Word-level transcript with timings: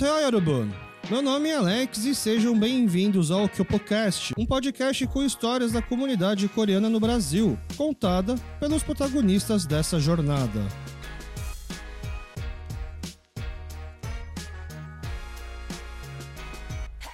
Yorubun! 0.00 0.70
Meu 1.10 1.20
nome 1.20 1.50
é 1.50 1.56
Alex 1.56 2.06
e 2.06 2.14
sejam 2.14 2.58
bem-vindos 2.58 3.30
ao 3.30 3.46
Kyopocast, 3.46 4.32
um 4.38 4.46
podcast 4.46 5.06
com 5.08 5.22
histórias 5.22 5.72
da 5.72 5.82
comunidade 5.82 6.48
coreana 6.48 6.88
no 6.88 6.98
Brasil, 6.98 7.58
contada 7.76 8.36
pelos 8.58 8.82
protagonistas 8.82 9.66
dessa 9.66 10.00
jornada. 10.00 10.66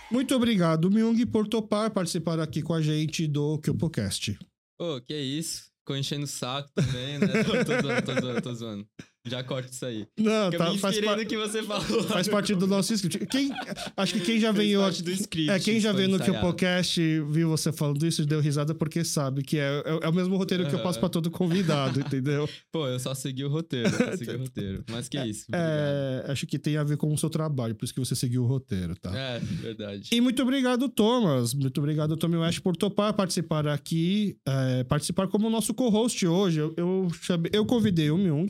Muito 0.08 0.36
obrigado, 0.36 0.88
Myung, 0.88 1.26
por 1.26 1.48
topar 1.48 1.90
participar 1.90 2.38
aqui 2.38 2.62
com 2.62 2.74
a 2.74 2.80
gente 2.80 3.26
do 3.26 3.58
Kyopocast. 3.58 4.38
Pô, 4.78 5.00
que 5.00 5.18
isso. 5.18 5.64
Ficou 5.80 5.96
enchendo 5.96 6.24
o 6.24 6.28
saco 6.28 6.70
também, 6.74 7.18
né? 7.18 7.42
tô, 7.42 7.52
tô 7.64 7.82
zoando, 7.82 8.02
tô 8.02 8.20
zoando, 8.20 8.42
tô 8.42 8.54
zoando. 8.54 8.88
Já 9.28 9.42
corta 9.42 9.70
isso 9.72 9.84
aí. 9.84 10.06
Não, 10.18 10.50
tá, 10.50 10.70
me 10.70 10.78
faz, 10.78 10.94
inspirei 10.94 11.08
par- 11.14 11.18
no 11.18 11.26
que 11.26 11.36
você 11.36 11.62
falou. 11.62 12.02
faz 12.04 12.28
parte 12.28 12.54
do 12.54 12.66
nosso 12.66 12.92
script. 12.94 13.26
Quem, 13.26 13.50
acho 13.96 14.14
que 14.14 14.20
quem 14.20 14.40
já 14.40 14.52
veio 14.52 14.80
parte 14.80 15.02
do 15.02 15.10
script, 15.10 15.50
É, 15.50 15.58
quem 15.58 15.80
já 15.80 15.92
veio 15.92 16.08
no 16.08 16.16
ensaiado. 16.16 16.38
Kyopocast 16.38 17.00
viu 17.30 17.48
você 17.48 17.72
falando 17.72 18.06
isso 18.06 18.24
deu 18.26 18.40
risada 18.40 18.74
porque 18.74 19.04
sabe 19.04 19.42
que 19.42 19.58
é, 19.58 19.82
é, 19.84 19.98
é 20.02 20.08
o 20.08 20.12
mesmo 20.14 20.36
roteiro 20.36 20.66
que 20.68 20.74
eu 20.74 20.82
passo 20.82 20.98
pra 21.00 21.08
todo 21.08 21.30
convidado, 21.30 22.00
entendeu? 22.00 22.48
Pô, 22.72 22.86
eu 22.86 22.98
só 22.98 23.14
segui 23.14 23.44
o 23.44 23.48
roteiro, 23.48 23.90
só 23.90 24.16
segui 24.16 24.32
o 24.34 24.38
roteiro. 24.44 24.84
Mas 24.90 25.08
que 25.08 25.18
isso, 25.18 25.44
obrigado. 25.48 25.68
É, 25.70 26.24
acho 26.32 26.46
que 26.46 26.58
tem 26.58 26.76
a 26.76 26.84
ver 26.84 26.96
com 26.96 27.12
o 27.12 27.18
seu 27.18 27.30
trabalho, 27.30 27.74
por 27.74 27.84
isso 27.84 27.94
que 27.94 28.00
você 28.00 28.14
seguiu 28.14 28.42
o 28.44 28.46
roteiro, 28.46 28.94
tá? 28.96 29.16
É, 29.16 29.38
verdade. 29.38 30.08
E 30.12 30.20
muito 30.20 30.42
obrigado, 30.42 30.88
Thomas. 30.88 31.54
Muito 31.54 31.78
obrigado, 31.78 32.16
Tommy 32.16 32.36
West, 32.36 32.60
por 32.60 32.76
topar 32.76 33.12
participar 33.14 33.66
aqui, 33.66 34.36
é, 34.46 34.84
participar 34.84 35.28
como 35.28 35.48
nosso 35.50 35.72
co-host 35.74 36.26
hoje. 36.26 36.60
Eu, 36.60 36.74
eu, 36.76 37.08
eu 37.52 37.66
convidei 37.66 38.10
o 38.10 38.16
Myung 38.18 38.48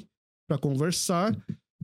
para 0.48 0.58
conversar. 0.58 1.36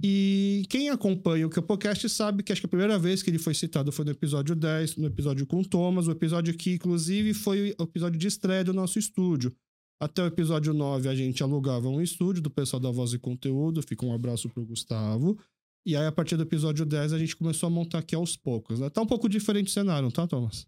E 0.03 0.65
quem 0.69 0.89
acompanha 0.89 1.47
o 1.47 1.51
Kyopocast 1.51 2.09
sabe 2.09 2.43
que 2.43 2.53
acho 2.53 2.61
que 2.61 2.67
a 2.67 2.69
primeira 2.69 2.99
vez 2.99 3.23
que 3.23 3.31
ele 3.31 3.39
foi 3.39 3.55
citado 3.55 3.93
foi 3.93 4.05
no 4.05 4.11
episódio 4.11 4.57
10, 4.57 4.97
no 4.97 5.07
episódio 5.07 5.47
com 5.47 5.61
o 5.61 5.65
Thomas, 5.65 6.09
o 6.09 6.11
episódio 6.11 6.53
que, 6.55 6.73
inclusive, 6.73 7.33
foi 7.33 7.77
o 7.79 7.85
episódio 7.85 8.19
de 8.19 8.27
estreia 8.27 8.65
do 8.65 8.73
nosso 8.73 8.99
estúdio. 8.99 9.55
Até 10.01 10.23
o 10.23 10.27
episódio 10.27 10.75
9, 10.75 11.09
a 11.09 11.15
gente 11.15 11.43
alugava 11.43 11.89
um 11.89 12.01
estúdio 12.01 12.43
do 12.43 12.51
pessoal 12.51 12.81
da 12.81 12.91
Voz 12.91 13.13
e 13.13 13.19
Conteúdo. 13.19 13.83
Fica 13.83 14.05
um 14.05 14.13
abraço 14.13 14.49
pro 14.49 14.67
Gustavo. 14.67 15.39
E 15.87 15.95
aí, 15.95 16.07
a 16.07 16.13
partir 16.13 16.37
do 16.37 16.43
episódio 16.43 16.85
10, 16.85 17.13
a 17.13 17.19
gente 17.19 17.37
começou 17.37 17.69
a 17.69 17.71
montar 17.71 17.99
aqui 17.99 18.15
aos 18.15 18.37
poucos, 18.37 18.81
né? 18.81 18.91
Tá 18.91 19.01
um 19.01 19.07
pouco 19.07 19.29
diferente 19.29 19.69
o 19.69 19.71
cenário, 19.71 20.11
tá, 20.11 20.27
Thomas? 20.27 20.67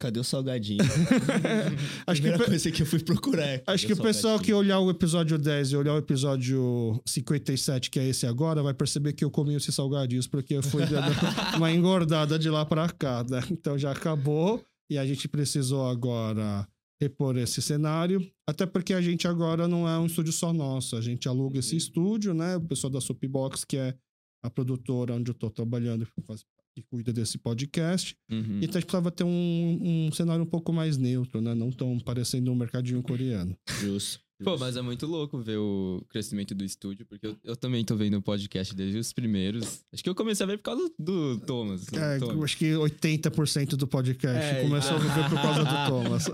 Cadê 0.00 0.18
o 0.18 0.24
salgadinho? 0.24 0.82
Acho 2.06 2.22
que, 2.22 2.28
Primeira 2.28 2.38
pe- 2.38 2.44
coisa 2.46 2.70
que 2.70 2.82
eu 2.82 2.86
fui 2.86 2.98
procurar. 3.00 3.62
acho 3.66 3.86
que 3.86 3.92
o 3.92 3.96
pessoal 3.98 4.40
que 4.40 4.50
olhar 4.52 4.80
o 4.80 4.90
episódio 4.90 5.36
10 5.38 5.72
e 5.72 5.76
olhar 5.76 5.92
o 5.94 5.98
episódio 5.98 6.98
57, 7.06 7.90
que 7.90 7.98
é 8.00 8.08
esse 8.08 8.26
agora, 8.26 8.62
vai 8.62 8.72
perceber 8.72 9.12
que 9.12 9.22
eu 9.24 9.30
comi 9.30 9.54
esses 9.54 9.74
salgadinhos, 9.74 10.26
porque 10.26 10.54
eu 10.54 10.62
fui 10.62 10.86
dando 10.86 11.12
uma 11.58 11.70
engordada 11.70 12.38
de 12.38 12.48
lá 12.48 12.64
pra 12.64 12.88
cá, 12.88 13.22
né? 13.28 13.40
Então 13.50 13.76
já 13.78 13.92
acabou 13.92 14.64
e 14.88 14.96
a 14.96 15.04
gente 15.06 15.28
precisou 15.28 15.86
agora 15.86 16.66
repor 17.00 17.36
esse 17.36 17.60
cenário, 17.62 18.26
até 18.46 18.64
porque 18.66 18.92
a 18.94 19.00
gente 19.00 19.28
agora 19.28 19.68
não 19.68 19.88
é 19.88 19.98
um 19.98 20.06
estúdio 20.06 20.32
só 20.32 20.52
nosso, 20.52 20.96
a 20.96 21.00
gente 21.00 21.28
aluga 21.28 21.58
esse 21.58 21.76
estúdio, 21.76 22.32
né? 22.34 22.56
O 22.56 22.60
pessoal 22.62 22.90
da 22.90 23.00
Soapbox, 23.00 23.64
que 23.64 23.76
é 23.76 23.94
a 24.42 24.48
produtora 24.50 25.14
onde 25.14 25.30
eu 25.30 25.34
tô 25.34 25.50
trabalhando, 25.50 26.06
que 26.06 26.22
faz- 26.26 26.44
que 26.80 26.86
cuida 26.88 27.12
desse 27.12 27.38
podcast, 27.38 28.16
Uhum. 28.30 28.58
então 28.62 28.78
a 28.78 28.80
gente 28.80 28.86
precisava 28.86 29.10
ter 29.10 29.24
um, 29.24 29.78
um 30.08 30.12
cenário 30.12 30.42
um 30.42 30.46
pouco 30.46 30.72
mais 30.72 30.96
neutro, 30.96 31.40
né? 31.40 31.54
Não 31.54 31.70
tão 31.70 31.98
parecendo 31.98 32.50
um 32.50 32.54
mercadinho 32.54 33.02
coreano. 33.02 33.56
Justo. 33.80 34.20
Pô, 34.42 34.56
mas 34.56 34.74
é 34.74 34.80
muito 34.80 35.06
louco 35.06 35.36
ver 35.42 35.58
o 35.58 36.02
crescimento 36.08 36.54
do 36.54 36.64
estúdio, 36.64 37.04
porque 37.04 37.26
eu, 37.26 37.36
eu 37.44 37.54
também 37.54 37.84
tô 37.84 37.94
vendo 37.94 38.16
o 38.16 38.22
podcast 38.22 38.74
desde 38.74 38.96
os 38.98 39.12
primeiros. 39.12 39.82
Acho 39.92 40.02
que 40.02 40.08
eu 40.08 40.14
comecei 40.14 40.44
a 40.44 40.46
ver 40.46 40.56
por 40.56 40.64
causa 40.64 40.90
do, 40.98 41.36
do 41.36 41.44
Thomas. 41.44 41.84
do 41.84 41.98
É, 41.98 42.18
Thomas. 42.18 42.44
acho 42.44 42.56
que 42.56 42.70
80% 42.72 43.76
do 43.76 43.86
podcast 43.86 44.42
É, 44.42 44.62
começou 44.62 44.96
a 44.96 44.98
viver 44.98 45.28
por 45.28 45.42
causa 45.42 45.60
do 45.62 45.68
Thomas. 45.90 46.24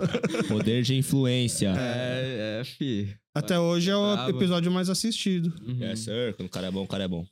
Poder 0.46 0.82
de 0.84 0.94
influência. 0.94 1.74
É, 1.76 2.60
é, 2.60 2.64
fi. 2.64 3.12
Até 3.38 3.58
hoje 3.60 3.90
é 3.90 3.96
o 3.96 4.12
Bravo. 4.14 4.30
episódio 4.30 4.72
mais 4.72 4.88
assistido. 4.88 5.52
Uhum. 5.62 5.78
Yes, 5.82 6.00
sir. 6.00 6.34
Quando 6.36 6.48
o 6.48 6.50
cara 6.50 6.68
é 6.68 6.70
bom, 6.70 6.84
o 6.84 6.86
cara 6.88 7.04
é 7.04 7.08
bom. 7.08 7.26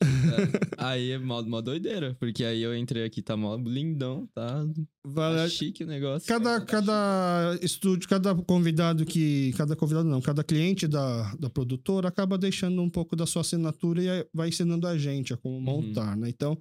Aí 0.76 1.12
é 1.12 1.18
mó, 1.18 1.42
mó 1.42 1.60
doideira, 1.60 2.14
porque 2.20 2.44
aí 2.44 2.62
eu 2.62 2.76
entrei 2.76 3.04
aqui, 3.04 3.22
tá 3.22 3.36
mó 3.36 3.56
lindão, 3.56 4.28
tá, 4.34 4.66
Vale- 5.06 5.36
tá 5.38 5.48
chique 5.48 5.82
o 5.84 5.86
negócio. 5.86 6.28
Cada, 6.28 6.60
cada 6.60 7.58
estúdio, 7.62 8.08
cada 8.08 8.34
convidado 8.34 9.04
que. 9.04 9.52
Cada 9.56 9.74
convidado 9.74 10.08
não, 10.08 10.20
cada 10.20 10.44
cliente 10.44 10.86
da, 10.86 11.34
da 11.36 11.48
produtora 11.48 12.08
acaba 12.08 12.36
deixando 12.36 12.82
um 12.82 12.90
pouco 12.90 13.16
da 13.16 13.24
sua 13.26 13.40
assinatura 13.40 14.02
e 14.02 14.26
vai 14.32 14.48
ensinando 14.48 14.86
a 14.86 14.98
gente 14.98 15.32
a 15.32 15.36
como 15.36 15.60
montar, 15.60 16.16
né? 16.16 16.28
Então. 16.28 16.56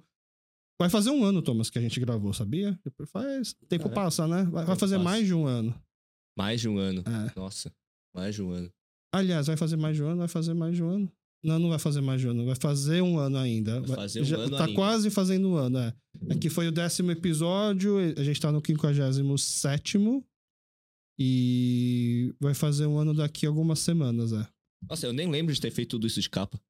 Vai 0.80 0.90
fazer 0.90 1.10
um 1.10 1.22
ano, 1.24 1.40
Thomas, 1.40 1.70
que 1.70 1.78
a 1.78 1.80
gente 1.82 2.00
gravou, 2.00 2.32
sabia? 2.32 2.76
Depois 2.84 3.08
faz. 3.08 3.54
Tempo 3.68 3.84
Caraca. 3.84 4.00
passa, 4.02 4.26
né? 4.26 4.42
Vai, 4.50 4.64
vai 4.64 4.74
fazer 4.76 4.96
passa. 4.96 5.04
mais 5.04 5.24
de 5.24 5.32
um 5.32 5.46
ano. 5.46 5.72
Mais 6.36 6.60
de 6.60 6.68
um 6.68 6.78
ano. 6.78 7.00
É. 7.06 7.38
Nossa, 7.38 7.72
mais 8.12 8.34
de 8.34 8.42
um 8.42 8.50
ano. 8.50 8.68
Aliás, 9.14 9.46
vai 9.46 9.56
fazer 9.56 9.76
mais 9.76 9.96
de 9.96 10.02
um 10.02 10.06
ano? 10.08 10.18
Vai 10.18 10.28
fazer 10.28 10.54
mais 10.54 10.74
de 10.76 10.82
um 10.82 10.88
ano? 10.88 11.12
Não, 11.42 11.58
não 11.58 11.68
vai 11.68 11.78
fazer 11.78 12.00
mais 12.00 12.20
de 12.20 12.26
um 12.26 12.30
ano. 12.30 12.46
Vai 12.46 12.54
fazer 12.54 13.02
um 13.02 13.18
ano 13.18 13.36
ainda. 13.36 13.80
Vai 13.82 13.96
fazer 13.96 14.22
um 14.22 14.40
ano 14.40 14.56
Tá 14.56 14.64
ainda. 14.64 14.74
quase 14.74 15.10
fazendo 15.10 15.48
um 15.50 15.56
ano, 15.56 15.78
é. 15.78 15.94
Aqui 16.30 16.48
foi 16.48 16.68
o 16.68 16.72
décimo 16.72 17.10
episódio, 17.10 17.96
a 18.16 18.22
gente 18.24 18.40
tá 18.40 18.50
no 18.50 18.62
57 18.64 19.98
e 21.18 22.34
vai 22.40 22.54
fazer 22.54 22.86
um 22.86 22.98
ano 22.98 23.14
daqui 23.14 23.46
algumas 23.46 23.78
semanas, 23.80 24.32
é. 24.32 24.46
Nossa, 24.88 25.06
eu 25.06 25.12
nem 25.12 25.30
lembro 25.30 25.54
de 25.54 25.60
ter 25.60 25.70
feito 25.70 25.90
tudo 25.90 26.06
isso 26.06 26.20
de 26.20 26.28
capa. 26.28 26.60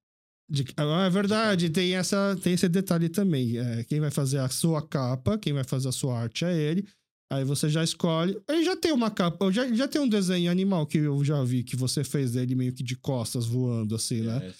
De- 0.48 0.64
ah, 0.76 1.06
é 1.06 1.10
verdade, 1.10 1.70
tem, 1.70 1.94
essa, 1.94 2.36
tem 2.42 2.52
esse 2.52 2.68
detalhe 2.68 3.08
também. 3.08 3.56
É, 3.56 3.82
quem 3.84 3.98
vai 4.00 4.10
fazer 4.10 4.38
a 4.38 4.48
sua 4.48 4.86
capa, 4.86 5.38
quem 5.38 5.52
vai 5.52 5.64
fazer 5.64 5.88
a 5.88 5.92
sua 5.92 6.18
arte 6.20 6.44
é 6.44 6.54
ele. 6.56 6.86
Aí 7.32 7.44
você 7.44 7.68
já 7.68 7.82
escolhe. 7.82 8.40
Ele 8.48 8.64
já 8.64 8.76
tem 8.76 8.92
uma 8.92 9.10
capa, 9.10 9.50
já, 9.50 9.66
já 9.72 9.88
tem 9.88 10.00
um 10.00 10.08
desenho 10.08 10.50
animal 10.50 10.86
que 10.86 10.98
eu 10.98 11.24
já 11.24 11.42
vi 11.42 11.64
que 11.64 11.76
você 11.76 12.04
fez 12.04 12.32
dele 12.32 12.54
meio 12.54 12.72
que 12.72 12.82
de 12.82 12.96
costas 12.96 13.46
voando, 13.46 13.94
assim, 13.94 14.20
né? 14.20 14.52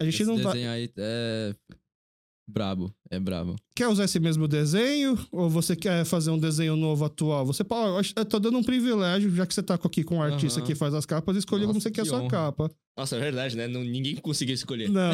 A 0.00 0.04
gente 0.04 0.22
Esse 0.22 0.24
não 0.24 0.36
vai. 0.38 0.52
desenho 0.52 0.70
aí 0.70 0.90
é 0.96 1.54
brabo, 2.48 2.92
é 3.10 3.20
brabo. 3.20 3.54
Quer 3.76 3.88
usar 3.88 4.04
esse 4.04 4.18
mesmo 4.18 4.48
desenho? 4.48 5.18
Ou 5.30 5.48
você 5.50 5.76
quer 5.76 6.04
fazer 6.04 6.30
um 6.30 6.38
desenho 6.38 6.74
novo 6.74 7.04
atual? 7.04 7.44
Você 7.46 7.62
pode. 7.62 8.12
eu 8.16 8.24
tô 8.24 8.38
dando 8.40 8.56
um 8.58 8.62
privilégio, 8.64 9.30
já 9.34 9.46
que 9.46 9.52
você 9.54 9.62
tá 9.62 9.74
aqui 9.74 10.02
com 10.02 10.16
um 10.16 10.22
artista 10.22 10.60
Aham. 10.60 10.66
que 10.66 10.74
faz 10.74 10.94
as 10.94 11.04
capas, 11.06 11.36
escolher 11.36 11.66
como 11.66 11.80
você 11.80 11.90
quer 11.90 12.00
a 12.00 12.04
sua 12.06 12.18
honra. 12.20 12.30
capa. 12.30 12.70
Nossa, 12.96 13.14
é 13.16 13.20
verdade, 13.20 13.56
né? 13.56 13.68
Não, 13.68 13.84
ninguém 13.84 14.16
conseguiu 14.16 14.54
escolher. 14.54 14.88
Não. 14.90 15.12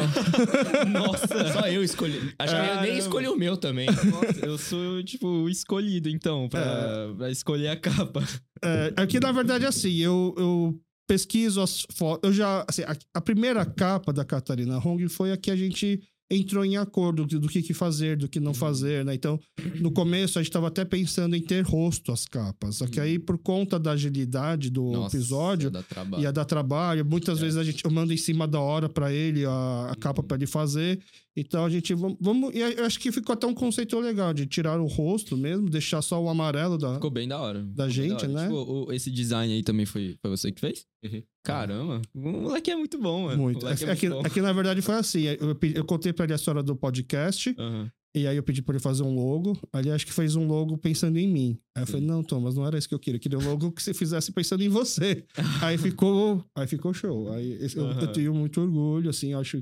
Nossa! 0.91 1.53
Só 1.53 1.67
eu 1.67 1.83
escolhi. 1.83 2.33
Acho 2.39 2.55
que 2.55 2.61
eu 2.61 2.81
nem 2.81 2.97
escolhi 2.97 3.27
o 3.27 3.35
meu 3.35 3.57
também. 3.57 3.87
Nossa, 3.87 4.45
eu 4.45 4.57
sou, 4.57 5.03
tipo, 5.03 5.27
o 5.27 5.49
escolhido, 5.49 6.09
então, 6.09 6.49
pra, 6.49 6.61
É. 6.61 7.13
pra 7.15 7.29
escolher 7.29 7.67
a 7.67 7.75
capa. 7.77 8.23
É, 8.63 8.93
aqui, 8.97 9.19
na 9.19 9.31
verdade, 9.31 9.65
assim, 9.65 9.97
eu, 9.97 10.33
eu 10.37 10.79
pesquiso 11.07 11.61
as 11.61 11.85
fotos. 11.91 12.27
Eu 12.27 12.33
já. 12.33 12.65
Assim, 12.67 12.81
a, 12.83 12.95
a 13.13 13.21
primeira 13.21 13.63
capa 13.65 14.11
da 14.11 14.25
Catarina 14.25 14.79
Hong 14.79 15.07
foi 15.07 15.31
a 15.31 15.37
que 15.37 15.51
a 15.51 15.55
gente 15.55 16.01
entrou 16.29 16.65
em 16.65 16.75
acordo 16.77 17.25
do, 17.25 17.47
que, 17.47 17.73
fazer, 17.73 18.17
do 18.17 18.27
que 18.27 18.39
não 18.39 18.53
fazer, 18.53 19.05
né? 19.05 19.13
Então, 19.13 19.39
no 19.79 19.91
começo, 19.91 20.39
a 20.39 20.41
gente 20.43 20.51
tava 20.51 20.67
até 20.67 20.83
pensando 20.83 21.35
em 21.35 21.41
ter 21.41 21.63
rosto 21.63 22.11
as 22.11 22.25
capas. 22.25 22.77
Só 22.77 22.87
que 22.87 22.99
aí, 22.99 23.19
por 23.19 23.37
conta 23.37 23.77
da 23.79 23.91
agilidade 23.91 24.69
do 24.69 24.91
Nossa, 24.91 25.15
episódio. 25.15 25.69
dá 25.69 25.83
trabalho. 25.83 26.23
ia 26.23 26.31
dar 26.33 26.45
trabalho. 26.45 27.05
Muitas 27.05 27.37
É. 27.37 27.41
vezes 27.41 27.57
a 27.57 27.63
gente 27.63 27.85
eu 27.85 27.91
mando 27.91 28.11
em 28.11 28.17
cima 28.17 28.47
da 28.47 28.59
hora 28.59 28.89
pra 28.89 29.13
ele 29.13 29.45
a, 29.45 29.89
a 29.91 29.95
capa 29.95 30.21
Uhum. 30.21 30.27
pra 30.27 30.37
ele 30.37 30.47
fazer. 30.47 30.99
Então 31.37 31.65
a 31.65 31.69
gente 31.69 31.93
vamos, 31.93 32.53
e 32.55 32.59
eu 32.59 32.85
acho 32.85 32.97
que 32.99 33.11
ficou 33.11 33.33
até 33.33 33.45
um 33.45 33.53
conceito 33.53 33.99
legal 33.99 34.33
de 34.33 34.45
tirar 34.45 34.79
o 34.79 34.85
rosto 34.85 35.35
mesmo, 35.35 35.69
deixar 35.69 36.01
só 36.01 36.21
o 36.23 36.29
amarelo 36.29 36.77
da 36.77 36.93
Ficou 36.95 37.11
bem 37.11 37.27
da 37.27 37.39
hora. 37.41 37.59
Ficou 37.59 37.75
bem 37.75 37.89
gente, 37.89 38.13
hora. 38.13 38.27
né? 38.29 38.43
Tipo, 38.43 38.55
o- 38.87 38.93
esse 38.93 39.11
design 39.11 39.53
aí 39.53 39.61
também 39.61 39.85
foi, 39.85 40.15
foi 40.21 40.31
você 40.31 40.51
que 40.51 40.61
fez? 40.61 40.85
Uhum. 41.03 41.21
Caramba, 41.43 42.01
o 42.13 42.19
moleque 42.31 42.71
é 42.71 42.75
muito 42.75 42.97
bom, 42.97 43.23
mano. 43.25 43.41
muito. 43.43 43.59
O 43.59 43.63
moleque 43.63 43.83
É, 43.83 43.95
que, 43.95 44.07
muito 44.09 44.21
bom. 44.21 44.27
é 44.27 44.29
que, 44.29 44.41
na 44.41 44.53
verdade 44.53 44.81
foi 44.81 44.95
assim, 44.95 45.23
eu, 45.23 45.57
eu 45.75 45.83
contei 45.85 46.13
pra 46.13 46.23
ele 46.25 46.33
a 46.33 46.37
história 46.37 46.63
do 46.63 46.75
podcast 46.75 47.53
Aham. 47.59 47.91
e 48.15 48.25
aí 48.25 48.37
eu 48.37 48.41
pedi 48.43 48.61
pra 48.61 48.73
ele 48.75 48.81
fazer 48.81 49.03
um 49.03 49.13
logo. 49.13 49.57
Ali 49.73 49.91
acho 49.91 50.05
que 50.05 50.13
fez 50.13 50.35
um 50.37 50.47
logo 50.47 50.77
pensando 50.77 51.17
em 51.19 51.27
mim. 51.27 51.59
Aí 51.75 51.83
eu 51.83 51.87
falei: 51.87 52.05
"Não, 52.05 52.23
Thomas, 52.23 52.55
não 52.55 52.65
era 52.65 52.77
isso 52.77 52.87
que 52.87 52.95
eu 52.95 52.99
queria. 52.99 53.17
Eu 53.17 53.21
queria 53.21 53.37
um 53.37 53.43
logo 53.45 53.71
que 53.73 53.83
você 53.83 53.93
fizesse 53.93 54.31
pensando 54.31 54.63
em 54.63 54.69
você". 54.69 55.25
aí 55.61 55.77
ficou, 55.77 56.43
aí 56.55 56.65
ficou 56.65 56.93
show. 56.93 57.29
Aí 57.33 57.57
eu, 57.61 57.81
eu 57.83 57.87
Aham. 57.89 58.07
tenho 58.13 58.33
muito 58.33 58.61
orgulho 58.61 59.09
assim, 59.09 59.33
eu 59.33 59.39
acho 59.39 59.61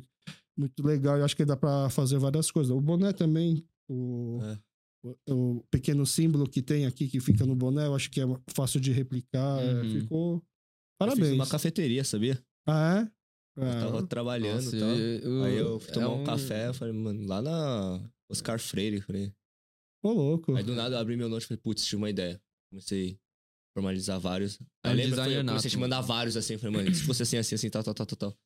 muito 0.58 0.82
legal. 0.86 1.18
Eu 1.18 1.26
acho 1.26 1.36
que 1.36 1.46
dá 1.46 1.56
pra 1.58 1.90
fazer 1.90 2.18
várias 2.18 2.50
coisas. 2.52 2.72
O 2.76 2.80
boné 2.82 3.12
também, 3.14 3.66
o, 3.90 4.40
É. 4.44 4.60
o, 5.04 5.18
o 5.58 5.64
pequeno 5.72 6.06
símbolo 6.06 6.48
que 6.50 6.62
tem 6.62 6.86
aqui 6.86 7.08
que 7.08 7.20
fica 7.20 7.46
no 7.46 7.56
boné, 7.56 7.86
eu 7.88 7.96
acho 7.96 8.10
que 8.12 8.22
é 8.22 8.26
fácil 8.56 8.80
de 8.80 8.92
replicar. 8.92 9.60
é, 9.62 9.82
Uhum. 9.82 9.90
ficou. 10.02 10.36
Eu 10.36 10.42
Parabéns. 11.00 11.28
fiz 11.30 11.36
uma 11.36 11.48
cafeteria, 11.48 12.04
sabia? 12.04 12.42
Ah, 12.68 13.02
é? 13.02 13.12
Eu 13.62 13.68
Ah, 13.68 13.80
tava 13.82 14.04
trabalhando 14.08 14.64
Nossa, 14.64 14.76
e 14.76 14.80
tal. 14.80 14.90
eu- 14.90 15.44
Aí 15.44 15.56
eu 15.58 15.80
fui 15.80 15.90
é 15.92 15.94
tomar 15.94 16.10
um... 16.10 16.22
um- 16.22 16.24
café, 16.24 16.68
eu 16.70 16.74
falei, 16.74 16.94
mano, 16.94 17.26
lá 17.28 17.42
na 17.42 18.10
Oscar 18.32 18.60
Freire, 18.60 18.96
eu 18.98 19.02
falei. 19.04 19.34
Ô, 20.04 20.12
louco. 20.12 20.56
Aí 20.56 20.64
do 20.64 20.74
nada 20.76 20.96
eu 20.96 21.00
abri 21.00 21.16
meu 21.16 21.30
note 21.30 21.44
e 21.44 21.48
falei, 21.48 21.62
putz, 21.62 21.86
tive 21.86 21.98
uma 21.98 22.10
ideia. 22.10 22.42
Comecei 22.72 23.12
a 23.14 23.74
formalizar 23.80 24.20
vários. 24.20 24.60
É 24.84 24.90
Aí 24.90 24.94
um 24.94 24.98
lembra, 24.98 25.24
foi, 25.24 25.38
eu 25.38 25.46
comecei 25.46 25.68
a 25.68 25.72
te 25.72 25.78
mandar 25.78 26.02
vários 26.02 26.36
assim, 26.38 26.54
eu 26.54 26.60
falei, 26.60 26.76
mano, 26.84 26.96
se 26.96 27.04
fosse 27.04 27.24
assim, 27.24 27.38
assim, 27.38 27.56
assim, 27.56 27.70
tal, 27.70 27.84
tal, 27.84 27.94
tal, 27.94 28.06
tal. 28.08 28.38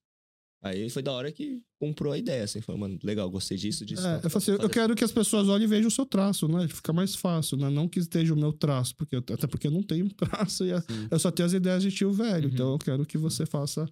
Aí 0.61 0.89
foi 0.89 1.03
da 1.03 1.11
hora 1.11 1.31
que 1.31 1.61
comprou 1.79 2.11
a 2.11 2.17
ideia, 2.17 2.43
assim, 2.43 2.59
falou, 2.61 2.81
mano, 2.81 2.97
legal, 3.03 3.29
gostei 3.29 3.55
disso, 3.57 3.85
disso. 3.85 4.05
É, 4.05 4.15
eu, 4.23 4.31
assim, 4.37 4.51
eu 4.51 4.69
quero 4.69 4.95
que 4.95 5.03
as 5.03 5.11
pessoas 5.11 5.47
olhem 5.47 5.65
e 5.65 5.67
vejam 5.67 5.87
o 5.87 5.91
seu 5.91 6.05
traço, 6.05 6.47
né? 6.47 6.67
Fica 6.67 6.91
mais 6.91 7.13
fácil, 7.15 7.57
né? 7.57 7.69
Não 7.69 7.87
que 7.87 7.99
esteja 7.99 8.33
o 8.33 8.37
meu 8.37 8.51
traço, 8.51 8.95
porque 8.95 9.15
eu- 9.15 9.19
até 9.19 9.45
porque 9.45 9.67
eu 9.67 9.71
não 9.71 9.83
tenho 9.83 10.09
traço 10.49 10.65
e 10.65 10.73
a- 10.73 10.83
eu 11.11 11.19
só 11.19 11.29
tenho 11.29 11.45
as 11.45 11.53
ideias 11.53 11.83
de 11.83 11.91
tio 11.91 12.11
velho, 12.11 12.47
Uhum. 12.47 12.53
então 12.53 12.71
eu 12.71 12.79
quero 12.79 13.05
que 13.05 13.17
você 13.17 13.45
faça. 13.45 13.87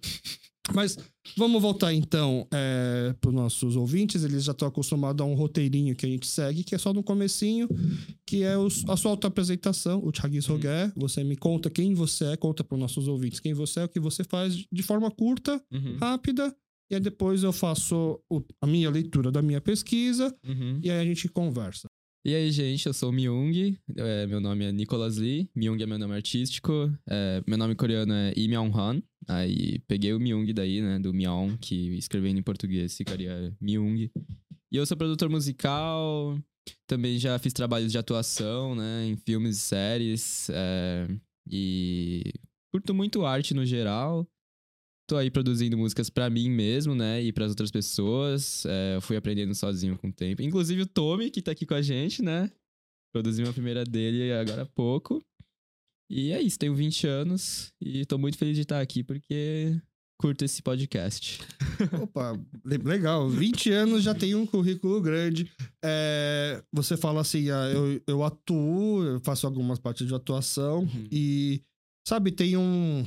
Mas 0.74 0.96
vamos 1.36 1.60
voltar 1.62 1.92
então 1.94 2.46
para 3.20 3.28
os 3.28 3.34
nossos 3.34 3.76
ouvintes, 3.76 4.24
eles 4.24 4.44
já 4.44 4.52
estão 4.52 4.68
acostumados 4.68 5.24
a 5.24 5.28
um 5.28 5.34
roteirinho 5.34 5.94
que 5.94 6.04
a 6.06 6.08
gente 6.08 6.26
segue, 6.26 6.64
que 6.64 6.74
é 6.74 6.78
só 6.78 6.92
no 6.92 7.02
comecinho, 7.02 7.68
que 8.26 8.42
é 8.42 8.56
os- 8.58 8.84
a 8.88 8.96
sua 8.96 9.12
autoapresentação, 9.12 10.00
o 10.04 10.10
Thiago 10.12 10.36
Rogué. 10.48 10.92
Você 10.96 11.22
me 11.24 11.36
conta 11.36 11.70
quem 11.70 11.94
você 11.94 12.24
é, 12.26 12.36
conta 12.36 12.62
para 12.64 12.74
os 12.74 12.80
nossos 12.80 13.08
ouvintes 13.08 13.40
quem 13.40 13.54
você 13.54 13.80
é, 13.80 13.84
o 13.84 13.88
que 13.88 14.00
você 14.00 14.24
faz 14.24 14.54
de 14.72 14.82
forma 14.82 15.10
curta, 15.10 15.62
Uhum, 15.72 15.96
rápida, 15.98 16.54
e 16.90 16.94
aí 16.94 17.00
depois 17.00 17.42
eu 17.42 17.52
faço 17.52 18.20
o- 18.30 18.42
a 18.60 18.66
minha 18.66 18.90
leitura 18.90 19.30
da 19.30 19.42
minha 19.42 19.60
pesquisa 19.60 20.34
uhum. 20.46 20.80
e 20.82 20.90
aí 20.90 21.00
a 21.00 21.04
gente 21.04 21.28
conversa. 21.28 21.88
E 22.26 22.34
aí, 22.34 22.50
gente, 22.50 22.84
eu 22.84 22.92
sou 22.92 23.10
o 23.10 23.12
Myung, 23.12 23.78
é, 23.96 24.26
meu 24.26 24.40
nome 24.40 24.64
é 24.64 24.72
Nicholas 24.72 25.16
Lee, 25.16 25.48
Myung 25.54 25.80
é 25.80 25.86
meu 25.86 25.96
nome 25.96 26.12
artístico, 26.12 26.92
é, 27.08 27.40
meu 27.46 27.56
nome 27.56 27.76
coreano 27.76 28.12
é 28.12 28.32
Lee 28.36 28.48
Myung-han, 28.48 29.00
aí 29.28 29.78
peguei 29.86 30.12
o 30.12 30.18
Myung 30.18 30.52
daí, 30.52 30.82
né, 30.82 30.98
do 30.98 31.14
Myung, 31.14 31.56
que 31.56 31.96
escrevendo 31.96 32.40
em 32.40 32.42
português 32.42 32.96
ficaria 32.96 33.56
Myung. 33.60 34.10
E 34.72 34.76
eu 34.76 34.84
sou 34.84 34.96
produtor 34.96 35.28
musical, 35.28 36.36
também 36.84 37.16
já 37.16 37.38
fiz 37.38 37.52
trabalhos 37.52 37.92
de 37.92 37.98
atuação, 37.98 38.74
né, 38.74 39.06
em 39.06 39.16
filmes 39.16 39.58
e 39.58 39.60
séries, 39.60 40.50
é, 40.50 41.06
e 41.48 42.32
curto 42.72 42.92
muito 42.92 43.24
arte 43.24 43.54
no 43.54 43.64
geral. 43.64 44.26
Tô 45.08 45.16
aí 45.16 45.30
produzindo 45.30 45.78
músicas 45.78 46.10
pra 46.10 46.28
mim 46.28 46.50
mesmo, 46.50 46.94
né? 46.94 47.22
E 47.22 47.32
pras 47.32 47.50
outras 47.50 47.70
pessoas. 47.70 48.64
É, 48.66 48.96
eu 48.96 49.00
fui 49.00 49.16
aprendendo 49.16 49.54
sozinho 49.54 49.96
com 49.96 50.08
o 50.08 50.12
tempo. 50.12 50.42
Inclusive 50.42 50.82
o 50.82 50.86
Tommy, 50.86 51.30
que 51.30 51.40
tá 51.40 51.52
aqui 51.52 51.64
com 51.64 51.74
a 51.74 51.82
gente, 51.82 52.22
né? 52.22 52.50
Produzi 53.14 53.42
uma 53.42 53.52
primeira 53.52 53.84
dele 53.84 54.32
agora 54.32 54.62
há 54.62 54.66
pouco. 54.66 55.22
E 56.10 56.32
é 56.32 56.40
isso, 56.40 56.58
tenho 56.58 56.74
20 56.74 57.06
anos 57.06 57.72
e 57.80 58.04
tô 58.04 58.16
muito 58.18 58.36
feliz 58.38 58.54
de 58.56 58.62
estar 58.62 58.80
aqui 58.80 59.02
porque 59.02 59.80
curto 60.20 60.44
esse 60.44 60.62
podcast. 60.62 61.40
Opa, 62.02 62.32
le- 62.64 62.78
legal. 62.78 63.28
20 63.28 63.70
anos 63.70 64.02
já 64.02 64.14
tem 64.14 64.34
um 64.34 64.46
currículo 64.46 65.00
grande. 65.00 65.50
É, 65.84 66.62
você 66.72 66.96
fala 66.96 67.20
assim, 67.20 67.50
ah, 67.50 67.70
eu, 67.72 68.00
eu 68.06 68.24
atuo, 68.24 69.04
eu 69.04 69.20
faço 69.20 69.46
algumas 69.46 69.78
partes 69.78 70.06
de 70.06 70.14
atuação 70.14 70.80
Uhum. 70.80 71.08
e, 71.12 71.60
sabe, 72.06 72.30
tem 72.32 72.56
um... 72.56 73.04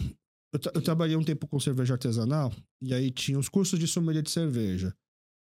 Eu, 0.54 0.60
tra- 0.60 0.72
eu 0.75 0.81
trabalhei 0.81 1.16
um 1.16 1.24
tempo 1.24 1.48
com 1.48 1.60
cerveja 1.60 1.94
artesanal 1.94 2.51
e 2.81 2.94
aí 2.94 3.12
tinha 3.12 3.38
os 3.38 3.48
cursos 3.50 3.78
de 3.80 3.88
sommelier 3.88 4.24
de 4.24 4.31
cerveja. 4.31 4.94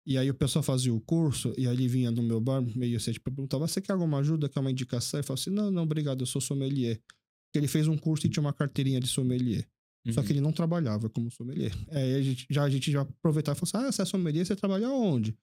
E 0.06 0.18
aí 0.18 0.28
o 0.30 0.34
pessoal 0.34 0.62
fazia 0.62 0.92
o 0.92 1.00
curso 1.00 1.52
e 1.56 1.66
aí 1.66 1.74
ele 1.74 1.88
vinha 1.88 2.10
no 2.10 2.22
meu 2.22 2.40
bar 2.40 2.62
meio 2.76 2.96
assim, 2.96 3.12
tipo, 3.12 3.30
perguntava, 3.30 3.66
você 3.66 3.80
quer 3.80 3.92
alguma 3.92 4.18
ajuda, 4.18 4.48
quer 4.48 4.60
uma 4.60 4.70
indicação? 4.70 5.18
Eu 5.20 5.24
falava 5.24 5.40
assim, 5.40 5.50
não, 5.50 5.70
não, 5.70 5.82
obrigado, 5.82 6.20
eu 6.22 6.26
sou 6.26 6.40
sommelier. 6.40 6.96
Porque 7.46 7.58
ele 7.58 7.68
fez 7.68 7.86
um 7.88 7.96
curso 7.96 8.26
e 8.26 8.30
tinha 8.30 8.40
uma 8.42 8.52
carteirinha 8.52 9.00
de 9.00 9.06
sommelier. 9.06 9.66
Só 10.10 10.20
Uhum. 10.20 10.26
que 10.26 10.32
ele 10.32 10.40
não 10.42 10.52
trabalhava 10.52 11.08
como 11.08 11.30
sommelier. 11.30 11.72
É, 11.88 12.02
aí 12.02 12.14
a 12.16 12.22
gente, 12.22 12.46
já, 12.50 12.62
a 12.64 12.68
gente 12.68 12.90
já 12.90 13.00
aproveitava 13.00 13.56
e 13.56 13.60
falou 13.60 13.70
assim: 13.82 13.88
ah, 13.88 13.92
você 13.92 14.02
é 14.02 14.04
sommelier, 14.04 14.44
você 14.44 14.54
trabalha 14.54 14.90
onde? 14.90 15.34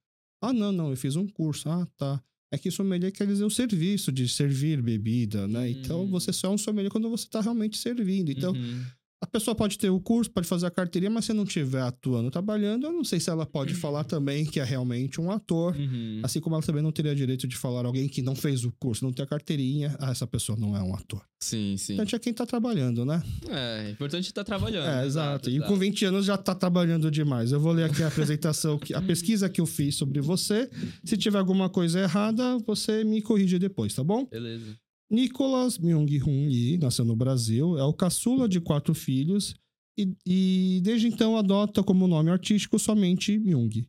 Ah, 0.43 0.53
não, 0.53 0.71
não, 0.71 0.91
eu 0.91 0.97
fiz 0.97 1.15
um 1.15 1.27
curso. 1.27 1.67
Ah, 1.67 1.87
tá. 1.97 2.23
É 2.53 2.57
que 2.59 2.69
sommelier 2.69 3.11
quer 3.11 3.25
dizer 3.25 3.43
o 3.45 3.49
serviço 3.49 4.11
de 4.11 4.27
servir 4.29 4.79
bebida, 4.83 5.47
né? 5.47 5.67
Então 5.71 6.03
Hum. 6.03 6.09
você 6.11 6.31
só 6.31 6.49
é 6.49 6.51
um 6.51 6.57
sommelier 6.59 6.91
quando 6.91 7.09
você 7.09 7.27
tá 7.27 7.41
realmente 7.41 7.77
servindo. 7.79 8.29
Então 8.29 8.53
Uhum. 8.53 8.83
A 9.21 9.27
pessoa 9.27 9.53
pode 9.53 9.77
ter 9.77 9.89
o 9.91 9.99
curso, 9.99 10.31
pode 10.31 10.47
fazer 10.47 10.65
a 10.65 10.71
carteirinha, 10.71 11.11
mas 11.11 11.25
se 11.25 11.31
não 11.33 11.43
estiver 11.43 11.81
atuando, 11.81 12.31
trabalhando, 12.31 12.87
eu 12.87 12.91
não 12.91 13.03
sei 13.03 13.19
se 13.19 13.29
ela 13.29 13.45
pode 13.45 13.75
falar 13.75 14.03
também 14.03 14.43
que 14.43 14.59
é 14.59 14.63
realmente 14.63 15.21
um 15.21 15.29
ator. 15.29 15.75
Uhum. 15.75 16.21
Assim 16.23 16.39
como 16.39 16.55
ela 16.55 16.63
também 16.63 16.81
não 16.81 16.91
teria 16.91 17.13
direito 17.13 17.47
de 17.47 17.55
falar 17.55 17.85
alguém 17.85 18.07
que 18.09 18.21
não 18.23 18.35
fez 18.35 18.65
o 18.65 18.71
curso, 18.79 19.05
não 19.05 19.13
tem 19.13 19.23
a 19.23 19.27
carteirinha, 19.27 19.95
ah, 19.99 20.09
essa 20.11 20.25
pessoa 20.25 20.57
não 20.57 20.75
é 20.75 20.81
um 20.81 20.95
ator. 20.95 21.21
Sim, 21.39 21.75
sim. 21.77 21.93
Então 21.93 22.05
é 22.11 22.19
quem 22.19 22.33
tá 22.33 22.45
trabalhando, 22.45 23.05
né? 23.05 23.21
É, 23.47 23.87
é 23.87 23.91
importante 23.91 24.25
estar 24.25 24.43
trabalhando. 24.43 24.87
É, 24.87 25.05
exato. 25.05 25.49
E 25.49 25.59
com 25.61 25.75
20 25.77 26.05
anos 26.05 26.25
já 26.25 26.37
tá 26.37 26.55
trabalhando 26.55 27.09
demais. 27.11 27.51
Eu 27.51 27.59
vou 27.59 27.71
ler 27.73 27.85
aqui 27.85 28.01
a 28.03 28.07
apresentação, 28.07 28.77
que- 28.79 28.93
a 28.93 29.01
pesquisa 29.01 29.47
que 29.49 29.61
eu 29.61 29.65
fiz 29.67 29.95
sobre 29.95 30.19
você. 30.19 30.69
Se 31.03 31.15
tiver 31.15 31.37
alguma 31.39 31.69
coisa 31.69 31.99
errada, 31.99 32.57
você 32.65 33.03
me 33.03 33.21
corrige 33.21 33.59
depois, 33.59 33.93
tá 33.93 34.03
bom? 34.03 34.25
Beleza. 34.25 34.75
Nicolas 35.11 35.77
Myung-hun 35.77 36.47
Lee 36.47 36.77
nasceu 36.77 37.03
no 37.03 37.17
Brasil, 37.17 37.77
é 37.77 37.83
o 37.83 37.93
caçula 37.93 38.47
de 38.47 38.61
quatro 38.61 38.93
filhos 38.93 39.53
e, 39.97 40.15
e 40.25 40.81
desde 40.81 41.07
então 41.07 41.35
adota 41.35 41.83
como 41.83 42.07
nome 42.07 42.31
artístico 42.31 42.79
somente 42.79 43.37
Myung. 43.37 43.85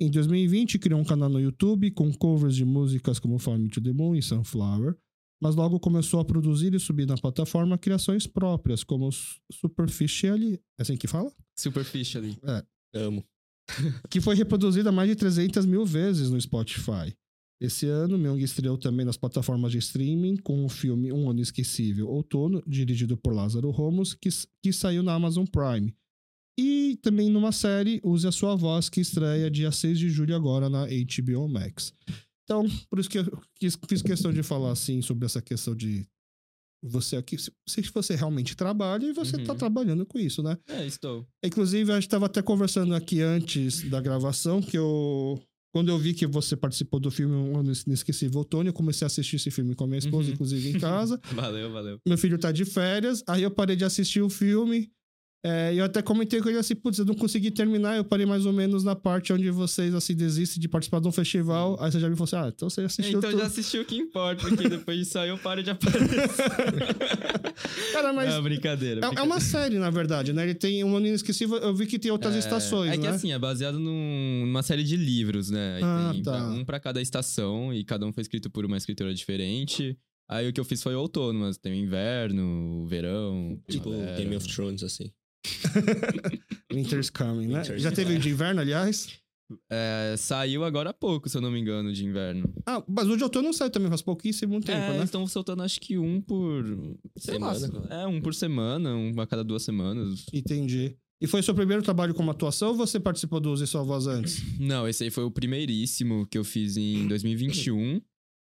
Em 0.00 0.10
2020, 0.10 0.78
criou 0.78 0.98
um 0.98 1.04
canal 1.04 1.28
no 1.28 1.38
YouTube 1.38 1.90
com 1.90 2.10
covers 2.14 2.56
de 2.56 2.64
músicas 2.64 3.18
como 3.18 3.38
Fly 3.38 3.58
Me 3.58 3.68
to 3.68 3.82
the 3.82 3.92
Moon 3.92 4.16
e 4.16 4.22
Sunflower, 4.22 4.96
mas 5.40 5.54
logo 5.54 5.78
começou 5.78 6.20
a 6.20 6.24
produzir 6.24 6.74
e 6.74 6.80
subir 6.80 7.06
na 7.06 7.18
plataforma 7.18 7.76
criações 7.76 8.26
próprias, 8.26 8.82
como 8.82 9.10
Superficially, 9.52 10.54
é 10.78 10.82
assim 10.82 10.96
que 10.96 11.06
fala? 11.06 11.30
Superficially. 11.54 12.36
Amo. 12.94 13.22
que 14.10 14.20
foi 14.20 14.34
reproduzida 14.34 14.90
mais 14.90 15.10
de 15.10 15.16
300 15.16 15.66
mil 15.66 15.84
vezes 15.84 16.30
no 16.30 16.40
Spotify. 16.40 17.14
Esse 17.64 17.86
ano, 17.86 18.18
Myung 18.18 18.38
estreou 18.40 18.76
também 18.76 19.06
nas 19.06 19.16
plataformas 19.16 19.70
de 19.70 19.78
streaming 19.78 20.36
com 20.36 20.64
o 20.64 20.68
filme 20.68 21.12
Um 21.12 21.30
Ano 21.30 21.40
Esquecível, 21.40 22.08
Outono, 22.08 22.62
dirigido 22.66 23.16
por 23.16 23.32
Lázaro 23.32 23.70
Ramos, 23.70 24.14
que, 24.14 24.28
que 24.62 24.72
saiu 24.72 25.02
na 25.02 25.14
Amazon 25.14 25.44
Prime. 25.46 25.94
E 26.58 26.98
também 27.02 27.30
numa 27.30 27.52
série 27.52 28.00
Use 28.04 28.26
a 28.26 28.32
Sua 28.32 28.56
Voz, 28.56 28.88
que 28.88 29.00
estreia 29.00 29.50
dia 29.50 29.70
6 29.70 29.98
de 29.98 30.10
julho 30.10 30.34
agora 30.34 30.68
na 30.68 30.86
HBO 30.86 31.48
Max. 31.48 31.94
Então, 32.44 32.66
por 32.90 32.98
isso 32.98 33.08
que 33.08 33.18
eu 33.18 33.40
quis- 33.58 33.78
fiz 33.88 34.02
questão 34.02 34.32
de 34.32 34.42
falar 34.42 34.72
assim 34.72 35.00
sobre 35.00 35.24
essa 35.24 35.40
questão 35.40 35.74
de 35.74 36.04
você 36.84 37.14
aqui, 37.16 37.38
se 37.38 37.52
se 37.68 37.80
você 37.94 38.16
realmente 38.16 38.56
trabalha 38.56 39.06
e 39.06 39.12
você 39.12 39.36
está 39.40 39.52
Uhum. 39.52 39.58
trabalhando 39.58 40.04
com 40.04 40.18
isso, 40.18 40.42
né? 40.42 40.58
É, 40.68 40.84
estou. 40.84 41.24
Inclusive, 41.44 41.92
a 41.92 41.94
gente 41.94 42.08
estava 42.08 42.26
até 42.26 42.42
conversando 42.42 42.92
aqui 42.92 43.20
antes 43.20 43.88
da 43.88 44.00
gravação 44.00 44.60
que 44.60 44.76
eu. 44.76 45.40
Quando 45.72 45.88
eu 45.88 45.98
vi 45.98 46.12
que 46.12 46.26
você 46.26 46.54
participou 46.54 47.00
do 47.00 47.10
filme 47.10 47.34
Um 47.34 47.58
Ano 47.58 47.72
Inesquecível 47.86 48.38
Outono, 48.40 48.68
eu 48.68 48.72
comecei 48.74 49.04
a 49.04 49.06
assistir 49.06 49.36
esse 49.36 49.50
filme 49.50 49.74
com 49.74 49.84
a 49.84 49.86
minha 49.86 49.98
esposa, 49.98 50.28
Uhum. 50.28 50.34
inclusive 50.34 50.68
em 50.68 50.78
casa. 50.78 51.18
Valeu, 51.34 51.72
valeu. 51.72 51.98
Meu 52.06 52.18
filho 52.18 52.38
tá 52.38 52.52
de 52.52 52.64
férias, 52.66 53.22
aí 53.26 53.42
eu 53.42 53.50
parei 53.50 53.74
de 53.74 53.84
assistir 53.84 54.20
o 54.20 54.28
filme. 54.28 54.90
É, 55.44 55.74
e 55.74 55.78
eu 55.78 55.84
até 55.84 56.00
comentei 56.02 56.40
com 56.40 56.48
ele 56.48 56.58
assim, 56.58 56.74
putz, 56.74 56.98
eu 56.98 57.04
não 57.04 57.14
consegui 57.14 57.50
terminar, 57.50 57.96
eu 57.96 58.04
parei 58.04 58.24
mais 58.24 58.46
ou 58.46 58.52
menos 58.52 58.84
na 58.84 58.94
parte 58.94 59.32
onde 59.32 59.50
vocês, 59.50 59.92
assim, 59.94 60.14
desistem 60.14 60.60
de 60.60 60.68
participar 60.68 61.00
de 61.00 61.08
um 61.08 61.12
festival. 61.12 61.76
Aí 61.80 61.90
você 61.90 61.98
já 61.98 62.08
me 62.08 62.14
falou 62.14 62.24
assim, 62.24 62.36
ah, 62.36 62.52
então 62.54 62.70
você 62.70 62.82
assistiu 62.82 63.18
Então 63.18 63.30
tudo. 63.30 63.40
já 63.40 63.46
assistiu 63.46 63.82
o 63.82 63.84
que 63.84 63.96
importa, 63.96 64.46
porque 64.48 64.68
depois 64.68 64.98
disso 64.98 65.18
aí 65.18 65.28
eu 65.30 65.38
paro 65.38 65.62
de 65.62 65.70
aparecer. 65.70 66.08
Cara, 67.92 68.12
mas 68.12 68.28
Não, 68.30 68.42
brincadeira. 68.42 69.00
é, 69.00 69.04
é 69.04 69.08
brincadeira. 69.08 69.22
uma 69.24 69.40
série, 69.40 69.78
na 69.78 69.90
verdade, 69.90 70.32
né? 70.32 70.44
Ele 70.44 70.54
tem 70.54 70.82
Um 70.84 70.96
Ano 70.96 71.06
Inesquecível, 71.06 71.56
eu 71.58 71.74
vi 71.74 71.86
que 71.86 71.98
tem 71.98 72.10
outras 72.10 72.34
É, 72.34 72.38
estações, 72.38 72.92
É 72.92 72.96
que 72.96 73.02
né? 73.02 73.08
assim, 73.10 73.32
é 73.32 73.38
baseado 73.38 73.78
num- 73.78 74.44
numa 74.46 74.62
série 74.62 74.84
de 74.84 74.96
livros, 74.96 75.50
né? 75.50 75.76
Aí 75.76 75.82
Ah, 75.84 76.10
tem 76.12 76.22
tá. 76.22 76.48
um 76.48 76.64
pra 76.64 76.78
cada 76.80 77.00
estação 77.00 77.72
e 77.74 77.84
cada 77.84 78.06
um 78.06 78.12
foi 78.12 78.22
escrito 78.22 78.50
por 78.50 78.64
uma 78.64 78.76
escritora 78.76 79.12
diferente. 79.14 79.96
Aí 80.28 80.48
o 80.48 80.52
que 80.52 80.60
eu 80.60 80.64
fiz 80.64 80.82
foi 80.82 80.94
o 80.94 81.00
outono, 81.00 81.40
mas 81.40 81.58
tem 81.58 81.72
o 81.72 81.76
inverno, 81.76 82.82
o 82.82 82.86
verão. 82.86 83.60
Tipo. 83.68 83.90
Game 84.16 84.34
of 84.36 84.46
Thrones, 84.48 84.82
assim. 84.82 85.10
Winter's 86.72 87.10
Coming, 87.10 87.48
né? 87.48 87.62
Winter's 87.62 87.82
Já 87.82 87.92
teve 87.92 88.14
o 88.14 88.18
de 88.18 88.30
inverno, 88.30 88.60
aliás? 88.60 89.08
É, 89.70 90.14
saiu 90.16 90.64
agora 90.64 90.90
há 90.90 90.94
pouco, 90.94 91.28
se 91.28 91.36
eu 91.36 91.40
não 91.42 91.50
me 91.50 91.60
engano, 91.60 91.92
de 91.92 92.04
inverno. 92.04 92.52
Ah, 92.66 92.82
mas 92.88 93.08
o 93.08 93.16
de 93.16 93.22
outono 93.22 93.46
não 93.46 93.52
saiu 93.52 93.70
também, 93.70 93.88
faz 93.88 94.02
pouquíssimo 94.02 94.60
tempo, 94.60 94.78
é, 94.78 94.98
né? 94.98 95.04
estão 95.04 95.26
soltando 95.26 95.62
acho 95.62 95.80
que 95.80 95.98
um 95.98 96.20
por. 96.20 96.64
Lá, 97.38 97.54
Semana. 97.54 97.86
é, 97.90 98.06
um 98.06 98.20
por 98.20 98.34
semana, 98.34 98.94
um 98.94 99.20
a 99.20 99.26
cada 99.26 99.44
duas 99.44 99.62
semanas. 99.62 100.24
Entendi. 100.32 100.96
E 101.20 101.26
foi 101.26 101.42
seu 101.42 101.54
primeiro 101.54 101.82
trabalho 101.82 102.14
como 102.14 102.30
atuação 102.30 102.70
ou 102.70 102.74
você 102.74 102.98
participou 102.98 103.38
do 103.38 103.52
Use 103.52 103.66
Sua 103.66 103.84
Voz 103.84 104.08
antes? 104.08 104.42
Não, 104.58 104.88
esse 104.88 105.04
aí 105.04 105.10
foi 105.10 105.22
o 105.22 105.30
primeiríssimo 105.30 106.26
que 106.26 106.36
eu 106.36 106.42
fiz 106.42 106.76
em 106.76 107.06
2021. 107.06 108.00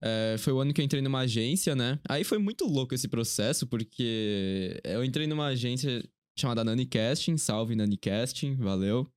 É, 0.04 0.36
foi 0.40 0.52
o 0.52 0.60
ano 0.60 0.74
que 0.74 0.82
eu 0.82 0.86
entrei 0.86 1.02
numa 1.02 1.20
agência, 1.20 1.76
né? 1.76 2.00
Aí 2.10 2.24
foi 2.24 2.38
muito 2.40 2.66
louco 2.66 2.96
esse 2.96 3.08
processo, 3.08 3.68
porque 3.68 4.82
eu 4.84 5.04
entrei 5.04 5.28
numa 5.28 5.46
agência 5.46 6.04
chamada 6.38 6.64
Nani 6.64 6.86
Casting, 6.86 7.38
salve 7.38 7.76
Nani 7.76 7.98
Casting, 7.98 8.56
valeu. 8.56 9.08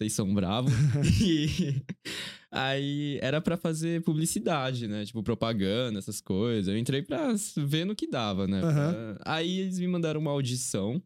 Vocês 0.00 0.12
são 0.12 0.32
bravos. 0.34 0.72
e 1.22 1.46
aí 2.50 3.18
era 3.22 3.40
pra 3.40 3.56
fazer 3.56 4.02
publicidade, 4.02 4.88
né? 4.88 5.04
Tipo, 5.04 5.22
propaganda, 5.22 5.98
essas 5.98 6.20
coisas. 6.20 6.66
Eu 6.72 6.78
entrei 6.78 7.02
pra 7.02 7.32
ver 7.58 7.84
no 7.84 7.94
que 7.94 8.08
dava, 8.08 8.46
né? 8.46 8.60
Pra- 8.60 9.18
Aí 9.24 9.60
eles 9.60 9.78
me 9.78 9.86
mandaram 9.86 10.20
uma 10.20 10.32
audição. 10.32 11.00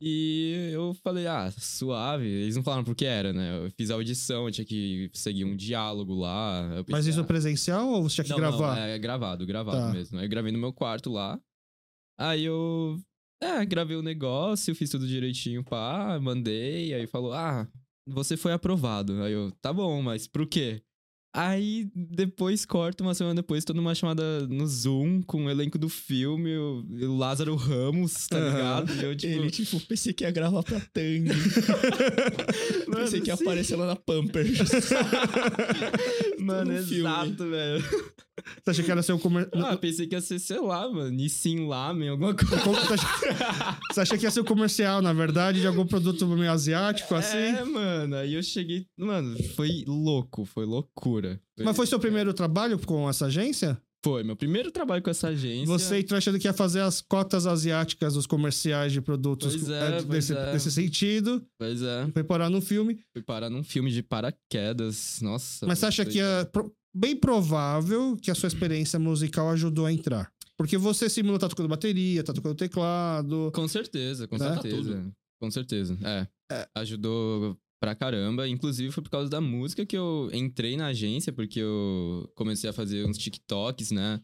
E 0.00 0.70
eu 0.72 0.94
falei, 1.02 1.26
ah, 1.26 1.50
suave. 1.50 2.26
Eles 2.26 2.54
não 2.54 2.62
falaram 2.62 2.84
por 2.84 2.94
que 2.94 3.04
era, 3.04 3.32
né? 3.32 3.64
Eu 3.64 3.70
fiz 3.72 3.90
a 3.90 3.94
audição, 3.94 4.44
eu 4.46 4.52
tinha 4.52 4.64
que 4.64 5.10
seguir 5.12 5.44
um 5.44 5.56
diálogo 5.56 6.14
lá. 6.14 6.60
Eu 6.70 6.84
Mas 6.88 6.98
pensei, 6.98 7.10
isso 7.10 7.20
ah, 7.20 7.24
presencial 7.24 7.88
ou 7.88 8.02
você 8.08 8.16
tinha 8.16 8.24
que 8.26 8.30
não, 8.30 8.38
gravar? 8.38 8.76
Não, 8.76 8.82
é 8.82 8.98
gravado, 8.98 9.44
gravado 9.44 9.78
Tá. 9.78 9.92
mesmo. 9.92 10.18
Aí 10.18 10.26
eu 10.26 10.30
gravei 10.30 10.52
no 10.52 10.58
meu 10.58 10.72
quarto 10.72 11.10
lá. 11.10 11.40
Aí 12.20 12.44
eu. 12.44 13.00
É, 13.40 13.64
gravei 13.64 13.96
o 13.96 14.02
negócio, 14.02 14.74
fiz 14.74 14.90
tudo 14.90 15.06
direitinho, 15.06 15.62
pá, 15.64 16.18
mandei. 16.20 16.92
Aí 16.94 17.06
falou: 17.06 17.32
ah, 17.32 17.68
você 18.06 18.36
foi 18.36 18.52
aprovado. 18.52 19.22
Aí 19.22 19.32
eu, 19.32 19.52
tá 19.62 19.72
bom, 19.72 20.02
mas 20.02 20.26
pro 20.26 20.46
quê? 20.46 20.82
Aí 21.40 21.88
depois 21.94 22.66
corta, 22.66 23.04
uma 23.04 23.14
semana 23.14 23.36
depois, 23.36 23.64
tô 23.64 23.72
numa 23.72 23.94
chamada 23.94 24.44
no 24.48 24.66
Zoom 24.66 25.22
com 25.22 25.44
o 25.44 25.50
elenco 25.50 25.78
do 25.78 25.88
filme, 25.88 26.56
o, 26.56 26.84
o 27.02 27.16
Lázaro 27.16 27.54
Ramos, 27.54 28.26
tá 28.26 28.36
Aham. 28.38 28.50
ligado? 28.56 28.94
E 29.00 29.04
eu, 29.04 29.16
tipo, 29.16 29.32
Ele, 29.32 29.50
tipo, 29.50 29.80
pensei 29.86 30.12
que 30.12 30.24
ia 30.24 30.30
gravar 30.32 30.64
pra 30.64 30.80
Tang. 30.80 31.28
Mano, 32.88 33.04
pensei 33.04 33.20
que 33.20 33.28
ia 33.30 33.36
sim. 33.36 33.44
aparecer 33.44 33.76
lá 33.76 33.86
na 33.86 33.94
Pampers. 33.96 34.58
mano, 36.38 36.72
exato, 36.72 37.48
velho. 37.48 37.84
Você 38.64 38.70
achou 38.70 38.84
que 38.84 38.90
era 38.92 39.02
seu 39.02 39.18
comer... 39.18 39.48
Ah, 39.52 39.76
pensei 39.76 40.06
que 40.06 40.14
ia 40.14 40.20
ser, 40.20 40.38
sei 40.38 40.60
lá, 40.60 40.88
mano, 40.88 41.10
Nissin 41.10 41.66
Lamen, 41.66 42.08
alguma 42.08 42.32
coisa. 42.38 42.56
Como- 42.62 42.76
Você 43.92 44.00
achou 44.00 44.16
que 44.16 44.24
ia 44.24 44.30
ser 44.30 44.40
o 44.40 44.44
comercial, 44.44 45.02
na 45.02 45.12
verdade, 45.12 45.60
de 45.60 45.66
algum 45.66 45.84
produto 45.86 46.26
meio 46.28 46.50
asiático, 46.50 47.14
assim? 47.14 47.36
É, 47.36 47.64
mano, 47.64 48.14
aí 48.16 48.34
eu 48.34 48.42
cheguei, 48.42 48.86
mano, 48.96 49.36
foi 49.56 49.84
louco, 49.86 50.44
foi 50.44 50.64
loucura. 50.64 51.27
Mas 51.58 51.76
foi 51.76 51.86
seu 51.86 51.98
primeiro 51.98 52.32
trabalho 52.34 52.78
com 52.78 53.08
essa 53.08 53.26
agência? 53.26 53.80
Foi, 54.04 54.22
meu 54.22 54.36
primeiro 54.36 54.70
trabalho 54.70 55.02
com 55.02 55.10
essa 55.10 55.28
agência. 55.28 55.66
Você 55.66 55.98
entrou 55.98 56.16
achando 56.18 56.38
que 56.38 56.46
ia 56.46 56.52
fazer 56.52 56.80
as 56.82 57.00
cotas 57.00 57.46
asiáticas 57.48 58.14
dos 58.14 58.26
comerciais 58.28 58.92
de 58.92 59.00
produtos 59.00 59.56
Pois 59.56 59.68
é, 59.70 59.90
pois 59.90 60.04
desse, 60.06 60.32
é. 60.34 60.52
desse 60.52 60.70
sentido. 60.70 61.44
Pois 61.58 61.82
é, 61.82 62.06
Foi 62.12 62.22
parar 62.22 62.48
no 62.48 62.60
filme. 62.60 63.00
fui 63.12 63.22
parar 63.22 63.50
num 63.50 63.64
filme 63.64 63.90
de 63.90 64.00
paraquedas, 64.02 65.18
nossa. 65.20 65.66
Mas 65.66 65.80
você 65.80 65.86
acha 65.86 66.04
foi 66.04 66.12
que 66.12 66.20
é 66.20 66.44
pro- 66.44 66.72
bem 66.94 67.16
provável 67.16 68.16
que 68.22 68.30
a 68.30 68.34
sua 68.36 68.46
experiência 68.46 68.98
musical 69.00 69.50
ajudou 69.50 69.86
a 69.86 69.92
entrar? 69.92 70.30
Porque 70.56 70.76
você 70.78 71.08
simula 71.08 71.38
tá 71.38 71.48
tocando 71.48 71.68
bateria, 71.68 72.22
tá 72.22 72.32
tocando 72.32 72.54
teclado. 72.54 73.50
Com 73.52 73.66
certeza, 73.68 74.26
com 74.28 74.36
Né? 74.38 74.52
certeza. 74.54 75.12
Com 75.40 75.50
certeza, 75.50 75.98
é. 76.04 76.68
Ajudou 76.74 77.56
pra 77.80 77.94
caramba. 77.94 78.48
Inclusive 78.48 78.90
foi 78.92 79.02
por 79.02 79.10
causa 79.10 79.30
da 79.30 79.40
música 79.40 79.84
que 79.86 79.96
eu 79.96 80.28
entrei 80.32 80.76
na 80.76 80.86
agência, 80.86 81.32
porque 81.32 81.60
eu 81.60 82.30
comecei 82.34 82.68
a 82.68 82.72
fazer 82.72 83.06
uns 83.06 83.18
TikToks, 83.18 83.90
né? 83.90 84.20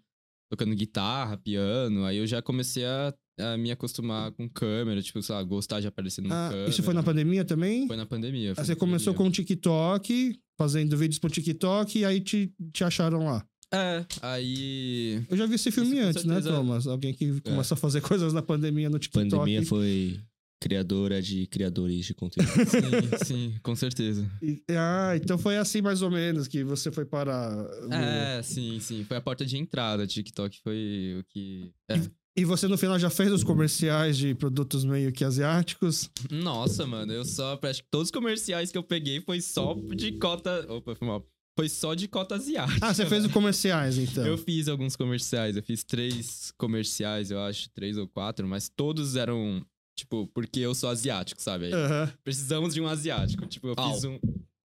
Tocando 0.51 0.75
guitarra, 0.75 1.37
piano. 1.37 2.05
Aí 2.05 2.17
eu 2.19 2.27
já 2.27 2.41
comecei 2.43 2.85
a, 2.85 3.15
a 3.41 3.57
me 3.57 3.71
acostumar 3.71 4.31
com 4.33 4.49
câmera, 4.49 5.01
tipo, 5.03 5.21
sei 5.23 5.35
lá, 5.35 5.43
gostar 5.43 5.81
de 5.81 5.87
aparecer 5.87 6.21
no 6.23 6.33
Ah, 6.33 6.49
câmera. 6.51 6.69
isso 6.71 6.83
foi 6.83 6.95
na 6.95 7.03
pandemia 7.03 7.45
também? 7.45 7.87
Foi 7.87 7.97
na 7.97 8.07
pandemia. 8.07 8.51
Aí 8.51 8.55
foi 8.55 8.65
você 8.65 8.73
na 8.75 8.79
começou 8.79 9.13
pandemia. 9.15 9.25
com 9.27 9.29
o 9.31 9.45
TikTok, 9.45 10.39
fazendo 10.59 10.97
vídeos 10.97 11.19
pro 11.19 11.31
TikTok, 11.31 11.99
e 11.99 12.05
aí 12.05 12.21
te, 12.21 12.53
te 12.73 12.85
acharam 12.85 13.25
lá. 13.25 13.45
É, 13.73 14.05
aí. 14.23 15.25
Eu 15.29 15.37
já 15.37 15.47
vi 15.47 15.55
esse 15.57 15.71
filme 15.73 15.97
Isso, 15.99 16.09
antes, 16.09 16.25
né. 16.25 16.41
Thomas? 16.41 16.87
Alguém 16.87 17.13
que 17.13 17.41
começa 17.41 17.75
a 17.75 17.77
fazer 17.77 18.01
coisas 18.03 18.33
na 18.33 18.43
pandemia 18.43 18.89
no 18.89 18.99
TikTok. 18.99 19.29
Pandemia 19.31 19.65
foi 19.67 20.21
criadora 20.65 21.21
de 21.21 21.47
criadores 21.47 22.07
de 22.07 22.15
conteúdo. 22.15 22.49
Sim, 23.21 23.25
sim, 23.25 23.55
com 23.63 23.77
certeza. 23.77 24.27
E- 24.41 24.63
ah, 24.71 25.13
então 25.15 25.37
foi 25.37 25.59
assim 25.59 25.83
mais 25.83 26.01
ou 26.01 26.11
menos 26.11 26.49
que 26.49 26.65
você 26.65 26.91
foi 26.91 27.05
parar. 27.05 27.51
no- 27.83 27.93
É, 27.95 28.43
sim, 28.43 28.81
sim. 28.81 29.05
Foi 29.05 29.19
a 29.19 29.21
porta 29.21 29.45
de 29.45 29.59
entrada. 29.59 30.07
TikTok 30.07 30.59
foi 30.63 31.17
o 31.21 31.25
que. 31.29 31.71
É. 31.91 32.01
E 32.37 32.45
você 32.47 32.67
no 32.67 32.79
final 32.79 32.99
já 32.99 33.11
fez 33.11 33.31
os 33.31 33.45
comerciais 33.45 34.17
de 34.17 34.35
produtos 34.35 34.85
meio 34.87 35.13
que 35.13 35.23
asiáticos? 35.23 36.11
Nossa, 36.31 36.87
mano, 36.87 37.13
eu 37.13 37.25
só. 37.27 37.59
Acho 37.63 37.83
que 37.83 37.89
todos 37.91 38.07
os 38.09 38.11
comerciais 38.11 38.73
que 38.73 38.79
eu 38.79 38.83
peguei 38.83 39.21
foi 39.21 39.41
só 39.43 39.75
de 39.95 40.13
cota. 40.13 40.65
Opa, 40.73 40.95
foi 40.95 41.07
mal. 41.07 41.29
Foi 41.57 41.69
só 41.69 41.95
de 41.95 42.09
cota 42.09 42.35
asiática. 42.37 42.79
Ah, 42.85 42.93
você 42.93 43.07
fez 43.07 43.27
os 43.27 43.31
comerciais 43.31 43.97
então. 43.99 44.27
Eu 44.27 44.37
fiz 44.39 44.67
alguns 44.67 44.97
comerciais, 44.97 45.57
eu 45.57 45.63
fiz 45.63 45.85
três 45.85 46.51
comerciais, 46.59 47.31
eu 47.31 47.39
acho, 47.39 47.69
três 47.71 47.97
ou 47.97 48.09
quatro, 48.09 48.49
mas 48.49 48.69
todos 48.69 49.15
eram, 49.15 49.65
tipo, 49.97 50.27
porque 50.29 50.61
eu 50.61 50.75
sou 50.75 50.89
asiático, 50.91 51.41
sabe? 51.41 51.73
Aham. 51.73 52.13
Precisamos 52.23 52.75
de 52.75 52.81
um 52.81 52.87
asiático. 52.87 53.47
Tipo, 53.47 53.69
eu 53.69 53.75
Au. 53.77 53.93
fiz 53.95 54.05
um. 54.05 54.19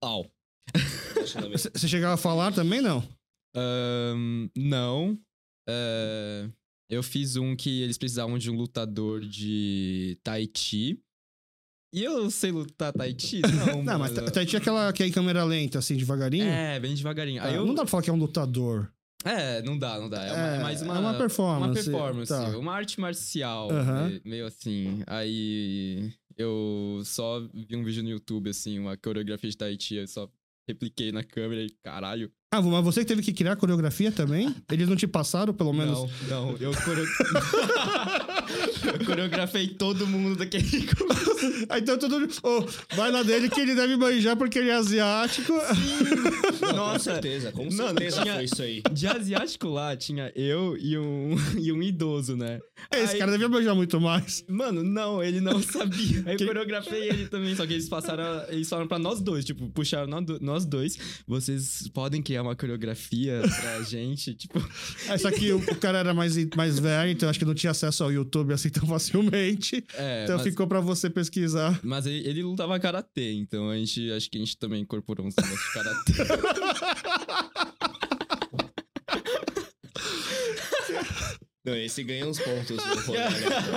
Au. 0.04 0.26
Você 1.74 1.88
chegava 1.88 2.14
a 2.14 2.18
falar 2.18 2.52
também, 2.54 2.82
não? 2.82 3.08
Ahn, 3.56 4.50
não. 4.56 5.20
É, 5.68 6.50
eu 6.90 7.04
fiz 7.04 7.36
um 7.36 7.56
que 7.56 7.82
eles 7.82 7.98
precisavam 7.98 8.38
de 8.38 8.50
um 8.50 8.56
lutador 8.56 9.22
de 9.22 10.18
Tai 10.24 10.48
Chi. 10.56 11.00
E 11.94 12.04
eu 12.04 12.30
sei 12.30 12.52
lutar 12.52 12.94
Tai 12.94 13.16
Chi? 13.18 13.42
Não, 13.76 13.82
Não, 13.84 13.98
mas 14.00 14.12
tá- 14.14 14.46
tinha 14.46 14.60
aquela 14.60 14.94
que 14.94 15.02
é 15.02 15.08
em 15.08 15.12
câmera 15.12 15.44
lenta, 15.44 15.80
assim, 15.80 15.98
devagarinho. 15.98 16.46
É, 16.46 16.80
bem 16.80 16.94
devagarinho. 16.94 17.42
Aí 17.42 17.54
Ah, 17.54 17.56
eu... 17.58 17.66
Não 17.66 17.74
dá 17.74 17.82
pra 17.82 17.90
falar 17.90 18.04
que 18.04 18.12
é 18.12 18.14
um 18.14 18.18
lutador. 18.18 18.92
É, 19.26 19.62
não 19.64 19.78
dá, 19.78 20.00
não 20.00 20.10
dá. 20.10 20.24
É, 20.26 20.32
uma- 20.34 20.48
é 20.56 20.60
mais 20.64 20.82
uma... 20.82 20.96
é 20.96 21.00
uma 21.00 21.14
performance. 21.16 21.66
Uma 21.68 21.74
performance, 21.74 22.32
Tá. 22.34 22.58
uma 22.58 22.74
arte 22.74 23.00
marcial, 23.00 23.70
meio 24.24 24.46
assim. 24.46 25.04
Aí 25.08 26.10
eu 26.38 27.02
só 27.04 27.42
vi 27.54 27.76
um 27.76 27.84
vídeo 27.84 28.02
no 28.04 28.10
YouTube, 28.10 28.50
assim, 28.50 28.80
uma 28.80 28.96
coreografia 28.96 29.50
de 29.50 29.58
Tai 29.58 29.76
Chi, 29.80 29.96
eu 29.96 30.08
só 30.08 30.30
repliquei 30.68 31.12
na 31.12 31.24
câmera 31.24 31.62
e 31.64 31.70
caralho. 31.84 32.32
Ah, 32.54 32.62
mas 32.62 32.84
você 32.84 33.02
que 33.02 33.08
teve 33.08 33.22
que 33.22 33.34
criar 33.34 33.52
a 33.54 33.56
coreografia 33.56 34.12
também? 34.12 34.56
Eles 34.72 34.88
não 34.88 34.96
te 34.96 35.06
passaram, 35.08 35.54
pelo 35.54 35.74
menos? 35.74 36.00
Não, 36.28 36.52
não, 36.54 36.58
eu, 36.58 36.72
coreo... 36.84 37.06
eu 39.00 39.06
coreografei 39.06 39.68
todo 39.68 40.08
mundo 40.08 40.36
daquele 40.38 40.64
Ah, 41.70 41.80
então 41.80 41.98
tudo. 41.98 42.28
Ô, 42.44 42.66
vai 42.96 43.12
lá 43.12 43.24
dele 43.24 43.50
que 43.50 43.60
ele 43.60 43.76
deve 43.76 43.96
manjar 43.98 44.36
porque 44.38 44.60
ele 44.60 44.70
é 44.70 44.76
asiático. 44.76 45.54
Com 46.60 46.74
Nossa, 46.76 47.14
certeza, 47.14 47.52
com 47.52 47.70
certeza 47.72 48.22
tinha- 48.22 48.36
foi 48.36 48.44
isso 48.44 48.62
aí. 48.62 48.82
de 48.92 49.08
asiático 49.08 49.68
lá 49.70 49.96
tinha 49.96 50.32
eu 50.36 50.78
e 50.78 50.98
um, 50.98 51.36
e 51.60 51.72
um 51.72 51.82
idoso, 51.82 52.36
né? 52.36 52.60
Esse 52.94 53.14
Aí- 53.14 53.20
cara 53.20 53.32
devia 53.32 53.50
manjar 53.50 53.76
muito 53.76 54.00
mais. 54.00 54.44
Mano, 54.48 54.84
não, 54.84 55.24
ele 55.24 55.42
não 55.42 55.62
sabia. 55.64 56.24
Aí 56.26 56.38
eu 56.40 56.46
coreografei 56.48 57.10
ele 57.10 57.28
também, 57.28 57.56
só 57.56 57.66
que 57.66 57.74
eles 57.74 57.88
passaram, 57.90 58.44
eles 58.50 58.68
falaram 58.70 58.88
pra 58.88 59.00
nós 59.00 59.20
dois, 59.22 59.46
tipo, 59.46 59.70
puxaram 59.70 60.08
nó- 60.08 60.38
nós 60.42 60.66
dois, 60.66 60.98
vocês 61.28 61.88
podem 61.94 62.22
criar 62.22 62.42
uma 62.44 62.56
coreografia 62.56 63.42
pra 63.62 63.82
gente, 63.84 64.34
tipo, 64.34 64.60
É, 65.08 65.18
só 65.18 65.32
que 65.32 65.52
o, 65.52 65.58
o 65.58 65.76
cara 65.76 66.00
era 66.00 66.14
mais, 66.14 66.36
mais 66.56 66.80
velho, 66.80 67.12
então 67.12 67.30
acho 67.30 67.40
que 67.40 67.46
não 67.46 67.56
tinha 67.56 67.72
acesso 67.72 68.04
ao 68.04 68.12
YouTube 68.12 68.54
assim 68.54 68.70
tão 68.70 68.88
facilmente. 68.88 69.84
é, 69.96 70.24
então 70.24 70.38
mas, 70.38 70.48
ficou 70.48 70.68
pra 70.68 70.80
você 70.80 71.10
pesquisar. 71.10 71.29
Mas 71.84 72.06
ele, 72.06 72.28
ele 72.28 72.44
lutava 72.44 72.80
karatê, 72.80 73.34
então 73.34 73.70
a 73.70 73.78
gente, 73.78 74.12
acho 74.12 74.30
que 74.30 74.38
a 74.38 74.42
gente 74.42 74.58
também 74.58 74.82
incorporou 74.82 75.26
uns 75.26 75.36
negócios 75.36 75.62
de 75.62 75.74
karatê. 75.74 76.14
Não, 81.66 81.76
esse 81.76 82.02
ganha 82.04 82.26
uns 82.26 82.40
pontos 82.40 82.78
né? 83.10 83.28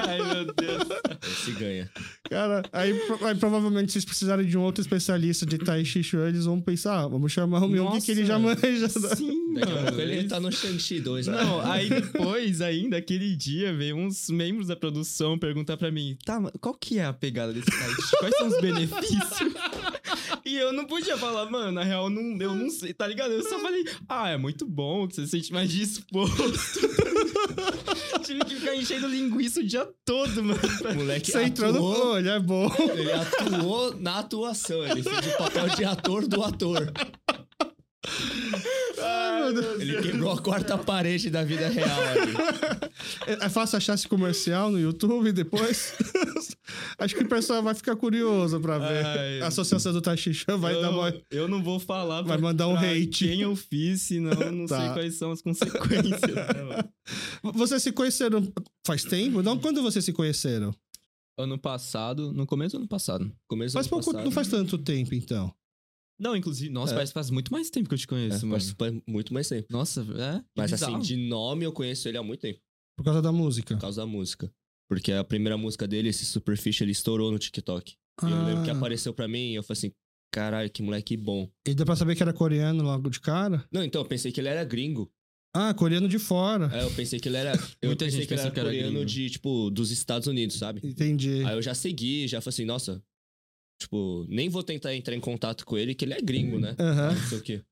Ai, 0.06 0.18
meu 0.34 0.44
Deus. 0.54 0.82
Esse 1.26 1.50
ganha. 1.52 1.90
Cara, 2.30 2.62
aí, 2.72 2.94
pro- 2.94 3.26
aí 3.26 3.34
provavelmente 3.34 3.90
vocês 3.92 4.04
precisarem 4.04 4.46
de 4.46 4.56
um 4.56 4.62
outro 4.62 4.80
especialista 4.80 5.44
de 5.44 5.58
Tai 5.58 5.84
Chi 5.84 6.02
Chuan, 6.02 6.28
eles 6.28 6.44
vão 6.44 6.60
pensar, 6.60 7.00
ah, 7.00 7.08
vamos 7.08 7.32
chamar 7.32 7.62
o 7.64 7.68
Myung 7.68 8.00
que 8.00 8.12
ele 8.12 8.24
já 8.24 8.38
manja. 8.38 8.88
Sim, 8.88 9.54
Daqui 9.54 9.70
a 9.72 9.74
mano. 9.74 9.86
pouco 9.88 10.00
ele 10.00 10.24
tá 10.28 10.38
no 10.40 10.50
Shang-Chi 10.52 11.00
2 11.00 11.26
lá. 11.26 11.44
Não, 11.44 11.60
aí 11.60 11.88
depois, 11.90 12.60
ainda, 12.60 12.96
aquele 12.96 13.34
dia, 13.36 13.74
veio 13.74 13.96
uns 13.96 14.30
membros 14.30 14.68
da 14.68 14.76
produção 14.76 15.36
perguntar 15.38 15.76
pra 15.76 15.90
mim, 15.90 16.16
tá, 16.24 16.38
mas 16.40 16.52
qual 16.60 16.74
que 16.74 16.98
é 17.00 17.04
a 17.04 17.12
pegada 17.12 17.52
desse 17.52 17.70
site? 17.70 18.16
Quais 18.18 18.36
são 18.36 18.46
os 18.48 18.60
benefícios? 18.60 19.52
E 20.44 20.56
eu 20.56 20.72
não 20.72 20.84
podia 20.86 21.16
falar, 21.16 21.48
mano, 21.48 21.70
na 21.72 21.84
real, 21.84 22.10
não, 22.10 22.36
eu 22.42 22.54
não 22.54 22.68
sei, 22.68 22.92
tá 22.92 23.06
ligado? 23.06 23.32
Eu 23.32 23.42
só 23.44 23.58
falei, 23.60 23.84
ah, 24.08 24.28
é 24.28 24.36
muito 24.36 24.66
bom, 24.66 25.06
que 25.06 25.14
você 25.14 25.24
se 25.24 25.30
sente 25.30 25.52
mais 25.52 25.70
disposto. 25.70 26.36
Tive 28.24 28.44
que 28.44 28.56
ficar 28.56 28.74
enchendo 28.76 29.06
linguiça 29.08 29.60
o 29.60 29.64
dia 29.66 29.88
todo, 30.04 30.42
mano. 30.42 30.60
Moleque 30.94 31.30
Você 31.30 31.42
entrou 31.44 31.72
no. 31.72 32.18
ele 32.18 32.28
é 32.28 32.38
bom. 32.40 32.70
ele 32.94 33.12
atuou 33.12 33.94
na 33.98 34.18
atuação. 34.18 34.84
Ele 34.84 35.02
fez 35.02 35.26
o 35.34 35.38
papel 35.38 35.68
de 35.70 35.84
ator 35.84 36.26
do 36.26 36.42
ator. 36.42 36.92
Ai, 39.02 39.42
meu 39.42 39.54
Deus. 39.54 39.80
Ele 39.80 40.02
quebrou 40.02 40.30
a 40.32 40.38
quarta 40.40 40.78
parede 40.78 41.28
da 41.30 41.42
vida 41.44 41.68
real 41.68 42.00
ali. 42.02 42.32
É 43.26 43.46
é 43.46 43.48
fácil 43.48 43.76
achar 43.78 43.94
esse 43.94 44.06
comercial 44.08 44.70
no 44.70 44.78
YouTube 44.78 45.32
depois? 45.32 45.94
Acho 46.98 47.14
que 47.16 47.22
o 47.24 47.28
pessoal 47.28 47.62
vai 47.62 47.74
ficar 47.74 47.96
curioso 47.96 48.60
pra 48.60 48.78
ver. 48.78 49.04
Ai. 49.04 49.40
a 49.42 49.48
Associação 49.48 49.92
do 49.92 50.00
Tai 50.00 50.16
Chi 50.16 50.32
Chuan 50.32 50.56
vai 50.58 50.74
eu, 50.74 50.80
dar 50.82 50.90
uma. 50.90 51.14
eu 51.30 51.48
não 51.48 51.62
vou 51.62 51.78
falar 51.80 52.22
Vai 52.22 52.38
pra- 52.38 52.48
mandar 52.48 52.68
um 52.68 52.76
pra 52.76 52.90
hate. 52.90 53.26
quem 53.28 53.40
eu 53.42 53.54
fiz, 53.56 54.02
senão 54.02 54.32
eu 54.40 54.52
não 54.52 54.66
Tá. 54.66 54.78
sei 54.80 54.88
quais 54.92 55.14
são 55.16 55.32
as 55.32 55.42
consequências. 55.42 56.20
né? 56.20 56.84
Vocês 57.54 57.82
se 57.82 57.92
conheceram 57.92 58.46
faz 58.86 59.02
tempo? 59.04 59.42
Não, 59.42 59.58
quando 59.58 59.82
vocês 59.82 60.04
se 60.04 60.12
conheceram? 60.12 60.72
Ano 61.36 61.58
passado, 61.58 62.32
no 62.32 62.46
começo 62.46 62.76
do 62.76 62.80
ano 62.80 62.88
passado. 62.88 63.30
Começo 63.48 63.72
Faz 63.72 63.86
do 63.86 63.90
pouco, 63.90 64.04
passado. 64.06 64.24
não 64.24 64.30
faz 64.30 64.48
tanto 64.48 64.78
tempo, 64.78 65.14
então. 65.14 65.52
Não, 66.22 66.36
inclusive, 66.36 66.70
nossa, 66.72 66.92
É. 66.92 66.94
parece 66.94 67.10
que 67.12 67.14
faz 67.14 67.30
muito 67.30 67.52
mais 67.52 67.68
tempo 67.70 67.88
que 67.88 67.94
eu 67.94 67.98
te 67.98 68.04
É, 68.04 68.06
conheço, 68.06 68.46
mano. 68.46 68.62
faz 68.78 68.94
muito 69.06 69.34
mais 69.34 69.48
tempo. 69.48 69.66
Nossa, 69.70 70.00
é? 70.02 70.38
que 70.38 70.44
Mas 70.56 70.70
bizarro. 70.70 70.96
assim, 70.96 71.02
de 71.02 71.16
nome 71.28 71.64
eu 71.64 71.72
conheço 71.72 72.08
ele 72.08 72.16
há 72.18 72.22
muito 72.22 72.40
tempo. 72.40 72.60
Por 72.96 73.04
causa 73.04 73.20
da 73.20 73.32
música. 73.32 73.74
Por 73.74 73.80
causa 73.80 74.00
da 74.02 74.06
música. 74.06 74.52
Porque 74.88 75.10
a 75.12 75.24
primeira 75.24 75.56
música 75.56 75.86
dele, 75.88 76.08
esse 76.10 76.24
Superficie, 76.24 76.84
ele 76.84 76.92
estourou 76.92 77.32
no 77.32 77.38
TikTok. 77.38 77.94
E 78.22 78.30
eu 78.30 78.44
lembro 78.44 78.62
que 78.64 78.70
Ah, 78.70 78.76
apareceu 78.76 79.12
pra 79.14 79.26
mim 79.26 79.52
e 79.52 79.54
eu 79.54 79.62
falei 79.62 79.78
assim, 79.78 79.92
caralho, 80.32 80.70
que 80.70 80.82
moleque 80.82 81.16
bom. 81.16 81.50
E 81.66 81.74
deu 81.74 81.84
pra 81.86 81.96
saber 81.96 82.14
que 82.14 82.22
era 82.22 82.32
coreano 82.32 82.82
logo 82.84 83.08
de 83.10 83.18
cara? 83.20 83.66
Não, 83.72 83.82
então, 83.82 84.02
eu 84.02 84.06
pensei 84.06 84.30
que 84.30 84.40
ele 84.40 84.48
era 84.48 84.62
gringo. 84.64 85.10
Ah, 85.54 85.74
coreano 85.74 86.08
de 86.08 86.18
fora. 86.18 86.68
Aí 86.72 86.82
eu 86.82 86.90
pensei 86.92 87.18
que 87.20 87.28
ele 87.28 87.36
era. 87.38 87.52
Eu 87.80 87.88
Muita 87.88 88.04
pensei 88.06 88.20
gente 88.20 88.28
que 88.28 88.34
ele 88.34 88.40
pensou 88.40 88.46
era 88.46 88.54
que 88.54 88.60
era 88.60 88.68
coreano 88.68 88.92
gringo. 88.92 89.06
de, 89.06 89.30
tipo, 89.30 89.70
dos 89.70 89.90
Estados 89.90 90.26
Unidos, 90.28 90.56
sabe? 90.56 90.80
Entendi. 90.84 91.42
Aí 91.44 91.54
eu 91.56 91.60
já 91.62 91.74
segui, 91.74 92.26
já 92.28 92.40
falei 92.40 92.54
assim, 92.54 92.64
nossa. 92.64 93.02
Tipo, 93.82 94.26
nem 94.28 94.48
vou 94.48 94.62
tentar 94.62 94.94
entrar 94.94 95.14
em 95.14 95.20
contato 95.20 95.64
com 95.64 95.76
ele, 95.76 95.94
que 95.94 96.04
ele 96.04 96.14
é 96.14 96.20
gringo, 96.20 96.58
né? 96.58 96.74
Aham. 96.78 97.14
Não 97.14 97.28
sei 97.28 97.38
o 97.38 97.42
quê. 97.42 97.62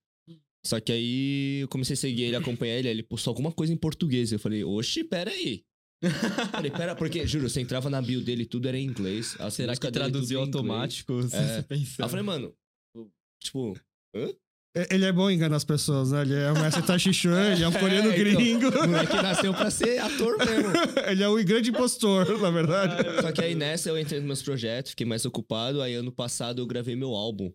Só 0.65 0.79
que 0.79 0.93
aí 0.93 1.61
eu 1.61 1.69
comecei 1.69 1.95
a 1.95 1.97
seguir 1.97 2.25
ele, 2.25 2.37
acompanhar 2.37 2.77
ele, 2.77 2.89
ele 2.89 3.03
postou 3.03 3.31
alguma 3.31 3.51
coisa 3.51 3.73
em 3.73 3.77
português. 3.77 4.31
Eu 4.31 4.39
falei, 4.39 4.63
oxi, 4.63 5.03
pera 5.03 5.31
aí. 5.31 5.65
falei, 6.53 6.71
pera, 6.71 6.95
porque, 6.95 7.27
juro, 7.27 7.49
você 7.49 7.61
entrava 7.61 7.89
na 7.89 8.01
bio 8.01 8.23
dele, 8.23 8.45
tudo 8.45 8.69
era 8.69 8.79
em 8.79 8.85
inglês. 8.85 9.37
as 9.39 9.55
Será 9.55 9.75
que 9.75 9.81
tudo 9.81 9.93
traduziu 9.93 10.41
automático? 10.41 11.13
É. 11.33 11.65
Eu 12.03 12.09
falei, 12.09 12.25
mano, 12.25 12.55
tipo, 13.43 13.79
hã? 14.15 14.29
É- 14.77 14.95
Ele 14.95 15.05
é 15.05 15.13
bom 15.13 15.29
em 15.29 15.35
enganar 15.35 15.57
as 15.57 15.65
pessoas, 15.65 16.13
né? 16.13 16.23
Ele 16.23 16.35
é 16.35 16.53
o 16.53 16.55
mestre 16.55 16.83
Tai 16.87 16.99
Chuan, 16.99 17.53
ele 17.53 17.63
é 17.65 17.69
um 17.69 17.73
coreano 17.81 18.11
É, 18.11 18.19
então, 18.21 18.35
gringo. 18.37 18.69
O 18.69 18.87
moleque 18.89 19.17
nasceu 19.17 19.53
pra 19.53 19.71
ser 19.71 19.99
ator 19.99 20.37
mesmo. 20.39 20.71
ele 21.11 21.23
é 21.23 21.29
o 21.29 21.45
grande 21.45 21.71
impostor, 21.71 22.39
na 22.41 22.51
verdade. 22.51 22.95
Só 23.21 23.33
que 23.33 23.41
aí 23.43 23.55
nessa 23.55 23.89
eu 23.89 23.99
entrei 23.99 24.21
nos 24.21 24.27
meus 24.27 24.43
projetos, 24.43 24.91
fiquei 24.91 25.07
mais 25.07 25.25
ocupado. 25.25 25.83
Aí 25.83 25.95
ano 25.95 26.13
passado 26.13 26.63
eu 26.63 26.67
gravei 26.67 26.95
meu 26.95 27.15
álbum. 27.15 27.53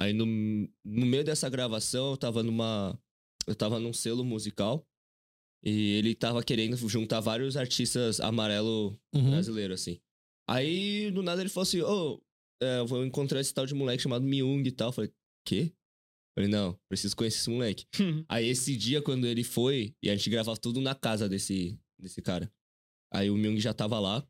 Aí 0.00 0.12
no, 0.12 0.24
no 0.24 1.06
meio 1.06 1.24
dessa 1.24 1.48
gravação 1.50 2.12
eu 2.12 2.16
tava 2.16 2.42
numa. 2.42 2.98
Eu 3.46 3.54
tava 3.54 3.78
num 3.78 3.92
selo 3.92 4.24
musical. 4.24 4.86
E 5.64 5.94
ele 5.96 6.14
tava 6.14 6.42
querendo 6.42 6.76
juntar 6.88 7.18
vários 7.20 7.56
artistas 7.56 8.20
amarelo 8.20 8.96
Uhum. 9.14 9.32
brasileiro, 9.32 9.74
assim. 9.74 9.98
Aí 10.48 11.10
do 11.10 11.22
nada 11.22 11.42
ele 11.42 11.48
falou 11.50 11.64
assim: 11.64 11.82
Ô, 11.82 12.22
é, 12.62 12.78
eu 12.78 12.86
vou 12.86 13.04
encontrar 13.04 13.40
esse 13.40 13.52
tal 13.52 13.66
de 13.66 13.74
moleque 13.74 14.02
chamado 14.02 14.24
Myung 14.24 14.62
e 14.64 14.70
tal. 14.72 14.88
Eu 14.88 14.92
falei, 14.92 15.12
quê? 15.44 15.72
Eu 16.38 16.44
falei, 16.44 16.48
não, 16.48 16.78
preciso 16.88 17.16
conhecer 17.16 17.38
esse 17.38 17.50
moleque. 17.50 17.84
Aí 18.28 18.46
esse 18.46 18.76
dia, 18.76 19.02
quando 19.02 19.26
ele 19.26 19.42
foi, 19.42 19.92
e 20.00 20.08
a 20.08 20.14
gente 20.14 20.30
gravava 20.30 20.56
tudo 20.56 20.80
na 20.80 20.94
casa 20.94 21.28
desse, 21.28 21.76
desse 22.00 22.22
cara. 22.22 22.48
Aí 23.12 23.28
o 23.28 23.36
Myung 23.36 23.58
já 23.58 23.74
tava 23.74 23.98
lá. 23.98 24.24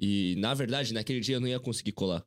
E, 0.00 0.34
na 0.38 0.54
verdade, 0.54 0.94
naquele 0.94 1.20
dia 1.20 1.36
eu 1.36 1.40
não 1.40 1.48
ia 1.48 1.60
conseguir 1.60 1.92
colar. 1.92 2.26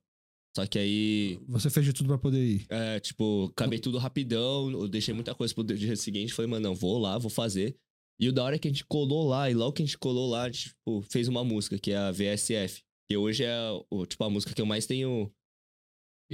Só 0.55 0.65
que 0.67 0.77
aí, 0.77 1.39
Você 1.48 1.72
fez 1.72 1.86
de 1.88 1.93
tudo 1.93 2.07
pra 2.07 2.17
poder 2.19 2.43
ir. 2.43 2.65
é, 2.69 3.00
tipo, 3.00 3.46
acabei 3.51 3.79
tudo 3.79 3.98
rapidão. 3.98 4.69
Eu 4.69 4.88
deixei 4.88 5.13
muita 5.13 5.34
coisa 5.34 5.53
pro 5.55 5.63
dia 5.63 5.96
seguinte. 5.96 6.34
Falei, 6.34 6.50
mano, 6.51 6.69
não, 6.69 6.75
vou 6.75 7.00
lá, 7.00 7.17
vou 7.17 7.31
fazer. 7.31 7.75
E 8.19 8.29
o 8.29 8.34
da 8.34 8.43
hora 8.43 8.55
é 8.57 8.60
que 8.60 8.67
a 8.67 8.72
gente 8.72 8.86
colou 8.86 9.27
lá. 9.27 9.50
E 9.50 9.55
logo 9.55 9.74
que 9.74 9.81
a 9.81 9.86
gente 9.86 9.98
colou 9.98 10.29
lá, 10.29 10.43
a 10.43 10.51
gente, 10.51 10.69
tipo, 10.69 11.01
fez 11.10 11.27
uma 11.27 11.43
música, 11.43 11.79
que 11.79 11.91
é 11.91 11.98
a 11.98 12.12
VSF. 12.12 12.84
Que 13.10 13.17
hoje 13.17 13.43
é, 13.43 13.55
o, 13.89 14.05
tipo, 14.05 14.24
a 14.24 14.29
música 14.29 14.53
que 14.53 14.62
eu 14.62 14.65
mais 14.67 14.86
tenho... 14.86 15.31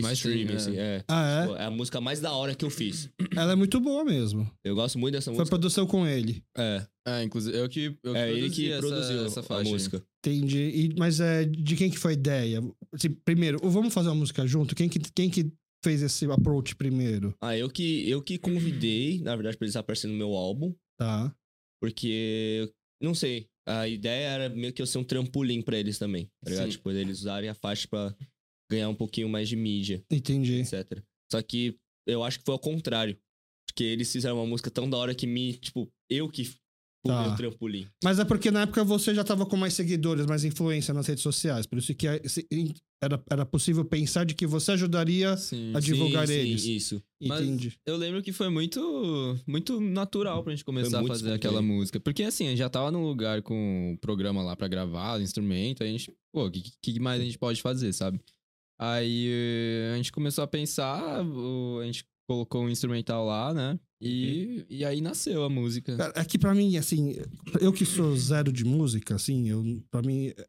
Mais 0.02 0.18
streaming, 0.18 0.46
tem, 0.48 0.56
é. 0.56 0.58
assim, 0.58 0.76
é. 0.78 1.04
Ah, 1.08 1.42
Tipo, 1.44 1.56
é 1.58 1.66
a 1.66 1.72
música 1.72 2.02
mais 2.02 2.20
da 2.20 2.32
hora 2.34 2.56
que 2.56 2.66
eu 2.66 2.70
fiz. 2.72 3.10
é? 3.20 3.40
Ela 3.40 3.52
é 3.52 3.56
muito 3.56 3.80
boa 3.80 4.04
mesmo. 4.04 4.50
Eu 4.64 4.74
gosto 4.74 4.98
muito 4.98 5.14
dessa 5.14 5.26
Foi 5.32 5.34
música. 5.40 5.50
produção 5.50 5.86
com 5.86 6.08
ele. 6.08 6.44
É, 6.58 6.86
É, 7.06 7.24
inclusive, 7.24 7.56
eu 7.58 7.70
que, 7.70 7.96
eu 8.04 8.16
é 8.16 8.32
ele 8.32 8.40
produzi 8.42 8.56
que 8.62 8.72
essa, 8.72 8.80
produziu 8.88 9.26
essa 9.26 9.40
a 9.42 9.44
faixa. 9.44 9.68
aí. 9.68 9.72
música. 9.72 10.04
Entendi. 10.26 10.60
E- 10.60 10.96
mas 10.98 11.20
é, 11.20 11.44
de 11.46 11.76
quem 11.76 11.92
que 11.92 12.00
foi 12.00 12.12
a 12.12 12.16
ideia? 12.16 12.62
Assim, 12.94 13.10
primeiro, 13.26 13.60
vamos 13.64 13.94
fazer 13.94 14.10
uma 14.10 14.16
música 14.16 14.48
junto? 14.48 14.74
Quem 14.76 14.90
que, 14.90 15.00
quem 15.14 15.30
que 15.30 15.52
fez 15.84 16.02
esse 16.02 16.26
approach 16.32 16.76
primeiro? 16.76 17.36
Ah, 17.42 17.56
eu 17.58 17.70
que, 17.70 18.10
eu 18.10 18.22
que 18.22 18.38
convidei, 18.40 19.20
na 19.22 19.36
verdade, 19.36 19.58
pra 19.58 19.66
eles 19.66 19.76
aparecerem 19.76 20.16
no 20.16 20.18
meu 20.18 20.34
álbum, 20.36 20.74
Tá. 20.98 21.36
porque, 21.82 22.72
não 23.02 23.14
sei, 23.14 23.48
a 23.68 23.88
ideia 23.88 24.28
era 24.30 24.50
meio 24.50 24.72
que 24.74 24.82
eu 24.82 24.86
ser 24.88 24.98
um 24.98 25.04
trampolim 25.04 25.62
pra 25.62 25.78
eles 25.78 25.98
também, 26.00 26.30
tá 26.44 26.50
ligado? 26.50 26.66
Sim. 26.66 26.72
Tipo, 26.72 26.92
eles 26.92 27.20
usarem 27.20 27.50
a 27.50 27.54
faixa 27.54 27.88
pra 27.88 28.16
ganhar 28.74 28.90
um 28.90 28.96
pouquinho 28.96 29.30
mais 29.30 29.48
de 29.50 29.56
mídia, 29.56 30.04
Entendi. 30.12 30.56
etc. 30.56 31.02
Só 31.32 31.42
que 31.42 31.78
eu 32.08 32.24
acho 32.24 32.40
que 32.40 32.46
foi 32.46 32.54
ao 32.54 32.60
contrário, 32.60 33.18
porque 33.68 33.84
eles 33.84 34.12
fizeram 34.12 34.38
uma 34.38 34.46
música 34.48 34.70
tão 34.70 34.90
da 34.90 34.98
hora 34.98 35.16
que 35.16 35.26
me, 35.26 35.54
tipo, 35.54 35.90
eu 36.10 36.30
que 36.30 36.52
Tá. 37.06 37.28
meu 37.28 37.36
trampolim. 37.36 37.86
Mas 38.02 38.18
é 38.18 38.24
porque 38.24 38.50
na 38.50 38.62
época 38.62 38.82
você 38.82 39.14
já 39.14 39.26
tava 39.26 39.46
com 39.46 39.58
mais 39.58 39.74
seguidores, 39.74 40.26
mais 40.26 40.46
influência 40.46 40.94
nas 40.94 41.06
redes 41.06 41.22
sociais. 41.22 41.66
Por 41.66 41.78
isso 41.78 41.94
que 41.94 42.08
é- 42.08 42.22
era, 43.02 43.22
era 43.30 43.46
possível 43.46 43.84
pensar 43.84 44.24
de 44.26 44.34
que 44.34 44.48
você 44.48 44.72
ajudaria 44.72 45.36
Sim. 45.36 45.74
a 45.76 45.82
divulgar 45.82 46.26
sim, 46.26 46.34
eles. 46.34 46.62
Sim, 46.62 46.72
isso. 46.76 47.04
Mas- 47.22 47.42
Entendi. 47.42 47.74
Eu 47.86 47.98
lembro 47.98 48.24
que 48.24 48.32
foi 48.32 48.48
muito, 48.48 49.38
muito 49.46 49.82
natural 49.82 50.42
pra 50.46 50.54
gente 50.54 50.64
começar 50.64 51.00
a 51.00 51.02
fazer 51.02 51.14
espontâneo. 51.26 51.36
aquela 51.36 51.62
música. 51.62 52.00
Porque 52.00 52.24
assim, 52.24 52.46
a 52.48 52.50
gente 52.52 52.60
já 52.60 52.70
tava 52.70 52.90
num 52.90 53.04
lugar 53.06 53.42
com 53.42 53.94
o 53.94 53.98
programa 53.98 54.42
lá 54.42 54.56
pra 54.56 54.70
gravar, 54.70 55.20
o 55.20 55.22
instrumento, 55.22 55.84
aí 55.84 55.90
a 55.90 55.92
gente, 55.92 56.10
pô, 56.32 56.46
o 56.46 56.52
que, 56.52 56.72
que 56.82 57.00
mais 57.02 57.22
a 57.22 57.26
gente 57.26 57.38
pode 57.38 57.62
fazer, 57.62 57.92
sabe? 57.92 58.18
Aí 58.86 59.28
eh, 59.30 59.92
a 59.94 59.98
gente 59.98 60.12
começou 60.12 60.44
a 60.44 60.48
pensar, 60.48 61.02
a 61.22 61.86
gente 61.86 62.06
colocou 62.28 62.64
um 62.64 62.70
instrumental 62.70 63.26
lá, 63.26 63.54
né? 63.54 63.80
E, 64.02 64.66
e 64.70 64.84
aí 64.84 65.00
nasceu 65.00 65.44
a 65.44 65.50
música. 65.50 65.96
Cara, 65.96 66.14
é 66.18 66.26
que 66.26 66.38
pra 66.38 66.54
mim, 66.54 66.76
assim, 66.76 67.16
eu 67.62 67.72
que 67.72 67.86
sou 67.86 68.16
zero 68.18 68.52
de 68.52 68.66
música, 68.66 69.16
assim, 69.16 69.48
eu, 69.50 69.64
pra 69.90 70.02
mim, 70.02 70.28
é- 70.28 70.46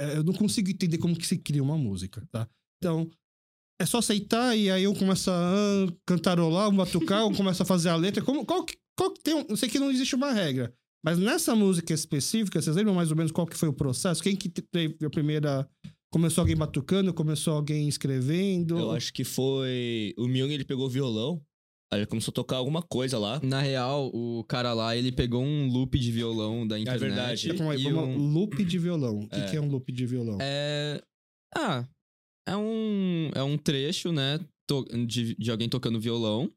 é- 0.00 0.16
eu 0.16 0.24
não 0.24 0.32
consigo 0.32 0.68
entender 0.70 0.98
como 0.98 1.16
que 1.16 1.26
se 1.26 1.38
cria 1.38 1.62
uma 1.62 1.78
música, 1.78 2.26
tá? 2.32 2.48
Então, 2.82 3.08
é 3.80 3.86
só 3.86 3.98
aceitar 3.98 4.56
e 4.56 4.70
aí 4.70 4.82
eu 4.84 4.94
começo 4.94 5.30
a 5.30 5.86
cantarolar, 6.06 6.68
um 6.70 6.76
batucar, 6.76 7.20
eu 7.20 7.32
começo 7.32 7.62
a 7.62 7.66
fazer 7.66 7.90
a 7.90 7.96
letra. 7.96 8.22
Como, 8.24 8.44
qual, 8.44 8.64
que- 8.64 8.78
qual 8.98 9.12
que 9.12 9.22
tem 9.22 9.34
um, 9.34 9.46
eu 9.48 9.56
sei 9.56 9.68
que 9.68 9.78
não 9.78 9.90
existe 9.90 10.14
uma 10.16 10.32
regra, 10.32 10.74
mas 11.04 11.18
nessa 11.18 11.54
música 11.54 11.92
específica, 11.94 12.60
vocês 12.60 12.74
lembram 12.74 12.94
mais 12.94 13.10
ou 13.12 13.16
menos 13.16 13.30
qual 13.30 13.46
que 13.46 13.56
foi 13.56 13.68
o 13.68 13.72
processo? 13.74 14.22
Quem 14.22 14.34
que 14.34 14.48
te- 14.48 14.62
teve 14.62 15.04
a 15.06 15.10
primeira... 15.10 15.68
Começou 16.14 16.42
alguém 16.42 16.56
batucando, 16.56 17.12
começou 17.12 17.54
alguém 17.54 17.88
escrevendo? 17.88 18.78
Eu 18.78 18.92
acho 18.92 19.12
que 19.12 19.24
foi... 19.24 20.14
O 20.16 20.28
Myung, 20.28 20.52
ele 20.52 20.64
pegou 20.64 20.86
o 20.86 20.88
violão, 20.88 21.42
aí 21.92 21.98
ele 21.98 22.06
começou 22.06 22.30
a 22.30 22.34
tocar 22.36 22.54
alguma 22.58 22.80
coisa 22.82 23.18
lá. 23.18 23.40
Na 23.42 23.60
real, 23.60 24.12
o 24.14 24.44
cara 24.44 24.72
lá, 24.72 24.96
ele 24.96 25.10
pegou 25.10 25.42
um 25.42 25.66
loop 25.68 25.98
de 25.98 26.12
violão 26.12 26.64
da 26.68 26.78
internet. 26.78 27.00
verdade. 27.00 27.54
Calma 27.54 27.72
aí, 27.72 27.80
e 27.84 27.90
vamos 27.90 28.16
um- 28.16 28.28
Loop 28.32 28.64
de 28.64 28.78
violão. 28.78 29.18
O 29.22 29.28
que, 29.28 29.34
É. 29.40 29.50
que 29.50 29.56
é 29.56 29.60
um 29.60 29.68
loop 29.68 29.90
de 29.90 30.06
violão? 30.06 30.38
É. 30.40 31.02
Ah, 31.52 31.84
é 32.46 32.56
um, 32.56 33.30
é 33.34 33.42
um 33.42 33.58
trecho, 33.58 34.12
né? 34.12 34.38
de, 35.08 35.34
de 35.34 35.50
alguém 35.50 35.68
tocando 35.68 35.98
violão. 36.00 36.48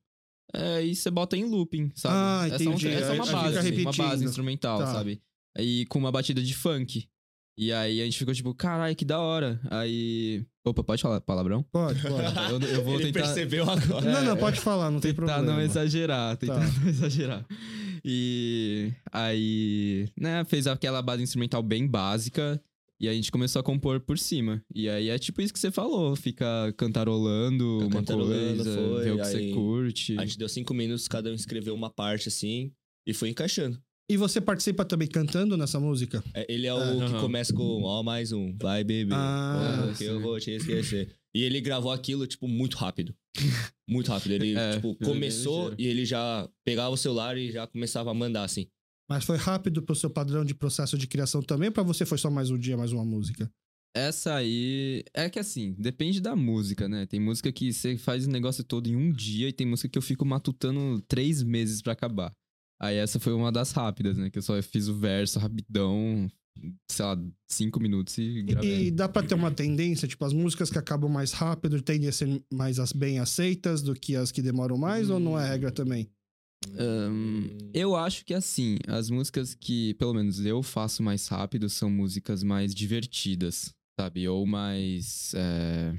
É, 0.54 0.86
e 0.86 0.96
você 0.96 1.10
bota 1.10 1.36
em 1.36 1.46
looping, 1.46 1.92
sabe? 1.96 2.16
Ah, 2.16 2.56
É 2.56 2.60
só 2.60 2.70
um- 2.70 2.74
entendi. 2.74 2.88
É 2.90 3.02
só, 3.08 3.14
uma 3.16 3.26
base, 3.26 3.82
uma 3.82 3.92
base 3.92 4.24
instrumental, 4.24 4.78
Tá. 4.78 4.94
sabe? 4.94 5.20
E 5.58 5.86
com 5.88 5.98
uma 5.98 6.12
batida 6.12 6.44
de 6.44 6.54
funk. 6.54 7.10
E 7.58 7.72
aí 7.74 8.02
a 8.02 8.06
gente 8.06 8.18
ficou 8.20 8.34
tipo, 8.34 8.54
caralho, 8.54 8.96
que 8.96 9.04
da 9.04 9.20
hora. 9.20 9.60
Aí. 9.72 10.46
Opa, 10.64 10.84
pode 10.84 11.02
falar 11.02 11.20
palavrão? 11.22 11.64
Pode, 11.64 12.00
pode. 12.02 12.14
Eu, 12.52 12.60
eu 12.76 12.84
vou 12.84 12.96
ele 12.96 13.06
tentar. 13.12 13.22
percebeu 13.26 13.64
agora. 13.70 14.12
Não, 14.12 14.24
não, 14.24 14.38
pode 14.38 14.60
falar, 14.60 14.92
não 14.92 15.00
tem 15.00 15.12
Tentar 15.14 15.34
problema. 15.36 15.54
não 15.54 15.62
exagerar, 15.62 16.38
tentar 16.38 16.60
Tá. 16.60 16.80
não 16.82 16.86
exagerar. 16.90 17.46
E 18.06 18.92
aí, 19.12 20.08
né, 20.16 20.44
fez 20.46 20.68
aquela 20.68 21.02
base 21.02 21.24
instrumental 21.24 21.64
bem 21.64 21.88
básica 21.88 22.62
e 23.00 23.08
a 23.08 23.14
gente 23.14 23.32
começou 23.32 23.60
a 23.60 23.64
compor 23.64 24.00
por 24.02 24.18
cima. 24.20 24.62
E 24.74 24.88
aí 24.90 25.10
é 25.10 25.18
tipo 25.18 25.42
isso 25.42 25.54
que 25.54 25.60
você 25.60 25.72
falou, 25.72 26.16
fica 26.16 26.46
cantarolando 26.78 27.80
Fica 27.82 27.86
uma 27.88 28.00
cantarolando, 28.00 28.64
coisa, 28.64 28.74
foi, 28.76 29.04
ver 29.04 29.12
o 29.12 29.16
que 29.16 29.22
aí 29.22 29.32
você 29.32 29.52
curte. 29.54 30.18
A 30.20 30.26
gente 30.26 30.38
deu 30.38 30.50
cinco 30.50 30.74
minutos, 30.74 31.08
cada 31.08 31.30
um 31.30 31.34
escreveu 31.34 31.74
uma 31.74 31.90
parte 31.90 32.28
assim, 32.28 32.72
e 33.06 33.14
foi 33.14 33.30
encaixando. 33.30 33.80
E 34.10 34.16
você 34.16 34.40
participa 34.40 34.86
também 34.86 35.08
cantando 35.08 35.58
nessa 35.58 35.80
música? 35.80 36.24
É, 36.34 36.46
Ele 36.52 36.66
é 36.66 36.74
o 36.74 36.78
Ah, 36.78 37.08
que 37.08 37.20
começa 37.20 37.54
com 37.54 37.84
ó, 37.84 38.02
mais 38.02 38.32
um, 38.32 38.56
vai 38.58 38.84
beber, 38.84 39.14
Ah, 39.14 39.94
que 39.98 40.06
eu 40.06 40.22
vou 40.22 40.40
te 40.40 40.52
esquecer. 40.52 41.14
E 41.36 41.44
ele 41.44 41.60
gravou 41.60 41.92
aquilo, 41.92 42.26
tipo, 42.26 42.48
muito 42.48 42.78
rápido. 42.78 43.14
Muito 43.88 44.10
rápido. 44.10 44.32
Ele, 44.32 44.56
É, 44.58 44.76
tipo, 44.76 44.96
começou 44.96 45.74
e 45.78 45.86
ele 45.86 46.06
já 46.06 46.50
pegava 46.64 46.90
o 46.90 46.98
celular 46.98 47.38
e 47.38 47.52
já 47.52 47.68
começava 47.68 48.10
a 48.10 48.14
mandar, 48.14 48.44
assim. 48.46 48.68
Mas 49.10 49.26
foi 49.26 49.38
rápido 49.38 49.84
pro 49.84 49.96
seu 49.96 50.10
padrão 50.10 50.44
de 50.44 50.56
processo 50.56 50.98
de 50.98 51.06
criação 51.06 51.42
também, 51.42 51.72
pra 51.72 51.84
você 51.84 52.06
foi 52.06 52.18
só 52.18 52.30
mais 52.30 52.50
um 52.50 52.58
dia, 52.58 52.78
mais 52.78 52.92
uma 52.94 53.06
música? 53.06 53.52
Essa 53.96 54.36
aí. 54.36 55.04
É 55.14 55.30
que 55.30 55.40
assim, 55.40 55.76
depende 55.78 56.22
da 56.22 56.36
música, 56.36 56.88
né? 56.88 57.06
Tem 57.06 57.20
música 57.20 57.52
que 57.52 57.74
você 57.74 57.98
faz 57.98 58.26
o 58.26 58.30
negócio 58.30 58.64
todo 58.64 58.88
em 58.88 58.96
um 58.96 59.12
dia 59.12 59.50
e 59.50 59.54
tem 59.54 59.68
música 59.68 59.90
que 59.90 59.98
eu 59.98 60.02
fico 60.02 60.26
matutando 60.26 61.02
três 61.08 61.44
meses 61.44 61.82
pra 61.82 61.94
acabar. 61.94 62.32
Aí 62.80 62.98
essa 62.98 63.20
foi 63.20 63.34
uma 63.34 63.52
das 63.52 63.72
rápidas, 63.72 64.18
né? 64.18 64.30
Que 64.30 64.38
eu 64.38 64.42
só 64.44 64.62
fiz 64.62 64.88
o 64.88 64.96
verso 64.96 65.40
rapidão, 65.40 66.30
sei 66.90 67.06
lá, 67.06 67.20
cinco 67.48 67.80
minutos 67.80 68.18
e 68.18 68.44
gravei. 68.44 68.88
e 68.88 68.92
dá 68.92 69.10
pra 69.10 69.24
ter 69.24 69.34
uma 69.34 69.52
tendência, 69.52 70.08
tipo, 70.08 70.24
as 70.24 70.34
músicas 70.34 70.70
que 70.70 70.78
acabam 70.78 71.12
mais 71.12 71.32
rápido 71.32 71.82
tendem 71.82 72.10
a 72.10 72.12
ser 72.12 72.42
mais 72.52 72.80
as 72.80 72.92
bem 72.92 73.20
aceitas 73.20 73.82
do 73.82 73.94
que 73.94 74.16
as 74.16 74.32
que 74.32 74.42
demoram 74.42 74.78
mais, 74.78 75.10
ou 75.10 75.20
não 75.20 75.40
é 75.40 75.48
regra 75.48 75.72
também? 75.72 76.10
Ahn, 76.78 77.48
eu 77.74 77.96
acho 77.96 78.26
que 78.26 78.34
assim, 78.34 78.78
as 78.88 79.10
músicas 79.10 79.54
que, 79.54 79.94
pelo 79.96 80.14
menos 80.14 80.46
eu 80.46 80.62
faço 80.62 81.02
mais 81.02 81.28
rápido, 81.28 81.70
são 81.70 81.90
músicas 81.90 82.44
mais 82.44 82.76
divertidas, 82.76 83.74
sabe? 84.00 84.28
Ou 84.28 84.46
mais. 84.46 85.34
É, 85.36 85.96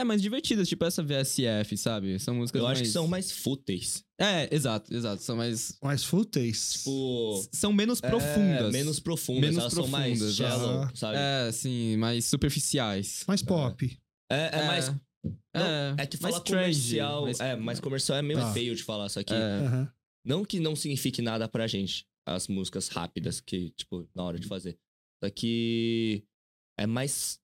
é 0.00 0.04
mais 0.04 0.20
divertidas, 0.22 0.68
tipo 0.68 0.84
essa 0.84 1.02
VSF, 1.02 1.76
sabe? 1.76 2.18
São 2.18 2.34
músicas 2.34 2.60
Eu 2.60 2.64
mais. 2.66 2.78
acho 2.78 2.84
que 2.86 2.92
são 2.92 3.06
mais 3.08 3.30
fúteis. 3.32 4.04
É, 4.20 4.52
exato, 4.54 4.92
exato. 4.94 5.22
São 5.22 5.36
mais. 5.36 5.76
Mais 5.82 6.04
fúteis? 6.04 6.72
Tipo. 6.74 7.48
São 7.52 7.72
menos 7.72 8.00
profundas. 8.00 8.68
É, 8.68 8.70
menos 8.70 9.00
profundas. 9.00 9.40
Menos 9.42 9.58
elas 9.58 9.72
são 9.72 9.86
mais 9.88 10.18
profundas, 10.18 10.36
shallow, 10.36 10.82
ah. 10.82 10.90
sabe? 10.94 11.18
É, 11.18 11.52
sim, 11.52 11.96
mais 11.96 12.24
superficiais. 12.24 13.24
Mais 13.28 13.42
pop. 13.42 13.98
É, 14.30 14.50
é 14.60 14.66
mais. 14.66 14.88
É, 15.54 15.94
É 16.02 16.06
que 16.06 16.16
falar 16.16 16.40
comercial. 16.40 17.22
mais- 17.24 17.40
É, 17.40 17.56
mas 17.56 17.80
comercial 17.80 18.18
é 18.18 18.22
meio 18.22 18.38
Tá. 18.40 18.52
feio 18.52 18.74
de 18.74 18.82
falar, 18.82 19.08
só 19.08 19.22
que. 19.22 19.34
É. 19.34 19.88
Não 20.24 20.44
que 20.44 20.60
não 20.60 20.76
signifique 20.76 21.22
nada 21.22 21.48
pra 21.48 21.66
gente, 21.66 22.04
as 22.26 22.48
músicas 22.48 22.88
rápidas, 22.88 23.40
que, 23.40 23.70
tipo, 23.70 24.08
na 24.14 24.22
hora 24.24 24.38
de 24.38 24.46
fazer. 24.46 24.78
Só 25.24 25.30
que 25.30 26.22
é 26.78 26.86
mais 26.86 27.40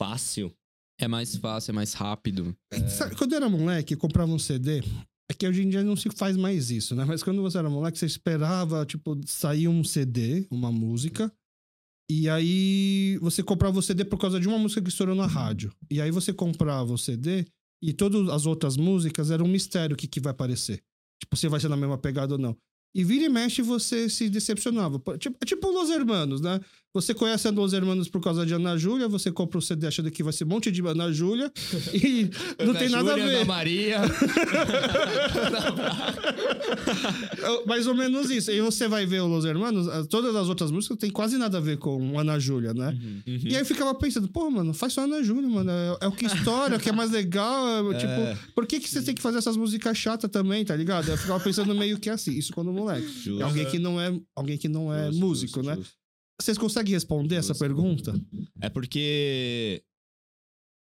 fácil 0.00 0.54
É 0.98 1.06
mais 1.06 1.36
fácil, 1.36 1.72
é 1.72 1.74
mais 1.74 1.92
rápido. 1.92 2.56
Sabe, 2.88 3.14
quando 3.16 3.32
eu 3.32 3.36
era 3.36 3.48
moleque, 3.48 3.94
eu 3.94 3.98
comprava 3.98 4.32
um 4.32 4.38
CD. 4.38 4.82
É 5.30 5.34
que 5.34 5.46
hoje 5.46 5.62
em 5.62 5.68
dia 5.68 5.82
não 5.82 5.96
se 5.96 6.08
faz 6.10 6.36
mais 6.36 6.70
isso, 6.70 6.94
né? 6.94 7.04
Mas 7.04 7.22
quando 7.22 7.42
você 7.42 7.58
era 7.58 7.68
moleque, 7.68 7.98
você 7.98 8.06
esperava, 8.06 8.86
tipo, 8.86 9.18
sair 9.26 9.68
um 9.68 9.82
CD, 9.82 10.46
uma 10.50 10.70
música. 10.70 11.32
E 12.08 12.28
aí 12.28 13.18
você 13.20 13.42
comprava 13.42 13.78
o 13.78 13.82
CD 13.82 14.04
por 14.04 14.18
causa 14.18 14.38
de 14.38 14.46
uma 14.46 14.58
música 14.58 14.80
que 14.80 14.88
estourou 14.88 15.14
na 15.14 15.26
rádio. 15.26 15.72
E 15.90 16.00
aí 16.00 16.10
você 16.10 16.32
comprava 16.32 16.92
o 16.92 16.98
CD 16.98 17.44
e 17.82 17.92
todas 17.92 18.28
as 18.28 18.46
outras 18.46 18.76
músicas 18.76 19.30
eram 19.30 19.44
um 19.44 19.48
mistério 19.48 19.94
o 19.94 19.96
que, 19.96 20.06
que 20.06 20.20
vai 20.20 20.30
aparecer. 20.30 20.82
Tipo, 21.20 21.36
se 21.36 21.48
vai 21.48 21.58
ser 21.58 21.68
na 21.68 21.76
mesma 21.76 21.98
pegada 21.98 22.34
ou 22.34 22.38
não. 22.38 22.56
E 22.94 23.04
vira 23.04 23.24
e 23.24 23.28
mexe 23.28 23.60
você 23.60 24.08
se 24.08 24.30
decepcionava. 24.30 24.98
Tipo, 25.18 25.36
é 25.40 25.44
tipo 25.44 25.70
Los 25.70 25.90
Hermanos, 25.90 26.40
né? 26.40 26.60
Você 26.96 27.12
conhece 27.12 27.46
a 27.46 27.50
Los 27.50 27.74
Hermanos 27.74 28.08
por 28.08 28.22
causa 28.22 28.46
de 28.46 28.54
Ana 28.54 28.76
Júlia, 28.78 29.06
você 29.06 29.30
compra 29.30 29.58
o 29.58 29.62
CD 29.62 29.86
achando 29.86 30.10
que 30.10 30.22
vai 30.22 30.32
ser 30.32 30.44
um 30.44 30.48
monte 30.48 30.70
de 30.72 30.80
Ana 30.80 31.12
Júlia 31.12 31.52
e 31.92 32.30
não 32.58 32.70
Ana 32.70 32.78
tem 32.78 32.88
nada 32.88 33.12
a 33.14 33.18
Júlia, 33.18 33.26
ver. 33.26 33.36
Ana 33.36 33.44
Maria. 33.44 34.00
É 37.38 37.66
Mais 37.66 37.86
ou 37.86 37.94
menos 37.94 38.30
isso. 38.30 38.50
E 38.50 38.60
você 38.60 38.88
vai 38.88 39.06
ver 39.06 39.20
o 39.20 39.26
Los 39.26 39.44
Hermanos, 39.44 39.86
as- 39.88 40.06
todas 40.06 40.34
as 40.34 40.48
outras 40.48 40.70
músicas 40.70 40.96
tem 40.98 41.10
quase 41.10 41.36
nada 41.36 41.58
a 41.58 41.60
ver 41.60 41.76
com 41.78 42.18
Ana 42.18 42.38
Júlia, 42.38 42.72
né? 42.74 42.96
Uhum. 43.26 43.40
E 43.44 43.54
aí 43.54 43.60
eu 43.60 43.66
ficava 43.66 43.94
pensando, 43.94 44.28
pô, 44.28 44.50
mano, 44.50 44.72
faz 44.74 44.92
só 44.92 45.02
Ana 45.04 45.22
Júlia, 45.22 45.48
mano. 45.48 45.70
É, 45.70 45.98
é 46.02 46.08
o 46.08 46.12
que 46.12 46.26
estoura, 46.26 46.74
é 46.74 46.78
o 46.78 46.80
que 46.80 46.88
é 46.88 46.92
mais 46.92 47.10
legal. 47.10 47.92
é, 47.92 47.98
tipo, 47.98 48.52
por 48.54 48.66
que, 48.66 48.80
que 48.80 48.88
você 48.88 49.02
tem 49.02 49.14
que 49.14 49.22
fazer 49.22 49.38
essas 49.38 49.56
músicas 49.56 49.96
chatas 49.96 50.30
também, 50.30 50.64
tá 50.64 50.74
ligado? 50.74 51.08
Eu 51.08 51.16
ficava 51.18 51.38
pensando 51.40 51.74
meio 51.74 51.98
que 51.98 52.08
assim, 52.10 52.32
isso 52.32 52.52
quando 52.52 52.72
moleque. 52.72 53.06
Justo. 53.06 53.40
É 53.40 53.44
alguém 53.44 53.66
que 53.66 53.78
não 53.78 54.00
é, 54.00 54.12
alguém 54.34 54.58
que 54.58 54.68
não 54.68 54.92
é 54.92 55.06
Justo, 55.06 55.20
músico, 55.20 55.62
justo, 55.62 55.80
né? 55.80 55.86
Vocês 56.40 56.58
conseguem 56.58 56.92
responder 56.94 57.36
essa 57.36 57.54
pergunta? 57.54 58.12
É 58.60 58.68
porque. 58.68 59.82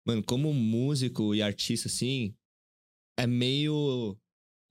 Mano, 0.06 0.22
como 0.24 0.52
músico 0.54 1.34
e 1.34 1.42
artista, 1.42 1.88
assim, 1.88 2.34
é 3.18 3.26
meio. 3.26 4.16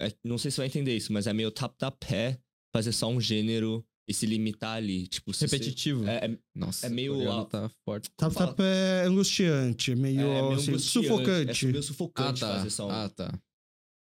é- 0.01 0.13
não 0.23 0.37
sei 0.37 0.51
se 0.51 0.55
você 0.55 0.61
vai 0.61 0.67
entender 0.67 0.95
isso, 0.95 1.11
mas 1.13 1.25
é 1.27 1.33
meio 1.33 1.51
tap-tap-pé 1.51 2.39
fazer 2.75 2.91
só 2.91 3.07
um 3.09 3.19
gênero 3.21 3.85
e 4.09 4.13
se 4.13 4.25
limitar 4.25 4.75
ali. 4.77 5.07
Tipo, 5.07 5.33
se 5.33 5.47
você- 5.47 5.55
Repetitivo. 5.57 6.07
É, 6.07 6.25
é, 6.25 6.39
Nossa, 6.55 6.85
é 6.87 6.89
meio 6.89 7.31
a- 7.31 7.45
tá 7.45 7.69
forte. 7.85 8.09
Tap 8.17 8.31
Fala. 8.33 8.47
tap 8.53 8.59
é 8.59 9.05
angustiante, 9.05 9.91
é 9.91 9.95
meio, 9.95 10.19
é 10.21 10.23
meio 10.41 10.51
assim, 10.53 10.71
angustiante, 10.71 11.07
sufocante. 11.07 11.65
É 11.65 11.67
meio 11.69 11.79
Ah, 11.79 11.83
sufocante 11.83 12.39
tá. 12.41 12.55
fazer 12.57 12.69
só 12.69 12.87
um. 12.87 12.91
Ah, 12.91 13.09
tá. 13.09 13.41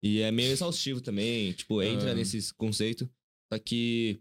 E 0.04 0.20
é 0.20 0.32
meio 0.32 0.52
exaustivo 0.52 1.00
também, 1.02 1.54
tipo, 1.54 1.82
entra 1.82 2.12
Ah. 2.12 2.16
nesses 2.16 2.52
conceitos. 2.52 3.08
Só 3.52 3.58
que, 3.60 4.20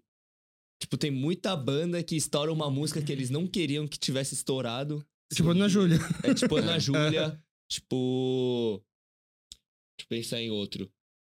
tipo, 0.83 0.99
tem 0.99 1.11
muita 1.13 1.55
banda 1.57 2.03
que 2.03 2.17
estoura 2.17 2.53
uma 2.53 2.69
música 2.69 3.01
que 3.01 3.13
eles 3.13 3.31
não 3.31 3.47
queriam 3.47 3.87
que 3.87 3.97
tivesse 3.99 4.35
estourado. 4.35 5.05
Tipo 5.33 5.51
Ana 5.51 5.69
Júlia. 5.69 5.99
É 6.25 6.35
tipo 6.35 6.57
Ana 6.57 6.77
Júlia, 6.81 7.41
tipo... 7.71 8.83
Deixa 9.97 10.03
eu 10.03 10.09
pensar 10.09 10.41
em 10.41 10.51
outro. 10.51 10.91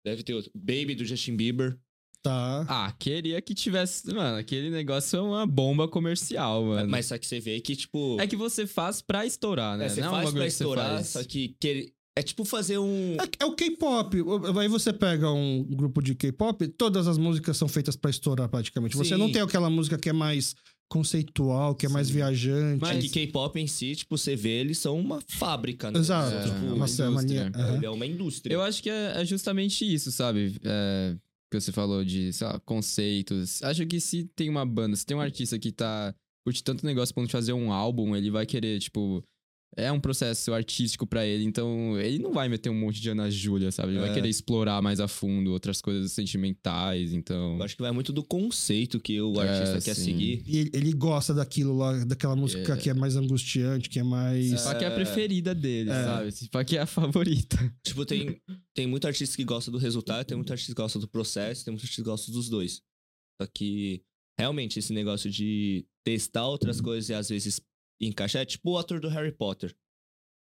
Deve 0.05 0.23
ter 0.23 0.33
outro. 0.33 0.49
Baby, 0.55 0.95
do 0.95 1.03
Justin 1.05 1.35
Bieber. 1.35 1.77
Tá. 2.21 2.65
Ah, 2.69 2.91
queria 2.97 3.41
que 3.41 3.53
tivesse. 3.53 4.07
Mano, 4.13 4.37
aquele 4.37 4.69
negócio 4.69 5.17
é 5.17 5.21
uma 5.21 5.45
bomba 5.45 5.89
comercial, 5.89 6.63
mano. 6.63 6.89
Mas 6.89 7.07
só 7.07 7.17
que 7.17 7.27
você 7.27 7.41
vê 7.41 7.59
que, 7.59 7.75
tipo... 7.75 8.17
É 8.19 8.25
que 8.25 8.37
você 8.37 8.65
faz 8.65 9.01
pra 9.01 9.25
estourar, 9.25 9.77
né? 9.77 9.85
é, 9.87 9.89
você 9.89 9.99
Não 10.01 10.07
é 10.07 10.11
faz 10.11 10.23
bagulho 10.25 10.39
pra 10.41 10.47
estourar, 10.47 10.89
faz. 10.95 11.07
só 11.09 11.23
que... 11.25 11.55
que- 11.59 11.93
É 12.15 12.21
tipo 12.21 12.45
fazer 12.45 12.77
um... 12.77 13.15
É, 13.15 13.43
é 13.43 13.45
o 13.45 13.55
K-pop. 13.55 14.17
Aí 14.59 14.67
você 14.67 14.93
pega 14.93 15.31
um 15.31 15.63
grupo 15.63 16.01
de 16.01 16.13
K-pop, 16.13 16.67
todas 16.67 17.07
as 17.07 17.17
músicas 17.17 17.57
são 17.57 17.67
feitas 17.67 17.95
pra 17.95 18.11
estourar 18.11 18.47
praticamente. 18.47 18.95
Você 18.95 19.15
Sim. 19.15 19.19
não 19.19 19.31
tem 19.31 19.41
aquela 19.41 19.69
música 19.69 19.97
que 19.97 20.09
é 20.09 20.13
mais 20.13 20.55
conceitual, 20.87 21.73
que 21.73 21.87
é 21.87 21.89
mais 21.89 22.07
Sim. 22.07 22.13
viajante. 22.13 22.85
É 22.85 22.93
Mas- 22.93 23.11
K-pop 23.11 23.59
em 23.59 23.65
si, 23.65 23.95
tipo, 23.95 24.15
você 24.15 24.35
vê, 24.35 24.59
eles 24.59 24.77
são 24.77 24.99
uma 24.99 25.19
fábrica, 25.27 25.89
né? 25.89 25.99
Exato. 25.99 26.35
É, 26.35 26.43
Tipo, 26.43 26.55
é 26.55 26.59
uma, 26.73 26.73
uma 26.75 26.85
indústria. 27.23 27.51
Ele 27.75 27.85
é 27.85 27.89
uma 27.89 28.05
indústria. 28.05 28.53
Eu 28.53 28.61
acho 28.61 28.83
que 28.83 28.89
é, 28.91 29.13
é 29.21 29.25
justamente 29.25 29.91
isso, 29.91 30.11
sabe? 30.11 30.55
É, 30.63 31.15
que 31.51 31.59
você 31.59 31.71
falou 31.71 32.05
de, 32.05 32.31
sei 32.31 32.45
lá, 32.45 32.59
conceitos. 32.59 33.61
Acho 33.63 33.85
que 33.87 33.99
se 33.99 34.25
tem 34.35 34.49
uma 34.49 34.65
banda, 34.65 34.95
se 34.95 35.03
tem 35.05 35.17
um 35.17 35.21
artista 35.21 35.57
que 35.57 35.71
tá 35.71 36.13
curte 36.45 36.63
tanto 36.63 36.85
negócio 36.85 37.13
pra 37.15 37.27
fazer 37.27 37.53
um 37.53 37.71
álbum, 37.71 38.15
ele 38.15 38.29
vai 38.29 38.45
querer, 38.45 38.79
tipo. 38.79 39.23
É 39.75 39.91
um 39.91 39.99
processo 39.99 40.53
artístico 40.53 41.07
pra 41.07 41.25
ele, 41.25 41.43
então 41.43 41.99
ele 41.99 42.19
não 42.19 42.31
vai 42.31 42.47
meter 42.47 42.69
um 42.69 42.79
monte 42.79 43.01
de 43.01 43.09
Ana 43.09 43.31
Júlia, 43.31 43.71
sabe? 43.71 43.93
Ele 43.93 43.99
vai 44.01 44.11
É. 44.11 44.13
querer 44.13 44.29
explorar 44.29 44.81
mais 44.83 44.99
a 44.99 45.07
fundo 45.07 45.51
outras 45.51 45.81
coisas 45.81 46.11
sentimentais, 46.11 47.11
então. 47.11 47.57
Eu 47.57 47.63
acho 47.63 47.75
que 47.75 47.81
vai 47.81 47.91
muito 47.91 48.13
do 48.13 48.23
conceito 48.23 48.99
que 48.99 49.19
o 49.19 49.41
É, 49.41 49.49
artista 49.49 49.81
quer 49.81 49.95
sim. 49.95 50.03
seguir. 50.05 50.43
E 50.45 50.69
ele, 50.73 50.93
gosta 50.93 51.33
daquilo 51.33 51.75
lá, 51.75 52.05
daquela 52.05 52.35
música 52.35 52.73
É. 52.73 52.77
que 52.77 52.89
é 52.89 52.93
mais 52.93 53.15
angustiante, 53.15 53.89
que 53.89 53.97
é 53.97 54.03
mais. 54.03 54.45
Se 54.59 54.63
pá 54.63 54.75
que 54.75 54.85
é 54.85 54.87
a 54.87 54.91
preferida 54.91 55.55
dele, 55.55 55.89
É. 55.89 56.03
sabe? 56.03 56.31
Se 56.31 56.49
pá 56.49 56.63
que 56.63 56.77
é 56.77 56.81
a 56.81 56.85
favorita. 56.85 57.57
Tipo, 57.83 58.05
tem, 58.05 58.39
tem 58.75 58.85
muito 58.85 59.07
artista 59.07 59.35
que 59.35 59.43
gosta 59.43 59.71
do 59.71 59.77
resultado, 59.79 60.25
tem 60.25 60.37
muito 60.37 60.51
artista 60.51 60.71
que 60.73 60.79
gosta 60.81 60.99
do 60.99 61.07
processo, 61.07 61.65
tem 61.65 61.71
muito 61.71 61.81
artista 61.81 62.01
que 62.01 62.07
gosta 62.09 62.31
dos 62.31 62.47
dois. 62.47 62.79
Só 63.41 63.47
que, 63.51 64.03
realmente, 64.39 64.77
esse 64.77 64.93
negócio 64.93 65.31
de 65.31 65.83
testar 66.05 66.45
outras 66.47 66.79
coisas 66.79 67.09
e 67.09 67.13
às 67.15 67.29
vezes 67.29 67.59
encaixar, 68.07 68.41
é 68.41 68.45
tipo 68.45 68.71
o 68.71 68.77
ator 68.77 68.99
do 68.99 69.09
Harry 69.09 69.31
Potter. 69.31 69.75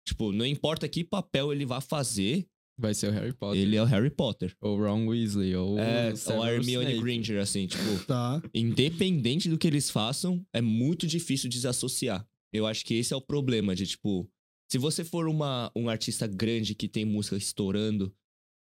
Tipo, 0.06 0.32
não 0.32 0.44
importa 0.44 0.88
que 0.88 1.04
papel 1.04 1.52
ele 1.52 1.64
vá 1.64 1.80
fazer, 1.80 2.46
Vai 2.78 2.94
ser 2.94 3.08
o 3.08 3.12
Harry 3.12 3.32
Potter. 3.34 3.60
ele 3.60 3.76
é 3.76 3.82
o 3.82 3.84
Harry 3.84 4.10
Potter. 4.10 4.56
Ou 4.60 4.78
Ron 4.78 5.06
Weasley, 5.06 5.54
ou. 5.54 5.78
É, 5.78 6.12
o 6.12 6.32
ou 6.34 6.42
a 6.42 6.52
Hermione 6.52 6.86
Snape. 6.92 7.02
Granger, 7.04 7.40
assim, 7.40 7.66
tipo, 7.66 7.82
Tá. 8.06 8.42
independente 8.54 9.48
do 9.48 9.58
que 9.58 9.66
eles 9.66 9.90
façam, 9.90 10.44
é 10.52 10.60
muito 10.60 11.06
difícil 11.06 11.48
desassociar. 11.48 12.26
Eu 12.52 12.66
acho 12.66 12.84
que 12.84 12.94
esse 12.94 13.12
é 13.12 13.16
o 13.16 13.20
problema 13.20 13.74
de, 13.74 13.86
tipo, 13.86 14.28
se 14.70 14.78
você 14.78 15.04
for 15.04 15.28
uma, 15.28 15.70
um 15.76 15.88
artista 15.88 16.26
grande 16.26 16.74
que 16.74 16.88
tem 16.88 17.04
música 17.04 17.36
estourando, 17.36 18.12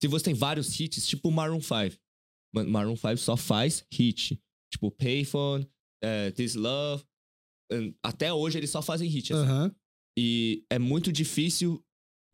se 0.01 0.07
você 0.07 0.25
tem 0.25 0.33
vários 0.33 0.79
hits, 0.79 1.05
tipo 1.07 1.29
Maroon 1.29 1.62
5. 1.62 1.95
Mano, 2.53 2.69
Maroon 2.71 2.95
5 2.95 3.17
só 3.17 3.36
faz 3.38 3.86
hit. 3.91 4.39
Tipo, 4.71 4.89
Payphone, 4.91 5.67
eh, 6.03 6.31
This 6.31 6.55
Love. 6.55 7.03
Até 8.03 8.32
hoje 8.34 8.58
eles 8.58 8.69
só 8.69 8.82
fazem 8.82 9.10
hit. 9.10 9.34
assim. 9.34 9.43
Aham. 9.43 9.75
E 10.17 10.63
é 10.69 10.80
muito 10.80 11.12
difícil 11.12 11.84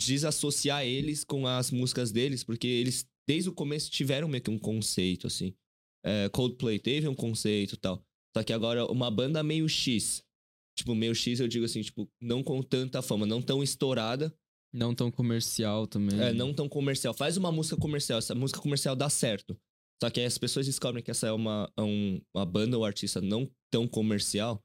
desassociar 0.01 0.85
eles 0.85 1.23
com 1.23 1.47
as 1.47 1.71
músicas 1.71 2.11
deles, 2.11 2.43
porque 2.43 2.67
eles, 2.67 3.05
desde 3.27 3.49
o 3.49 3.53
começo, 3.53 3.89
tiveram 3.91 4.27
meio 4.27 4.43
que 4.43 4.49
um 4.49 4.59
conceito, 4.59 5.27
assim. 5.27 5.53
É, 6.05 6.29
Coldplay 6.29 6.79
teve 6.79 7.07
um 7.07 7.15
conceito 7.15 7.75
e 7.75 7.77
tal. 7.77 8.03
Só 8.35 8.43
que 8.43 8.51
agora, 8.51 8.85
uma 8.91 9.09
banda 9.11 9.41
meio 9.43 9.67
X. 9.69 10.21
Tipo, 10.77 10.95
meio 10.95 11.13
X, 11.13 11.39
eu 11.39 11.47
digo 11.47 11.65
assim, 11.65 11.81
tipo, 11.81 12.09
não 12.21 12.43
com 12.43 12.61
tanta 12.61 13.01
fama, 13.01 13.25
não 13.25 13.41
tão 13.41 13.61
estourada, 13.63 14.33
Não 14.73 14.93
tão 14.95 15.11
comercial 15.11 15.85
também. 15.87 16.19
é, 16.19 16.33
não 16.33 16.53
tão 16.53 16.67
comercial. 16.67 17.13
Faz 17.13 17.37
uma 17.37 17.51
música 17.51 17.77
comercial, 17.77 18.19
essa 18.19 18.33
música 18.35 18.59
comercial 18.59 18.95
dá 18.95 19.09
certo. 19.09 19.57
Só 20.01 20.09
que 20.09 20.19
aí 20.19 20.25
as 20.25 20.37
pessoas 20.37 20.65
descobrem 20.65 21.03
que 21.03 21.11
essa 21.11 21.27
é 21.27 21.31
uma, 21.31 21.71
um- 21.79 22.19
uma 22.35 22.45
banda 22.45 22.77
ou 22.77 22.83
artista 22.83 23.21
não 23.21 23.49
tão 23.71 23.87
comercial, 23.87 24.61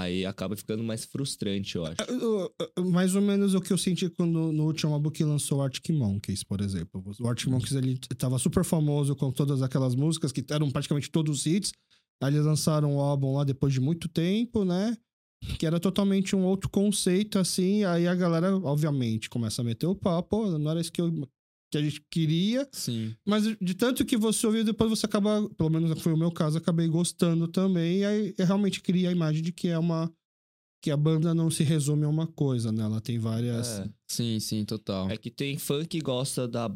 aí 0.00 0.24
acaba 0.26 0.56
ficando 0.56 0.82
mais 0.82 1.04
frustrante, 1.04 1.76
eu 1.76 1.84
acho. 1.86 1.96
Eu- 2.08 2.52
Mais 2.90 3.14
ou 3.14 3.22
menos 3.22 3.54
o 3.54 3.60
que 3.60 3.72
eu 3.72 3.78
senti 3.78 4.08
quando 4.08 4.52
no 4.52 4.64
último 4.64 4.92
álbum 4.94 5.10
que 5.10 5.22
lançou 5.24 5.58
o 5.58 5.62
Arctic 5.62 5.90
Monkeys, 5.90 6.42
por 6.44 6.60
exemplo. 6.60 7.02
O 7.20 7.28
Arctic 7.28 7.48
Monkeys 7.48 7.72
ele 7.72 7.98
tava 8.18 8.38
super 8.38 8.64
famoso 8.64 9.14
com 9.16 9.30
todas 9.30 9.62
aquelas 9.62 9.94
músicas 9.94 10.32
que 10.32 10.44
eram 10.50 10.70
praticamente 10.70 11.10
todos 11.10 11.46
hits. 11.46 11.72
Aí 12.22 12.34
eles 12.34 12.44
lançaram 12.44 12.96
o 12.96 13.00
álbum 13.00 13.34
lá 13.36 13.44
depois 13.44 13.72
de 13.72 13.80
muito 13.80 14.08
tempo, 14.08 14.64
né? 14.64 14.96
Que 15.58 15.64
era 15.66 15.80
totalmente 15.80 16.36
um 16.36 16.44
outro 16.44 16.68
conceito, 16.68 17.38
assim. 17.38 17.82
Aí 17.84 18.06
a 18.06 18.14
galera, 18.14 18.54
obviamente, 18.56 19.30
começa 19.30 19.62
a 19.62 19.64
meter 19.64 19.86
o 19.86 19.94
papo. 19.94 20.46
Não 20.58 20.70
era 20.70 20.80
isso 20.80 20.92
que, 20.92 21.00
eu, 21.00 21.10
que 21.70 21.78
a 21.78 21.82
gente 21.82 22.02
queria. 22.10 22.68
Sim. 22.72 23.14
Mas 23.26 23.44
de 23.60 23.74
tanto 23.74 24.04
que 24.04 24.16
você 24.16 24.46
ouviu, 24.46 24.64
depois 24.64 24.90
você 24.90 25.06
acaba, 25.06 25.48
pelo 25.56 25.70
menos 25.70 26.00
foi 26.02 26.12
o 26.12 26.16
meu 26.16 26.30
caso, 26.32 26.58
acabei 26.58 26.88
gostando 26.88 27.46
também. 27.48 27.98
E 27.98 28.04
aí 28.04 28.34
realmente 28.38 28.80
cria 28.80 29.08
a 29.08 29.12
imagem 29.12 29.42
de 29.42 29.52
que 29.52 29.68
é 29.68 29.78
uma. 29.78 30.12
Que 30.82 30.90
a 30.90 30.96
banda 30.96 31.34
não 31.34 31.50
se 31.50 31.62
resume 31.62 32.04
a 32.04 32.08
uma 32.08 32.26
coisa, 32.26 32.72
né? 32.72 32.82
Ela 32.82 33.00
tem 33.02 33.18
várias. 33.18 33.80
É. 33.80 33.90
Sim, 34.10 34.40
sim, 34.40 34.64
total. 34.64 35.10
É 35.10 35.16
que 35.16 35.30
tem 35.30 35.58
fã 35.58 35.84
que 35.84 36.00
gosta 36.00 36.48
da 36.48 36.68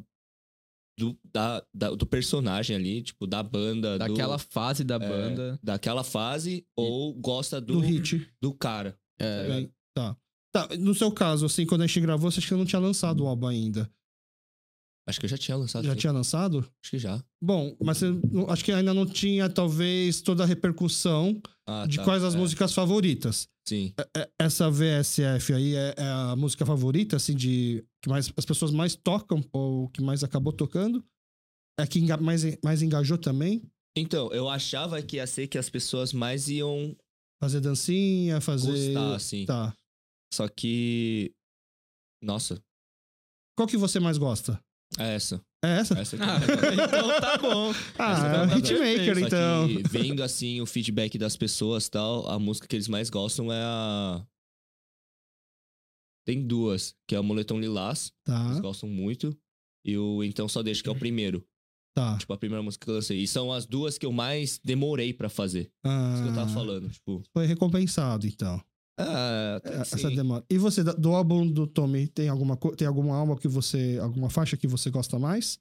do, 0.99 1.19
da, 1.33 1.65
da- 1.75 1.91
do 1.91 2.07
personagem 2.07 2.77
ali, 2.77 3.03
tipo, 3.03 3.27
da 3.27 3.43
banda, 3.43 3.95
do- 3.95 3.99
Daquela 3.99 4.39
fase 4.39 4.85
da 4.85 4.95
é, 4.97 4.99
banda. 4.99 5.59
daquela 5.63 6.05
fase, 6.05 6.65
ou 6.77 7.13
gosta 7.15 7.61
do, 7.61 7.75
do 7.75 7.81
hit. 7.81 8.29
do 8.41 8.55
cara. 8.55 8.97
É? 9.19 9.49
Bem, 9.49 9.73
tá. 9.97 10.17
Tá, 10.53 10.69
no 10.79 10.95
seu 10.95 11.11
caso, 11.11 11.47
assim, 11.47 11.67
quando 11.67 11.83
a 11.83 11.87
gente 11.89 12.01
gravou, 12.01 12.31
você 12.31 12.39
acha 12.39 12.47
que 12.49 12.55
não 12.55 12.65
tinha 12.65 12.79
lançado 12.79 13.25
o 13.25 13.27
álbum 13.27 13.49
ainda? 13.49 13.91
Acho 15.07 15.21
que 15.21 15.27
eu 15.27 15.31
já 15.31 15.37
tinha 15.37 15.57
lançado. 15.57 15.85
Já 15.85 15.93
sim. 15.93 15.99
tinha 15.99 16.13
lançado? 16.13 16.59
Acho 16.83 16.91
que 16.91 16.99
já. 16.99 17.23
Bom, 17.43 17.77
mas 17.83 17.99
você 17.99 18.07
acho 18.49 18.65
que 18.65 18.73
ainda 18.73 18.95
não 18.95 19.05
tinha, 19.05 19.51
talvez, 19.51 20.23
toda 20.23 20.45
a 20.45 20.47
repercussão 20.47 21.41
Ah, 21.67 21.87
de 21.87 21.99
tá. 21.99 22.05
quais 22.05 22.25
as 22.25 22.35
É, 22.35 22.39
músicas 22.39 22.73
favoritas. 22.73 23.47
Sim. 23.69 23.93
É- 24.17 24.31
Essa 24.39 24.71
VSF 24.71 25.53
aí 25.53 25.75
é, 25.75 25.95
é 25.99 26.07
a 26.07 26.35
música 26.37 26.65
favorita, 26.65 27.17
assim, 27.17 27.35
de. 27.35 27.85
que 28.03 28.09
mais, 28.09 28.33
as 28.35 28.45
pessoas 28.47 28.71
mais 28.71 28.95
tocam, 28.97 29.43
ou 29.53 29.89
que 29.91 30.03
mais 30.03 30.25
acabou 30.25 30.53
tocando? 30.53 31.05
É 31.79 31.87
que 31.87 32.01
mais, 32.19 32.43
mais 32.63 32.81
engajou 32.83 33.19
também? 33.19 33.63
Então, 33.97 34.33
eu 34.33 34.49
achava 34.49 35.01
que 35.03 35.17
ia 35.17 35.27
ser 35.27 35.47
que 35.49 35.59
as 35.59 35.69
pessoas 35.69 36.13
mais 36.13 36.49
iam 36.49 36.97
Fazer 37.43 37.61
dancinha, 37.61 38.41
fazer. 38.41 38.95
gostar, 38.95 39.15
assim. 39.17 39.45
Tá. 39.45 39.75
Só 40.33 40.49
que. 40.49 41.31
Nossa, 42.23 42.59
Qual 43.57 43.69
que 43.69 43.77
você 43.77 44.01
mais 44.01 44.17
gosta? 44.19 44.59
É 44.99 45.15
essa. 45.15 45.41
É 45.65 45.79
essa? 45.79 45.99
Essa 45.99 46.17
aqui. 46.17 46.25
Ah, 46.25 46.85
então 46.85 47.21
tá 47.21 47.39
bom. 47.39 47.73
Ah, 47.99 48.45
é 48.45 48.47
tá 48.49 48.57
hitmaker, 48.59 49.19
então. 49.19 49.67
Que 49.69 49.83
vendo 49.89 50.23
assim 50.23 50.61
o 50.61 50.67
feedback 50.67 51.17
das 51.19 51.37
pessoas 51.37 51.87
e 51.87 51.91
tal, 51.91 52.29
a 52.29 52.39
música 52.39 52.67
que 52.69 52.77
eles 52.77 52.89
mais 52.89 53.09
gostam 53.11 53.51
é 53.53 53.63
a. 53.63 54.27
Tem 56.27 56.47
duas, 56.47 56.95
que 57.07 57.15
é 57.15 57.21
o 57.21 57.25
Moletom 57.25 57.59
Lilás, 57.61 58.13
Tá, 58.25 58.47
eles 58.47 58.61
gostam 58.61 58.89
muito. 58.89 59.37
E 59.85 59.97
o 59.99 60.23
Então 60.25 60.49
Só 60.49 60.63
Deixa, 60.63 60.83
que 60.83 60.89
é 60.89 60.93
o 60.93 60.99
primeiro. 60.99 61.45
tá. 61.95 62.17
Tipo, 62.19 62.33
a 62.33 62.39
primeira 62.39 62.63
música 62.63 62.85
que 62.85 62.91
eu 62.91 62.95
lancei. 62.95 63.19
E 63.19 63.27
são 63.27 63.53
as 63.53 63.67
duas 63.67 63.99
que 63.99 64.07
eu 64.07 64.13
mais 64.13 64.59
demorei 64.65 65.13
pra 65.13 65.29
fazer. 65.29 65.71
Isso 65.85 66.23
que 66.23 66.29
eu 66.31 66.35
tava 66.35 66.51
Ah, 66.51 66.55
falando. 66.55 66.89
Tipo. 66.91 67.23
Foi 67.33 67.45
recompensado, 67.47 68.27
então. 68.27 68.63
Ah, 68.99 69.61
que 69.63 69.69
Essa 69.73 70.11
demora. 70.11 70.45
E 70.49 70.57
você, 70.59 70.83
do 70.85 71.15
álbum 71.15 71.47
do 71.51 71.67
Tommy, 71.67 72.07
tem 72.09 72.29
alguma, 72.29 72.57
tem 72.77 72.87
alguma 72.87 73.17
álbum 73.17 73.35
que 73.37 73.49
você. 73.49 73.99
alguma 74.01 74.31
faixa 74.31 74.57
que 74.57 74.67
você 74.69 74.91
gosta 74.91 75.19
mais? 75.19 75.59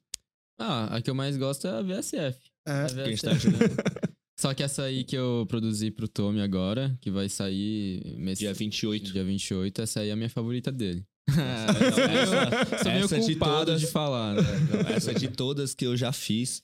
Ah, 0.60 0.96
a 0.96 1.02
que 1.02 1.10
eu 1.10 1.14
mais 1.14 1.36
gosto 1.36 1.66
é 1.66 1.70
a 1.70 1.82
VSF. 1.82 2.38
É. 2.66 2.72
A 2.72 2.86
VSF, 2.86 3.20
tá 3.22 3.32
né? 3.32 3.58
Só 4.38 4.52
que 4.54 4.62
essa 4.62 4.82
aí 4.84 5.04
que 5.04 5.16
eu 5.16 5.46
produzi 5.48 5.90
pro 5.90 6.08
Tommy 6.08 6.40
agora, 6.40 6.96
que 7.00 7.10
vai 7.10 7.28
sair 7.28 8.16
mês, 8.18 8.38
Dia 8.38 8.52
28. 8.52 9.12
dia 9.12 9.24
28, 9.24 9.82
essa 9.82 10.00
aí 10.00 10.08
é 10.08 10.12
a 10.12 10.16
minha 10.16 10.28
favorita 10.30 10.70
dele. 10.72 11.04
essa- 11.30 12.82
Sou 12.82 12.92
meio 12.92 13.04
essa 13.04 13.20
de 13.20 13.26
culpado 13.36 13.64
todas- 13.66 13.80
de 13.80 13.86
falar, 13.86 14.34
né? 14.34 14.42
Não, 14.70 14.80
essa 14.94 15.14
de 15.14 15.28
todas 15.28 15.74
que 15.74 15.86
eu 15.86 15.96
já 15.96 16.12
fiz 16.12 16.62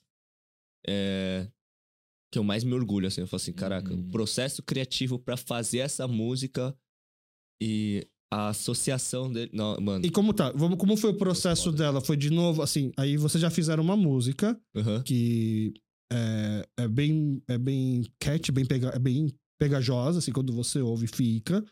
é 0.86 1.46
que 2.32 2.38
eu 2.38 2.44
mais 2.44 2.62
me 2.64 2.72
orgulho, 2.72 3.06
assim. 3.08 3.20
Eu 3.20 3.26
falo 3.26 3.40
assim, 3.40 3.52
caraca, 3.52 3.92
Hum. 3.92 4.00
o 4.08 4.10
processo 4.12 4.62
criativo 4.62 5.18
pra 5.18 5.36
fazer 5.36 5.78
essa 5.78 6.06
música 6.06 6.74
e 7.62 8.06
a 8.32 8.48
associação 8.48 9.30
dele. 9.30 9.50
Não, 9.52 9.80
mano. 9.80 10.06
E 10.06 10.10
como 10.10 10.32
tá? 10.32 10.52
Vamos, 10.52 10.78
como 10.78 10.96
foi 10.96 11.10
o 11.10 11.16
processo 11.16 11.64
Foda. 11.64 11.76
dela? 11.78 12.00
Foi 12.00 12.16
de 12.16 12.30
novo, 12.30 12.62
assim, 12.62 12.92
aí 12.96 13.16
vocês 13.16 13.40
já 13.42 13.50
fizeram 13.50 13.82
uma 13.82 13.96
música 13.96 14.58
aham. 14.76 15.02
que 15.02 15.74
é, 16.12 16.66
é 16.78 16.88
bem 16.88 17.42
é 17.48 17.58
bem 17.58 18.04
cat, 18.20 18.50
bem, 18.52 18.64
pega, 18.64 18.88
é 18.88 18.98
bem 18.98 19.32
pegajosa, 19.60 20.18
assim, 20.20 20.32
quando 20.32 20.52
você 20.52 20.80
ouve, 20.80 21.06
fica. 21.06 21.64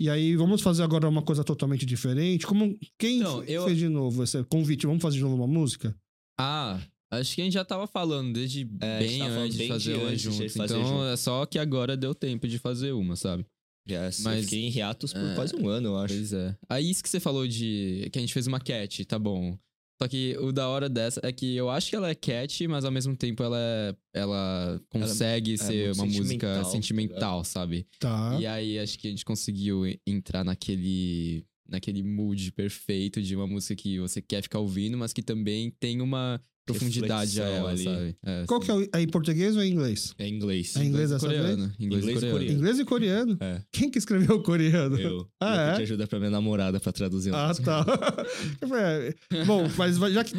E 0.00 0.08
aí, 0.08 0.34
vamos 0.34 0.62
fazer 0.62 0.82
agora 0.82 1.06
uma 1.08 1.22
coisa 1.22 1.44
totalmente 1.44 1.84
diferente. 1.84 2.46
Como 2.46 2.76
quem 2.98 3.18
Então, 3.18 3.44
eu- 3.44 3.64
fez 3.64 3.76
de 3.78 3.88
novo 3.88 4.22
esse 4.22 4.42
convite? 4.44 4.86
Vamos 4.86 5.02
fazer 5.02 5.18
de 5.18 5.22
novo 5.22 5.36
uma 5.36 5.46
música? 5.46 5.94
Ah, 6.38 6.80
acho 7.10 7.34
que 7.34 7.40
a 7.40 7.44
gente 7.44 7.54
já 7.54 7.64
tava 7.64 7.86
falando 7.86 8.32
desde 8.32 8.68
É, 8.80 8.98
bem 9.00 9.22
antes 9.22 9.56
de 9.58 9.68
fazer 9.68 9.94
uma 9.94 10.14
junto. 10.16 10.48
fazer 10.50 10.74
Então 10.74 10.84
junto. 10.86 11.04
é 11.04 11.16
só 11.16 11.46
que 11.46 11.58
agora 11.58 11.96
deu 11.96 12.14
tempo 12.14 12.46
de 12.48 12.58
fazer 12.58 12.92
uma, 12.92 13.16
sabe? 13.16 13.44
Já, 13.88 14.02
Mas- 14.04 14.24
eu 14.26 14.42
fiquei 14.44 14.60
em 14.60 14.70
hiatos 14.70 15.12
por 15.12 15.22
é, 15.22 15.34
quase 15.34 15.56
um 15.56 15.66
ano, 15.68 15.88
eu 15.88 15.96
acho. 15.98 16.14
Pois 16.14 16.32
é. 16.32 16.56
Aí 16.68 16.90
isso 16.90 17.02
que 17.02 17.08
você 17.08 17.18
falou 17.18 17.46
de 17.48 18.08
que 18.12 18.18
a 18.18 18.22
gente 18.22 18.32
fez 18.32 18.46
uma 18.46 18.60
cat, 18.60 19.04
tá 19.04 19.18
bom. 19.18 19.58
Só 20.02 20.08
que 20.08 20.34
o 20.38 20.50
da 20.50 20.66
hora 20.68 20.88
dessa 20.88 21.20
é 21.22 21.30
que 21.30 21.54
eu 21.56 21.68
acho 21.68 21.90
que 21.90 21.96
ela 21.96 22.08
é 22.08 22.14
cat, 22.14 22.66
mas 22.68 22.84
ao 22.86 22.90
mesmo 22.90 23.14
tempo 23.16 23.42
ela 23.42 23.58
é, 23.58 23.94
ela 24.14 24.80
consegue 24.88 25.58
ser 25.58 25.88
muito 25.88 25.98
uma 25.98 26.06
música 26.06 26.22
sentimental, 26.24 26.62
tá 26.64 26.70
sentimental, 26.70 27.44
sabe? 27.44 27.86
Tá. 27.98 28.38
E 28.40 28.46
aí 28.46 28.78
acho 28.78 28.98
que 28.98 29.08
a 29.08 29.10
gente 29.10 29.24
conseguiu 29.24 29.82
entrar 30.06 30.42
naquele 30.44 31.44
naquele 31.68 32.02
mood 32.02 32.50
perfeito 32.52 33.22
de 33.22 33.36
uma 33.36 33.46
música 33.46 33.76
que 33.76 33.98
você 34.00 34.20
quer 34.20 34.42
ficar 34.42 34.58
ouvindo, 34.58 34.98
mas 34.98 35.12
que 35.12 35.22
também 35.22 35.70
tem 35.78 36.00
uma 36.00 36.40
profundidade 36.72 37.40
a 37.40 37.44
Reflexão 37.44 37.58
ela, 37.62 37.70
ali. 37.70 37.84
sabe? 37.84 38.16
É, 38.24 38.44
Qual 38.46 38.60
que 38.60 38.70
é, 38.70 38.74
o- 38.74 38.88
é 38.94 39.00
em 39.00 39.08
português 39.08 39.56
ou 39.56 39.62
é 39.62 39.66
em 39.66 39.72
inglês? 39.72 40.14
É 40.18 40.26
em 40.26 40.34
inglês. 40.34 40.76
É 40.76 40.84
em 40.84 40.88
inglês 40.88 41.10
e 41.10 41.18
coreano. 41.18 41.72
Inglês, 41.78 42.02
Inglês 42.02 42.04
e 42.04 42.12
coreano. 42.20 42.32
coreano. 42.38 42.58
Inglês 42.58 42.78
e 42.78 42.84
coreano? 42.84 43.36
É. 43.40 43.62
Quem 43.72 43.90
que 43.90 43.98
escreveu 43.98 44.36
o 44.36 44.42
coreano? 44.42 44.98
Eu. 44.98 45.28
Ah, 45.40 45.54
eu 45.54 45.60
é? 45.60 45.70
pedi 45.72 45.82
ajuda 45.84 46.06
pra 46.06 46.18
minha 46.18 46.30
namorada 46.30 46.80
pra 46.80 46.92
traduzir. 46.92 47.34
Ah, 47.34 47.52
tá. 47.54 47.84
É, 48.72 49.44
Bom, 49.44 49.66
mas 49.76 49.96
vai- 49.98 50.12
já 50.12 50.24
que. 50.24 50.32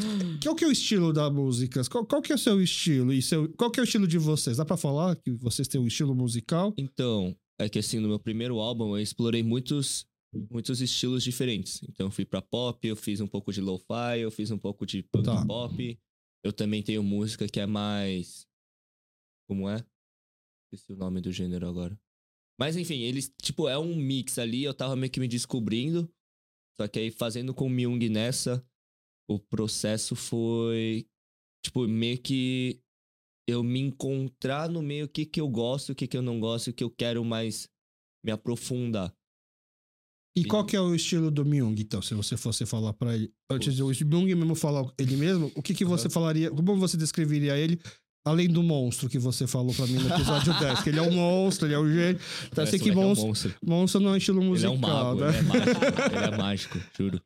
Qual 0.44 0.56
que 0.56 0.64
é 0.64 0.68
o 0.68 0.72
estilo 0.72 1.12
da 1.14 1.30
música? 1.30 1.82
Qual, 1.90 2.06
qual 2.06 2.22
que 2.22 2.32
é 2.32 2.36
o 2.36 2.38
seu 2.38 2.62
estilo? 2.62 3.12
E 3.14 3.22
seu, 3.22 3.50
qual 3.58 3.70
que 3.72 3.80
é 3.80 3.84
o 3.84 3.86
estilo 3.86 4.08
de 4.08 4.18
vocês? 4.18 4.58
Dá 4.58 4.66
pra 4.66 4.78
falar 4.78 5.16
que 5.16 5.32
vocês 5.32 5.68
têm 5.68 5.80
um 5.80 5.88
estilo 5.88 6.16
musical? 6.16 6.74
Então, 6.78 7.36
é 7.60 7.68
que 7.70 7.80
assim, 7.80 8.00
no 8.00 8.08
meu 8.08 8.20
primeiro 8.20 8.60
álbum 8.60 8.96
eu 8.96 9.02
explorei 9.02 9.44
muitos, 9.44 10.06
muitos 10.50 10.82
estilos 10.82 11.24
diferentes. 11.24 11.82
Então, 11.90 12.08
eu 12.08 12.12
fui 12.12 12.26
pra 12.26 12.42
pop, 12.42 12.86
eu 12.88 12.96
fiz 12.96 13.20
um 13.22 13.28
pouco 13.28 13.52
de 13.52 13.62
lo-fi, 13.62 14.20
eu 14.22 14.32
fiz 14.32 14.52
um 14.52 14.58
pouco 14.58 14.86
de 14.86 15.04
punk 15.04 15.26
Tá. 15.26 15.46
pop. 15.46 15.98
Eu 16.44 16.52
também 16.52 16.82
tenho 16.82 17.04
música 17.04 17.48
que 17.48 17.60
é 17.60 17.66
mais. 17.66 18.48
Como 19.48 19.70
é? 19.70 19.86
Esqueci 20.66 20.94
o 20.94 20.98
nome 20.98 21.22
do 21.22 21.32
gênero 21.32 21.68
agora. 21.68 22.00
Mas 22.60 22.78
enfim, 22.78 23.02
eles, 23.02 23.34
tipo, 23.42 23.68
é 23.68 23.78
um 23.78 23.96
mix 23.96 24.38
ali, 24.38 24.64
eu 24.64 24.74
tava 24.74 24.96
meio 24.96 25.12
que 25.12 25.20
me 25.20 25.28
descobrindo. 25.28 26.12
Só 26.80 26.88
que 26.88 27.00
aí, 27.00 27.12
fazendo 27.12 27.54
com 27.54 27.66
o 27.66 27.70
Myung 27.70 28.10
nessa, 28.10 28.66
o 29.30 29.40
processo 29.40 30.16
foi. 30.16 31.08
Tipo, 31.64 31.88
meio 31.88 32.20
que 32.20 32.82
eu 33.48 33.64
me 33.64 33.80
encontrar 33.80 34.70
no 34.70 34.82
meio 34.82 35.06
o 35.06 35.10
que, 35.10 35.26
que 35.26 35.42
eu 35.42 35.48
gosto, 35.48 35.92
o 35.92 35.96
que, 35.96 36.08
que 36.08 36.18
eu 36.18 36.22
não 36.22 36.40
gosto, 36.40 36.70
o 36.70 36.74
que 36.74 36.84
eu 36.84 36.90
quero 36.90 37.24
mais 37.24 37.70
me 38.24 38.32
aprofundar. 38.32 39.16
E 40.38 40.46
qual 40.46 40.66
que 40.66 40.76
é 40.76 40.82
o 40.82 40.96
estilo 40.96 41.30
do 41.30 41.44
Myung, 41.46 41.76
então, 41.78 42.02
se 42.02 42.14
você 42.14 42.38
fosse 42.38 42.66
falar 42.66 42.94
pra 42.94 43.14
ele? 43.16 43.32
Antes 43.52 43.76
de 43.76 43.84
o 43.84 43.90
Myung 44.08 44.34
mesmo 44.34 44.56
falar 44.56 44.90
ele 44.98 45.18
mesmo, 45.18 45.52
o 45.56 45.62
que, 45.62 45.74
que 45.74 45.84
você 45.84 46.08
Aham. 46.08 46.14
falaria, 46.14 46.50
como 46.50 46.78
você 46.78 46.96
descreveria 46.96 47.58
ele, 47.58 47.78
além 48.26 48.48
do 48.48 48.64
monstro 48.64 49.10
que 49.10 49.20
você 49.20 49.46
falou 49.46 49.74
pra 49.74 49.86
mim 49.88 49.96
no 49.96 50.08
episódio 50.08 50.54
10? 50.58 50.82
Que 50.84 50.90
ele 50.90 51.00
é 51.00 51.02
um 51.02 51.12
monstro, 51.12 51.68
ele 51.68 51.74
é 51.74 51.80
um 51.80 51.92
gênio. 51.92 52.22
Então, 52.50 52.64
eu 52.64 52.70
sei 52.70 52.80
que 52.80 52.92
moleque 52.94 53.02
é 53.02 53.04
um 53.04 53.08
monstro, 53.10 53.28
monstro. 53.28 53.56
monstro 53.62 54.02
não 54.02 54.14
é 54.14 54.18
estilo 54.20 54.40
Ele 54.40 54.46
é 54.46 54.50
musical, 54.50 54.74
um 54.76 54.78
mago, 54.80 55.20
né? 55.20 55.30
ele 55.30 55.38
é 55.38 55.42
mágico. 55.42 55.82
ele 56.16 56.26
é 56.26 56.38
mágico, 56.38 56.80
juro. 56.98 57.22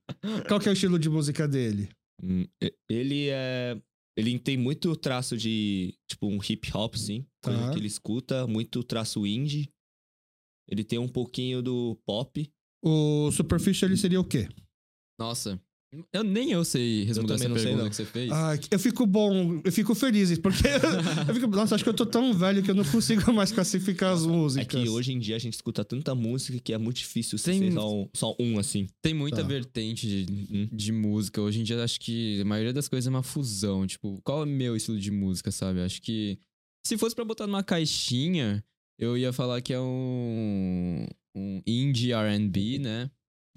Qual 0.47 0.59
que 0.59 0.67
é 0.67 0.71
o 0.71 0.73
estilo 0.73 0.97
de 0.97 1.09
música 1.09 1.47
dele? 1.47 1.89
Hum, 2.23 2.45
Ele 2.89 3.27
é. 3.29 3.77
Ele 4.17 4.39
tem 4.39 4.57
muito 4.57 4.95
traço 4.95 5.35
de. 5.37 5.93
Tipo, 6.09 6.27
um 6.27 6.39
hip 6.41 6.71
hop, 6.73 6.95
sim. 6.95 7.25
Tá. 7.41 7.71
que 7.71 7.77
ele 7.77 7.87
escuta. 7.87 8.47
Muito 8.47 8.81
traço 8.81 9.27
indie. 9.27 9.69
Ele 10.69 10.83
tem 10.83 10.97
um 10.97 11.07
pouquinho 11.09 11.61
do 11.61 11.99
pop. 12.05 12.49
O 12.85 13.31
Superficial 13.31 13.89
ele 13.89 13.97
seria 13.97 14.19
o 14.19 14.23
quê? 14.23 14.47
Nossa, 15.19 15.59
eu 16.11 16.23
nem 16.23 16.51
eu 16.51 16.65
sei 16.65 17.03
responder 17.05 17.37
também 17.37 17.45
essa 17.45 17.49
não 17.49 17.55
sei, 17.55 17.63
pergunta 17.65 17.83
não. 17.83 17.89
que 17.89 17.95
você 17.95 18.05
fez. 18.05 18.29
Ai, 18.31 18.59
eu 18.69 18.77
fico 18.77 19.05
bom, 19.07 19.61
eu 19.63 19.71
fico 19.71 19.95
feliz, 19.95 20.37
porque 20.37 20.67
eu 21.27 21.33
fico, 21.33 21.47
nossa, 21.47 21.73
acho 21.75 21.83
que 21.85 21.89
eu 21.89 21.93
tô 21.93 22.05
tão 22.05 22.33
velho 22.33 22.61
que 22.61 22.69
eu 22.69 22.75
não 22.75 22.83
consigo 22.83 23.31
mais 23.33 23.51
classificar 23.51 24.13
as 24.13 24.23
É 24.23 24.27
músicas. 24.27 24.83
que 24.83 24.89
hoje 24.89 25.13
em 25.13 25.19
dia 25.19 25.37
a 25.37 25.39
gente 25.39 25.53
escuta 25.53 25.85
tanta 25.85 26.13
música 26.13 26.59
que 26.59 26.73
é 26.73 26.77
muito 26.77 26.97
difícil 26.97 27.39
Tem- 27.39 27.59
ser 27.59 27.71
só 27.71 27.93
um, 27.93 28.09
só 28.13 28.35
um, 28.39 28.59
assim. 28.59 28.87
Tem 29.01 29.13
muita 29.13 29.37
Tá. 29.41 29.47
vertente 29.47 30.05
de, 30.05 30.31
Uhum. 30.53 30.69
de 30.71 30.91
música. 30.91 31.41
Hoje 31.41 31.61
em 31.61 31.63
dia, 31.63 31.81
acho 31.81 31.99
que 31.99 32.41
a 32.41 32.45
maioria 32.45 32.73
das 32.73 32.89
coisas 32.89 33.07
é 33.07 33.09
uma 33.09 33.23
fusão. 33.23 33.87
Tipo, 33.87 34.19
qual 34.23 34.41
é 34.41 34.43
o 34.43 34.47
meu 34.47 34.75
estilo 34.75 34.99
de 34.99 35.11
música, 35.11 35.49
sabe? 35.49 35.79
Acho 35.79 36.01
que 36.01 36.37
se 36.85 36.97
fosse 36.97 37.15
pra 37.15 37.23
botar 37.23 37.47
numa 37.47 37.63
caixinha, 37.63 38.61
eu 38.99 39.17
ia 39.17 39.31
falar 39.31 39.61
que 39.61 39.71
é 39.73 39.79
um, 39.79 41.07
um 41.35 41.61
indie 41.67 42.11
R&B, 42.13 42.79
né? 42.79 43.09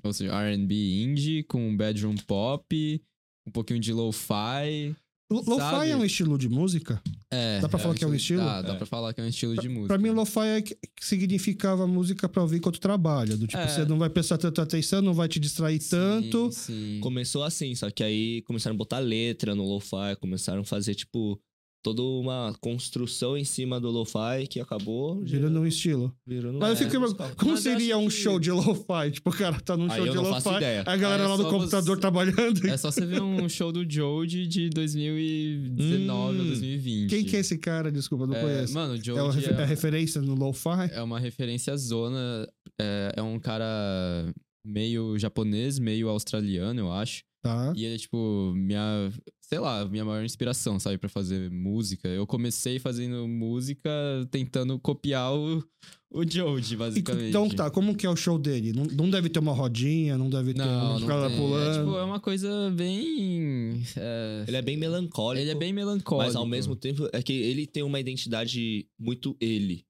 Ou 0.02 0.12
seja, 0.12 0.32
R&B 0.32 0.74
indie 1.02 1.42
com 1.44 1.76
bedroom 1.76 2.16
pop, 2.26 3.02
um 3.46 3.50
pouquinho 3.50 3.80
de 3.80 3.92
lo-fi. 3.92 4.94
Lo- 5.30 5.44
Lo-fi 5.46 5.90
é 5.90 5.96
um 5.96 6.04
estilo 6.04 6.38
de 6.38 6.48
música? 6.48 7.02
É, 7.30 7.60
Dá 7.60 7.68
pra 7.68 7.78
falar 7.78 7.94
que 7.94 8.02
é 8.02 8.06
um 8.06 8.14
estilo? 8.14 8.40
Dá, 8.42 8.62
dá 8.62 8.72
É. 8.72 8.76
pra 8.76 8.86
falar 8.86 9.12
que 9.12 9.20
é 9.20 9.24
um 9.24 9.28
estilo 9.28 9.54
de 9.58 9.68
música. 9.68 9.88
Pra 9.88 9.98
mim, 9.98 10.08
lo-fi 10.08 10.40
é 10.40 10.62
que 10.62 10.74
que 10.74 11.04
significava 11.06 11.86
música 11.86 12.26
pra 12.28 12.40
ouvir 12.42 12.56
enquanto 12.56 12.80
trabalha. 12.80 13.36
Do 13.36 13.46
tipo, 13.46 13.60
É. 13.62 13.68
você 13.68 13.84
não 13.84 13.98
vai 13.98 14.08
prestar 14.08 14.38
tanta 14.38 14.62
atenção, 14.62 15.02
não 15.02 15.12
vai 15.12 15.28
te 15.28 15.38
distrair 15.38 15.80
Sim, 15.80 15.90
tanto. 15.90 16.50
Sim. 16.52 16.98
Começou 17.00 17.42
assim, 17.44 17.74
só 17.74 17.90
que 17.90 18.02
aí 18.02 18.40
começaram 18.42 18.74
a 18.74 18.78
botar 18.78 18.98
letra 19.00 19.54
no 19.54 19.64
lo-fi, 19.68 20.16
começaram 20.18 20.62
a 20.62 20.64
fazer, 20.64 20.94
tipo, 20.94 21.38
toda 21.82 22.02
uma 22.02 22.54
construção 22.60 23.36
em 23.36 23.44
cima 23.44 23.80
do 23.80 23.90
lo-fi 23.90 24.46
que 24.50 24.60
acabou 24.60 25.24
Girando 25.24 25.60
um 25.60 25.66
estilo. 25.66 26.12
virando 26.26 26.58
Mas 26.58 26.80
eu 26.80 26.86
é, 26.86 26.90
fico. 26.90 27.00
musical. 27.00 27.30
Como 27.36 27.52
Mas 27.52 27.64
eu 27.64 27.72
seria 27.72 27.96
um 27.96 28.04
que- 28.08 28.10
show 28.14 28.38
de 28.40 28.50
lo-fi? 28.50 29.10
Tipo, 29.12 29.30
o 29.30 29.32
cara 29.32 29.60
tá 29.60 29.76
num 29.76 29.84
Aí 29.90 29.96
show 29.96 30.06
eu 30.06 30.12
de 30.12 30.18
lo-fi. 30.18 30.48
A 30.84 30.96
galera 30.96 31.22
Aí 31.22 31.26
é 31.26 31.28
lá 31.28 31.36
do 31.36 31.48
computador 31.48 31.96
você- 31.96 32.00
trabalhando. 32.00 32.66
É 32.66 32.76
só 32.76 32.90
você 32.90 33.06
ver 33.06 33.22
um 33.22 33.48
show 33.48 33.70
do 33.72 33.88
Joji 33.88 34.46
de 34.46 34.68
2019 34.70 36.38
ou 36.38 36.44
Hum. 36.44 36.46
2020. 36.48 37.08
Quem 37.10 37.24
que 37.24 37.36
é 37.36 37.40
esse 37.40 37.56
cara? 37.58 37.90
Desculpa, 37.92 38.26
não 38.26 38.34
É, 38.34 38.40
conheço. 38.42 38.74
Mano, 38.74 38.94
o 38.94 38.96
É, 39.18 39.22
uma 39.22 39.32
é 39.34 39.62
é, 39.62 39.64
referência 39.64 40.20
no 40.20 40.34
lo-fi? 40.34 40.90
é 40.92 41.02
uma 41.02 41.18
referência 41.18 41.76
zona. 41.76 42.46
É, 42.80 43.12
é 43.16 43.22
um 43.22 43.38
cara 43.38 44.32
meio 44.64 45.18
japonês, 45.18 45.78
meio 45.78 46.08
australiano, 46.08 46.80
eu 46.80 46.92
acho. 46.92 47.22
Tá. 47.42 47.72
E 47.76 47.84
ele 47.84 47.94
é, 47.94 47.98
tipo, 47.98 48.52
minha. 48.56 49.12
Sei 49.40 49.58
lá, 49.58 49.84
minha 49.86 50.04
maior 50.04 50.24
inspiração, 50.24 50.78
sabe, 50.78 50.98
pra 50.98 51.08
fazer 51.08 51.50
música. 51.50 52.06
Eu 52.08 52.26
comecei 52.26 52.78
fazendo 52.78 53.26
música 53.26 53.88
tentando 54.30 54.78
copiar 54.78 55.32
o, 55.34 55.64
o 56.10 56.24
Joji, 56.28 56.74
E, 56.74 56.76
basicamente. 56.76 57.28
então 57.28 57.48
tá, 57.48 57.70
como 57.70 57.96
que 57.96 58.04
é 58.04 58.10
o 58.10 58.16
show 58.16 58.38
dele? 58.38 58.72
Não, 58.74 58.84
não 58.84 59.08
deve 59.08 59.28
ter 59.30 59.38
uma 59.38 59.52
rodinha, 59.52 60.18
não 60.18 60.28
deve 60.28 60.52
ter 60.52 60.58
Não, 60.58 60.98
tem. 60.98 61.06
pulando. 61.38 61.70
É, 61.70 61.78
tipo, 61.78 61.96
é 61.96 62.02
uma 62.04 62.20
coisa 62.20 62.70
bem. 62.76 63.82
é, 63.96 64.44
Ele 64.46 64.56
é 64.56 64.62
bem 64.62 64.76
melancólico. 64.76 65.42
ele 65.42 65.50
é 65.50 65.54
bem 65.54 65.72
melancólico. 65.72 66.26
Mas 66.26 66.36
ao 66.36 66.44
mesmo 66.46 66.76
tempo, 66.76 67.08
é 67.12 67.22
que 67.22 67.32
ele 67.32 67.66
tem 67.66 67.82
uma 67.82 67.98
identidade 68.00 68.86
muito 68.98 69.34
ele. 69.40 69.86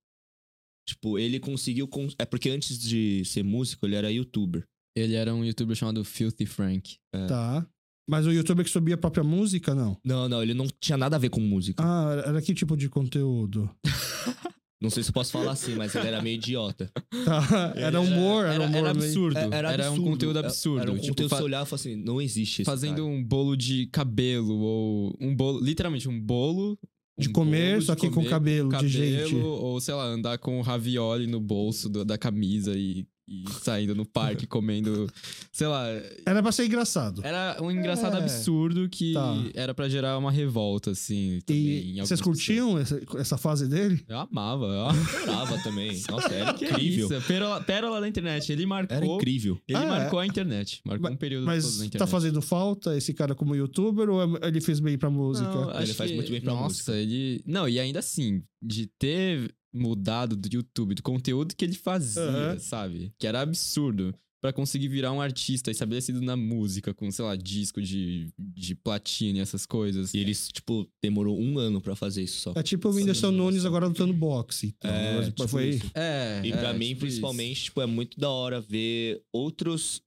Tipo, 0.87 1.19
ele 1.19 1.41
conseguiu. 1.41 1.89
cons- 1.89 2.15
É 2.19 2.25
porque 2.25 2.49
antes 2.51 2.79
de 2.79 3.25
ser 3.25 3.43
músico, 3.43 3.85
ele 3.87 3.97
era 3.97 4.13
youtuber. 4.13 4.65
Ele 4.99 5.15
era 5.15 5.35
um 5.35 5.45
youtuber 5.45 5.77
chamado 5.77 6.05
Filthy 6.05 6.47
Frank. 6.47 6.97
Tá. 7.29 7.67
Mas 8.09 8.27
o 8.27 8.33
youtuber 8.33 8.65
que 8.65 8.71
subia 8.71 8.95
a 8.95 8.99
própria 8.99 9.23
música, 9.23 9.75
não? 9.75 9.97
Não, 10.05 10.29
não, 10.29 10.43
ele 10.43 10.55
não 10.55 10.67
tinha 10.81 10.97
nada 10.97 11.17
a 11.17 11.19
ver 11.19 11.29
com 11.29 11.41
música. 11.41 11.83
Ah, 11.85 12.11
era- 12.13 12.29
era 12.29 12.43
que 12.43 12.55
tipo 12.55 12.77
de 12.77 12.89
conteúdo? 12.89 13.71
Não 14.81 14.91
sei 14.91 15.03
se 15.03 15.09
eu 15.11 15.13
posso 15.13 15.33
falar 15.33 15.51
assim, 15.51 15.75
mas 15.75 15.93
ele 15.93 16.07
era 16.07 16.23
meio 16.23 16.37
idiota. 16.37 16.89
Tá. 17.25 17.73
Era 17.75 18.01
humor, 18.01 18.45
era, 18.45 18.55
era, 18.55 18.65
humor 18.65 18.77
era 18.79 18.95
meio- 18.95 19.07
absurdo. 19.09 19.37
É, 19.37 19.49
Era, 19.51 19.69
um 19.69 19.73
absurdo. 19.89 20.03
conteúdo 20.11 20.37
É- 20.39 20.45
absurdo. 20.45 20.81
Era 20.83 20.93
um 20.93 20.95
tipo, 20.95 21.09
conteúdo 21.09 21.31
fa- 21.31 21.43
olhava 21.43 21.65
e 21.67 21.69
falava 21.69 21.75
assim, 21.75 21.97
não 21.97 22.21
existe 22.23 22.63
esse 22.63 22.65
fazendo 22.71 23.03
cara. 23.03 23.05
um 23.09 23.25
bolo 23.25 23.57
de 23.57 23.87
cabelo 23.89 24.57
ou 24.57 25.17
um 25.21 25.35
bolo, 25.35 25.59
literalmente 25.61 26.09
um 26.09 26.19
bolo 26.21 26.79
de 27.19 27.29
um 27.29 27.33
comer, 27.33 27.73
bolo 27.73 27.83
só 27.83 27.97
que 27.97 28.07
com 28.09 28.15
comer 28.15 28.31
cabelo, 28.31 28.69
de 28.79 28.89
gente. 28.89 29.35
ou 29.35 29.81
sei 29.81 29.95
lá, 29.95 30.05
andar 30.05 30.39
com 30.39 30.61
ravioli 30.61 31.27
no 31.27 31.41
bolso 31.41 31.89
do- 31.89 32.05
da 32.05 32.17
camisa 32.17 32.73
e, 32.79 33.05
e 33.29 33.45
saindo 33.63 33.95
no 33.95 34.07
parque 34.07 34.47
comendo, 34.49 35.07
sei 35.53 35.67
lá, 35.67 35.87
Era 36.27 36.43
pra 36.43 36.51
ser 36.51 36.65
engraçado. 36.67 37.21
era 37.25 37.59
um 37.63 37.71
engraçado 37.71 38.17
É. 38.17 38.21
absurdo 38.21 38.89
que 38.89 39.13
Tá. 39.13 39.35
era 39.55 39.75
pra 39.75 39.89
gerar 39.89 40.17
uma 40.19 40.31
revolta 40.33 40.93
assim, 40.93 41.41
também, 41.45 41.97
E 41.97 42.01
vocês 42.01 42.21
curtiam 42.21 42.79
essa, 42.79 43.01
essa 43.17 43.37
fase 43.37 43.69
dele? 43.69 44.03
Eu 44.09 44.19
amava. 44.19 44.65
Eu 44.67 44.87
adorava 44.87 45.59
também. 45.63 46.01
Nossa, 46.11 46.29
era 46.35 46.51
incrível. 46.53 47.07
isso, 47.11 47.27
pérola, 47.27 47.61
pérola 47.63 48.01
da 48.01 48.09
internet. 48.09 48.51
Ele 48.51 48.65
marcou, 48.67 48.97
Era 48.97 49.07
incrível. 49.07 49.61
ele 49.69 49.79
Ah, 49.79 49.83
é. 49.85 49.89
marcou 49.89 50.19
a 50.19 50.27
internet, 50.27 50.81
marcou 50.85 51.09
Ma- 51.09 51.15
um 51.15 51.17
período 51.17 51.43
todo 51.43 51.47
Mas 51.55 51.65
na 51.79 51.87
internet. 51.87 51.99
tá 51.99 52.07
fazendo 52.07 52.41
falta 52.41 52.97
esse 52.97 53.13
cara 53.13 53.35
como 53.35 53.55
youtuber 53.55 54.09
ou 54.09 54.23
é- 54.23 54.49
ele 54.49 54.61
fez 54.61 54.81
bem 54.81 54.97
pra 54.97 55.11
música? 55.11 55.49
Não, 55.49 55.81
Ele 55.81 55.93
faz 55.93 56.11
que- 56.11 56.17
muito 56.17 56.31
bem 56.31 56.41
pra 56.41 56.53
Nossa, 56.55 56.65
música. 56.69 56.93
ele. 56.97 57.43
Não, 57.47 57.69
e 57.69 57.79
ainda 57.79 57.99
assim, 57.99 58.43
de 58.63 58.87
ter 58.99 59.55
mudado 59.79 60.37
do 60.37 60.49
YouTube, 60.53 60.95
do 60.95 61.03
conteúdo 61.03 61.55
que 61.57 61.65
ele 61.65 61.75
fazia, 61.75 62.23
Aham. 62.23 62.59
sabe? 62.59 63.13
Que 63.19 63.27
era 63.27 63.41
absurdo. 63.41 64.15
Pra 64.41 64.53
conseguir 64.53 64.87
virar 64.87 65.11
um 65.13 65.21
artista 65.21 65.69
estabelecido 65.69 66.21
na 66.23 66.37
música, 66.37 66.95
com, 66.95 67.11
sei 67.11 67.25
lá, 67.25 67.35
disco 67.35 67.83
de, 67.83 68.29
de 68.39 68.73
platina 68.77 69.39
e 69.39 69.41
essas 69.41 69.67
coisas. 69.67 70.15
E 70.15 70.19
eles, 70.19 70.49
tipo, 70.49 70.89
demorou 71.03 71.37
um 71.37 71.59
ano 71.59 71.81
pra 71.81 71.97
fazer 71.97 72.23
isso 72.23 72.39
só. 72.43 72.53
É 72.55 72.63
tipo 72.63 72.89
o 72.89 72.93
Whindersson 72.93 73.33
Nunes 73.33 73.65
agora 73.65 73.89
lutando 73.89 74.13
boxe. 74.15 74.69
Então, 74.79 74.91
É, 74.93 75.17
mas 75.17 75.27
tipo 75.27 75.49
foi... 75.49 75.71
isso. 75.71 75.91
É. 75.93 76.41
E 76.45 76.53
pra 76.53 76.69
é, 76.71 76.73
mim, 76.73 76.89
tipo 76.91 77.01
principalmente, 77.01 77.65
tipo, 77.65 77.81
é 77.81 77.87
muito 77.87 78.17
da 78.21 78.31
hora 78.31 78.61
ver 78.61 79.21
outros. 79.33 80.01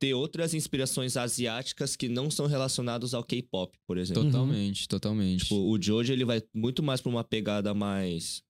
ter 0.00 0.12
outras 0.12 0.54
inspirações 0.54 1.16
asiáticas 1.16 1.94
que 1.94 2.08
não 2.08 2.28
são 2.32 2.46
relacionadas 2.46 3.14
ao 3.14 3.22
K-pop, 3.22 3.78
por 3.86 3.96
isso. 3.96 4.10
exemplo. 4.12 4.28
Totalmente, 4.28 4.88
totalmente. 4.88 5.42
Tipo, 5.44 5.70
o 5.70 5.80
Jojo, 5.80 6.12
ele 6.12 6.24
vai 6.24 6.42
muito 6.52 6.82
mais 6.82 7.00
pra 7.00 7.10
uma 7.10 7.22
pegada 7.22 7.72
mais 7.72 8.42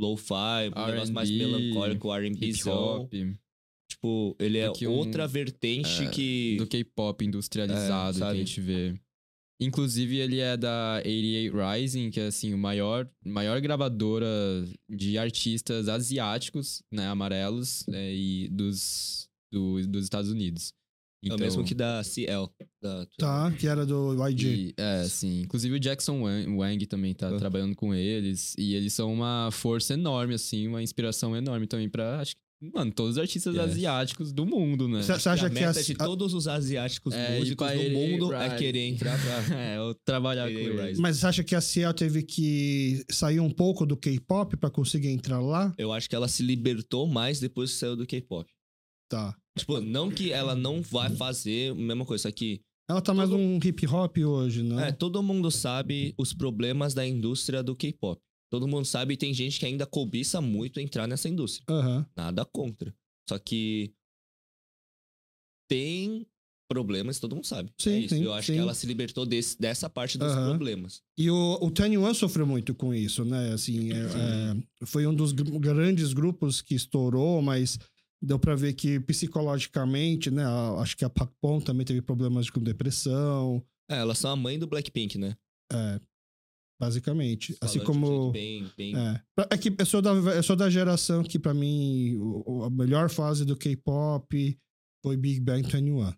lo-fi, 0.00 0.68
um 0.74 0.86
negócio 0.86 1.14
mais 1.14 1.30
melancólico, 1.30 2.12
R&Bzão. 2.12 3.08
Tipo, 3.88 4.36
ele 4.38 4.58
é 4.58 4.70
que 4.72 4.86
um- 4.86 4.92
outra 4.92 5.26
vertente 5.26 6.04
é, 6.04 6.10
que... 6.10 6.56
do 6.58 6.66
K-pop 6.66 7.24
industrializado 7.24 8.18
É, 8.18 8.20
que 8.20 8.24
a 8.26 8.34
gente 8.34 8.60
vê. 8.60 8.94
Inclusive, 9.62 10.16
ele 10.16 10.38
é 10.38 10.56
da 10.56 11.02
88 11.04 11.54
Rising, 11.54 12.10
que 12.10 12.18
é 12.20 12.26
assim, 12.28 12.54
o 12.54 12.58
maior, 12.58 13.06
maior 13.22 13.60
gravadora 13.60 14.26
de 14.88 15.18
artistas 15.18 15.86
asiáticos, 15.88 16.82
né, 16.90 17.06
amarelos, 17.08 17.84
né, 17.86 18.14
e 18.14 18.48
dos, 18.48 19.28
do- 19.52 19.86
dos 19.86 20.04
Estados 20.04 20.30
Unidos. 20.30 20.72
É 21.22 21.34
o 21.34 21.38
mesmo 21.38 21.62
que 21.64 21.74
da 21.74 22.02
CL. 22.02 22.48
Da... 22.82 23.06
Tá, 23.18 23.52
que 23.52 23.66
era 23.66 23.84
do 23.84 24.14
YG. 24.26 24.46
E, 24.46 24.74
é, 24.78 25.04
sim. 25.04 25.42
Inclusive 25.42 25.74
o 25.76 25.80
Jackson 25.80 26.22
Wang, 26.22 26.48
Wang 26.56 26.86
também 26.86 27.12
tá 27.14 27.28
Ah. 27.28 27.36
trabalhando 27.36 27.74
com 27.76 27.94
eles. 27.94 28.54
E 28.56 28.74
eles 28.74 28.92
são 28.94 29.12
uma 29.12 29.50
força 29.52 29.92
enorme, 29.94 30.34
assim, 30.34 30.66
uma 30.66 30.82
inspiração 30.82 31.36
enorme 31.36 31.66
também 31.66 31.90
pra, 31.90 32.20
acho 32.20 32.34
que, 32.34 32.70
mano, 32.74 32.90
todos 32.90 33.12
os 33.16 33.18
artistas 33.18 33.54
Yes. 33.54 33.64
asiáticos 33.64 34.32
do 34.32 34.46
mundo, 34.46 34.88
né? 34.88 35.02
Você 35.02 35.12
acha 35.12 35.32
a 35.46 35.48
que 35.50 35.54
meta 35.54 35.78
a- 35.78 35.82
de 35.82 35.94
todos 35.94 36.32
os 36.32 36.48
asiáticos 36.48 37.12
É, 37.14 37.38
músicos 37.38 37.66
do 37.70 37.74
ele, 37.74 37.94
mundo 37.94 38.32
é 38.32 38.44
right. 38.48 38.56
querer 38.58 38.86
entrar 38.88 39.18
pra... 39.20 39.30
É, 39.60 39.76
eu 39.76 39.94
trabalhar 40.04 40.44
com 40.50 40.58
Ele- 40.58 40.80
eles. 40.80 40.98
Mas 40.98 41.18
você 41.18 41.26
acha 41.26 41.44
que 41.44 41.54
a 41.54 41.60
Ciel 41.60 41.92
teve 41.92 42.22
que 42.22 43.04
sair 43.10 43.40
um 43.40 43.50
pouco 43.50 43.84
do 43.84 43.94
K-pop 43.96 44.56
pra 44.56 44.70
conseguir 44.70 45.08
entrar 45.08 45.40
lá? 45.40 45.74
Eu 45.76 45.92
acho 45.92 46.08
que 46.08 46.16
ela 46.16 46.28
se 46.28 46.42
libertou 46.42 47.06
mais 47.06 47.38
depois 47.40 47.72
que 47.72 47.76
saiu 47.76 47.94
do 47.94 48.06
K-pop. 48.06 48.48
Tá. 49.10 49.34
Tipo, 49.58 49.80
não 49.80 50.10
que 50.10 50.32
ela 50.32 50.54
não 50.54 50.80
vai 50.80 51.10
fazer 51.10 51.72
a 51.72 51.74
mesma 51.74 52.04
coisa, 52.06 52.22
só 52.22 52.30
que 52.32 52.60
Ela 52.88 53.00
tá 53.00 53.14
mais 53.14 53.28
Todo- 53.30 53.38
num 53.40 53.56
hip 53.62 53.86
hop 53.86 54.16
hoje, 54.18 54.62
né? 54.62 54.88
é, 54.88 54.92
todo 54.92 55.22
mundo 55.22 55.50
sabe 55.50 56.12
os 56.18 56.32
problemas 56.32 56.92
da 56.94 57.06
indústria 57.06 57.62
do 57.62 57.76
K-pop. 57.76 58.20
Todo 58.50 58.66
mundo 58.66 58.84
sabe 58.84 59.14
e 59.14 59.16
tem 59.16 59.32
gente 59.32 59.60
que 59.60 59.66
ainda 59.66 59.86
cobiça 59.86 60.40
muito 60.40 60.80
entrar 60.80 61.06
nessa 61.06 61.28
indústria. 61.28 61.64
Aham. 61.68 62.04
Nada 62.16 62.44
contra. 62.44 62.92
Só 63.28 63.38
que 63.38 63.92
tem 65.68 66.26
problemas, 66.68 67.18
todo 67.18 67.34
mundo 67.34 67.46
sabe. 67.46 67.72
Sim, 67.78 67.90
é 67.90 67.98
isso. 68.00 68.14
sim, 68.14 68.22
Eu 68.24 68.32
acho 68.32 68.46
sim. 68.46 68.52
que 68.54 68.58
ela 68.58 68.74
se 68.74 68.86
libertou 68.86 69.26
desse, 69.26 69.58
dessa 69.60 69.88
parte 69.90 70.16
dos 70.16 70.32
Aham. 70.32 70.48
problemas. 70.50 71.02
E 71.18 71.28
o, 71.30 71.58
o 71.60 71.70
Tiny 71.70 71.98
One 71.98 72.14
sofreu 72.14 72.46
muito 72.46 72.74
com 72.74 72.94
isso, 72.94 73.24
né? 73.24 73.52
Assim, 73.52 73.90
é- 73.92 73.96
é, 74.82 74.86
foi 74.86 75.06
um 75.06 75.14
dos 75.14 75.32
gr- 75.32 75.58
grandes 75.58 76.12
grupos 76.12 76.60
que 76.62 76.74
estourou, 76.74 77.42
mas 77.42 77.78
deu 78.22 78.38
pra 78.38 78.54
ver 78.54 78.74
que 78.74 78.98
psicologicamente, 79.00 80.30
né? 80.30 80.44
a- 80.44 80.80
acho 80.80 80.96
que 80.96 81.04
a 81.04 81.10
Pacpon 81.10 81.60
também 81.60 81.84
teve 81.86 82.02
problemas 82.02 82.50
com 82.50 82.60
depressão, 82.60 83.64
É, 83.90 83.98
elas 83.98 84.18
são 84.18 84.30
a 84.30 84.36
mãe 84.36 84.58
do 84.58 84.66
Blackpink, 84.66 85.18
né? 85.18 85.36
basicamente. 86.80 87.56
assim 87.60 87.78
Falando 87.78 88.00
jeito 88.00 88.10
como. 88.10 88.32
Bem, 88.32 88.70
bem... 88.76 88.96
É. 88.96 89.22
É 89.50 89.58
que 89.58 89.74
eu 89.78 89.86
sou 89.86 90.00
da, 90.00 90.12
eu 90.12 90.42
sou 90.42 90.56
da 90.56 90.70
geração 90.70 91.22
que, 91.22 91.38
pra 91.38 91.52
mim, 91.52 92.18
a 92.66 92.70
melhor 92.70 93.10
fase 93.10 93.44
do 93.44 93.56
K-pop 93.56 94.58
foi 95.04 95.16
Big 95.16 95.40
Bang 95.40 95.62
21. 95.62 96.08
É. 96.08 96.16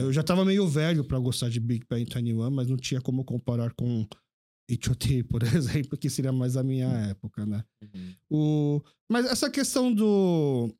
Eu 0.00 0.12
já 0.12 0.22
tava 0.22 0.44
meio 0.44 0.66
velho 0.68 1.04
pra 1.04 1.18
gostar 1.18 1.48
de 1.48 1.58
Big 1.58 1.84
Bang 1.90 2.04
21, 2.04 2.50
mas 2.50 2.68
não 2.68 2.76
tinha 2.76 3.00
como 3.00 3.24
comparar 3.24 3.72
com 3.74 4.06
H.O.T., 4.70 5.24
por 5.30 5.42
exemplo, 5.42 5.98
que 5.98 6.08
seria 6.08 6.32
mais 6.32 6.56
a 6.56 6.62
minha 6.62 6.86
época, 7.08 7.44
né? 7.44 7.64
Uhum. 7.82 8.14
O... 8.30 8.82
Mas 9.10 9.26
essa 9.26 9.50
questão 9.50 9.92
do... 9.92 10.72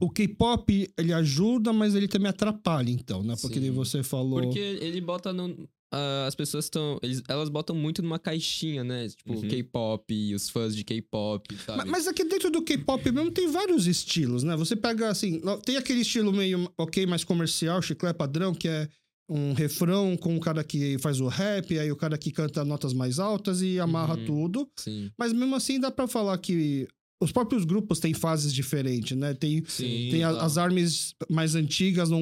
O 0.00 0.10
K-pop, 0.10 0.92
ele 0.96 1.12
ajuda, 1.12 1.72
mas 1.72 1.94
ele 1.94 2.08
também 2.08 2.28
atrapalha, 2.30 2.90
então, 2.90 3.22
né? 3.22 3.34
Porque 3.40 3.60
Sim. 3.60 3.70
você 3.70 4.02
falou... 4.02 4.40
Porque 4.42 4.58
ele 4.58 5.00
bota 5.00 5.32
no. 5.32 5.68
ah, 5.92 6.24
as 6.26 6.34
pessoas 6.34 6.66
estão. 6.66 6.98
Elas 7.28 7.48
botam 7.48 7.74
muito 7.74 8.00
numa 8.02 8.18
caixinha, 8.18 8.82
né? 8.84 9.08
Tipo, 9.08 9.34
Uhum. 9.34 9.48
K-pop 9.48 10.14
e 10.14 10.34
os 10.34 10.48
fãs 10.48 10.74
de 10.76 10.84
K-pop, 10.84 11.54
Ma- 11.54 11.60
sabe? 11.62 11.90
Mas 11.90 12.06
aqui 12.06 12.24
dentro 12.24 12.50
do 12.50 12.62
K-pop 12.62 13.10
mesmo 13.10 13.30
tem 13.30 13.50
vários 13.50 13.86
estilos, 13.86 14.42
né? 14.42 14.56
Você 14.56 14.76
pega 14.76 15.08
assim, 15.08 15.40
tem 15.64 15.76
aquele 15.76 16.00
estilo 16.00 16.32
meio 16.32 16.70
ok, 16.78 17.04
mais 17.06 17.24
comercial, 17.24 17.82
chiclete 17.82 18.16
padrão, 18.16 18.54
que 18.54 18.68
é 18.68 18.88
um 19.28 19.52
refrão 19.52 20.16
com 20.16 20.36
o 20.36 20.40
cara 20.40 20.62
que 20.62 20.98
faz 20.98 21.18
o 21.20 21.26
rap, 21.26 21.78
aí 21.78 21.90
o 21.90 21.96
cara 21.96 22.18
que 22.18 22.30
canta 22.30 22.64
notas 22.64 22.92
mais 22.92 23.18
altas 23.18 23.62
e 23.62 23.78
amarra 23.80 24.16
Uhum. 24.16 24.24
tudo. 24.26 24.68
Sim. 24.76 25.10
Mas 25.18 25.32
mesmo 25.32 25.54
assim 25.54 25.80
dá 25.80 25.90
pra 25.90 26.06
falar 26.06 26.36
que 26.38 26.86
os 27.22 27.32
próprios 27.32 27.64
grupos 27.64 27.98
têm 28.00 28.12
fases 28.14 28.52
diferentes, 28.52 29.16
né? 29.16 29.34
Tem, 29.34 29.64
Sim, 29.66 30.08
tem 30.10 30.24
a- 30.24 30.32
tá. 30.34 30.44
as 30.44 30.58
armas 30.58 31.14
mais 31.30 31.54
antigas, 31.54 32.10
não 32.10 32.20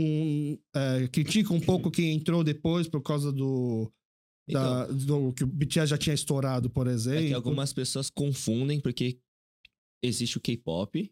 é, 0.75 1.09
criticam 1.09 1.57
um 1.57 1.61
pouco 1.61 1.91
quem 1.91 2.13
entrou 2.15 2.45
depois 2.45 2.89
por 2.89 3.01
causa 3.03 3.33
do, 3.33 3.91
Então, 4.49 4.63
da- 4.63 4.87
do 4.87 5.33
que 5.33 5.45
o 5.45 5.47
BTS 5.47 5.91
já 5.91 5.99
tinha 5.99 6.15
estourado, 6.15 6.69
por 6.71 6.87
exemplo. 6.87 7.25
É 7.25 7.29
que 7.29 7.35
algumas 7.35 7.73
pessoas 7.73 8.11
confundem 8.11 8.81
porque 8.81 9.19
existe 10.03 10.39
o 10.39 10.41
K-pop 10.41 11.11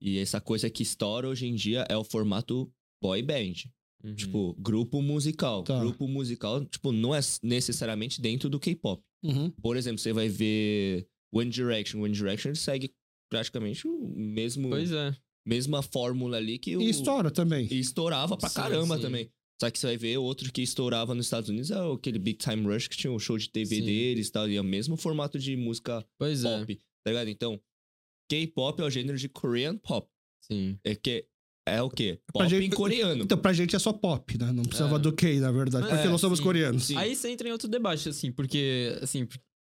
e 0.00 0.18
essa 0.18 0.40
coisa 0.40 0.70
que 0.70 0.82
estoura 0.82 1.28
hoje 1.28 1.46
em 1.46 1.54
dia 1.54 1.84
é 1.88 1.96
o 1.96 2.04
formato 2.04 2.70
boy 3.02 3.22
band. 3.22 3.54
Uhum. 4.04 4.14
Tipo, 4.14 4.54
grupo 4.54 5.02
musical. 5.02 5.64
Tá. 5.64 5.78
Grupo 5.80 6.06
musical, 6.06 6.64
tipo, 6.64 6.92
não 6.92 7.12
é 7.14 7.20
necessariamente 7.42 8.20
dentro 8.20 8.48
do 8.48 8.60
K-pop. 8.60 9.02
Uhum. 9.24 9.50
Por 9.50 9.76
exemplo, 9.76 9.98
você 9.98 10.12
vai 10.12 10.28
ver 10.28 11.06
One 11.34 11.50
Direction. 11.50 12.00
One 12.00 12.14
Direction 12.14 12.54
segue 12.54 12.94
praticamente 13.28 13.86
o 13.86 14.08
mesmo 14.16 14.68
Pois 14.70 14.90
é. 14.92 15.14
mesma 15.46 15.82
fórmula 15.82 16.36
ali 16.36 16.58
que 16.58 16.76
o 16.76 16.80
E 16.82 16.88
estoura 16.90 17.30
também. 17.30 17.66
e 17.70 17.78
estourava 17.78 18.36
pra 18.36 18.48
Sim, 18.48 18.54
caramba 18.56 18.96
sim. 18.96 19.02
também. 19.02 19.30
Só 19.60 19.68
que 19.70 19.78
você 19.78 19.86
vai 19.88 19.96
ver 19.96 20.16
outro 20.18 20.52
que 20.52 20.62
estourava 20.62 21.14
nos 21.14 21.26
Estados 21.26 21.48
Unidos 21.50 21.70
é 21.72 21.78
aquele 21.92 22.18
Big 22.18 22.38
Time 22.38 22.62
Rush 22.64 22.86
que 22.86 22.96
tinha 22.96 23.12
um 23.12 23.18
show 23.18 23.36
de 23.36 23.48
TV 23.50 23.76
Sim. 23.76 23.84
deles 23.84 24.28
e 24.28 24.30
tal. 24.32 24.48
E 24.48 24.56
é 24.56 24.60
o 24.60 24.64
mesmo 24.64 24.96
formato 24.96 25.36
de 25.38 25.56
música 25.56 26.06
Pois 26.16 26.44
é. 26.44 26.58
pop, 26.60 26.76
tá 27.04 27.10
ligado? 27.10 27.28
Então, 27.28 27.60
K-pop 28.30 28.80
é 28.80 28.84
o 28.84 28.90
gênero 28.90 29.18
de 29.18 29.28
Korean 29.28 29.76
pop. 29.76 30.08
Sim. 30.44 30.78
É 30.84 30.94
que 30.94 31.26
é 31.66 31.82
o 31.82 31.90
quê? 31.90 32.18
Pra 32.32 32.44
Pop 32.44 32.48
gente- 32.48 32.66
em 32.66 32.70
coreano. 32.70 33.24
Então, 33.24 33.36
pra 33.36 33.52
gente 33.52 33.74
é 33.76 33.78
só 33.78 33.92
pop, 33.92 34.38
né? 34.38 34.52
Não 34.52 34.62
precisava 34.62 34.96
É. 34.96 34.98
do 34.98 35.12
K, 35.12 35.38
na 35.40 35.50
verdade. 35.52 35.86
É, 35.86 35.90
Porque 35.90 36.08
nós 36.08 36.20
somos 36.20 36.38
sim, 36.38 36.44
coreanos. 36.44 36.84
sim. 36.84 36.96
Aí 36.96 37.14
você 37.14 37.28
entra 37.28 37.48
em 37.48 37.52
outro 37.52 37.68
debate, 37.68 38.08
assim, 38.08 38.30
porque, 38.32 38.96
assim, 39.02 39.26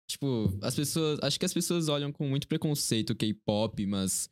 tipo, 0.06 0.52
as 0.62 0.74
pessoas. 0.74 1.18
Acho 1.22 1.38
que 1.38 1.46
as 1.46 1.52
pessoas 1.54 1.88
olham 1.88 2.12
com 2.12 2.26
muito 2.28 2.46
preconceito 2.48 3.10
o 3.10 3.14
K-pop, 3.16 3.84
mas. 3.86 4.28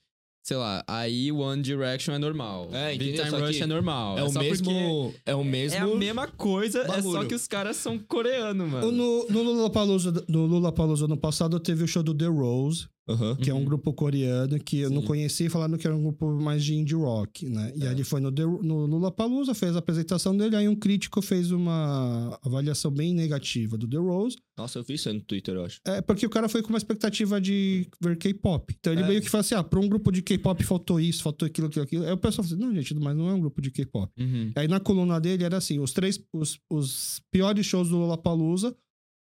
Sei 0.46 0.58
lá, 0.58 0.84
aí 0.86 1.32
One 1.32 1.62
Direction 1.62 2.12
é 2.12 2.18
normal. 2.18 2.68
É, 2.70 2.94
Big? 2.94 3.14
Time 3.14 3.30
Rush 3.40 3.62
é 3.62 3.66
normal. 3.66 4.18
é 4.18 4.24
o 4.24 4.28
só 4.28 4.40
mesmo, 4.40 5.14
é 5.24 5.34
o 5.34 5.42
mesmo 5.42 5.78
É 5.78 5.80
a 5.80 5.96
mesma 5.96 6.28
coisa, 6.28 6.80
é 6.82 6.86
só 6.86 6.92
bagulho. 7.12 7.28
que 7.28 7.34
os 7.34 7.48
caras 7.48 7.76
são 7.78 7.98
coreanos, 7.98 8.70
mano. 8.70 8.92
No, 8.92 9.26
no 9.30 9.42
Lollapalooza, 9.42 10.12
no 10.28 10.44
Lollapalooza 10.44 11.06
ano 11.06 11.16
passado 11.16 11.58
teve 11.58 11.82
o 11.82 11.88
show 11.88 12.02
do 12.02 12.12
The 12.14 12.26
Rose, 12.26 12.86
Aham. 13.08 13.36
que 13.36 13.50
é 13.50 13.54
um 13.54 13.58
Uhum. 13.58 13.64
grupo 13.66 13.92
coreano 13.92 14.58
que 14.58 14.78
eu 14.78 14.88
não 14.90 15.02
Sim. 15.02 15.06
conhecia, 15.08 15.50
falando 15.50 15.76
que 15.76 15.86
era 15.86 15.94
um 15.94 16.02
grupo 16.02 16.40
mais 16.40 16.64
de 16.64 16.74
indie 16.74 16.94
rock, 16.94 17.46
né? 17.48 17.72
E 17.76 17.82
É. 17.84 17.88
aí 17.88 17.94
ele 17.94 18.02
foi 18.04 18.20
no, 18.20 18.32
The- 18.32 18.44
no 18.46 18.86
Lollapalooza, 18.86 19.52
fez 19.54 19.76
a 19.76 19.78
apresentação 19.80 20.34
dele, 20.36 20.56
aí 20.56 20.66
um 20.68 20.74
crítico 20.76 21.20
fez 21.20 21.50
uma 21.50 22.38
avaliação 22.42 22.90
bem 22.90 23.12
negativa 23.12 23.76
do 23.76 23.86
The 23.88 23.98
Rose, 23.98 24.36
Nossa, 24.56 24.78
eu 24.78 24.84
vi 24.84 24.94
isso 24.94 25.08
aí 25.08 25.14
no 25.16 25.20
Twitter, 25.20 25.54
eu 25.54 25.64
acho. 25.64 25.80
é 25.84 26.00
porque 26.00 26.24
o 26.24 26.30
cara 26.30 26.48
foi 26.48 26.62
com 26.62 26.68
uma 26.68 26.78
expectativa 26.78 27.40
de 27.40 27.88
ver 28.00 28.16
K-pop. 28.16 28.72
Então 28.78 28.92
ele 28.92 29.02
É. 29.02 29.08
meio 29.08 29.20
que 29.20 29.28
fala 29.28 29.40
assim, 29.40 29.54
ah, 29.56 29.64
pra 29.64 29.80
um 29.80 29.88
grupo 29.88 30.10
de 30.12 30.22
K-pop 30.22 30.62
faltou 30.62 31.00
isso, 31.00 31.22
faltou 31.24 31.44
aquilo, 31.46 31.66
aquilo, 31.66 31.84
aquilo. 31.84 32.04
Aí 32.06 32.12
o 32.12 32.16
pessoal 32.16 32.46
falou 32.46 32.56
assim, 32.58 32.66
não, 32.68 32.74
gente, 32.80 32.94
mas 32.94 33.16
não 33.16 33.28
é 33.28 33.34
um 33.34 33.40
grupo 33.40 33.60
de 33.60 33.70
K-pop. 33.70 34.10
Uhum. 34.18 34.52
Aí 34.56 34.68
na 34.68 34.78
coluna 34.80 35.20
dele 35.20 35.42
era 35.44 35.56
assim, 35.56 35.78
os 35.80 35.92
três, 35.92 36.20
os, 36.32 36.58
os 36.70 37.20
piores 37.32 37.66
shows 37.66 37.88
do 37.88 37.96
Lollapalooza, 37.98 38.74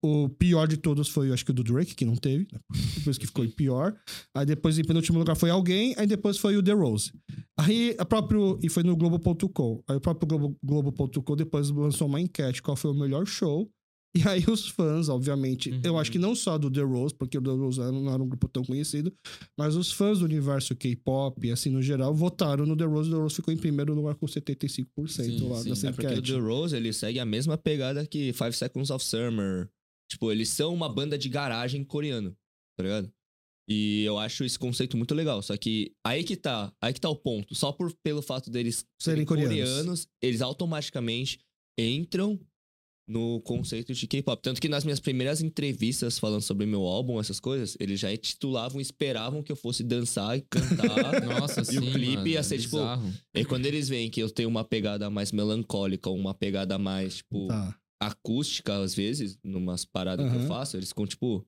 o 0.05 0.29
pior 0.29 0.67
de 0.67 0.77
todos 0.77 1.09
foi, 1.09 1.29
eu 1.29 1.33
acho 1.33 1.43
que 1.43 1.51
o 1.51 1.53
do 1.53 1.63
Drake, 1.63 1.95
que 1.95 2.05
não 2.05 2.15
teve, 2.15 2.47
né? 2.51 2.59
depois 2.97 3.17
que 3.17 3.25
ficou 3.27 3.47
pior. 3.49 3.95
Aí 4.35 4.45
depois, 4.45 4.77
em 4.77 4.83
penúltimo 4.83 5.17
lugar, 5.19 5.35
foi 5.35 5.49
alguém, 5.49 5.93
aí 5.97 6.05
depois 6.07 6.37
foi 6.37 6.55
o 6.57 6.63
The 6.63 6.73
Rose. 6.73 7.11
Aí, 7.59 7.95
a 7.97 8.05
próprio, 8.05 8.59
e 8.61 8.69
foi 8.69 8.83
no 8.83 8.95
Globo.com. 8.95 9.83
Aí 9.87 9.95
o 9.97 10.01
próprio 10.01 10.27
Globo, 10.27 10.57
Globo.com 10.63 11.35
depois 11.35 11.69
lançou 11.69 12.07
uma 12.07 12.19
enquete, 12.21 12.61
qual 12.61 12.75
foi 12.77 12.91
o 12.91 12.95
melhor 12.95 13.25
show. 13.25 13.69
E 14.17 14.25
aí 14.25 14.45
os 14.47 14.69
fãs, 14.69 15.09
obviamente, 15.09 15.69
Uhum. 15.71 15.81
eu 15.83 15.97
acho 15.97 16.09
que 16.09 16.17
não 16.17 16.33
só 16.33 16.57
do 16.57 16.71
The 16.71 16.79
Rose, 16.83 17.13
porque 17.13 17.37
o 17.37 17.41
The 17.41 17.49
Rose 17.49 17.79
não 17.81 18.09
era 18.09 18.23
um 18.23 18.27
grupo 18.29 18.47
tão 18.47 18.63
conhecido, 18.63 19.11
mas 19.59 19.75
os 19.75 19.91
fãs 19.91 20.19
do 20.19 20.23
universo 20.25 20.73
K-pop, 20.73 21.51
assim, 21.51 21.69
no 21.69 21.81
geral, 21.81 22.15
votaram 22.15 22.65
no 22.65 22.77
The 22.77 22.85
Rose. 22.85 23.09
O 23.09 23.13
The 23.13 23.19
Rose 23.19 23.35
ficou 23.35 23.53
em 23.53 23.57
primeiro 23.57 23.93
lugar 23.93 24.15
com 24.15 24.25
75% 24.25 25.09
Sim, 25.09 25.49
lá 25.49 25.57
sim. 25.61 25.69
nessa 25.69 25.87
É 25.89 25.91
porque 25.91 26.07
o 26.07 26.11
enquete. 26.13 26.31
The 26.31 26.39
Rose, 26.39 26.73
ele 26.73 26.93
segue 26.93 27.19
a 27.19 27.25
mesma 27.25 27.57
pegada 27.57 28.07
que 28.07 28.31
Five 28.31 28.53
Seconds 28.53 28.89
of 28.89 29.03
Summer. 29.03 29.67
Tipo, 30.09 30.31
eles 30.31 30.49
são 30.49 30.73
uma 30.73 30.87
banda 30.87 31.17
de 31.17 31.29
garagem 31.29 31.83
coreano, 31.83 32.35
tá 32.77 32.83
ligado? 32.83 33.11
E 33.67 34.03
eu 34.03 34.19
acho 34.19 34.43
esse 34.43 34.59
conceito 34.59 34.95
muito 34.95 35.15
legal. 35.15 35.41
Só 35.41 35.57
que 35.57 35.91
aí 36.05 36.23
que 36.23 36.35
tá, 36.35 36.71
aí 36.79 36.93
que 36.93 37.01
tá 37.01 37.09
o 37.09 37.15
ponto. 37.15 37.55
Só 37.55 37.71
por, 37.71 37.91
pelo 38.03 38.21
fato 38.21 38.49
deles 38.51 38.85
Serem 39.01 39.25
coreanos. 39.25 40.07
eles 40.21 40.41
automaticamente 40.41 41.39
entram 41.77 42.39
no 43.07 43.39
conceito 43.41 43.93
de 43.93 44.07
K-pop. 44.07 44.41
Tanto 44.41 44.61
que 44.61 44.69
nas 44.69 44.83
minhas 44.83 44.99
primeiras 44.99 45.41
entrevistas 45.41 46.17
falando 46.19 46.41
sobre 46.41 46.65
meu 46.65 46.83
álbum, 46.83 47.19
essas 47.19 47.39
coisas, 47.39 47.75
eles 47.79 47.99
já 47.99 48.15
titulavam, 48.15 48.79
esperavam 48.81 49.43
que 49.43 49.51
eu 49.51 49.55
fosse 49.55 49.83
dançar 49.83 50.37
e 50.37 50.41
cantar. 50.41 51.21
Nossa, 51.25 51.61
E 51.61 51.65
sim, 51.65 51.77
o 51.77 51.91
clipe 51.91 52.15
mano, 52.17 52.27
ia 52.27 52.39
é 52.39 52.43
ser, 52.43 52.59
tipo, 52.59 52.77
bizarro. 52.77 53.13
E 53.33 53.45
quando 53.45 53.65
eles 53.65 53.89
veem 53.89 54.09
que 54.09 54.21
eu 54.21 54.29
tenho 54.29 54.49
uma 54.49 54.63
pegada 54.63 55.09
mais 55.09 55.31
melancólica, 55.31 56.09
uma 56.09 56.33
pegada 56.33 56.77
mais, 56.77 57.17
tipo, 57.17 57.47
Tá. 57.47 57.79
Acústica, 58.01 58.75
às 58.75 58.93
vezes, 58.93 59.37
numas 59.43 59.85
paradas 59.85 60.29
que 60.29 60.37
eu 60.37 60.47
faço, 60.47 60.75
eles 60.77 60.89
ficam, 60.89 61.05
tipo, 61.07 61.45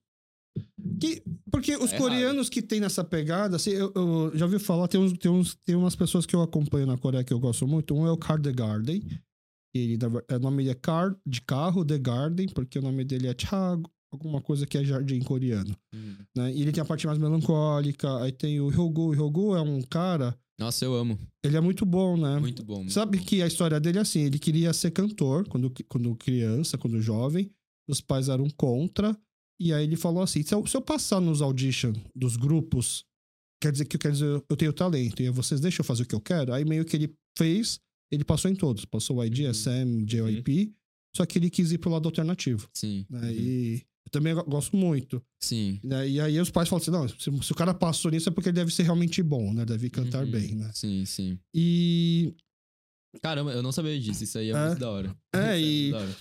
Que- 1.00 1.22
porque 1.52 1.76
os 1.76 1.94
É 1.94 1.98
coreanos 1.98 2.50
que 2.50 2.62
tem 2.64 2.80
nessa 2.80 3.04
pegada, 3.04 3.56
assim, 3.58 3.72
eu, 3.72 3.92
eu 3.96 4.32
já 4.36 4.46
ouvi 4.46 4.58
falar, 4.58 4.88
tem, 4.88 5.00
uns, 5.00 5.14
tem, 5.18 5.30
uns, 5.32 5.56
tem 5.56 5.76
umas 5.76 5.96
pessoas 5.96 6.26
que 6.26 6.36
eu 6.36 6.42
acompanho 6.42 6.88
na 6.88 6.98
Coreia 6.98 7.24
que 7.24 7.32
eu 7.34 7.40
gosto 7.40 7.68
muito. 7.68 7.94
Um 7.94 8.08
é 8.08 8.12
o 8.12 8.18
Car 8.18 8.42
The 8.42 8.52
Garden. 8.52 9.04
Ele, 9.76 9.98
é, 10.30 10.36
o 10.36 10.40
nome 10.40 10.58
dele 10.64 10.70
é 10.72 10.74
Car 10.74 11.16
de 11.26 11.42
carro 11.42 11.86
The 11.86 12.00
Garden, 12.00 12.48
porque 12.50 12.80
o 12.80 12.82
nome 12.82 13.04
dele 13.04 13.28
é 13.28 13.34
Thiago, 13.36 13.88
alguma 14.12 14.42
coisa 14.42 14.66
que 14.66 14.78
é 14.78 14.84
jardim 14.84 15.20
coreano. 15.20 15.76
Uhum. 15.94 16.16
Né? 16.36 16.52
E 16.54 16.62
ele 16.64 16.72
tem 16.72 16.82
a 16.82 16.86
parte 16.86 17.06
mais 17.06 17.20
melancólica. 17.20 18.24
Aí 18.24 18.32
tem 18.32 18.60
o 18.60 18.70
Hyogo. 18.72 19.10
O 19.10 19.14
Hyogo 19.14 19.56
é 19.56 19.62
um 19.62 19.82
cara, 19.84 20.36
Nossa, 20.60 20.84
eu 20.84 20.96
amo. 20.96 21.20
ele 21.44 21.56
é 21.56 21.62
muito 21.62 21.86
bom, 21.86 22.18
né? 22.18 22.40
Muito 22.40 22.64
bom. 22.64 22.78
muito 22.78 22.92
Sabe 22.92 23.18
bom. 23.18 23.24
que 23.24 23.42
a 23.42 23.48
história 23.48 23.80
dele 23.80 24.00
é 24.00 24.02
assim: 24.02 24.22
ele 24.22 24.40
queria 24.40 24.74
ser 24.74 24.92
cantor 24.92 25.48
quando, 25.48 25.72
quando 25.88 26.16
criança, 26.16 26.78
quando 26.78 27.02
jovem. 27.02 27.52
Os 27.88 28.02
pais 28.02 28.28
eram 28.28 28.50
contra. 28.50 29.18
E 29.60 29.72
aí 29.72 29.84
ele 29.84 29.96
falou 29.96 30.22
assim: 30.24 30.42
se 30.44 30.54
eu, 30.54 30.66
se 30.66 30.76
eu 30.76 30.82
passar 30.82 31.20
nos 31.22 31.42
audition 31.42 31.94
dos 32.16 32.36
grupos, 32.36 33.06
quer 33.62 33.72
dizer 33.72 33.86
que 33.86 33.98
quer 33.98 34.12
dizer, 34.12 34.44
eu 34.50 34.56
tenho 34.58 34.74
talento. 34.74 35.22
E 35.22 35.30
vocês 35.30 35.62
deixam 35.62 35.84
eu 35.84 35.86
fazer 35.86 36.04
o 36.04 36.06
que 36.08 36.16
eu 36.16 36.22
quero. 36.22 36.52
Aí 36.54 36.66
meio 36.66 36.84
que 36.84 36.96
ele 36.96 37.14
fez, 37.38 37.80
ele 38.12 38.24
passou 38.24 38.50
em 38.52 38.56
todos. 38.56 38.84
Passou 38.84 39.18
o 39.18 39.24
ID, 39.24 39.42
Uhum. 39.46 39.54
SM, 39.54 40.06
JYP. 40.06 40.74
Só 41.16 41.26
que 41.26 41.40
ele 41.40 41.50
quis 41.50 41.72
ir 41.72 41.78
pro 41.78 41.90
lado 41.90 42.08
alternativo. 42.08 42.70
Sim. 42.74 43.06
Né? 43.10 43.32
uhum. 43.32 43.82
Eu 44.08 44.12
também 44.12 44.34
go- 44.34 44.44
gosto 44.46 44.76
muito. 44.78 45.22
Sim. 45.44 45.80
né? 45.84 46.08
E 46.08 46.20
aí 46.22 46.40
os 46.40 46.50
pais 46.50 46.70
falam 46.70 46.82
assim: 46.82 46.92
não, 46.92 47.08
se, 47.08 47.46
se 47.46 47.52
o 47.52 47.56
cara 47.56 47.74
passou 47.74 48.10
nisso 48.10 48.30
é 48.30 48.32
porque 48.32 48.48
ele 48.50 48.56
deve 48.56 48.74
ser 48.74 48.84
realmente 48.84 49.22
bom, 49.22 49.54
né? 49.54 49.66
Deve 49.66 49.90
cantar 49.90 50.24
Uhum. 50.24 50.32
bem, 50.32 50.56
né? 50.56 50.72
Sim, 50.74 51.04
sim. 51.06 51.38
E. 51.54 52.34
Caramba, 53.22 53.52
eu 53.52 53.62
não 53.64 53.72
sabia 53.72 54.00
disso. 54.00 54.24
Isso 54.24 54.38
aí 54.38 54.50
é, 54.50 54.54
É. 54.54 54.68
muito 54.68 54.80
da 54.80 54.90
hora. 54.90 55.16
É, 55.36 55.60
e- 55.60 55.94
hora. 55.94 56.16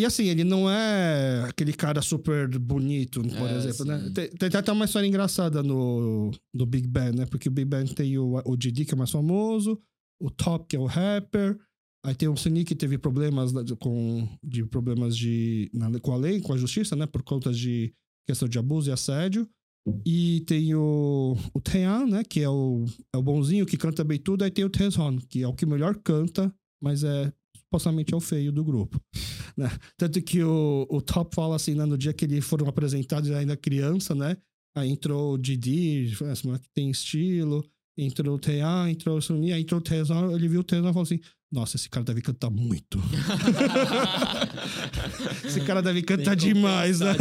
E 0.00 0.06
assim, 0.06 0.24
ele 0.24 0.42
não 0.42 0.70
é 0.70 1.42
aquele 1.46 1.72
cara 1.72 2.00
super 2.00 2.48
bonito, 2.58 3.20
por 3.22 3.48
É, 3.48 3.56
exemplo, 3.58 3.84
né? 3.84 4.00
sim. 4.06 4.12
Tem, 4.14 4.28
tem 4.30 4.58
até 4.58 4.72
uma 4.72 4.86
história 4.86 5.06
engraçada 5.06 5.62
no, 5.62 6.30
no 6.52 6.64
Big 6.66 6.86
Bang, 6.88 7.16
né? 7.16 7.26
Porque 7.26 7.48
o 7.48 7.52
Big 7.52 7.66
Bang 7.66 7.94
tem 7.94 8.16
o, 8.18 8.40
o 8.46 8.56
Didi, 8.56 8.86
que 8.86 8.94
é 8.94 8.96
mais 8.96 9.10
famoso, 9.10 9.78
o 10.20 10.30
Top, 10.30 10.66
que 10.66 10.76
é 10.76 10.78
o 10.78 10.86
rapper, 10.86 11.58
aí 12.04 12.14
tem 12.14 12.28
o 12.28 12.36
Sunny, 12.36 12.64
que 12.64 12.74
teve 12.74 12.98
problemas 12.98 13.52
com, 13.78 14.28
de 14.42 14.64
problemas 14.64 15.16
de, 15.16 15.70
na- 15.72 15.98
com 16.00 16.12
a 16.12 16.16
lei, 16.16 16.40
com 16.40 16.52
a 16.52 16.56
justiça, 16.56 16.96
né? 16.96 17.06
Por 17.06 17.22
conta 17.22 17.52
de 17.52 17.92
questão 18.26 18.48
de 18.48 18.58
abuso 18.58 18.90
e 18.90 18.92
assédio. 18.92 19.48
E 20.06 20.40
tem 20.46 20.74
o, 20.74 21.36
o 21.52 21.60
Taeyeon, 21.60 22.06
né? 22.06 22.22
Que 22.24 22.40
é 22.40 22.48
o, 22.48 22.84
é 23.12 23.18
o 23.18 23.22
bonzinho, 23.22 23.66
que 23.66 23.76
canta 23.76 24.04
bem 24.04 24.18
tudo. 24.18 24.44
Aí 24.44 24.50
tem 24.50 24.64
o 24.64 24.70
Taeyeon, 24.70 25.18
que 25.28 25.42
é 25.42 25.48
o 25.48 25.54
que 25.54 25.66
melhor 25.66 25.96
canta, 25.96 26.54
mas 26.80 27.02
é 27.02 27.32
supostamente 27.56 28.12
é 28.14 28.16
o 28.16 28.20
feio 28.20 28.52
do 28.52 28.64
grupo. 28.64 29.00
né? 29.56 29.68
Tanto 29.96 30.22
que 30.22 30.42
o, 30.42 30.86
o 30.88 31.00
Top 31.00 31.34
fala 31.34 31.56
assim, 31.56 31.74
né, 31.74 31.84
no 31.84 31.98
dia 31.98 32.12
que 32.12 32.24
eles 32.24 32.44
foram 32.44 32.68
apresentados 32.68 33.30
ainda 33.30 33.56
criança, 33.56 34.14
né? 34.14 34.36
Aí 34.76 34.88
entrou 34.90 35.34
o 35.34 35.38
Didi, 35.38 36.12
moleque 36.44 36.68
tem 36.74 36.90
estilo. 36.90 37.64
Entrou 37.98 38.36
o 38.36 38.38
Taeyeon, 38.38 38.88
entrou 38.88 39.18
o 39.18 39.20
Sunny, 39.20 39.52
aí 39.52 39.62
entrou 39.62 39.78
o 39.78 39.82
Taeyeon, 39.82 40.34
ele 40.34 40.48
viu 40.48 40.60
o 40.60 40.64
Taeyeon 40.64 40.88
e 40.88 40.92
falou 40.92 41.02
assim, 41.02 41.20
nossa, 41.52 41.76
esse 41.76 41.90
cara 41.90 42.02
deve 42.02 42.22
cantar 42.22 42.48
muito. 42.48 42.98
esse 45.44 45.60
cara 45.60 45.82
deve 45.82 46.00
cantar 46.02 46.34
demais, 46.34 47.00
né? 47.00 47.12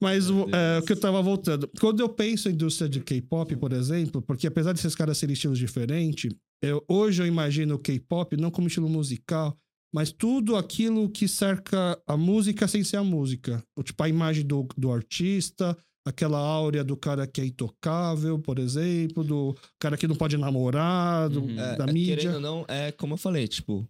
Mas 0.00 0.30
o, 0.30 0.48
é, 0.50 0.78
o 0.78 0.82
que 0.82 0.92
eu 0.92 0.98
tava 0.98 1.20
voltando. 1.20 1.70
Quando 1.78 2.00
eu 2.00 2.08
penso 2.08 2.48
em 2.48 2.52
indústria 2.52 2.88
de 2.88 3.00
K-pop, 3.00 3.54
por 3.56 3.74
exemplo, 3.74 4.22
porque 4.22 4.46
apesar 4.46 4.72
desses 4.72 4.94
caras 4.94 5.18
serem 5.18 5.34
estilos 5.34 5.58
diferentes, 5.58 6.34
eu, 6.62 6.82
hoje 6.88 7.22
eu 7.22 7.26
imagino 7.26 7.74
o 7.74 7.78
K-pop 7.78 8.34
não 8.38 8.50
como 8.50 8.68
estilo 8.68 8.88
musical, 8.88 9.54
mas 9.92 10.10
tudo 10.10 10.56
aquilo 10.56 11.10
que 11.10 11.28
cerca 11.28 12.00
a 12.06 12.16
música 12.16 12.66
sem 12.66 12.82
ser 12.82 12.96
a 12.96 13.04
música. 13.04 13.62
Tipo, 13.84 14.04
a 14.04 14.08
imagem 14.08 14.46
do, 14.46 14.66
do 14.76 14.90
artista, 14.90 15.76
aquela 16.08 16.38
áurea 16.38 16.82
do 16.82 16.96
cara 16.96 17.26
que 17.26 17.40
é 17.40 17.46
intocável, 17.46 18.38
por 18.38 18.58
exemplo, 18.58 19.22
do 19.24 19.56
cara 19.78 19.96
que 19.96 20.06
não 20.08 20.16
pode 20.16 20.36
namorar, 20.36 21.28
do- 21.28 21.42
Uhum. 21.42 21.60
é, 21.60 21.76
da 21.76 21.84
é, 21.84 21.92
mídia. 21.92 22.16
querendo 22.16 22.34
ou 22.36 22.40
não, 22.40 22.64
é 22.68 22.90
como 22.92 23.14
eu 23.14 23.18
falei, 23.18 23.46
tipo, 23.46 23.88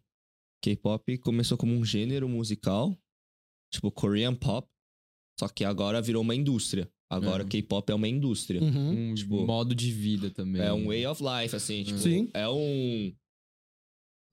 K-pop 0.62 1.18
começou 1.18 1.56
como 1.56 1.72
um 1.74 1.84
gênero 1.84 2.28
musical, 2.28 2.96
tipo, 3.72 3.90
Korean 3.90 4.34
pop, 4.34 4.66
só 5.38 5.48
que 5.48 5.64
agora 5.64 6.02
virou 6.02 6.22
uma 6.22 6.34
indústria. 6.34 6.90
Agora 7.10 7.42
É. 7.42 7.46
K-pop 7.46 7.90
é 7.90 7.94
uma 7.94 8.08
indústria. 8.08 8.60
Uhum. 8.62 9.12
Um 9.12 9.14
Tipo, 9.14 9.46
modo 9.46 9.74
de 9.74 9.90
vida 9.90 10.30
também. 10.30 10.60
É 10.60 10.70
um 10.72 10.88
way 10.88 11.06
of 11.06 11.22
life, 11.22 11.56
assim, 11.56 11.82
tipo, 11.82 11.98
Sim. 11.98 12.28
é 12.34 12.46
um. 12.48 13.14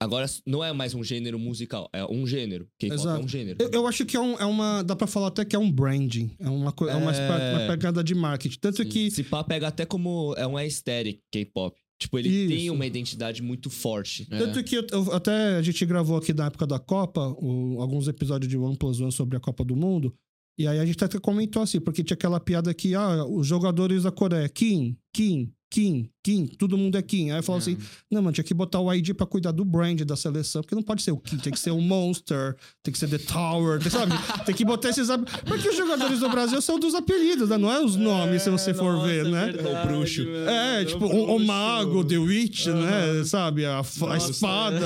Agora 0.00 0.26
não 0.46 0.62
é 0.62 0.72
mais 0.74 0.94
um 0.94 1.02
gênero 1.02 1.38
musical, 1.38 1.88
é 1.92 2.04
um 2.04 2.26
gênero. 2.26 2.68
K-pop 2.78 3.06
é 3.08 3.12
um 3.18 3.26
gênero. 3.28 3.56
Eu, 3.60 3.70
eu 3.70 3.86
acho 3.86 4.04
que 4.04 4.14
é, 4.16 4.20
um- 4.20 4.34
é 4.38 4.44
uma. 4.44 4.82
Dá 4.82 4.94
pra 4.94 5.06
falar 5.06 5.28
até 5.28 5.42
que 5.44 5.56
é 5.56 5.58
um 5.58 5.72
branding. 5.72 6.30
É 6.38 6.48
uma, 6.50 6.70
co- 6.70 6.86
é 6.88 6.94
uma, 6.94 7.12
É. 7.12 7.56
uma 7.56 7.66
pegada 7.66 8.04
de 8.04 8.14
marketing. 8.14 8.58
Tanto 8.60 8.82
Sim. 8.82 8.88
que. 8.88 9.10
Se 9.10 9.24
pá, 9.24 9.42
pega 9.42 9.68
até 9.68 9.86
como. 9.86 10.34
É 10.36 10.46
um 10.46 10.56
aesthetic 10.58 11.20
K-pop. 11.32 11.74
Tipo, 11.98 12.18
ele 12.18 12.28
Isso. 12.28 12.48
tem 12.54 12.70
uma 12.70 12.84
identidade 12.84 13.40
muito 13.42 13.70
forte. 13.70 14.28
É. 14.30 14.36
Tanto 14.36 14.62
que 14.62 14.76
eu- 14.76 14.86
eu- 14.92 15.12
até 15.14 15.56
a 15.56 15.62
gente 15.62 15.84
gravou 15.86 16.18
aqui 16.18 16.34
na 16.34 16.44
época 16.46 16.66
da 16.66 16.78
Copa 16.78 17.34
o- 17.40 17.80
alguns 17.80 18.06
episódios 18.06 18.50
de 18.50 18.58
One 18.58 18.76
Plus 18.76 19.00
One 19.00 19.10
sobre 19.10 19.38
a 19.38 19.40
Copa 19.40 19.64
do 19.64 19.74
Mundo. 19.74 20.14
E 20.58 20.66
aí 20.66 20.78
a 20.78 20.84
gente 20.84 21.02
até 21.02 21.18
comentou 21.18 21.62
assim, 21.62 21.80
porque 21.80 22.04
tinha 22.04 22.14
aquela 22.14 22.38
piada 22.38 22.72
que, 22.74 22.94
ah, 22.94 23.24
os 23.24 23.46
jogadores 23.46 24.02
da 24.02 24.10
Coreia, 24.12 24.46
Kim, 24.48 24.94
Kim, 25.14 25.50
Kim, 25.70 26.08
Kim, 26.22 26.46
todo 26.46 26.76
mundo 26.78 26.96
é 26.96 27.02
Kim. 27.02 27.30
Aí 27.30 27.42
falou 27.42 27.58
assim, 27.58 27.76
não, 28.10 28.22
mano, 28.22 28.32
tinha 28.32 28.44
que 28.44 28.54
botar 28.54 28.80
o 28.80 28.92
ID 28.92 29.14
pra 29.14 29.26
cuidar 29.26 29.50
do 29.52 29.64
brand 29.64 30.00
da 30.02 30.16
seleção, 30.16 30.62
porque 30.62 30.74
não 30.74 30.82
pode 30.82 31.02
ser 31.02 31.10
o 31.12 31.16
Kim, 31.18 31.36
tem 31.36 31.52
que 31.52 31.58
ser 31.58 31.70
o 31.70 31.80
Monster, 31.80 32.56
tem 32.82 32.92
que 32.92 32.98
ser 32.98 33.08
The 33.08 33.18
Tower, 33.18 33.80
tem, 33.80 33.90
sabe? 33.90 34.12
Tem 34.44 34.54
que 34.54 34.64
botar 34.64 34.90
esses. 34.90 35.08
Porque 35.44 35.68
os 35.68 35.76
jogadores 35.76 36.20
do 36.20 36.28
Brasil 36.28 36.60
são 36.60 36.78
dos 36.78 36.94
apelidos, 36.94 37.48
né? 37.48 37.58
Não 37.58 37.70
é 37.70 37.84
os 37.84 37.96
nomes, 37.96 38.42
se 38.42 38.50
você 38.50 38.72
for 38.72 39.04
ver, 39.06 39.24
né? 39.24 39.52
O 39.84 39.86
bruxo. 39.88 40.22
É, 40.48 40.84
tipo, 40.84 41.04
o, 41.06 41.36
o 41.36 41.38
mago, 41.44 42.04
The 42.04 42.18
Witch, 42.18 42.66
né? 42.66 43.24
Sabe? 43.24 43.66
A, 43.66 43.82
fa- 43.82 44.06
a 44.06 44.14
Nossa. 44.14 44.30
espada. 44.30 44.80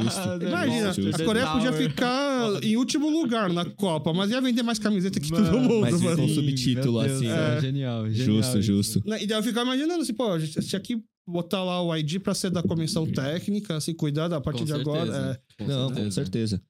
Imagina, 0.46 0.92
Justo. 0.92 1.22
a 1.22 1.24
Coreia 1.24 1.46
podia 1.46 1.72
ficar 1.72 2.62
em 2.62 2.76
último 2.76 3.08
lugar 3.10 3.50
na 3.52 3.64
Copa, 3.64 4.12
mas 4.12 4.30
ia 4.30 4.40
vender 4.40 4.62
mais 4.62 4.78
camiseta 4.78 5.18
que 5.18 5.30
todo 5.30 5.58
mundo, 5.60 5.80
mas 5.80 6.00
mano. 6.00 6.16
com 6.16 6.28
subtítulo, 6.28 7.02
Deus, 7.02 7.12
assim, 7.16 7.26
é. 7.26 7.30
né? 7.30 7.60
Genial, 7.60 8.10
genial. 8.10 8.42
Justo, 8.42 8.58
isso. 8.58 8.62
justo. 8.62 9.02
Né, 9.06 9.22
E 9.22 9.26
daí 9.26 9.38
eu 9.38 9.42
ficava 9.42 9.66
imaginando 9.66 10.02
assim, 10.02 10.14
pô, 10.14 10.25
a 10.32 10.38
gente 10.38 10.60
tinha 10.60 10.80
que 10.80 11.02
botar 11.26 11.64
lá 11.64 11.82
o 11.82 11.94
ID 11.96 12.20
pra 12.20 12.34
ser 12.34 12.50
da 12.50 12.62
comissão 12.62 13.10
técnica, 13.10 13.76
assim, 13.76 13.92
cuidar 13.94 14.28
da 14.28 14.40
partir 14.40 14.60
Com 14.60 14.64
de 14.66 14.72
agora. 14.74 15.06
certeza, 15.12 15.42
é. 15.58 15.64
com 15.64 15.68
Não, 15.70 15.92
com 15.92 16.10
certeza. 16.10 16.62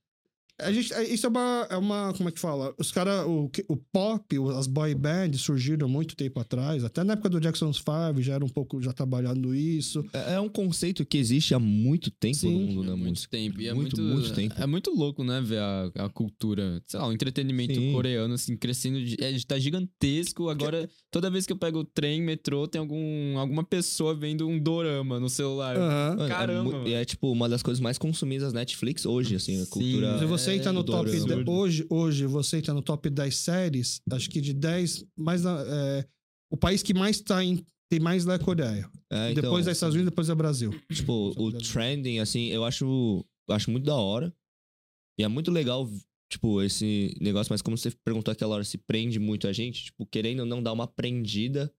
A 0.58 0.72
gente, 0.72 0.92
é, 0.94 1.04
isso 1.04 1.26
é 1.26 1.28
uma, 1.28 1.66
é 1.70 1.76
uma. 1.76 2.12
Como 2.16 2.28
é 2.28 2.32
que 2.32 2.40
fala? 2.40 2.74
Os 2.78 2.90
caras. 2.90 3.26
O, 3.26 3.50
o 3.68 3.76
pop, 3.76 4.24
as 4.58 4.66
boy 4.66 4.94
bands 4.94 5.40
surgiram 5.42 5.88
muito 5.88 6.16
tempo 6.16 6.40
atrás. 6.40 6.82
Até 6.84 7.04
na 7.04 7.12
época 7.12 7.28
do 7.28 7.40
Jackson's 7.40 7.76
Five 7.78 8.22
já 8.22 8.34
era 8.34 8.44
um 8.44 8.48
pouco 8.48 8.80
já 8.80 8.92
trabalhando 8.92 9.54
isso. 9.54 10.04
É 10.12 10.36
é 10.36 10.40
um 10.40 10.48
conceito 10.48 11.04
que 11.06 11.16
existe 11.18 11.54
há 11.54 11.58
muito 11.58 12.10
tempo 12.10 12.36
Sim. 12.36 12.52
no 12.52 12.60
mundo 12.66 12.86
da 12.86 12.92
Há 12.92 12.96
muito 12.96 13.08
música. 13.10 13.30
tempo. 13.36 13.60
E 13.60 13.68
é 13.68 13.74
Muito, 13.74 14.00
muito, 14.00 14.14
muito 14.20 14.34
tempo. 14.34 14.54
É 14.58 14.66
muito 14.66 14.90
louco, 14.94 15.24
né? 15.24 15.40
Ver 15.40 15.58
a, 15.58 15.90
a 15.96 16.08
cultura, 16.08 16.82
sei 16.86 17.00
lá, 17.00 17.08
o 17.08 17.12
entretenimento 17.12 17.74
Sim. 17.74 17.92
coreano, 17.92 18.34
assim, 18.34 18.56
crescendo. 18.56 19.02
De, 19.04 19.16
é, 19.22 19.36
tá 19.46 19.58
gigantesco. 19.58 20.48
Agora, 20.48 20.88
toda 21.10 21.30
vez 21.30 21.46
que 21.46 21.52
eu 21.52 21.56
pego 21.56 21.80
o 21.80 21.84
trem, 21.84 22.20
metrô, 22.22 22.66
tem 22.66 22.78
algum, 22.80 23.38
alguma 23.38 23.64
pessoa 23.64 24.14
vendo 24.14 24.46
um 24.48 24.58
dorama 24.58 25.18
no 25.20 25.28
celular. 25.28 25.76
Mano, 25.78 26.28
Caramba, 26.28 26.76
É, 26.84 26.88
e 26.88 26.92
é 26.94 27.04
tipo 27.04 27.30
uma 27.30 27.48
das 27.48 27.62
coisas 27.62 27.80
mais 27.80 27.98
consumidas 27.98 28.52
da 28.52 28.60
Netflix 28.60 29.06
hoje, 29.06 29.36
assim, 29.36 29.60
a 29.60 29.64
Sim. 29.64 29.70
cultura. 29.70 30.18
Se 30.18 30.24
você 30.46 30.56
entra 30.56 30.72
no 30.72 30.84
top. 30.84 31.10
de- 31.10 31.50
hoje, 31.50 31.86
hoje, 31.90 32.26
você 32.26 32.56
entra 32.58 32.72
no 32.74 32.82
top 32.82 33.10
10 33.10 33.36
séries, 33.36 34.00
acho 34.10 34.30
que 34.30 34.40
de 34.40 34.52
10. 34.52 35.04
Mais 35.16 35.42
na- 35.42 35.62
é, 35.66 36.06
o 36.50 36.56
país 36.56 36.82
que 36.82 36.94
mais 36.94 37.20
tá 37.20 37.44
em, 37.44 37.64
tem 37.90 38.00
mais 38.00 38.24
lá 38.24 38.34
é 38.34 38.36
a 38.36 38.38
Coreia. 38.38 38.90
É, 39.10 39.30
então, 39.32 39.42
depois 39.42 39.66
é 39.66 39.72
Estados 39.72 39.94
Unidos, 39.94 40.10
depois 40.10 40.28
é 40.28 40.34
Brasil. 40.34 40.70
Tipo, 40.92 41.32
o 41.36 41.52
trending, 41.52 42.18
assim, 42.20 42.46
eu 42.46 42.64
acho, 42.64 43.24
acho 43.50 43.70
muito 43.70 43.84
da 43.84 43.94
hora. 43.94 44.34
E 45.18 45.22
é 45.24 45.28
muito 45.28 45.50
legal, 45.50 45.88
tipo, 46.30 46.60
esse 46.62 47.16
negócio, 47.20 47.52
mas 47.52 47.62
como 47.62 47.76
você 47.78 47.90
perguntou 48.04 48.32
aquela 48.32 48.54
hora, 48.56 48.64
se 48.64 48.76
prende 48.78 49.18
muito 49.18 49.46
a 49.48 49.52
gente, 49.52 49.84
tipo, 49.86 50.04
querendo 50.06 50.40
ou 50.40 50.46
não 50.46 50.62
dar 50.62 50.72
uma 50.72 50.86
prendida, 50.86 51.72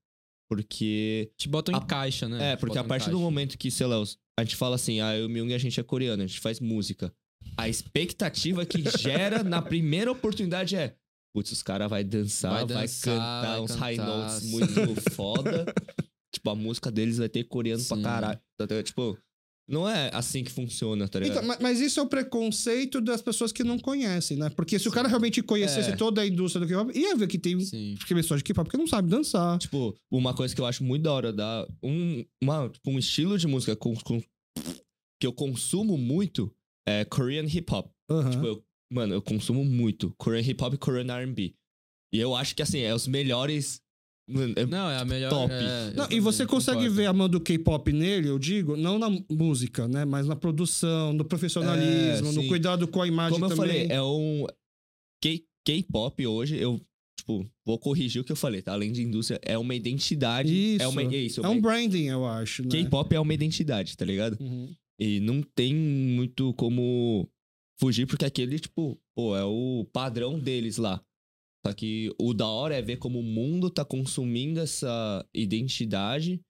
porque. 0.50 1.32
Te 1.38 1.48
botam 1.48 1.74
em 1.76 1.78
A- 1.78 1.82
caixa, 1.82 2.28
né? 2.28 2.54
É, 2.54 2.56
porque 2.56 2.78
a 2.78 2.82
em 2.82 2.88
partir 2.88 3.12
do 3.12 3.20
momento 3.20 3.58
que, 3.58 3.70
sei 3.70 3.86
lá, 3.86 4.02
a 4.40 4.44
gente 4.44 4.56
fala 4.56 4.76
assim, 4.76 5.00
ah, 5.02 5.16
eu, 5.18 5.28
Myung 5.30 5.50
e 5.50 5.54
a 5.54 5.58
gente 5.58 5.80
é 5.80 5.84
coreano, 5.84 6.24
a 6.24 6.28
gente 6.28 6.40
faz 6.40 6.60
música. 6.60 7.14
A 7.56 7.70
expectativa 7.70 8.66
que 8.66 8.84
gera 8.98 9.44
na 9.44 9.62
primeira 9.62 10.12
oportunidade 10.12 10.76
é. 10.76 10.96
Putz, 11.36 11.52
os 11.52 11.62
caras 11.62 11.90
vai 11.90 12.04
dançar, 12.04 12.52
Vai 12.52 12.66
vai, 12.66 12.82
dançar, 12.88 13.14
cantar 13.14 13.42
vai 13.52 13.60
uns 13.62 13.72
high 13.76 13.96
cantar, 13.98 14.18
notes 14.18 14.36
sim. 14.38 14.50
muito 14.52 15.12
foda. 15.12 15.66
tipo, 16.34 16.50
a 16.50 16.56
música 16.56 16.92
deles 16.92 17.18
vai 17.20 17.30
ter 17.30 17.44
coreano 17.44 17.84
pra 17.84 17.98
Sim. 17.98 18.04
caralho. 18.04 18.40
Tá? 18.58 18.84
Tipo, 18.84 19.18
não 19.70 19.88
é 19.88 20.10
assim 20.14 20.44
que 20.44 20.52
funciona, 20.52 21.08
tá 21.08 21.20
ligado? 21.20 21.38
Então, 21.38 21.48
ma- 21.48 21.58
mas 21.62 21.80
isso 21.82 22.00
é 22.00 22.04
o 22.04 22.08
preconceito 22.08 23.02
das 23.02 23.22
pessoas 23.22 23.52
que 23.52 23.64
não 23.64 23.78
conhecem, 23.78 24.38
né? 24.38 24.50
Porque 24.50 24.80
se 24.80 24.88
o 24.88 24.92
cara 24.92 25.08
realmente 25.08 25.44
conhecesse 25.44 25.92
É. 25.92 25.96
toda 25.96 26.22
a 26.22 26.26
indústria 26.28 26.66
do 26.66 26.70
K-pop, 26.70 26.98
ia 26.98 27.16
ver 27.16 27.28
que 27.28 27.38
tem 27.38 27.60
Sim. 27.60 27.96
pessoas 28.08 28.40
de 28.40 28.44
K-pop 28.46 28.70
que 28.70 28.78
não 28.78 28.88
sabem 28.88 29.10
dançar. 29.12 29.60
Tipo, 29.60 29.94
uma 30.10 30.34
coisa 30.34 30.56
que 30.56 30.62
eu 30.62 30.66
acho 30.66 30.84
muito 30.84 31.04
da 31.04 31.12
hora, 31.12 31.34
da, 31.34 31.68
um, 31.84 32.24
uma, 32.42 32.70
tipo, 32.70 32.90
um 32.90 32.98
estilo 32.98 33.38
de 33.38 33.46
música 33.46 33.76
com- 33.76 33.96
com- 33.96 34.22
que 35.20 35.28
eu 35.28 35.34
consumo 35.34 35.98
muito 35.98 36.52
é 36.88 37.04
Korean 37.06 37.44
Hip 37.46 37.72
Hop. 37.74 37.92
Tipo, 38.32 38.46
eu, 38.46 38.64
mano, 38.92 39.14
eu 39.14 39.22
consumo 39.22 39.64
muito 39.66 40.14
Korean 40.18 40.42
Hip 40.42 40.64
Hop 40.64 40.74
e 40.74 40.78
Korean 40.78 41.12
R&B. 41.14 41.54
E 42.14 42.20
eu 42.20 42.34
acho 42.36 42.56
que, 42.56 42.62
assim, 42.62 42.80
é 42.80 42.96
os 42.96 43.06
melhores... 43.06 43.82
é- 44.56 44.66
Não, 44.66 44.90
é 44.90 44.98
a 44.98 45.04
melhor. 45.06 45.30
Top. 45.30 45.54
é, 45.54 45.90
eu 45.90 45.94
Não, 45.96 46.08
e 46.10 46.20
você 46.22 46.46
consegue 46.46 46.78
concordo. 46.78 46.96
ver 46.96 47.06
a 47.08 47.14
mão 47.14 47.28
do 47.28 47.42
K-pop 47.42 47.92
nele, 47.92 48.30
eu 48.30 48.40
digo, 48.40 48.78
não 48.78 48.98
na 48.98 49.10
música, 49.30 49.88
né? 49.88 50.06
Mas 50.06 50.26
na 50.26 50.36
produção, 50.36 51.12
no 51.14 51.26
profissionalismo, 51.26 52.30
É, 52.30 52.32
no 52.32 52.48
cuidado 52.48 52.88
com 52.88 53.02
a 53.02 53.08
imagem 53.08 53.34
Como 53.40 53.46
eu 53.46 53.50
também. 53.58 53.68
falei, 53.68 53.88
é 53.90 54.02
um... 54.02 54.46
K- 55.22 55.44
K-pop 55.66 56.26
hoje, 56.26 56.56
eu, 56.58 56.80
tipo, 57.20 57.46
vou 57.66 57.78
corrigir 57.78 58.22
o 58.22 58.24
que 58.24 58.32
eu 58.32 58.36
falei, 58.38 58.62
tá? 58.62 58.72
Além 58.72 58.92
de 58.94 59.02
indústria, 59.04 59.38
é 59.44 59.58
uma 59.58 59.76
identidade. 59.76 60.50
Isso. 60.76 60.84
É, 60.84 60.88
uma, 60.88 61.02
é 61.02 61.18
isso. 61.18 61.46
É 61.46 61.50
um 61.50 61.60
branding, 61.60 62.06
eu 62.06 62.26
acho, 62.26 62.64
né? 62.64 62.70
K-pop 62.70 63.14
é 63.14 63.20
uma 63.20 63.34
identidade, 63.34 63.98
tá 63.98 64.06
ligado? 64.06 64.38
Uhum. 64.40 64.74
E 65.00 65.20
não 65.20 65.42
tem 65.42 65.76
muito 65.76 66.54
como 66.56 67.30
fugir, 67.80 68.08
porque 68.08 68.26
aquele, 68.26 68.60
tipo, 68.60 69.00
pô, 69.16 69.36
é 69.36 69.44
o 69.44 69.86
padrão 69.94 70.40
deles 70.40 70.78
lá. 70.78 71.04
Só 71.66 71.74
que 71.74 72.14
o 72.20 72.34
da 72.34 72.48
hora 72.48 72.76
é 72.76 72.82
ver 72.82 72.98
como 72.98 73.20
o 73.20 73.24
mundo 73.24 73.70
tá 73.70 73.84
consumindo 73.84 74.60
essa 74.60 75.28
identidade 75.34 76.42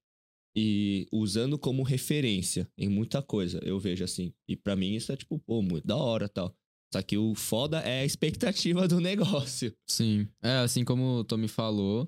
e 0.55 1.07
usando 1.11 1.57
como 1.57 1.83
referência 1.83 2.67
em 2.77 2.89
muita 2.89 3.21
coisa, 3.21 3.59
eu 3.63 3.79
vejo 3.79 4.03
assim. 4.03 4.33
E 4.47 4.55
pra 4.55 4.75
mim 4.75 4.95
isso 4.95 5.11
é, 5.11 5.15
tipo, 5.17 5.39
pô, 5.39 5.61
muito 5.61 5.85
da 5.85 5.95
hora 5.95 6.29
tal. 6.29 6.55
Só 6.93 7.01
que 7.01 7.17
o 7.17 7.35
foda 7.35 7.79
é 7.79 8.01
a 8.01 8.05
expectativa 8.05 8.87
do 8.87 8.99
negócio. 9.01 9.73
Sim. 9.87 10.27
É, 10.41 10.57
assim 10.59 10.85
como 10.85 11.19
o 11.19 11.23
Tommy 11.23 11.47
falou, 11.47 12.07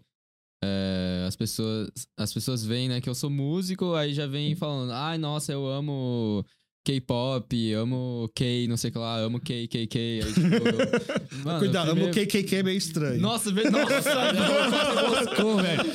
é, 0.63 1.25
as, 1.27 1.35
pessoas, 1.35 1.89
as 2.17 2.33
pessoas 2.33 2.63
veem, 2.63 2.89
né, 2.89 3.01
que 3.01 3.09
eu 3.09 3.15
sou 3.15 3.29
músico, 3.29 3.93
aí 3.93 4.13
já 4.13 4.27
vem 4.27 4.55
falando, 4.55 4.91
ai, 4.91 5.17
nossa, 5.17 5.51
eu 5.51 5.67
amo 5.67 6.45
K-pop, 6.93 7.73
amo 7.75 8.27
K, 8.33 8.65
não 8.67 8.75
sei 8.75 8.89
o 8.89 8.93
que 8.93 8.97
lá, 8.97 9.17
amo 9.19 9.39
K, 9.39 9.67
K, 9.67 9.85
K. 9.85 9.99
Aí, 10.23 10.33
tipo, 10.33 10.47
eu- 10.55 10.89
Mano, 11.45 11.59
Cuidado, 11.59 11.91
primeiro- 11.91 12.11
o 12.11 12.13
KKK 12.25 12.55
é 12.55 12.63
meio 12.63 12.77
estranho. 12.79 13.21
Nossa, 13.21 13.51
ve- 13.51 13.69
nossa, 13.69 14.09
Moscou, 15.07 15.57
velho. 15.57 15.83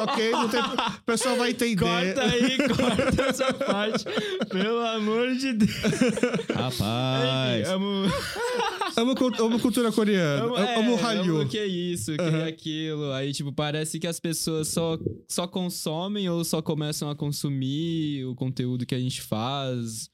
ok, 0.00 0.30
não 0.32 0.48
tem... 0.50 0.60
o 0.60 1.02
pessoal 1.06 1.36
vai 1.36 1.50
entender. 1.52 1.76
Corta 1.76 2.22
aí, 2.24 2.58
corta 2.58 3.22
essa 3.22 3.54
parte. 3.54 4.04
Pelo 4.50 4.80
amor 4.80 5.34
de 5.34 5.54
Deus. 5.54 5.70
Rapaz. 6.54 7.60
Enfim, 7.62 7.72
amo, 7.72 8.12
Amo, 8.94 9.14
amo 9.40 9.58
cultura 9.58 9.90
coreana. 9.90 10.44
Amo, 10.44 10.58
é, 10.58 10.74
amo 10.76 10.96
Hallyu. 10.96 11.40
amo 11.40 11.48
que 11.48 11.56
é 11.56 11.64
isso, 11.66 12.14
que 12.14 12.20
é 12.22 12.44
aquilo. 12.44 13.10
Aí, 13.12 13.32
tipo, 13.32 13.50
parece 13.50 13.98
que 13.98 14.06
as 14.06 14.20
pessoas 14.20 14.68
só, 14.68 14.98
só 15.26 15.46
consomem 15.46 16.28
ou 16.28 16.44
só 16.44 16.60
começam 16.60 17.08
a 17.08 17.16
consumir 17.16 17.61
o 18.26 18.34
conteúdo 18.34 18.84
que 18.86 18.94
a 18.94 19.00
gente 19.00 19.20
faz. 19.22 20.10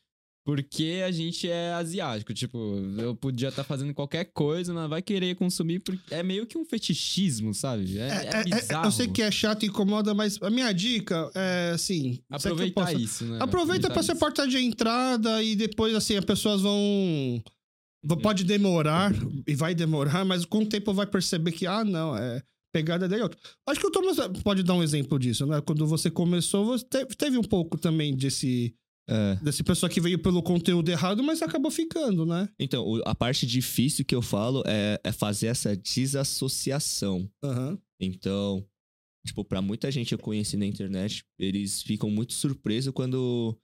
Porque 0.46 1.02
a 1.04 1.10
gente 1.10 1.46
é 1.46 1.74
asiático. 1.74 2.32
Tipo, 2.32 2.58
eu 2.96 3.14
podia 3.14 3.48
estar 3.50 3.64
fazendo 3.64 3.92
qualquer 3.92 4.24
coisa, 4.32 4.72
mas 4.72 4.88
vai 4.88 5.02
querer 5.02 5.34
consumir 5.36 5.78
porque 5.80 6.14
é 6.14 6.22
meio 6.22 6.46
que 6.46 6.56
um 6.56 6.64
fetichismo, 6.64 7.52
sabe? 7.52 7.98
É, 7.98 8.00
é, 8.00 8.06
É, 8.06 8.12
é, 8.24 8.40
é, 8.40 8.44
bizarro. 8.44 8.86
eu 8.86 8.90
sei 8.92 9.08
que 9.08 9.20
é 9.20 9.30
chato 9.30 9.64
e 9.64 9.66
incomoda, 9.68 10.14
mas 10.14 10.38
a 10.40 10.48
minha 10.48 10.72
dica 10.72 11.30
é 11.34 11.72
assim. 11.74 12.18
é 12.32 12.36
Aproveitar 12.36 12.86
posso- 12.86 12.98
isso, 12.98 13.24
né? 13.26 13.38
Aproveita 13.42 13.90
pra 13.90 14.02
ser 14.02 14.14
porta 14.14 14.48
de 14.48 14.56
entrada 14.56 15.42
e 15.42 15.54
depois, 15.54 15.94
assim, 15.94 16.16
as 16.16 16.24
pessoas 16.24 16.62
vão. 16.62 17.42
Pode 18.22 18.44
demorar, 18.44 19.12
e 19.46 19.54
vai 19.54 19.74
demorar, 19.74 20.24
mas 20.24 20.46
com 20.46 20.60
o 20.60 20.66
tempo 20.66 20.94
vai 20.94 21.04
perceber 21.06 21.52
que, 21.52 21.66
ah, 21.66 21.84
não, 21.84 22.16
é 22.16 22.40
pegada 22.72 23.08
dele. 23.08 23.20
é 23.22 23.24
outra. 23.24 23.38
Acho 23.68 23.80
que 23.80 23.86
o 23.86 23.90
Thomas 23.90 24.16
pode 24.42 24.62
dar 24.62 24.74
um 24.74 24.82
exemplo 24.82 25.18
disso, 25.18 25.46
né? 25.46 25.60
Quando 25.60 25.86
você 25.86 26.10
começou, 26.10 26.64
você 26.66 26.84
teve, 27.16 27.38
um 27.38 27.42
pouco 27.42 27.78
também 27.78 28.14
desse, 28.16 28.74
É. 29.08 29.36
desse 29.36 29.62
pessoa 29.62 29.88
que 29.88 30.00
veio 30.00 30.18
pelo 30.18 30.42
conteúdo 30.42 30.88
errado, 30.90 31.22
mas 31.22 31.40
acabou 31.42 31.70
ficando, 31.70 32.26
né? 32.26 32.48
Então, 32.58 33.00
a 33.06 33.14
parte 33.14 33.46
difícil 33.46 34.04
que 34.04 34.14
eu 34.14 34.22
falo 34.22 34.62
é, 34.66 35.00
é 35.02 35.12
fazer 35.12 35.46
essa 35.48 35.76
desassociação. 35.76 37.30
Aham. 37.42 37.78
Então, 38.00 38.64
tipo, 39.26 39.44
pra 39.44 39.60
muita 39.60 39.90
gente 39.90 40.12
eu 40.12 40.18
conheci 40.18 40.56
na 40.56 40.66
internet, 40.66 41.24
eles 41.38 41.82
ficam 41.82 42.10
muito 42.10 42.32
surpresos 42.32 42.92
quando, 42.92 43.56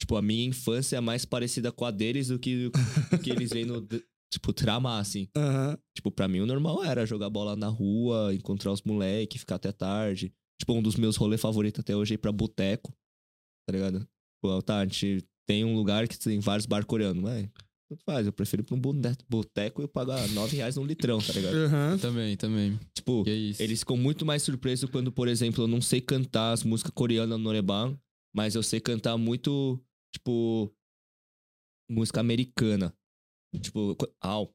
tipo, 0.00 0.16
a 0.16 0.22
minha 0.22 0.44
infância 0.46 0.96
é 0.96 1.00
mais 1.00 1.24
parecida 1.24 1.72
com 1.72 1.84
a 1.84 1.90
deles 1.90 2.28
do 2.28 2.38
que 2.38 2.70
o 3.12 3.18
que 3.18 3.30
eles 3.30 3.50
veem 3.50 3.64
no, 3.66 3.86
tipo, 4.32 4.52
tramar, 4.52 5.00
assim. 5.00 5.28
Aham. 5.36 5.76
Tipo, 5.94 6.10
pra 6.10 6.28
mim 6.28 6.40
o 6.40 6.46
normal 6.46 6.82
era 6.84 7.04
jogar 7.06 7.28
bola 7.30 7.56
na 7.56 7.68
rua, 7.68 8.34
encontrar 8.34 8.72
os 8.72 8.82
moleques, 8.82 9.40
ficar 9.40 9.56
até 9.56 9.72
tarde. 9.72 10.32
Tipo, 10.58 10.74
um 10.74 10.82
dos 10.82 10.96
meus 10.96 11.16
rolês 11.16 11.40
favoritos 11.40 11.80
até 11.80 11.96
hoje 11.96 12.12
é 12.12 12.16
ir 12.16 12.18
pra 12.18 12.30
boteco, 12.32 12.92
tá 13.66 13.72
ligado? 13.72 14.06
Pô, 14.42 14.60
tá, 14.62 14.78
a 14.80 14.84
gente 14.84 15.26
tem 15.46 15.64
um 15.64 15.74
lugar 15.74 16.06
que 16.06 16.18
tem 16.18 16.38
vários 16.38 16.66
bar 16.66 16.84
coreanos, 16.86 17.22
mas 17.22 17.48
tudo 17.90 18.00
faz, 18.06 18.24
eu 18.26 18.32
prefiro 18.32 18.62
ir 18.62 18.64
pra 18.64 18.76
um 18.76 18.80
bote- 18.80 19.24
boteco 19.28 19.82
e 19.82 19.84
eu 19.84 19.88
pagar 19.88 20.28
9 20.28 20.56
reais 20.56 20.76
num 20.76 20.84
litrão, 20.84 21.18
tá 21.18 21.32
ligado? 21.32 21.54
Aham. 21.56 21.98
Também, 21.98 22.36
também. 22.36 22.78
Tipo, 22.94 23.24
é 23.26 23.30
eles 23.30 23.80
ficam 23.80 23.96
muito 23.96 24.24
mais 24.24 24.42
surpresos 24.42 24.88
quando, 24.90 25.10
por 25.10 25.26
exemplo, 25.28 25.64
eu 25.64 25.68
não 25.68 25.80
sei 25.80 26.00
cantar 26.00 26.52
as 26.52 26.62
músicas 26.62 26.92
coreanas 26.94 27.36
no 27.38 27.44
Noreban, 27.44 27.98
mas 28.34 28.54
eu 28.54 28.62
sei 28.62 28.78
cantar 28.80 29.16
muito, 29.18 29.82
tipo, 30.14 30.72
música 31.90 32.20
americana. 32.20 32.94
Tipo, 33.58 33.96
au. 34.20 34.52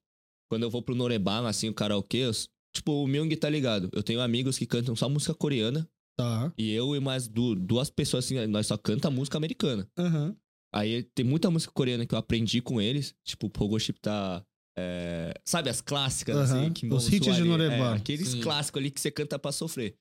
Quando 0.50 0.64
eu 0.64 0.70
vou 0.70 0.82
pro 0.82 0.96
Noreban, 0.96 1.48
assim, 1.48 1.68
o 1.70 1.74
karaokê, 1.74 2.18
eu 2.20 2.32
tipo, 2.74 2.92
o 3.04 3.08
Myung 3.08 3.30
tá 3.36 3.50
ligado. 3.50 3.90
Eu 3.94 4.04
tenho 4.04 4.22
amigos 4.22 4.58
que 4.58 4.66
cantam 4.66 4.96
só 4.96 5.10
música 5.10 5.34
coreana, 5.34 5.90
Tá. 6.18 6.54
e 6.58 6.72
eu 6.72 6.96
e 6.96 7.00
mais 7.00 7.28
du- 7.28 7.56
duas 7.56 7.90
pessoas, 7.90 8.26
assim, 8.26 8.46
nós 8.48 8.68
só 8.68 8.78
canta 8.78 9.10
música 9.10 9.38
americana. 9.38 9.90
Aham. 9.98 10.36
Aí 10.74 11.04
tem 11.16 11.26
muita 11.26 11.50
música 11.50 11.72
coreana 11.74 12.06
que 12.06 12.14
eu 12.14 12.20
aprendi 12.20 12.62
com 12.62 12.82
eles, 12.82 13.16
tipo, 13.24 13.50
Pogo 13.50 13.80
Chip 13.80 14.00
tá. 14.02 14.44
é, 14.78 15.34
sabe 15.46 15.70
as 15.70 15.80
clássicas, 15.80 16.36
Aham, 16.36 16.44
assim? 16.64 16.74
Que 16.74 16.88
os 16.88 17.08
hits 17.12 17.34
de 17.36 17.44
Noreban. 17.46 17.94
É, 17.94 17.98
aqueles 17.98 18.28
Sim. 18.28 18.42
clássicos 18.42 18.80
ali 18.82 18.92
que 18.92 19.00
você 19.00 19.10
canta 19.10 19.40
pra 19.40 19.54
sofrer. 19.54 19.96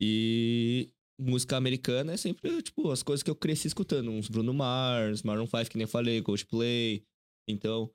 E 0.00 0.88
música 1.20 1.56
americana 1.56 2.12
é 2.12 2.16
sempre, 2.16 2.62
tipo, 2.62 2.90
as 2.92 3.02
coisas 3.02 3.22
que 3.24 3.30
eu 3.30 3.34
cresci 3.34 3.66
escutando. 3.66 4.10
Uns 4.10 4.28
Bruno 4.28 4.54
Mars, 4.54 5.22
Maroon 5.24 5.46
5, 5.46 5.70
que 5.70 5.76
nem 5.76 5.82
eu 5.84 5.88
falei, 5.88 6.22
Coldplay. 6.22 7.02
Então, 7.48 7.90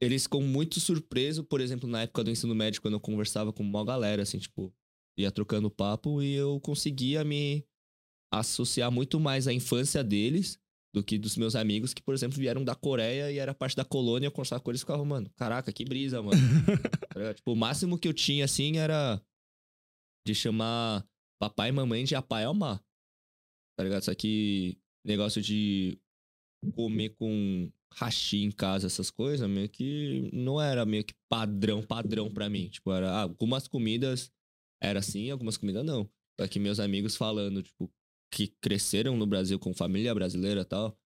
eles 0.00 0.24
ficam 0.24 0.42
muito 0.42 0.80
surpresos, 0.80 1.44
por 1.46 1.60
exemplo, 1.60 1.88
na 1.88 2.02
época 2.02 2.22
do 2.22 2.30
ensino 2.30 2.54
médio, 2.54 2.82
quando 2.82 2.94
eu 2.94 3.00
conversava 3.00 3.52
com 3.52 3.62
uma 3.62 3.84
galera, 3.84 4.22
assim, 4.22 4.38
tipo, 4.38 4.72
ia 5.16 5.30
trocando 5.30 5.70
papo 5.70 6.22
e 6.22 6.34
eu 6.34 6.60
conseguia 6.60 7.24
me 7.24 7.64
associar 8.30 8.90
muito 8.90 9.18
mais 9.18 9.46
à 9.46 9.52
infância 9.52 10.04
deles 10.04 10.60
do 10.92 11.02
que 11.02 11.18
dos 11.18 11.36
meus 11.36 11.54
amigos 11.54 11.92
que, 11.92 12.02
por 12.02 12.14
exemplo, 12.14 12.38
vieram 12.38 12.64
da 12.64 12.74
Coreia 12.74 13.30
e 13.30 13.38
era 13.38 13.54
parte 13.54 13.76
da 13.76 13.84
colônia, 13.84 14.26
eu 14.26 14.32
conversava 14.32 14.62
com 14.62 14.70
eles 14.70 14.80
e 14.80 14.84
ficava, 14.84 15.04
mano, 15.04 15.30
caraca, 15.36 15.72
que 15.72 15.84
brisa, 15.84 16.22
mano. 16.22 16.36
Tá 17.16 17.32
tipo, 17.32 17.52
o 17.52 17.56
máximo 17.56 17.98
que 17.98 18.06
eu 18.06 18.12
tinha, 18.12 18.44
assim, 18.44 18.76
era 18.76 19.18
de 20.26 20.34
chamar 20.34 21.06
papai 21.38 21.70
e 21.70 21.72
mamãe 21.72 22.04
de 22.04 22.14
apai 22.14 22.42
e 22.42 22.46
amar. 22.46 22.82
Tá 23.74 23.84
ligado? 23.84 24.02
Só 24.02 24.14
que 24.14 24.78
negócio 25.04 25.40
de 25.40 25.98
comer 26.74 27.10
com 27.10 27.70
hashi 27.98 28.42
em 28.44 28.50
casa, 28.50 28.86
essas 28.86 29.10
coisas, 29.10 29.48
meio 29.48 29.68
que 29.68 30.30
não 30.32 30.60
era 30.60 30.84
meio 30.84 31.04
que 31.04 31.14
padrão, 31.30 31.82
padrão 31.82 32.30
pra 32.32 32.48
mim. 32.48 32.68
Tipo, 32.68 32.92
era 32.92 33.10
ah, 33.10 33.22
algumas 33.22 33.66
comidas 33.66 34.30
era 34.82 34.98
assim, 34.98 35.30
algumas 35.30 35.56
comidas 35.56 35.84
não. 35.84 36.08
Só 36.38 36.46
que 36.46 36.58
meus 36.58 36.78
amigos 36.78 37.16
falando, 37.16 37.62
tipo, 37.62 37.90
que 38.32 38.48
cresceram 38.60 39.16
no 39.16 39.26
Brasil 39.26 39.58
com 39.58 39.72
família 39.72 40.14
brasileira 40.14 40.60
e 40.60 40.64
tal, 40.64 40.98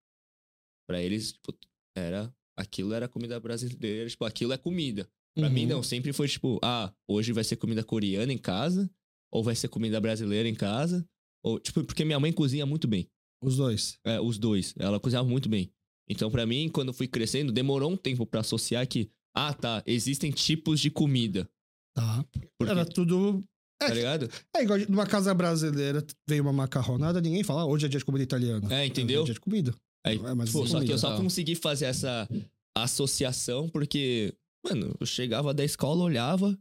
pra 0.88 1.00
eles, 1.00 1.32
tipo, 1.32 1.56
era. 1.96 2.34
Aquilo 2.58 2.92
era 2.92 3.08
comida 3.08 3.38
brasileira, 3.40 4.08
tipo, 4.10 4.24
aquilo 4.24 4.52
é 4.52 4.58
comida. 4.58 5.08
Pra 5.34 5.46
Uhum. 5.46 5.52
mim, 5.52 5.66
não, 5.66 5.82
sempre 5.82 6.12
foi 6.12 6.26
tipo, 6.28 6.58
ah, 6.62 6.92
hoje 7.08 7.32
vai 7.32 7.44
ser 7.44 7.56
comida 7.56 7.84
coreana 7.84 8.32
em 8.32 8.36
casa, 8.38 8.90
ou 9.32 9.42
vai 9.44 9.54
ser 9.54 9.68
comida 9.68 10.00
brasileira 10.00 10.48
em 10.48 10.54
casa, 10.54 11.08
ou, 11.42 11.58
tipo, 11.60 11.84
porque 11.84 12.04
minha 12.04 12.18
mãe 12.20 12.32
cozinha 12.32 12.66
muito 12.66 12.88
bem. 12.88 13.08
Os 13.42 13.56
dois. 13.56 13.98
É, 14.04 14.20
os 14.20 14.36
dois. 14.36 14.74
Ela 14.78 14.98
cozinhava 15.00 15.26
muito 15.28 15.48
bem. 15.48 15.72
Então, 16.10 16.28
pra 16.30 16.44
mim, 16.44 16.68
quando 16.68 16.88
eu 16.88 16.94
fui 16.94 17.06
crescendo, 17.06 17.52
demorou 17.52 17.90
um 17.92 17.96
tempo 17.96 18.26
pra 18.26 18.40
associar 18.40 18.84
que, 18.88 19.08
ah, 19.32 19.54
tá, 19.54 19.80
existem 19.86 20.32
tipos 20.32 20.80
de 20.80 20.90
comida. 20.90 21.48
Tá. 21.94 22.24
Porque, 22.58 22.72
Era 22.72 22.84
tudo. 22.84 23.44
tá 23.78 23.94
ligado? 23.94 24.28
É 24.56 24.62
igual 24.64 24.78
numa 24.88 25.06
casa 25.06 25.32
brasileira, 25.32 26.04
veio 26.28 26.42
uma 26.42 26.52
macarronada, 26.52 27.20
ninguém 27.20 27.44
fala, 27.44 27.62
ah, 27.62 27.66
hoje 27.66 27.86
é 27.86 27.88
dia 27.88 28.00
de 28.00 28.04
comida 28.04 28.24
italiana. 28.24 28.74
É, 28.74 28.84
entendeu? 28.84 29.22
É 29.22 29.24
dia 29.26 29.34
de 29.34 29.40
comida. 29.40 29.72
Aí, 30.04 30.16
É, 30.18 30.34
mas 30.34 30.50
Pô, 30.50 30.62
assim, 30.62 30.72
só 30.72 30.78
que 30.78 30.84
eu 30.84 30.88
comida. 30.88 30.98
só 30.98 31.10
tá. 31.10 31.16
consegui 31.22 31.54
fazer 31.54 31.84
essa 31.86 32.28
associação 32.76 33.68
porque, 33.68 34.34
mano, 34.64 34.94
eu 34.98 35.06
chegava 35.06 35.54
da 35.54 35.64
escola, 35.64 36.02
olhava, 36.02 36.58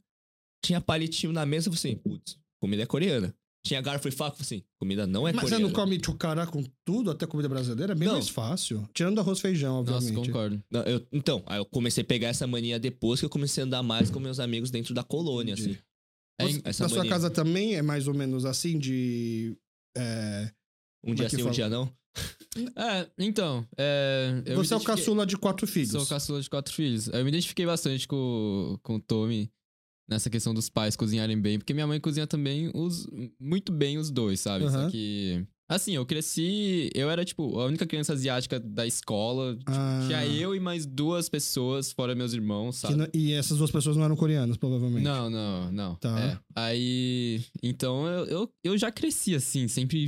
tinha 0.63 0.79
palitinho 0.81 1.33
na 1.33 1.45
mesa, 1.45 1.69
eu 1.69 1.73
falei 1.73 1.93
assim, 1.93 2.01
putz, 2.01 2.37
comida 2.61 2.83
é 2.83 2.85
coreana. 2.85 3.33
Tinha 3.65 3.81
garfo 3.81 4.07
e 4.07 4.11
faca, 4.11 4.37
assim, 4.41 4.63
comida 4.79 5.05
não 5.05 5.27
é 5.27 5.33
Mas 5.33 5.43
você 5.43 5.55
coreana. 5.55 5.67
não 5.67 5.73
come 5.73 6.01
chocará 6.03 6.47
com 6.47 6.63
tudo, 6.85 7.11
até 7.11 7.27
comida 7.27 7.49
brasileira? 7.49 7.91
É 7.91 7.95
bem 7.95 8.07
Não. 8.07 8.15
mais 8.15 8.29
fácil. 8.29 8.87
Tirando 8.93 9.19
arroz 9.19 9.39
e 9.39 9.41
feijão, 9.41 9.83
Nossa, 9.83 9.95
obviamente. 10.07 10.27
concordo. 10.27 10.63
Não, 10.71 10.81
eu- 10.83 11.05
então, 11.11 11.43
aí 11.45 11.59
eu 11.59 11.65
comecei 11.65 12.01
a 12.01 12.05
pegar 12.05 12.29
essa 12.29 12.47
mania 12.47 12.79
depois 12.79 13.19
que 13.19 13.25
eu 13.25 13.29
comecei 13.29 13.61
a 13.61 13.65
andar 13.65 13.83
mais 13.83 14.09
com 14.09 14.19
meus 14.19 14.39
amigos 14.39 14.71
dentro 14.71 14.93
da 14.93 15.03
colônia, 15.03 15.53
Entendi. 15.53 15.71
assim. 15.71 15.79
É, 16.39 16.45
Você- 16.47 16.61
essa 16.63 16.83
na 16.83 16.89
sua 16.89 16.97
mania. 16.99 17.11
casa 17.11 17.29
também 17.29 17.75
é 17.75 17.81
mais 17.81 18.07
ou 18.07 18.13
menos 18.13 18.45
assim 18.45 18.79
de. 18.79 19.57
é, 19.97 20.51
Um 21.03 21.07
Como 21.07 21.15
dia 21.15 21.25
é 21.25 21.29
sim, 21.29 21.35
um 21.37 21.39
fala? 21.41 21.51
dia 21.53 21.69
não. 21.69 21.93
É, 22.75 23.07
então. 23.19 23.65
É, 23.77 24.41
Você 24.55 24.73
é 24.73 24.77
o 24.77 24.81
caçula 24.81 25.25
de 25.25 25.37
quatro 25.37 25.67
filhos. 25.67 25.91
Sou 25.91 26.05
caçula 26.05 26.41
de 26.41 26.49
quatro 26.49 26.73
filhos. 26.73 27.07
Eu 27.07 27.23
me 27.23 27.29
identifiquei 27.29 27.65
bastante 27.65 28.07
com, 28.07 28.77
com 28.81 28.95
o 28.95 28.99
Tommy 28.99 29.51
nessa 30.09 30.29
questão 30.29 30.53
dos 30.53 30.69
pais 30.69 30.95
cozinharem 30.95 31.39
bem, 31.39 31.57
porque 31.59 31.73
minha 31.73 31.85
mãe 31.87 31.99
cozinha 31.99 32.25
também 32.25 32.71
os, 32.73 33.07
muito 33.39 33.71
bem 33.71 33.97
os 33.97 34.09
dois, 34.09 34.39
sabe? 34.39 34.69
Só 34.69 34.77
Aham. 34.77 34.89
que. 34.89 35.45
Assim, 35.71 35.91
eu 35.95 36.03
cresci. 36.03 36.89
Eu 36.95 37.11
era, 37.11 37.23
tipo, 37.23 37.59
a 37.59 37.65
única 37.67 37.85
criança 37.85 38.13
asiática 38.13 38.59
da 38.59 38.87
escola. 38.87 39.55
Tipo, 39.55 39.69
Ah, 39.71 40.03
Tinha 40.07 40.25
eu 40.25 40.55
e 40.55 40.59
mais 40.59 40.83
duas 40.83 41.29
pessoas, 41.29 41.91
fora 41.91 42.15
meus 42.15 42.33
irmãos, 42.33 42.77
sabe? 42.77 42.95
não- 42.95 43.07
e 43.13 43.33
essas 43.33 43.59
duas 43.59 43.69
pessoas 43.69 43.95
não 43.95 44.03
eram 44.03 44.15
coreanas, 44.15 44.57
provavelmente. 44.57 45.03
Não, 45.03 45.29
não, 45.29 45.71
não. 45.71 45.95
Tá. 45.97 46.19
É. 46.19 46.39
Aí. 46.55 47.43
Então 47.61 48.07
eu, 48.07 48.25
eu, 48.25 48.53
eu 48.63 48.77
já 48.79 48.91
cresci 48.91 49.35
assim, 49.35 49.67
sempre 49.67 50.07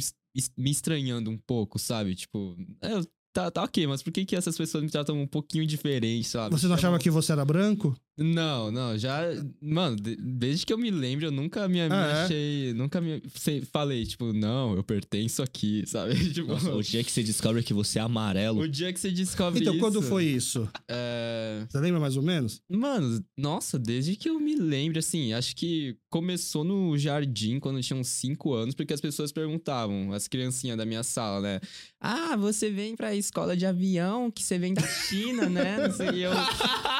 me 0.57 0.71
estranhando 0.71 1.29
um 1.29 1.37
pouco, 1.37 1.77
sabe? 1.77 2.15
Tipo, 2.15 2.55
é, 2.81 2.99
tá, 3.31 3.51
tá 3.51 3.63
ok, 3.63 3.85
mas 3.85 4.01
por 4.01 4.11
que, 4.11 4.25
que 4.25 4.35
essas 4.35 4.57
pessoas 4.57 4.83
me 4.83 4.89
tratam 4.89 5.15
um 5.21 5.27
pouquinho 5.27 5.65
diferente, 5.67 6.27
sabe? 6.27 6.57
Você 6.57 6.67
não 6.67 6.73
achava 6.75 6.97
que 6.97 7.09
você 7.11 7.31
era 7.33 7.45
branco? 7.45 7.95
Não, 8.23 8.71
não, 8.71 8.97
já. 8.97 9.21
Mano, 9.61 9.95
de- 9.95 10.15
desde 10.15 10.65
que 10.65 10.73
eu 10.73 10.77
me 10.77 10.91
lembro, 10.91 11.25
eu 11.25 11.31
nunca 11.31 11.67
me, 11.67 11.75
me 11.75 11.81
Ah, 11.91 12.07
é? 12.07 12.23
achei. 12.23 12.73
Nunca 12.73 13.01
me 13.01 13.21
sei- 13.35 13.61
falei, 13.61 14.05
tipo, 14.05 14.31
não, 14.33 14.75
eu 14.75 14.83
pertenço 14.83 15.41
aqui, 15.41 15.83
sabe? 15.87 16.15
Tipo, 16.33 16.49
Nossa, 16.49 16.73
o 16.73 16.81
dia 16.83 17.03
que 17.03 17.11
você 17.11 17.23
descobre 17.23 17.63
que 17.63 17.73
você 17.73 17.99
é 17.99 18.01
amarelo. 18.01 18.61
o 18.61 18.67
dia 18.67 18.91
que 18.93 18.99
você 18.99 19.11
descobre 19.11 19.61
Então, 19.61 19.73
isso. 19.73 19.79
quando 19.81 20.01
foi 20.01 20.25
isso? 20.25 20.67
É. 20.87 21.65
Você 21.69 21.79
lembra 21.79 21.99
mais 21.99 22.15
ou 22.17 22.23
menos? 22.23 22.61
Mano, 22.69 23.23
nossa, 23.37 23.79
desde 23.79 24.15
que 24.15 24.29
eu 24.29 24.39
me 24.39 24.55
lembro, 24.55 24.99
assim, 24.99 25.33
acho 25.33 25.55
que 25.55 25.95
começou 26.11 26.63
no 26.63 26.95
jardim 26.97 27.57
quando 27.59 27.77
eu 27.77 27.81
tinha 27.83 27.97
uns 27.97 28.09
5 28.09 28.53
anos, 28.53 28.75
porque 28.75 28.93
as 28.93 28.99
pessoas 29.01 29.31
perguntavam, 29.31 30.11
as 30.13 30.27
criancinhas 30.27 30.77
da 30.77 30.85
minha 30.85 31.01
sala, 31.03 31.39
né? 31.41 31.59
Ah, 31.99 32.35
você 32.35 32.69
vem 32.69 32.95
pra 32.95 33.15
escola 33.15 33.55
de 33.55 33.65
avião, 33.65 34.29
que 34.29 34.43
você 34.43 34.59
vem 34.59 34.73
da 34.73 34.81
China, 34.85 35.47
né? 35.49 35.87
Não 35.87 35.91
sei, 35.95 36.09
e 36.09 36.21
eu, 36.23 36.31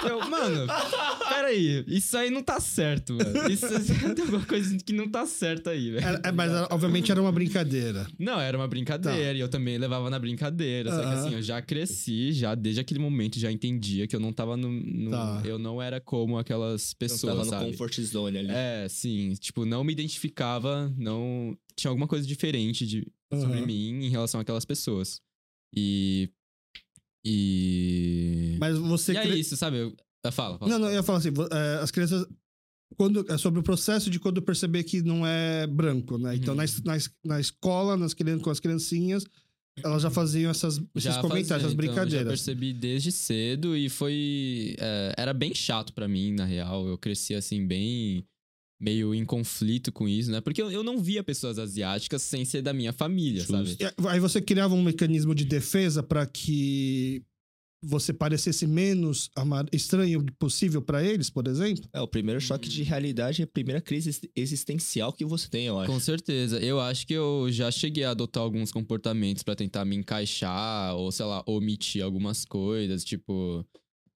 eu, 0.07 0.29
mano, 0.29 0.65
peraí, 1.27 1.83
isso 1.87 2.17
aí 2.17 2.29
não 2.29 2.41
tá 2.41 2.59
certo, 2.59 3.13
mano. 3.13 3.49
Isso 3.51 3.67
tem 4.15 4.23
alguma 4.23 4.45
coisa 4.45 4.77
que 4.77 4.93
não 4.93 5.09
tá 5.09 5.25
certa 5.25 5.71
aí, 5.71 5.91
velho. 5.91 6.05
Era- 6.07 6.21
é, 6.23 6.31
mas 6.31 6.49
era- 6.51 6.67
obviamente 6.71 7.11
era 7.11 7.21
uma 7.21 7.31
brincadeira. 7.31 8.07
Não, 8.17 8.39
era 8.39 8.57
uma 8.57 8.67
brincadeira, 8.67 9.37
e 9.37 9.41
eu 9.41 9.49
também 9.49 9.77
levava 9.77 10.09
na 10.09 10.17
brincadeira. 10.19 10.89
Só 10.89 11.01
que 11.01 11.07
assim, 11.13 11.33
eu 11.33 11.41
já 11.41 11.61
cresci, 11.61 12.31
já 12.31 12.55
desde 12.55 12.79
aquele 12.79 12.99
momento 12.99 13.37
já 13.39 13.51
entendia 13.51 14.07
que 14.07 14.15
eu 14.15 14.19
não 14.19 14.31
tava 14.31 14.55
no. 14.55 14.69
no- 14.71 15.11
Tá. 15.11 15.41
Eu 15.43 15.59
não 15.59 15.81
era 15.81 15.99
como 15.99 16.37
aquelas 16.37 16.93
pessoas. 16.93 17.21
tava 17.33 17.43
no 17.43 17.49
sabe? 17.49 17.65
comfort 17.71 17.99
zone 18.01 18.37
ali. 18.37 18.47
É, 18.51 18.87
sim. 19.01 19.33
Tipo, 19.35 19.65
não 19.65 19.83
me 19.83 19.91
identificava, 19.93 20.93
não. 20.97 21.57
Tinha 21.75 21.89
alguma 21.89 22.07
coisa 22.07 22.25
diferente 22.27 22.85
de, 22.85 23.07
sobre 23.33 23.57
Aham. 23.57 23.65
mim 23.65 24.05
em 24.05 24.09
relação 24.09 24.39
àquelas 24.39 24.65
pessoas. 24.65 25.21
E. 25.75 26.29
E. 27.25 28.57
Mas 28.59 28.77
você. 28.77 29.13
e 29.13 29.17
é 29.17 29.21
cre- 29.21 29.39
isso, 29.39 29.55
sabe? 29.57 29.77
Eu, 29.77 29.95
fala, 30.31 30.57
fala. 30.57 30.71
Não, 30.71 30.79
não, 30.79 30.87
eu 30.89 30.95
ia 30.95 31.03
falar 31.03 31.19
assim, 31.19 31.29
é, 31.51 31.79
as 31.81 31.91
crianças. 31.91 32.25
Quando, 32.97 33.25
é 33.31 33.37
sobre 33.37 33.59
o 33.59 33.63
processo 33.63 34.09
de 34.09 34.19
quando 34.19 34.41
perceber 34.41 34.83
que 34.83 35.01
não 35.01 35.25
é 35.25 35.65
branco, 35.65 36.17
né? 36.17 36.35
Então, 36.35 36.53
Uhum. 36.53 36.57
na, 36.57 36.65
es- 36.65 36.81
na, 36.83 36.97
na 37.23 37.39
escola, 37.39 37.95
nas, 37.95 38.13
crian- 38.13 38.37
com 38.39 38.49
as 38.49 38.59
criancinhas, 38.59 39.23
elas 39.81 40.01
já 40.03 40.09
faziam 40.09 40.51
essas, 40.51 40.75
esses 40.93 41.03
Já 41.13 41.21
comentários, 41.21 41.47
fazia, 41.47 41.55
essas 41.67 41.71
então, 41.71 41.71
eu 41.71 41.77
brincadeiras. 41.77 42.27
percebi 42.27 42.73
desde 42.73 43.11
cedo 43.11 43.77
e 43.77 43.87
foi. 43.87 44.75
é, 44.77 45.13
era 45.17 45.33
bem 45.33 45.55
chato 45.55 45.93
pra 45.93 46.07
mim, 46.07 46.33
na 46.33 46.43
real. 46.43 46.85
Eu 46.85 46.97
cresci 46.97 47.33
assim, 47.33 47.65
bem. 47.65 48.25
Meio 48.81 49.13
em 49.13 49.23
conflito 49.23 49.91
com 49.91 50.07
isso, 50.09 50.31
né? 50.31 50.41
Porque 50.41 50.61
eu, 50.61 50.71
eu 50.71 50.83
não 50.83 50.97
via 50.99 51.23
pessoas 51.23 51.59
asiáticas 51.59 52.23
sem 52.23 52.43
ser 52.43 52.63
da 52.63 52.73
minha 52.73 52.91
família, 52.91 53.41
Justo. 53.41 53.53
sabe? 53.53 53.77
E 53.79 54.07
Aí 54.07 54.19
você 54.19 54.41
criava 54.41 54.73
um 54.73 54.81
mecanismo 54.81 55.35
de 55.35 55.45
defesa 55.45 56.01
para 56.01 56.25
que 56.25 57.21
você 57.83 58.13
parecesse 58.13 58.67
menos 58.67 59.29
estranho 59.71 60.23
possível 60.37 60.81
para 60.81 61.03
eles, 61.03 61.29
por 61.31 61.47
exemplo? 61.47 61.83
É, 61.93 61.99
o 61.99 62.07
primeiro 62.07 62.39
choque 62.39 62.69
de 62.69 62.83
realidade 62.83 63.41
é 63.41 63.45
a 63.45 63.47
primeira 63.47 63.81
crise 63.81 64.09
ex- 64.09 64.21
existencial 64.35 65.11
que 65.11 65.25
você 65.25 65.47
tem, 65.49 65.65
eu 65.65 65.79
acho. 65.79 65.91
Com 65.91 65.99
certeza. 65.99 66.59
Eu 66.59 66.79
acho 66.79 67.07
que 67.07 67.13
eu 67.13 67.47
já 67.49 67.71
cheguei 67.71 68.03
a 68.03 68.11
adotar 68.11 68.43
alguns 68.43 68.71
comportamentos 68.71 69.41
pra 69.41 69.55
tentar 69.55 69.83
me 69.85 69.95
encaixar, 69.95 70.95
ou 70.95 71.11
sei 71.11 71.25
lá, 71.25 71.43
omitir 71.47 72.03
algumas 72.03 72.45
coisas, 72.45 73.03
tipo. 73.03 73.65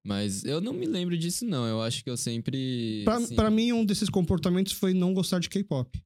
Mas 0.05 0.43
eu 0.45 0.61
não 0.61 0.71
me 0.73 0.85
lembro 0.85 1.17
disso, 1.17 1.45
não. 1.45 1.65
Eu 1.65 1.81
acho 1.81 2.03
que 2.03 2.09
eu 2.09 2.15
sempre. 2.17 3.01
Pra, 3.03 3.17
assim, 3.17 3.35
pra 3.35 3.49
mim, 3.49 3.71
um 3.73 3.83
desses 3.83 4.09
comportamentos 4.09 4.73
foi 4.73 4.93
não 4.93 5.13
gostar 5.13 5.39
de 5.39 5.49
K-pop. 5.49 5.99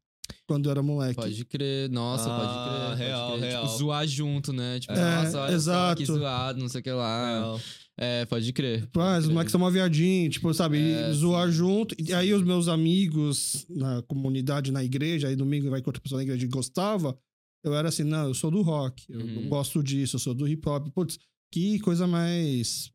Quando 0.48 0.66
eu 0.68 0.72
era 0.72 0.82
moleque. 0.84 1.16
Pode 1.16 1.44
crer, 1.46 1.90
nossa, 1.90 2.30
Ah, 2.32 2.40
pode 2.40 2.70
crer. 2.70 2.88
pode 2.90 3.00
real, 3.02 3.38
crer. 3.38 3.50
real. 3.50 3.66
Tipo, 3.66 3.78
zoar 3.78 4.08
junto, 4.08 4.54
né? 4.54 4.80
Tipo, 4.80 4.94
É, 4.94 5.24
nossa, 5.24 5.42
olha 5.42 5.54
exato. 5.54 5.90
só 6.06 6.14
que 6.14 6.20
zoado, 6.20 6.60
não 6.60 6.70
sei 6.70 6.82
o 6.82 6.84
que 6.84 6.92
lá. 6.92 7.40
Não. 7.42 7.62
É, 7.98 8.26
pode 8.26 8.54
crer. 8.54 8.82
Tipo, 8.82 9.00
ah, 9.02 9.18
os 9.18 9.28
moleques 9.28 9.52
são 9.52 9.60
mó 9.60 9.70
viadinho, 9.70 10.30
tipo, 10.30 10.54
sabe? 10.54 10.80
É, 10.92 11.12
zoar 11.12 11.52
junto. 11.52 11.94
E 12.00 12.14
aí 12.14 12.34
os 12.34 12.44
meus 12.44 12.68
amigos 12.68 13.66
na 13.70 14.02
comunidade, 14.04 14.72
na 14.72 14.84
igreja, 14.84 15.28
aí 15.28 15.36
domingo 15.36 15.70
vai 15.70 15.82
com 15.82 15.90
outra 15.90 16.02
pessoa 16.02 16.20
na 16.20 16.24
igreja 16.24 16.46
e 16.46 16.48
gostava, 16.50 17.18
eu 17.64 17.74
era 17.76 17.90
assim, 17.90 18.04
não, 18.04 18.28
eu 18.28 18.34
sou 18.34 18.50
do 18.50 18.62
rock, 18.62 19.04
eu 19.10 19.20
Uhum. 19.20 19.50
gosto 19.50 19.84
disso, 19.84 20.16
eu 20.16 20.20
sou 20.20 20.34
do 20.34 20.48
hip 20.48 20.68
hop. 20.70 20.88
Putz, 20.94 21.18
que 21.52 21.80
coisa 21.80 22.08
mais 22.08 22.90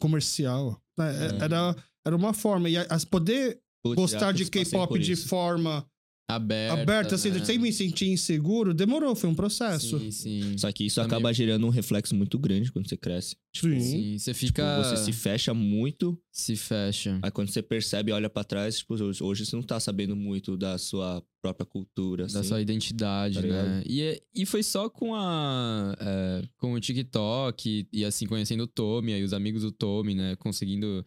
comercial. 0.00 0.82
né? 0.98 1.38
É. 1.38 1.44
Era, 1.44 1.76
era 2.04 2.16
uma 2.16 2.32
forma. 2.32 2.68
E 2.68 2.76
as 2.76 3.04
poder 3.04 3.60
Putz, 3.84 3.96
gostar 3.96 4.32
de 4.32 4.46
K-pop 4.50 4.98
de 4.98 5.14
forma 5.14 5.86
Aberta. 6.34 6.82
aberta, 6.82 7.14
assim, 7.14 7.30
né? 7.30 7.44
sem 7.44 7.58
me 7.58 7.72
sentir 7.72 8.08
inseguro, 8.08 8.72
demorou, 8.74 9.14
foi 9.14 9.28
um 9.30 9.34
processo. 9.34 9.98
Sim, 9.98 10.10
sim. 10.10 10.58
Só 10.58 10.70
que 10.72 10.84
isso 10.84 10.96
Também. 11.00 11.16
acaba 11.16 11.32
gerando 11.32 11.66
um 11.66 11.70
reflexo 11.70 12.14
muito 12.14 12.38
grande 12.38 12.70
quando 12.72 12.88
você 12.88 12.96
cresce. 12.96 13.36
Sim. 13.54 13.80
Sim, 13.80 14.18
você 14.18 14.32
Tipo, 14.32 14.46
fica. 14.46 14.82
você 14.82 14.96
se 14.96 15.12
fecha 15.12 15.52
muito, 15.52 16.16
se 16.32 16.54
fecha. 16.56 17.18
aí 17.22 17.30
quando 17.30 17.48
você 17.50 17.62
percebe 17.62 18.10
e 18.10 18.14
olha 18.14 18.30
pra 18.30 18.44
trás, 18.44 18.78
tipo, 18.78 18.94
hoje, 19.24 19.44
você 19.44 19.56
não 19.56 19.62
tá 19.62 19.80
sabendo 19.80 20.14
muito 20.14 20.56
da 20.56 20.78
sua 20.78 21.22
própria 21.42 21.66
cultura, 21.66 22.26
da 22.26 22.40
assim. 22.40 22.48
sua 22.48 22.60
identidade, 22.60 23.40
Tá 23.40 23.46
né? 23.46 23.82
E, 23.86 24.02
é- 24.02 24.20
e 24.34 24.44
foi 24.46 24.62
só 24.62 24.88
com 24.90 25.14
a 25.14 25.96
é, 25.98 26.42
com 26.58 26.74
o 26.74 26.80
TikTok 26.80 27.88
e, 27.92 28.00
e, 28.00 28.04
assim 28.04 28.26
conhecendo 28.26 28.64
o 28.64 28.66
Tommy 28.66 29.12
e 29.12 29.22
os 29.24 29.32
amigos 29.32 29.62
do 29.62 29.72
Tommy, 29.72 30.14
né? 30.14 30.36
Conseguindo 30.36 31.04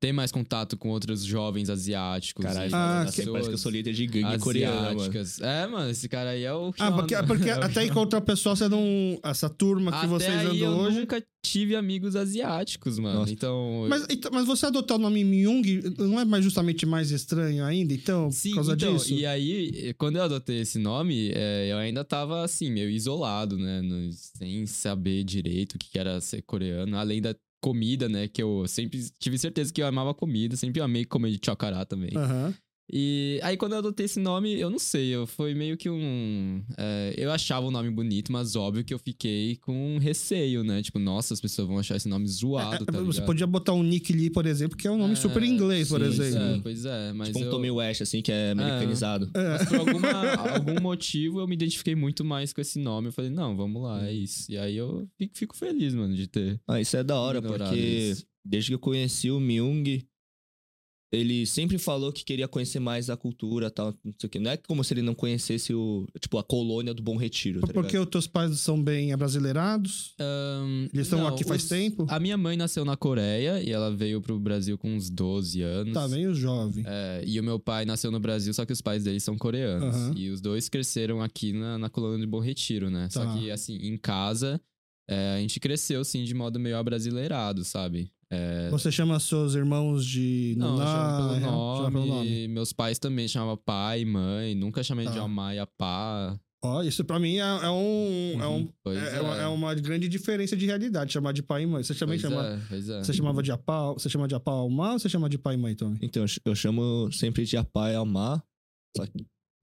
ter 0.00 0.12
mais 0.12 0.30
contato 0.30 0.76
com 0.76 0.90
outros 0.90 1.24
jovens 1.24 1.68
asiáticos. 1.68 2.44
Caralho, 2.44 2.70
Ah, 2.72 2.98
parece, 3.00 3.22
que- 3.22 3.30
parece 3.30 3.48
que 3.48 3.54
eu 3.54 3.58
sou 3.58 3.72
líder 3.72 3.92
de 3.92 4.06
gangue 4.06 4.38
coreana, 4.38 4.76
mano. 4.82 5.00
asiáticas. 5.00 5.40
É, 5.40 5.66
mano, 5.66 5.90
esse 5.90 6.08
cara 6.08 6.30
aí 6.30 6.44
é 6.44 6.52
o. 6.54 6.72
Ah, 6.78 6.92
porque, 6.92 7.14
Sean. 7.16 7.26
porque 7.26 7.50
até 7.80 7.84
encontrar 7.84 8.18
o 8.20 8.22
pessoal, 8.22 8.54
você 8.54 8.68
não. 8.68 9.18
Essa 9.24 9.48
turma 9.50 9.90
que 9.90 9.98
Até 9.98 10.06
vocês 10.06 10.30
aí 10.38 10.46
andam 10.46 10.56
eu 10.56 10.70
hoje. 10.78 11.00
nunca 11.00 11.24
tive 11.42 11.74
amigos 11.74 12.14
asiáticos, 12.14 12.98
mano. 12.98 13.20
Nossa. 13.20 13.32
Então. 13.32 13.86
Mas, 13.88 14.06
então, 14.10 14.30
mas 14.32 14.46
você 14.46 14.66
adotar 14.66 14.96
o 14.98 15.00
nome 15.00 15.24
Myung 15.24 15.62
não 15.98 16.20
é 16.20 16.24
mais 16.24 16.44
justamente 16.44 16.84
mais 16.86 17.10
estranho 17.10 17.64
ainda, 17.64 17.92
então? 17.92 18.30
Sim, 18.30 18.50
por 18.50 18.54
causa 18.56 18.74
então, 18.74 18.94
disso? 18.96 19.12
e 19.14 19.26
aí, 19.26 19.94
quando 19.98 20.16
eu 20.16 20.22
adotei 20.22 20.60
esse 20.60 20.78
nome, 20.78 21.32
é, 21.34 21.72
eu 21.72 21.76
ainda 21.76 22.04
tava, 22.04 22.44
assim, 22.44 22.70
meio 22.70 22.90
isolado, 22.90 23.56
né? 23.58 23.80
no- 23.82 24.12
sem 24.12 24.64
saber 24.66 25.24
direito 25.24 25.74
o 25.74 25.78
que 25.78 25.90
que 25.90 25.98
era 25.98 26.20
ser 26.20 26.42
coreano, 26.42 26.96
além 26.96 27.20
da 27.20 27.34
comida, 27.60 28.08
né? 28.08 28.28
Que 28.28 28.42
eu 28.42 28.66
sempre 28.66 29.00
tive 29.18 29.38
certeza 29.38 29.72
que 29.72 29.82
eu 29.82 29.86
amava 29.86 30.14
comida, 30.14 30.56
sempre 30.56 30.80
amei 30.80 31.04
comer 31.04 31.30
de 31.30 31.40
chocará 31.44 31.84
também. 31.84 32.16
Aham. 32.16 32.54
E 32.90 33.38
aí, 33.42 33.56
quando 33.56 33.72
eu 33.72 33.78
adotei 33.78 34.06
esse 34.06 34.18
nome, 34.18 34.58
eu 34.58 34.70
não 34.70 34.78
sei, 34.78 35.08
eu 35.08 35.26
foi 35.26 35.54
meio 35.54 35.76
que 35.76 35.90
um. 35.90 36.62
é, 36.76 37.14
eu 37.18 37.30
achava 37.30 37.66
o 37.66 37.70
nome 37.70 37.90
bonito, 37.90 38.32
mas 38.32 38.56
óbvio 38.56 38.82
que 38.82 38.94
eu 38.94 38.98
fiquei 38.98 39.56
com 39.56 39.96
um 39.96 39.98
receio, 39.98 40.64
né? 40.64 40.80
Tipo, 40.80 40.98
nossa, 40.98 41.34
as 41.34 41.40
pessoas 41.40 41.68
vão 41.68 41.78
achar 41.78 41.96
esse 41.96 42.08
nome 42.08 42.26
zoado, 42.26 42.86
tá 42.86 42.96
É, 42.96 43.00
você 43.02 43.12
ligado? 43.12 43.26
podia 43.26 43.46
botar 43.46 43.74
um 43.74 43.82
Nick 43.82 44.10
Lee, 44.12 44.30
por 44.30 44.46
exemplo, 44.46 44.76
que 44.76 44.88
é 44.88 44.90
um 44.90 44.96
nome 44.96 45.12
É, 45.12 45.16
super 45.16 45.42
inglês, 45.42 45.88
por 45.90 46.00
sim, 46.00 46.06
exemplo. 46.06 46.38
É, 46.56 46.60
pois 46.62 46.84
é, 46.86 47.12
mas 47.12 47.28
Tipo 47.28 47.40
um 47.40 47.42
eu... 47.44 47.50
Tommy 47.50 47.70
West, 47.70 48.00
assim, 48.00 48.22
que 48.22 48.32
é 48.32 48.52
americanizado. 48.52 49.30
É. 49.34 49.48
Mas 49.58 49.68
por 49.68 49.76
alguma- 49.80 50.08
algum 50.54 50.80
motivo 50.80 51.40
eu 51.40 51.46
me 51.46 51.54
identifiquei 51.54 51.94
muito 51.94 52.24
mais 52.24 52.52
com 52.54 52.60
esse 52.62 52.78
nome. 52.78 53.08
Eu 53.08 53.12
falei, 53.12 53.30
não, 53.30 53.54
vamos 53.54 53.82
lá, 53.82 54.06
é 54.08 54.12
isso. 54.14 54.50
E 54.50 54.56
aí 54.56 54.76
eu 54.76 55.06
fico, 55.18 55.36
fico 55.36 55.56
feliz, 55.56 55.94
mano, 55.94 56.14
de 56.14 56.26
ter. 56.26 56.58
Ah, 56.66 56.80
isso 56.80 56.96
é 56.96 57.04
da 57.04 57.16
hora, 57.20 57.42
porque 57.42 57.74
isso. 57.76 58.24
desde 58.42 58.70
que 58.70 58.74
eu 58.74 58.78
conheci 58.78 59.30
o 59.30 59.38
Myung, 59.38 60.00
ele 61.10 61.46
sempre 61.46 61.78
falou 61.78 62.12
que 62.12 62.22
queria 62.24 62.46
conhecer 62.46 62.78
mais 62.80 63.06
da 63.06 63.16
cultura 63.16 63.70
tal, 63.70 63.94
não 64.04 64.12
sei 64.18 64.26
o 64.26 64.30
quê. 64.30 64.38
Não 64.38 64.50
é 64.50 64.56
como 64.58 64.84
se 64.84 64.92
ele 64.92 65.00
não 65.02 65.14
conhecesse 65.14 65.72
o, 65.72 66.06
tipo, 66.20 66.36
a 66.38 66.44
colônia 66.44 66.92
do 66.92 67.02
Bom 67.02 67.16
Retiro, 67.16 67.60
tá 67.62 67.72
Porque 67.72 67.96
os 67.96 68.06
teus 68.08 68.26
pais 68.26 68.58
são 68.60 68.82
bem 68.82 69.12
abrasileirados? 69.12 70.14
Ahn, 70.20 70.88
Eles 70.92 71.06
estão 71.06 71.20
não, 71.20 71.28
aqui 71.28 71.44
faz 71.44 71.62
os- 71.62 71.68
tempo? 71.68 72.06
A 72.10 72.20
minha 72.20 72.36
mãe 72.36 72.56
nasceu 72.56 72.84
na 72.84 72.96
Coreia 72.96 73.62
e 73.62 73.70
ela 73.70 73.90
veio 73.94 74.20
pro 74.20 74.38
Brasil 74.38 74.76
com 74.76 74.94
uns 74.94 75.08
12 75.08 75.62
anos. 75.62 75.94
Tá 75.94 76.06
bem 76.08 76.32
jovem. 76.34 76.84
É, 76.86 77.22
e 77.26 77.40
o 77.40 77.42
meu 77.44 77.58
pai 77.58 77.84
nasceu 77.84 78.10
no 78.10 78.20
Brasil, 78.20 78.52
só 78.52 78.66
que 78.66 78.72
os 78.72 78.80
pais 78.82 79.04
dele 79.04 79.20
são 79.20 79.36
coreanos. 79.36 79.94
Aham. 79.94 80.14
E 80.16 80.28
os 80.30 80.40
dois 80.40 80.68
cresceram 80.68 81.22
aqui 81.22 81.52
na, 81.52 81.78
na 81.78 81.88
colônia 81.88 82.20
de 82.20 82.26
Bom 82.26 82.40
Retiro, 82.40 82.90
né? 82.90 83.08
Só 83.10 83.24
Tá. 83.24 83.32
que, 83.32 83.50
assim, 83.50 83.76
em 83.76 83.96
casa, 83.96 84.60
é, 85.08 85.36
a 85.36 85.40
gente 85.40 85.58
cresceu, 85.58 86.02
assim, 86.02 86.22
de 86.24 86.34
modo 86.34 86.58
meio 86.60 86.76
abrasileirado, 86.76 87.64
sabe? 87.64 88.10
É, 88.30 88.68
Você 88.70 88.92
chama 88.92 89.18
seus 89.20 89.54
irmãos 89.54 90.04
de 90.04 90.54
Não, 90.58 90.66
eu 90.68 90.72
Nuná, 90.72 90.84
chamo 90.86 91.16
pelo 91.16 91.34
é, 91.34 91.40
nome, 91.40 91.76
chama 91.78 91.90
pelo 91.92 92.06
nome. 92.06 92.48
Meus 92.48 92.72
pais 92.72 92.98
também 92.98 93.26
chamavam 93.28 93.56
pai, 93.56 94.04
mãe. 94.04 94.54
Nunca 94.54 94.82
chamei 94.82 95.06
de 95.06 95.14
Tá. 95.14 95.22
Amar 95.22 95.54
e 95.54 95.58
Apá. 95.58 96.38
Ó, 96.62 96.82
isso 96.82 97.04
pra 97.04 97.20
mim 97.20 97.36
é, 97.36 97.40
é 97.40 97.70
um, 97.70 98.42
é, 98.42 98.46
um, 98.48 98.68
Pois 98.82 98.98
é, 98.98 99.16
é 99.18 99.20
uma, 99.20 99.36
é 99.42 99.46
uma 99.46 99.74
grande 99.76 100.08
diferença 100.08 100.56
de 100.56 100.66
realidade, 100.66 101.12
chamar 101.12 101.32
de 101.32 101.40
pai 101.40 101.62
e 101.62 101.66
mãe. 101.66 101.84
Você 101.84 101.94
também 101.94 102.18
Pois 102.18 102.32
chama, 102.32 102.46
é, 102.48 102.60
pois 102.68 102.88
é. 102.88 102.98
você 103.02 103.12
chamava 103.12 103.42
de 103.44 103.52
apá, 103.52 103.92
você 103.92 104.08
chama 104.08 104.26
de 104.26 104.34
apá 104.34 104.50
almar 104.50 104.94
ou 104.94 104.98
você 104.98 105.08
chama 105.08 105.28
de 105.28 105.38
pai 105.38 105.54
e 105.54 105.56
mãe, 105.56 105.76
Tommy? 105.76 105.98
Então, 106.02 106.22
eu 106.24 106.28
ch- 106.28 106.40
eu 106.44 106.54
chamo 106.56 107.10
sempre 107.12 107.44
de 107.44 107.56
Apá 107.56 107.92
e 107.92 107.94
Almar. 107.94 108.42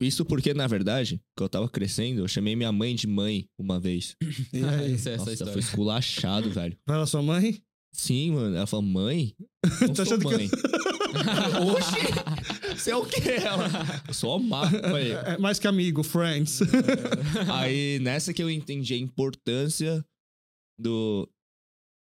Isso 0.01 0.26
porque, 0.26 0.53
na 0.53 0.68
verdade, 0.68 1.22
que 1.38 1.43
eu 1.43 1.47
tava 1.49 1.70
crescendo, 1.70 2.20
eu 2.22 2.28
chamei 2.28 2.55
minha 2.55 2.72
mãe 2.72 2.93
de 2.95 3.07
mãe 3.07 3.45
uma 3.57 3.80
vez. 3.80 4.16
E 4.53 4.63
aí? 4.63 4.93
Essa 4.93 5.09
é 5.09 5.13
essa 5.13 5.18
Nossa, 5.18 5.32
história. 5.34 5.53
foi 5.53 5.61
esculachado, 5.61 6.49
velho. 6.49 6.78
Fala 6.88 7.05
sua 7.05 7.22
mãe? 7.22 7.61
Sim, 7.95 8.31
mano. 8.31 8.55
Ela 8.55 8.67
falou, 8.67 8.85
mãe? 8.85 9.33
Não 9.81 9.93
Tá 9.93 10.05
sou 10.05 10.15
achando 10.17 10.27
que- 10.29 10.35
mãe. 10.35 10.49
Oxi! 11.71 12.75
Você 12.77 12.91
é 12.91 12.95
o 12.95 13.05
quê? 13.05 13.21
Ela, 13.43 13.67
eu 14.07 14.13
sou 14.13 14.35
Omar. 14.35 14.69
Falei, 14.81 15.13
É 15.13 15.37
mais 15.37 15.57
que 15.59 15.67
amigo, 15.67 16.03
friends. 16.03 16.59
Aí, 17.53 17.99
nessa 17.99 18.33
que 18.33 18.43
eu 18.43 18.49
entendi 18.49 18.93
a 18.93 18.97
importância 18.97 20.05
do 20.79 21.27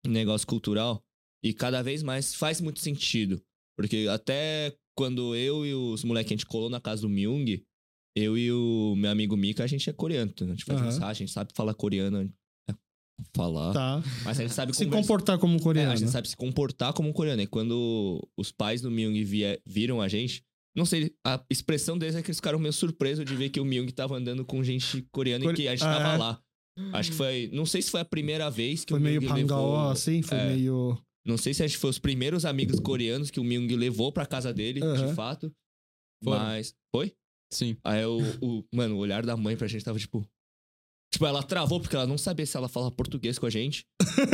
negócio 0.06 0.46
cultural. 0.46 1.02
E 1.44 1.52
cada 1.52 1.82
vez 1.82 2.02
mais 2.02 2.34
faz 2.34 2.60
muito 2.60 2.80
sentido. 2.80 3.40
Porque 3.78 4.06
até 4.10 4.74
quando 4.96 5.34
eu 5.36 5.66
e 5.66 5.74
os 5.74 6.02
moleques, 6.02 6.30
a 6.32 6.34
gente 6.34 6.46
colou 6.46 6.70
na 6.70 6.80
casa 6.80 7.02
do 7.02 7.08
Myung, 7.10 7.62
eu 8.16 8.38
e 8.38 8.50
o 8.50 8.94
meu 8.96 9.10
amigo 9.10 9.36
Mika, 9.36 9.62
a 9.64 9.66
gente 9.66 9.90
é 9.90 9.92
coreano. 9.92 10.32
A 10.40 10.44
gente 10.46 10.64
faz 10.64 10.78
Aham. 10.78 10.86
mensagem, 10.88 11.10
a 11.10 11.26
gente 11.26 11.32
sabe 11.32 11.52
falar 11.54 11.74
coreano. 11.74 12.32
É, 13.20 13.24
Falar. 13.36 13.72
tá. 13.72 14.02
Mas 14.24 14.38
a 14.38 14.42
gente 14.42 14.54
sabe 14.54 14.72
Se 14.74 14.84
conversar. 14.84 15.02
comportar 15.02 15.38
como 15.38 15.56
É, 15.56 15.60
coreano. 15.60 15.92
a 15.92 15.96
gente 15.96 16.10
sabe 16.10 16.28
se 16.28 16.36
comportar 16.36 16.92
como 16.92 17.08
um 17.08 17.12
coreano. 17.12 17.42
E 17.42 17.46
quando 17.46 18.26
os 18.36 18.50
pais 18.52 18.80
do 18.80 18.90
Myung 18.90 19.22
vie- 19.24 19.60
viram 19.66 20.00
a 20.00 20.08
gente, 20.08 20.42
não 20.76 20.84
sei, 20.84 21.14
a 21.24 21.42
expressão 21.50 21.96
deles 21.96 22.14
é 22.16 22.22
que 22.22 22.28
eles 22.28 22.38
ficaram 22.38 22.58
meio 22.58 22.72
surpresos 22.72 23.24
de 23.24 23.34
ver 23.36 23.50
que 23.50 23.60
o 23.60 23.64
Myung 23.64 23.86
tava 23.88 24.16
andando 24.16 24.44
com 24.44 24.62
gente 24.64 25.02
coreana 25.12 25.44
Core- 25.44 25.54
e 25.54 25.62
que 25.62 25.68
a 25.68 25.76
gente 25.76 25.84
Ah, 25.86 25.98
tava 25.98 26.14
é. 26.14 26.18
lá. 26.18 26.40
Acho 26.92 27.10
que 27.12 27.16
foi. 27.16 27.48
Não 27.52 27.64
sei 27.64 27.80
se 27.82 27.90
foi 27.90 28.00
a 28.00 28.04
primeira 28.04 28.50
vez 28.50 28.84
que 28.84 28.90
Foi 28.92 28.98
o 28.98 29.02
meio 29.02 29.20
Myung 29.20 29.32
pangaó, 29.42 29.74
levou. 29.76 29.90
assim? 29.90 30.22
Foi 30.22 30.38
é. 30.38 30.46
meio... 30.56 30.98
Não 31.26 31.38
sei 31.38 31.54
se 31.54 31.62
acho 31.62 31.74
que 31.76 31.80
foi 31.80 31.88
os 31.90 31.98
primeiros 32.00 32.44
amigos 32.44 32.78
coreanos 32.80 33.30
que 33.30 33.38
o 33.40 33.44
Myung 33.44 33.68
levou 33.76 34.10
pra 34.12 34.26
casa 34.26 34.52
dele, 34.52 34.82
Aham. 34.82 35.06
de 35.08 35.14
fato. 35.14 35.52
Foram. 36.22 36.38
Mas. 36.40 36.74
Foi? 36.94 37.14
Sim. 37.52 37.76
Aí 37.84 38.04
o, 38.04 38.18
o. 38.42 38.64
Mano, 38.74 38.96
o 38.96 38.98
olhar 38.98 39.24
da 39.24 39.36
mãe 39.36 39.56
pra 39.56 39.68
gente 39.68 39.84
tava 39.84 39.98
tipo. 39.98 40.26
Tipo, 41.14 41.26
ela 41.26 41.44
travou 41.44 41.78
porque 41.80 41.94
ela 41.94 42.08
não 42.08 42.18
sabia 42.18 42.44
se 42.44 42.56
ela 42.56 42.68
falava 42.68 42.90
português 42.90 43.38
com 43.38 43.46
a 43.46 43.50
gente 43.50 43.84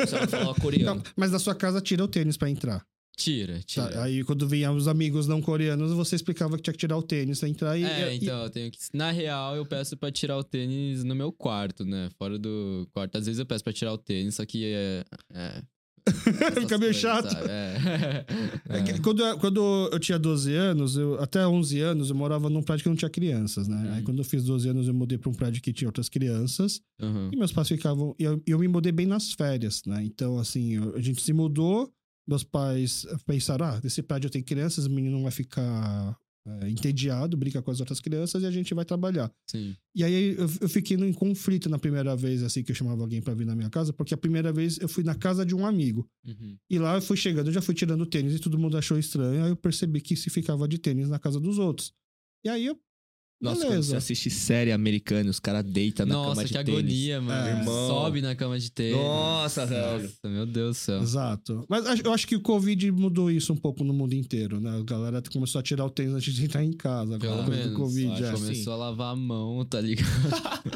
ou 0.00 0.06
se 0.06 0.14
ela 0.14 0.26
falava 0.26 0.54
coreano. 0.58 0.94
Não, 0.96 1.02
mas 1.14 1.30
na 1.30 1.38
sua 1.38 1.54
casa 1.54 1.78
tira 1.78 2.02
o 2.02 2.08
tênis 2.08 2.38
pra 2.38 2.48
entrar. 2.48 2.82
Tira, 3.18 3.58
Tá, 3.58 3.62
tira. 3.66 4.02
Aí 4.02 4.24
quando 4.24 4.48
vinham 4.48 4.74
os 4.74 4.88
amigos 4.88 5.26
não 5.26 5.42
coreanos, 5.42 5.92
você 5.92 6.16
explicava 6.16 6.56
que 6.56 6.62
tinha 6.62 6.72
que 6.72 6.78
tirar 6.78 6.96
o 6.96 7.02
tênis 7.02 7.38
pra 7.38 7.48
entrar 7.50 7.76
e... 7.78 7.84
É, 7.84 8.14
e- 8.14 8.16
então, 8.16 8.44
eu 8.44 8.48
tenho 8.48 8.70
que. 8.70 8.78
Na 8.94 9.10
real, 9.10 9.54
eu 9.56 9.66
peço 9.66 9.94
pra 9.94 10.10
tirar 10.10 10.38
o 10.38 10.42
tênis 10.42 11.04
no 11.04 11.14
meu 11.14 11.30
quarto, 11.30 11.84
né? 11.84 12.08
Fora 12.18 12.38
do 12.38 12.88
quarto. 12.94 13.18
Às 13.18 13.26
vezes 13.26 13.38
eu 13.38 13.44
peço 13.44 13.62
pra 13.62 13.74
tirar 13.74 13.92
o 13.92 13.98
tênis, 13.98 14.36
só 14.36 14.46
que 14.46 14.64
é. 14.72 15.04
é 15.34 15.62
Fica 16.60 16.78
meio 16.78 16.92
chato. 16.94 17.30
sabe? 17.30 17.48
É. 17.50 18.24
É 18.68 18.98
quando, 19.00 19.22
eu- 19.24 19.38
quando 19.38 19.88
eu 19.92 19.98
tinha 19.98 20.18
12 20.18 20.52
anos, 20.54 20.96
eu, 20.96 21.20
até 21.20 21.46
11 21.46 21.80
anos, 21.80 22.10
eu 22.10 22.16
morava 22.16 22.48
num 22.50 22.62
prédio 22.62 22.84
que 22.84 22.88
não 22.88 22.96
tinha 22.96 23.10
crianças, 23.10 23.68
né? 23.68 23.90
Aí 23.92 23.98
Uhum. 23.98 24.04
quando 24.04 24.18
eu 24.18 24.24
fiz 24.24 24.44
12 24.44 24.68
anos, 24.68 24.88
eu 24.88 24.94
mudei 24.94 25.18
pra 25.18 25.30
um 25.30 25.34
prédio 25.34 25.60
que 25.62 25.72
tinha 25.72 25.88
outras 25.88 26.08
crianças. 26.08 26.80
Uhum. 27.00 27.30
E 27.32 27.36
meus 27.36 27.52
pais 27.52 27.68
ficavam. 27.68 28.14
E 28.18 28.24
eu, 28.24 28.42
eu 28.46 28.58
me 28.58 28.68
mudei 28.68 28.92
bem 28.92 29.06
nas 29.06 29.32
férias, 29.32 29.82
né? 29.86 30.02
Então, 30.04 30.38
assim, 30.38 30.74
eu- 30.76 30.94
a 30.96 31.00
gente 31.00 31.22
se 31.22 31.32
mudou. 31.32 31.90
Meus 32.28 32.44
pais 32.44 33.06
pensaram: 33.26 33.66
ah, 33.66 33.80
nesse 33.82 34.02
prédio 34.02 34.30
tem 34.30 34.42
crianças, 34.42 34.86
o 34.86 34.90
menino 34.90 35.16
não 35.16 35.22
vai 35.24 35.32
ficar 35.32 36.16
é, 36.62 36.68
entediado, 36.68 37.36
brinca 37.36 37.62
com 37.62 37.70
as 37.70 37.80
outras 37.80 38.00
crianças 38.00 38.42
e 38.42 38.46
a 38.46 38.50
gente 38.50 38.74
vai 38.74 38.84
trabalhar. 38.84 39.30
Sim. 39.46 39.74
E 39.94 40.04
aí 40.04 40.34
eu, 40.36 40.48
eu 40.60 40.68
fiquei 40.68 40.96
em 40.96 41.12
conflito 41.12 41.68
na 41.68 41.78
primeira 41.78 42.16
vez, 42.16 42.42
assim, 42.42 42.62
que 42.62 42.70
eu 42.70 42.74
chamava 42.74 43.02
alguém 43.02 43.20
pra 43.20 43.34
vir 43.34 43.46
na 43.46 43.54
minha 43.54 43.70
casa, 43.70 43.92
porque 43.92 44.14
a 44.14 44.16
primeira 44.16 44.52
vez 44.52 44.78
eu 44.78 44.88
fui 44.88 45.04
na 45.04 45.14
casa 45.14 45.44
de 45.44 45.54
um 45.54 45.66
amigo. 45.66 46.08
Uhum. 46.26 46.56
E 46.68 46.78
lá 46.78 46.96
eu 46.96 47.02
fui 47.02 47.16
chegando, 47.16 47.48
eu 47.48 47.52
já 47.52 47.62
fui 47.62 47.74
tirando 47.74 48.06
tênis 48.06 48.34
e 48.34 48.38
todo 48.38 48.58
mundo 48.58 48.76
achou 48.76 48.98
estranho. 48.98 49.44
Aí 49.44 49.50
eu 49.50 49.56
percebi 49.56 50.00
que 50.00 50.16
se 50.16 50.30
ficava 50.30 50.66
de 50.66 50.78
tênis 50.78 51.08
na 51.08 51.18
casa 51.18 51.40
dos 51.40 51.58
outros. 51.58 51.92
E 52.44 52.48
aí 52.48 52.66
eu. 52.66 52.78
Nossa, 53.40 53.60
quando 53.62 53.68
beleza. 53.70 53.90
você 53.90 53.96
assiste 53.96 54.28
série 54.28 54.70
americana, 54.70 55.26
e 55.26 55.30
os 55.30 55.40
caras 55.40 55.64
deitam 55.64 56.04
na 56.04 56.14
Nossa, 56.14 56.30
cama 56.30 56.44
de 56.44 56.52
que 56.52 56.64
tênis. 56.64 56.78
agonia, 56.78 57.20
mano. 57.22 57.60
É. 57.60 57.64
Sobe 57.64 58.20
na 58.20 58.34
cama 58.34 58.58
de 58.58 58.70
tênis. 58.70 58.96
Nossa, 58.96 59.64
velho. 59.64 60.02
Nossa, 60.02 60.28
meu 60.28 60.46
Deus 60.46 60.76
do 60.76 60.80
céu. 60.80 61.00
Exato. 61.00 61.64
Mas 61.68 61.84
eu 62.04 62.12
acho 62.12 62.26
que 62.26 62.36
o 62.36 62.42
Covid 62.42 62.90
mudou 62.92 63.30
isso 63.30 63.52
um 63.52 63.56
pouco 63.56 63.82
no 63.82 63.94
mundo 63.94 64.14
inteiro, 64.14 64.60
né? 64.60 64.78
A 64.78 64.82
galera 64.82 65.22
começou 65.32 65.58
a 65.58 65.62
tirar 65.62 65.86
o 65.86 65.90
tênis 65.90 66.12
antes 66.14 66.34
de 66.34 66.44
entrar 66.44 66.62
em 66.62 66.72
casa. 66.72 67.14
Agora, 67.14 67.48
menos. 67.48 67.70
do 67.70 67.76
Covid. 67.76 68.22
é. 68.22 68.32
que 68.32 68.40
Começou 68.40 68.72
a 68.74 68.76
lavar 68.76 69.14
a 69.14 69.16
mão, 69.16 69.64
tá 69.64 69.80
ligado? 69.80 70.06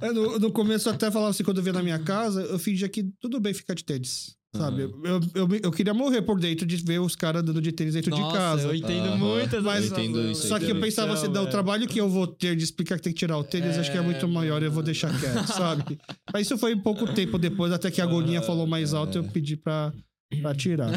É, 0.00 0.12
no, 0.12 0.38
no 0.38 0.52
começo 0.52 0.88
eu 0.88 0.92
até 0.92 1.10
falava 1.10 1.30
assim, 1.30 1.42
quando 1.42 1.58
eu 1.58 1.62
via 1.62 1.72
na 1.72 1.82
minha 1.82 1.98
casa, 1.98 2.42
eu 2.42 2.58
fingia 2.58 2.88
que 2.88 3.04
tudo 3.20 3.40
bem 3.40 3.54
ficar 3.54 3.74
de 3.74 3.84
tênis. 3.84 4.36
Sabe? 4.56 4.82
Aham. 4.84 4.92
Eu, 5.04 5.20
eu, 5.34 5.60
eu 5.64 5.70
queria 5.72 5.92
morrer 5.92 6.22
por 6.22 6.38
dentro 6.38 6.64
de 6.64 6.76
ver 6.76 7.00
os 7.00 7.16
caras 7.16 7.42
andando 7.42 7.60
de 7.60 7.72
tênis 7.72 7.94
dentro 7.94 8.10
Nossa, 8.10 8.26
de 8.26 8.32
casa. 8.32 8.68
eu 8.68 8.74
entendo 8.74 9.08
Aham. 9.08 9.16
muito 9.18 9.62
Mas- 9.62 9.86
Eu 9.86 9.92
entendo 9.92 10.30
isso 10.30 10.46
Só 10.46 10.58
que 10.58 10.70
eu 10.70 10.80
pensava 10.80 11.12
assim, 11.12 11.28
não, 11.28 11.44
o 11.44 11.50
trabalho 11.50 11.86
que 11.88 12.00
eu 12.00 12.08
vou 12.08 12.26
ter 12.26 12.54
de 12.56 12.62
explicar 12.64 12.96
que 12.96 13.02
tem 13.02 13.12
que 13.12 13.18
tirar 13.18 13.36
o 13.36 13.44
tênis, 13.44 13.76
acho 13.76 13.90
que 13.90 13.98
é 13.98 14.00
muito 14.02 14.28
maior, 14.28 14.62
eu 14.62 14.70
vou 14.70 14.82
deixar 14.82 15.10
quieto, 15.18 15.46
sabe? 15.48 15.98
Mas 16.32 16.46
isso 16.46 16.56
foi 16.56 16.76
pouco 16.76 17.06
tempo 17.12 17.38
depois, 17.38 17.72
até 17.72 17.90
que 17.90 18.00
a 18.00 18.04
agonia 18.04 18.40
falou 18.42 18.66
mais 18.66 18.94
alto, 18.94 19.18
eu 19.18 19.24
pedi 19.24 19.56
pra, 19.56 19.92
pra 20.36 20.54
tirar. 20.54 20.90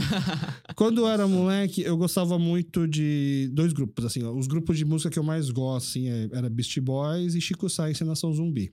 Quando 0.76 1.02
eu 1.02 1.08
era 1.08 1.28
moleque, 1.28 1.82
eu 1.82 1.98
gostava 1.98 2.38
muito 2.38 2.88
de 2.88 3.50
dois 3.54 3.74
grupos, 3.74 4.06
assim, 4.06 4.24
ó, 4.24 4.32
os 4.34 4.48
grupos 4.48 4.78
de 4.78 4.86
música 4.86 5.10
que 5.10 5.20
eu 5.20 5.24
mais 5.24 5.50
gosto, 5.50 5.88
assim, 5.90 6.08
é- 6.10 6.30
era 6.32 6.50
Beast 6.50 6.80
Boys 6.80 7.36
e 7.36 7.42
Chico 7.42 7.70
Sainz 7.70 8.00
e 8.00 8.04
Nação 8.04 8.34
Zumbi. 8.34 8.72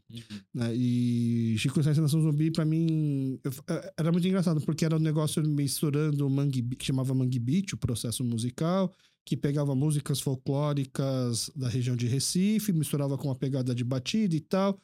né? 0.55 0.75
E 0.75 1.55
Chico 1.59 1.83
Sainz 1.83 1.99
e 1.99 2.01
Nação 2.01 2.21
Zumbi, 2.23 2.51
pra 2.51 2.65
mim, 2.65 3.39
eu- 3.45 3.53
é- 3.69 3.93
era 3.99 4.13
muito 4.13 4.27
engraçado, 4.27 4.61
porque 4.61 4.85
era 4.85 4.97
um 4.97 5.01
negócio 5.01 5.43
misturando 5.47 6.27
o 6.27 6.31
mangue, 6.31 6.63
que 6.77 6.85
chamava 6.87 7.15
Mangue 7.15 7.39
Beat, 7.39 7.73
o 7.73 7.77
processo 7.77 8.23
musical, 8.25 8.93
que 9.27 9.37
pegava 9.37 9.75
músicas 9.75 10.21
folclóricas 10.21 11.51
da 11.57 11.69
região 11.69 11.97
de 11.97 12.07
Recife, 12.07 12.73
misturava 12.73 13.17
com 13.17 13.29
uma 13.29 13.35
pegada 13.37 13.75
de 13.75 13.85
batida 13.85 14.35
e 14.35 14.41
tal. 14.41 14.79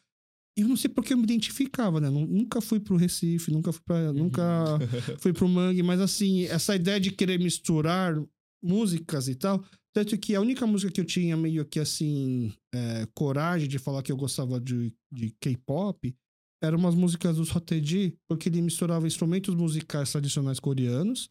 Eu 0.60 0.68
não 0.68 0.76
sei 0.76 0.88
porque 0.90 1.12
eu 1.12 1.16
me 1.18 1.24
identificava, 1.24 2.00
né? 2.00 2.08
Nu- 2.10 2.26
Nunca 2.26 2.60
fui 2.60 2.80
pro 2.80 2.96
Recife, 2.96 3.50
nunca 3.50 3.72
fui 3.72 3.82
pra. 3.84 4.12
Nunca 4.12 4.42
fui 5.20 5.32
pro 5.32 5.48
Mangue, 5.48 5.82
mas 5.82 6.00
assim, 6.00 6.44
essa 6.44 6.74
ideia 6.76 6.98
de 7.00 7.10
querer 7.10 7.38
misturar 7.38 8.14
músicas 8.62 9.28
e 9.28 9.34
tal. 9.34 9.64
Tanto 9.92 10.16
que 10.18 10.34
a 10.34 10.40
única 10.40 10.66
música 10.66 10.92
que 10.92 11.00
eu 11.00 11.04
tinha 11.04 11.36
meio 11.36 11.64
que 11.64 11.80
assim, 11.80 12.52
é, 12.72 13.06
coragem 13.14 13.68
de 13.68 13.78
falar 13.78 14.02
que 14.02 14.12
eu 14.12 14.16
gostava 14.16 14.60
de, 14.60 14.92
de 15.10 15.34
K-pop 15.40 16.14
eram 16.62 16.78
umas 16.78 16.94
músicas 16.94 17.36
do 17.36 17.44
Soteji, 17.44 18.14
porque 18.28 18.48
ele 18.48 18.60
misturava 18.62 19.06
instrumentos 19.06 19.54
musicais 19.54 20.12
tradicionais 20.12 20.60
coreanos 20.60 21.26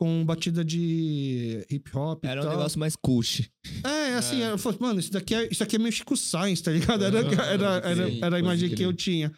com 0.00 0.24
batida 0.24 0.64
de 0.64 1.64
hip 1.70 1.94
hop. 1.94 2.24
e 2.24 2.28
Era 2.28 2.40
um 2.40 2.44
tal. 2.44 2.56
negócio 2.56 2.80
mais 2.80 2.96
cult. 2.96 3.52
É, 3.84 4.14
assim, 4.14 4.40
É. 4.42 4.50
eu 4.50 4.56
falei, 4.58 4.78
mano, 4.80 4.98
isso 4.98 5.12
daqui, 5.12 5.34
é, 5.34 5.46
isso 5.52 5.62
aqui 5.62 5.76
é 5.76 5.78
meio 5.78 5.92
Chico 5.92 6.16
Science, 6.16 6.62
tá 6.62 6.72
ligado? 6.72 7.04
Era, 7.04 7.18
era, 7.20 7.66
era, 7.86 8.10
sim, 8.10 8.18
era 8.22 8.36
a 8.36 8.40
imagem 8.40 8.74
que 8.74 8.82
eu 8.82 8.92
tinha. 8.94 9.30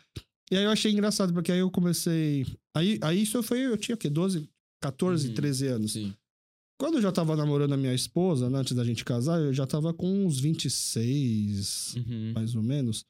E 0.51 0.57
aí 0.57 0.65
eu 0.65 0.71
achei 0.71 0.93
engraçado, 0.93 1.33
porque 1.33 1.51
aí 1.51 1.59
eu 1.59 1.71
comecei. 1.71 2.47
Aí, 2.77 2.99
aí 3.03 3.23
isso 3.23 3.43
foi, 3.43 3.61
eu 3.61 3.77
tinha 3.77 3.95
o 3.95 3.99
quê? 3.99 4.09
12, 4.09 4.49
14, 4.81 5.29
Uhum, 5.29 5.35
13 5.35 5.67
anos. 5.67 5.93
Sim. 5.93 6.15
Quando 6.81 6.95
eu 6.97 7.03
já 7.03 7.11
tava 7.13 7.35
namorando 7.37 7.73
a 7.73 7.77
minha 7.77 7.95
esposa, 7.95 8.49
né, 8.51 8.59
antes 8.59 8.73
da 8.75 8.85
gente 8.85 9.05
casar, 9.05 9.41
eu 9.41 9.53
já 9.53 9.67
tava 9.67 9.93
com 9.93 10.25
uns 10.27 10.39
26, 10.41 11.95
Uhum. 11.97 12.33
mais 12.35 12.55
ou 12.55 12.63
menos. 12.63 13.05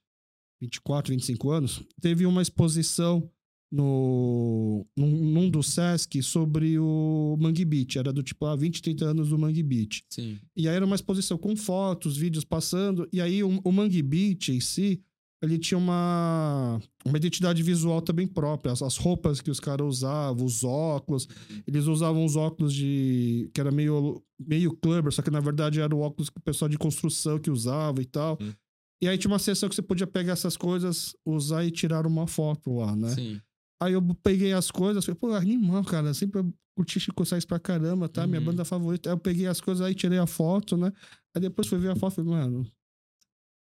24, 0.60 1.12
25 1.12 1.50
anos. 1.50 1.82
Teve 2.00 2.24
uma 2.26 2.40
exposição 2.42 3.28
no, 3.72 4.86
num, 4.94 5.08
num 5.08 5.50
do 5.50 5.62
Sesc 5.62 6.22
sobre 6.22 6.78
o 6.78 7.38
Mangue 7.40 7.64
Beach. 7.64 7.98
Era 7.98 8.12
do 8.12 8.22
tipo, 8.22 8.44
ah, 8.44 8.54
20, 8.54 8.82
30 8.82 9.04
anos 9.06 9.30
do 9.30 9.38
Mangue 9.38 9.62
Beach. 9.62 10.04
Sim. 10.10 10.38
E 10.54 10.68
aí 10.68 10.76
era 10.76 10.84
uma 10.84 10.94
exposição 10.94 11.38
com 11.38 11.56
fotos, 11.56 12.18
vídeos 12.18 12.44
passando. 12.44 13.08
E 13.10 13.18
aí 13.18 13.42
o, 13.42 13.60
o 13.64 13.72
Mangue 13.72 14.02
Beach 14.02 14.52
em 14.52 14.60
si, 14.60 15.00
ele 15.42 15.58
tinha 15.58 15.78
uma, 15.78 16.78
uma 17.02 17.16
identidade 17.16 17.62
visual 17.62 18.02
também 18.02 18.26
própria. 18.26 18.72
As, 18.72 18.82
as 18.82 18.98
roupas 18.98 19.40
que 19.40 19.50
os 19.50 19.58
caras 19.58 19.86
usavam, 19.86 20.44
os 20.44 20.62
óculos. 20.62 21.26
Eles 21.66 21.86
usavam 21.86 22.26
os 22.26 22.36
óculos 22.36 22.74
de... 22.74 23.50
Que 23.54 23.60
era 23.60 23.70
meio, 23.70 24.22
meio 24.38 24.76
clubber, 24.76 25.10
só 25.10 25.22
que 25.22 25.30
na 25.30 25.40
verdade 25.40 25.80
era 25.80 25.96
o 25.96 26.00
óculos 26.00 26.28
que 26.28 26.38
o 26.38 26.42
pessoal 26.42 26.68
de 26.68 26.76
construção 26.76 27.38
que 27.38 27.50
usava 27.50 28.02
e 28.02 28.04
tal. 28.04 28.36
Hum. 28.38 28.52
E 29.00 29.08
aí 29.08 29.16
tinha 29.16 29.32
uma 29.32 29.38
sessão 29.38 29.68
que 29.68 29.74
você 29.74 29.82
podia 29.82 30.06
pegar 30.06 30.34
essas 30.34 30.56
coisas, 30.58 31.16
usar 31.24 31.64
e 31.64 31.70
tirar 31.70 32.06
uma 32.06 32.26
foto 32.26 32.76
lá, 32.76 32.94
né? 32.94 33.08
Sim. 33.08 33.40
Aí 33.82 33.94
eu 33.94 34.02
peguei 34.22 34.52
as 34.52 34.70
coisas, 34.70 35.04
falei, 35.04 35.18
pô, 35.18 35.32
animal, 35.34 35.82
cara, 35.84 36.14
sempre 36.14 36.40
eu 36.40 36.54
curti 36.76 37.00
Chico 37.00 37.24
Sainz 37.24 37.44
pra 37.44 37.58
caramba, 37.58 38.08
tá? 38.08 38.26
Minha 38.26 38.38
Uhum. 38.40 38.46
banda 38.46 38.64
favorita. 38.64 39.10
Aí 39.10 39.14
eu 39.14 39.18
peguei 39.18 39.46
as 39.46 39.60
coisas, 39.60 39.84
aí 39.84 39.94
tirei 39.94 40.18
a 40.18 40.26
foto, 40.26 40.76
né? 40.76 40.92
Aí 41.34 41.40
depois 41.40 41.66
fui 41.66 41.78
ver 41.78 41.90
a 41.90 41.96
foto 41.96 42.12
e 42.12 42.16
falei, 42.16 42.30
mano. 42.30 42.66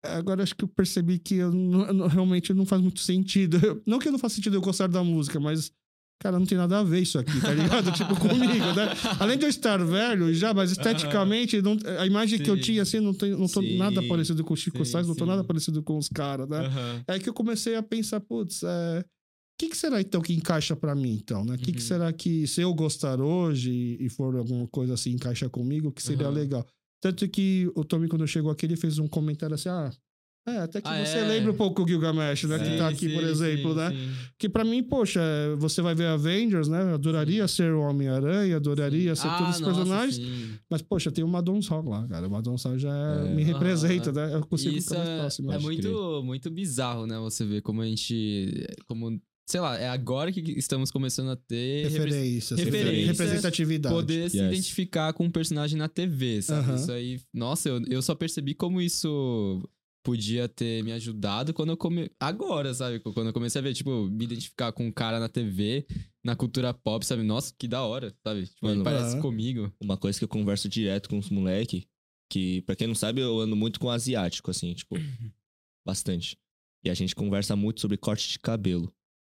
Agora 0.03 0.43
acho 0.43 0.57
que 0.57 0.65
eu 0.65 0.69
percebi 0.69 1.19
que 1.19 1.35
eu 1.37 1.53
não- 1.53 2.07
realmente 2.07 2.55
não 2.55 2.65
faz 2.65 2.81
muito 2.81 3.01
sentido. 3.01 3.59
Eu- 3.65 3.83
não 3.87 3.99
que 3.99 4.11
não 4.11 4.19
faça 4.19 4.35
sentido 4.37 4.57
eu 4.57 4.61
gostar 4.63 4.89
da 4.89 5.05
música, 5.05 5.39
mas, 5.39 5.71
cara, 6.19 6.39
não 6.39 6.47
tem 6.47 6.57
nada 6.57 6.79
a 6.79 6.83
ver 6.83 7.01
isso 7.03 7.19
aqui, 7.19 7.39
tá 7.41 7.53
ligado? 7.53 7.93
tipo, 7.93 8.19
comigo, 8.19 8.65
né? 8.75 8.89
Além 9.21 9.37
de 9.37 9.45
eu 9.45 9.49
estar 9.51 9.77
velho 9.85 10.33
já, 10.33 10.55
mas 10.55 10.73
esteticamente, 10.73 11.61
não- 11.61 11.77
a 11.99 12.07
imagem 12.07 12.39
que 12.43 12.49
eu 12.51 12.55
Sim. 12.57 12.61
tinha, 12.63 12.83
assim, 12.83 12.99
não, 12.99 13.13
tem, 13.13 13.31
não 13.33 13.47
tô 13.47 13.61
Sim. 13.61 13.77
nada 13.77 14.03
parecido 14.03 14.43
com 14.43 14.55
o 14.55 14.57
Chico 14.57 14.83
Sim, 14.85 14.91
Sainz, 14.93 15.07
não 15.07 15.15
tô 15.15 15.25
sim. 15.25 15.31
nada 15.31 15.45
parecido 15.45 15.83
com 15.83 15.99
os 15.99 16.09
caras, 16.09 16.49
né? 16.49 16.61
Aham. 16.61 17.05
É 17.07 17.13
aí 17.13 17.21
que 17.21 17.29
eu 17.29 17.35
comecei 17.35 17.77
a 17.77 17.83
pensar, 17.83 18.21
putz, 18.21 18.63
é... 18.63 19.05
o 19.61 19.63
que, 19.63 19.69
que 19.71 19.77
será 19.77 20.01
então 20.01 20.23
que 20.23 20.33
encaixa 20.33 20.75
pra 20.75 20.95
mim, 20.95 21.19
então, 21.23 21.45
né? 21.45 21.55
O 21.55 21.59
que, 21.59 21.71
que 21.73 21.81
Uhum. 21.83 21.87
será 21.87 22.13
que, 22.13 22.47
se 22.47 22.63
eu 22.63 22.73
gostar 22.73 23.21
hoje 23.21 23.97
e, 24.01 24.09
for 24.09 24.35
alguma 24.37 24.67
coisa 24.67 24.95
assim, 24.95 25.11
encaixa 25.13 25.49
comigo, 25.51 25.93
que 25.93 26.03
seria 26.03 26.27
Aham. 26.29 26.35
legal? 26.35 26.67
Tanto 27.03 27.29
que 27.29 27.71
o 27.75 27.85
Tommy, 27.85 28.09
quando 28.09 28.27
chegou 28.27 28.51
aqui, 28.51 28.65
ele 28.67 28.77
fez 28.77 28.99
um 28.99 29.07
comentário 29.07 29.55
assim, 29.55 29.69
ah... 29.69 29.91
É, 30.49 30.57
até 30.57 30.81
que 30.81 30.89
Ah, 30.89 31.05
você 31.05 31.19
é? 31.19 31.25
lembra 31.29 31.53
um 31.53 31.55
pouco 31.55 31.83
o 31.83 31.87
Gilgamesh, 31.87 32.45
né? 32.45 32.59
que 32.59 32.71
Sim, 32.71 32.77
tá 32.79 32.89
aqui, 32.89 33.11
por 33.13 33.23
sim, 33.23 33.29
exemplo, 33.29 33.73
sim, 33.73 33.77
né? 33.79 33.91
sim. 33.91 34.13
Que 34.39 34.49
pra 34.49 34.65
mim, 34.65 34.83
poxa, 34.83 35.21
você 35.59 35.83
vai 35.83 35.95
ver 35.95 36.07
Avengers, 36.07 36.67
né? 36.67 36.95
Adoraria 36.95 37.47
ser 37.47 37.71
o 37.75 37.81
Homem-Aranha, 37.83 38.57
adoraria 38.57 39.15
ser 39.15 39.29
Ah, 39.29 39.37
todos 39.37 39.57
os 39.57 39.61
personagens. 39.61 40.19
Mas, 40.71 40.81
poxa, 40.81 41.13
tem 41.13 41.23
o 41.23 41.29
Madon 41.29 41.61
Sol 41.61 41.85
lá, 41.87 42.09
cara. 42.09 42.27
O 42.27 42.31
Madon 42.31 42.57
Sol 42.57 42.79
já 42.79 42.91
É. 42.91 43.35
me 43.35 43.43
representa, 43.43 44.11
né? 44.13 44.35
Eu 44.35 44.41
consigo 44.47 44.77
Isso 44.79 44.89
ficar 44.89 44.99
mais 45.01 45.11
é, 45.11 45.17
próximo. 45.17 45.53
é 45.53 45.57
acho. 45.57 45.65
muito, 45.67 46.23
muito 46.25 46.51
bizarro, 46.51 47.07
né? 47.07 47.19
Você 47.19 47.45
ver 47.45 47.61
como 47.61 47.83
a 47.83 47.87
gente. 47.87 48.67
Como, 48.87 49.21
sei 49.49 49.61
lá, 49.61 49.79
é 49.79 49.89
agora 49.89 50.31
que 50.33 50.41
estamos 50.59 50.91
começando 50.91 51.31
a 51.31 51.37
ter 51.37 51.85
Referências, 51.89 52.59
referências, 52.59 53.19
representatividade. 53.19 53.95
poder 53.95 54.31
se 54.31 54.39
Yes. 54.39 54.47
identificar 54.53 55.13
com 55.13 55.25
um 55.25 55.31
personagem 55.31 55.77
na 55.79 55.89
TV, 55.89 56.41
sabe? 56.43 56.75
Isso 56.77 56.93
aí. 56.93 57.21
Nossa, 57.35 57.69
eu, 57.69 57.83
eu 57.89 58.01
só 58.03 58.15
percebi 58.15 58.55
como 58.55 58.81
isso 58.81 59.61
podia 60.03 60.49
ter 60.49 60.83
me 60.83 60.93
ajudado 60.93 61.53
quando 61.53 61.71
eu 61.71 61.77
come... 61.77 62.11
Agora, 62.19 62.73
sabe? 62.73 63.01
Quando 63.01 63.27
eu 63.27 63.33
comecei 63.35 63.59
a 63.59 63.63
ver, 63.63 63.75
tipo, 63.75 64.07
me 64.09 64.25
identificar 64.25 64.73
com 64.73 64.87
um 64.87 64.91
cara 64.93 65.21
na 65.21 65.29
TV, 65.29 65.85
na 66.25 66.35
cultura 66.35 66.73
pop, 66.73 67.05
sabe? 67.05 67.23
Nossa, 67.23 67.53
que 67.59 67.69
da 67.69 67.83
hora, 67.83 68.15
sabe? 68.25 68.47
Tipo, 68.47 68.67
ele 68.67 68.79
Mano, 68.79 68.85
parece 68.85 69.21
comigo. 69.21 69.71
Uma 69.79 69.99
coisa 69.99 70.19
que 70.19 70.25
eu 70.25 70.29
converso 70.29 70.69
direto 70.71 71.09
com 71.11 71.19
os 71.19 71.29
moleque, 71.29 71.87
que, 72.33 72.63
pra 72.63 72.75
quem 72.75 72.87
não 72.87 72.95
sabe, 72.95 73.21
eu 73.21 73.41
ando 73.41 73.55
muito 73.55 73.79
com 73.79 73.91
asiático, 73.91 74.51
assim, 74.51 74.73
tipo, 74.73 74.95
bastante. 75.85 76.39
E 76.83 76.89
a 76.89 76.95
gente 76.95 77.15
conversa 77.15 77.55
muito 77.55 77.81
sobre 77.83 77.97
corte 77.99 78.27
de 78.29 78.39
cabelo. 78.39 78.91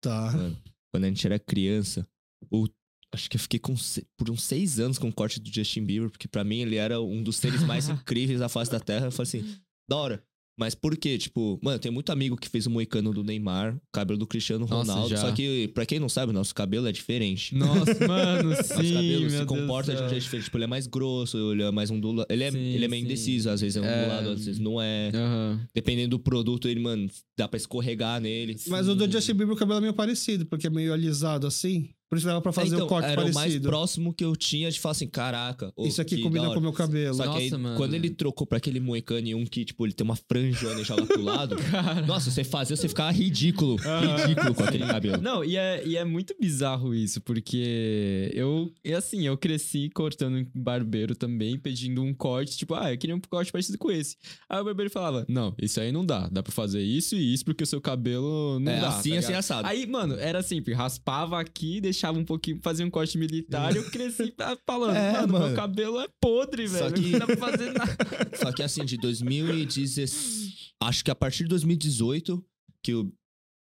Tá. 0.03 0.33
Mano, 0.33 0.57
quando 0.91 1.05
a 1.05 1.07
gente 1.07 1.25
era 1.25 1.39
criança, 1.39 2.05
o, 2.51 2.67
acho 3.13 3.29
que 3.29 3.37
eu 3.37 3.39
fiquei 3.39 3.57
com, 3.57 3.73
por 4.17 4.29
uns 4.29 4.43
seis 4.43 4.77
anos 4.79 4.97
com 4.97 5.07
o 5.07 5.13
corte 5.13 5.39
do 5.39 5.49
Justin 5.49 5.85
Bieber, 5.85 6.09
porque 6.09 6.27
pra 6.27 6.43
mim 6.43 6.59
ele 6.59 6.75
era 6.75 6.99
um 6.99 7.23
dos 7.23 7.37
seres 7.37 7.63
mais 7.63 7.87
incríveis 7.89 8.41
da 8.41 8.49
face 8.49 8.69
da 8.69 8.81
Terra. 8.81 9.07
Eu 9.07 9.11
falei 9.11 9.29
assim, 9.29 9.57
da 9.89 9.95
hora. 9.95 10.23
Mas 10.57 10.75
por 10.75 10.95
quê? 10.95 11.17
Tipo, 11.17 11.59
mano, 11.63 11.79
tem 11.79 11.91
muito 11.91 12.11
amigo 12.11 12.37
que 12.37 12.47
fez 12.47 12.67
o 12.67 12.69
moicano 12.69 13.11
do 13.11 13.23
Neymar, 13.23 13.75
o 13.75 13.81
cabelo 13.91 14.19
do 14.19 14.27
Cristiano 14.27 14.67
Nossa, 14.67 14.91
Ronaldo. 14.91 15.09
já. 15.09 15.17
Só 15.17 15.31
que, 15.31 15.67
pra 15.69 15.85
quem 15.85 15.99
não 15.99 16.07
sabe, 16.07 16.31
nosso 16.31 16.53
cabelo 16.53 16.87
é 16.87 16.91
diferente. 16.91 17.55
Nossa, 17.55 17.95
mano, 18.07 18.53
sim. 18.55 18.59
Nosso 18.59 18.73
cabelo 18.93 19.19
meu 19.21 19.29
se 19.31 19.35
Deus 19.37 19.45
comporta 19.47 19.95
de 19.95 20.03
um 20.03 20.09
jeito 20.09 20.21
diferente. 20.21 20.45
Tipo, 20.45 20.57
ele 20.57 20.63
é 20.65 20.67
mais 20.67 20.85
grosso, 20.87 21.51
ele 21.53 21.63
é 21.63 21.71
mais 21.71 21.89
ondulado. 21.89 22.27
Ele 22.31 22.43
é, 22.43 22.51
Sim, 22.51 22.57
ele 22.59 22.85
é 22.85 22.87
meio 22.87 23.01
sim. 23.01 23.05
indeciso, 23.07 23.49
às 23.49 23.61
vezes 23.61 23.77
é 23.77 23.79
É. 23.85 23.99
ondulado, 24.05 24.29
às 24.29 24.45
vezes 24.45 24.59
não 24.59 24.79
é. 24.81 25.11
Aham. 25.13 25.67
Dependendo 25.73 26.09
do 26.11 26.19
produto, 26.19 26.67
ele, 26.67 26.79
mano, 26.79 27.09
dá 27.37 27.47
pra 27.47 27.57
escorregar 27.57 28.21
nele. 28.21 28.55
Mas 28.67 28.87
o 28.87 28.93
do 28.95 29.11
Justin 29.11 29.33
Bieber, 29.33 29.55
o 29.55 29.57
cabelo 29.57 29.79
é 29.79 29.81
meio 29.81 29.93
parecido, 29.93 30.45
porque 30.45 30.67
é 30.67 30.69
meio 30.69 30.93
alisado 30.93 31.47
assim. 31.47 31.89
Por 32.13 32.17
isso 32.17 32.27
dava 32.27 32.41
pra 32.41 32.51
fazer 32.53 32.75
então, 32.75 32.85
o 32.85 32.89
corte 32.89 33.07
era 33.09 33.21
o 33.21 33.23
mais 33.23 33.35
parecido. 33.35 33.69
próximo 33.69 34.13
que 34.13 34.23
eu 34.23 34.35
tinha 34.35 34.69
de 34.69 34.79
falar 34.79 34.91
assim, 34.91 35.07
caraca. 35.07 35.73
ô, 35.75 35.87
Isso 35.87 35.99
aqui 35.99 36.21
combina 36.21 36.45
com 36.53 36.59
o 36.59 36.61
meu 36.61 36.71
cabelo. 36.71 37.15
Só 37.15 37.23
que 37.23 37.37
aí, 37.39 37.43
Nossa, 37.49 37.57
mano. 37.57 37.75
quando 37.75 37.95
ele 37.95 38.11
trocou 38.11 38.45
pra 38.45 38.59
aquele 38.59 38.79
moicano 38.79 39.27
e 39.27 39.33
um 39.33 39.43
que, 39.45 39.65
tipo, 39.65 39.83
ele 39.83 39.93
tem 39.93 40.05
uma 40.05 40.15
franjona 40.15 40.79
e 40.79 40.83
joga 40.83 41.07
pro 41.07 41.23
lado. 41.23 41.55
Cara. 41.71 42.05
nossa, 42.05 42.29
você 42.29 42.43
fazia, 42.43 42.75
você 42.75 42.87
ficava 42.87 43.11
ridículo. 43.11 43.77
Ridículo 43.77 44.53
com 44.53 44.63
aquele 44.63 44.85
cabelo. 44.85 45.19
Não, 45.23 45.43
e 45.43 45.57
é, 45.57 45.83
e 45.87 45.97
é 45.97 46.05
muito 46.05 46.35
bizarro 46.39 46.93
isso, 46.93 47.19
porque 47.21 48.29
eu, 48.31 48.71
e 48.85 48.93
assim, 48.93 49.25
eu 49.25 49.35
cresci 49.35 49.89
cortando 49.89 50.47
barbeiro 50.53 51.15
também, 51.15 51.57
pedindo 51.57 52.03
um 52.03 52.13
corte, 52.13 52.55
tipo, 52.55 52.75
ah, 52.75 52.93
eu 52.93 52.97
queria 52.99 53.15
um 53.15 53.19
corte 53.19 53.51
parecido 53.51 53.79
com 53.79 53.89
esse. 53.91 54.17
Aí 54.47 54.59
o 54.61 54.63
barbeiro 54.63 54.91
falava, 54.91 55.25
não, 55.27 55.55
isso 55.59 55.79
aí 55.79 55.91
não 55.91 56.05
dá, 56.05 56.27
dá 56.31 56.43
pra 56.43 56.51
fazer 56.51 56.83
isso 56.83 57.15
e 57.15 57.33
isso, 57.33 57.43
porque 57.43 57.63
o 57.63 57.67
seu 57.67 57.81
cabelo 57.81 58.59
não 58.59 58.71
É, 58.71 58.81
dá. 58.81 58.89
assim, 58.89 59.11
tá 59.13 59.17
assim, 59.17 59.27
ligado? 59.27 59.39
assado. 59.39 59.67
Aí, 59.67 59.87
mano, 59.87 60.15
era 60.19 60.43
sempre, 60.43 60.73
raspava 60.73 61.39
aqui, 61.39 61.79
deixava 61.81 62.02
um 62.11 62.25
pouquinho, 62.25 62.59
fazia 62.61 62.85
um 62.85 62.89
corte 62.89 63.17
militar 63.17 63.73
e 63.73 63.77
eu 63.77 63.89
cresci 63.89 64.33
falando, 64.67 64.95
É, 64.95 65.13
mano, 65.13 65.33
mano. 65.33 65.45
meu 65.47 65.55
cabelo 65.55 65.99
é 65.99 66.07
podre, 66.21 66.67
Só 66.67 66.89
velho, 66.89 66.93
que- 66.95 67.09
não 67.11 67.19
dá 67.19 67.25
pra 67.25 67.37
fazer 67.37 67.71
nada. 67.73 67.97
Só 68.37 68.51
que 68.51 68.61
assim, 68.63 68.83
de 68.85 68.97
2016. 68.97 70.73
Acho 70.81 71.03
que 71.03 71.11
a 71.11 71.15
partir 71.15 71.43
de 71.43 71.49
2018, 71.49 72.43
que 72.83 72.93
o 72.93 73.11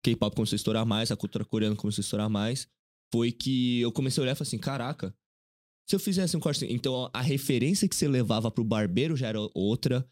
K-pop 0.03 0.35
começou 0.35 0.55
a 0.55 0.57
estourar 0.57 0.85
mais, 0.85 1.11
a 1.11 1.15
cultura 1.15 1.45
coreana 1.45 1.75
começou 1.75 2.01
a 2.01 2.05
estourar 2.05 2.29
mais, 2.29 2.67
foi 3.11 3.31
que 3.31 3.79
eu 3.81 3.91
comecei 3.91 4.21
a 4.21 4.23
olhar 4.23 4.33
e 4.33 4.35
falei 4.35 4.47
assim: 4.47 4.57
caraca, 4.57 5.15
se 5.89 5.95
eu 5.95 5.99
fizesse 5.99 6.35
um 6.35 6.39
corte. 6.39 6.63
assim- 6.65 6.73
Então 6.73 7.09
a 7.13 7.21
referência 7.21 7.87
que 7.87 7.95
você 7.95 8.07
levava 8.07 8.51
pro 8.51 8.63
barbeiro 8.63 9.15
já 9.15 9.27
era 9.27 9.39
outra. 9.53 10.07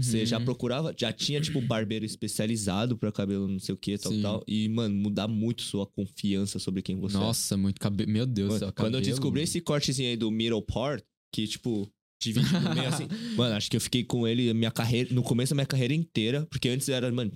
Você 0.00 0.24
já 0.24 0.38
Uhum. 0.38 0.44
procurava, 0.44 0.94
já 0.98 1.12
tinha, 1.12 1.40
tipo, 1.40 1.60
barbeiro 1.60 2.04
especializado 2.04 2.96
pra 2.96 3.12
cabelo 3.12 3.46
não 3.46 3.58
sei 3.58 3.74
o 3.74 3.78
que, 3.78 3.98
tal, 3.98 4.12
Sim. 4.12 4.22
tal. 4.22 4.42
E, 4.46 4.68
mano, 4.68 4.94
mudar 4.94 5.28
muito 5.28 5.62
sua 5.62 5.86
confiança 5.86 6.58
sobre 6.58 6.80
quem 6.82 6.96
você 6.96 7.16
é. 7.16 7.20
Nossa, 7.20 7.56
muito 7.56 7.80
cabelo, 7.80 8.10
meu 8.10 8.24
Deus 8.26 8.48
do 8.48 8.52
Mano, 8.52 8.58
céu, 8.60 8.72
quando 8.72 8.94
eu 8.94 9.00
descobri 9.00 9.42
esse 9.42 9.60
cortezinho 9.60 10.08
aí 10.10 10.16
do 10.16 10.30
middle 10.30 10.62
part, 10.62 11.04
que, 11.32 11.46
tipo, 11.46 11.86
divide 12.22 12.52
no 12.54 12.74
meio 12.74 12.88
assim. 12.88 13.06
Mano, 13.36 13.54
acho 13.54 13.70
que 13.70 13.76
eu 13.76 13.80
fiquei 13.80 14.02
com 14.02 14.26
ele 14.26 14.52
minha 14.54 14.70
carreira, 14.70 15.12
no 15.12 15.22
começo 15.22 15.50
da 15.50 15.56
minha 15.56 15.66
carreira 15.66 15.92
inteira, 15.92 16.46
porque 16.50 16.68
antes 16.70 16.88
era, 16.88 17.10
mano, 17.12 17.32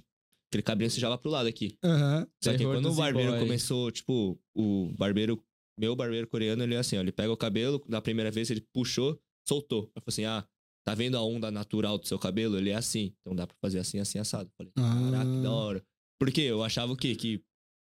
aquele 0.50 0.62
cabelo 0.62 0.90
você 0.90 0.98
já 1.00 1.08
lá 1.08 1.18
pro 1.18 1.30
lado 1.30 1.46
aqui. 1.46 1.76
Aham. 1.84 2.26
Só 2.42 2.52
que 2.52 2.58
Terror 2.58 2.74
quando 2.74 2.90
o 2.90 2.94
barbeiro 2.94 3.38
começou, 3.38 3.90
tipo, 3.90 4.38
o 4.54 4.90
barbeiro, 4.98 5.38
meu 5.78 5.94
barbeiro 5.94 6.26
coreano, 6.26 6.62
ele 6.62 6.74
é 6.74 6.78
assim, 6.78 6.96
ó, 6.96 7.00
ele 7.00 7.12
pega 7.12 7.30
o 7.30 7.36
cabelo, 7.36 7.82
da 7.88 8.00
primeira 8.00 8.30
vez 8.30 8.50
ele 8.50 8.62
puxou, 8.72 9.20
soltou. 9.46 9.90
Eu 9.94 10.00
falei 10.02 10.06
assim, 10.08 10.24
ah, 10.24 10.44
tá 10.90 10.94
vendo 10.94 11.16
a 11.16 11.22
onda 11.22 11.50
natural 11.50 11.98
do 11.98 12.06
seu 12.06 12.18
cabelo? 12.18 12.58
Ele 12.58 12.70
é 12.70 12.74
assim, 12.74 13.12
então 13.20 13.34
dá 13.34 13.46
pra 13.46 13.56
fazer 13.60 13.78
assim, 13.78 13.98
assim, 14.00 14.18
assado. 14.18 14.50
Falei, 14.56 14.72
caraca, 14.76 15.30
que 15.30 15.42
da 15.42 15.48
Ah. 15.48 15.52
hora. 15.52 15.82
Porque 16.18 16.40
eu 16.40 16.62
achava 16.62 16.92
o 16.92 16.96
quê? 16.96 17.14
Que 17.14 17.40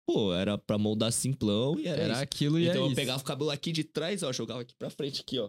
pô, 0.05 0.35
era 0.35 0.59
pra 0.59 0.77
moldar 0.77 1.13
simplão 1.13 1.79
e 1.79 1.87
era, 1.87 2.03
Era 2.03 2.13
isso. 2.15 2.23
aquilo 2.23 2.59
e 2.59 2.65
Então 2.65 2.75
é 2.75 2.85
eu 2.85 2.87
isso. 2.89 2.97
pegava 2.97 3.23
o 3.23 3.25
cabelo 3.25 3.51
aqui 3.51 3.71
de 3.71 3.85
trás, 3.85 4.23
ó, 4.25 4.33
jogava 4.33 4.61
aqui 4.63 4.75
pra 4.77 4.91
frente, 4.91 5.21
aqui, 5.21 5.39
ó. 5.39 5.49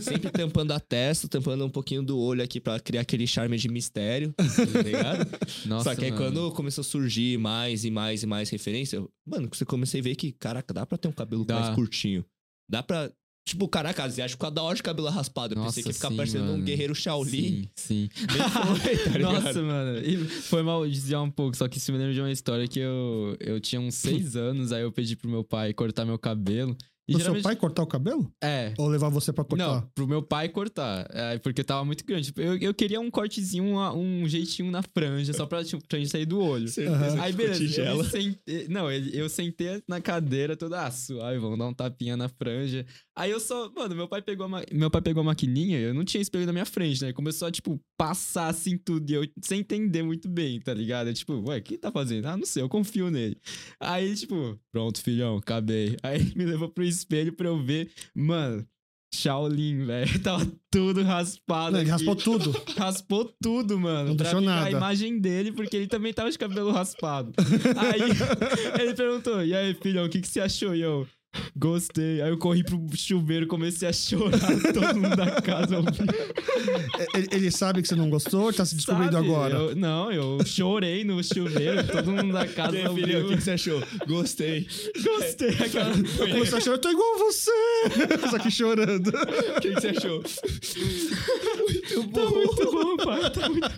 Sempre 0.00 0.30
tampando 0.32 0.72
a 0.72 0.78
testa, 0.80 1.26
tampando 1.28 1.64
um 1.64 1.70
pouquinho 1.70 2.02
do 2.02 2.18
olho 2.18 2.42
aqui 2.42 2.60
pra 2.60 2.78
criar 2.78 3.00
aquele 3.00 3.26
charme 3.26 3.56
de 3.56 3.68
mistério, 3.68 4.34
tá 4.36 4.82
ligado? 4.82 5.26
Nossa, 5.66 5.90
Só 5.90 5.96
que 5.96 6.04
aí 6.04 6.10
mano. 6.12 6.22
quando 6.24 6.52
começou 6.52 6.82
a 6.82 6.84
surgir 6.84 7.38
mais 7.38 7.84
e 7.84 7.90
mais 7.90 8.22
e 8.22 8.26
mais 8.26 8.50
referência, 8.50 8.96
eu- 8.98 9.10
mano, 9.26 9.48
você 9.50 9.64
comecei 9.64 10.00
a 10.00 10.02
ver 10.04 10.14
que, 10.14 10.30
caraca, 10.32 10.72
dá 10.74 10.84
pra 10.84 10.98
ter 10.98 11.08
um 11.08 11.12
cabelo 11.12 11.44
Dá. 11.44 11.58
mais 11.60 11.74
curtinho. 11.74 12.24
Dá 12.68 12.82
pra. 12.82 13.10
Tipo, 13.44 13.68
caraca, 13.68 14.04
asiático 14.04 14.42
fica 14.42 14.50
da 14.50 14.62
hora 14.62 14.74
de 14.74 14.82
cabelo 14.82 15.08
raspado. 15.10 15.54
Eu 15.54 15.58
Nossa, 15.58 15.74
pensei 15.74 15.82
que 15.82 15.88
ia 15.90 15.94
ficar 15.94 16.08
sim, 16.08 16.16
parecendo 16.16 16.44
um 16.44 16.52
mano. 16.52 16.64
guerreiro 16.64 16.94
Shaolin. 16.94 17.68
Sim, 17.76 18.08
sim. 18.08 18.08
Foi, 18.80 18.96
tá? 18.96 19.18
Nossa, 19.18 19.62
mano. 19.62 19.98
E 19.98 20.16
foi 20.24 20.62
mal 20.62 20.88
desviar 20.88 21.22
um 21.22 21.30
pouco, 21.30 21.54
só 21.54 21.68
que 21.68 21.76
isso 21.76 21.92
me 21.92 21.98
lembra 21.98 22.14
de 22.14 22.20
uma 22.20 22.32
história 22.32 22.66
que 22.66 22.78
eu, 22.80 23.36
eu 23.38 23.60
tinha 23.60 23.80
uns 23.80 23.96
seis 23.96 24.34
anos, 24.34 24.72
aí 24.72 24.82
eu 24.82 24.90
pedi 24.90 25.14
pro 25.14 25.28
meu 25.28 25.44
pai 25.44 25.74
cortar 25.74 26.06
meu 26.06 26.18
cabelo. 26.18 26.74
E 27.06 27.12
O 27.12 27.16
seu 27.16 27.20
geralmente- 27.20 27.42
pai 27.42 27.56
cortar 27.56 27.82
o 27.82 27.86
cabelo? 27.86 28.32
É. 28.42 28.72
Ou 28.78 28.88
levar 28.88 29.10
você 29.10 29.32
pra 29.32 29.44
cortar? 29.44 29.66
Não, 29.66 29.90
pro 29.94 30.06
meu 30.08 30.22
pai 30.22 30.48
cortar. 30.48 31.06
É, 31.10 31.38
porque 31.38 31.62
tava 31.62 31.84
muito 31.84 32.04
grande. 32.04 32.32
Eu, 32.36 32.56
eu 32.56 32.72
queria 32.74 32.98
um 33.00 33.10
cortezinho, 33.10 33.64
uma- 33.64 33.94
um 33.94 34.26
jeitinho 34.26 34.70
na 34.70 34.82
franja, 34.82 35.32
só 35.34 35.44
pra, 35.44 35.62
tipo, 35.62 35.82
gente 35.92 36.08
sair 36.08 36.24
do 36.26 36.40
olho. 36.40 36.66
Certeza 36.68 37.22
Aí 37.22 37.32
beleza, 37.32 37.82
eu 37.82 38.04
sentei, 38.04 38.68
não, 38.68 38.90
eu 38.90 39.28
sentei 39.28 39.82
na 39.86 40.00
cadeira 40.00 40.56
toda 40.56 40.86
ah, 40.86 40.90
suave, 40.90 41.38
vamos 41.38 41.58
dar 41.58 41.66
um 41.66 41.74
tapinha 41.74 42.16
na 42.16 42.28
franja. 42.28 42.86
Aí 43.16 43.30
eu 43.30 43.38
só, 43.38 43.70
mano, 43.70 43.94
meu 43.94 44.08
pai 44.08 44.22
pegou 44.22 44.46
a, 44.46 44.48
ma- 44.48 44.64
meu 44.72 44.90
pai 44.90 45.02
pegou 45.02 45.20
a 45.20 45.24
maquininha, 45.24 45.78
eu 45.78 45.92
não 45.94 46.04
tinha 46.04 46.20
espelho 46.22 46.46
na 46.46 46.52
minha 46.52 46.64
frente, 46.64 47.02
né? 47.02 47.12
Começou 47.12 47.46
a 47.46 47.50
tipo 47.52 47.78
passar 47.98 48.48
assim 48.48 48.76
tudo 48.76 49.08
e 49.10 49.14
eu 49.14 49.24
sem 49.42 49.60
entender 49.60 50.02
muito 50.02 50.28
bem, 50.28 50.58
tá 50.60 50.72
ligado? 50.74 51.08
Eu, 51.08 51.14
tipo, 51.14 51.34
ué, 51.48 51.58
o 51.58 51.62
que 51.62 51.76
tá 51.78 51.92
fazendo? 51.92 52.26
Ah, 52.26 52.36
não 52.36 52.46
sei, 52.46 52.62
eu 52.62 52.68
confio 52.68 53.10
nele. 53.10 53.36
Aí 53.78 54.14
tipo, 54.16 54.58
pronto, 54.72 55.00
filhão, 55.02 55.36
acabei. 55.36 55.96
Aí 56.02 56.20
ele 56.20 56.32
me 56.34 56.44
levou 56.44 56.68
pro 56.68 56.82
espelho 56.94 57.32
pra 57.32 57.48
eu 57.48 57.62
ver, 57.62 57.90
mano, 58.14 58.66
Shaolin, 59.14 59.86
velho, 59.86 60.18
tava 60.20 60.46
tudo 60.70 61.02
raspado. 61.02 61.72
Não, 61.72 61.80
ele 61.80 61.90
raspou 61.90 62.16
tudo. 62.16 62.50
Raspou 62.76 63.32
tudo, 63.40 63.78
mano. 63.78 64.08
Não 64.10 64.16
deixou 64.16 64.40
ficar 64.40 64.54
nada. 64.54 64.66
a 64.66 64.70
imagem 64.70 65.18
dele, 65.18 65.52
porque 65.52 65.76
ele 65.76 65.86
também 65.86 66.12
tava 66.12 66.30
de 66.30 66.38
cabelo 66.38 66.72
raspado. 66.72 67.32
Aí 67.78 68.82
ele 68.82 68.94
perguntou: 68.94 69.44
E 69.44 69.54
aí, 69.54 69.74
filhão, 69.74 70.04
o 70.04 70.08
que, 70.08 70.20
que 70.20 70.28
você 70.28 70.40
achou? 70.40 70.74
E 70.74 70.80
eu. 70.80 71.06
Gostei. 71.56 72.20
Aí 72.22 72.30
eu 72.30 72.38
corri 72.38 72.62
pro 72.64 72.80
chuveiro, 72.94 73.46
comecei 73.46 73.88
a 73.88 73.92
chorar. 73.92 74.38
Todo 74.72 74.94
mundo 75.00 75.16
da 75.16 75.40
casa 75.40 75.76
ouviu. 75.78 76.06
ele, 77.14 77.28
ele 77.32 77.50
sabe 77.50 77.82
que 77.82 77.88
você 77.88 77.94
não 77.94 78.10
gostou, 78.10 78.52
tá 78.52 78.64
se 78.64 78.74
descobrindo 78.74 79.12
Sabe? 79.12 79.26
agora. 79.26 79.54
Eu- 79.54 79.76
não, 79.76 80.10
eu 80.12 80.38
chorei 80.44 81.04
no 81.04 81.22
chuveiro. 81.22 81.84
Todo 81.86 82.12
mundo 82.12 82.32
da 82.32 82.46
casa 82.46 82.76
aí, 82.76 82.94
filhão, 82.94 83.26
o 83.26 83.28
que, 83.28 83.40
você 83.40 83.52
achou? 83.52 83.82
Gostei. 84.06 84.66
Gostei. 85.02 85.50
Aquela... 85.60 85.92
Como 85.92 86.44
você 86.46 86.56
achou? 86.56 86.72
Eu 86.74 86.78
tô 86.78 86.90
igual 86.90 87.18
você! 87.18 87.50
Só 88.30 88.38
que 88.38 88.50
chorando. 88.50 89.08
O 89.08 89.60
que, 89.60 89.74
que 89.74 89.80
você 89.80 89.88
achou? 89.88 90.22
muito 90.22 92.12
Tá 92.12 92.30
muito 92.30 92.72
bom, 92.72 92.96
pai. 92.96 93.30
Tá 93.30 93.48
muito... 93.48 93.68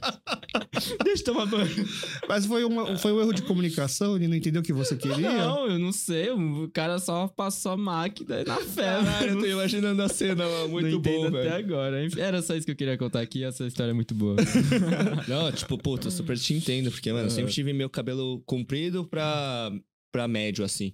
Deixa 1.04 1.22
eu 1.22 1.24
tomar 1.24 1.46
banho. 1.46 1.88
Mas 2.28 2.46
foi, 2.46 2.64
uma, 2.64 2.96
foi 2.98 3.12
um 3.12 3.20
erro 3.20 3.32
de 3.32 3.42
comunicação, 3.42 4.16
ele 4.16 4.28
não 4.28 4.36
entendeu 4.36 4.60
o 4.60 4.64
que 4.64 4.72
você 4.72 4.96
queria. 4.96 5.30
Não, 5.32 5.68
eu 5.68 5.78
não 5.78 5.92
sei. 5.92 6.30
O 6.30 6.68
cara 6.72 6.98
só 6.98 7.28
passou 7.46 7.72
a 7.72 7.76
máquina 7.76 8.42
na 8.44 8.56
fé. 8.60 8.82
Caralho, 8.82 9.28
eu 9.30 9.34
Não 9.34 9.40
tô 9.42 9.46
imaginando 9.46 10.02
a 10.02 10.08
cena, 10.08 10.44
mano. 10.44 10.58
não 10.62 10.68
Muito 10.68 10.88
entendo 10.88 11.30
bom, 11.30 11.38
até 11.38 11.48
velho. 11.50 11.54
agora. 11.54 12.04
Enfim, 12.04 12.20
Era 12.20 12.42
só 12.42 12.54
isso 12.56 12.64
que 12.66 12.72
eu 12.72 12.76
queria 12.76 12.98
contar 12.98 13.20
aqui. 13.20 13.44
Essa 13.44 13.66
história 13.66 13.90
é 13.90 13.94
muito 13.94 14.14
boa. 14.14 14.36
Não, 15.28 15.50
tipo, 15.52 15.78
puta, 15.78 16.08
eu 16.08 16.10
super 16.10 16.36
te 16.38 16.54
entendo, 16.54 16.90
porque, 16.90 17.12
mano, 17.12 17.26
eu 17.26 17.30
sempre 17.30 17.52
tive 17.52 17.72
meu 17.72 17.88
cabelo 17.88 18.40
comprido 18.46 19.04
pra, 19.06 19.70
pra 20.12 20.26
médio, 20.28 20.64
assim. 20.64 20.92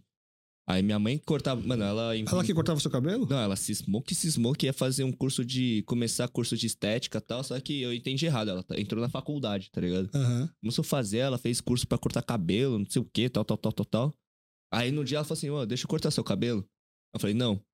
Aí 0.69 0.81
minha 0.83 0.99
mãe 0.99 1.19
cortava. 1.19 1.61
Mano, 1.61 1.83
ela. 1.83 2.17
Ela 2.17 2.45
que 2.45 2.55
cortava 2.55 2.79
seu 2.79 2.91
cabelo? 2.91 3.27
Não, 3.29 3.39
ela 3.39 3.57
cismou 3.57 4.01
que 4.01 4.15
cismou 4.15 4.53
que 4.53 4.67
ia 4.67 4.73
fazer 4.73 5.03
um 5.03 5.11
curso 5.11 5.45
de. 5.45 5.83
começar 5.87 6.29
curso 6.29 6.57
de 6.57 6.67
estética 6.67 7.19
e 7.19 7.21
tal, 7.21 7.43
só 7.43 7.59
que 7.59 7.83
eu 7.83 7.93
entendi 7.93 8.27
errado. 8.27 8.51
Ela 8.51 8.63
tá- 8.63 8.79
entrou 8.79 9.01
na 9.03 9.09
faculdade, 9.09 9.71
tá 9.73 9.81
ligado? 9.81 10.09
Aham. 10.15 10.49
Começou 10.61 10.83
a 10.83 10.85
fazer, 10.85 11.19
ela 11.19 11.37
fez 11.37 11.61
curso 11.61 11.87
pra 11.87 11.99
cortar 11.99 12.23
cabelo, 12.23 12.79
não 12.79 12.87
sei 12.89 13.03
o 13.03 13.05
que, 13.05 13.29
tal, 13.29 13.45
tal, 13.45 13.57
tal, 13.57 13.73
tal, 13.73 13.85
tal. 13.87 14.15
Aí 14.73 14.91
no 14.91 15.05
dia 15.05 15.18
ela 15.18 15.25
falou 15.25 15.37
assim: 15.39 15.51
Ô, 15.51 15.66
deixa 15.66 15.85
eu 15.85 15.89
cortar 15.89 16.11
seu 16.11 16.25
cabelo. 16.25 16.66
Eu 17.14 17.20
falei: 17.20 17.35
Não. 17.35 17.57
Falei 17.57 17.64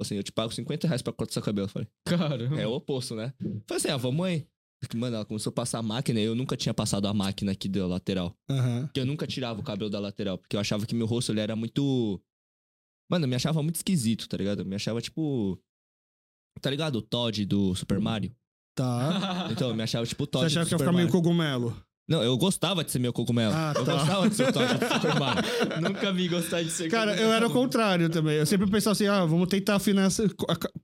assim: 0.00 0.14
Eu 0.16 0.22
te 0.22 0.32
pago 0.32 0.52
50 0.52 0.86
reais 0.86 1.02
pra 1.02 1.12
cortar 1.12 1.32
seu 1.32 1.42
cabelo. 1.42 1.66
Eu 1.66 1.70
falei: 1.70 1.88
Cara. 2.06 2.44
É 2.60 2.66
o 2.66 2.72
oposto, 2.72 3.14
né? 3.14 3.34
Falei 3.66 3.76
assim: 3.78 3.88
Ah, 3.88 3.96
vamos 3.96 4.24
aí. 4.24 4.46
Mano, 4.94 5.16
ela 5.16 5.24
começou 5.24 5.50
a 5.50 5.54
passar 5.54 5.78
a 5.78 5.82
máquina 5.82 6.20
e 6.20 6.24
eu 6.24 6.34
nunca 6.34 6.56
tinha 6.56 6.74
passado 6.74 7.08
a 7.08 7.14
máquina 7.14 7.52
aqui 7.52 7.68
da 7.68 7.86
lateral. 7.86 8.36
Aham. 8.50 8.82
Porque 8.86 9.00
eu 9.00 9.06
nunca 9.06 9.26
tirava 9.26 9.58
o 9.58 9.64
cabelo 9.64 9.88
da 9.88 9.98
lateral, 9.98 10.36
porque 10.36 10.56
eu 10.56 10.60
achava 10.60 10.84
que 10.84 10.94
meu 10.94 11.06
rosto 11.06 11.32
ele 11.32 11.40
era 11.40 11.56
muito. 11.56 12.22
Mano, 13.10 13.24
eu 13.24 13.28
me 13.28 13.34
achava 13.34 13.62
muito 13.62 13.76
esquisito, 13.76 14.28
tá 14.28 14.36
ligado? 14.36 14.60
Eu 14.60 14.66
me 14.66 14.76
achava 14.76 15.00
tipo. 15.00 15.58
Tá 16.60 16.70
ligado? 16.70 16.96
O 16.96 17.02
Todd 17.02 17.44
do 17.46 17.74
Super 17.74 17.98
Mario. 17.98 18.34
Tá. 18.76 19.48
Então, 19.50 19.68
eu 19.70 19.74
me 19.74 19.82
achava 19.82 20.06
tipo 20.06 20.24
o 20.24 20.26
Você 20.26 20.30
Todd 20.30 20.46
achava 20.46 20.64
do 20.64 20.68
que 20.68 20.74
ia 20.74 20.78
ficar 20.78 20.92
meio 20.92 21.10
cogumelo? 21.10 21.76
Não, 22.08 22.22
eu 22.22 22.36
gostava 22.36 22.84
de 22.84 22.90
ser 22.90 22.98
meu 22.98 23.12
cogumelo. 23.12 23.52
Ah, 23.54 23.72
eu 23.74 23.84
tá. 23.84 23.94
gostava 23.94 24.28
de 24.28 24.36
ser 24.36 24.48
o. 24.48 25.80
Nunca 25.80 26.12
vi 26.12 26.28
gostar 26.28 26.62
de 26.62 26.70
ser. 26.70 26.90
Cara, 26.90 27.16
eu 27.16 27.32
era 27.32 27.46
o 27.46 27.50
contrário 27.50 28.10
também. 28.10 28.36
Eu 28.36 28.46
sempre 28.46 28.70
pensava 28.70 28.92
assim, 28.92 29.06
ah, 29.06 29.24
vamos 29.24 29.48
tentar 29.48 29.76
afinar 29.76 30.02
essa... 30.06 30.24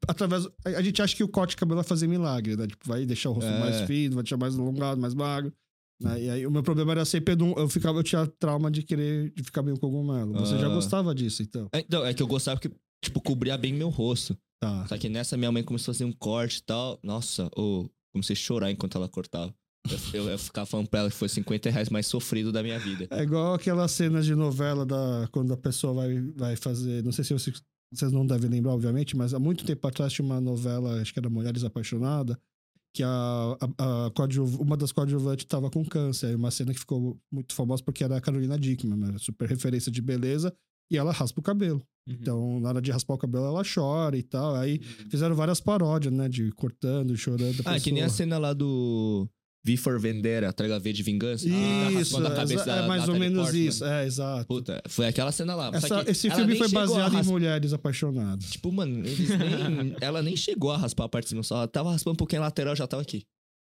Através... 0.09 0.49
A 0.65 0.81
gente 0.83 1.03
acha 1.03 1.15
que 1.15 1.23
o 1.23 1.29
corte 1.29 1.51
de 1.51 1.57
cabelo 1.57 1.77
vai 1.77 1.85
fazer 1.85 2.07
milagre, 2.07 2.57
né? 2.57 2.67
Tipo, 2.67 2.89
vai 2.89 3.05
deixar 3.05 3.31
o 3.31 3.33
rosto 3.35 3.51
É. 3.51 3.61
mais 3.61 3.81
fino, 3.83 4.15
vai 4.15 4.23
deixar 4.23 4.37
mais 4.39 4.59
alongado, 4.59 5.01
mais 5.01 5.15
magro. 5.15 5.53
né? 6.01 6.23
E 6.23 6.31
aí 6.31 6.47
o 6.47 6.51
meu 6.51 6.63
problema 6.63 6.93
era 6.93 7.05
sempre... 7.05 7.37
Eu, 7.57 7.69
ficava, 7.69 7.99
eu 7.99 8.03
tinha 8.03 8.27
trauma 8.39 8.71
de 8.71 8.83
querer 8.83 9.31
de 9.37 9.43
ficar 9.43 9.63
meio 9.63 9.79
cogumelo. 9.79 10.33
Você 10.35 10.57
já 10.59 10.67
Ah. 10.67 10.75
gostava 10.75 11.15
disso, 11.15 11.43
então. 11.43 11.69
É, 11.75 11.81
Então, 11.81 12.05
é 12.07 12.15
que 12.15 12.23
eu 12.23 12.27
gostava 12.27 12.59
que, 12.59 12.71
tipo, 13.05 13.21
cobria 13.21 13.59
bem 13.59 13.75
meu 13.75 13.91
rosto. 13.91 14.37
Tá. 14.63 14.87
Só 14.89 14.97
que 14.97 15.09
nessa 15.09 15.37
minha 15.37 15.53
mãe 15.53 15.63
começou 15.63 15.93
a 15.93 15.95
fazer 15.95 16.05
um 16.05 16.13
corte 16.13 16.59
e 16.59 16.63
tal. 16.63 16.99
Nossa, 17.03 17.51
ô, 17.57 17.89
comecei 18.15 18.35
a 18.35 18.39
chorar 18.39 18.71
enquanto 18.71 18.97
ela 18.97 19.09
cortava. 19.09 19.55
Eu, 20.13 20.29
eu, 20.29 20.39
ficava 20.39 20.67
falando 20.67 20.89
pra 20.89 21.01
ela 21.01 21.11
que 21.11 21.17
foi 21.17 21.29
50 21.29 21.71
reais 21.71 21.89
mais 21.89 22.07
sofrido 22.07 22.53
da 22.53 22.63
minha 22.63 22.79
vida. 22.79 23.07
É 23.11 23.23
igual 23.23 23.55
aquelas 23.55 23.91
cenas 23.91 24.27
de 24.27 24.35
novela 24.35 24.85
da 24.85 25.29
quando 25.33 25.53
a 25.53 25.57
pessoa 25.57 25.95
vai, 25.95 26.21
vai 26.37 26.57
fazer. 26.57 27.03
Não 27.03 27.13
sei 27.13 27.25
se 27.25 27.33
vocês, 27.33 27.63
vocês 27.93 28.13
não 28.13 28.27
devem 28.27 28.51
lembrar, 28.51 28.73
obviamente, 28.73 29.17
mas 29.17 29.33
há 29.33 29.39
muito 29.39 29.65
tempo 29.65 29.87
atrás 29.87 30.13
tinha 30.13 30.25
uma 30.25 30.41
novela, 30.41 31.01
acho 31.01 31.13
que 31.13 31.19
era 31.19 31.31
Mulheres 31.31 31.65
Apaixonadas, 31.65 32.37
que 32.95 33.03
a, 33.03 33.09
a, 33.79 34.07
a 34.07 34.13
uma 34.61 34.77
das 34.77 34.93
coadjuvantes 34.93 35.45
estava 35.45 35.71
com 35.71 35.85
câncer. 35.85 36.27
Aí 36.27 36.35
Uma 36.35 36.51
cena 36.51 36.73
que 36.73 36.81
ficou 36.81 37.19
muito 37.33 37.55
famosa 37.55 37.83
porque 37.83 38.05
era 38.05 38.17
a 38.17 38.21
Carolina 38.21 38.59
Dickman, 38.59 38.97
né? 38.97 39.19
super 39.19 39.49
referência 39.49 39.91
de 39.91 40.03
beleza, 40.03 40.55
e 40.91 40.99
ela 40.99 41.13
raspa 41.13 41.41
o 41.41 41.43
cabelo. 41.43 41.83
Uhum. 42.07 42.17
Então, 42.21 42.61
na 42.61 42.69
hora 42.69 42.83
de 42.83 42.91
raspar 42.91 43.15
o 43.15 43.19
cabelo, 43.19 43.47
ela 43.47 43.63
chora 43.63 44.17
e 44.17 44.23
tal. 44.23 44.57
Aí 44.57 44.81
fizeram 45.09 45.35
várias 45.35 45.61
paródias, 45.61 46.13
né? 46.13 46.29
De 46.29 46.51
cortando, 46.53 47.17
chorando. 47.17 47.63
Ah, 47.65 47.79
que 47.79 47.93
nem 47.93 48.03
a 48.03 48.07
pessoa. 48.07 48.17
cena 48.17 48.39
lá 48.39 48.53
do 48.53 49.29
V 49.63 49.77
for 49.77 50.01
Vendetta, 50.01 50.51
tá 50.53 50.65
ligado? 50.65 50.81
V 50.83 50.93
de 50.93 51.03
Vingança. 51.03 51.47
tá 51.47 51.91
Isso, 52.01 52.17
a 52.17 52.27
é, 52.33 52.35
cabeça 52.35 52.63
é 52.63 52.77
da 52.77 52.87
mais 52.89 53.09
ou 53.09 53.19
menos 53.19 53.43
Portman. 53.43 53.67
isso. 53.67 53.85
É, 53.85 54.07
exato. 54.07 54.47
Puta, 54.47 54.83
foi 54.89 55.07
aquela 55.07 55.31
cena 55.33 55.55
lá. 55.55 55.71
Essa- 55.75 56.05
esse 56.11 56.31
filme 56.31 56.57
foi 56.57 56.69
baseado 56.69 57.13
em 57.13 57.17
rasp- 57.17 57.31
mulheres 57.31 57.73
apaixonadas. 57.75 58.51
Tipo, 58.51 58.73
mano, 58.73 59.03
nem... 59.03 59.13
ela 60.01 60.23
nem 60.23 60.35
chegou 60.37 60.71
a 60.73 60.79
raspar 60.79 61.05
a 61.05 61.09
parte 61.09 61.25
de 61.25 61.31
cima, 61.31 61.43
só 61.43 61.57
ela 61.57 61.69
tava 61.69 61.91
raspando 61.93 62.15
um 62.15 62.17
pouquinho 62.17 62.41
a 62.43 62.47
lateral, 62.47 62.75
já 62.75 62.87
tava 62.87 63.03
aqui. 63.03 63.25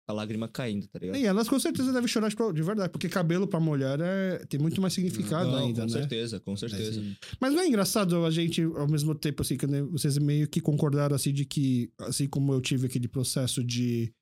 A 0.09 0.12
lágrima 0.12 0.49
caindo, 0.49 0.87
tá 0.89 0.99
ligado? 0.99 1.16
E 1.16 1.24
elas 1.24 1.49
com 1.49 1.59
certeza 1.61 1.93
devem 1.93 2.09
chorar 2.09 2.28
tipo, 2.28 2.53
de 2.53 2.61
verdade, 2.62 2.91
porque 2.91 3.09
cabelo 3.09 3.47
pra 3.47 3.61
mulher 3.61 3.99
é, 4.01 4.39
tem 4.49 4.59
muito 4.59 4.80
mais 4.80 4.93
significado 4.95 5.49
Não, 5.51 5.59
ainda, 5.59 5.83
com 5.83 5.87
né? 5.87 5.93
certeza, 6.01 6.41
com 6.41 6.57
certeza. 6.57 7.01
Mas 7.41 7.53
não 7.55 7.61
é 7.61 7.68
engraçado 7.68 8.24
a 8.24 8.30
gente, 8.30 8.62
ao 8.62 8.89
mesmo 8.89 9.14
tempo, 9.14 9.43
assim, 9.43 9.57
que 9.57 9.64
vocês 9.93 10.18
meio 10.18 10.49
que 10.49 10.61
concordaram, 10.61 11.14
assim, 11.14 11.33
de 11.33 11.45
que, 11.45 11.89
assim 12.01 12.26
como 12.28 12.53
eu 12.53 12.61
tive 12.61 12.87
aquele 12.87 13.07
processo 13.07 13.62
de 13.62 14.12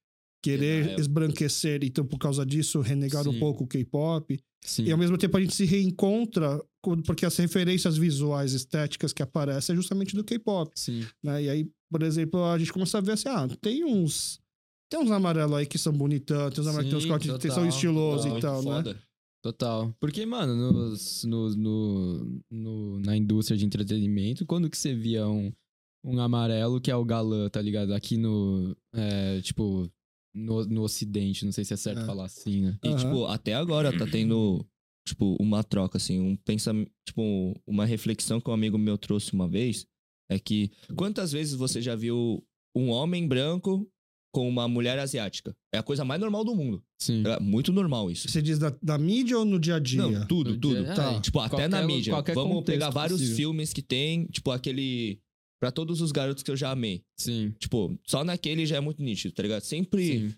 querer 0.43 0.83
Denial. 0.85 1.01
esbranquecer, 1.01 1.81
então 1.85 2.05
por 2.07 2.19
causa 2.19 2.45
disso 2.47 2.81
renegar 2.81 3.27
um 3.29 3.33
Sim. 3.33 3.39
pouco 3.39 3.65
o 3.65 3.67
K-pop, 3.67 4.39
e 4.79 4.93
ao 4.93 4.99
mesmo 4.99 5.17
tempo 5.17 5.37
a 5.37 5.41
gente 5.41 5.55
se 5.55 5.65
reencontra, 5.65 6.63
porque 7.07 7.25
as 7.27 7.37
referências 7.37 7.97
visuais, 7.97 8.53
estéticas 8.53 9.13
que 9.13 9.23
aparecem 9.23 9.73
é 9.73 9.77
justamente 9.77 10.15
do 10.15 10.23
K-pop. 10.25 10.71
Né? 11.23 11.45
E 11.45 11.49
aí, 11.51 11.71
por 11.91 12.03
exemplo, 12.03 12.43
a 12.45 12.59
gente 12.59 12.73
começa 12.73 12.99
a 12.99 13.01
ver 13.01 13.13
assim, 13.13 13.29
ah, 13.29 13.49
tem 13.61 13.85
uns. 13.85 14.39
Tem 14.91 15.01
uns 15.01 15.11
amarelos 15.11 15.55
aí 15.57 15.67
que 15.67 15.79
são 15.79 15.93
bonitão, 15.93 16.51
tem 16.51 16.61
uns 16.63 16.67
amarelos 16.67 16.85
que 16.87 16.91
tem 16.91 16.99
uns 16.99 17.07
cortes 17.07 17.43
que 17.43 17.51
são 17.51 17.67
estilosos 17.67 18.25
total. 18.27 18.39
e 18.39 18.41
tal, 18.43 18.63
né? 18.63 18.71
Foda. 18.77 19.03
Total. 19.43 19.95
Porque, 20.01 20.27
mano, 20.27 20.55
nos- 20.73 21.25
no, 21.25 21.49
no, 21.57 22.41
no- 22.51 23.01
na 23.01 23.17
indústria 23.17 23.57
de 23.57 23.65
entretenimento, 23.65 24.45
quando 24.45 24.69
que 24.69 24.77
você 24.77 24.93
via 24.95 25.27
um, 25.29 25.51
um 26.05 26.21
amarelo 26.21 26.81
que 26.81 26.91
é 26.91 26.97
o 26.97 27.05
galã, 27.05 27.49
tá 27.49 27.63
ligado? 27.63 27.95
Aqui 27.95 28.17
no. 28.19 28.77
é, 28.95 29.41
tipo, 29.41 29.89
no, 30.35 30.65
no 30.67 30.83
ocidente, 30.83 31.45
não 31.45 31.53
sei 31.53 31.65
se 31.65 31.75
é 31.75 31.77
certo 31.77 32.01
É. 32.03 32.07
falar 32.07 32.25
assim, 32.27 32.61
né? 32.63 32.79
E, 32.85 32.95
tipo, 32.97 33.27
até 33.27 33.55
agora 33.55 33.97
tá 33.97 34.07
tendo, 34.07 34.65
tipo, 35.07 35.37
uma 35.41 35.63
troca, 35.65 35.97
assim, 35.99 36.21
um 36.21 36.37
pensamento, 36.37 36.91
tipo, 37.07 37.55
uma 37.67 37.85
reflexão 37.85 38.41
que 38.41 38.49
um 38.51 38.55
amigo 38.55 38.79
meu 38.79 38.97
trouxe 38.97 39.33
uma 39.33 39.49
vez, 39.49 39.87
é 40.31 40.39
que 40.39 40.71
quantas 40.97 41.33
vezes 41.33 41.55
você 41.55 41.83
já 41.83 41.97
viu 41.97 42.45
um 42.77 42.91
homem 42.91 43.27
branco 43.27 43.89
com 44.33 44.49
uma 44.49 44.69
mulher 44.69 44.97
asiática. 45.01 45.53
É 45.75 45.79
a 45.79 45.83
coisa 45.83 46.05
mais 46.05 46.21
normal 46.21 46.45
do 46.45 46.55
mundo. 46.55 46.81
Sim. 47.03 47.25
É 47.27 47.41
muito 47.41 47.73
normal 47.73 48.09
isso. 48.13 48.29
Você 48.29 48.41
diz 48.41 48.61
da, 48.61 48.73
da 48.81 48.97
mídia 48.97 49.37
ou 49.37 49.45
no 49.45 49.59
dia 49.59 49.75
a 49.75 49.79
dia? 49.81 50.03
Não, 50.07 50.25
tudo, 50.29 50.51
No 50.53 50.61
tudo. 50.61 50.85
dia- 50.85 50.95
Tá. 50.95 51.21
Tipo, 51.21 51.41
até 51.41 51.49
qualquer- 51.57 51.69
na 51.69 51.83
mídia. 51.85 52.15
Vamos 52.33 52.63
pegar 52.63 52.91
vários 52.91 53.19
possível. 53.19 53.37
filmes 53.37 53.73
que 53.73 53.83
tem, 53.83 54.27
tipo, 54.27 54.53
aquele. 54.53 55.19
Pra 55.61 55.71
todos 55.71 56.01
os 56.01 56.11
garotos 56.11 56.43
que 56.43 56.51
eu 56.51 56.57
já 56.57 56.71
amei. 56.71 57.03
Sim. 57.19 57.55
Tipo, 57.59 57.99
só 58.07 58.25
naquele 58.25 58.65
já 58.65 58.77
é 58.77 58.81
muito 58.81 59.03
nítido, 59.03 59.35
tá 59.35 59.43
ligado? 59.43 59.61
Sempre 59.63 60.07
Sim. 60.07 60.35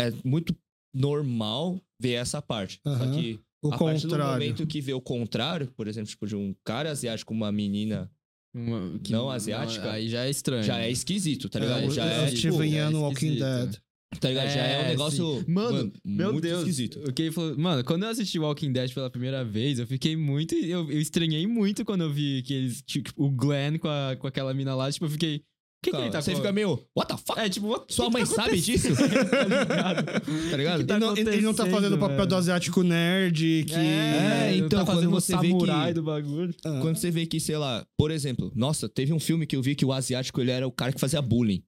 é 0.00 0.12
muito 0.24 0.54
normal 0.94 1.80
ver 2.00 2.12
essa 2.14 2.42
parte. 2.42 2.80
Só 2.86 3.10
que 3.12 3.40
O 3.62 3.72
a 3.72 3.78
partir 3.78 4.02
do 4.02 4.08
contrário. 4.10 4.32
momento 4.32 4.66
que 4.66 4.80
vê 4.80 4.92
o 4.92 5.00
contrário, 5.00 5.68
por 5.76 5.88
exemplo, 5.88 6.10
tipo, 6.10 6.26
de 6.26 6.36
um 6.36 6.54
cara 6.64 6.90
asiático 6.90 7.28
com 7.28 7.34
uma 7.34 7.50
menina, 7.50 8.10
Uma- 8.54 8.98
que 8.98 9.10
Não 9.12 9.30
asiática? 9.30 9.92
Aí 9.92 10.10
já 10.10 10.26
é 10.26 10.30
estranho. 10.30 10.62
já 10.62 10.78
é 10.80 10.90
esquisito, 10.90 11.48
tá 11.48 11.58
ligado? 11.58 11.84
É, 11.84 11.90
já 11.90 12.04
é, 12.04 12.24
o 12.26 12.34
tipo, 12.34 12.36
Steven 12.54 12.70
Yeun 12.74 12.86
é 12.88 12.90
no 12.90 13.00
Walking. 13.00 13.36
Dead. 13.38 13.76
Tá 14.20 14.28
ligado? 14.28 14.48
já 14.48 14.60
é 14.60 14.78
um 14.78 14.82
É, 14.84 14.88
negócio, 14.88 15.38
sim. 15.40 15.44
Mano, 15.52 15.92
Meu 16.04 16.32
muito 16.32 16.42
Deus. 16.44 16.60
esquisito. 16.60 17.00
O 17.08 17.12
que 17.12 17.22
ele 17.22 17.32
falou. 17.32 17.56
Mano, 17.58 17.82
quando 17.84 18.04
eu 18.04 18.08
assisti 18.10 18.38
Walking 18.38 18.72
Dead 18.72 18.92
pela 18.92 19.10
primeira 19.10 19.44
vez, 19.44 19.78
eu 19.78 19.86
fiquei 19.86 20.16
muito. 20.16 20.54
Eu, 20.54 20.90
eu 20.90 21.00
estranhei 21.00 21.46
muito 21.46 21.84
quando 21.84 22.02
eu 22.02 22.12
vi 22.12 22.42
que 22.42 22.54
eles. 22.54 22.82
Tipo, 22.82 23.10
o 23.16 23.30
Glenn 23.30 23.78
com, 23.78 23.88
a, 23.88 24.16
com 24.16 24.26
aquela 24.26 24.52
mina 24.54 24.74
lá. 24.74 24.90
Tipo, 24.90 25.06
eu 25.06 25.10
fiquei. 25.10 25.36
O 25.36 25.84
que, 25.84 25.90
que 25.90 25.96
ele 25.96 26.10
tá 26.10 26.22
Você 26.22 26.30
com- 26.30 26.36
fica 26.36 26.52
meio, 26.52 26.80
what 26.96 27.12
the 27.12 27.16
fuck? 27.26 27.40
É, 27.40 27.48
tipo, 27.48 27.66
what- 27.66 27.92
Sua 27.92 28.06
que 28.06 28.12
mãe 28.12 28.22
tá 28.24 28.34
sabe 28.34 28.60
disso? 28.60 28.86
tá 30.50 30.56
ligado? 30.56 30.78
que 30.80 30.84
tá 30.86 30.94
ele, 30.96 31.04
não, 31.04 31.16
ele 31.16 31.40
não 31.40 31.52
tá 31.54 31.66
fazendo 31.66 31.96
o 31.96 31.98
papel 31.98 32.24
do 32.26 32.36
asiático 32.36 32.84
nerd 32.84 33.64
que. 33.66 33.74
É, 33.74 34.54
não 34.58 34.66
então, 34.66 34.84
tá 34.84 34.92
quando 34.92 35.10
você 35.10 35.36
vê 35.38 35.48
que- 35.52 35.92
do 35.94 36.02
bagulho. 36.04 36.54
Ah. 36.64 36.78
Quando 36.80 36.96
você 36.96 37.10
vê 37.10 37.26
que, 37.26 37.40
sei 37.40 37.56
lá, 37.56 37.84
por 37.98 38.12
exemplo, 38.12 38.52
nossa, 38.54 38.88
teve 38.88 39.12
um 39.12 39.18
filme 39.18 39.44
que 39.46 39.56
eu 39.56 39.62
vi 39.62 39.74
que 39.74 39.84
o 39.84 39.92
asiático 39.92 40.40
ele 40.40 40.50
era 40.52 40.66
o 40.68 40.70
cara 40.70 40.92
que 40.92 41.00
fazia 41.00 41.20
bullying 41.20 41.62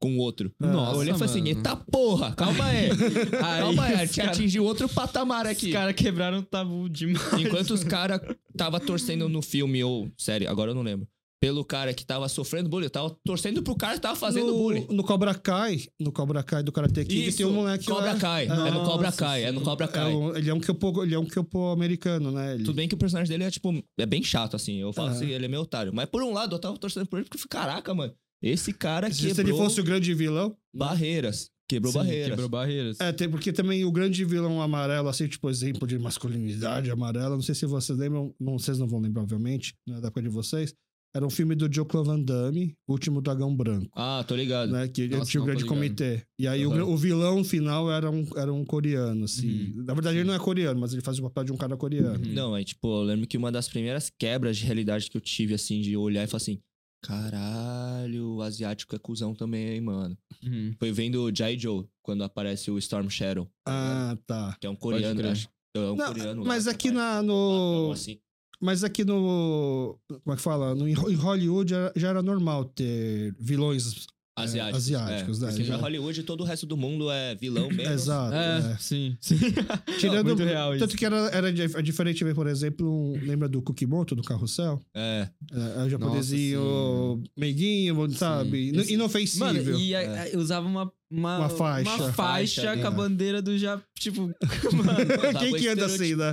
com 0.00 0.16
o 0.16 0.18
outro. 0.18 0.52
Nossa, 0.60 0.92
eu 0.92 0.98
olhei 0.98 1.12
e 1.14 1.18
falei 1.18 1.30
assim, 1.30 1.40
mano. 1.42 1.56
eita 1.56 1.76
porra, 1.76 2.34
calma 2.34 2.64
aí. 2.66 2.88
calma 3.38 3.84
aí, 3.84 3.94
a 3.94 4.04
gente 4.04 4.16
cara- 4.16 4.30
atingiu 4.30 4.64
outro 4.64 4.88
patamar 4.88 5.46
aqui. 5.46 5.66
Os 5.68 5.72
caras 5.72 5.94
quebraram 5.94 6.38
o 6.38 6.42
tabu 6.42 6.88
demais. 6.88 7.32
Enquanto 7.40 7.70
os 7.72 7.82
caras 7.84 8.20
tava 8.56 8.78
torcendo 8.80 9.28
no 9.28 9.40
filme, 9.42 9.82
ou, 9.82 10.10
sério, 10.18 10.48
agora 10.50 10.70
eu 10.70 10.74
não 10.74 10.82
lembro, 10.82 11.06
pelo 11.38 11.62
cara 11.64 11.92
que 11.92 12.04
tava 12.04 12.28
sofrendo 12.30 12.68
bullying, 12.68 12.86
eu 12.86 12.90
tava 12.90 13.14
torcendo 13.24 13.62
pro 13.62 13.76
cara 13.76 13.94
que 13.94 14.00
tava 14.00 14.16
fazendo 14.16 14.46
no, 14.48 14.54
bullying. 14.54 14.86
No 14.90 15.04
Cobra 15.04 15.34
Kai, 15.34 15.82
no 16.00 16.10
Cobra 16.10 16.42
Kai 16.42 16.62
do 16.62 16.72
Karate 16.72 17.04
Kid, 17.04 17.28
Isso, 17.28 17.36
tem 17.38 17.46
um 17.46 17.52
moleque 17.52 17.84
Cobra 17.84 18.14
lá. 18.14 18.18
Kai. 18.18 18.46
É 18.46 18.70
no 18.70 18.84
Cobra 18.84 19.12
Kai, 19.12 19.44
é 19.44 19.52
no 19.52 19.58
sim. 19.58 19.64
Cobra 19.64 19.84
É 19.84 19.88
Kai. 19.88 20.14
um- 20.14 20.34
ele 20.34 20.48
é 20.50 20.54
um 20.54 20.58
Kyopo, 20.60 21.02
ele 21.04 21.14
é 21.14 21.18
um 21.18 21.26
Kyopo 21.26 21.66
americano, 21.72 22.30
né? 22.30 22.54
Ele, 22.54 22.64
Tudo 22.64 22.74
bem 22.76 22.88
que 22.88 22.94
o 22.94 22.98
personagem 22.98 23.30
dele 23.30 23.44
é, 23.44 23.50
tipo, 23.50 23.70
é 23.98 24.06
bem 24.06 24.22
chato, 24.22 24.56
assim. 24.56 24.76
Eu 24.80 24.92
falo 24.94 25.08
Aham. 25.08 25.16
assim, 25.16 25.26
ele 25.28 25.44
é 25.44 25.48
meio 25.48 25.62
otário. 25.62 25.92
Mas 25.94 26.06
por 26.06 26.22
um 26.22 26.32
lado, 26.32 26.54
eu 26.54 26.58
tava 26.58 26.76
torcendo 26.78 27.06
por 27.06 27.18
ele 27.18 27.28
porque 27.28 27.46
caraca, 27.48 27.92
mano, 27.94 28.14
esse 28.42 28.72
cara 28.72 29.10
se 29.12 29.26
quebrou 29.26 29.46
ele 29.46 29.56
fosse 29.56 29.80
o 29.80 29.84
grande 29.84 30.12
vilão. 30.14 30.56
barreiras. 30.74 31.50
Quebrou 31.68 31.92
Sim, 31.92 31.98
barreiras. 31.98 32.28
Quebrou 32.28 32.48
barreiras. 32.48 33.00
É, 33.00 33.12
tem, 33.12 33.28
porque 33.28 33.52
também 33.52 33.84
o 33.84 33.90
grande 33.90 34.24
vilão 34.24 34.62
amarelo, 34.62 35.08
assim, 35.08 35.26
tipo, 35.26 35.50
exemplo 35.50 35.86
de 35.86 35.98
masculinidade 35.98 36.90
amarela, 36.90 37.30
não 37.34 37.42
sei 37.42 37.54
se 37.56 37.66
vocês 37.66 37.98
lembram, 37.98 38.32
não, 38.38 38.56
vocês 38.58 38.78
não 38.78 38.86
vão 38.86 39.00
lembrar, 39.00 39.22
obviamente, 39.22 39.74
na 39.86 39.96
época 39.98 40.22
de 40.22 40.28
vocês, 40.28 40.72
era 41.14 41.26
um 41.26 41.30
filme 41.30 41.54
do 41.54 41.72
Joe 41.72 41.86
Van 42.04 42.20
Damme, 42.20 42.76
O 42.86 42.92
Último 42.92 43.20
Dragão 43.22 43.56
Branco, 43.56 43.88
Ah, 43.96 44.22
tô 44.28 44.36
ligado. 44.36 44.70
né? 44.70 44.86
Que 44.86 45.02
ele 45.02 45.16
Nossa, 45.16 45.30
tinha 45.30 45.42
o 45.42 45.46
grande 45.46 45.64
comitê. 45.64 46.22
E 46.38 46.46
aí 46.46 46.64
o 46.66 46.70
o, 46.70 46.96
vilão 46.96 47.42
final 47.42 47.90
era 47.90 48.10
um, 48.10 48.24
era 48.36 48.52
um 48.52 48.64
coreano, 48.64 49.24
assim. 49.24 49.72
Uhum. 49.76 49.84
Na 49.86 49.94
verdade, 49.94 50.18
ele 50.18 50.24
não 50.28 50.34
é 50.34 50.38
coreano, 50.38 50.78
mas 50.78 50.92
ele 50.92 51.00
faz 51.02 51.18
o 51.18 51.22
papel 51.22 51.44
de 51.44 51.52
um 51.52 51.56
cara 51.56 51.76
coreano. 51.76 52.22
Uhum. 52.24 52.32
Não, 52.32 52.54
aí, 52.54 52.64
tipo, 52.64 52.86
eu 52.86 53.02
lembro 53.02 53.26
que 53.26 53.36
uma 53.38 53.50
das 53.50 53.66
primeiras 53.66 54.12
quebras 54.18 54.58
de 54.58 54.66
realidade 54.66 55.10
que 55.10 55.16
eu 55.16 55.20
tive, 55.22 55.54
assim, 55.54 55.80
de 55.80 55.96
olhar 55.96 56.22
e 56.22 56.26
falar 56.26 56.36
assim, 56.36 56.60
caralho, 57.06 58.34
o 58.36 58.42
asiático 58.42 58.94
é 58.94 58.98
cuzão 58.98 59.34
também, 59.34 59.68
hein, 59.68 59.80
mano. 59.80 60.16
Uhum. 60.42 60.74
Foi 60.78 60.92
vendo 60.92 61.22
o 61.22 61.34
Jai 61.34 61.58
Joe, 61.58 61.86
quando 62.02 62.24
aparece 62.24 62.70
o 62.70 62.78
Storm 62.78 63.08
Shadow, 63.08 63.48
Ah, 63.66 64.16
tá. 64.26 64.56
que 64.60 64.66
é 64.66 64.70
um 64.70 64.76
coreano, 64.76 65.28
acho. 65.28 65.48
É 65.74 65.78
um 65.78 65.96
Não, 65.96 66.06
coreano 66.08 66.42
lá 66.42 66.48
mas 66.48 66.64
que 66.64 66.70
aqui 66.70 66.90
na, 66.90 67.22
no... 67.22 67.90
Assim. 67.92 68.18
Mas 68.58 68.82
aqui 68.82 69.04
no. 69.04 69.98
Como 70.08 70.32
é 70.32 70.36
que 70.36 70.40
fala? 70.42 70.74
No, 70.74 70.88
em 70.88 70.94
Hollywood 70.94 71.70
já, 71.70 71.92
já 71.94 72.08
era 72.08 72.22
normal 72.22 72.64
ter 72.64 73.34
vilões. 73.38 74.06
Asiáticos. 74.38 74.76
asiáticos, 74.84 75.42
é, 75.42 75.46
né? 75.46 75.50
Porque 75.52 75.64
Já- 75.64 75.74
pra 75.78 75.82
Hollywood 75.86 76.22
todo 76.24 76.42
o 76.42 76.44
resto 76.44 76.66
do 76.66 76.76
mundo 76.76 77.10
é 77.10 77.34
vilão 77.34 77.68
mesmo. 77.70 77.92
Exato. 77.94 78.34
É, 78.34 78.72
é. 78.72 78.76
sim. 78.78 79.16
sim. 79.18 79.36
Tirando, 79.98 80.26
Muito 80.26 80.44
real 80.44 80.74
isso. 80.74 80.84
Tanto 80.84 80.94
que 80.96 81.06
era, 81.06 81.16
era 81.30 81.50
di- 81.52 81.62
é 81.62 81.82
diferente 81.82 82.22
ver, 82.22 82.34
por 82.34 82.46
exemplo, 82.46 82.86
um- 82.86 83.18
lembra 83.24 83.48
do 83.48 83.62
Kukimoto, 83.62 84.14
do 84.14 84.22
Carrossel? 84.22 84.78
É. 84.94 85.28
É, 85.52 85.80
é 85.80 85.84
o 85.84 85.88
japonesinho 85.88 87.22
meiguinho, 87.36 88.10
sabe? 88.10 88.70
Esse- 88.76 88.92
Inofensível. 88.92 89.46
Mano, 89.46 89.78
e 89.80 89.94
a- 89.94 90.24
a- 90.34 90.36
usava 90.38 90.66
uma, 90.66 90.92
uma, 91.10 91.38
Uma 91.38 91.48
faixa. 91.48 91.90
uma 91.90 92.12
faixa 92.12 92.62
Faixa, 92.62 92.76
com 92.82 92.86
a 92.86 92.90
né? 92.90 92.96
bandeira 92.96 93.40
do 93.42 93.56
já, 93.56 93.80
tipo, 93.98 94.22
mano. 94.74 94.96
Quem 95.38 95.54
que 95.54 95.68
anda 95.68 95.86
assim, 95.86 96.14
né? 96.16 96.32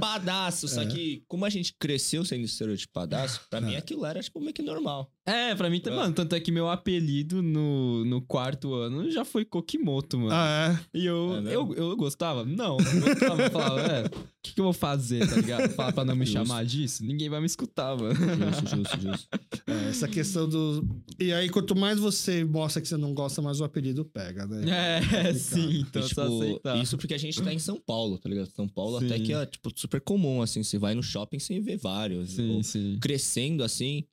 Só 0.51 0.81
É. 0.81 0.85
que, 0.87 1.23
como 1.27 1.45
a 1.45 1.49
gente 1.49 1.73
cresceu 1.79 2.25
sendo 2.25 2.43
estereotipadaço, 2.45 3.41
pra 3.49 3.61
mim 3.61 3.73
É. 3.73 3.77
aquilo 3.77 4.05
era, 4.05 4.21
tipo, 4.21 4.39
meio 4.39 4.53
que 4.53 4.61
normal. 4.61 5.11
É, 5.25 5.55
pra 5.55 5.69
mim, 5.69 5.79
tá- 5.79 5.91
É. 5.91 5.95
mano, 5.95 6.13
tanto 6.13 6.35
é 6.35 6.39
que 6.39 6.51
meu 6.51 6.69
apelido 6.69 7.41
no, 7.41 8.03
no 8.05 8.21
quarto 8.21 8.73
ano 8.73 9.09
já 9.11 9.23
foi 9.23 9.45
Kokimoto, 9.45 10.17
mano. 10.17 10.31
Ah, 10.33 10.77
é. 10.93 10.97
E 10.99 11.05
eu, 11.05 11.35
É 11.47 11.55
eu, 11.55 11.73
eu 11.75 11.95
gostava? 11.95 12.43
Não, 12.43 12.77
não 12.77 12.99
gostava. 13.01 13.41
Eu 13.43 13.51
falava, 13.51 13.79
é, 13.81 14.05
o 14.07 14.09
que, 14.43 14.53
que 14.53 14.59
eu 14.59 14.65
vou 14.65 14.73
fazer, 14.73 15.27
tá 15.29 15.35
ligado? 15.37 15.69
Falar 15.73 15.93
pra 15.93 16.03
não 16.03 16.15
me 16.15 16.25
Justo. 16.25 16.39
chamar 16.45 16.65
disso? 16.65 17.05
Ninguém 17.05 17.29
vai 17.29 17.39
me 17.39 17.45
escutar, 17.45 17.95
mano. 17.95 18.13
Justo, 18.15 18.75
justo, 18.75 18.99
justo. 19.01 19.27
É, 19.67 19.89
essa 19.89 20.07
questão 20.07 20.49
do. 20.49 20.85
E 21.19 21.31
aí, 21.31 21.47
quanto 21.49 21.75
mais 21.75 21.99
você 21.99 22.43
mostra 22.43 22.81
que 22.81 22.87
você 22.87 22.97
não 22.97 23.13
gosta, 23.13 23.41
mais 23.41 23.61
o 23.61 23.63
apelido 23.63 24.03
pega, 24.03 24.45
né? 24.45 24.62
É, 24.69 25.33
sim, 25.33 25.81
então 25.87 26.01
E, 26.01 26.05
é 26.05 26.07
só 26.09 26.23
tipo, 26.25 26.41
aceitar. 26.43 26.77
isso 26.81 26.97
porque 26.97 27.13
a 27.13 27.17
gente 27.17 27.41
tá 27.41 27.53
em 27.53 27.59
São 27.59 27.79
Paulo, 27.79 28.17
tá 28.17 28.29
ligado? 28.29 28.49
São 28.51 28.67
Paulo 28.67 28.99
Sim. 28.99 29.05
até 29.05 29.19
que 29.19 29.33
é, 29.33 29.45
tipo, 29.45 29.71
super 29.75 30.01
comum, 30.01 30.41
assim. 30.41 30.63
Você 30.63 30.77
vai 30.77 30.93
no 30.95 31.03
shopping 31.03 31.39
sem 31.39 31.61
ver 31.61 31.77
vários. 31.77 32.31
Sim, 32.31 32.49
Ou 32.51 32.63
sim. 32.63 32.97
Crescendo, 33.01 33.63
assim, 33.63 34.05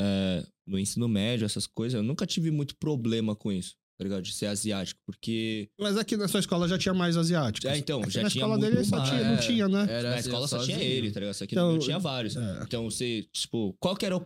é, 0.00 0.44
no 0.66 0.78
ensino 0.78 1.08
médio, 1.08 1.44
essas 1.44 1.66
coisas, 1.66 1.96
eu 1.98 2.02
nunca 2.02 2.26
tive 2.26 2.50
muito 2.50 2.76
problema 2.76 3.34
com 3.34 3.50
isso, 3.50 3.74
tá 3.98 4.04
ligado? 4.04 4.22
De 4.22 4.32
ser 4.32 4.46
asiático, 4.46 5.00
porque... 5.04 5.68
Mas 5.80 5.96
aqui 5.96 6.16
na 6.16 6.28
sua 6.28 6.40
escola 6.40 6.68
já 6.68 6.78
tinha 6.78 6.94
mais 6.94 7.16
asiáticos. 7.16 7.68
É, 7.70 7.76
então, 7.76 8.00
Aqui 8.02 8.10
já 8.10 8.22
na 8.22 8.30
tinha 8.30 8.42
escola 8.44 8.58
muito 8.58 8.70
dele 8.74 8.84
só 8.84 9.02
tinha, 9.02 9.30
não 9.30 9.40
tinha, 9.40 9.68
né? 9.68 9.86
Era 9.88 10.10
Na 10.10 10.16
assim, 10.16 10.28
escola 10.28 10.46
só 10.48 10.58
tinha 10.64 10.78
ele, 10.78 11.10
tá 11.10 11.20
ligado? 11.20 11.34
Só 11.34 11.46
que 11.46 11.54
Então, 11.54 11.72
não 11.72 11.78
tinha 11.78 11.98
vários. 11.98 12.36
é. 12.36 12.60
Então 12.62 12.84
você, 12.90 13.26
tipo, 13.32 13.74
qual 13.80 13.96
que 13.96 14.06
era 14.06 14.16
o. 14.16 14.24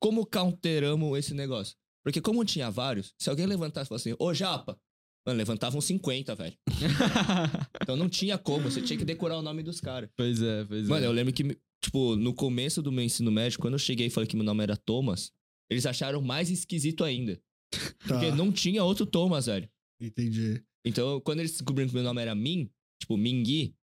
Como 0.00 0.26
counteramos 0.26 1.16
esse 1.18 1.32
negócio? 1.34 1.76
Porque 2.04 2.20
como 2.20 2.44
tinha 2.44 2.70
vários, 2.70 3.14
se 3.18 3.30
alguém 3.30 3.46
levantasse 3.46 3.86
e 3.86 3.88
falasse 3.88 4.08
assim, 4.10 4.16
ô 4.18 4.34
Japa, 4.34 4.78
mano, 5.26 5.38
levantavam 5.38 5.80
50, 5.80 6.34
velho. 6.34 6.56
Então 7.82 7.96
não 7.96 8.08
tinha 8.08 8.38
como, 8.38 8.70
você 8.70 8.80
tinha 8.80 8.98
que 8.98 9.04
decorar 9.04 9.38
o 9.38 9.42
nome 9.42 9.62
dos 9.62 9.80
caras. 9.80 10.08
pois 10.16 10.40
é, 10.42 10.64
pois 10.64 10.88
Mano, 10.88 11.04
é. 11.04 11.08
eu 11.08 11.12
lembro 11.12 11.32
que, 11.32 11.58
tipo, 11.82 12.16
no 12.16 12.32
começo 12.34 12.80
do 12.82 12.92
meu 12.92 13.04
ensino 13.04 13.30
médio, 13.30 13.58
quando 13.58 13.74
eu 13.74 13.78
cheguei 13.78 14.06
e 14.06 14.10
falei 14.10 14.26
que 14.26 14.36
meu 14.36 14.44
nome 14.44 14.62
era 14.62 14.76
Thomas, 14.76 15.32
eles 15.70 15.84
acharam 15.86 16.20
mais 16.22 16.50
esquisito 16.50 17.02
ainda. 17.04 17.40
Tá, 17.72 17.78
Porque 18.08 18.30
não 18.30 18.52
tinha 18.52 18.84
outro 18.84 19.06
Thomas, 19.06 19.46
velho. 19.46 19.68
entendi. 20.00 20.62
Então, 20.84 21.20
quando 21.20 21.40
eles 21.40 21.52
descobriram 21.52 21.88
que 21.88 21.94
meu 21.94 22.04
nome 22.04 22.20
era 22.20 22.34
Min, 22.34 22.68
tipo, 23.00 23.16
Mingui, 23.16 23.74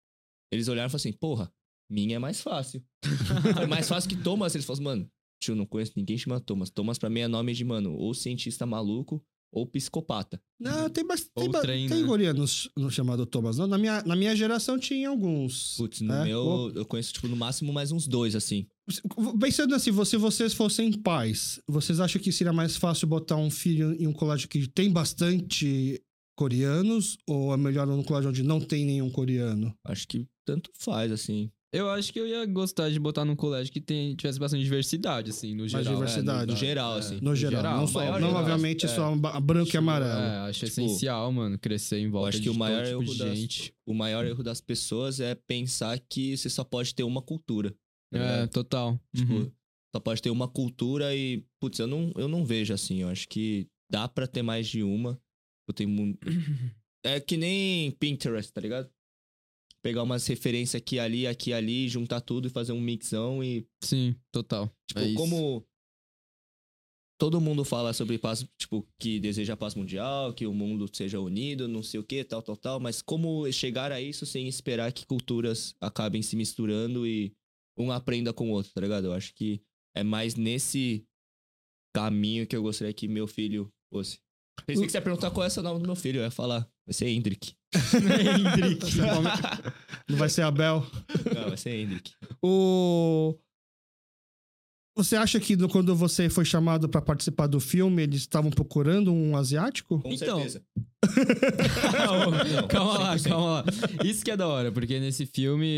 eles 0.53 0.69
olharam 0.69 0.89
e 0.89 0.91
falaram 0.91 0.97
assim, 0.97 1.13
porra, 1.13 1.53
Min 1.91 2.13
é 2.13 2.19
mais 2.19 2.41
fácil. 2.41 2.85
é 3.63 3.67
mais 3.67 3.89
fácil 3.89 4.11
que 4.11 4.17
Thomas. 4.17 4.55
Eles 4.55 4.65
falaram 4.67 4.91
assim, 4.91 5.01
mano, 5.01 5.11
tio, 5.41 5.55
não 5.55 5.67
conheço 5.67 5.93
ninguém 5.97 6.17
chama 6.19 6.41
Thomas. 6.41 6.71
Thomas 6.71 6.99
pra 6.99 7.09
mim 7.11 7.21
é 7.21 7.29
nome 7.29 7.53
de, 7.55 7.65
mano, 7.65 7.95
ou 7.95 8.13
cientista 8.15 8.65
maluco 8.67 9.23
ou 9.51 9.67
psicopata. 9.67 10.39
Não, 10.61 10.91
tem, 10.91 11.07
bas- 11.07 11.31
tem, 11.35 11.47
Ou 11.47 11.61
trem, 11.63 11.89
tem 11.89 12.03
né? 12.03 12.07
coreanos 12.07 12.69
no 12.77 12.91
chamado 12.91 13.25
Thomas. 13.25 13.57
Não, 13.57 13.67
na, 13.67 13.79
minha, 13.79 14.03
na 14.03 14.15
minha 14.15 14.37
geração 14.37 14.79
tinha 14.79 15.09
alguns. 15.09 15.75
Putz, 15.79 16.03
no 16.03 16.13
É, 16.13 16.25
meu, 16.25 16.43
pô. 16.43 16.71
eu 16.79 16.85
conheço, 16.85 17.15
tipo, 17.15 17.27
no 17.29 17.35
máximo 17.37 17.73
mais 17.73 17.91
uns 17.91 18.07
dois, 18.07 18.35
assim. 18.37 18.67
Pensando 19.41 19.75
assim, 19.75 19.91
se 20.05 20.17
vocês 20.19 20.53
fossem 20.53 20.93
pais, 20.93 21.61
vocês 21.67 21.99
acham 21.99 22.21
que 22.21 22.31
seria 22.31 22.53
mais 22.53 22.77
fácil 22.77 23.07
botar 23.09 23.37
um 23.37 23.51
filho 23.51 23.95
em 23.99 24.07
um 24.07 24.13
colégio 24.13 24.49
que 24.49 24.67
tem 24.69 24.91
bastante 24.93 25.99
coreanos? 26.37 27.17
Ou 27.27 27.53
é 27.53 27.57
melhor 27.57 27.87
num 27.87 28.03
colégio 28.03 28.29
onde 28.31 28.43
não 28.43 28.61
tem 28.61 28.85
nenhum 28.85 29.11
coreano? 29.11 29.75
Acho 29.85 30.07
que 30.07 30.27
tanto 30.47 30.71
faz, 30.79 31.11
assim. 31.11 31.51
Eu 31.71 31.91
acho 31.91 32.11
que 32.13 32.19
eu 32.19 32.27
ia 32.27 32.47
gostar 32.47 32.89
de 32.91 32.99
botar 32.99 33.27
num 33.27 33.37
colégio 33.37 33.71
que 33.71 33.81
tem, 33.81 34.17
tivesse 34.17 34.39
bastante 34.39 34.63
diversidade, 34.65 35.31
assim, 35.31 35.55
no 35.55 35.69
geral. 35.69 35.85
diversidade. 35.95 36.39
É, 36.45 36.47
no, 36.47 36.47
no 36.47 36.53
É, 36.55 36.57
geral, 36.57 36.93
assim. 36.95 37.19
No 37.21 37.37
geral, 37.37 37.77
não, 37.81 37.87
só, 37.87 38.01
não 38.05 38.15
geral, 38.29 38.35
obviamente 38.37 38.87
é. 38.87 38.89
só 38.89 39.15
branco 39.41 39.71
e 39.73 39.77
amarelo. 39.77 40.11
É, 40.21 40.37
acho 40.49 40.61
Tipo, 40.67 40.81
essencial, 40.81 41.31
mano, 41.31 41.59
crescer 41.59 41.99
em 41.99 42.09
volta 42.09 42.31
acho 42.31 42.39
que 42.39 42.45
de 42.45 42.51
o 42.51 42.55
maior 42.55 42.85
todo 42.85 43.01
tipo 43.01 43.03
erro 43.03 43.13
de 43.13 43.19
das- 43.19 43.39
gente. 43.39 43.75
O 43.87 43.93
maior 43.93 44.25
erro 44.25 44.43
das 44.43 44.61
pessoas 44.63 45.21
é 45.21 45.35
pensar 45.35 45.99
que 46.09 46.37
você 46.37 46.49
só 46.49 46.65
pode 46.65 46.95
ter 46.95 47.03
uma 47.03 47.21
cultura. 47.21 47.71
tá 48.11 48.19
É, 48.19 48.47
total. 48.47 48.99
Tipo, 49.15 49.35
Uhum. 49.35 49.53
só 49.95 50.01
pode 50.01 50.23
ter 50.23 50.31
uma 50.31 50.49
cultura 50.49 51.15
e, 51.15 51.45
putz, 51.61 51.79
eu 51.79 51.87
não, 51.87 52.11
eu 52.17 52.29
não 52.29 52.47
vejo 52.47 52.73
assim. 52.73 53.03
Eu 53.03 53.09
acho 53.11 53.29
que 53.29 53.67
dá 53.93 54.09
pra 54.09 54.27
ter 54.27 54.41
mais 54.43 54.67
de 54.67 54.83
uma. 54.83 55.21
Eu 55.69 55.75
tenho 55.75 55.91
muito. 55.91 56.19
É 57.05 57.21
que 57.21 57.37
nem 57.37 57.93
Pinterest, 57.93 58.53
tá 58.53 58.61
ligado? 58.61 58.91
Pegar 59.83 60.03
umas 60.03 60.27
referências 60.27 60.81
aqui, 60.81 60.99
ali, 60.99 61.27
aqui, 61.27 61.53
ali, 61.53 61.89
juntar 61.89 62.21
tudo 62.21 62.49
e 62.49 62.51
fazer 62.51 62.73
um 62.73 62.81
mixão 62.81 63.43
e. 63.43 63.67
Sim, 63.83 64.15
total. 64.33 64.71
Tipo, 64.87 65.01
É 65.01 65.15
como. 65.15 65.65
todo 67.19 67.41
mundo 67.41 67.65
fala 67.65 67.93
sobre 67.93 68.19
paz, 68.19 68.47
tipo, 68.59 68.87
que 68.99 69.21
deseja 69.21 69.57
paz 69.57 69.75
mundial, 69.75 70.33
que 70.33 70.47
o 70.47 70.55
mundo 70.55 70.89
seja 70.93 71.21
unido, 71.21 71.69
não 71.69 71.83
sei 71.83 72.01
o 72.01 72.05
que, 72.05 72.25
tal, 72.25 72.43
tal, 72.43 72.57
tal, 72.57 72.81
mas 72.81 73.03
como 73.03 73.51
chegar 73.53 73.93
a 73.93 74.01
isso 74.01 74.27
sem 74.27 74.49
esperar 74.49 74.93
que 74.93 75.07
culturas 75.07 75.75
acabem 75.81 76.23
se 76.23 76.37
misturando 76.37 77.07
e 77.07 77.35
um 77.77 77.93
aprenda 77.93 78.33
com 78.33 78.51
o 78.51 78.53
outro, 78.53 78.73
tá 78.73 78.81
ligado? 78.81 79.07
Eu 79.07 79.13
acho 79.13 79.35
que 79.35 79.63
é 79.95 80.03
mais 80.03 80.35
nesse 80.35 81.07
caminho 81.95 82.47
que 82.47 82.55
eu 82.55 82.63
gostaria 82.63 82.93
que 82.93 83.09
meu 83.09 83.27
filho 83.27 83.73
fosse. 83.93 84.19
Pensei 84.67 84.85
que 84.85 84.91
você 84.91 84.99
ia 84.99 85.03
perguntar 85.03 85.31
qual 85.31 85.47
é 85.47 85.51
o 85.51 85.63
nome 85.63 85.81
do 85.81 85.87
meu 85.87 85.97
filho, 85.97 86.19
eu 86.19 86.25
ia 86.25 86.31
falar, 86.31 86.69
vai 86.89 86.95
ser 86.95 87.09
Hendrik. 87.09 87.53
Hendrik. 87.75 88.97
Não 90.09 90.17
vai 90.17 90.29
ser 90.31 90.41
Abel. 90.43 90.87
Não, 91.35 91.49
vai 91.49 91.57
ser 91.59 91.75
Hendrik. 91.79 92.13
O... 92.43 93.37
Você 94.97 95.15
acha 95.15 95.39
que 95.39 95.55
quando 95.69 95.95
você 95.95 96.29
foi 96.31 96.45
chamado 96.45 96.89
pra 96.89 97.01
participar 97.03 97.47
do 97.47 97.61
filme, 97.61 98.03
eles 98.03 98.23
estavam 98.23 98.51
procurando 98.51 99.13
um 99.13 99.37
asiático? 99.37 100.01
Com 100.01 100.11
Então, 100.13 100.39
certeza. 100.39 100.63
calma, 101.93 102.45
Não, 102.45 102.67
calma 102.69 102.99
lá, 102.99 103.17
100%. 103.17 103.29
calma 103.29 103.51
lá. 103.53 103.65
Isso 104.05 104.25
que 104.25 104.31
é 104.31 104.37
da 104.37 104.49
hora, 104.49 104.73
porque 104.73 104.99
nesse 104.99 105.25
filme, 105.27 105.69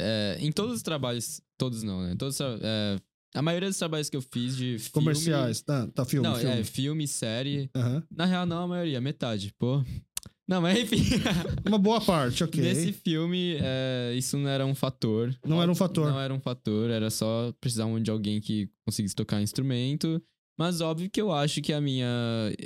é, 0.00 0.36
em 0.38 0.52
todos 0.52 0.76
os 0.76 0.82
trabalhos, 0.82 1.40
todos 1.56 1.82
não, 1.82 2.02
né? 2.02 2.14
Todos, 2.16 2.38
é, 2.40 2.96
a 3.34 3.42
maioria 3.42 3.68
dos 3.68 3.78
trabalhos 3.78 4.08
que 4.08 4.16
eu 4.16 4.22
fiz 4.22 4.56
de 4.56 4.78
filme, 4.78 4.92
Comerciais. 4.92 5.60
Tá, 5.60 5.88
tá 5.88 6.04
filme, 6.04 6.28
não, 6.28 6.36
filme. 6.36 6.60
é 6.60 6.62
filme, 6.62 7.08
série. 7.08 7.68
Aham. 7.74 8.02
Na 8.14 8.26
real, 8.26 8.46
não 8.46 8.62
a 8.62 8.68
maioria, 8.68 9.00
metade, 9.00 9.52
pô. 9.58 9.82
Não, 10.48 10.62
mas 10.62 10.78
enfim. 10.80 10.96
Uma 11.68 11.78
boa 11.78 12.00
parte, 12.00 12.42
ok. 12.42 12.60
Nesse 12.62 12.92
filme, 12.92 13.58
é, 13.60 14.14
isso 14.16 14.38
não 14.38 14.48
era 14.48 14.64
um 14.64 14.74
fator. 14.74 15.36
Não 15.46 15.60
era 15.60 15.70
um 15.70 15.74
fator. 15.74 16.10
Não 16.10 16.18
era 16.18 16.32
um 16.32 16.40
fator, 16.40 16.88
era 16.90 17.10
só 17.10 17.52
precisavam 17.60 18.00
de 18.00 18.10
alguém 18.10 18.40
que 18.40 18.70
conseguisse 18.86 19.14
tocar 19.14 19.42
instrumento. 19.42 20.22
Mas 20.58 20.80
óbvio 20.80 21.08
que 21.08 21.20
eu 21.20 21.30
acho 21.30 21.60
que 21.60 21.72
a 21.72 21.80
minha. 21.80 22.08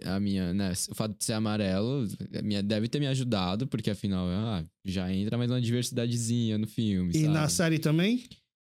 A 0.06 0.18
minha, 0.20 0.54
né? 0.54 0.72
O 0.90 0.94
fato 0.94 1.18
de 1.18 1.24
ser 1.24 1.34
amarelo 1.34 2.06
a 2.38 2.40
minha, 2.42 2.62
deve 2.62 2.88
ter 2.88 3.00
me 3.00 3.06
ajudado, 3.08 3.66
porque 3.66 3.90
afinal, 3.90 4.26
ah, 4.28 4.64
já 4.84 5.12
entra 5.12 5.36
mais 5.36 5.50
uma 5.50 5.60
diversidadezinha 5.60 6.56
no 6.56 6.66
filme. 6.68 7.10
E 7.10 7.20
sabe? 7.22 7.28
na 7.34 7.48
série 7.48 7.78
também? 7.78 8.24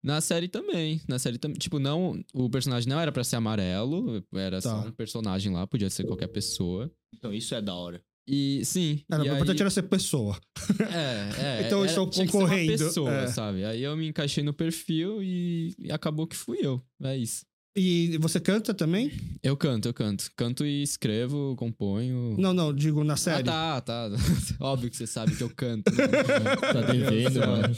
Na 0.03 0.19
série 0.19 0.47
também. 0.47 0.99
Na 1.07 1.17
série 1.17 1.37
também. 1.37 1.57
Tipo, 1.57 1.79
não. 1.79 2.19
O 2.33 2.49
personagem 2.49 2.89
não 2.89 2.99
era 2.99 3.11
pra 3.11 3.23
ser 3.23 3.37
amarelo, 3.37 4.21
era 4.33 4.61
Tá. 4.61 4.69
só 4.81 4.87
um 4.87 4.91
personagem 4.91 5.53
lá, 5.53 5.65
podia 5.65 5.89
ser 5.89 6.03
qualquer 6.05 6.27
pessoa. 6.27 6.91
Então 7.15 7.31
isso 7.33 7.55
é 7.55 7.61
da 7.61 7.73
hora. 7.73 8.01
E 8.27 8.63
sim. 8.65 9.01
Era, 9.11 9.23
e 9.23 9.27
o 9.27 9.31
aí- 9.31 9.35
importante 9.35 9.61
era 9.61 9.69
ser 9.69 9.83
pessoa. 9.83 10.37
É, 10.79 11.59
é. 11.61 11.61
Então 11.67 11.79
eu 11.79 11.83
era- 11.83 11.91
estou 11.91 12.09
tinha 12.09 12.25
que 12.25 12.31
ser 12.31 12.37
uma 12.37 12.47
concorrendo, 12.47 12.71
pessoa, 12.85 13.11
é. 13.13 13.27
sabe? 13.27 13.63
Aí 13.65 13.83
eu 13.83 13.95
me 13.95 14.07
encaixei 14.07 14.43
no 14.43 14.53
perfil 14.53 15.21
e, 15.21 15.73
e 15.79 15.91
acabou 15.91 16.25
que 16.27 16.35
fui 16.35 16.57
eu. 16.61 16.81
É 17.03 17.15
isso. 17.15 17.45
E 17.77 18.17
você 18.21 18.39
canta 18.39 18.73
também? 18.73 19.11
Eu 19.43 19.57
canto, 19.57 19.89
eu 19.89 19.93
canto. 19.93 20.31
Canto 20.37 20.65
e 20.65 20.81
escrevo, 20.81 21.55
componho. 21.57 22.33
Não, 22.39 22.53
não, 22.53 22.73
digo 22.73 23.03
na 23.03 23.17
série. 23.17 23.49
Ah, 23.49 23.81
tá, 23.81 24.09
tá. 24.09 24.15
Óbvio 24.65 24.89
que 24.89 24.95
você 24.95 25.05
sabe 25.05 25.35
que 25.35 25.43
eu 25.43 25.49
canto. 25.49 25.91
né? 25.93 26.05
Tá 26.71 26.81
devendo, 26.89 27.39
mano. 27.41 27.75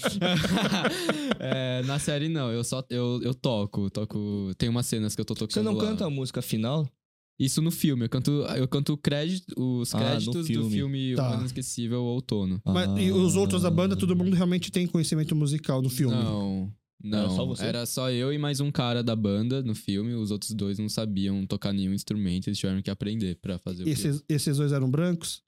É, 1.39 1.81
na 1.83 1.97
série 1.99 2.29
não, 2.29 2.51
eu 2.51 2.63
só 2.63 2.83
eu, 2.89 3.19
eu 3.23 3.33
toco, 3.33 3.89
toco. 3.89 4.51
Tem 4.57 4.69
umas 4.69 4.85
cenas 4.85 5.15
que 5.15 5.21
eu 5.21 5.25
tô 5.25 5.33
tocando. 5.33 5.53
Você 5.53 5.61
não 5.63 5.73
lá. 5.73 5.83
canta 5.83 6.05
a 6.05 6.09
música 6.11 6.41
final? 6.43 6.87
Isso 7.39 7.61
no 7.61 7.69
filme, 7.69 8.05
eu 8.05 8.09
canto, 8.09 8.31
eu 8.31 8.67
canto 8.67 8.97
crédito, 8.97 9.53
os 9.57 9.93
Ah, 9.93 9.99
créditos 9.99 10.33
do 10.33 10.43
filme. 10.43 10.69
filme 10.71 11.15
Tá. 11.15 11.29
O 11.29 11.33
Ano 11.33 11.39
Inesquecível 11.41 12.03
Outono. 12.03 12.59
Mas, 12.65 12.89
e 12.99 13.11
os 13.11 13.35
outros 13.35 13.61
da 13.61 13.69
banda, 13.69 13.93
Ah. 13.93 13.97
todo 13.97 14.15
mundo 14.15 14.33
realmente 14.35 14.71
tem 14.71 14.87
conhecimento 14.87 15.35
musical 15.35 15.81
do 15.81 15.89
filme. 15.89 16.15
Não. 16.15 16.73
Não, 17.03 17.19
Era 17.19 17.29
só 17.29 17.45
você? 17.45 17.63
era 17.63 17.85
só 17.85 18.09
eu 18.09 18.33
e 18.33 18.39
mais 18.39 18.59
um 18.59 18.71
cara 18.71 19.03
da 19.03 19.15
banda 19.15 19.61
no 19.61 19.75
filme. 19.75 20.15
Os 20.15 20.31
outros 20.31 20.51
dois 20.55 20.79
não 20.79 20.89
sabiam 20.89 21.45
tocar 21.45 21.71
nenhum 21.71 21.93
instrumento, 21.93 22.47
eles 22.47 22.57
tiveram 22.57 22.81
que 22.81 22.89
aprender 22.89 23.35
pra 23.39 23.59
fazer 23.59 23.83
o 23.83 23.85
filme. 23.85 23.91
Esses, 23.93 24.23
esses 24.27 24.57
dois 24.57 24.71
eram 24.71 24.89
brancos? 24.89 25.43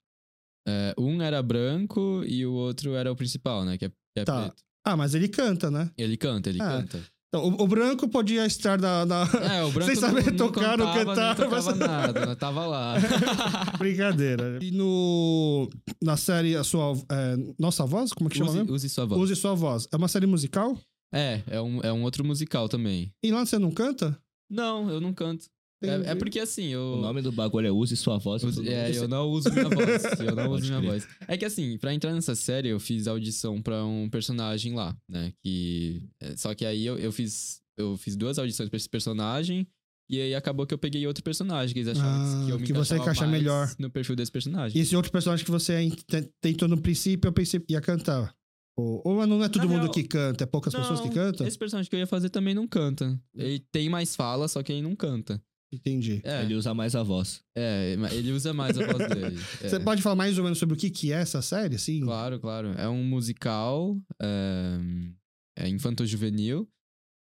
É, 0.68 0.94
um 0.96 1.20
era 1.20 1.42
branco 1.42 2.22
e 2.24 2.46
o 2.46 2.52
outro 2.52 2.94
era 2.94 3.10
o 3.10 3.16
principal, 3.16 3.64
né? 3.64 3.76
Que 3.76 3.86
é, 3.86 3.88
que 3.88 4.20
é 4.20 4.24
Tá. 4.24 4.42
preto. 4.42 4.62
Ah, 4.84 4.96
mas 4.96 5.12
ele 5.14 5.26
canta, 5.28 5.70
né? 5.72 5.90
Ele 5.98 6.16
canta, 6.16 6.48
ele 6.50 6.62
Ah, 6.62 6.68
canta. 6.82 7.02
Então, 7.32 7.46
o, 7.46 7.62
o 7.62 7.66
branco 7.68 8.08
podia 8.08 8.44
estar 8.44 8.80
na. 8.80 9.06
na- 9.06 9.22
É, 9.54 9.62
o 9.62 9.70
branco 9.72 9.86
Sem 9.86 9.94
saber 9.94 10.24
não, 10.24 10.30
não 10.32 10.36
tocar, 10.36 10.76
não 10.76 10.86
cantava, 10.86 11.04
cantar, 11.04 11.36
tocava 11.36 11.62
mas- 11.70 11.78
nada, 11.78 12.26
não 12.26 12.34
tava 12.36 12.66
lá. 12.66 12.94
Brincadeira. 13.78 14.58
E 14.60 14.70
no. 14.72 15.68
Na 16.02 16.16
série, 16.16 16.56
a 16.56 16.64
sua. 16.64 16.94
é, 17.10 17.36
Nossa 17.58 17.86
Voz? 17.86 18.12
Como 18.12 18.28
é 18.28 18.30
que 18.32 18.38
chama 18.38 18.50
use, 18.50 18.58
mesmo? 18.58 18.74
use 18.74 18.88
sua 18.88 19.06
voz. 19.06 19.20
Use 19.22 19.36
Sua 19.36 19.54
Voz. 19.54 19.86
É 19.92 19.96
uma 19.96 20.08
série 20.08 20.26
musical? 20.26 20.76
É, 21.14 21.40
é 21.48 21.60
um, 21.60 21.80
é 21.82 21.92
um 21.92 22.02
outro 22.02 22.24
musical 22.24 22.68
também. 22.68 23.12
E 23.22 23.30
lá 23.30 23.44
você 23.46 23.58
não 23.58 23.70
canta? 23.70 24.18
Não, 24.50 24.90
eu 24.90 25.00
não 25.00 25.12
canto. 25.14 25.46
É, 25.82 26.10
é 26.10 26.14
porque 26.14 26.38
assim, 26.38 26.66
eu. 26.68 26.94
O 26.98 27.00
nome 27.00 27.22
do 27.22 27.32
bagulho 27.32 27.66
é 27.66 27.70
Use 27.72 27.96
Sua 27.96 28.18
Voz. 28.18 28.44
Use- 28.44 28.68
É, 28.68 28.90
eu 28.96 29.08
não 29.08 29.28
uso 29.30 29.50
minha 29.50 29.64
voz. 29.70 30.04
Eu 30.20 30.34
não 30.36 30.46
Pode 30.48 30.62
uso 30.62 30.66
minha 30.66 30.78
crer. 30.80 30.90
voz. 30.90 31.08
É 31.26 31.36
que 31.38 31.44
assim, 31.44 31.78
pra 31.78 31.94
entrar 31.94 32.12
nessa 32.12 32.34
série, 32.34 32.68
eu 32.68 32.78
fiz 32.78 33.06
audição 33.06 33.62
pra 33.62 33.84
um 33.84 34.08
personagem 34.10 34.74
lá, 34.74 34.96
né? 35.08 35.32
Que. 35.42 36.02
é, 36.20 36.36
Só 36.36 36.54
que 36.54 36.64
aí 36.66 36.84
eu, 36.84 36.98
eu 36.98 37.10
fiz. 37.12 37.60
Eu 37.78 37.96
fiz 37.96 38.14
duas 38.14 38.38
audições 38.38 38.68
pra 38.68 38.76
esse 38.76 38.88
personagem. 38.88 39.66
E 40.10 40.20
aí 40.20 40.34
acabou 40.34 40.66
que 40.66 40.74
eu 40.74 40.78
peguei 40.78 41.06
outro 41.06 41.22
personagem, 41.22 41.72
que 41.72 41.80
eles 41.80 41.96
achavam 41.96 42.10
Ah, 42.42 42.44
que 42.46 42.50
eu 42.52 42.58
me 42.58 42.66
que 42.66 42.72
você 42.72 42.96
encaixa 42.96 43.26
melhor. 43.28 43.72
no 43.78 43.88
perfil 43.88 44.16
desse 44.16 44.30
personagem. 44.32 44.76
E 44.76 44.82
esse 44.82 44.94
outro 44.96 45.10
personagem 45.12 45.44
que 45.44 45.50
você 45.52 45.88
te- 45.88 46.28
tentou 46.42 46.66
no 46.68 46.76
princípio, 46.82 47.28
eu 47.28 47.32
pensei 47.32 47.60
que 47.60 47.72
ia 47.72 47.80
cantar. 47.80 48.34
Ou, 48.76 49.00
ou 49.04 49.26
não 49.26 49.42
é 49.44 49.48
todo 49.48 49.62
Na 49.62 49.68
mundo 49.68 49.82
real- 49.82 49.92
que 49.92 50.02
canta, 50.02 50.42
é 50.44 50.46
poucas 50.48 50.74
pessoas 50.74 51.00
que 51.00 51.06
Não, 51.06 51.14
cantam? 51.14 51.46
Esse 51.46 51.56
personagem 51.56 51.88
que 51.88 51.94
eu 51.94 52.00
ia 52.00 52.06
fazer 52.08 52.28
também 52.28 52.54
não 52.54 52.66
canta. 52.66 53.18
Ele 53.36 53.60
tem 53.70 53.88
mais 53.88 54.16
fala, 54.16 54.48
só 54.48 54.62
que 54.64 54.72
ele 54.72 54.82
não 54.82 54.96
canta. 54.96 55.40
Entendi. 55.72 56.20
É, 56.24 56.42
Ele 56.42 56.54
usa 56.54 56.74
mais 56.74 56.96
a 56.96 57.02
voz. 57.02 57.42
é, 57.56 57.96
ele 58.12 58.32
usa 58.32 58.52
mais 58.52 58.76
a 58.76 58.86
voz 58.86 59.08
dele. 59.08 59.38
É. 59.62 59.68
Você 59.68 59.78
pode 59.78 60.02
falar 60.02 60.16
mais 60.16 60.36
ou 60.36 60.44
menos 60.44 60.58
sobre 60.58 60.74
o 60.74 60.78
que, 60.78 60.90
que 60.90 61.12
é 61.12 61.16
essa 61.20 61.40
série, 61.40 61.78
sim? 61.78 62.00
Claro, 62.00 62.40
claro. 62.40 62.68
É 62.72 62.88
um 62.88 63.04
musical 63.04 63.96
é, 64.20 64.78
é 65.58 65.68
infanto-juvenil 65.68 66.68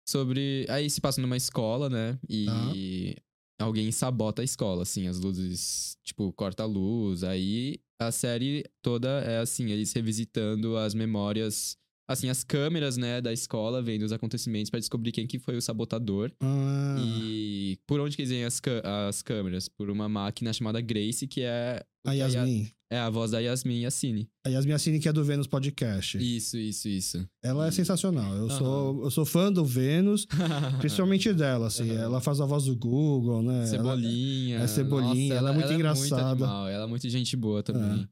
sobre... 0.08 0.66
Aí 0.70 0.90
se 0.90 1.02
passa 1.02 1.20
numa 1.22 1.36
escola, 1.36 1.90
né? 1.90 2.18
E 2.30 3.16
alguém 3.60 3.92
sabota 3.92 4.42
a 4.42 4.46
escola, 4.46 4.84
assim. 4.84 5.08
As 5.08 5.20
luzes, 5.20 5.98
tipo, 6.04 6.32
corta 6.34 6.64
a 6.64 6.66
luz. 6.66 7.24
Aí 7.24 7.80
a 8.00 8.12
série 8.12 8.64
toda 8.82 9.10
é 9.22 9.40
assim, 9.40 9.72
eles 9.72 9.92
revisitando 9.92 10.78
as 10.78 10.94
memórias... 10.94 11.78
Assim, 12.10 12.30
as 12.30 12.44
câmeras, 12.44 12.96
né, 12.96 13.20
da 13.20 13.34
escola, 13.34 13.82
vendo 13.82 14.04
os 14.04 14.12
acontecimentos 14.14 14.70
pra 14.70 14.80
descobrir 14.80 15.12
quem 15.12 15.28
que 15.28 15.38
foi 15.40 15.58
o 15.58 15.62
sabotador. 15.62 16.32
Ah, 16.42 16.96
E 17.00 17.78
por 17.86 18.00
onde 18.00 18.16
que 18.16 18.24
veem 18.24 18.46
as, 18.46 18.62
as 19.08 19.22
câmeras? 19.22 19.68
Por 19.68 19.90
uma 19.90 20.08
máquina 20.08 20.54
chamada 20.54 20.80
Grace, 20.80 21.28
que 21.28 21.42
é... 21.42 21.84
a 22.06 22.14
Yasmin. 22.14 22.70
É 22.90 22.98
a 22.98 23.10
voz 23.10 23.32
da 23.32 23.40
Yasmin 23.40 23.82
Yassine. 23.82 24.30
A 24.46 24.50
Yasmin 24.50 24.72
Assini, 24.72 25.00
que 25.02 25.10
é 25.10 25.12
do 25.12 25.22
Vênus 25.22 25.46
Podcast. 25.48 26.18
Isso, 26.18 26.58
isso, 26.58 26.88
isso. 26.88 27.30
Ela 27.44 27.68
é 27.68 27.72
sensacional. 27.72 28.34
Eu, 28.34 28.46
Aham. 28.48 28.58
sou, 28.58 29.04
eu 29.04 29.12
sou 29.12 29.26
fã 29.26 29.52
do 29.52 29.66
Vênus, 29.66 30.26
principalmente 30.80 31.34
dela, 31.34 31.68
assim. 31.68 31.92
Aham. 31.92 32.00
Ela 32.04 32.22
faz 32.22 32.40
a 32.40 32.46
voz 32.46 32.64
do 32.64 32.76
Google, 32.78 33.44
né? 33.44 33.58
Ela- 33.58 33.68
Cebolinha. 33.68 34.58
é 34.60 34.68
Cebolinha, 34.68 35.34
ela 35.34 35.50
é 35.50 35.54
muito 35.54 35.74
engraçada. 35.74 36.30
animal, 36.46 36.70
ela 36.70 36.86
é 36.86 36.88
muito 36.88 37.10
gente 37.10 37.36
boa 37.36 37.62
também. 37.62 38.08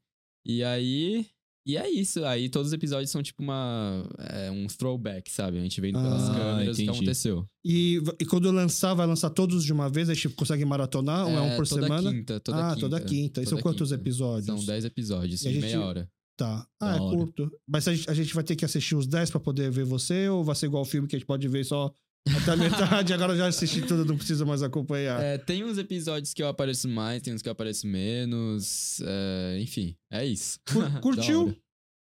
E 0.45 0.61
aí. 0.61 1.25
E 1.65 1.77
é 1.77 1.89
isso. 1.89 2.23
Aí 2.25 2.47
todos 2.47 2.67
os 2.67 2.73
episódios 2.73 3.09
são 3.09 3.23
tipo 3.23 3.41
uma. 3.41 4.03
é, 4.19 4.51
um 4.51 4.67
throwback, 4.67 5.31
sabe? 5.31 5.57
A 5.57 5.61
gente 5.61 5.81
vendo 5.81 5.99
pelas 5.99 6.29
Ah, 6.29 6.33
câmeras 6.33 6.73
o 6.75 6.77
que 6.77 6.83
entendi. 6.83 6.97
aconteceu. 6.97 7.45
E, 7.65 8.01
e 8.19 8.25
quando 8.25 8.51
lançar, 8.51 8.93
vai 8.93 9.07
lançar 9.07 9.31
todos 9.31 9.63
de 9.63 9.73
uma 9.73 9.89
vez? 9.89 10.09
A 10.09 10.13
gente 10.13 10.29
consegue 10.29 10.63
maratonar 10.63 11.25
ou 11.27 11.33
é 11.33 11.41
um 11.41 11.55
por 11.55 11.67
toda 11.67 11.81
semana? 11.81 12.11
Quinta, 12.13 12.39
toda 12.39 12.57
ah, 12.57 12.69
quinta. 12.75 12.79
toda 12.81 13.01
quinta. 13.01 13.41
E 13.41 13.45
são 13.47 13.57
quantos 13.59 13.89
quinta. 13.89 14.01
episódios? 14.01 14.45
São 14.45 14.63
10 14.63 14.85
episódios, 14.85 15.39
de 15.39 15.49
gente- 15.51 15.61
meia 15.61 15.81
hora. 15.81 16.09
Tá. 16.37 16.67
Ah, 16.81 16.97
é 16.97 16.99
hora. 16.99 17.17
curto. 17.17 17.49
Mas 17.65 17.87
a 17.87 17.95
gente, 17.95 18.09
a 18.09 18.13
gente 18.13 18.33
vai 18.35 18.43
ter 18.43 18.55
que 18.57 18.65
assistir 18.65 18.93
os 18.93 19.07
10 19.07 19.31
pra 19.31 19.39
poder 19.39 19.71
ver 19.71 19.85
você? 19.85 20.27
Ou 20.29 20.43
vai 20.43 20.53
ser 20.55 20.65
igual 20.65 20.83
o 20.83 20.85
filme 20.85 21.07
que 21.07 21.15
a 21.15 21.19
gente 21.19 21.25
pode 21.25 21.47
ver 21.47 21.63
só 21.63 21.91
até 22.27 22.51
a 22.51 22.55
metade? 22.55 23.13
Agora 23.13 23.33
eu 23.33 23.37
já 23.37 23.47
assisti 23.47 23.81
tudo, 23.81 24.05
não 24.05 24.17
precisa 24.17 24.45
mais 24.45 24.63
acompanhar. 24.63 25.21
É, 25.21 25.37
tem 25.37 25.63
uns 25.63 25.77
episódios 25.77 26.33
que 26.33 26.41
eu 26.41 26.47
apareço 26.47 26.87
mais, 26.87 27.21
tem 27.21 27.33
uns 27.33 27.41
que 27.41 27.47
eu 27.49 27.53
apareço 27.53 27.85
menos. 27.87 29.01
é, 29.05 29.59
enfim, 29.61 29.95
é 30.11 30.25
isso. 30.25 30.59
Cur- 30.71 30.89
Curtiu? 31.01 31.55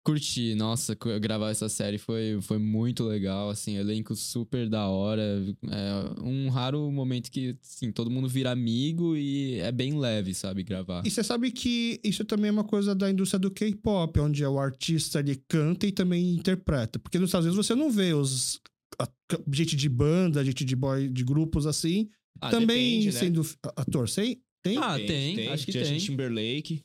Curti, 0.05 0.57
nossa, 0.57 0.97
gravar 1.21 1.51
essa 1.51 1.69
série 1.69 1.97
foi, 1.97 2.37
foi 2.43 2.59
muito 2.59 3.05
legal, 3.05 3.51
assim, 3.51 3.77
elenco 3.77 4.17
super 4.17 4.69
da 4.69 4.89
hora. 4.89 5.23
É 5.71 6.21
um 6.21 6.49
raro 6.49 6.91
momento 6.91 7.31
que, 7.31 7.57
assim, 7.63 7.93
todo 7.93 8.11
mundo 8.11 8.27
vira 8.29 8.51
amigo 8.51 9.17
e 9.17 9.61
é 9.61 9.71
bem 9.71 9.97
leve, 9.97 10.35
sabe, 10.35 10.65
gravar. 10.65 11.03
E 11.07 11.11
você 11.11 11.23
sabe 11.23 11.53
que 11.53 12.01
isso 12.03 12.25
também 12.25 12.49
é 12.49 12.53
uma 12.53 12.65
coisa 12.65 12.97
da 12.97 13.09
indústria 13.09 13.39
do 13.39 13.49
K-pop, 13.49 14.19
onde 14.19 14.45
o 14.45 14.59
artista 14.59 15.21
ele 15.21 15.41
canta 15.47 15.87
e 15.87 15.93
também 15.93 16.35
interpreta. 16.35 16.99
Porque 16.99 17.21
nos 17.21 17.29
Estados 17.29 17.47
Unidos 17.47 17.65
você 17.65 17.77
não 17.77 17.89
vê 17.89 18.13
os 18.13 18.61
gente 19.53 19.77
de 19.77 19.89
banda, 19.89 20.45
gente 20.45 20.65
de 20.65 20.77
boy, 20.77 21.09
de 21.09 21.25
grupos 21.25 21.67
assim, 21.67 22.09
Ah, 22.41 22.51
também 22.51 23.01
depende, 23.01 23.07
né? 23.07 23.13
sendo 23.13 23.43
ator. 23.77 24.09
Sei? 24.09 24.41
Tem? 24.63 24.79
Ah, 24.79 24.97
tem, 24.97 25.49
acho 25.49 25.67
que 25.67 25.73
Justin 25.73 25.91
tem. 25.91 25.99
Timberlake. 25.99 26.85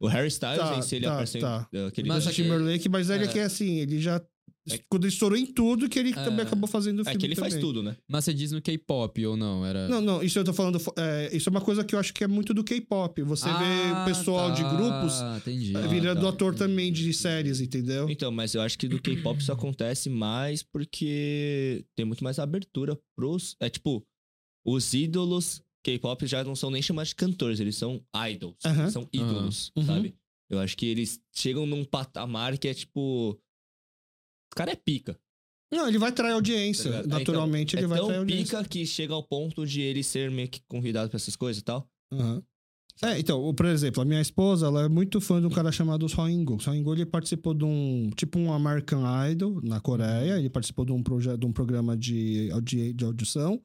O 0.00 0.06
Harry 0.06 0.28
Styles, 0.28 0.58
Tá, 0.58 0.80
si, 0.80 0.96
ele 0.96 1.04
tá, 1.06 1.12
apareceu 1.12 1.40
tá. 1.40 1.68
em 1.72 1.86
aquele 1.86 2.08
Mas 2.08 2.24
Timberlake, 2.34 2.88
mas 2.88 3.10
ele 3.10 3.24
é. 3.24 3.28
que 3.28 3.38
é 3.38 3.42
assim, 3.42 3.78
ele 3.80 4.00
já 4.00 4.24
quando 4.88 5.04
ele 5.04 5.12
estourou 5.12 5.36
em 5.38 5.46
tudo, 5.46 5.88
que 5.88 5.98
ele 5.98 6.12
também 6.12 6.40
acabou 6.44 6.66
fazendo 6.68 6.98
o 6.98 7.02
É 7.02 7.04
filme 7.06 7.18
que 7.18 7.26
ele 7.26 7.34
faz 7.36 7.54
também. 7.54 7.66
tudo, 7.66 7.82
né? 7.82 7.96
Mas 8.08 8.24
você 8.24 8.34
diz 8.34 8.52
no 8.52 8.60
K-pop 8.60 9.26
ou 9.26 9.36
não? 9.36 9.64
Era... 9.64 9.88
Não, 9.88 10.00
não, 10.00 10.22
isso 10.22 10.38
eu 10.38 10.44
tô 10.44 10.52
falando. 10.52 10.78
é, 10.96 11.34
isso 11.36 11.48
é 11.48 11.50
uma 11.50 11.60
coisa 11.60 11.84
que 11.84 11.94
eu 11.94 11.98
acho 11.98 12.12
que 12.12 12.22
é 12.24 12.26
muito 12.26 12.52
do 12.52 12.62
K-pop. 12.64 13.22
Você 13.22 13.46
vê 13.46 13.52
Ah, 13.94 14.02
o 14.02 14.04
pessoal 14.04 14.50
de 14.52 14.62
tá, 14.62 14.74
grupos 14.74 15.14
Entendi. 15.38 15.76
é, 15.76 15.86
virando 15.88 16.20
tá, 16.22 16.28
ator 16.28 16.54
entendi. 16.54 16.70
também 16.70 16.92
de 16.92 17.12
séries, 17.14 17.60
entendeu? 17.60 18.08
Então, 18.10 18.30
mas 18.30 18.54
eu 18.54 18.60
acho 18.60 18.78
que 18.78 18.88
do 18.88 19.00
K-pop 19.00 19.40
isso 19.40 19.52
acontece 19.52 20.10
mais 20.10 20.62
porque 20.62 21.84
tem 21.96 22.04
muito 22.04 22.22
mais 22.24 22.38
abertura 22.38 22.98
pros. 23.16 23.56
É 23.60 23.68
tipo, 23.70 24.04
os 24.66 24.92
ídolos 24.94 25.62
K-pop 25.84 26.26
já 26.26 26.42
não 26.44 26.54
são 26.56 26.70
nem 26.70 26.82
chamados 26.82 27.10
de 27.10 27.14
cantores, 27.14 27.60
eles 27.60 27.76
são 27.76 28.02
idols. 28.30 28.56
São 28.92 29.08
ídolos, 29.12 29.70
Uhum. 29.76 29.84
sabe? 29.86 30.14
Eu 30.50 30.58
acho 30.58 30.76
que 30.76 30.86
eles 30.86 31.20
chegam 31.34 31.66
num 31.66 31.84
patamar 31.84 32.56
que 32.58 32.68
é 32.68 32.74
tipo. 32.74 33.38
O 34.58 34.64
cara 34.64 34.72
é 34.72 34.76
pica. 34.76 35.18
Não, 35.72 35.86
ele 35.86 35.98
vai 35.98 36.10
trair 36.10 36.30
tá 36.30 36.34
audiência. 36.34 36.90
ligado? 36.90 37.06
Naturalmente, 37.08 37.76
então, 37.76 37.80
ele 37.80 37.86
vai 37.86 37.98
é 37.98 38.02
trair 38.02 38.12
tão 38.12 38.20
audiência. 38.20 38.58
pica 38.58 38.68
que 38.68 38.86
chega 38.86 39.14
ao 39.14 39.22
ponto 39.22 39.66
de 39.66 39.80
ele 39.80 40.02
ser 40.02 40.30
meio 40.30 40.48
que 40.48 40.60
convidado 40.66 41.10
pra 41.10 41.16
essas 41.16 41.36
coisas 41.36 41.60
e 41.60 41.64
tal. 41.64 41.88
Aham. 42.12 42.42
É, 43.00 43.16
então, 43.16 43.54
por 43.54 43.66
exemplo, 43.66 44.02
a 44.02 44.04
minha 44.04 44.20
esposa, 44.20 44.66
ela 44.66 44.82
é 44.82 44.88
muito 44.88 45.20
fã 45.20 45.40
de 45.40 45.46
um 45.46 45.50
cara 45.50 45.70
chamado 45.70 46.08
Soingo. 46.08 46.56
O 46.56 46.60
Soingo, 46.60 46.92
ele 46.92 47.06
participou 47.06 47.54
de 47.54 47.64
um, 47.64 48.10
tipo 48.16 48.40
um 48.40 48.52
American 48.52 49.04
Idol 49.30 49.60
na 49.62 49.80
Coreia, 49.80 50.36
ele 50.36 50.50
participou 50.50 50.84
de 50.84 50.90
um, 50.90 51.00
projeto, 51.00 51.38
de 51.38 51.46
um 51.46 51.52
programa 51.52 51.96
de, 51.96 52.50
audi 52.50 52.92
de 52.92 53.04
audição, 53.04 53.62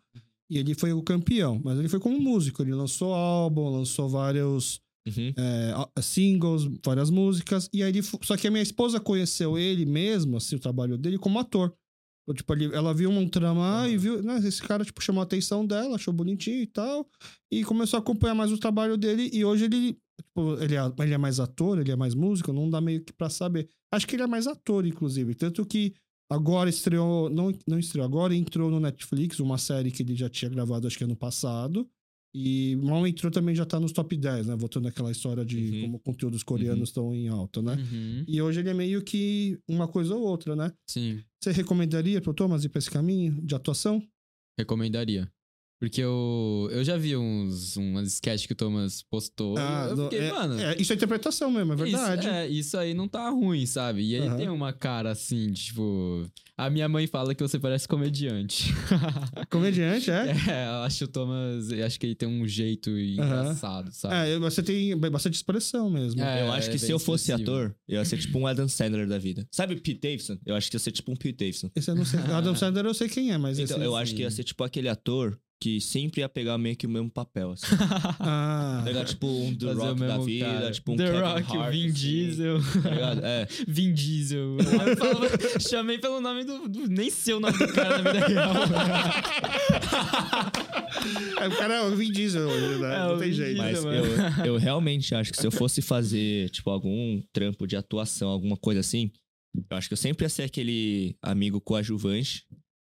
e 0.48 0.60
ele 0.60 0.76
foi 0.76 0.94
o 0.94 1.02
campeão. 1.02 1.60
Mas 1.64 1.80
ele 1.80 1.90
foi 1.90 2.00
como 2.00 2.20
músico, 2.20 2.62
ele 2.62 2.76
lançou 2.76 3.12
álbum, 3.12 3.70
lançou 3.70 4.08
vários 4.08 4.80
Uhum. 5.06 5.34
é, 5.38 6.02
singles, 6.02 6.64
várias 6.84 7.10
músicas, 7.10 7.70
e 7.74 7.84
aí 7.84 7.90
ele... 7.90 8.02
Só 8.02 8.38
que 8.38 8.48
a 8.48 8.52
minha 8.52 8.64
esposa 8.64 9.00
conheceu 9.00 9.58
ele 9.58 9.86
mesmo, 9.86 10.38
assim, 10.38 10.56
o 10.56 10.60
trabalho 10.60 10.98
dele, 10.98 11.18
como 11.18 11.40
ator. 11.40 11.74
Então, 12.24 12.34
Tipo, 12.36 12.54
ele- 12.54 12.74
ela 12.74 12.94
viu 12.94 13.10
um 13.10 13.28
trama 13.28 13.88
e 13.90 13.98
viu, 13.98 14.24
né, 14.24 14.38
esse 14.46 14.62
cara, 14.62 14.86
tipo, 14.86 15.02
chamou 15.04 15.20
a 15.22 15.26
atenção 15.26 15.66
dela, 15.66 15.96
achou 15.96 16.14
bonitinho 16.14 16.62
e 16.62 16.68
tal, 16.68 17.06
e 17.52 17.64
começou 17.66 17.98
a 17.98 18.02
acompanhar 18.02 18.34
mais 18.34 18.52
o 18.52 18.58
trabalho 18.58 18.96
dele, 18.98 19.30
e 19.34 19.44
hoje 19.44 19.66
ele, 19.66 19.98
tipo, 20.22 20.54
ele 20.62 20.76
é, 20.76 20.82
ele 21.04 21.14
é 21.14 21.18
mais 21.18 21.40
ator, 21.42 21.80
ele 21.80 21.92
é 21.92 21.96
mais 21.98 22.16
músico, 22.16 22.54
não 22.54 22.70
dá 22.70 22.80
meio 22.80 23.04
que 23.04 23.12
pra 23.12 23.30
saber. 23.30 23.68
Acho 23.92 24.08
que 24.08 24.16
ele 24.16 24.24
é 24.24 24.28
mais 24.28 24.48
ator, 24.48 24.86
inclusive, 24.86 25.36
tanto 25.36 25.66
que 25.66 25.94
agora 26.32 26.70
estreou, 26.70 27.30
não, 27.30 27.54
não 27.68 27.78
estreou, 27.78 28.06
agora 28.06 28.34
entrou 28.34 28.72
no 28.72 28.80
Netflix 28.80 29.40
uma 29.42 29.58
série 29.58 29.92
que 29.92 30.02
ele 30.02 30.16
já 30.16 30.30
tinha 30.30 30.50
gravado, 30.50 30.88
acho 30.88 30.98
que 30.98 31.04
ano 31.04 31.18
passado, 31.18 31.86
e 32.34 32.76
mal 32.78 33.06
entrou 33.08 33.32
também 33.32 33.54
já 33.56 33.66
tá 33.66 33.80
nos 33.80 33.92
top 33.92 34.16
10, 34.18 34.48
né, 34.48 34.56
voltando 34.56 34.88
àquela 34.88 35.12
história 35.12 35.46
de 35.46 35.58
Uhum. 35.58 35.82
como 35.82 36.00
conteúdos 36.00 36.42
coreanos 36.44 36.90
estão 36.90 37.14
em 37.14 37.28
alta, 37.28 37.62
né. 37.62 37.76
Uhum, 37.76 38.24
E 38.28 38.42
hoje 38.42 38.60
ele 38.62 38.70
é 38.70 38.74
meio 38.74 39.04
que 39.04 39.60
uma 39.68 39.88
coisa 39.88 40.16
ou 40.16 40.22
outra, 40.24 40.56
né? 40.56 40.72
Sim, 40.90 41.22
Você 41.44 41.52
recomendaria 41.52 42.22
pro 42.22 42.34
Thomas 42.34 42.64
ir 42.64 42.70
pra 42.70 42.80
esse 42.80 42.90
caminho 42.90 43.40
de 43.46 43.54
atuação? 43.54 44.02
recomendaria. 44.58 45.32
Porque 45.80 46.02
eu, 46.02 46.70
eu 46.72 46.82
já 46.84 46.96
vi 46.98 47.16
uns, 47.18 47.76
umas 47.76 48.14
sketches 48.14 48.46
que 48.48 48.54
o 48.54 48.56
Thomas 48.56 49.04
postou. 49.04 49.58
e 49.58 49.90
eu 49.90 49.96
do- 49.98 50.04
fiquei, 50.04 50.20
é, 50.20 50.32
mano. 50.32 50.60
é, 50.60 50.76
isso 50.80 50.94
é 50.94 50.96
interpretação 50.96 51.52
mesmo, 51.52 51.74
é 51.74 51.76
verdade. 51.76 52.22
Isso, 52.26 52.30
é, 52.36 52.48
isso 52.48 52.78
aí 52.78 52.94
não 52.94 53.08
tá 53.08 53.30
ruim, 53.30 53.66
sabe? 53.66 54.02
E 54.02 54.16
ele 54.16 54.28
Aham. 54.28 54.38
tem 54.38 54.50
uma 54.50 54.72
cara 54.72 55.12
assim, 55.12 55.52
tipo. 55.52 56.26
A 56.56 56.70
minha 56.70 56.88
mãe 56.88 57.06
fala 57.08 57.34
que 57.36 57.42
você 57.42 57.60
parece 57.60 57.88
comediante. 57.88 58.72
Comediante, 59.50 60.12
é? 60.12 60.28
é, 60.50 60.68
eu 60.68 60.84
acho 60.84 61.06
o 61.06 61.08
Thomas. 61.08 61.72
Eu 61.72 61.86
acho 61.86 62.00
que 62.00 62.06
ele 62.06 62.16
tem 62.16 62.30
um 62.30 62.48
jeito 62.48 62.90
engraçado, 62.92 63.92
sabe? 63.92 64.16
É, 64.30 64.40
você 64.40 64.62
tem 64.64 64.96
bastante 64.98 65.34
expressão 65.36 65.90
mesmo. 65.90 66.22
É, 66.22 66.44
eu 66.44 66.52
acho 66.52 66.70
que 66.70 66.76
é 66.76 66.80
se 66.80 66.92
eu 66.92 67.00
fosse 67.00 67.32
expressivo. 67.32 67.58
ator, 67.58 67.76
eu 67.88 67.98
ia 67.98 68.06
ser 68.06 68.18
tipo 68.18 68.38
um 68.40 68.48
Adam 68.48 68.68
Sandler 68.70 69.08
da 69.08 69.18
vida. 69.18 69.48
Sabe 69.52 69.76
Pete 69.76 70.00
Davidson? 70.00 70.38
Eu 70.46 70.56
acho 70.56 70.70
que 70.70 70.76
ia 70.76 70.80
ser 70.80 70.92
tipo 70.92 71.12
um 71.12 71.16
Pete 71.16 71.38
Davidson. 71.40 71.70
Esse 71.76 71.90
eu 71.92 71.96
não 71.96 72.06
sei. 72.06 72.20
Adam 72.20 72.56
Sandler 72.56 72.86
eu 72.86 72.94
sei 72.94 73.10
quem 73.10 73.32
é, 73.32 73.38
mas 73.38 73.58
Então, 73.60 73.78
esse... 73.78 73.86
eu 73.86 73.96
acho 73.96 74.16
que 74.16 74.22
ia 74.22 74.32
ser 74.32 74.44
tipo 74.44 74.64
aquele 74.64 74.88
ator 74.90 75.38
que 75.64 75.80
sempre 75.80 76.20
ia 76.20 76.28
pegar 76.28 76.58
meio 76.58 76.76
que 76.76 76.86
o 76.86 76.90
mesmo 76.90 77.10
papel, 77.10 77.52
assim. 77.52 77.68
Ah, 78.20 78.82
Tá 78.84 78.90
ligado? 78.90 79.08
Tipo 79.08 79.28
um 79.28 79.56
The 79.56 79.72
Rock 79.72 80.00
da 80.02 80.18
vida, 80.18 80.46
cara. 80.46 80.72
tipo 80.72 80.92
um 80.92 80.96
The 80.98 81.06
Kevin 81.06 81.20
Rock, 81.20 81.58
Hart, 81.58 81.72
Vin 81.72 81.86
assim, 81.86 81.94
Diesel. 81.94 82.60
Tá? 82.60 83.28
É. 83.28 83.48
Vin 83.68 83.94
Diesel. 83.94 84.58
Eu 84.60 84.98
falava- 84.98 85.60
chamei 85.62 85.98
pelo 86.00 86.20
nome 86.20 86.44
do, 86.44 86.68
do- 86.68 86.88
Nem 86.90 87.10
sei 87.10 87.34
o 87.36 87.40
nome 87.40 87.58
do 87.58 87.72
cara 87.74 88.02
na 88.02 88.12
vida 88.12 88.28
real. 88.28 88.54
é, 91.42 91.48
o 91.48 91.58
cara 91.58 91.74
é 91.76 91.82
o 91.82 91.96
Vin 91.96 92.12
Diesel, 92.12 92.48
né? 92.80 92.96
É, 92.96 93.00
não 93.08 93.18
tem 93.18 93.30
Vin 93.30 93.36
jeito. 93.36 93.62
Diesel. 93.64 93.92
Mas 93.92 94.38
eu, 94.40 94.46
eu 94.46 94.58
realmente 94.58 95.14
acho 95.16 95.32
que 95.32 95.40
se 95.40 95.48
eu 95.48 95.52
fosse 95.52 95.82
fazer, 95.82 96.50
tipo, 96.50 96.70
algum 96.70 97.22
trampo 97.32 97.68
de 97.68 97.76
atuação, 97.76 98.30
alguma 98.30 98.58
coisa 98.58 98.80
assim, 98.82 99.12
eu 99.56 99.78
acho 99.78 99.88
que 99.88 99.94
eu 99.94 99.98
sempre 99.98 100.26
ia 100.26 100.30
ser 100.30 100.44
aquele 100.44 101.16
amigo 101.22 101.60
coadjuvante, 101.62 102.46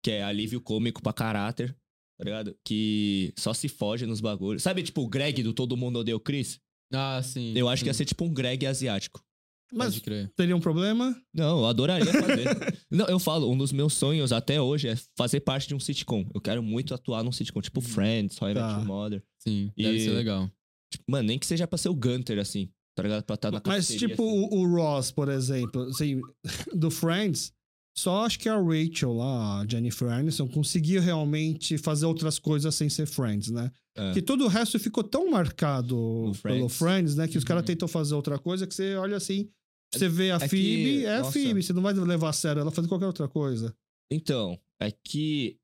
que 0.04 0.12
é 0.12 0.24
alívio 0.24 0.62
cômico 0.62 1.02
pra 1.02 1.14
caráter, 1.14 1.76
tá 2.20 2.26
ligado? 2.26 2.56
Que 2.66 3.34
só 3.40 3.54
se 3.54 3.70
foge 3.70 4.06
nos 4.06 4.20
bagulhos. 4.20 4.62
Sabe, 4.62 4.84
tipo, 4.84 5.02
o 5.02 5.08
Greg 5.08 5.42
do 5.42 5.54
Todo 5.54 5.78
Mundo 5.78 6.00
Odeia 6.00 6.16
o 6.16 6.20
Chris? 6.20 6.60
Ah, 6.94 7.22
sim. 7.24 7.54
Eu 7.56 7.70
acho 7.70 7.82
que 7.84 7.90
ia 7.90 7.94
sim. 7.94 8.00
ser 8.00 8.06
tipo 8.06 8.26
um 8.26 8.34
Greg 8.34 8.66
asiático. 8.68 9.24
Mas 9.72 9.94
Pode 9.94 10.02
crer. 10.02 10.32
teria 10.36 10.56
um 10.56 10.60
problema? 10.60 11.16
Não, 11.34 11.60
eu 11.60 11.66
adoraria 11.68 12.12
fazer. 12.12 12.48
Não, 12.90 13.06
eu 13.06 13.20
falo, 13.20 13.52
um 13.52 13.56
dos 13.58 13.72
meus 13.72 13.94
sonhos 13.94 14.34
até 14.34 14.60
hoje 14.60 14.88
é 14.90 14.96
fazer 15.16 15.42
parte 15.42 15.68
de 15.68 15.76
um 15.76 15.80
sitcom. 15.80 16.28
Eu 16.34 16.42
quero 16.42 16.62
muito 16.64 16.92
atuar 16.94 17.24
num 17.24 17.32
sitcom, 17.32 17.62
tipo 17.62 17.80
Friends, 17.80 18.42
How 18.42 18.50
I 18.50 18.54
Met 18.56 18.60
Tá. 18.66 18.78
Your 18.78 18.86
Mother. 18.86 19.24
Sim, 19.38 19.72
E- 19.78 19.84
deve 19.84 20.00
ser 20.00 20.10
legal. 20.12 20.52
Tipo, 20.92 21.04
mano, 21.08 21.28
nem 21.28 21.38
que 21.38 21.46
seja 21.46 21.68
pra 21.68 21.78
ser 21.78 21.90
o 21.90 21.94
Gunter, 21.94 22.40
assim, 22.40 22.68
tá 22.96 23.04
ligado? 23.04 23.24
Pra 23.24 23.36
estar 23.36 23.52
na 23.52 23.62
Mas, 23.64 23.88
tipo, 23.90 24.14
assim. 24.24 24.48
o, 24.52 24.58
o 24.62 24.76
Ross, 24.76 25.12
por 25.12 25.30
exemplo, 25.30 25.84
assim, 25.84 26.20
do 26.76 26.90
Friends, 26.90 27.54
só 28.00 28.26
acho 28.26 28.40
que 28.40 28.48
a 28.50 28.56
Rachel 28.58 29.14
lá, 29.14 29.62
a 29.62 29.68
Jennifer 29.68 30.08
Aniston, 30.10 30.48
conseguiu 30.48 31.02
realmente 31.02 31.78
fazer 31.78 32.06
outras 32.06 32.40
coisas 32.40 32.74
sem 32.76 32.90
ser 32.90 33.06
Friends, 33.06 33.50
né? 33.50 33.72
É. 33.96 34.14
Que 34.14 34.22
todo 34.22 34.46
o 34.46 34.48
resto 34.48 34.80
ficou 34.80 35.04
tão 35.04 35.30
marcado 35.30 35.96
No 35.96 36.32
pelo 36.42 36.70
Friends. 36.70 36.78
Friends, 36.78 37.16
né? 37.16 37.28
Que 37.28 37.38
os 37.38 37.44
caras 37.44 37.62
Uhum. 37.62 37.68
tentam 37.68 37.88
fazer 37.88 38.16
outra 38.16 38.40
coisa 38.40 38.66
que 38.66 38.74
você 38.74 38.96
olha 38.96 39.18
assim, 39.18 39.50
você 39.94 40.08
vê 40.08 40.32
a 40.32 40.36
é 40.36 40.40
que- 40.40 40.48
Phoebe, 40.50 41.06
é 41.06 41.16
a. 41.18 41.24
Phoebe, 41.24 41.62
você 41.64 41.74
não 41.74 41.82
vai 41.82 41.94
levar 41.94 42.30
a 42.30 42.34
sério 42.34 42.60
ela 42.62 42.72
fazendo 42.72 42.90
qualquer 42.90 43.08
outra 43.08 43.28
coisa. 43.28 43.76
Então, 44.12 44.60
é 44.82 44.92
que 44.92 45.58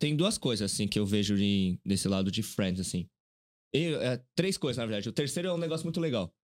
tem 0.00 0.16
duas 0.16 0.36
coisas, 0.38 0.70
assim, 0.72 0.88
que 0.88 0.98
eu 0.98 1.06
vejo 1.06 1.36
em- 1.36 1.78
nesse 1.84 2.08
lado 2.08 2.30
de 2.30 2.42
Friends, 2.42 2.80
assim. 2.80 3.06
E, 3.74 3.94
é, 3.94 4.20
três 4.36 4.56
coisas, 4.58 4.78
na 4.78 4.84
verdade. 4.86 5.08
O 5.08 5.12
terceiro 5.12 5.48
é 5.48 5.52
um 5.52 5.58
negócio 5.58 5.84
muito 5.86 6.00
legal. 6.00 6.34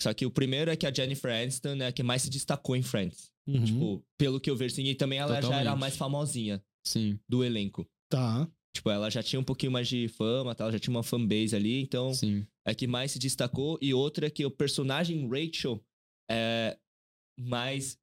Só 0.00 0.12
que 0.14 0.24
o 0.26 0.30
primeiro 0.30 0.70
é 0.70 0.76
que 0.76 0.86
a 0.86 0.92
Jennifer 0.92 1.30
Aniston 1.32 1.74
é 1.76 1.86
a 1.88 1.92
que 1.92 2.02
mais 2.02 2.22
se 2.22 2.30
destacou 2.30 2.74
em 2.74 2.82
Friends. 2.82 3.30
Uhum. 3.48 3.64
Tipo, 3.64 4.04
pelo 4.18 4.40
que 4.40 4.48
eu 4.48 4.56
vejo, 4.56 4.74
assim, 4.74 4.84
e 4.84 4.94
também 4.94 5.18
ela 5.18 5.32
já 5.32 5.36
era 5.36 5.46
a 5.46 5.50
Totalmente. 5.50 5.80
mais 5.80 5.96
famosinha 5.96 6.64
Sim, 6.86 7.18
do 7.28 7.42
elenco. 7.42 7.88
Tá. 8.08 8.48
Tipo, 8.74 8.90
ela 8.90 9.10
já 9.10 9.22
tinha 9.22 9.38
um 9.38 9.44
pouquinho 9.44 9.72
mais 9.72 9.88
de 9.88 10.08
fama, 10.08 10.54
tá? 10.54 10.64
ela 10.64 10.72
já 10.72 10.78
tinha 10.78 10.94
uma 10.94 11.02
fanbase 11.02 11.54
ali, 11.54 11.80
então 11.80 12.14
sim. 12.14 12.46
é 12.66 12.74
que 12.74 12.86
mais 12.86 13.12
se 13.12 13.18
destacou. 13.18 13.78
E 13.82 13.92
outra 13.92 14.26
é 14.26 14.30
que 14.30 14.46
o 14.46 14.50
personagem 14.50 15.28
Rachel 15.28 15.84
é 16.30 16.78
mais 17.38 17.98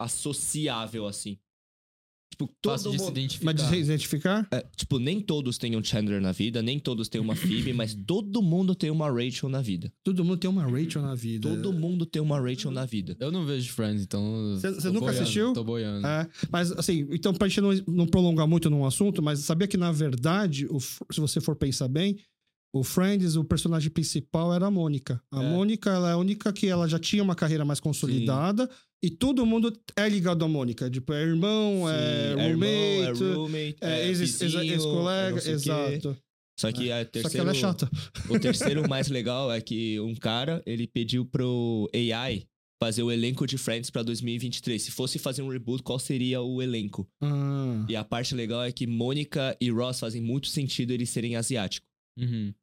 associável, 0.00 1.06
assim. 1.06 1.38
Tipo, 2.38 2.52
todo 2.60 2.72
Fácil 2.72 2.90
de 2.90 2.98
se 2.98 3.04
mundo... 3.04 3.16
identificar. 3.18 3.44
Mas 3.46 3.54
de 3.56 3.68
se 3.70 3.76
identificar? 3.76 4.46
É, 4.52 4.66
tipo, 4.76 4.98
nem 4.98 5.22
todos 5.22 5.56
têm 5.56 5.74
um 5.74 5.82
Chandler 5.82 6.20
na 6.20 6.32
vida, 6.32 6.60
nem 6.60 6.78
todos 6.78 7.08
têm 7.08 7.18
uma 7.18 7.34
Phoebe, 7.34 7.72
mas 7.72 7.94
todo 7.94 8.42
mundo 8.42 8.74
tem 8.74 8.90
uma 8.90 9.10
Rachel 9.10 9.48
na 9.48 9.62
vida. 9.62 9.90
Todo 10.04 10.22
mundo 10.22 10.36
tem 10.36 10.50
uma 10.50 10.62
Rachel 10.64 11.00
na 11.00 11.14
vida. 11.14 11.48
Todo 11.48 11.72
mundo 11.72 12.04
tem 12.04 12.20
uma 12.20 12.38
Rachel 12.38 12.70
na 12.70 12.84
vida. 12.84 13.16
Eu 13.18 13.32
não 13.32 13.46
vejo 13.46 13.72
Friends, 13.72 14.02
então. 14.02 14.58
Cê- 14.60 14.74
cê 14.74 14.82
tô 14.82 14.88
nunca 14.88 15.06
boiando, 15.06 15.22
assistiu? 15.22 15.52
Tô 15.54 15.64
boiando. 15.64 16.06
É, 16.06 16.28
mas 16.50 16.72
assim, 16.72 17.08
então 17.10 17.32
pra 17.32 17.48
gente 17.48 17.62
não, 17.62 17.72
não 17.88 18.06
prolongar 18.06 18.46
muito 18.46 18.68
num 18.68 18.84
assunto, 18.84 19.22
mas 19.22 19.38
sabia 19.38 19.66
que 19.66 19.78
na 19.78 19.90
verdade, 19.90 20.66
o 20.66 20.78
se 20.78 21.18
você 21.18 21.40
for 21.40 21.56
pensar 21.56 21.88
bem, 21.88 22.18
o 22.74 22.84
Friends, 22.84 23.36
o 23.36 23.44
personagem 23.44 23.88
principal 23.90 24.52
era 24.52 24.66
a 24.66 24.70
Mônica. 24.70 25.18
A 25.30 25.42
É. 25.42 25.50
Mônica, 25.50 25.88
ela 25.88 26.10
é 26.10 26.12
a 26.12 26.16
única 26.18 26.52
que 26.52 26.66
ela 26.66 26.86
já 26.86 26.98
tinha 26.98 27.22
uma 27.22 27.34
carreira 27.34 27.64
mais 27.64 27.80
consolidada 27.80 28.68
e 29.02 29.10
todo 29.10 29.44
mundo 29.46 29.72
é 29.96 30.08
ligado 30.08 30.44
à 30.44 30.48
Mônica. 30.48 30.90
Tipo, 30.90 31.12
é 31.12 31.22
irmão, 31.22 31.88
é 31.88 32.28
Sim, 32.28 32.34
roommate, 32.34 32.50
irmão, 33.22 33.32
é 33.32 33.34
roommate, 33.34 33.76
é, 33.80 34.00
é 34.02 34.06
ex- 34.08 34.20
ex- 34.20 34.40
vizinho, 34.40 34.60
é 34.60 34.66
ex-colega, 34.66 35.40
quê. 35.40 35.50
exato. 35.50 36.16
Só 36.58 36.72
que 36.72 36.90
a 36.90 37.00
Só 37.00 37.04
que 37.04 37.10
terceiro, 37.12 37.38
ela 37.42 37.50
é 37.50 37.54
chata. 37.54 37.90
o 38.30 38.38
terceiro 38.38 38.88
mais 38.88 39.08
legal 39.08 39.52
é 39.52 39.60
que 39.60 40.00
um 40.00 40.14
cara, 40.14 40.62
ele 40.64 40.86
pediu 40.86 41.24
pro 41.26 41.88
AI 41.94 42.46
fazer 42.82 43.02
o 43.02 43.12
elenco 43.12 43.46
de 43.46 43.58
Friends 43.58 43.90
pra 43.90 44.02
2023. 44.02 44.80
Se 44.82 44.90
fosse 44.90 45.18
fazer 45.18 45.42
um 45.42 45.48
reboot, 45.48 45.82
qual 45.82 45.98
seria 45.98 46.40
o 46.40 46.62
elenco? 46.62 47.06
Ah, 47.22 47.84
E 47.88 47.94
a 47.94 48.02
parte 48.04 48.34
legal 48.34 48.62
é 48.64 48.72
que 48.72 48.86
Mônica 48.86 49.54
e 49.60 49.70
Ross 49.70 50.00
fazem 50.00 50.22
muito 50.22 50.46
sentido 50.48 50.92
eles 50.92 51.10
serem 51.10 51.36
asiáticos. 51.36 51.86
Uhum. 52.18 52.54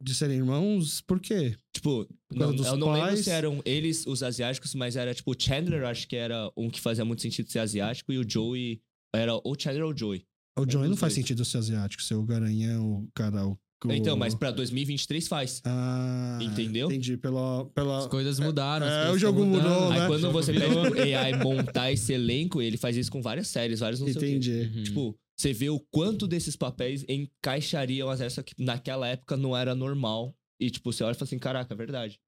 De 0.00 0.14
serem 0.14 0.36
irmãos, 0.38 1.00
por 1.00 1.20
quê? 1.20 1.56
Tipo, 1.72 2.06
Por 2.28 2.38
não, 2.38 2.54
eu 2.54 2.76
não 2.76 2.92
lembro 2.92 3.08
pais? 3.08 3.20
se 3.20 3.30
eram 3.30 3.60
eles 3.64 4.06
os 4.06 4.22
asiáticos, 4.22 4.74
mas 4.74 4.96
era 4.96 5.14
tipo, 5.14 5.32
o 5.32 5.34
Chandler 5.38 5.84
acho 5.84 6.06
que 6.08 6.16
era 6.16 6.50
um 6.56 6.68
que 6.70 6.80
fazia 6.80 7.04
muito 7.04 7.22
sentido 7.22 7.50
ser 7.50 7.60
asiático 7.60 8.12
e 8.12 8.18
o 8.18 8.28
Joey 8.28 8.80
era 9.14 9.34
ou 9.34 9.54
Chandler 9.58 9.84
ou 9.84 9.96
Joey. 9.96 10.24
O 10.58 10.70
Joey 10.70 10.84
não 10.84 10.90
dos 10.92 11.00
faz 11.00 11.14
dois. 11.14 11.24
sentido 11.24 11.44
ser 11.44 11.58
asiático, 11.58 12.02
ser 12.02 12.14
o 12.14 12.22
garanhão, 12.24 13.02
o 13.04 13.08
cara, 13.14 13.46
o. 13.46 13.58
Então, 13.86 14.16
mas 14.16 14.34
pra 14.34 14.50
2023 14.50 15.28
faz. 15.28 15.60
Ah, 15.62 16.38
Entendeu? 16.40 16.86
Entendi. 16.86 17.18
Pela, 17.18 17.66
pela... 17.66 17.98
As 17.98 18.06
coisas 18.06 18.38
mudaram. 18.40 18.86
as 18.86 18.92
é, 18.92 18.96
coisas 19.02 19.16
o 19.16 19.18
jogo 19.18 19.44
mudou, 19.44 19.90
Aí 19.90 19.98
né? 19.98 20.06
quando 20.06 20.18
O 20.18 20.20
jogo 20.20 20.32
você 20.32 20.52
pede 20.54 20.74
pro 20.74 21.02
AI 21.02 21.44
montar 21.44 21.92
esse 21.92 22.12
elenco, 22.14 22.62
ele 22.62 22.78
faz 22.78 22.96
isso 22.96 23.12
com 23.12 23.20
várias 23.20 23.48
séries, 23.48 23.80
vários 23.80 24.00
não 24.00 24.06
sei 24.06 24.16
o 24.16 24.20
quê. 24.20 24.30
Entendi. 24.30 24.72
Uhum. 24.74 24.82
Tipo, 24.84 25.18
você 25.36 25.52
vê 25.52 25.68
o 25.68 25.80
quanto 25.80 26.26
desses 26.26 26.56
papéis 26.56 27.04
encaixariam 27.08 28.08
as 28.08 28.20
essa 28.20 28.42
que 28.42 28.54
naquela 28.62 29.08
época 29.08 29.36
não 29.36 29.56
era 29.56 29.74
normal. 29.74 30.36
E, 30.58 30.70
tipo, 30.70 30.92
você 30.92 31.02
olha 31.02 31.12
e 31.12 31.14
fala 31.14 31.26
assim, 31.26 31.38
caraca, 31.38 31.74
é 31.74 31.76
verdade. 31.76 32.20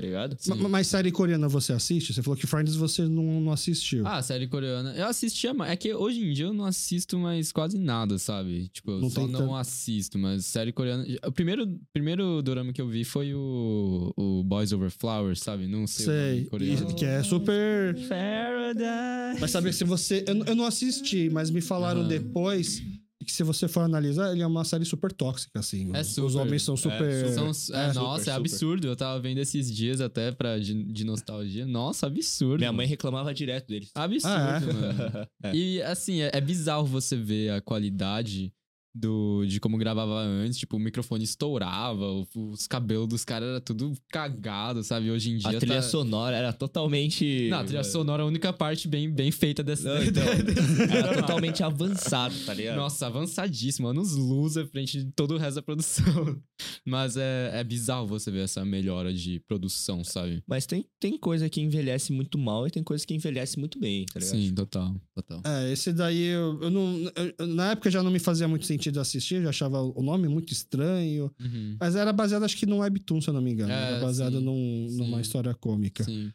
Tá 0.00 0.06
ligado? 0.06 0.36
Sim. 0.38 0.54
Ma- 0.54 0.68
Mas 0.68 0.86
série 0.86 1.10
coreana 1.12 1.46
você 1.48 1.72
assiste? 1.72 2.12
Você 2.14 2.22
falou 2.22 2.36
que 2.36 2.46
Friends 2.46 2.74
você 2.74 3.02
não, 3.02 3.40
não 3.40 3.52
assistiu. 3.52 4.06
Ah, 4.06 4.22
série 4.22 4.46
coreana. 4.46 4.94
Eu 4.96 5.06
assistia 5.06 5.52
mais. 5.52 5.72
É 5.72 5.76
que 5.76 5.92
hoje 5.94 6.20
em 6.20 6.32
dia 6.32 6.46
eu 6.46 6.52
não 6.54 6.64
assisto 6.64 7.18
mais 7.18 7.52
quase 7.52 7.78
nada, 7.78 8.18
sabe? 8.18 8.68
Tipo, 8.68 8.92
eu 8.92 9.00
Não 9.00 9.10
só 9.10 9.26
não 9.26 9.40
tanto. 9.40 9.54
assisto, 9.56 10.18
mas 10.18 10.46
série 10.46 10.72
coreana. 10.72 11.04
O 11.26 11.32
primeiro, 11.32 11.78
primeiro 11.92 12.40
dorama 12.42 12.72
que 12.72 12.80
eu 12.80 12.88
vi 12.88 13.04
foi 13.04 13.34
o, 13.34 14.12
o 14.16 14.42
Boys 14.44 14.72
Over 14.72 14.90
Flowers, 14.90 15.40
sabe? 15.40 15.66
Não 15.66 15.86
sei. 15.86 16.06
o 16.06 16.08
nome 16.10 16.34
Sei. 16.36 16.44
coreano. 16.46 16.90
E- 16.90 16.94
que 16.94 17.04
é 17.04 17.22
super. 17.22 17.94
Paradise. 18.08 19.40
Mas 19.40 19.50
sabe 19.50 19.72
se 19.72 19.84
você. 19.84 20.24
Eu, 20.26 20.44
eu 20.44 20.54
não 20.56 20.64
assisti, 20.64 21.28
mas 21.30 21.50
me 21.50 21.60
falaram 21.60 22.00
Aham. 22.00 22.08
depois 22.08 22.82
que 23.24 23.32
se 23.32 23.42
você 23.42 23.68
for 23.68 23.80
analisar, 23.80 24.32
ele 24.32 24.42
é 24.42 24.46
uma 24.46 24.64
série 24.64 24.84
super 24.84 25.12
tóxica, 25.12 25.60
assim. 25.60 25.90
É 25.94 26.00
Os- 26.00 26.06
super. 26.08 26.26
Os 26.26 26.34
homens 26.36 26.62
são 26.62 26.76
super. 26.76 27.28
São- 27.34 27.48
é, 27.50 27.52
super, 27.52 27.94
nossa, 27.94 28.22
é 28.22 28.24
super. 28.34 28.36
absurdo. 28.36 28.86
Eu 28.86 28.96
tava 28.96 29.20
vendo 29.20 29.38
esses 29.38 29.70
dias 29.70 30.00
até 30.00 30.32
pra, 30.32 30.58
de, 30.58 30.84
de 30.84 31.04
nostalgia. 31.04 31.66
Nossa, 31.66 32.06
absurdo. 32.06 32.58
Minha 32.60 32.72
mãe 32.72 32.86
reclamava 32.86 33.32
direto 33.34 33.68
deles. 33.68 33.90
Absurdo, 33.94 34.34
Ah, 34.34 34.60
é? 34.62 34.72
mano. 34.72 35.28
É. 35.44 35.54
E 35.54 35.82
assim, 35.82 36.20
é, 36.20 36.30
é 36.34 36.40
bizarro 36.40 36.86
você 36.86 37.16
ver 37.16 37.50
a 37.52 37.60
qualidade 37.60 38.52
do, 38.94 39.44
de 39.46 39.60
como 39.60 39.76
gravava 39.78 40.20
antes. 40.20 40.58
Tipo, 40.58 40.76
o 40.76 40.80
microfone 40.80 41.24
estourava, 41.24 42.04
o- 42.04 42.26
os 42.50 42.66
cabelos 42.66 43.08
dos 43.08 43.24
caras 43.24 43.48
era 43.48 43.60
tudo 43.60 43.92
cagado, 44.10 44.82
sabe? 44.82 45.10
Hoje 45.10 45.30
em 45.30 45.38
dia. 45.38 45.50
A 45.50 45.58
trilha 45.60 45.76
tá... 45.76 45.82
sonora 45.82 46.36
era 46.36 46.52
totalmente. 46.52 47.48
Não, 47.48 47.58
a 47.60 47.64
trilha 47.64 47.84
sonora 47.84 48.22
é 48.22 48.24
a 48.24 48.26
única 48.28 48.52
parte 48.52 48.88
bem, 48.88 49.10
bem 49.10 49.30
feita 49.30 49.62
dessa. 49.62 49.94
Não, 49.94 50.02
então, 50.02 50.22
era 50.90 51.14
totalmente 51.20 51.62
avançado, 51.62 52.34
tá 52.44 52.52
ligado? 52.54 52.76
Nossa, 52.76 53.06
avançadíssimo, 53.06 53.88
anos 53.88 54.14
luz 54.16 54.56
à 54.56 54.66
frente 54.66 55.04
de 55.04 55.12
todo 55.12 55.34
o 55.34 55.38
resto 55.38 55.56
da 55.56 55.62
produção. 55.62 56.04
Mas 56.84 57.16
é, 57.16 57.50
é 57.54 57.64
bizarro 57.64 58.06
você 58.06 58.30
ver 58.30 58.40
essa 58.44 58.64
melhora 58.64 59.12
de 59.12 59.38
produção, 59.40 60.02
sabe? 60.02 60.42
Mas 60.46 60.66
tem, 60.66 60.84
tem 60.98 61.16
coisa 61.18 61.48
que 61.48 61.60
envelhece 61.60 62.12
muito 62.12 62.36
mal 62.38 62.66
e 62.66 62.70
tem 62.70 62.82
coisa 62.82 63.06
que 63.06 63.14
envelhece 63.14 63.58
muito 63.58 63.78
bem, 63.78 64.04
tá 64.06 64.18
ligado? 64.18 64.36
Sim, 64.36 64.54
total, 64.54 64.94
total. 65.14 65.42
É, 65.44 65.72
esse 65.72 65.92
daí 65.92 66.22
eu, 66.24 66.58
eu 66.62 66.70
não. 66.70 67.10
eu- 67.38 67.46
na 67.46 67.72
época 67.72 67.90
já 67.90 68.02
não 68.02 68.10
me 68.10 68.18
fazia 68.18 68.48
muito 68.48 68.66
sentido 68.66 68.79
assistir, 68.88 69.34
eu 69.36 69.42
já 69.44 69.48
achava 69.50 69.80
o 69.82 70.02
nome 70.02 70.26
muito 70.28 70.52
estranho. 70.52 71.30
Uhum. 71.40 71.76
Mas 71.78 71.94
era 71.96 72.12
baseado, 72.12 72.44
acho 72.44 72.56
que 72.56 72.64
num 72.66 72.78
webtoon, 72.78 73.20
se 73.20 73.28
eu 73.28 73.34
não 73.34 73.42
me 73.42 73.52
engano. 73.52 73.72
É, 73.72 73.92
era 73.92 74.00
baseado 74.00 74.38
sim, 74.38 74.44
num- 74.44 74.86
numa 74.96 75.16
sim. 75.16 75.22
história 75.22 75.54
cômica. 75.54 76.04
Sim. 76.04 76.32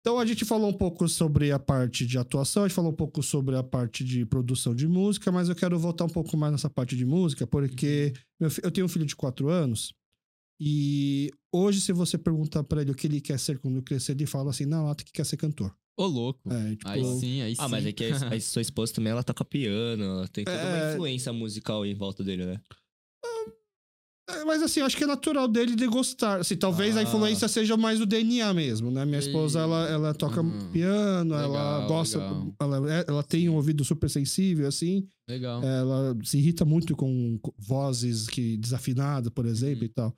Então 0.00 0.18
a 0.20 0.24
gente 0.26 0.44
falou 0.44 0.68
um 0.70 0.72
pouco 0.72 1.08
sobre 1.08 1.50
a 1.50 1.58
parte 1.58 2.06
de 2.06 2.16
atuação, 2.16 2.62
a 2.62 2.68
gente 2.68 2.76
falou 2.76 2.92
um 2.92 2.94
pouco 2.96 3.22
sobre 3.24 3.56
a 3.56 3.62
parte 3.62 4.04
de 4.04 4.24
produção 4.24 4.72
de 4.72 4.86
música, 4.86 5.32
mas 5.32 5.48
eu 5.48 5.54
quero 5.56 5.76
voltar 5.78 6.04
um 6.04 6.08
pouco 6.08 6.36
mais 6.36 6.52
nessa 6.52 6.70
parte 6.70 6.96
de 6.96 7.04
música, 7.04 7.44
porque 7.44 8.12
fi- 8.48 8.60
eu 8.62 8.70
tenho 8.70 8.84
um 8.86 8.88
filho 8.88 9.04
de 9.04 9.16
quatro 9.16 9.48
anos 9.48 9.92
e 10.60 11.30
hoje, 11.52 11.80
se 11.80 11.92
você 11.92 12.16
perguntar 12.16 12.62
pra 12.64 12.80
ele 12.82 12.92
o 12.92 12.94
que 12.94 13.06
ele 13.06 13.20
quer 13.20 13.38
ser 13.38 13.58
quando 13.58 13.82
crescer, 13.82 14.12
ele 14.12 14.26
fala 14.26 14.50
assim, 14.50 14.64
na 14.64 14.82
lata 14.82 15.02
que 15.04 15.12
quer 15.12 15.26
ser 15.26 15.36
cantor. 15.36 15.74
Ô, 15.96 16.04
louco. 16.06 16.52
É, 16.52 16.70
tipo, 16.76 16.88
Aí 16.88 17.04
sim, 17.18 17.40
aí 17.42 17.56
sim. 17.56 17.62
Ah, 17.62 17.68
mas 17.68 17.86
é 17.86 17.92
que 17.92 18.04
a, 18.04 18.28
a 18.28 18.40
sua 18.40 18.60
esposa 18.62 18.92
também, 18.92 19.10
ela 19.12 19.22
toca 19.22 19.44
piano, 19.44 20.04
ela 20.04 20.28
tem 20.28 20.44
toda 20.44 20.58
uma 20.58 20.76
É. 20.78 20.92
influência 20.92 21.32
musical 21.32 21.86
em 21.86 21.94
volta 21.94 22.22
dele, 22.22 22.44
né? 22.44 22.60
é, 24.28 24.44
mas 24.44 24.60
assim, 24.60 24.80
acho 24.80 24.96
que 24.96 25.04
é 25.04 25.06
natural 25.06 25.46
dele 25.46 25.76
de 25.76 25.86
gostar. 25.86 26.40
Assim, 26.40 26.56
talvez 26.56 26.96
a 26.96 27.00
Ah. 27.00 27.02
influência 27.04 27.46
seja 27.48 27.76
mais 27.76 28.00
o 28.00 28.06
DNA 28.06 28.52
mesmo, 28.52 28.90
né? 28.90 29.04
Minha 29.04 29.20
esposa, 29.20 29.60
E- 29.60 29.62
ela, 29.62 29.88
ela 29.88 30.14
toca 30.14 30.42
Hum. 30.42 30.70
piano, 30.72 31.32
ela 31.32 31.46
Legal, 31.46 31.88
gosta, 31.88 32.18
legal. 32.18 32.54
ela, 32.60 32.92
é- 32.92 33.04
ela 33.08 33.22
tem 33.22 33.48
um 33.48 33.54
ouvido 33.54 33.84
super 33.84 34.10
sensível, 34.10 34.66
assim. 34.66 35.06
Legal. 35.28 35.62
Ela 35.62 36.16
se 36.24 36.38
irrita 36.38 36.64
muito 36.64 36.96
com 36.96 37.38
co- 37.40 37.54
vozes 37.56 38.26
que 38.26 38.56
desafinadas, 38.56 39.32
por 39.32 39.46
exemplo, 39.46 39.78
Uhum. 39.80 39.84
e 39.86 39.88
tal. 39.90 40.16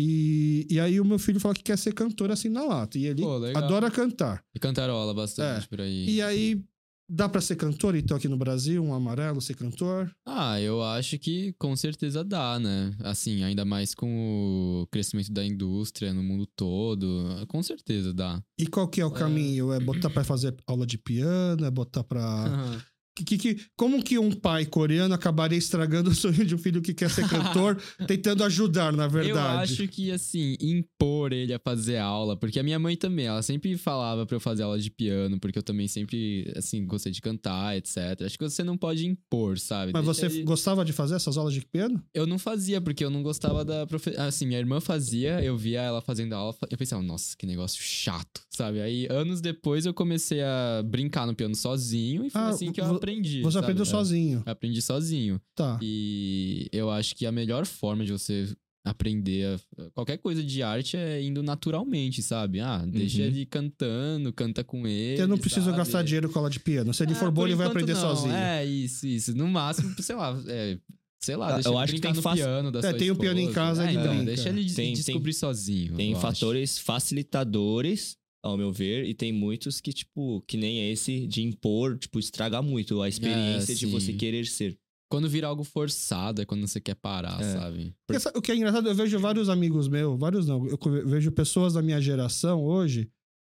E, 0.00 0.64
e 0.70 0.78
aí 0.78 1.00
o 1.00 1.04
meu 1.04 1.18
filho 1.18 1.40
fala 1.40 1.54
que 1.54 1.62
quer 1.62 1.76
ser 1.76 1.92
cantor 1.92 2.30
assim 2.30 2.48
na 2.48 2.62
lata. 2.62 2.96
E 2.96 3.06
ele 3.06 3.22
Pô, 3.22 3.34
adora 3.56 3.90
cantar. 3.90 4.44
E 4.54 4.58
cantarola 4.60 5.12
bastante 5.12 5.66
por 5.68 5.80
aí. 5.80 6.06
É. 6.06 6.10
E 6.10 6.22
aí, 6.22 6.64
dá 7.08 7.28
pra 7.28 7.40
ser 7.40 7.56
cantor, 7.56 7.96
então, 7.96 8.16
aqui 8.16 8.28
no 8.28 8.36
Brasil, 8.36 8.84
um 8.84 8.94
amarelo, 8.94 9.40
ser 9.40 9.54
cantor? 9.54 10.08
Ah, 10.24 10.60
eu 10.60 10.82
acho 10.84 11.18
que 11.18 11.52
com 11.58 11.74
certeza 11.74 12.22
dá, 12.22 12.60
né? 12.60 12.94
Assim, 13.00 13.42
ainda 13.42 13.64
mais 13.64 13.92
com 13.92 14.82
o 14.82 14.86
crescimento 14.86 15.32
da 15.32 15.44
indústria 15.44 16.14
no 16.14 16.22
mundo 16.22 16.46
todo. 16.46 17.44
Com 17.48 17.60
certeza 17.60 18.14
dá. 18.14 18.40
E 18.56 18.68
qual 18.68 18.86
que 18.86 19.00
é 19.00 19.04
o 19.04 19.10
caminho? 19.10 19.72
É 19.72 19.80
botar 19.80 20.10
pra 20.10 20.22
fazer 20.22 20.54
aula 20.64 20.86
de 20.86 20.96
piano? 20.96 21.64
É 21.64 21.70
botar 21.70 22.04
pra... 22.04 22.44
Que, 22.78 22.86
que, 23.24 23.38
que- 23.38 23.60
como 23.76 24.02
que 24.02 24.18
um 24.18 24.30
pai 24.32 24.64
coreano 24.66 25.14
acabaria 25.14 25.58
estragando 25.58 26.10
o 26.10 26.14
sonho 26.14 26.44
de 26.44 26.54
um 26.54 26.58
filho 26.58 26.80
que 26.82 26.92
quer 26.94 27.10
ser 27.10 27.26
cantor, 27.28 27.76
tentando 28.06 28.44
ajudar, 28.44 28.92
na 28.92 29.04
Eu 29.04 29.10
verdade? 29.10 29.72
acho 29.72 29.88
que, 29.88 30.10
assim, 30.10 30.56
impor 30.60 31.32
ele 31.32 31.52
a 31.54 31.58
fazer 31.58 31.98
aula, 31.98 32.36
porque 32.36 32.58
a 32.58 32.62
minha 32.62 32.78
mãe 32.78 32.96
também, 32.96 33.26
ela 33.26 33.42
sempre 33.42 33.76
falava 33.76 34.26
pra 34.26 34.36
eu 34.36 34.40
fazer 34.40 34.62
aula 34.62 34.78
de 34.78 34.90
piano, 34.90 35.38
porque 35.38 35.58
eu 35.58 35.62
também 35.62 35.88
sempre, 35.88 36.52
assim, 36.56 36.84
gostei 36.86 37.12
de 37.12 37.20
cantar, 37.20 37.76
etc. 37.76 37.96
Acho 38.24 38.38
que 38.38 38.44
você 38.48 38.62
não 38.64 38.76
pode 38.76 39.06
impor, 39.06 39.58
sabe? 39.58 39.92
Mas 39.92 40.04
Deixa 40.04 40.28
você 40.28 40.36
ele- 40.36 40.44
gostava 40.44 40.84
de 40.84 40.92
fazer 40.92 41.14
essas 41.16 41.36
aulas 41.36 41.54
de 41.54 41.60
piano? 41.64 42.02
Eu 42.14 42.26
não 42.26 42.38
fazia, 42.38 42.80
porque 42.80 43.04
eu 43.04 43.10
não 43.10 43.22
gostava 43.22 43.64
da 43.64 43.86
profe... 43.86 44.10
Assim, 44.16 44.46
minha 44.46 44.58
irmã 44.58 44.80
fazia, 44.80 45.42
eu 45.42 45.56
via 45.56 45.80
ela 45.82 46.00
fazendo 46.00 46.32
aula, 46.34 46.54
eu 46.70 46.78
pensava, 46.78 47.02
nossa, 47.02 47.36
que 47.36 47.46
negócio 47.46 47.82
chato, 47.82 48.42
sabe? 48.50 48.80
Aí, 48.80 49.06
anos 49.10 49.40
depois, 49.40 49.86
eu 49.86 49.94
comecei 49.94 50.42
a 50.42 50.82
brincar 50.84 51.26
no 51.26 51.34
piano 51.34 51.54
sozinho 51.54 52.24
e 52.24 52.30
foi 52.30 52.40
Ah, 52.40 52.48
assim 52.48 52.72
que 52.72 52.80
eu 52.80 52.86
vo- 52.86 52.98
aprendi. 53.08 53.42
Você 53.42 53.52
sabe? 53.54 53.64
aprendeu 53.64 53.82
É. 53.82 53.86
sozinho. 53.86 54.42
Eu 54.46 54.52
aprendi 54.52 54.82
sozinho. 54.82 55.40
Tá. 55.54 55.78
E 55.82 56.68
eu 56.72 56.90
acho 56.90 57.14
que 57.14 57.26
a 57.26 57.32
melhor 57.32 57.64
forma 57.66 58.04
de 58.04 58.12
você 58.12 58.48
aprender 58.84 59.44
a- 59.78 59.90
qualquer 59.92 60.16
coisa 60.16 60.42
de 60.42 60.62
arte 60.62 60.96
é 60.96 61.20
indo 61.22 61.42
naturalmente, 61.42 62.22
sabe? 62.22 62.60
Ah, 62.60 62.84
deixa 62.86 63.20
Uhum. 63.20 63.26
ele 63.26 63.44
cantando, 63.44 64.32
canta 64.32 64.64
com 64.64 64.86
ele. 64.86 65.20
Eu 65.20 65.28
não 65.28 65.36
preciso 65.36 65.66
sabe? 65.66 65.76
gastar 65.76 66.02
dinheiro 66.02 66.30
com 66.30 66.38
aula 66.38 66.48
de 66.48 66.58
piano. 66.60 66.94
Se 66.94 67.02
ele 67.02 67.12
É, 67.12 67.14
for 67.14 67.30
bom, 67.30 67.44
ele 67.46 67.54
vai 67.54 67.66
aprender 67.66 67.92
não. 67.94 68.00
sozinho. 68.00 68.32
É, 68.34 68.64
isso, 68.64 69.06
isso. 69.06 69.34
No 69.36 69.46
máximo, 69.46 69.94
sei 70.00 70.16
lá, 70.16 70.40
é, 70.46 70.78
sei 71.20 71.36
lá, 71.36 71.52
deixa 71.54 71.68
eu 71.68 71.72
ele 71.74 71.82
acho 71.82 71.92
que 71.94 72.00
tem 72.00 72.12
no 72.14 72.22
fac- 72.22 72.36
piano 72.36 72.72
da 72.72 72.78
É, 72.78 72.82
sua 72.82 72.94
tem 72.94 73.10
um 73.10 73.16
piano 73.16 73.40
em 73.40 73.52
casa, 73.52 73.82
é, 73.84 73.90
ele 73.90 73.98
então, 74.00 74.08
brinca. 74.14 74.24
Deixa 74.24 74.48
ele 74.48 74.64
Tem- 74.64 74.74
tem- 74.74 74.94
descobrir 74.94 75.34
sozinho. 75.34 75.94
Tem 75.94 76.12
eu 76.12 76.16
acho. 76.16 76.22
fatores 76.26 76.78
facilitadores, 76.78 78.16
ao 78.48 78.56
meu 78.56 78.72
ver, 78.72 79.04
e 79.06 79.14
tem 79.14 79.32
muitos 79.32 79.80
que, 79.80 79.92
tipo, 79.92 80.42
que 80.46 80.56
nem 80.56 80.90
esse 80.90 81.26
de 81.26 81.42
impor, 81.42 81.98
tipo, 81.98 82.18
estraga 82.18 82.60
muito 82.62 83.00
a 83.02 83.08
experiência 83.08 83.74
de 83.74 83.86
sim. 83.86 83.90
você 83.92 84.12
querer 84.12 84.46
ser. 84.46 84.76
Quando 85.10 85.28
vira 85.28 85.46
algo 85.46 85.64
forçado 85.64 86.42
é 86.42 86.44
quando 86.44 86.66
você 86.66 86.80
quer 86.80 86.94
parar, 86.94 87.40
É. 87.40 87.52
sabe? 87.52 87.94
Porque 88.06 88.20
sa- 88.20 88.32
o 88.36 88.42
que 88.42 88.52
é 88.52 88.56
engraçado, 88.56 88.88
eu 88.88 88.94
vejo 88.94 89.18
vários 89.18 89.48
amigos 89.48 89.88
meus, 89.88 90.18
vários 90.18 90.46
não, 90.46 90.66
eu 90.66 90.78
vejo 91.06 91.32
pessoas 91.32 91.72
da 91.74 91.80
minha 91.82 92.00
geração 92.00 92.62
hoje 92.62 93.08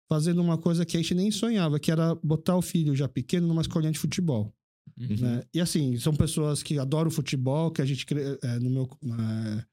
fazendo 0.08 0.40
uma 0.42 0.58
coisa 0.58 0.84
que 0.84 0.96
a 0.96 1.00
gente 1.00 1.14
nem 1.14 1.30
sonhava, 1.30 1.80
que 1.80 1.90
era 1.90 2.14
botar 2.16 2.56
o 2.56 2.62
filho 2.62 2.94
já 2.94 3.08
pequeno 3.08 3.46
numa 3.46 3.62
escolinha 3.62 3.90
de 3.90 3.98
futebol. 3.98 4.52
Uhum. 4.98 5.16
né? 5.18 5.42
E 5.52 5.60
assim, 5.60 5.96
são 5.98 6.14
pessoas 6.14 6.62
que 6.62 6.78
adoram 6.78 7.10
futebol, 7.10 7.70
que 7.70 7.82
a 7.82 7.84
gente 7.84 8.06
é, 8.42 8.58
no 8.60 8.70
meu 8.70 8.88
é, 9.04 9.64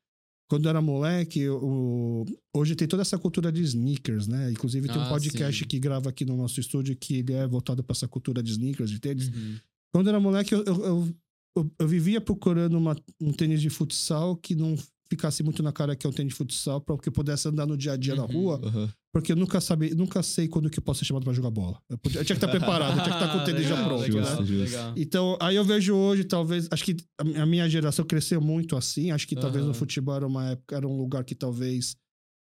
quando 0.54 0.66
eu 0.66 0.70
era 0.70 0.82
moleque, 0.82 1.50
o, 1.50 2.26
hoje 2.56 2.76
tem 2.76 2.88
toda 2.88 3.02
essa 3.02 3.18
cultura 3.18 3.52
de 3.52 3.62
sneakers, 3.64 4.28
né? 4.28 4.52
Inclusive 4.52 4.88
tem 4.88 4.98
um 4.98 5.02
Ah, 5.06 5.10
podcast 5.10 5.60
sim. 5.64 5.68
que 5.68 5.80
grava 5.80 6.10
aqui 6.10 6.24
no 6.26 6.38
nosso 6.38 6.60
estúdio 6.60 6.96
que 6.96 7.16
ele 7.16 7.34
é 7.34 7.48
voltado 7.48 7.84
para 7.84 7.94
essa 7.94 8.08
cultura 8.08 8.44
de 8.44 8.52
sneakers, 8.52 8.92
de 8.92 9.00
tênis. 9.00 9.30
Uhum. 9.30 9.56
Quando 9.92 10.08
eu 10.08 10.10
era 10.12 10.20
moleque, 10.20 10.54
eu, 10.54 10.64
eu, 10.64 10.76
eu, 10.76 11.16
eu- 11.58 11.72
eu 11.80 11.88
vivia 11.88 12.22
procurando 12.22 12.78
uma- 12.78 12.96
um 13.20 13.34
tênis 13.34 13.62
de 13.62 13.70
futsal 13.72 14.36
que 14.38 14.54
não 14.54 14.78
ficasse 15.10 15.42
muito 15.42 15.64
na 15.64 15.72
cara 15.72 15.96
que 15.96 16.06
é 16.06 16.10
um 16.10 16.14
tênis 16.14 16.34
de 16.34 16.38
futsal, 16.38 16.80
para 16.82 16.98
que 17.00 17.10
eu 17.10 17.14
pudesse 17.14 17.48
andar 17.48 17.66
no 17.66 17.76
dia 17.76 17.94
a 17.94 17.98
dia 17.98 18.16
na 18.16 18.24
Uhum. 18.26 18.30
Porque 19.14 19.32
eu 19.32 19.36
nunca 19.36 19.62
sabia, 19.62 19.94
nunca 19.94 20.24
sei 20.24 20.48
quando 20.48 20.70
que 20.70 20.80
eu 20.80 20.84
posso 20.84 21.00
ser 21.00 21.06
chamado 21.06 21.24
para 21.24 21.34
jogar 21.34 21.52
bola. 21.52 21.80
Eu, 21.88 21.98
podia- 22.00 22.20
eu 22.22 22.26
tinha 22.26 22.36
que 22.36 22.44
estar 22.46 22.48
preparado, 22.48 22.98
eu 22.98 23.04
tinha 23.04 23.16
que 23.16 23.24
estar 23.24 23.32
com 23.32 23.38
o 23.38 23.44
tênis 23.46 23.62
já 23.68 23.76
Legal, 23.76 23.88
pronto, 23.88 24.02
legal, 24.12 24.42
né? 24.42 24.52
Legal. 24.64 24.94
Então, 24.98 25.38
aí 25.40 25.56
eu 25.56 25.64
vejo 25.64 25.96
hoje, 25.96 26.24
talvez, 26.24 26.68
acho 26.72 26.84
que 26.84 26.98
a 27.20 27.46
minha 27.46 27.70
geração 27.70 28.04
cresceu 28.04 28.42
muito 28.42 28.76
assim, 28.76 29.12
acho 29.12 29.28
que 29.28 29.36
talvez 29.36 29.64
no 29.64 29.74
futebol 29.76 30.16
era 30.16 30.26
uma 30.28 30.50
época, 30.52 30.76
era 30.76 30.88
um 30.88 30.98
lugar 30.98 31.24
que 31.24 31.36
talvez 31.36 31.96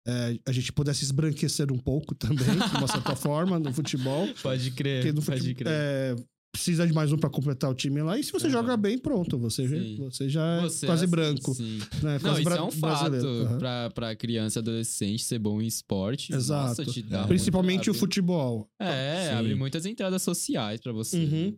é, 0.07 0.37
a 0.45 0.51
gente 0.51 0.71
pudesse 0.71 1.03
esbranquecer 1.03 1.71
um 1.71 1.77
pouco 1.77 2.15
também, 2.15 2.45
de 2.45 2.77
uma 2.77 2.87
certa 2.87 3.13
forma, 3.15 3.59
no 3.59 3.73
futebol. 3.73 4.27
Pode 4.41 4.71
crer, 4.71 5.13
no 5.13 5.21
pode 5.21 5.53
crer. 5.55 5.67
é, 5.71 6.15
precisa 6.53 6.85
de 6.85 6.93
mais 6.93 7.11
um 7.11 7.17
pra 7.17 7.29
completar 7.31 7.69
o 7.69 7.73
time 7.73 8.01
lá. 8.03 8.17
E 8.17 8.23
se 8.23 8.31
você 8.31 8.45
Aham. 8.45 8.53
joga 8.53 8.77
bem, 8.77 8.97
pronto. 8.97 9.39
Você, 9.39 9.67
Sim. 9.67 9.95
você 9.99 10.29
já 10.29 10.45
é 10.45 10.61
Você 10.61 10.85
quase 10.85 11.03
assim, 11.05 11.11
branco. 11.11 11.53
Sim. 11.55 11.79
Né? 12.01 12.13
Não, 12.13 12.19
Quase 12.19 12.41
isso 12.41 12.43
bra- 12.49 12.55
é 12.57 12.61
um 12.61 12.71
fato. 12.71 13.15
Aham. 13.15 13.57
Pra, 13.57 13.89
pra 13.89 14.15
criança 14.15 14.59
e 14.59 14.61
adolescente 14.61 15.23
ser 15.23 15.39
bom 15.39 15.59
em 15.59 15.65
esporte. 15.65 16.31
Exato. 16.31 16.83
Nossa, 16.85 17.27
Principalmente 17.27 17.89
o 17.89 17.93
futebol. 17.93 18.69
É, 18.79 19.29
Sim. 19.29 19.35
abre 19.35 19.55
muitas 19.55 19.85
entradas 19.87 20.21
sociais 20.21 20.79
pra 20.79 20.93
você. 20.93 21.17
Uhum. 21.17 21.57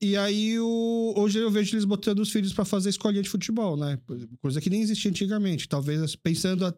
E 0.00 0.16
aí, 0.16 0.58
o, 0.60 1.14
hoje 1.16 1.38
eu 1.40 1.50
vejo 1.50 1.74
eles 1.74 1.84
botando 1.84 2.20
os 2.20 2.30
filhos 2.30 2.52
pra 2.52 2.64
fazer 2.64 2.90
escolinha 2.90 3.22
de 3.22 3.28
futebol, 3.28 3.76
né? 3.76 3.98
Coisa 4.40 4.60
que 4.60 4.70
nem 4.70 4.80
existia 4.82 5.10
antigamente. 5.10 5.68
Talvez 5.68 6.14
pensando. 6.14 6.64
a- 6.66 6.74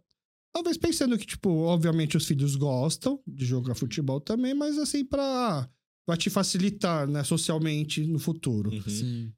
talvez 0.55 0.79
pensando 0.79 1.19
que, 1.19 1.27
tipo, 1.27 1.51
obviamente 1.51 2.17
os 2.17 2.25
filhos 2.25 2.57
gostam 2.57 3.21
de 3.27 3.45
jogar 3.45 3.75
futebol 3.75 4.21
também, 4.23 4.55
mas 4.55 4.79
assim, 4.79 5.05
pra. 5.05 5.69
Vai 6.07 6.17
te 6.17 6.31
facilitar, 6.31 7.09
né, 7.09 7.25
socialmente 7.25 8.05
no 8.07 8.19
futuro. 8.19 8.71
Uhum. 8.71 8.83
Sim. 8.83 9.33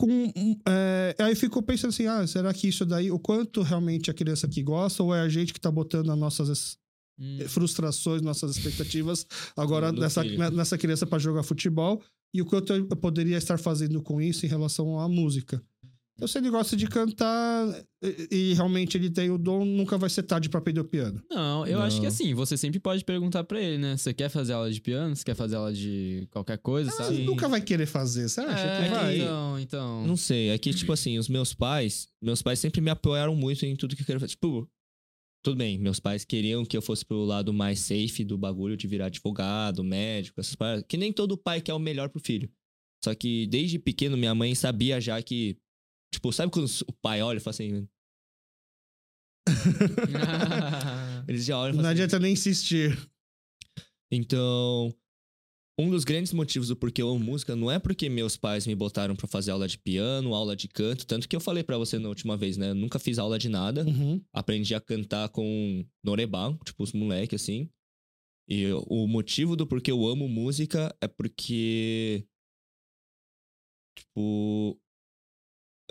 Com, 0.00 0.32
é, 0.66 1.14
aí 1.18 1.34
ficou 1.34 1.62
pensando 1.62 1.90
assim, 1.90 2.06
ah, 2.06 2.26
será 2.26 2.54
que 2.54 2.68
isso 2.68 2.86
daí, 2.86 3.10
o 3.10 3.18
quanto 3.18 3.60
realmente 3.60 4.10
a 4.10 4.14
criança 4.14 4.48
que 4.48 4.62
gosta, 4.62 5.02
ou 5.02 5.14
é 5.14 5.20
a 5.20 5.28
gente 5.28 5.52
que 5.52 5.60
tá 5.60 5.70
botando 5.70 6.10
as 6.10 6.18
nossas 6.18 6.78
Hum. 7.20 7.38
frustrações, 7.48 8.22
nossas 8.22 8.56
expectativas 8.56 9.26
agora 9.54 9.92
nessa, 9.92 10.24
nessa 10.24 10.78
criança 10.78 11.06
para 11.06 11.18
jogar 11.18 11.42
futebol 11.42 12.02
e 12.32 12.40
o 12.40 12.46
quanto 12.46 12.72
eu 12.72 12.86
poderia 12.96 13.36
estar 13.36 13.58
fazendo 13.58 14.02
com 14.02 14.22
isso 14.22 14.46
em 14.46 14.48
relação 14.48 14.98
à 14.98 15.06
música. 15.06 15.62
Então, 16.20 16.28
se 16.28 16.36
ele 16.36 16.50
gosta 16.50 16.76
de 16.76 16.86
cantar 16.86 17.66
e, 18.02 18.28
e 18.50 18.54
realmente 18.54 18.94
ele 18.98 19.08
tem 19.08 19.30
o 19.30 19.38
dom, 19.38 19.64
nunca 19.64 19.96
vai 19.96 20.10
ser 20.10 20.22
tarde 20.22 20.50
para 20.50 20.58
aprender 20.58 20.80
o 20.80 20.84
piano. 20.84 21.22
Não, 21.30 21.66
eu 21.66 21.80
acho 21.80 21.96
que 21.96 22.02
Não. 22.02 22.08
assim, 22.08 22.34
você 22.34 22.58
sempre 22.58 22.78
pode 22.78 23.02
perguntar 23.06 23.42
pra 23.44 23.58
ele, 23.58 23.78
né? 23.78 23.96
Você 23.96 24.12
quer 24.12 24.28
fazer 24.28 24.52
aula 24.52 24.70
de 24.70 24.80
piano? 24.82 25.16
Você 25.16 25.24
quer 25.24 25.34
fazer 25.34 25.56
aula 25.56 25.72
de 25.72 26.28
qualquer 26.30 26.58
coisa, 26.58 26.90
Mas 26.90 27.06
sabe? 27.06 27.24
nunca 27.24 27.48
vai 27.48 27.62
querer 27.62 27.86
fazer, 27.86 28.28
você 28.28 28.42
acha 28.42 28.66
É, 28.66 28.82
que 28.84 28.90
vai? 28.90 29.16
então, 29.18 29.58
então. 29.58 30.06
Não 30.06 30.16
sei, 30.16 30.50
é 30.50 30.58
que, 30.58 30.74
tipo 30.74 30.92
assim, 30.92 31.18
os 31.18 31.28
meus 31.28 31.54
pais, 31.54 32.08
meus 32.22 32.42
pais 32.42 32.58
sempre 32.58 32.82
me 32.82 32.90
apoiaram 32.90 33.34
muito 33.34 33.64
em 33.64 33.74
tudo 33.74 33.96
que 33.96 34.02
eu 34.02 34.06
queria 34.06 34.20
fazer. 34.20 34.32
Tipo, 34.32 34.68
tudo 35.42 35.56
bem, 35.56 35.78
meus 35.78 35.98
pais 35.98 36.22
queriam 36.22 36.66
que 36.66 36.76
eu 36.76 36.82
fosse 36.82 37.02
pro 37.02 37.24
lado 37.24 37.50
mais 37.50 37.78
safe 37.80 38.22
do 38.24 38.36
bagulho, 38.36 38.76
de 38.76 38.86
virar 38.86 39.06
advogado, 39.06 39.82
médico, 39.82 40.38
essas 40.38 40.54
paradas. 40.54 40.84
Que 40.86 40.98
nem 40.98 41.12
todo 41.14 41.38
pai 41.38 41.62
quer 41.62 41.72
o 41.72 41.78
melhor 41.78 42.10
pro 42.10 42.20
filho. 42.20 42.50
Só 43.02 43.14
que 43.14 43.46
desde 43.46 43.78
pequeno 43.78 44.14
minha 44.18 44.34
mãe 44.34 44.54
sabia 44.54 45.00
já 45.00 45.22
que. 45.22 45.56
Tipo, 46.12 46.32
sabe 46.32 46.50
quando 46.52 46.66
o 46.86 46.92
pai 47.00 47.22
olha 47.22 47.38
e 47.38 47.40
fala 47.40 47.52
assim. 47.54 47.88
Eles 51.28 51.44
já 51.44 51.58
olham 51.58 51.70
e 51.74 51.76
Não 51.76 51.82
falam 51.82 51.92
assim. 51.92 52.02
adianta 52.02 52.18
nem 52.18 52.32
insistir. 52.32 52.96
Então, 54.12 54.92
um 55.78 55.88
dos 55.90 56.02
grandes 56.04 56.32
motivos 56.32 56.68
do 56.68 56.76
porquê 56.76 57.00
eu 57.00 57.08
amo 57.10 57.20
música 57.24 57.54
não 57.54 57.70
é 57.70 57.78
porque 57.78 58.08
meus 58.08 58.36
pais 58.36 58.66
me 58.66 58.74
botaram 58.74 59.14
pra 59.14 59.28
fazer 59.28 59.52
aula 59.52 59.68
de 59.68 59.78
piano, 59.78 60.34
aula 60.34 60.56
de 60.56 60.66
canto, 60.68 61.06
tanto 61.06 61.28
que 61.28 61.36
eu 61.36 61.40
falei 61.40 61.62
pra 61.62 61.78
você 61.78 61.98
na 61.98 62.08
última 62.08 62.36
vez, 62.36 62.56
né? 62.56 62.70
Eu 62.70 62.74
nunca 62.74 62.98
fiz 62.98 63.18
aula 63.18 63.38
de 63.38 63.48
nada. 63.48 63.84
Uhum. 63.84 64.20
Aprendi 64.32 64.74
a 64.74 64.80
cantar 64.80 65.28
com 65.28 65.84
Norebá, 66.04 66.52
tipo 66.64 66.82
os 66.82 66.92
moleque 66.92 67.34
assim. 67.36 67.70
E 68.48 68.62
eu- 68.62 68.84
o 68.88 69.06
motivo 69.06 69.54
do 69.54 69.64
porquê 69.66 69.92
eu 69.92 70.04
amo 70.08 70.28
música 70.28 70.94
é 71.00 71.06
porque 71.06 72.26
tipo 73.96 74.76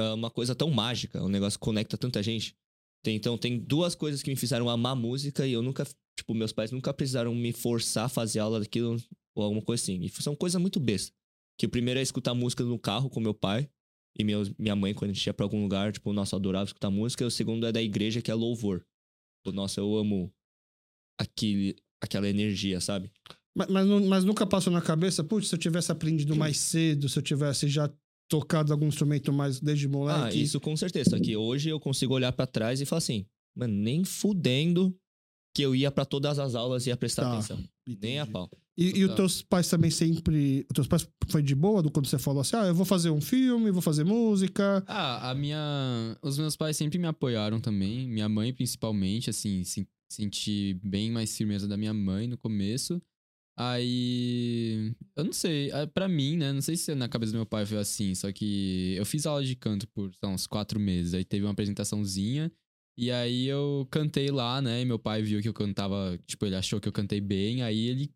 é 0.04 0.14
uma 0.14 0.30
coisa 0.32 0.56
tão 0.56 0.70
mágica, 0.70 1.22
um 1.24 1.28
negócio 1.30 1.60
que 1.60 1.64
conecta 1.66 1.98
tanta 1.98 2.22
gente. 2.24 2.56
Tem- 3.04 3.16
então 3.16 3.38
tem 3.38 3.58
duas 3.58 3.96
coisas 3.96 4.22
que 4.22 4.30
me 4.30 4.36
fizeram 4.36 4.70
amar 4.70 4.96
música 4.96 5.48
e 5.48 5.54
eu 5.54 5.62
nunca, 5.62 5.86
tipo, 6.18 6.34
meus 6.34 6.52
pais 6.52 6.72
nunca 6.72 6.94
precisaram 6.94 7.34
me 7.34 7.52
forçar 7.54 8.06
a 8.06 8.10
fazer 8.10 8.40
aula 8.40 8.60
daquilo 8.60 8.98
ou 9.36 9.44
alguma 9.44 9.62
coisa 9.62 9.84
assim. 9.84 10.00
E 10.04 10.10
são 10.10 10.36
coisas 10.36 10.60
muito 10.62 10.80
bestas. 10.80 11.14
Que 11.58 11.66
o 11.66 11.70
primeiro 11.70 12.00
é 12.00 12.04
escutar 12.04 12.34
música 12.34 12.64
no 12.64 12.80
carro 12.80 13.10
com 13.10 13.20
meu 13.20 13.34
pai 13.34 13.70
e 14.18 14.24
meus, 14.24 14.50
minha 14.58 14.76
mãe 14.76 14.94
quando 14.94 15.12
a 15.12 15.14
gente 15.14 15.26
ia 15.26 15.34
pra 15.34 15.46
algum 15.46 15.62
lugar, 15.62 15.92
tipo, 15.92 16.12
nossa, 16.14 16.36
eu 16.36 16.40
adorava 16.40 16.66
escutar 16.66 16.90
música. 16.90 17.24
E 17.24 17.28
o 17.28 17.32
segundo 17.32 17.66
é 17.66 17.72
da 17.72 17.82
igreja, 17.82 18.22
que 18.22 18.32
é 18.32 18.34
louvor. 18.34 18.86
Tipo, 19.44 19.56
nossa, 19.56 19.80
eu 19.80 19.96
amo 19.96 20.34
aquele, 21.20 21.76
aquela 22.02 22.28
energia, 22.28 22.80
sabe? 22.82 23.12
Mas, 23.58 23.68
mas, 23.70 23.88
mas 23.88 24.24
nunca 24.24 24.46
passou 24.46 24.72
na 24.72 24.82
cabeça, 24.82 25.24
putz, 25.24 25.48
se 25.50 25.56
eu 25.56 25.60
tivesse 25.60 25.92
aprendido 25.92 26.36
mais 26.36 26.58
cedo, 26.58 27.10
se 27.10 27.18
eu 27.18 27.24
tivesse 27.24 27.68
já 27.68 27.92
tocado 28.30 28.72
algum 28.72 28.88
instrumento 28.88 29.34
mais 29.34 29.60
desde 29.60 29.88
Ah, 29.88 29.90
moleque. 29.90 30.42
isso 30.42 30.60
com 30.60 30.78
certeza. 30.78 31.10
Só 31.10 31.20
que 31.20 31.36
hoje 31.36 31.70
eu 31.70 31.80
consigo 31.80 32.14
olhar 32.14 32.32
pra 32.32 32.46
trás 32.48 32.80
e 32.80 32.86
falar 32.86 33.00
assim, 33.00 33.26
mano, 33.58 33.74
nem 33.74 34.06
fudendo 34.06 34.96
que 35.56 35.64
eu 35.64 35.76
ia 35.76 35.90
pra 35.92 36.06
todas 36.06 36.38
as 36.40 36.54
aulas 36.56 36.86
e 36.86 36.90
ia 36.90 36.96
prestar 36.98 37.24
Tá, 37.24 37.34
atenção. 37.34 37.58
Nem 37.88 38.20
a 38.20 38.22
Entendi. 38.22 38.32
pau. 38.32 38.50
E, 38.78 39.00
e 39.00 39.04
os 39.04 39.16
teus 39.16 39.42
pais 39.42 39.68
também 39.68 39.90
sempre. 39.92 40.66
Os 40.70 40.74
teus 40.76 40.88
pais 40.88 41.10
foi 41.28 41.42
de 41.42 41.54
boa 41.56 41.82
do 41.82 41.92
quando 41.92 42.06
você 42.08 42.20
falou 42.20 42.40
assim: 42.42 42.56
ah, 42.56 42.68
eu 42.68 42.76
vou 42.76 42.86
fazer 42.86 43.10
um 43.10 43.20
filme, 43.20 43.72
vou 43.72 43.82
fazer 43.82 44.04
música. 44.06 44.84
Ah, 44.88 45.32
a 45.32 45.36
minha. 45.36 46.16
Os 46.22 46.38
meus 46.38 46.56
pais 46.56 46.78
sempre 46.78 46.98
me 47.00 47.08
apoiaram 47.08 47.60
também. 47.60 48.08
Minha 48.08 48.30
mãe, 48.30 48.54
principalmente, 48.54 49.30
assim, 49.30 49.64
se- 49.66 49.88
senti 50.10 50.80
bem 50.84 51.12
mais 51.12 51.36
firmeza 51.36 51.68
da 51.68 51.76
minha 51.76 51.94
mãe 51.94 52.28
no 52.28 52.38
começo. 52.38 53.02
Aí. 53.60 54.94
Eu 55.18 55.26
não 55.26 55.34
sei. 55.34 55.70
ah, 55.74 55.86
Pra 55.86 56.08
mim, 56.08 56.38
né? 56.38 56.54
Não 56.54 56.62
sei 56.62 56.78
se 56.78 56.96
na 56.96 57.10
cabeça 57.10 57.34
do 57.34 57.36
meu 57.36 57.46
pai 57.46 57.66
foi 57.66 57.78
assim. 57.78 58.16
Só 58.16 58.32
que 58.32 58.96
eu 58.98 59.06
fiz 59.06 59.26
aula 59.26 59.44
de 59.44 59.54
canto 59.56 59.86
por 59.90 60.10
uns 60.24 60.48
quatro 60.48 60.80
meses. 60.80 61.14
Aí 61.14 61.26
teve 61.26 61.44
uma 61.46 61.52
apresentaçãozinha. 61.52 62.50
E 62.98 63.12
aí 63.12 63.48
eu 63.48 63.86
cantei 63.92 64.30
lá, 64.32 64.62
né? 64.62 64.82
E 64.82 64.86
meu 64.86 64.98
pai 64.98 65.22
viu 65.22 65.42
que 65.42 65.50
eu 65.50 65.54
cantava. 65.54 66.18
Tipo, 66.26 66.46
ele 66.46 66.56
achou 66.56 66.80
que 66.80 66.88
eu 66.88 66.94
cantei 66.94 67.20
bem. 67.20 67.62
Aí 67.62 67.88
ele 67.88 68.10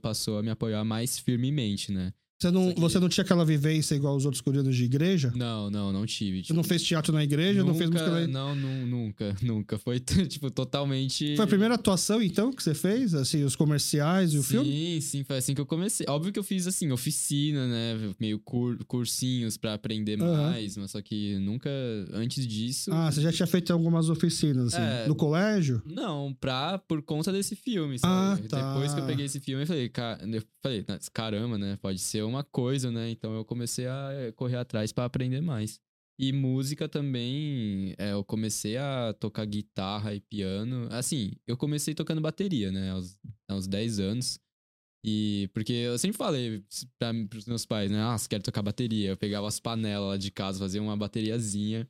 passou 0.00 0.38
a 0.38 0.42
me 0.42 0.50
apoiar 0.50 0.84
mais 0.84 1.18
firmemente, 1.18 1.90
né? 1.90 2.12
Você 2.44 2.50
não, 2.50 2.74
você 2.74 3.00
não 3.00 3.08
tinha 3.08 3.24
aquela 3.24 3.42
vivência 3.44 3.94
igual 3.94 4.14
os 4.14 4.26
outros 4.26 4.42
coreanos 4.42 4.76
de 4.76 4.84
igreja? 4.84 5.32
Não, 5.34 5.70
não, 5.70 5.90
não 5.92 6.04
tive. 6.04 6.44
Você 6.44 6.52
não 6.52 6.62
fez 6.62 6.82
teatro 6.82 7.10
na 7.12 7.24
igreja? 7.24 7.64
não 7.64 7.74
fez 7.74 7.88
música 7.88 8.10
na 8.10 8.26
Não, 8.26 8.54
nu- 8.54 8.86
nunca, 8.86 9.34
nunca. 9.40 9.78
Foi, 9.78 9.98
tipo, 10.28 10.50
totalmente... 10.50 11.36
Foi 11.36 11.44
a 11.44 11.48
primeira 11.48 11.74
atuação, 11.76 12.20
então, 12.20 12.52
que 12.52 12.62
você 12.62 12.74
fez? 12.74 13.14
Assim, 13.14 13.42
os 13.44 13.56
comerciais 13.56 14.34
e 14.34 14.38
o 14.38 14.42
sim, 14.42 14.48
filme? 14.50 15.00
Sim, 15.00 15.24
foi 15.24 15.38
assim 15.38 15.54
que 15.54 15.60
eu 15.60 15.64
comecei. 15.66 16.04
Óbvio 16.08 16.32
que 16.32 16.38
eu 16.38 16.44
fiz, 16.44 16.66
assim, 16.66 16.90
oficina, 16.92 17.66
né? 17.66 18.14
Meio 18.20 18.38
cur- 18.38 18.78
cursinhos 18.86 19.56
pra 19.56 19.72
aprender 19.74 20.20
Aham. 20.20 20.50
mais, 20.50 20.76
mas 20.76 20.90
só 20.90 21.00
que 21.00 21.38
nunca, 21.38 21.70
antes 22.12 22.46
disso... 22.46 22.90
Ah, 22.92 23.10
você 23.10 23.22
já 23.22 23.32
tinha 23.32 23.46
feito 23.46 23.72
algumas 23.72 24.10
oficinas, 24.10 24.74
assim, 24.74 24.82
É. 24.82 25.08
no 25.08 25.14
colégio? 25.14 25.82
Não, 25.86 26.34
pra, 26.38 26.76
por 26.78 27.00
conta 27.02 27.32
desse 27.32 27.56
filme, 27.56 27.96
Ah, 28.02 28.34
sabe? 28.36 28.48
tá. 28.48 28.74
Depois 28.74 28.92
que 28.92 29.00
eu 29.00 29.06
peguei 29.06 29.24
esse 29.24 29.40
filme, 29.40 29.62
eu 29.62 29.66
falei, 29.66 29.88
ca- 29.88 30.18
eu 30.22 30.42
falei, 30.62 30.84
"Nossa, 30.86 31.10
caramba, 31.12 31.56
né? 31.58 31.78
Pode 31.80 31.98
ser 32.00 32.22
uma 32.22 32.33
coisa, 32.42 32.90
né? 32.90 33.10
Então 33.10 33.34
eu 33.34 33.44
comecei 33.44 33.86
a 33.86 34.10
eh, 34.12 34.32
correr 34.32 34.56
atrás 34.56 34.92
pra 34.92 35.04
aprender 35.04 35.40
mais. 35.40 35.80
E 36.18 36.32
música 36.32 36.88
também, 36.88 37.94
é, 37.98 38.12
eu 38.12 38.22
comecei 38.24 38.76
a 38.76 39.12
tocar 39.18 39.44
guitarra 39.44 40.14
e 40.14 40.20
piano. 40.20 40.88
Assim, 40.90 41.32
eu 41.46 41.56
comecei 41.56 41.92
tocando 41.92 42.20
bateria, 42.20 42.70
né? 42.70 42.90
Aos, 42.92 43.18
aos 43.48 43.66
10 43.66 43.98
anos. 43.98 44.38
E 45.06 45.50
porque 45.52 45.72
eu 45.72 45.98
sempre 45.98 46.16
falei 46.16 46.62
pra, 46.98 47.12
pros 47.28 47.44
meus 47.44 47.66
pais, 47.66 47.90
né? 47.90 48.00
Ah, 48.00 48.16
você 48.16 48.26
quer 48.26 48.40
tocar 48.40 48.62
bateria? 48.62 49.10
Eu 49.10 49.16
pegava 49.18 49.46
as 49.46 49.60
panelas 49.60 50.08
lá 50.08 50.16
de 50.16 50.30
casa, 50.30 50.58
fazia 50.60 50.80
uma 50.80 50.96
bateriazinha. 50.96 51.86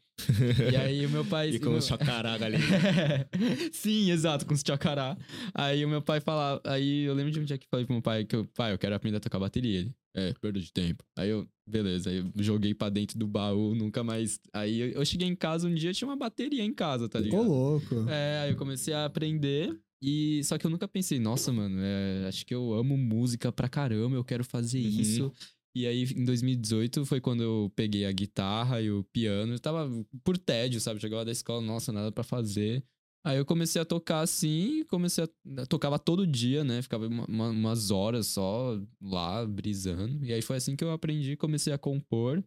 e 0.72 0.74
aí 0.76 1.06
o 1.06 1.10
meu 1.10 1.24
pai. 1.24 1.50
E 1.50 1.58
com 1.60 1.70
meu- 1.70 1.78
o 1.78 1.82
chacaraga 1.82 2.44
ali. 2.46 2.56
Sim, 3.72 4.10
exato, 4.10 4.44
com 4.46 4.54
os 4.54 4.62
tchacará. 4.62 5.16
Aí 5.54 5.84
o 5.84 5.88
meu 5.88 6.02
pai 6.02 6.20
falava. 6.20 6.60
Aí 6.64 7.02
eu 7.04 7.14
lembro 7.14 7.30
de 7.30 7.38
um 7.40 7.44
dia 7.44 7.56
que 7.58 7.66
falei 7.70 7.86
pro 7.86 7.94
meu 7.94 8.02
pai 8.02 8.24
que 8.24 8.34
eu, 8.34 8.44
pai, 8.54 8.72
eu 8.72 8.78
quero 8.78 8.94
aprender 8.94 9.16
a 9.18 9.20
tocar 9.20 9.38
bateria. 9.38 9.78
Ele, 9.80 9.92
é, 10.16 10.32
perda 10.40 10.60
de 10.60 10.72
tempo. 10.72 11.04
Aí 11.16 11.28
eu, 11.30 11.46
beleza, 11.68 12.10
aí 12.10 12.18
eu 12.18 12.30
joguei 12.42 12.74
pra 12.74 12.88
dentro 12.88 13.18
do 13.18 13.26
baú, 13.26 13.74
nunca 13.74 14.02
mais. 14.04 14.38
Aí 14.52 14.78
eu, 14.80 14.88
eu 14.88 15.04
cheguei 15.04 15.26
em 15.28 15.34
casa 15.36 15.68
um 15.68 15.74
dia 15.74 15.92
tinha 15.92 16.08
uma 16.08 16.16
bateria 16.16 16.62
em 16.64 16.72
casa, 16.72 17.08
tá 17.08 17.18
Ô, 17.18 17.22
ligado? 17.22 17.44
louco. 17.44 18.08
É, 18.08 18.40
aí 18.44 18.50
eu 18.50 18.56
comecei 18.56 18.92
a 18.94 19.04
aprender. 19.04 19.76
E 20.06 20.44
só 20.44 20.58
que 20.58 20.66
eu 20.66 20.70
nunca 20.70 20.86
pensei, 20.86 21.18
nossa, 21.18 21.50
mano, 21.52 21.78
é, 21.80 22.26
acho 22.28 22.44
que 22.44 22.54
eu 22.54 22.74
amo 22.74 22.96
música 22.96 23.50
pra 23.50 23.68
caramba, 23.68 24.16
eu 24.16 24.24
quero 24.24 24.44
fazer 24.44 24.80
Uhum. 24.80 25.00
isso. 25.00 25.32
E 25.74 25.86
aí, 25.86 26.04
em 26.14 26.24
2018, 26.24 27.04
foi 27.06 27.20
quando 27.20 27.42
eu 27.42 27.72
peguei 27.74 28.04
a 28.04 28.12
guitarra 28.12 28.80
e 28.80 28.90
o 28.90 29.02
piano. 29.04 29.54
Eu 29.54 29.58
tava 29.58 29.90
por 30.22 30.36
tédio, 30.38 30.80
sabe? 30.80 31.00
Chegava 31.00 31.24
da 31.24 31.32
escola, 31.32 31.60
nossa, 31.60 31.92
nada 31.92 32.12
pra 32.12 32.22
fazer. 32.22 32.84
Aí 33.26 33.38
eu 33.38 33.44
comecei 33.46 33.80
a 33.80 33.84
tocar 33.86 34.20
assim, 34.20 34.84
comecei 34.90 35.24
a. 35.24 35.28
eu 35.62 35.66
Tocava 35.66 35.98
todo 35.98 36.26
dia, 36.26 36.62
né? 36.62 36.82
Ficava 36.82 37.08
uma- 37.08 37.24
uma- 37.26 37.48
umas 37.48 37.90
horas 37.90 38.26
só 38.26 38.78
lá, 39.00 39.44
brisando. 39.46 40.22
E 40.24 40.32
aí 40.32 40.42
foi 40.42 40.58
assim 40.58 40.76
que 40.76 40.84
eu 40.84 40.92
aprendi, 40.92 41.34
comecei 41.36 41.72
a 41.72 41.78
compor 41.78 42.44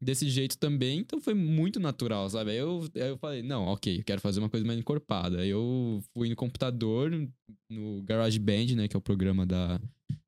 desse 0.00 0.28
jeito 0.28 0.56
também, 0.58 1.00
então 1.00 1.20
foi 1.20 1.34
muito 1.34 1.80
natural, 1.80 2.28
sabe? 2.30 2.52
Aí 2.52 2.58
eu, 2.58 2.88
aí 2.94 3.08
eu 3.08 3.18
falei, 3.18 3.42
não, 3.42 3.64
ok, 3.66 3.98
eu 3.98 4.04
quero 4.04 4.20
fazer 4.20 4.38
uma 4.40 4.48
coisa 4.48 4.64
mais 4.64 4.78
encorpada. 4.78 5.40
Aí 5.40 5.50
eu 5.50 6.02
fui 6.14 6.28
no 6.28 6.36
computador, 6.36 7.10
no 7.68 8.02
GarageBand, 8.02 8.76
né, 8.76 8.88
que 8.88 8.96
é 8.96 8.98
o 8.98 9.02
programa 9.02 9.44
da, 9.44 9.80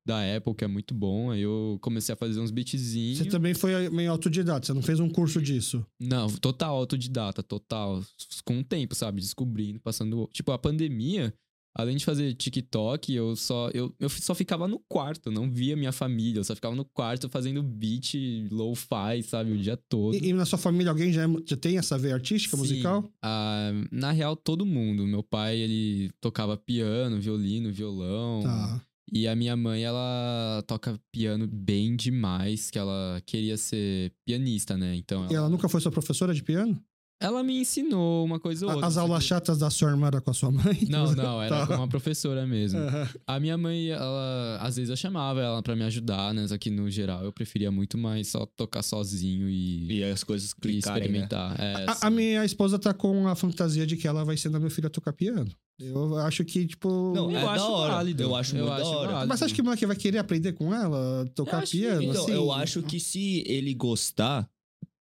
da 0.05 0.35
Apple, 0.35 0.55
que 0.55 0.65
é 0.65 0.67
muito 0.67 0.93
bom. 0.93 1.31
Aí 1.31 1.41
eu 1.41 1.77
comecei 1.81 2.13
a 2.13 2.17
fazer 2.17 2.39
uns 2.39 2.51
beatzinhos. 2.51 3.19
Você 3.19 3.25
também 3.25 3.53
foi 3.53 3.89
meio 3.89 4.11
autodidata, 4.11 4.65
você 4.65 4.73
não 4.73 4.81
fez 4.81 4.99
um 4.99 5.09
curso 5.09 5.41
disso. 5.41 5.85
Não, 5.99 6.27
total 6.27 6.75
autodidata, 6.75 7.41
total. 7.41 8.03
Com 8.43 8.59
o 8.59 8.63
tempo, 8.63 8.93
sabe? 8.93 9.21
Descobrindo, 9.21 9.79
passando. 9.79 10.29
Tipo, 10.33 10.51
a 10.51 10.57
pandemia, 10.57 11.33
além 11.73 11.95
de 11.97 12.05
fazer 12.05 12.33
TikTok, 12.33 13.13
eu 13.13 13.35
só, 13.35 13.69
eu, 13.73 13.93
eu 13.99 14.09
só 14.09 14.35
ficava 14.35 14.67
no 14.67 14.79
quarto, 14.79 15.31
não 15.31 15.49
via 15.49 15.75
minha 15.75 15.91
família. 15.91 16.39
Eu 16.39 16.43
só 16.43 16.53
ficava 16.55 16.75
no 16.75 16.85
quarto 16.85 17.29
fazendo 17.29 17.63
beat 17.63 18.13
low-fi, 18.51 19.23
sabe? 19.23 19.51
O 19.51 19.57
dia 19.57 19.77
todo. 19.77 20.15
E, 20.15 20.29
e 20.29 20.33
na 20.33 20.45
sua 20.45 20.57
família 20.59 20.91
alguém 20.91 21.11
já, 21.13 21.23
é- 21.23 21.43
já 21.45 21.55
tem 21.57 21.77
essa 21.77 21.97
veia 21.97 22.15
artística, 22.15 22.55
Sim. 22.55 22.61
musical? 22.61 23.09
Ah, 23.21 23.71
na 23.91 24.11
real, 24.11 24.35
todo 24.35 24.65
mundo. 24.65 25.07
Meu 25.07 25.23
pai, 25.23 25.57
ele 25.57 26.09
tocava 26.19 26.57
piano, 26.57 27.19
violino, 27.19 27.71
violão. 27.71 28.41
Tá. 28.43 28.81
E 29.13 29.27
a 29.27 29.35
minha 29.35 29.57
mãe, 29.57 29.83
ela 29.83 30.63
toca 30.65 30.97
piano 31.11 31.45
bem 31.45 31.97
demais, 31.97 32.71
que 32.71 32.79
ela 32.79 33.21
queria 33.25 33.57
ser 33.57 34.13
pianista, 34.25 34.77
né? 34.77 34.95
Então 34.95 35.27
E 35.29 35.35
ela 35.35 35.49
nunca 35.49 35.67
foi 35.67 35.81
sua 35.81 35.91
professora 35.91 36.33
de 36.33 36.41
piano? 36.41 36.81
Ela 37.21 37.43
me 37.43 37.59
ensinou 37.59 38.25
uma 38.25 38.39
coisa 38.39 38.65
ou 38.65 38.71
outra. 38.73 38.87
As 38.87 38.97
aulas 38.97 39.23
chatas 39.23 39.57
da 39.59 39.69
sua 39.69 39.91
irmã 39.91 40.07
era 40.07 40.19
com 40.19 40.31
a 40.31 40.33
sua 40.33 40.51
mãe? 40.51 40.85
Não, 40.89 41.11
não, 41.13 41.41
era 41.41 41.59
Tá. 41.59 41.67
com 41.67 41.73
uma 41.75 41.87
professora 41.87 42.45
mesmo. 42.45 42.79
Aham. 42.79 43.09
A 43.27 43.39
minha 43.39 43.57
mãe, 43.57 43.89
ela, 43.89 44.57
às 44.61 44.75
vezes 44.75 44.89
eu 44.89 44.97
chamava 44.97 45.41
ela 45.41 45.61
pra 45.61 45.75
me 45.75 45.83
ajudar, 45.83 46.33
né? 46.33 46.47
Só 46.47 46.57
que 46.57 46.69
no 46.69 46.89
geral 46.89 47.23
eu 47.23 47.31
preferia 47.31 47.71
muito 47.71 47.97
mais 47.97 48.27
só 48.29 48.45
tocar 48.45 48.81
sozinho 48.83 49.47
e, 49.49 49.99
E 49.99 50.03
as 50.03 50.23
coisas 50.23 50.51
e 50.51 50.55
clicarem, 50.55 51.09
né? 51.09 51.19
experimentar. 51.19 51.59
É, 51.59 51.73
A, 51.73 51.77
a 51.89 51.91
assim. 51.93 52.09
minha 52.09 52.43
esposa 52.43 52.77
tá 52.79 52.93
com 52.93 53.27
a 53.27 53.35
fantasia 53.35 53.85
de 53.87 53.95
que 53.95 54.07
ela 54.07 54.25
vai 54.25 54.35
ensinar 54.35 54.59
meu 54.59 54.69
filho 54.71 54.87
a 54.87 54.89
tocar 54.89 55.13
piano. 55.13 55.49
Eu 55.79 56.15
acho 56.19 56.45
que, 56.45 56.67
tipo. 56.67 57.11
Não, 57.15 57.31
Eu 57.31 57.37
é 57.37 57.43
acho 57.43 57.55
da 57.65 57.69
hora. 57.69 57.93
válido. 57.95 58.21
Eu 58.21 58.35
acho 58.35 58.55
Eu 58.55 58.65
muito 58.65 58.75
da 58.77 58.81
acho 58.83 58.91
hora. 58.91 59.11
válido. 59.13 59.27
Mas 59.29 59.39
você 59.39 59.45
acha 59.45 59.55
que 59.55 59.61
o 59.61 59.63
moleque 59.63 59.85
vai 59.87 59.95
querer 59.95 60.19
aprender 60.19 60.51
com 60.53 60.71
ela? 60.73 61.25
Tocar 61.33 61.57
Eu 61.57 61.59
acho 61.63 61.71
que- 61.71 61.79
piano? 61.79 62.03
Então, 62.03 62.23
assim? 62.23 62.31
eu 62.33 62.51
acho 62.51 62.83
que 62.83 62.99
se 62.99 63.43
ele 63.47 63.73
gostar, 63.73 64.47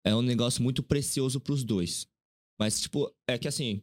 é 0.07 0.15
um 0.15 0.21
negócio 0.21 0.61
muito 0.63 0.81
precioso 0.83 1.39
pros 1.39 1.63
dois. 1.63 2.07
Mas, 2.59 2.79
tipo, 2.81 3.13
é 3.27 3.37
que 3.37 3.47
assim, 3.47 3.81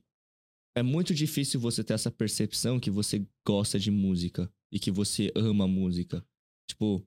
é 0.76 0.82
muito 0.82 1.14
difícil 1.14 1.60
você 1.60 1.84
ter 1.84 1.94
essa 1.94 2.10
percepção 2.10 2.80
que 2.80 2.90
você 2.90 3.26
gosta 3.46 3.78
de 3.78 3.90
música 3.90 4.52
e 4.72 4.78
que 4.78 4.90
você 4.90 5.32
ama 5.36 5.66
música. 5.68 6.26
Tipo, 6.68 7.06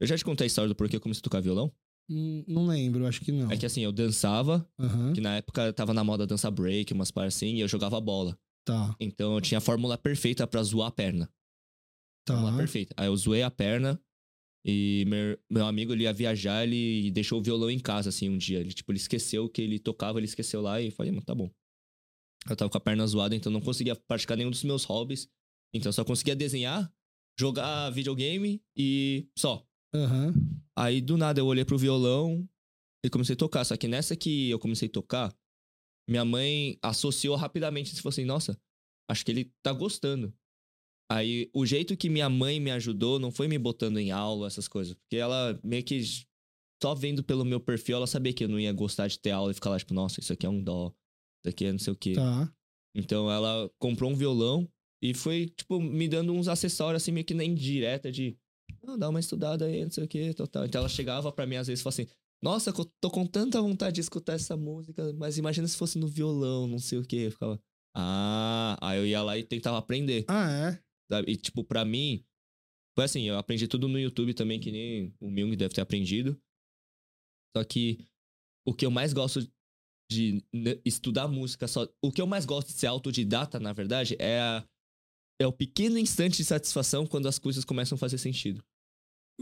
eu 0.00 0.06
já 0.06 0.16
te 0.16 0.24
contei 0.24 0.44
a 0.44 0.46
história 0.46 0.68
do 0.68 0.74
porquê 0.76 0.96
eu 0.96 1.00
comecei 1.00 1.20
a 1.20 1.22
tocar 1.24 1.40
violão? 1.40 1.72
Hum, 2.08 2.44
Não 2.46 2.66
lembro, 2.66 3.06
acho 3.06 3.20
que 3.20 3.32
não. 3.32 3.50
É 3.50 3.56
que 3.56 3.66
assim, 3.66 3.82
eu 3.82 3.92
dançava, 3.92 4.68
Aham, 4.78 5.12
que 5.12 5.20
na 5.20 5.36
época 5.36 5.72
tava 5.72 5.92
na 5.94 6.02
moda 6.04 6.26
dança 6.26 6.50
break, 6.50 6.92
umas 6.92 7.10
paradas 7.10 7.36
assim, 7.36 7.54
e 7.56 7.60
eu 7.60 7.68
jogava 7.68 8.00
bola. 8.00 8.38
tá, 8.64 8.94
Então 9.00 9.34
eu 9.34 9.40
tinha 9.40 9.58
a 9.58 9.60
fórmula 9.60 9.96
perfeita 9.98 10.46
pra 10.46 10.62
zoar 10.62 10.88
a 10.88 10.92
perna. 10.92 11.32
Fórmula 12.26 12.52
tá. 12.52 12.56
perfeita. 12.58 12.94
Aí 12.96 13.06
eu 13.06 13.16
zoei 13.16 13.42
a 13.42 13.50
perna 13.50 14.00
e 14.64 15.04
meu, 15.06 15.38
meu 15.48 15.66
amigo 15.66 15.92
ele 15.92 16.04
ia 16.04 16.12
viajar, 16.12 16.64
ele 16.64 17.10
deixou 17.10 17.40
o 17.40 17.42
violão 17.42 17.70
em 17.70 17.78
casa, 17.78 18.10
assim, 18.10 18.28
um 18.28 18.36
dia. 18.36 18.60
Ele, 18.60 18.72
tipo, 18.72 18.92
ele 18.92 18.98
esqueceu 18.98 19.48
que 19.48 19.62
ele 19.62 19.78
tocava, 19.78 20.18
ele 20.18 20.26
esqueceu 20.26 20.60
lá 20.60 20.80
e 20.80 20.90
falei, 20.90 21.12
mano, 21.12 21.24
tá 21.24 21.34
bom. 21.34 21.50
Eu 22.48 22.56
tava 22.56 22.70
com 22.70 22.78
a 22.78 22.80
perna 22.80 23.06
zoada, 23.06 23.34
então 23.34 23.52
não 23.52 23.60
conseguia 23.60 23.94
praticar 23.94 24.36
nenhum 24.36 24.50
dos 24.50 24.64
meus 24.64 24.84
hobbies. 24.84 25.28
Então 25.74 25.88
eu 25.88 25.92
só 25.92 26.04
conseguia 26.04 26.34
desenhar, 26.36 26.92
jogar 27.38 27.90
videogame 27.90 28.62
e 28.76 29.28
só. 29.36 29.66
Aham. 29.94 30.34
Aí 30.76 31.00
do 31.00 31.16
nada 31.16 31.40
eu 31.40 31.46
olhei 31.46 31.64
pro 31.64 31.78
violão 31.78 32.48
e 33.04 33.10
comecei 33.10 33.34
a 33.34 33.38
tocar. 33.38 33.64
Só 33.64 33.76
que 33.76 33.88
nessa 33.88 34.16
que 34.16 34.50
eu 34.50 34.58
comecei 34.58 34.88
a 34.88 34.92
tocar, 34.92 35.34
minha 36.08 36.24
mãe 36.24 36.78
associou 36.82 37.36
rapidamente 37.36 37.92
e 37.92 37.96
falou 37.96 38.10
assim: 38.10 38.24
Nossa, 38.24 38.58
acho 39.08 39.24
que 39.24 39.30
ele 39.30 39.52
tá 39.62 39.72
gostando. 39.72 40.34
Aí 41.10 41.50
o 41.52 41.66
jeito 41.66 41.96
que 41.96 42.08
minha 42.08 42.28
mãe 42.28 42.60
me 42.60 42.70
ajudou 42.70 43.18
não 43.18 43.32
foi 43.32 43.48
me 43.48 43.58
botando 43.58 43.98
em 43.98 44.12
aula, 44.12 44.46
essas 44.46 44.68
coisas. 44.68 44.94
Porque 44.94 45.16
ela 45.16 45.58
meio 45.64 45.82
que 45.82 46.00
só 46.80 46.94
vendo 46.94 47.22
pelo 47.22 47.44
meu 47.44 47.58
perfil, 47.60 47.96
ela 47.96 48.06
sabia 48.06 48.32
que 48.32 48.44
eu 48.44 48.48
não 48.48 48.60
ia 48.60 48.72
gostar 48.72 49.08
de 49.08 49.18
ter 49.18 49.32
aula 49.32 49.50
e 49.50 49.54
ficar 49.54 49.70
lá, 49.70 49.78
tipo, 49.78 49.92
nossa, 49.92 50.20
isso 50.20 50.32
aqui 50.32 50.46
é 50.46 50.48
um 50.48 50.62
dó, 50.62 50.94
isso 51.42 51.48
aqui 51.48 51.64
é 51.64 51.72
não 51.72 51.78
sei 51.80 51.92
o 51.92 51.96
quê. 51.96 52.12
Tá. 52.14 52.50
Então 52.94 53.30
ela 53.30 53.68
comprou 53.78 54.10
um 54.10 54.14
violão 54.14 54.68
e 55.02 55.12
foi, 55.12 55.46
tipo, 55.46 55.80
me 55.80 56.08
dando 56.08 56.32
uns 56.32 56.46
acessórios 56.46 57.02
assim, 57.02 57.12
meio 57.12 57.26
que 57.26 57.34
na 57.34 57.44
indireta 57.44 58.10
de. 58.10 58.38
Não, 58.82 58.96
dá 58.96 59.08
uma 59.08 59.20
estudada 59.20 59.64
aí, 59.64 59.82
não 59.82 59.90
sei 59.90 60.04
o 60.04 60.08
que, 60.08 60.32
total. 60.32 60.64
Então 60.64 60.78
ela 60.78 60.88
chegava 60.88 61.32
pra 61.32 61.44
mim 61.44 61.56
às 61.56 61.66
vezes 61.66 61.80
e 61.80 61.82
falava 61.82 62.02
assim: 62.02 62.12
Nossa, 62.40 62.72
tô 63.00 63.10
com 63.10 63.26
tanta 63.26 63.60
vontade 63.60 63.96
de 63.96 64.00
escutar 64.00 64.34
essa 64.34 64.56
música, 64.56 65.12
mas 65.14 65.38
imagina 65.38 65.66
se 65.66 65.76
fosse 65.76 65.98
no 65.98 66.06
violão, 66.06 66.68
não 66.68 66.78
sei 66.78 66.98
o 66.98 67.04
que. 67.04 67.16
Eu 67.16 67.30
ficava. 67.32 67.60
Ah, 67.96 68.78
aí 68.80 68.98
eu 68.98 69.06
ia 69.06 69.22
lá 69.22 69.36
e 69.36 69.42
tentava 69.42 69.78
aprender. 69.78 70.24
Ah, 70.28 70.48
é? 70.50 70.89
Sabe? 71.10 71.32
E, 71.32 71.36
tipo, 71.36 71.64
pra 71.64 71.84
mim, 71.84 72.24
foi 72.96 73.04
assim, 73.04 73.22
eu 73.22 73.36
aprendi 73.38 73.66
tudo 73.68 73.88
no 73.88 73.98
YouTube 73.98 74.34
também, 74.34 74.58
que 74.60 74.70
nem 74.70 75.14
o 75.20 75.30
Myung 75.30 75.56
deve 75.56 75.74
ter 75.74 75.80
aprendido. 75.80 76.40
Só 77.56 77.64
que 77.64 78.06
o 78.66 78.72
que 78.74 78.86
eu 78.86 78.90
mais 78.90 79.12
gosto 79.12 79.40
de 80.10 80.44
estudar 80.84 81.28
música 81.28 81.66
só. 81.68 81.88
O 82.02 82.10
que 82.12 82.20
eu 82.20 82.26
mais 82.26 82.44
gosto 82.44 82.68
de 82.68 82.74
ser 82.74 82.86
autodidata, 82.86 83.58
na 83.60 83.72
verdade, 83.72 84.16
é, 84.18 84.40
a- 84.40 84.66
é 85.40 85.46
o 85.46 85.52
pequeno 85.52 85.98
instante 85.98 86.36
de 86.38 86.44
satisfação 86.44 87.06
quando 87.06 87.26
as 87.28 87.38
coisas 87.38 87.64
começam 87.64 87.96
a 87.96 87.98
fazer 87.98 88.18
sentido. 88.18 88.62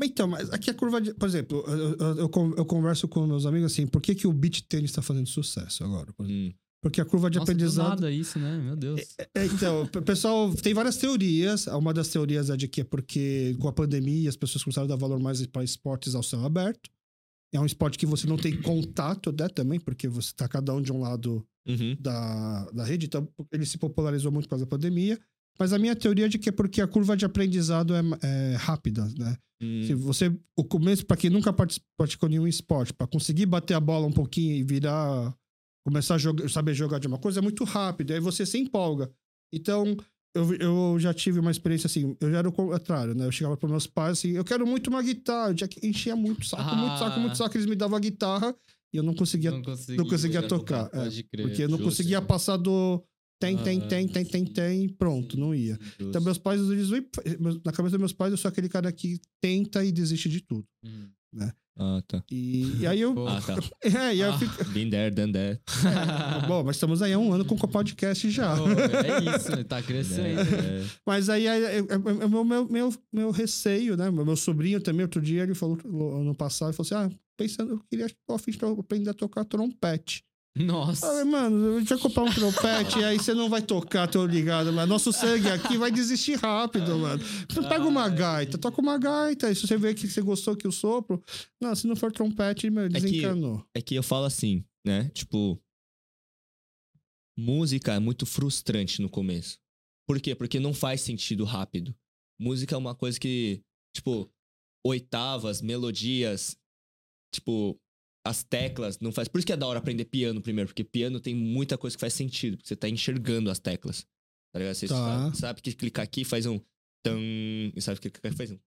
Então, 0.00 0.28
mas 0.28 0.48
aqui 0.50 0.70
a 0.70 0.74
curva 0.74 1.00
de. 1.00 1.12
Por 1.14 1.26
exemplo, 1.26 1.64
eu, 1.66 1.96
eu, 1.96 2.18
eu 2.18 2.28
con- 2.28 2.54
eu 2.56 2.64
converso 2.64 3.08
com 3.08 3.26
meus 3.26 3.44
amigos 3.46 3.72
assim, 3.72 3.86
por 3.86 4.00
que, 4.00 4.14
que 4.14 4.26
o 4.28 4.32
beat 4.32 4.62
tênis 4.68 4.92
tá 4.92 5.02
fazendo 5.02 5.26
sucesso 5.26 5.82
agora? 5.82 6.14
Hum. 6.20 6.52
Porque 6.80 7.00
a 7.00 7.04
curva 7.04 7.28
de 7.28 7.38
Nossa, 7.38 7.46
do 7.52 7.56
aprendizado. 7.56 7.88
nada 7.88 8.10
isso, 8.10 8.38
né? 8.38 8.56
Meu 8.58 8.76
Deus. 8.76 9.00
É, 9.34 9.46
então, 9.46 9.82
o 9.82 10.02
pessoal 10.02 10.54
tem 10.54 10.72
várias 10.72 10.96
teorias. 10.96 11.66
Uma 11.66 11.92
das 11.92 12.08
teorias 12.08 12.50
é 12.50 12.56
de 12.56 12.68
que 12.68 12.82
é 12.82 12.84
porque 12.84 13.56
com 13.60 13.66
a 13.66 13.72
pandemia 13.72 14.28
as 14.28 14.36
pessoas 14.36 14.62
começaram 14.62 14.84
a 14.86 14.88
dar 14.88 14.96
valor 14.96 15.18
mais 15.18 15.44
para 15.46 15.64
esportes 15.64 16.14
ao 16.14 16.22
céu 16.22 16.44
aberto. 16.44 16.88
É 17.52 17.58
um 17.58 17.66
esporte 17.66 17.98
que 17.98 18.06
você 18.06 18.26
não 18.26 18.36
tem 18.36 18.60
contato, 18.62 19.32
né, 19.32 19.48
também, 19.48 19.80
porque 19.80 20.06
você 20.06 20.32
tá 20.36 20.46
cada 20.46 20.72
um 20.74 20.80
de 20.82 20.92
um 20.92 21.00
lado 21.00 21.44
Uhum. 21.68 21.94
da, 22.00 22.64
da 22.70 22.82
rede, 22.82 23.04
então 23.04 23.28
ele 23.52 23.66
se 23.66 23.76
popularizou 23.76 24.32
muito 24.32 24.44
por 24.46 24.50
causa 24.50 24.64
da 24.64 24.70
pandemia. 24.70 25.18
Mas 25.58 25.70
a 25.74 25.78
minha 25.78 25.94
teoria 25.94 26.24
é 26.24 26.28
de 26.28 26.38
que 26.38 26.48
é 26.48 26.52
porque 26.52 26.80
a 26.80 26.86
curva 26.86 27.14
de 27.14 27.26
aprendizado 27.26 27.94
é, 27.94 28.00
é 28.22 28.54
rápida, 28.56 29.06
né? 29.18 29.36
Hum. 29.60 29.82
Se 29.86 29.92
você, 29.92 30.32
o 30.56 30.64
começo, 30.64 31.04
para 31.04 31.16
quem 31.16 31.28
nunca 31.28 31.52
praticou 31.96 32.28
nenhum 32.28 32.46
esporte, 32.46 32.94
para 32.94 33.06
conseguir 33.06 33.44
bater 33.44 33.74
a 33.74 33.80
bola 33.80 34.06
um 34.06 34.12
pouquinho 34.12 34.54
e 34.54 34.62
virar, 34.62 35.34
começar 35.88 36.16
a 36.16 36.18
jogar, 36.18 36.48
saber 36.50 36.74
jogar 36.74 36.98
de 36.98 37.06
uma 37.06 37.18
coisa, 37.18 37.40
é 37.40 37.42
muito 37.42 37.64
rápido. 37.64 38.12
Aí 38.12 38.20
você 38.20 38.44
se 38.44 38.58
empolga. 38.58 39.10
Então, 39.52 39.96
eu, 40.34 40.54
eu 40.56 40.96
já 41.00 41.14
tive 41.14 41.40
uma 41.40 41.50
experiência 41.50 41.86
assim, 41.86 42.14
eu 42.20 42.30
já 42.30 42.38
era 42.38 42.48
o 42.48 42.52
contrário, 42.52 43.14
né? 43.14 43.24
Eu 43.26 43.32
chegava 43.32 43.56
para 43.56 43.68
meus 43.68 43.86
pais 43.86 44.18
assim, 44.18 44.32
eu 44.32 44.44
quero 44.44 44.66
muito 44.66 44.88
uma 44.88 45.02
guitarra, 45.02 45.54
já 45.56 45.66
que 45.66 45.84
enchia 45.86 46.14
muito 46.14 46.44
saco, 46.46 46.76
muito 46.76 46.98
saco, 46.98 47.20
muito 47.20 47.32
Ah. 47.32 47.36
saco, 47.36 47.56
eles 47.56 47.66
me 47.66 47.74
davam 47.74 47.96
a 47.96 48.00
guitarra 48.00 48.54
e 48.92 48.96
eu 48.98 49.02
não 49.02 49.14
conseguia, 49.14 49.50
não 49.50 49.62
conseguia, 49.62 49.96
não 49.96 50.04
conseguia 50.08 50.42
tocar, 50.42 50.90
é, 50.92 51.08
crer. 51.22 51.46
porque 51.46 51.62
eu 51.62 51.68
não 51.68 51.78
justo. 51.78 51.90
conseguia 51.90 52.20
passar 52.20 52.56
do 52.58 53.02
tem, 53.40 53.56
tem, 53.56 53.80
Ah, 53.80 53.86
tem, 53.86 54.08
tem, 54.08 54.24
tem, 54.24 54.44
tem, 54.44 54.88
pronto, 54.88 55.38
não 55.38 55.54
ia. 55.54 55.78
Justo. 55.80 56.02
Então, 56.04 56.20
meus 56.20 56.38
pais, 56.38 56.60
eles, 56.60 56.90
na 57.64 57.70
cabeça 57.72 57.92
dos 57.92 57.98
meus 58.00 58.12
pais, 58.12 58.32
eu 58.32 58.36
sou 58.36 58.48
aquele 58.48 58.68
cara 58.68 58.90
que 58.92 59.20
tenta 59.40 59.84
e 59.84 59.92
desiste 59.92 60.28
de 60.28 60.40
tudo. 60.40 60.66
Hum. 60.84 61.08
Ah, 61.80 62.02
tá. 62.08 62.22
E, 62.30 62.80
e 62.80 62.86
aí 62.86 63.00
eu. 63.00 63.14
Ah, 63.28 63.40
tá. 63.40 63.54
É, 63.84 63.88
e 63.90 63.96
aí 63.96 64.20
eu 64.20 64.32
Ah. 64.32 64.38
fico. 64.38 64.64
Been 64.70 64.90
there, 64.90 65.10
done 65.14 65.32
that. 65.32 65.60
Bom, 66.48 66.64
mas 66.64 66.76
estamos 66.76 67.00
aí 67.02 67.12
há 67.12 67.18
um 67.18 67.32
ano 67.32 67.44
com 67.44 67.54
o 67.54 67.68
podcast 67.68 68.28
já. 68.30 68.56
Pô, 68.56 68.64
é 68.68 69.36
isso, 69.36 69.64
tá 69.64 69.80
crescendo. 69.82 70.40
É, 70.40 70.80
é. 70.82 70.84
Mas 71.06 71.28
aí 71.28 71.46
é, 71.46 71.78
é- 71.78 71.78
é 71.78 71.96
o 72.26 72.28
meu, 72.28 72.44
meu, 72.44 72.68
meu, 72.68 72.94
meu 73.12 73.30
receio, 73.30 73.96
né? 73.96 74.10
Meu 74.10 74.36
sobrinho 74.36 74.80
também, 74.80 75.02
outro 75.02 75.20
dia, 75.22 75.42
ele 75.44 75.54
falou, 75.54 75.78
ano 76.20 76.34
passado, 76.34 76.70
ele 76.70 76.76
falou 76.76 77.04
assim: 77.06 77.14
ah, 77.14 77.18
pensando, 77.36 77.72
eu 77.74 77.80
queria, 77.90 78.06
tô 78.26 78.34
afim 78.34 78.50
de 78.50 78.58
aprender 78.64 79.10
a 79.10 79.14
tocar 79.14 79.44
trompete. 79.44 80.24
Eu 80.58 80.64
Nossa. 80.66 81.06
falei, 81.06 81.24
mano, 81.24 81.76
a 81.76 81.78
gente 81.78 81.88
vai 81.88 81.98
comprar 81.98 82.22
um 82.24 82.32
trompete 82.32 82.98
e 82.98 83.04
aí 83.04 83.16
você 83.18 83.32
não 83.34 83.48
vai 83.48 83.62
tocar, 83.62 84.08
tô 84.08 84.26
ligado, 84.26 84.72
mas 84.72 84.88
nosso 84.88 85.12
sangue 85.12 85.48
aqui 85.48 85.78
vai 85.78 85.90
desistir 85.90 86.34
rápido, 86.36 86.98
mano. 86.98 87.22
Você 87.48 87.62
pega 87.62 87.86
uma 87.86 88.08
gaita, 88.08 88.58
toca 88.58 88.80
uma 88.80 88.98
gaita, 88.98 89.50
e 89.50 89.54
se 89.54 89.66
você 89.66 89.76
vê 89.76 89.94
que 89.94 90.08
você 90.08 90.20
gostou 90.20 90.56
que 90.56 90.66
o 90.66 90.72
sopro. 90.72 91.22
Não, 91.60 91.74
se 91.74 91.86
não 91.86 91.94
for 91.94 92.10
trompete, 92.10 92.68
meu, 92.70 92.88
que- 92.88 92.94
desencanou. 93.00 93.64
É 93.74 93.80
que 93.80 93.94
eu 93.94 94.02
falo 94.02 94.24
assim, 94.24 94.64
né? 94.84 95.08
Tipo, 95.10 95.60
música 97.36 97.94
é 97.94 97.98
muito 97.98 98.26
frustrante 98.26 99.00
no 99.00 99.08
começo. 99.08 99.58
Por 100.06 100.20
quê? 100.20 100.34
Porque 100.34 100.58
não 100.58 100.74
faz 100.74 101.00
sentido 101.02 101.44
rápido. 101.44 101.94
Música 102.40 102.74
é 102.74 102.78
uma 102.78 102.94
coisa 102.94 103.18
que, 103.20 103.62
tipo, 103.94 104.30
oitavas, 104.84 105.60
melodias, 105.60 106.56
tipo, 107.34 107.78
as 108.26 108.42
teclas 108.42 108.98
não 109.00 109.10
faz. 109.12 109.28
Por 109.28 109.38
isso 109.38 109.46
que 109.46 109.52
é 109.52 109.56
da 109.56 109.66
hora 109.66 109.78
aprender 109.78 110.04
piano 110.04 110.40
primeiro, 110.40 110.68
porque 110.68 110.84
piano 110.84 111.18
tem 111.20 111.34
muita 111.34 111.78
coisa 111.78 111.96
que 111.96 112.00
faz 112.00 112.12
sentido, 112.14 112.56
porque 112.56 112.68
você 112.68 112.76
tá 112.76 112.88
enxergando 112.88 113.50
as 113.50 113.58
teclas. 113.58 114.06
Tá 114.52 114.58
ligado? 114.58 114.74
Você 114.74 114.88
Tá. 114.88 114.94
sabe, 114.94 115.36
sabe 115.36 115.62
que 115.62 115.72
clicar 115.72 116.04
aqui 116.04 116.24
faz 116.24 116.46
um 116.46 116.60
e 117.74 117.80
sabe 117.80 118.00
que 118.00 118.10
clicar 118.10 118.30
aqui 118.30 118.36
faz 118.38 118.50
um 118.50 118.58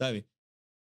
sabe? 0.00 0.24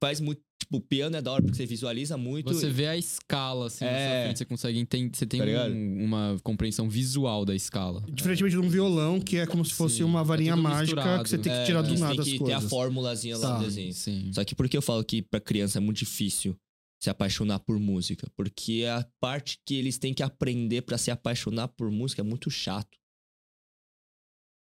Faz 0.03 0.21
muito, 0.21 0.43
tipo, 0.61 0.81
piano 0.81 1.17
é 1.17 1.23
da 1.23 1.31
hora 1.33 1.43
porque 1.43 1.57
você 1.57 1.65
visualiza 1.67 2.17
muito. 2.17 2.53
Você 2.53 2.69
vê 2.71 2.87
a 2.89 2.97
escala, 2.97 3.67
assim, 3.67 3.85
na 3.85 3.91
É. 3.91 4.09
sua 4.19 4.25
frente, 4.25 4.39
você 4.39 4.45
consegue 4.45 4.79
entender, 4.79 5.17
você 5.17 5.25
tem 5.27 5.41
Tá 5.41 5.67
um- 5.67 6.05
uma 6.05 6.37
compreensão 6.43 6.89
visual 6.91 7.45
da 7.45 7.55
escala. 7.55 8.05
Diferentemente 8.11 8.53
de 8.57 8.59
um 8.61 8.69
violão, 8.69 9.21
que 9.21 9.37
é 9.37 9.47
como 9.47 9.65
se 9.65 9.73
fosse 9.73 9.97
Sim, 9.99 10.03
uma 10.05 10.21
é 10.21 10.25
varinha 10.25 10.53
tudo 10.55 10.63
mágica 10.63 10.97
misturado. 10.97 11.23
que 11.23 11.29
você 11.31 11.39
tem 11.39 11.53
que 11.53 11.59
É, 11.59 11.65
tirar 11.65 11.83
do 11.83 11.89
você 11.91 12.01
nada 12.01 12.13
tem 12.13 12.21
as 12.21 12.27
que 12.27 12.33
ter 12.33 12.39
coisas. 12.39 12.65
a 12.65 12.69
formulazinha 12.69 13.37
lá 13.39 13.49
Tá. 13.49 13.59
no 13.59 13.65
desenho. 13.65 13.93
Sim. 13.95 14.31
Só 14.33 14.45
que 14.45 14.55
por 14.55 14.69
que 14.69 14.77
eu 14.77 14.83
falo 14.83 15.03
que 15.05 15.23
pra 15.23 15.41
criança 15.41 15.79
é 15.79 15.81
muito 15.81 15.99
difícil 15.99 16.57
se 17.05 17.11
apaixonar 17.11 17.61
por 17.61 17.79
música? 17.79 18.27
Porque 18.37 18.85
a 18.91 19.07
parte 19.21 19.61
que 19.67 19.75
eles 19.77 19.99
têm 19.99 20.13
que 20.15 20.23
aprender 20.23 20.83
pra 20.83 20.99
se 20.99 21.11
apaixonar 21.11 21.69
por 21.69 21.91
música 21.91 22.23
é 22.23 22.25
muito 22.25 22.51
chato. 22.51 22.99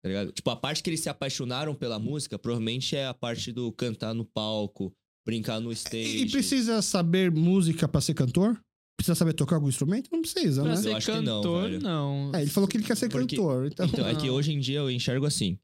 Tá 0.02 0.08
ligado? 0.08 0.32
Tipo, 0.32 0.50
a 0.50 0.56
parte 0.56 0.82
que 0.82 0.90
eles 0.90 1.02
se 1.02 1.10
apaixonaram 1.10 1.76
pela 1.76 2.00
música 2.00 2.40
provavelmente 2.40 2.96
é 2.96 3.06
a 3.08 3.14
parte 3.14 3.52
do 3.52 3.72
cantar 3.74 4.14
no 4.14 4.24
palco, 4.26 4.96
brincar 5.26 5.60
no 5.60 5.72
stage. 5.74 6.20
E 6.24 6.32
precisa 6.32 6.82
saber 6.82 7.30
música 7.32 7.88
pra 7.88 8.00
ser 8.00 8.14
cantor? 8.14 8.60
Precisa 8.98 9.16
saber 9.16 9.34
tocar 9.34 9.56
algum 9.58 9.68
instrumento? 9.70 10.10
Não 10.12 10.22
precisa, 10.22 10.62
Pra 10.62 10.72
né? 10.72 10.78
Eu 10.78 10.84
ser 10.84 10.94
acho 10.96 11.06
que 11.12 11.20
não, 11.22 11.42
cantor, 11.42 11.70
não. 11.82 12.32
É, 12.34 12.42
ele 12.42 12.50
falou 12.50 12.68
que 12.68 12.78
ele 12.78 12.84
quer 12.86 12.96
ser 12.98 13.10
Porque- 13.10 13.36
cantor. 13.36 13.68
Então, 13.68 13.86
Então, 13.86 14.08
é 14.08 14.16
que 14.16 14.28
Não. 14.28 14.34
hoje 14.36 14.52
em 14.54 14.60
dia 14.60 14.80
eu 14.80 14.90
enxergo 14.92 15.26
assim. 15.26 15.58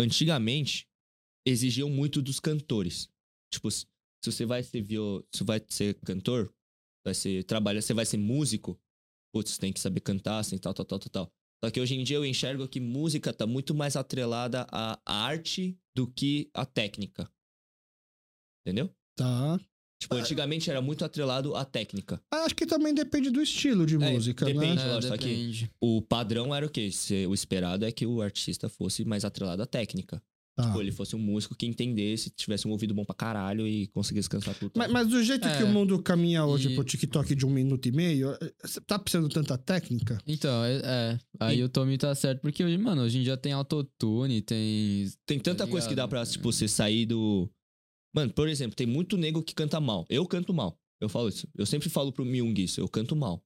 antigamente, 0.00 0.88
exigiam 1.46 1.88
muito 1.90 2.22
dos 2.22 2.40
cantores. 2.40 3.08
Tipo, 3.52 3.68
se 4.24 4.30
você 4.30 4.46
vai 4.46 4.62
ser 4.62 4.82
viol... 4.82 5.24
se 5.34 5.42
vai 5.44 5.60
ser 5.68 5.94
cantor, 6.00 6.52
vai 7.04 7.14
ser 7.14 7.44
trabalha, 7.44 7.82
você 7.82 7.92
vai 7.92 8.06
ser 8.06 8.16
músico, 8.18 8.78
putz, 9.34 9.58
tem 9.58 9.72
que 9.72 9.80
saber 9.80 10.00
cantar, 10.00 10.38
assim, 10.38 10.58
tal, 10.58 10.72
tal, 10.72 10.84
tal, 10.84 10.98
tal, 10.98 11.10
tal. 11.10 11.32
Só 11.64 11.70
que 11.70 11.80
hoje 11.80 11.94
em 11.94 12.02
dia 12.04 12.16
eu 12.16 12.24
enxergo 12.24 12.66
que 12.68 12.80
música 12.80 13.32
tá 13.32 13.46
muito 13.46 13.74
mais 13.74 13.96
atrelada 13.96 14.66
à 14.70 15.00
arte 15.06 15.78
do 15.96 16.06
que 16.06 16.50
à 16.52 16.66
técnica. 16.66 17.30
Entendeu? 18.66 18.90
Tá. 19.16 19.60
Tipo, 20.00 20.16
antigamente 20.16 20.68
era 20.68 20.82
muito 20.82 21.04
atrelado 21.04 21.54
à 21.54 21.64
técnica. 21.64 22.20
Ah, 22.32 22.44
Acho 22.44 22.56
que 22.56 22.66
também 22.66 22.92
depende 22.92 23.30
do 23.30 23.40
estilo 23.40 23.86
de 23.86 23.94
É, 23.94 23.98
música, 24.12 24.44
depende. 24.44 24.82
né? 24.82 24.88
É, 24.88 24.92
lógico, 24.94 25.14
aqui. 25.14 25.24
depende. 25.26 25.70
O 25.80 26.02
padrão 26.02 26.52
era 26.52 26.66
o 26.66 26.70
quê? 26.70 26.90
O 27.28 27.34
esperado 27.34 27.84
é 27.84 27.92
que 27.92 28.04
o 28.04 28.20
artista 28.20 28.68
fosse 28.68 29.04
mais 29.04 29.24
atrelado 29.24 29.62
à 29.62 29.66
técnica. 29.66 30.20
Tá. 30.54 30.64
Tipo, 30.66 30.80
ele 30.82 30.92
fosse 30.92 31.16
um 31.16 31.18
músico 31.18 31.54
que 31.56 31.64
entendesse, 31.64 32.28
tivesse 32.28 32.68
um 32.68 32.72
ouvido 32.72 32.92
bom 32.92 33.04
pra 33.06 33.14
caralho 33.14 33.66
e 33.66 33.86
conseguisse 33.86 34.28
cantar 34.28 34.54
tudo. 34.54 34.72
Mas, 34.76 34.92
mas 34.92 35.08
do 35.08 35.22
jeito 35.24 35.48
É. 35.48 35.56
que 35.56 35.62
o 35.64 35.68
mundo 35.68 36.02
caminha 36.02 36.44
hoje 36.44 36.70
E- 36.70 36.74
pro 36.74 36.84
TikTok 36.84 37.34
de 37.34 37.46
um 37.46 37.50
minuto 37.50 37.86
e 37.88 37.92
meio, 37.92 38.36
você 38.62 38.78
tá 38.82 38.98
precisando 38.98 39.28
de 39.28 39.34
tanta 39.34 39.56
técnica? 39.56 40.18
Então, 40.26 40.62
é, 40.62 40.80
é. 40.84 41.18
Aí 41.40 41.60
E- 41.60 41.64
o 41.64 41.70
Tommy 41.70 41.96
tá 41.96 42.14
certo, 42.14 42.40
porque 42.42 42.62
hoje, 42.62 42.76
mano, 42.76 43.00
hoje 43.02 43.18
em 43.18 43.22
dia 43.22 43.36
tem 43.36 43.52
autotune, 43.52 44.42
tem. 44.42 45.10
Tem 45.24 45.38
tanta 45.40 45.64
Tá 45.64 45.70
coisa 45.70 45.88
que 45.88 45.94
dá 45.94 46.06
pra, 46.06 46.24
tipo, 46.26 46.52
você 46.52 46.68
sair 46.68 47.06
do. 47.06 47.48
Mano, 48.14 48.30
por 48.30 48.46
exemplo, 48.46 48.76
tem 48.76 48.86
muito 48.86 49.16
nego 49.16 49.42
que 49.42 49.54
canta 49.54 49.80
mal. 49.80 50.04
Eu 50.10 50.26
canto 50.26 50.52
mal. 50.52 50.78
Eu 51.00 51.08
falo 51.08 51.28
isso. 51.30 51.48
Eu 51.56 51.64
sempre 51.64 51.88
falo 51.88 52.12
pro 52.12 52.24
Myung 52.26 52.52
isso. 52.58 52.78
Eu 52.78 52.88
canto 52.88 53.16
mal. 53.16 53.42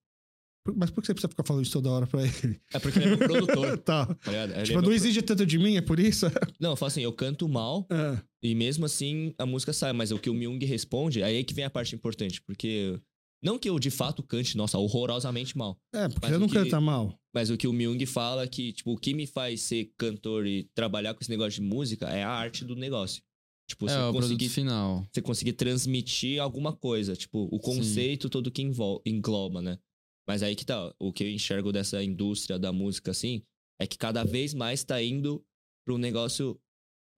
Mas 0.74 0.90
por 0.90 1.00
que 1.00 1.06
você 1.08 1.14
precisa 1.14 1.28
ficar 1.28 1.44
falando 1.44 1.62
isso 1.64 1.72
toda 1.72 1.90
hora 1.90 2.06
pra 2.06 2.22
ele? 2.22 2.60
É 2.72 2.78
porque 2.78 2.98
ele 2.98 3.06
é 3.06 3.16
meu 3.16 3.18
produtor, 3.18 3.76
tá. 3.84 4.06
tá? 4.06 4.16
Ele 4.26 4.52
é 4.54 4.62
Tipo, 4.62 4.78
meu 4.80 4.88
não 4.88 4.92
exige 4.92 5.20
tanto 5.22 5.44
de 5.46 5.58
mim, 5.58 5.76
é 5.76 5.80
por 5.80 5.98
isso? 6.00 6.26
Não, 6.60 6.70
eu 6.70 6.76
falo 6.76 6.88
assim, 6.88 7.02
eu 7.02 7.12
canto 7.12 7.48
mal 7.48 7.86
É. 7.90 8.18
e 8.42 8.54
mesmo 8.54 8.86
assim 8.86 9.34
a 9.38 9.44
música 9.46 9.72
sai. 9.72 9.92
Mas 9.92 10.10
o 10.10 10.18
que 10.18 10.30
o 10.30 10.34
Myung 10.34 10.58
responde, 10.64 11.22
aí 11.22 11.36
é 11.36 11.44
que 11.44 11.52
vem 11.54 11.64
a 11.64 11.70
parte 11.70 11.94
importante. 11.94 12.40
Porque. 12.42 12.98
Não 13.42 13.58
que 13.58 13.68
eu 13.68 13.78
de 13.78 13.90
fato 13.90 14.22
cante, 14.22 14.56
nossa, 14.56 14.78
horrorosamente 14.78 15.56
mal. 15.56 15.78
É, 15.94 16.08
porque 16.08 16.32
o 16.32 16.38
não 16.40 16.48
que- 16.48 16.54
canta 16.54 16.80
mal. 16.80 17.14
Mas 17.34 17.50
o 17.50 17.56
que 17.56 17.66
o 17.68 17.72
Myung 17.72 18.04
fala 18.06 18.44
é 18.44 18.46
que, 18.48 18.72
tipo, 18.72 18.92
o 18.92 18.96
que 18.98 19.12
me 19.12 19.26
faz 19.26 19.60
ser 19.60 19.92
cantor 19.98 20.46
e 20.46 20.64
trabalhar 20.74 21.12
com 21.12 21.20
esse 21.20 21.30
negócio 21.30 21.60
de 21.60 21.68
música 21.68 22.08
é 22.08 22.24
a 22.24 22.30
arte 22.30 22.64
do 22.64 22.74
negócio. 22.74 23.22
Tipo, 23.68 23.86
É, 23.86 23.88
você 23.90 23.94
o 23.98 24.00
produto 24.12 24.22
conseguir, 24.22 24.48
final. 24.48 25.06
você 25.12 25.20
conseguir 25.20 25.52
transmitir 25.52 26.40
alguma 26.40 26.72
coisa. 26.72 27.14
Tipo, 27.14 27.46
o 27.52 27.58
conceito 27.60 28.30
todo 28.30 28.50
que 28.50 28.62
engloba, 29.04 29.60
né? 29.60 29.78
Mas 30.26 30.42
aí 30.42 30.54
que 30.56 30.64
tá, 30.66 30.92
o 30.98 31.12
que 31.12 31.24
eu 31.24 31.30
enxergo 31.30 31.70
dessa 31.72 32.02
indústria 32.02 32.58
da 32.58 32.72
música, 32.72 33.10
assim, 33.12 33.42
é 33.78 33.86
que 33.86 33.96
cada 33.96 34.24
vez 34.24 34.52
mais 34.54 34.82
tá 34.84 35.00
indo 35.02 35.44
pra 35.84 35.94
um 35.94 35.98
negócio 35.98 36.58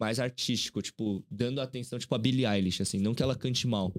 mais 0.01 0.20
artístico, 0.20 0.80
tipo, 0.82 1.24
dando 1.30 1.60
atenção, 1.60 1.98
tipo, 1.98 2.14
a 2.14 2.18
Billie 2.18 2.47
Eilish, 2.47 2.82
assim, 2.82 2.98
não 2.98 3.14
que 3.14 3.22
ela 3.22 3.35
cante 3.35 3.66
mal, 3.66 3.93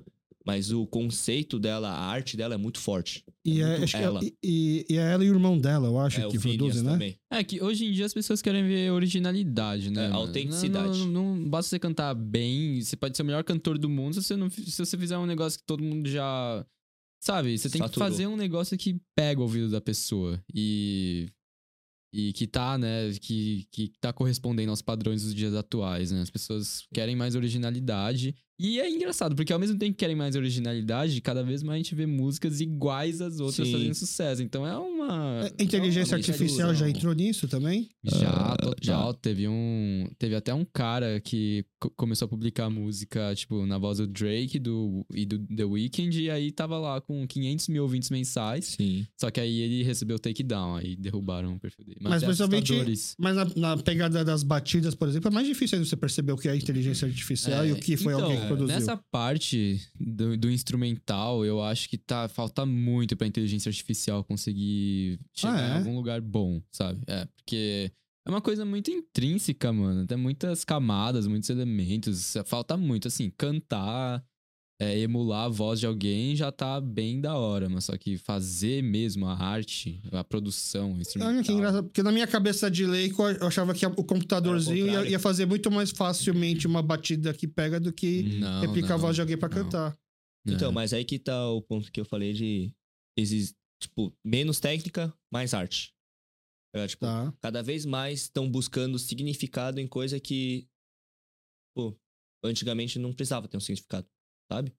mas 0.45 0.71
o 0.71 0.85
conceito 0.87 1.59
dela, 1.59 1.89
a 1.89 2.05
arte 2.05 2.37
dela 2.37 2.53
é 2.53 2.57
muito 2.57 2.79
forte. 2.79 3.25
E 3.43 3.61
é, 3.61 3.65
muito 3.67 3.83
acho 3.83 3.97
que 3.97 4.03
ela. 4.03 4.19
e, 4.23 4.35
e- 4.43 4.85
e 4.91 4.97
é 4.97 5.11
ela 5.11 5.25
e 5.25 5.29
o 5.29 5.33
irmão 5.33 5.57
dela, 5.57 5.87
eu 5.87 5.99
acho, 5.99 6.21
É, 6.21 6.27
que 6.29 6.39
produzem, 6.39 6.83
né? 6.83 6.91
também. 6.91 7.19
É 7.31 7.43
que 7.43 7.61
hoje 7.61 7.85
em 7.85 7.91
dia 7.91 8.05
as 8.05 8.13
pessoas 8.13 8.41
querem 8.41 8.65
ver 8.65 8.91
originalidade, 8.91 9.89
né? 9.91 10.05
É, 10.05 10.11
autenticidade. 10.11 10.97
Não, 10.99 11.07
não- 11.07 11.35
não 11.35 11.49
basta 11.49 11.69
você 11.69 11.79
cantar 11.79 12.13
bem, 12.13 12.81
você 12.81 12.95
pode 12.95 13.17
ser 13.17 13.23
o 13.23 13.25
melhor 13.25 13.43
cantor 13.43 13.77
do 13.77 13.89
mundo 13.89 14.13
se 14.13 14.23
você, 14.23 14.35
não, 14.37 14.49
se 14.49 14.77
você 14.85 14.97
fizer 14.97 15.17
um 15.17 15.25
negócio 15.25 15.59
que 15.59 15.65
todo 15.65 15.83
mundo 15.83 16.07
já. 16.09 16.65
Sabe? 17.19 17.57
Você 17.57 17.69
tem 17.69 17.81
que 17.81 17.87
Saturou. 17.87 18.09
fazer 18.09 18.27
um 18.27 18.37
negócio 18.37 18.77
que 18.77 18.99
pega 19.15 19.39
o 19.39 19.43
ouvido 19.43 19.69
da 19.69 19.81
pessoa 19.81 20.41
e. 20.53 21.27
E 22.11 22.33
que 22.33 22.47
tá, 22.47 22.75
né? 22.75 23.11
Que, 23.21 23.67
que 23.71 23.91
tá 24.01 24.11
correspondendo 24.11 24.71
aos 24.71 24.81
padrões 24.81 25.21
dos 25.21 25.35
dias 25.35 25.53
atuais, 25.53 26.09
né? 26.09 26.21
As 26.21 26.29
pessoas 26.31 26.87
querem 26.91 27.15
mais 27.15 27.35
originalidade. 27.35 28.35
E 28.59 28.79
é 28.79 28.89
engraçado, 28.89 29.35
porque 29.35 29.53
ao 29.53 29.59
mesmo 29.59 29.77
tempo 29.77 29.93
que 29.93 29.99
querem 29.99 30.15
mais 30.15 30.35
originalidade, 30.35 31.21
cada 31.21 31.41
vez 31.43 31.63
mais 31.63 31.75
a 31.75 31.77
gente 31.77 31.95
vê 31.95 32.05
músicas 32.05 32.59
iguais 32.59 33.21
às 33.21 33.39
outras 33.39 33.67
Sim. 33.67 33.73
fazendo 33.73 33.93
sucesso. 33.95 34.43
Então 34.43 34.67
é 34.67 34.77
uma. 34.77 35.45
A 35.57 35.63
inteligência 35.63 36.13
é 36.13 36.17
uma 36.17 36.19
artificial 36.25 36.73
já 36.75 36.89
entrou 36.89 37.13
nisso 37.13 37.47
também? 37.47 37.89
Já, 38.03 38.29
Ah, 38.29 38.57
total. 38.57 39.13
Teve 39.13 39.47
um. 39.47 40.09
Teve 40.17 40.35
até 40.35 40.53
um 40.53 40.65
cara 40.65 41.19
que 41.21 41.63
co- 41.79 41.89
começou 41.91 42.25
a 42.25 42.29
publicar 42.29 42.69
música, 42.69 43.33
tipo, 43.35 43.65
na 43.65 43.77
voz 43.77 43.97
do 43.99 44.07
Drake 44.07 44.59
do, 44.59 45.05
e 45.13 45.25
do 45.25 45.39
The 45.39 45.63
Weeknd, 45.65 46.21
e 46.23 46.29
aí 46.29 46.51
tava 46.51 46.77
lá 46.77 46.99
com 46.99 47.25
500 47.27 47.67
mil 47.69 47.83
ouvintes 47.83 48.09
mensais. 48.09 48.75
Sim. 48.77 49.07
Só 49.19 49.31
que 49.31 49.39
aí 49.39 49.59
ele 49.61 49.83
recebeu 49.83 50.19
takedown, 50.19 50.75
aí 50.75 50.95
derrubaram 50.95 51.53
o 51.55 51.59
perfil 51.59 51.85
dele. 51.85 51.97
Mas 52.01 52.23
é 52.23 52.25
principalmente-. 52.25 53.15
Mas 53.17 53.35
na, 53.35 53.45
na 53.55 53.77
pegada 53.77 54.23
das 54.25 54.43
batidas, 54.43 54.95
por 54.95 55.07
exemplo, 55.07 55.29
é 55.29 55.33
mais 55.33 55.47
difícil 55.47 55.77
ainda 55.77 55.87
você 55.87 55.95
perceber 55.95 56.31
o 56.33 56.37
que 56.37 56.49
é 56.49 56.55
inteligência 56.55 57.07
artificial 57.07 57.65
e 57.65 57.71
o 57.71 57.75
que 57.77 57.95
foi 57.95 58.13
então, 58.13 58.25
alguém 58.25 58.48
produziu. 58.49 58.75
Nessa 58.79 58.97
parte 59.11 59.79
do, 59.99 60.37
do 60.37 60.51
instrumental, 60.51 61.45
eu 61.45 61.61
acho 61.61 61.89
que 61.89 61.97
tá, 61.97 62.27
falta 62.27 62.65
muito 62.65 63.15
pra 63.15 63.27
inteligência 63.27 63.69
artificial 63.69 64.23
conseguir 64.23 65.19
chegar 65.33 65.55
Ah, 65.55 65.61
é? 65.61 65.73
em 65.73 65.77
algum 65.79 65.95
lugar 65.95 66.21
bom, 66.21 66.61
sabe? 66.71 67.01
É, 67.07 67.25
porque 67.37 67.91
é 68.25 68.29
uma 68.29 68.41
coisa 68.41 68.65
muito 68.65 68.91
intrínseca, 68.91 69.71
mano. 69.73 70.05
Tem 70.05 70.17
muitas 70.17 70.63
camadas, 70.63 71.25
muitos 71.27 71.49
elementos. 71.49 72.35
Falta 72.45 72.75
muito, 72.77 73.07
assim, 73.07 73.31
cantar, 73.37 74.23
é, 74.81 74.97
emular 74.99 75.45
a 75.45 75.49
voz 75.49 75.79
de 75.79 75.85
alguém 75.85 76.35
já 76.35 76.51
tá 76.51 76.79
bem 76.79 77.19
da 77.19 77.35
hora, 77.37 77.67
mas 77.67 77.83
só 77.85 77.97
que 77.97 78.17
fazer 78.17 78.81
mesmo 78.81 79.25
a 79.25 79.33
arte, 79.37 80.01
a 80.11 80.23
produção, 80.23 80.93
o 80.93 81.01
instrumental. 81.01 81.33
Olha 81.35 81.43
que 81.43 81.51
engraçado, 81.51 81.83
porque 81.85 82.01
na 82.01 82.11
minha 82.13 82.25
cabeça 82.27 82.71
de 82.71 82.85
leigo 82.85 83.21
eu 83.27 83.47
achava 83.47 83.73
que 83.73 83.85
o 83.85 84.03
computadorzinho 84.03 84.87
ia, 84.87 85.09
ia 85.09 85.19
fazer 85.19 85.45
muito 85.45 85.69
mais 85.69 85.91
facilmente 85.91 86.65
uma 86.65 86.81
batida 86.81 87.33
que 87.33 87.45
pega 87.47 87.77
do 87.79 87.91
que 87.91 88.23
Não, 88.39 88.61
replicar 88.61 88.93
a 88.93 88.97
não, 88.97 88.99
voz 88.99 89.15
de 89.15 89.21
alguém 89.21 89.37
pra 89.37 89.49
não. 89.49 89.55
cantar. 89.63 89.97
Então, 90.47 90.69
É. 90.69 90.73
mas 90.73 90.93
aí 90.93 91.03
que 91.03 91.19
tá 91.19 91.49
o 91.49 91.61
ponto 91.61 91.91
que 91.91 91.99
eu 91.99 92.05
falei 92.05 92.31
de. 92.31 92.73
Existe, 93.17 93.53
tipo, 93.81 94.15
menos 94.25 94.61
técnica, 94.61 95.13
mais 95.31 95.53
arte. 95.53 95.93
É, 96.73 96.87
tipo, 96.87 97.05
Tá. 97.05 97.33
cada 97.41 97.61
vez 97.61 97.83
mais 97.85 98.21
estão 98.21 98.49
buscando 98.49 98.97
significado 98.97 99.79
em 99.81 99.87
coisa 99.87 100.17
que. 100.21 100.65
Pô, 101.75 101.93
antigamente 102.45 102.97
não 102.97 103.11
precisava 103.11 103.47
ter 103.49 103.57
um 103.57 103.59
significado, 103.59 104.07
sabe? 104.51 104.73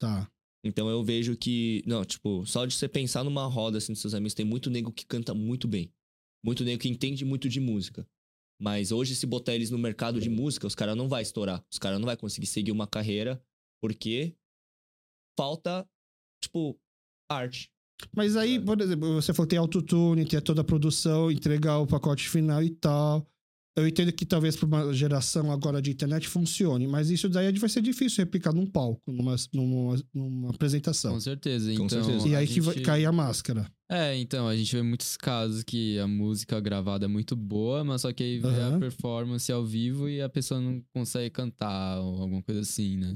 Tá. 0.00 0.30
Então 0.64 0.88
eu 0.88 1.02
vejo 1.04 1.36
que. 1.36 1.82
Não, 1.86 2.04
tipo, 2.04 2.44
só 2.46 2.64
de 2.64 2.74
você 2.74 2.88
pensar 2.88 3.22
numa 3.22 3.46
roda 3.46 3.78
assim 3.78 3.92
dos 3.92 4.00
seus 4.00 4.14
amigos, 4.14 4.34
tem 4.34 4.46
muito 4.46 4.70
nego 4.70 4.92
que 4.92 5.04
canta 5.04 5.34
muito 5.34 5.68
bem. 5.68 5.92
Muito 6.44 6.64
nego 6.64 6.80
que 6.80 6.88
entende 6.88 7.24
muito 7.24 7.48
de 7.48 7.60
música. 7.60 8.06
Mas 8.60 8.92
hoje, 8.92 9.14
se 9.14 9.26
botar 9.26 9.54
eles 9.54 9.70
no 9.70 9.78
mercado 9.78 10.20
de 10.20 10.30
música, 10.30 10.66
os 10.66 10.74
caras 10.74 10.96
não 10.96 11.08
vai 11.08 11.22
estourar. 11.22 11.64
Os 11.70 11.78
caras 11.78 11.98
não 11.98 12.06
vai 12.06 12.16
conseguir 12.16 12.46
seguir 12.46 12.72
uma 12.72 12.86
carreira 12.86 13.42
porque 13.82 14.34
falta, 15.38 15.86
tipo, 16.42 16.78
arte. 17.30 17.70
Mas 18.16 18.36
aí, 18.36 18.62
por 18.62 18.80
exemplo, 18.80 19.14
você 19.14 19.32
falou 19.32 19.46
que 19.46 19.50
tem 19.50 19.58
autotune, 19.58 20.26
tem 20.26 20.40
toda 20.40 20.62
a 20.62 20.64
produção, 20.64 21.30
entregar 21.30 21.78
o 21.78 21.86
pacote 21.86 22.28
final 22.28 22.62
e 22.62 22.70
tal. 22.70 23.26
Eu 23.76 23.88
entendo 23.88 24.12
que 24.12 24.24
talvez 24.24 24.54
para 24.54 24.66
uma 24.66 24.92
geração 24.92 25.50
agora 25.50 25.82
de 25.82 25.90
internet 25.90 26.28
funcione, 26.28 26.86
mas 26.86 27.10
isso 27.10 27.28
daí 27.28 27.52
vai 27.58 27.68
ser 27.68 27.82
difícil 27.82 28.24
replicar 28.24 28.52
num 28.52 28.66
palco, 28.66 29.12
numa, 29.12 29.34
numa, 29.52 30.00
numa 30.14 30.50
apresentação. 30.50 31.14
Com 31.14 31.20
certeza. 31.20 31.74
Com 31.74 31.86
então, 31.86 32.04
certeza. 32.04 32.28
E 32.28 32.36
aí 32.36 32.46
que 32.46 32.60
vai 32.60 32.74
gente- 32.74 32.84
cair 32.84 33.04
a 33.04 33.10
máscara. 33.12 33.66
É, 33.86 34.16
então, 34.16 34.48
a 34.48 34.56
gente 34.56 34.74
vê 34.74 34.80
muitos 34.82 35.14
casos 35.14 35.62
que 35.62 35.98
a 35.98 36.06
música 36.08 36.58
gravada 36.58 37.04
é 37.04 37.08
muito 37.08 37.36
boa, 37.36 37.84
mas 37.84 38.00
só 38.00 38.12
que 38.14 38.22
aí 38.22 38.38
vê 38.38 38.48
a 38.48 38.68
Aham. 38.68 38.78
performance 38.80 39.52
ao 39.52 39.62
vivo 39.64 40.08
e 40.08 40.22
a 40.22 40.28
pessoa 40.28 40.58
não 40.58 40.82
consegue 40.92 41.28
cantar 41.28 42.00
ou 42.00 42.22
alguma 42.22 42.42
coisa 42.42 42.62
assim, 42.62 42.96
né? 42.96 43.14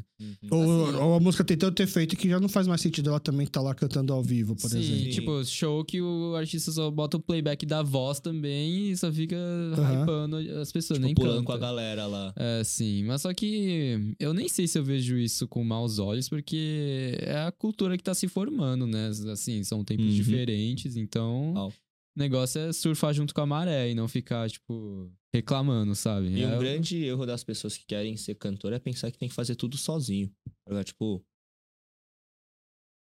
Ou, 0.51 0.63
Assim- 0.89 0.97
ou 0.99 1.15
a 1.15 1.21
música 1.21 1.43
tem 1.45 1.57
tanto 1.57 1.81
efeito 1.83 2.17
que 2.17 2.29
já 2.29 2.39
não 2.39 2.49
faz 2.51 2.67
mais 2.67 2.81
sentido 2.83 3.09
ela 3.09 3.19
também 3.21 3.45
estar 3.47 3.63
lá 3.63 3.75
cantando 3.75 4.13
ao 4.13 4.23
vivo, 4.23 4.55
por 4.57 4.69
Sim, 4.69 4.79
exemplo. 4.79 5.09
tipo, 5.11 5.45
show 5.47 5.83
que 5.85 6.03
o 6.03 6.35
artista 6.37 6.71
só 6.71 6.91
bota 6.91 7.17
o 7.17 7.21
playback 7.21 7.65
da 7.65 7.83
voz 7.83 8.21
também 8.21 8.91
e 8.91 8.97
só 8.97 9.11
fica 9.11 9.37
Aham. 9.37 10.03
hypando 10.03 10.37
as 10.61 10.71
pessoas, 10.71 10.99
Tipo, 10.99 11.07
nem 11.07 11.15
pulando 11.15 11.37
canta. 11.39 11.47
com 11.47 11.53
a 11.53 11.59
galera 11.59 12.07
lá. 12.07 12.33
É, 12.37 12.63
sim, 12.63 13.05
mas 13.05 13.23
só 13.23 13.33
que 13.33 14.15
eu 14.21 14.35
nem 14.35 14.49
sei 14.49 14.69
se 14.69 14.79
eu 14.79 14.85
vejo 14.85 15.17
isso 15.17 15.49
com 15.49 15.65
maus 15.65 15.99
olhos, 15.99 16.29
porque 16.29 17.17
é 17.21 17.39
a 17.47 17.53
cultura 17.53 17.97
que 17.97 18.03
tá 18.05 18.13
se 18.13 18.29
formando, 18.29 18.87
né? 18.87 19.09
Assim, 19.33 19.63
são 19.65 19.83
tempos 19.83 20.05
Uhum. 20.05 20.13
Diferentes, 20.59 20.97
então 20.97 21.55
o 21.69 21.73
negócio 22.19 22.61
é 22.61 22.73
surfar 22.73 23.15
junto 23.15 23.33
com 23.33 23.41
a 23.41 23.47
maré 23.47 23.91
e 23.91 23.95
não 23.95 24.09
ficar, 24.09 24.51
tipo, 24.51 25.13
reclamando, 25.33 25.95
sabe? 25.95 26.29
E 26.29 26.43
É, 26.43 26.49
um 26.49 26.59
grande 26.59 26.97
erro 27.05 27.25
das 27.25 27.45
pessoas 27.45 27.77
que 27.77 27.87
querem 27.87 28.17
ser 28.17 28.35
cantor 28.35 28.73
é 28.73 28.79
pensar 28.79 29.11
que 29.11 29.19
tem 29.19 29.29
que 29.29 29.35
fazer 29.35 29.55
tudo 29.55 29.77
sozinho. 29.77 30.33
tá? 30.67 30.83
Tipo. 30.85 31.25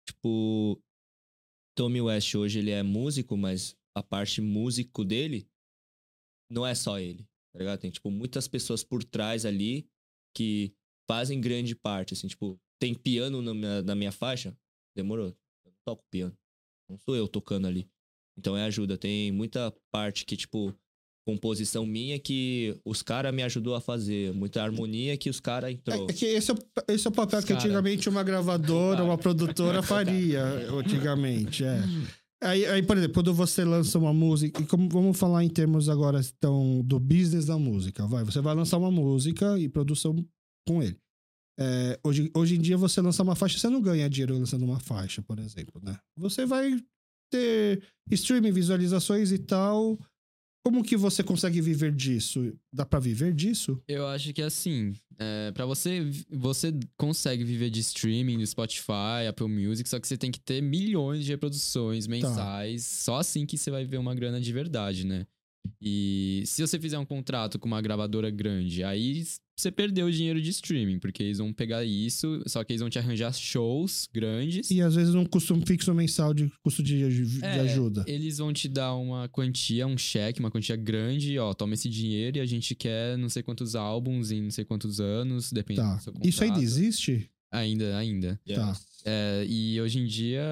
Tipo. 0.09 0.81
Tommy 1.77 2.01
West 2.01 2.35
hoje 2.35 2.59
ele 2.59 2.71
é 2.71 2.83
músico, 2.83 3.37
mas 3.37 3.77
a 3.97 4.03
parte 4.03 4.41
músico 4.41 5.05
dele 5.05 5.49
não 6.51 6.67
é 6.67 6.75
só 6.75 6.99
ele. 6.99 7.25
Tá 7.53 7.59
ligado? 7.59 7.81
Tem, 7.81 7.91
tipo, 7.91 8.11
muitas 8.11 8.47
pessoas 8.47 8.85
por 8.85 9.03
trás 9.03 9.45
ali 9.45 9.89
que 10.37 10.73
fazem 11.09 11.41
grande 11.41 11.75
parte. 11.75 12.13
Assim, 12.15 12.29
tipo, 12.29 12.61
tem 12.81 12.95
piano 12.95 13.41
na 13.43 13.55
minha, 13.55 13.83
na 13.83 13.95
minha 13.95 14.13
faixa? 14.13 14.57
Demorou. 14.97 15.29
Eu 15.29 15.73
não 15.73 15.79
toco 15.85 16.05
piano. 16.11 16.37
Não 16.91 16.99
sou 16.99 17.15
eu 17.17 17.29
tocando 17.29 17.67
ali. 17.67 17.89
Então 18.39 18.57
é 18.57 18.65
ajuda. 18.65 18.99
Tem 18.99 19.31
muita 19.33 19.73
parte 19.93 20.25
que, 20.25 20.37
tipo, 20.37 20.75
composição 21.27 21.87
minha 21.87 22.19
que 22.19 22.75
os 22.85 23.03
caras 23.03 23.33
me 23.35 23.43
ajudou 23.43 23.75
a 23.75 23.81
fazer, 23.81 24.33
muita 24.35 24.63
harmonia 24.63 25.17
que 25.17 25.31
os 25.31 25.39
caras 25.39 25.71
entrou. 25.73 26.09
É, 26.09 26.11
é 26.11 26.15
que 26.15 26.27
esse 26.27 26.51
é, 26.51 26.55
o- 26.55 26.93
esse 26.93 27.07
é 27.07 27.11
o 27.11 27.13
papel 27.13 27.39
Os 27.39 27.45
que 27.45 27.53
cara. 27.53 27.61
antigamente 27.65 28.09
uma 28.09 28.23
gravadora, 28.23 29.05
uma 29.05 29.19
produtora 29.19 29.83
faria, 29.83 30.43
antigamente, 30.73 31.65
é. 31.65 31.81
Aí, 32.43 32.65
aí, 32.67 32.83
por 32.83 32.97
exemplo, 32.97 33.15
quando 33.15 33.35
você 33.35 33.65
lança 33.65 33.99
uma 33.99 34.15
música, 34.15 34.63
e 34.63 34.67
como 34.67 34.89
vamos 34.89 35.19
falar 35.19 35.45
em 35.45 35.49
termos 35.51 35.91
agora 35.91 36.21
então, 36.39 36.81
do 36.83 36.99
business 36.99 37.45
da 37.47 37.59
música, 37.59 38.07
vai, 38.07 38.25
você 38.25 38.41
vai 38.41 38.55
lançar 38.55 38.79
uma 38.79 38.91
música 38.91 39.59
e 39.59 39.69
produção 39.69 40.17
com 40.67 40.83
ele. 40.83 40.97
É, 41.59 41.99
hoje, 42.05 42.31
hoje 42.35 42.57
em 42.57 42.61
dia 42.61 42.77
você 42.77 43.01
lança 43.01 43.23
uma 43.23 43.35
faixa, 43.35 43.59
você 43.59 43.69
não 43.69 43.83
ganha 43.83 44.09
dinheiro 44.09 44.39
lançando 44.39 44.65
uma 44.65 44.81
faixa, 44.81 45.23
por 45.23 45.39
exemplo, 45.39 45.81
né? 45.85 45.99
Você 46.17 46.47
vai 46.47 46.83
ter 47.31 47.83
streaming, 48.11 48.53
visualizações 48.53 49.31
e 49.31 49.39
tal. 49.39 49.99
Como 50.63 50.85
que 50.85 50.97
você 50.97 51.23
consegue 51.23 51.61
viver 51.61 51.91
disso? 51.91 52.53
Dá 52.71 52.85
pra 52.85 53.01
viver 53.01 53.33
disso? 53.33 53.83
Eu 53.89 54.07
acho 54.07 54.33
que 54.35 54.43
assim, 54.43 54.95
é, 55.19 55.51
para 55.53 55.65
você, 55.65 56.11
você 56.31 56.71
consegue 56.99 57.45
viver 57.45 57.71
de 57.71 57.81
streaming 57.81 58.39
do 58.39 58.47
Spotify, 58.47 59.27
Apple 59.29 59.49
Music, 59.49 59.89
só 59.89 59.99
que 59.99 60.07
você 60.07 60.19
tem 60.19 60.31
que 60.31 60.41
ter 60.41 60.61
milhões 60.63 61.25
de 61.25 61.31
reproduções 61.31 62.07
mensais. 62.07 62.85
Só 62.85 63.17
assim 63.17 63.47
que 63.47 63.57
você 63.57 63.71
vai 63.71 63.87
ver 63.87 63.99
uma 63.99 64.15
grana 64.15 64.39
de 64.39 64.53
verdade, 64.53 65.07
né? 65.07 65.27
E 65.81 66.43
se 66.47 66.61
você 66.63 66.79
fizer 66.79 66.99
um 66.99 67.05
contrato 67.07 67.59
com 67.59 67.67
uma 67.67 67.81
gravadora 67.81 68.31
grande, 68.31 68.85
aí 68.85 69.25
você 69.57 69.71
perdeu 69.71 70.07
o 70.07 70.11
dinheiro 70.13 70.41
de 70.41 70.51
streaming, 70.51 70.99
porque 70.99 71.23
eles 71.23 71.39
vão 71.39 71.53
pegar 71.53 71.85
isso, 71.85 72.43
só 72.47 72.63
que 72.65 72.73
eles 72.73 72.81
vão 72.81 72.89
te 72.89 72.99
arranjar 72.99 73.33
shows 73.35 74.09
grandes. 74.13 74.71
E 74.71 74.81
às 74.81 74.95
vezes 74.95 75.15
um 75.15 75.25
custo 75.25 75.55
fixo 75.67 75.93
mensal 75.95 76.33
de 76.33 76.51
custo 76.63 76.83
de, 76.83 77.27
de 77.27 77.45
É, 77.45 77.61
ajuda. 77.61 78.05
Eles 78.07 78.39
vão 78.39 78.53
te 78.53 78.69
dar 78.69 78.95
uma 78.95 79.29
quantia, 79.29 79.87
um 79.87 79.99
cheque, 79.99 80.41
uma 80.41 80.51
quantia 80.51 80.77
grande, 80.77 81.39
ó, 81.39 81.53
toma 81.53 81.75
esse 81.75 81.89
dinheiro 81.89 82.39
e 82.39 82.41
a 82.41 82.47
gente 82.47 82.75
quer 82.75 83.17
não 83.19 83.29
sei 83.29 83.43
quantos 83.43 83.75
álbuns 83.75 84.31
em 84.31 84.43
não 84.43 84.51
sei 84.51 84.65
quantos 84.65 84.99
anos, 85.01 85.53
dependendo 85.53 85.89
Tá. 85.89 85.97
do 85.97 86.03
seu 86.03 86.13
Isso 86.25 86.43
ainda 86.43 86.55
contrato. 86.57 86.63
existe? 86.63 87.31
Ainda, 87.53 87.97
ainda. 87.97 88.41
Tá. 88.55 88.79
É, 89.05 89.45
e 89.49 89.81
hoje 89.81 89.99
em 89.99 90.07
dia, 90.07 90.43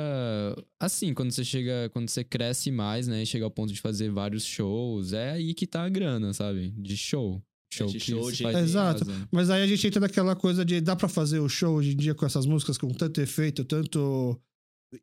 assim, 0.80 1.12
quando 1.14 1.30
você 1.30 1.44
chega, 1.44 1.90
quando 1.92 2.08
você 2.08 2.24
cresce 2.24 2.70
mais, 2.70 3.06
né, 3.06 3.22
e 3.22 3.26
chega 3.26 3.44
ao 3.44 3.50
ponto 3.50 3.72
de 3.72 3.80
fazer 3.80 4.10
vários 4.10 4.44
shows, 4.44 5.12
é 5.12 5.32
aí 5.32 5.54
que 5.54 5.66
tá 5.66 5.84
a 5.84 5.88
grana, 5.88 6.32
sabe? 6.32 6.70
De 6.76 6.96
show. 6.96 7.42
Show 7.72 7.86
de 7.88 7.98
que 7.98 8.10
show, 8.12 8.32
de- 8.32 8.46
Exato. 8.46 9.04
Mas 9.30 9.50
aí 9.50 9.62
a 9.62 9.66
gente 9.66 9.86
entra 9.86 10.00
naquela 10.00 10.34
coisa 10.34 10.64
de 10.64 10.80
dá 10.80 10.96
pra 10.96 11.06
fazer 11.08 11.38
o 11.38 11.48
show 11.48 11.76
hoje 11.76 11.92
em 11.92 11.96
dia 11.96 12.14
com 12.14 12.24
essas 12.24 12.46
músicas 12.46 12.78
com 12.78 12.88
tanto 12.88 13.20
efeito, 13.20 13.62
tanto 13.62 14.40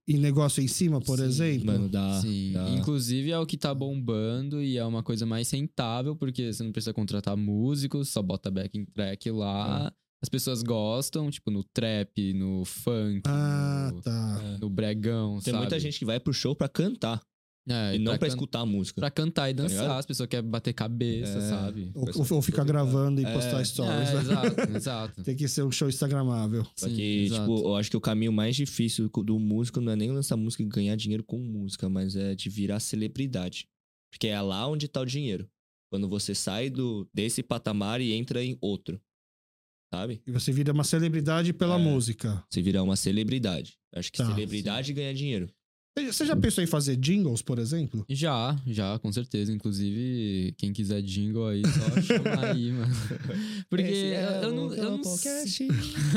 em 0.08 0.18
negócio 0.18 0.64
em 0.64 0.68
cima, 0.68 1.00
por 1.00 1.20
Sim, 1.20 1.26
exemplo. 1.26 1.68
Mano, 1.68 1.88
dá. 1.88 2.20
Sim, 2.20 2.54
dá. 2.54 2.68
inclusive 2.72 3.30
é 3.30 3.38
o 3.38 3.46
que 3.46 3.56
tá 3.56 3.72
bombando 3.72 4.64
e 4.64 4.78
é 4.80 4.84
uma 4.84 5.04
coisa 5.04 5.28
mais 5.28 5.52
rentável, 5.52 6.16
porque 6.16 6.52
você 6.52 6.64
não 6.64 6.72
precisa 6.72 6.92
contratar 6.92 7.38
músicos, 7.38 8.10
só 8.10 8.24
bota 8.24 8.50
backing 8.50 8.86
track 8.86 9.30
lá. 9.30 9.94
As 10.26 10.30
pessoas 10.30 10.64
gostam, 10.64 11.30
tipo, 11.30 11.52
no 11.52 11.64
trap, 11.64 12.34
no 12.34 12.66
funk, 12.66 13.22
Ah, 13.28 13.92
no, 13.94 14.02
tá. 14.02 14.58
no 14.60 14.70
bregão, 14.72 15.34
Tem 15.40 15.52
sabe? 15.54 15.58
muita 15.60 15.80
gente 15.80 16.00
que 16.00 16.06
vai 16.06 16.20
pro 16.20 16.34
show 16.34 16.56
pra 16.56 16.68
cantar 16.68 17.22
É, 17.70 17.96
e 17.96 18.00
não 18.00 18.14
pra, 18.14 18.20
can- 18.22 18.28
escutar 18.28 18.62
a 18.62 18.66
música. 18.66 19.00
Pra 19.00 19.12
cantar 19.12 19.52
e 19.52 19.54
Tá 19.54 19.62
dançar, 19.62 19.82
ligado? 19.84 20.00
as 20.00 20.06
pessoas 20.08 20.28
querem 20.28 20.50
bater 20.50 20.74
cabeça, 20.74 21.38
É. 21.38 21.42
sabe? 21.42 21.92
Ou, 21.94 22.08
ou- 22.38 22.42
ficar 22.42 22.64
gravando 22.64 23.22
e 23.22 23.26
É. 23.26 23.34
postar 23.34 23.64
stories. 23.64 24.10
É, 24.10 24.14
né? 24.16 24.22
exato, 24.22 24.72
exato. 24.76 25.24
Tem 25.24 25.36
que 25.36 25.48
ser 25.48 25.62
um 25.64 25.72
show 25.72 25.88
instagramável. 25.88 26.66
Só 26.76 26.88
Sim, 26.88 26.96
que, 26.96 27.26
exato. 27.26 27.42
tipo, 27.42 27.68
eu 27.68 27.76
acho 27.76 27.92
que 27.92 27.98
o 27.98 28.02
caminho 28.02 28.34
mais 28.34 28.56
difícil 28.56 29.08
do 29.10 29.38
músico 29.40 29.80
não 29.80 29.92
é 29.92 29.96
nem 29.96 30.12
lançar 30.12 30.36
música 30.38 30.64
e 30.64 30.66
ganhar 30.66 30.96
dinheiro 30.96 31.24
com 31.24 31.38
música, 31.38 31.88
mas 31.88 32.16
é 32.16 32.34
de 32.34 32.50
virar 32.50 32.80
celebridade. 32.80 33.68
Porque 34.12 34.26
é 34.28 34.42
lá 34.42 34.68
onde 34.68 34.88
tá 34.88 35.02
o 35.02 35.06
dinheiro. 35.06 35.48
Quando 35.92 36.10
você 36.10 36.34
sai 36.34 36.68
do, 36.72 37.08
desse 37.14 37.44
patamar 37.44 38.02
e 38.02 38.12
entra 38.14 38.44
em 38.44 38.58
outro. 38.60 39.00
Sabe? 39.96 40.22
E 40.28 40.32
você 40.32 40.52
vira 40.52 40.74
uma 40.74 40.84
celebridade 40.84 41.54
pela 41.54 41.76
É. 41.76 41.84
música. 41.84 42.44
Você 42.50 42.62
virar 42.62 42.84
uma 42.84 42.96
celebridade. 42.96 43.78
Acho 43.94 44.12
que 44.12 44.18
Tá, 44.18 44.26
celebridade 44.26 44.92
ganha 44.94 45.14
dinheiro. 45.14 45.50
Você 45.98 46.26
já 46.26 46.36
pensou 46.36 46.62
em 46.62 46.68
fazer 46.68 46.98
jingles, 46.98 47.42
por 47.42 47.58
exemplo? 47.58 48.06
Já, 48.10 48.54
já, 48.68 49.00
com 49.00 49.10
certeza. 49.14 49.54
Inclusive, 49.54 50.54
quem 50.58 50.74
quiser 50.74 51.02
jingle 51.02 51.48
aí, 51.48 51.62
só 51.62 52.02
chamar 52.02 52.46
aí, 52.52 52.70
mano. 52.74 52.94
Porque 53.70 53.84
é 53.86 54.40
eu, 54.44 54.52
não. 54.54 54.74
Eu 54.74 54.92
não 54.92 55.02
Podcast. 55.02 55.68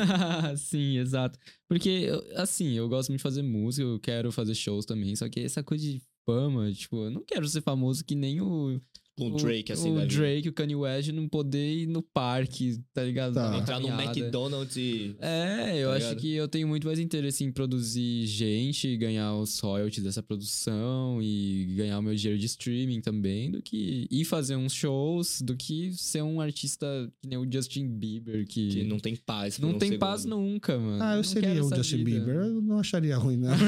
Sim, 0.58 0.98
exato. 0.98 1.38
Porque, 1.68 2.08
assim, 2.34 2.72
eu 2.72 2.88
gosto 2.88 3.10
muito 3.10 3.20
de 3.20 3.22
fazer 3.22 3.42
música, 3.42 3.86
eu 3.86 4.00
quero 4.00 4.32
fazer 4.32 4.54
shows 4.56 4.84
também. 4.84 5.14
Só 5.14 5.28
que 5.28 5.38
essa 5.38 5.62
coisa 5.62 5.84
de 5.84 6.02
fama, 6.26 6.72
tipo, 6.72 7.04
eu 7.04 7.10
não 7.12 7.24
quero 7.24 7.46
ser 7.48 7.60
famoso 7.62 8.04
que 8.04 8.16
nem 8.16 8.40
o. 8.40 8.80
Com 9.18 9.32
o 9.32 9.36
Drake, 9.36 9.72
assim, 9.72 9.90
O 9.90 9.94
vida. 9.94 10.06
Drake, 10.06 10.48
o 10.48 10.52
Kanye 10.52 10.76
West, 10.76 11.08
não 11.10 11.28
poder 11.28 11.74
ir 11.82 11.86
no 11.86 12.02
parque, 12.02 12.78
tá 12.94 13.02
ligado? 13.02 13.34
Tá. 13.34 13.56
Entrar 13.58 13.80
no. 13.80 13.88
McDonald's 13.88 14.76
e. 14.76 15.16
É, 15.20 15.76
eu 15.78 15.88
Tá 15.90 15.96
acho 15.96 16.06
ligado? 16.08 16.20
que 16.20 16.32
eu 16.34 16.48
tenho 16.48 16.68
muito 16.68 16.86
mais 16.86 16.98
interesse 16.98 17.42
em 17.44 17.50
produzir 17.52 18.26
gente, 18.26 18.96
ganhar 18.96 19.34
os 19.34 19.58
royalties 19.60 20.02
dessa 20.04 20.22
produção 20.22 21.20
e 21.22 21.74
ganhar 21.76 21.98
o 21.98 22.02
meu 22.02 22.14
dinheiro 22.14 22.38
de 22.38 22.46
streaming 22.46 23.00
também, 23.00 23.50
do 23.50 23.60
que 23.62 24.06
ir 24.10 24.24
fazer 24.24 24.56
uns 24.56 24.72
shows, 24.72 25.40
do 25.42 25.56
que 25.56 25.92
ser 25.92 26.22
um 26.22 26.40
artista 26.40 26.86
que 27.22 27.28
nem 27.28 27.38
o 27.38 27.46
Justin 27.50 27.88
Bieber, 27.88 28.46
que, 28.46 28.68
Que 28.68 28.84
não 28.84 28.98
tem 28.98 29.16
paz. 29.16 29.56
por 29.58 29.62
não 29.66 29.74
um 29.74 29.78
tem 29.78 29.88
segundo. 29.90 30.00
paz 30.00 30.24
nunca, 30.24 30.78
mano. 30.78 31.02
Ah, 31.02 31.12
eu 31.12 31.16
Não 31.16 31.24
seria 31.24 31.64
o 31.64 31.74
Justin 31.74 31.96
vida. 32.04 32.10
Bieber. 32.20 32.34
Eu 32.36 32.62
não 32.62 32.78
acharia 32.78 33.16
ruim, 33.16 33.36
não. 33.36 33.48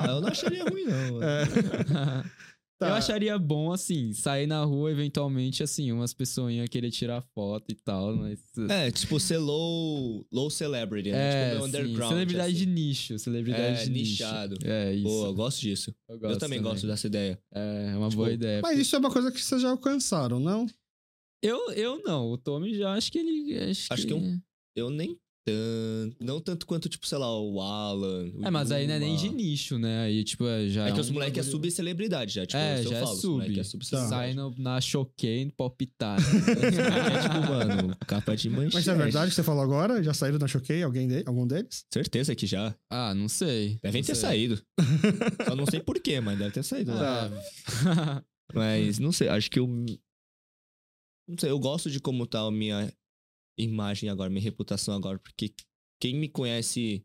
Ah, 0.00 0.06
eu 0.10 0.20
não 0.20 0.28
acharia 0.28 0.64
ruim, 0.64 0.84
não. 0.84 1.12
mano. 1.14 2.24
Tá. 2.78 2.90
Eu 2.90 2.94
acharia 2.94 3.36
bom, 3.36 3.72
assim, 3.72 4.12
sair 4.12 4.46
na 4.46 4.62
rua, 4.62 4.92
eventualmente, 4.92 5.64
assim, 5.64 5.90
umas 5.90 6.14
pessoinhas 6.14 6.68
querer 6.68 6.92
tirar 6.92 7.20
foto 7.34 7.72
e 7.72 7.74
tal, 7.74 8.14
mas... 8.14 8.40
É, 8.70 8.88
tipo, 8.92 9.18
ser 9.18 9.38
low, 9.38 10.24
low 10.30 10.48
celebrity, 10.48 11.10
né? 11.10 11.18
É, 11.18 11.52
tipo, 11.54 11.64
underground. 11.64 12.12
celebridade 12.12 12.54
assim. 12.54 12.64
de 12.64 12.66
nicho, 12.66 13.18
celebridade 13.18 13.80
É, 13.80 13.84
de 13.84 13.90
nicho. 13.90 14.10
nichado. 14.12 14.56
É, 14.64 14.94
isso. 14.94 15.02
Pô, 15.02 15.26
eu 15.26 15.34
gosto 15.34 15.60
disso. 15.60 15.92
eu, 16.08 16.20
Eu, 16.22 16.38
também 16.38 16.62
gosto 16.62 16.86
dessa 16.86 17.08
ideia. 17.08 17.36
É, 17.52 17.90
é 17.94 17.96
uma 17.96 18.10
Tipo, 18.10 18.22
boa 18.22 18.32
ideia. 18.32 18.60
Mas 18.62 18.78
isso 18.78 18.94
é 18.94 18.98
uma 19.00 19.10
coisa 19.10 19.32
que 19.32 19.42
vocês 19.42 19.60
já 19.60 19.70
alcançaram, 19.70 20.38
não? 20.38 20.64
Eu, 21.42 21.72
eu 21.72 22.00
não, 22.04 22.30
o 22.30 22.38
Tommy 22.38 22.74
já 22.76 22.92
acho 22.94 23.10
que 23.10 23.18
ele. 23.18 23.58
Acho, 23.58 23.92
Acho 23.92 24.02
que, 24.02 24.08
que 24.08 24.14
um- 24.14 24.40
Eu 24.76 24.88
nem 24.90 25.18
tanto. 25.50 26.16
Não 26.24 26.40
tanto 26.40 26.66
quanto, 26.66 26.88
tipo, 26.88 27.06
sei 27.06 27.18
lá, 27.18 27.40
o 27.40 27.60
Alan. 27.60 28.30
o 28.34 28.46
É, 28.46 28.50
mas 28.50 28.70
aí 28.70 28.86
não 28.86 28.94
é 28.94 28.98
nem 28.98 29.16
de 29.16 29.28
nicho, 29.28 29.78
né? 29.78 30.02
Aí, 30.04 30.24
tipo, 30.24 30.46
é, 30.46 30.68
já. 30.68 30.86
É 30.88 30.92
que 30.92 30.98
um 30.98 31.00
os 31.00 31.10
moleques 31.10 31.46
é 31.46 31.50
subcelebridade 31.50 32.34
já. 32.34 32.46
Tipo, 32.46 32.58
É, 32.58 32.82
já 32.82 32.96
é 32.96 33.00
falo, 33.00 33.16
sub. 33.16 33.44
é 33.52 33.56
Tá. 33.56 33.64
subcelebridade. 33.64 34.08
Sai 34.08 34.34
no, 34.34 34.54
na 34.58 34.80
Choquei, 34.80 35.44
no 35.44 35.52
Palpitar. 35.52 36.18
É 36.58 37.22
tipo, 37.22 37.48
mano, 37.52 37.96
capa 38.06 38.36
de 38.36 38.48
manchete. 38.50 38.74
Mas 38.74 38.88
é 38.88 38.94
verdade 38.94 39.28
que 39.30 39.34
você 39.34 39.42
falou 39.42 39.62
agora? 39.62 40.02
Já 40.02 40.12
saíram 40.14 40.38
na 40.38 40.46
Choquei? 40.46 40.82
Alguém 40.82 41.08
de... 41.08 41.22
Algum 41.26 41.46
deles? 41.46 41.84
Certeza 41.92 42.34
que 42.34 42.46
já. 42.46 42.74
ah, 42.90 43.14
não 43.14 43.28
sei. 43.28 43.78
Devem 43.82 44.02
não 44.02 44.06
ter 44.06 44.14
sei. 44.14 44.28
saído. 44.28 44.62
Só 45.46 45.54
não 45.56 45.66
sei 45.66 45.80
porquê, 45.80 46.20
mas 46.20 46.38
deve 46.38 46.50
ter 46.52 46.62
saído. 46.62 46.92
lá. 46.94 47.30
Ah, 47.86 48.22
Mas 48.54 48.98
não 48.98 49.12
sei, 49.12 49.28
acho 49.28 49.50
que 49.50 49.58
eu. 49.58 49.66
Não 49.66 51.36
sei, 51.38 51.50
eu 51.50 51.58
gosto 51.58 51.90
de 51.90 52.00
como 52.00 52.26
tá 52.26 52.40
a 52.40 52.50
minha 52.50 52.90
imagem 53.58 54.08
agora, 54.08 54.30
minha 54.30 54.42
reputação 54.42 54.94
agora, 54.94 55.18
porque 55.18 55.52
quem 56.00 56.14
me 56.14 56.28
conhece 56.28 57.04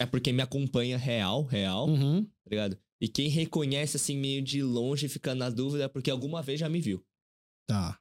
é 0.00 0.06
porque 0.06 0.32
me 0.32 0.42
acompanha 0.42 0.96
real, 0.98 1.44
real, 1.44 1.88
Uhum. 1.88 2.24
tá 2.24 2.50
ligado? 2.50 2.78
E 3.00 3.08
quem 3.08 3.28
reconhece 3.28 3.96
assim 3.96 4.16
meio 4.16 4.42
de 4.42 4.62
longe 4.62 5.08
fica 5.08 5.34
na 5.34 5.50
dúvida 5.50 5.84
é 5.84 5.88
porque 5.88 6.10
alguma 6.10 6.40
vez 6.42 6.58
já 6.60 6.68
me 6.68 6.80
viu. 6.80 7.04
Tá. 7.68 7.98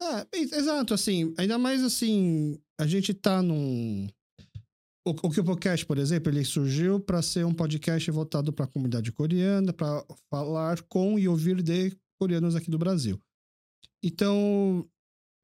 É, 0.00 0.38
exato, 0.38 0.94
assim, 0.94 1.32
ainda 1.38 1.58
mais 1.58 1.82
assim, 1.82 2.58
a 2.80 2.86
gente 2.86 3.14
tá 3.14 3.40
num. 3.42 4.08
O, 5.06 5.10
o 5.10 5.30
Kipocast, 5.30 5.84
por 5.86 5.98
exemplo, 5.98 6.32
ele 6.32 6.44
surgiu 6.44 7.00
para 7.00 7.20
ser 7.22 7.44
um 7.44 7.54
podcast 7.54 8.08
voltado 8.10 8.52
para 8.52 8.64
a 8.64 8.68
comunidade 8.68 9.10
coreana, 9.12 9.72
para 9.72 10.04
falar 10.30 10.80
com 10.82 11.18
e 11.18 11.26
ouvir 11.28 11.60
de 11.62 11.96
coreanos 12.20 12.54
aqui 12.54 12.70
do 12.70 12.78
Brasil. 12.78 13.20
Então, 14.02 14.88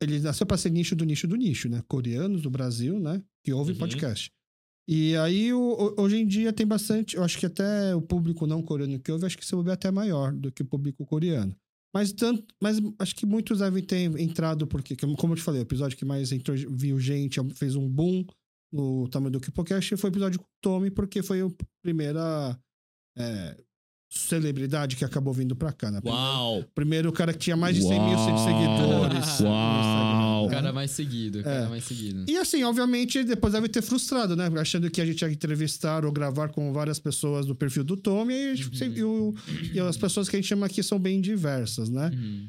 ele 0.00 0.20
nasceu 0.20 0.46
para 0.46 0.56
ser 0.56 0.70
nicho 0.70 0.94
do 0.94 1.04
nicho 1.04 1.26
do 1.26 1.36
nicho, 1.36 1.68
né? 1.68 1.82
Coreanos 1.88 2.42
do 2.42 2.50
Brasil, 2.50 2.98
né? 2.98 3.22
Que 3.44 3.52
ouvem 3.52 3.74
Uhum. 3.74 3.80
podcast. 3.80 4.30
E 4.88 5.14
aí, 5.16 5.52
hoje 5.52 6.16
em 6.16 6.26
dia, 6.26 6.52
tem 6.52 6.66
bastante. 6.66 7.16
Eu 7.16 7.22
acho 7.22 7.36
que 7.38 7.44
até 7.44 7.94
o 7.94 8.00
público 8.00 8.46
não 8.46 8.62
coreano 8.62 8.98
que 8.98 9.12
ouve, 9.12 9.26
acho 9.26 9.36
que 9.36 9.44
se 9.44 9.54
ouve 9.54 9.70
até 9.70 9.90
maior 9.90 10.32
do 10.32 10.50
que 10.50 10.62
o 10.62 10.66
público 10.66 11.04
coreano. 11.04 11.54
Mas, 11.94 12.12
tanto, 12.12 12.42
mas 12.62 12.78
acho 12.98 13.14
que 13.14 13.26
muitos 13.26 13.58
devem 13.58 13.82
ter 13.82 14.18
entrado, 14.18 14.66
porque, 14.66 14.96
como 14.96 15.32
eu 15.32 15.36
te 15.36 15.42
falei, 15.42 15.60
o 15.60 15.62
episódio 15.62 15.96
que 15.96 16.04
mais 16.04 16.32
entrou, 16.32 16.56
viu 16.70 16.98
gente, 16.98 17.38
fez 17.54 17.74
um 17.76 17.88
boom 17.88 18.24
no 18.72 19.08
tamanho 19.08 19.32
do 19.32 19.40
Kipocast 19.40 19.96
foi 19.96 20.10
o 20.10 20.12
episódio 20.12 20.38
com 20.38 20.44
o 20.44 20.60
Tommy, 20.62 20.90
porque 20.90 21.22
foi 21.22 21.40
a 21.40 21.48
primeira 21.82 22.58
é, 23.16 23.56
celebridade 24.08 24.96
que 24.96 25.04
acabou 25.04 25.32
vindo 25.34 25.54
pra 25.54 25.72
cá, 25.72 25.90
né? 25.90 26.00
Primeiro, 26.00 26.22
Uau! 26.24 26.64
primeiro 26.74 27.08
o 27.10 27.12
cara 27.12 27.32
que 27.32 27.38
tinha 27.38 27.56
mais 27.56 27.76
de 27.76 27.82
100 27.82 27.90
mil 27.90 28.18
Uau! 28.18 28.38
seguidores. 28.38 29.40
no 29.40 29.46
Uau! 29.46 29.80
Instagram, 29.80 30.38
o 30.42 30.46
né? 30.48 30.54
cara 30.54 30.72
mais 30.72 30.90
seguido, 30.90 31.40
o 31.40 31.42
cara 31.44 31.64
É. 31.64 31.68
mais 31.68 31.84
seguido. 31.84 32.24
E 32.28 32.36
assim, 32.38 32.64
obviamente, 32.64 33.22
depois 33.22 33.52
deve 33.52 33.68
ter 33.68 33.82
frustrado, 33.82 34.34
né? 34.34 34.48
Achando 34.58 34.90
que 34.90 35.00
a 35.00 35.06
gente 35.06 35.20
ia 35.20 35.30
entrevistar 35.30 36.04
ou 36.04 36.12
gravar 36.12 36.48
com 36.48 36.72
várias 36.72 36.98
pessoas 36.98 37.44
do 37.46 37.54
perfil 37.54 37.84
do 37.84 37.96
Tommy. 37.96 38.34
E, 38.34 38.52
Uhum. 38.54 38.92
e 38.96 39.02
o- 39.04 39.34
e 39.74 39.80
as 39.80 39.96
pessoas 39.96 40.28
que 40.28 40.36
a 40.36 40.38
gente 40.38 40.48
chama 40.48 40.66
aqui 40.66 40.82
são 40.82 40.98
bem 40.98 41.20
diversas, 41.20 41.88
né? 41.88 42.10
Uhum. 42.12 42.48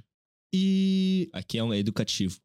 E. 0.54 1.30
Aqui 1.34 1.58
é 1.58 1.64
um 1.64 1.74
educativo. 1.74 2.38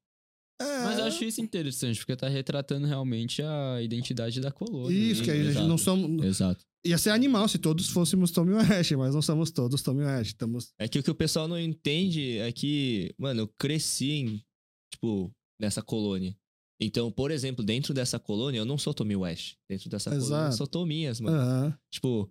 É, 0.61 0.85
Mas 0.85 0.99
eu 0.99 1.05
acho 1.05 1.25
isso 1.25 1.41
interessante, 1.41 1.99
porque 1.99 2.15
tá 2.17 2.29
retratando 2.29 2.87
realmente 2.87 3.43
a 3.43 3.83
identidade 3.83 4.41
da 4.41 4.53
colônia. 4.53 4.97
Isso, 4.97 5.21
né? 5.21 5.25
que 5.25 5.31
a 5.31 5.37
gente 5.37 5.49
Exato. 5.49 5.67
não 5.67 5.79
somos. 5.79 6.25
Exato. 6.25 6.65
Ia 6.87 6.99
ser 6.99 7.11
animal 7.11 7.49
se 7.49 7.59
todos 7.59 7.89
fôssemos 7.89 8.31
Tommy 8.31 8.53
West, 8.55 8.93
mas 8.93 9.15
não 9.15 9.23
somos 9.23 9.51
todos 9.51 9.83
Tommy 9.83 10.05
West. 10.05 10.33
Estamos. 10.33 10.73
É 10.79 10.87
que 10.87 10.99
o 10.99 11.03
que 11.03 11.11
o 11.11 11.15
pessoal 11.15 11.49
não 11.49 11.59
entende 11.59 12.39
é 12.39 12.53
que, 12.53 13.15
mano, 13.19 13.43
eu 13.43 13.49
cresci 13.59 14.11
em, 14.13 14.45
tipo, 14.93 15.33
nessa 15.61 15.83
colônia. 15.83 16.37
Então, 16.81 17.11
por 17.11 17.31
exemplo, 17.31 17.65
dentro 17.65 17.95
dessa 17.95 18.19
colônia, 18.19 18.59
eu 18.59 18.65
não 18.65 18.77
sou 18.77 18.93
Tommy 18.93 19.17
West. 19.17 19.57
Dentro 19.69 19.89
dessa 19.89 20.11
colônia, 20.11 20.27
eu 20.35 20.39
Exato. 20.39 20.57
sou 20.57 20.67
Tominhas, 20.67 21.21
mano. 21.21 21.37
Aham. 21.37 21.79
Tipo, 21.91 22.31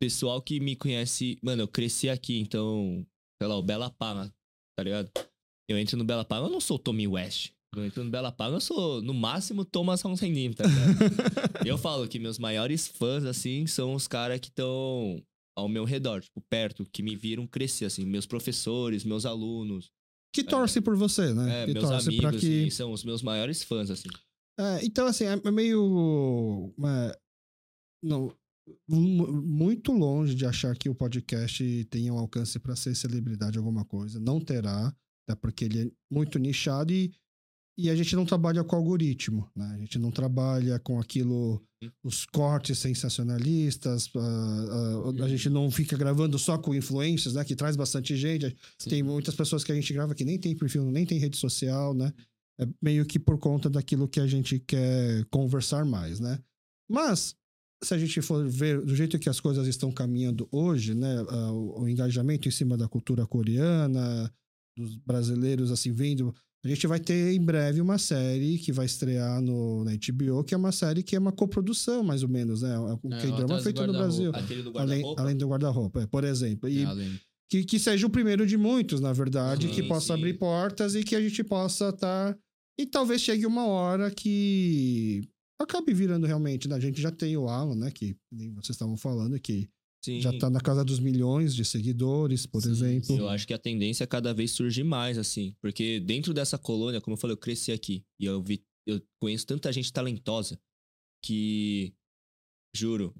pessoal 0.00 0.40
que 0.40 0.60
me 0.60 0.76
conhece, 0.76 1.38
mano, 1.42 1.62
eu 1.62 1.68
cresci 1.68 2.08
aqui, 2.08 2.38
então, 2.38 3.04
sei 3.40 3.48
lá, 3.48 3.56
o 3.56 3.62
Bela 3.62 3.90
Palma, 3.90 4.32
tá 4.76 4.84
ligado? 4.84 5.10
Eu 5.68 5.78
entro 5.78 5.96
no 5.96 6.04
Bela 6.04 6.24
Palma, 6.24 6.48
eu 6.48 6.52
não 6.52 6.60
sou 6.60 6.78
Tommy 6.78 7.06
West. 7.08 7.52
Eu 7.74 7.84
entro 7.84 8.04
no 8.04 8.10
Bela 8.10 8.30
Palma, 8.30 8.56
eu 8.56 8.60
sou, 8.60 9.02
no 9.02 9.12
máximo, 9.12 9.64
Thomas 9.64 10.04
Honsenim, 10.04 10.52
tá 10.52 10.64
ligado? 10.64 11.66
eu 11.66 11.76
falo 11.76 12.06
que 12.06 12.18
meus 12.20 12.38
maiores 12.38 12.86
fãs, 12.86 13.24
assim, 13.24 13.66
são 13.66 13.94
os 13.94 14.06
caras 14.06 14.38
que 14.38 14.48
estão 14.48 15.20
ao 15.56 15.68
meu 15.68 15.84
redor, 15.84 16.20
tipo, 16.22 16.40
perto, 16.42 16.84
que 16.92 17.02
me 17.02 17.16
viram 17.16 17.46
crescer, 17.46 17.86
assim, 17.86 18.04
meus 18.04 18.26
professores, 18.26 19.04
meus 19.04 19.26
alunos, 19.26 19.90
Que 20.32 20.44
torce 20.44 20.80
por 20.80 20.96
você, 20.96 21.32
né? 21.34 21.62
é, 21.62 21.66
que 21.66 21.72
meus 21.72 21.88
torce 21.88 22.08
amigos, 22.08 22.30
que. 22.40 22.60
assim, 22.62 22.70
são 22.70 22.92
os 22.92 23.02
meus 23.04 23.22
maiores 23.22 23.62
fãs, 23.64 23.90
assim. 23.90 24.08
É, 24.58 24.84
então, 24.84 25.06
assim, 25.06 25.24
é 25.24 25.50
meio. 25.50 26.72
é, 26.84 27.18
não, 28.04 28.32
mu- 28.88 29.32
muito 29.42 29.90
longe 29.92 30.34
de 30.34 30.46
achar 30.46 30.76
que 30.76 30.88
o 30.88 30.94
podcast 30.94 31.84
tenha 31.90 32.12
um 32.14 32.18
alcance 32.18 32.58
para 32.60 32.76
ser 32.76 32.94
celebridade 32.94 33.58
alguma 33.58 33.84
coisa. 33.84 34.20
Não 34.20 34.40
terá, 34.40 34.94
até 35.26 35.34
porque 35.38 35.64
ele 35.64 35.82
é 35.82 35.90
muito 36.10 36.38
nichado 36.38 36.92
e, 36.92 37.12
e 37.76 37.90
a 37.90 37.96
gente 37.96 38.14
não 38.14 38.24
trabalha 38.24 38.62
com 38.62 38.76
algoritmo, 38.76 39.50
né? 39.54 39.72
A 39.74 39.78
gente 39.78 39.98
não 39.98 40.10
trabalha 40.10 40.78
com 40.78 41.00
aquilo, 41.00 41.60
os 42.04 42.24
cortes 42.24 42.78
sensacionalistas, 42.78 44.08
ah, 44.14 45.02
ah, 45.18 45.24
a 45.24 45.28
gente 45.28 45.50
não 45.50 45.70
fica 45.70 45.96
gravando 45.96 46.38
só 46.38 46.56
com 46.56 46.74
influências, 46.74 47.34
né? 47.34 47.44
Que 47.44 47.56
traz 47.56 47.74
bastante 47.74 48.16
gente. 48.16 48.56
Sim. 48.78 48.90
Tem 48.90 49.02
muitas 49.02 49.34
pessoas 49.34 49.64
que 49.64 49.72
a 49.72 49.74
gente 49.74 49.92
grava 49.92 50.14
que 50.14 50.24
nem 50.24 50.38
tem 50.38 50.56
perfil, 50.56 50.84
nem 50.90 51.04
tem 51.04 51.18
rede 51.18 51.36
social, 51.36 51.92
né? 51.94 52.12
É 52.60 52.68
meio 52.80 53.04
que 53.04 53.18
por 53.18 53.38
conta 53.38 53.68
daquilo 53.68 54.06
que 54.06 54.20
a 54.20 54.26
gente 54.26 54.60
quer 54.60 55.24
conversar 55.26 55.84
mais, 55.84 56.20
né? 56.20 56.38
Mas, 56.88 57.34
se 57.82 57.92
a 57.92 57.98
gente 57.98 58.22
for 58.22 58.48
ver 58.48 58.80
do 58.80 58.94
jeito 58.94 59.18
que 59.18 59.28
as 59.28 59.40
coisas 59.40 59.66
estão 59.66 59.90
caminhando 59.90 60.46
hoje, 60.52 60.94
né? 60.94 61.24
ah, 61.28 61.50
O, 61.50 61.82
o 61.82 61.88
engajamento 61.88 62.46
em 62.46 62.52
cima 62.52 62.76
da 62.76 62.88
cultura 62.88 63.26
coreana, 63.26 64.32
dos 64.76 64.96
brasileiros, 64.96 65.70
assim, 65.70 65.92
vindo. 65.92 66.34
A 66.64 66.68
gente 66.68 66.86
vai 66.86 66.98
ter 66.98 67.34
em 67.34 67.44
breve 67.44 67.80
uma 67.80 67.98
série 67.98 68.58
que 68.58 68.72
vai 68.72 68.86
estrear 68.86 69.40
no, 69.42 69.84
na 69.84 69.92
HBO, 69.92 70.42
que 70.42 70.54
é 70.54 70.56
uma 70.56 70.72
série 70.72 71.02
que 71.02 71.14
é 71.14 71.18
uma 71.18 71.30
coprodução, 71.32 72.02
mais 72.02 72.22
ou 72.22 72.28
menos, 72.28 72.62
né? 72.62 72.78
O 72.78 73.12
É, 73.12 73.20
K-drama 73.20 73.58
do 73.58 73.62
feito 73.62 73.86
no. 73.86 73.92
Brasil. 73.92 74.32
Do 74.32 74.78
Além, 74.78 75.14
além 75.18 75.36
do 75.36 75.46
guarda-roupa, 75.46 76.02
é, 76.02 76.06
por 76.06 76.24
exemplo. 76.24 76.68
E 76.68 76.82
É, 76.82 76.86
que, 77.50 77.64
que 77.64 77.78
seja 77.78 78.06
o 78.06 78.10
primeiro 78.10 78.46
de 78.46 78.56
muitos, 78.56 79.00
na 79.00 79.12
verdade, 79.12 79.68
Sim, 79.68 79.74
que 79.74 79.82
possa 79.82 80.06
sim. 80.06 80.12
abrir 80.14 80.34
portas 80.34 80.94
e 80.94 81.04
que 81.04 81.14
a 81.14 81.20
gente 81.20 81.44
possa 81.44 81.90
estar. 81.90 82.36
E 82.80 82.86
talvez 82.86 83.20
chegue 83.20 83.46
uma 83.46 83.66
hora 83.66 84.10
que 84.10 85.28
acabe 85.60 85.92
virando 85.92 86.26
realmente. 86.26 86.66
Né? 86.66 86.74
A 86.74 86.80
gente 86.80 87.00
já 87.00 87.10
tem 87.10 87.36
o 87.36 87.46
Alan, 87.46 87.76
né? 87.76 87.90
Que 87.90 88.16
nem 88.32 88.50
vocês 88.54 88.70
estavam 88.70 88.96
falando, 88.96 89.38
que 89.38 89.68
Sim. 90.04 90.20
já 90.20 90.38
tá 90.38 90.50
na 90.50 90.60
casa 90.60 90.84
dos 90.84 91.00
milhões 91.00 91.54
de 91.54 91.64
seguidores, 91.64 92.44
por 92.44 92.60
Sim, 92.60 92.72
exemplo. 92.72 93.16
Eu 93.16 93.26
acho 93.26 93.46
que 93.46 93.54
a 93.54 93.58
tendência 93.58 94.04
é 94.04 94.06
cada 94.06 94.34
vez 94.34 94.50
surgir 94.50 94.84
mais, 94.84 95.16
assim. 95.16 95.56
Porque 95.62 95.98
dentro 95.98 96.34
dessa 96.34 96.58
colônia, 96.58 97.00
como 97.00 97.14
eu 97.14 97.18
falei, 97.18 97.32
eu 97.32 97.38
cresci 97.38 97.72
aqui. 97.72 98.04
E 98.20 98.26
eu 98.26 98.42
vi, 98.42 98.62
eu 98.86 99.00
conheço 99.18 99.46
tanta 99.46 99.72
gente 99.72 99.90
talentosa 99.90 100.60
que, 101.24 101.94
juro, 102.76 103.14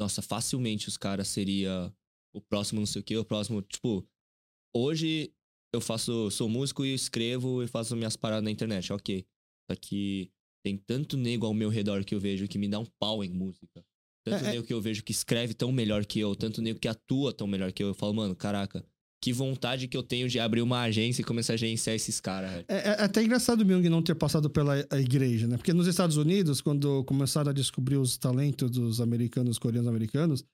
nossa, 0.00 0.22
facilmente 0.22 0.88
os 0.88 0.96
caras 0.96 1.28
seria 1.28 1.94
o 2.34 2.40
próximo 2.40 2.80
não 2.80 2.86
sei 2.86 3.02
o 3.02 3.04
quê, 3.04 3.18
o 3.18 3.24
próximo, 3.24 3.60
tipo, 3.60 4.08
hoje 4.74 5.30
eu 5.74 5.82
faço, 5.82 6.30
sou 6.30 6.48
músico 6.48 6.82
e 6.82 6.94
escrevo 6.94 7.62
e 7.62 7.68
faço 7.68 7.94
minhas 7.94 8.16
paradas 8.16 8.44
na 8.44 8.50
internet, 8.50 8.90
ok. 8.90 9.26
Só 9.70 9.76
que 9.76 10.32
tem 10.64 10.78
tanto 10.78 11.18
nego 11.18 11.44
ao 11.44 11.52
meu 11.52 11.68
redor 11.68 12.02
que 12.06 12.14
eu 12.14 12.20
vejo 12.20 12.48
que 12.48 12.56
me 12.56 12.68
dá 12.68 12.78
um 12.78 12.86
pau 12.98 13.22
em 13.22 13.28
música. 13.28 13.84
Tanto 14.26 14.44
É, 14.44 14.48
é- 14.48 14.50
nego 14.52 14.66
que 14.66 14.74
eu 14.74 14.80
vejo 14.80 15.04
que 15.04 15.12
escreve 15.12 15.54
tão 15.54 15.70
melhor 15.70 16.04
que 16.04 16.18
eu, 16.18 16.34
tanto 16.34 16.60
nego 16.60 16.80
que 16.80 16.88
atua 16.88 17.32
tão 17.32 17.46
melhor 17.46 17.70
que 17.72 17.82
eu. 17.82 17.88
Eu 17.88 17.94
falo, 17.94 18.12
mano, 18.12 18.34
caraca, 18.34 18.84
que 19.22 19.32
vontade 19.32 19.86
que 19.86 19.96
eu 19.96 20.02
tenho 20.02 20.28
de 20.28 20.40
abrir 20.40 20.62
uma 20.62 20.82
agência 20.82 21.22
e 21.22 21.24
começar 21.24 21.52
a 21.52 21.54
agenciar 21.54 21.94
esses 21.94 22.20
caras, 22.20 22.50
velho. 22.50 22.64
É, 22.68 22.76
é 22.88 23.02
até 23.04 23.22
engraçado 23.22 23.60
o 23.60 23.64
Myung 23.64 23.88
não 23.88 24.02
ter 24.02 24.16
passado 24.16 24.50
pela 24.50 24.80
igreja, 25.00 25.46
né? 25.46 25.56
Porque 25.56 25.72
nos 25.72 25.86
Estados 25.86 26.16
Unidos, 26.16 26.60
quando 26.60 27.04
começaram 27.04 27.50
a 27.50 27.54
descobrir 27.54 27.96
os 27.96 28.16
talentos 28.18 28.68
dos 28.70 29.00
americanos, 29.00 29.58
coreanos 29.58 29.88
americanos, 29.88 30.44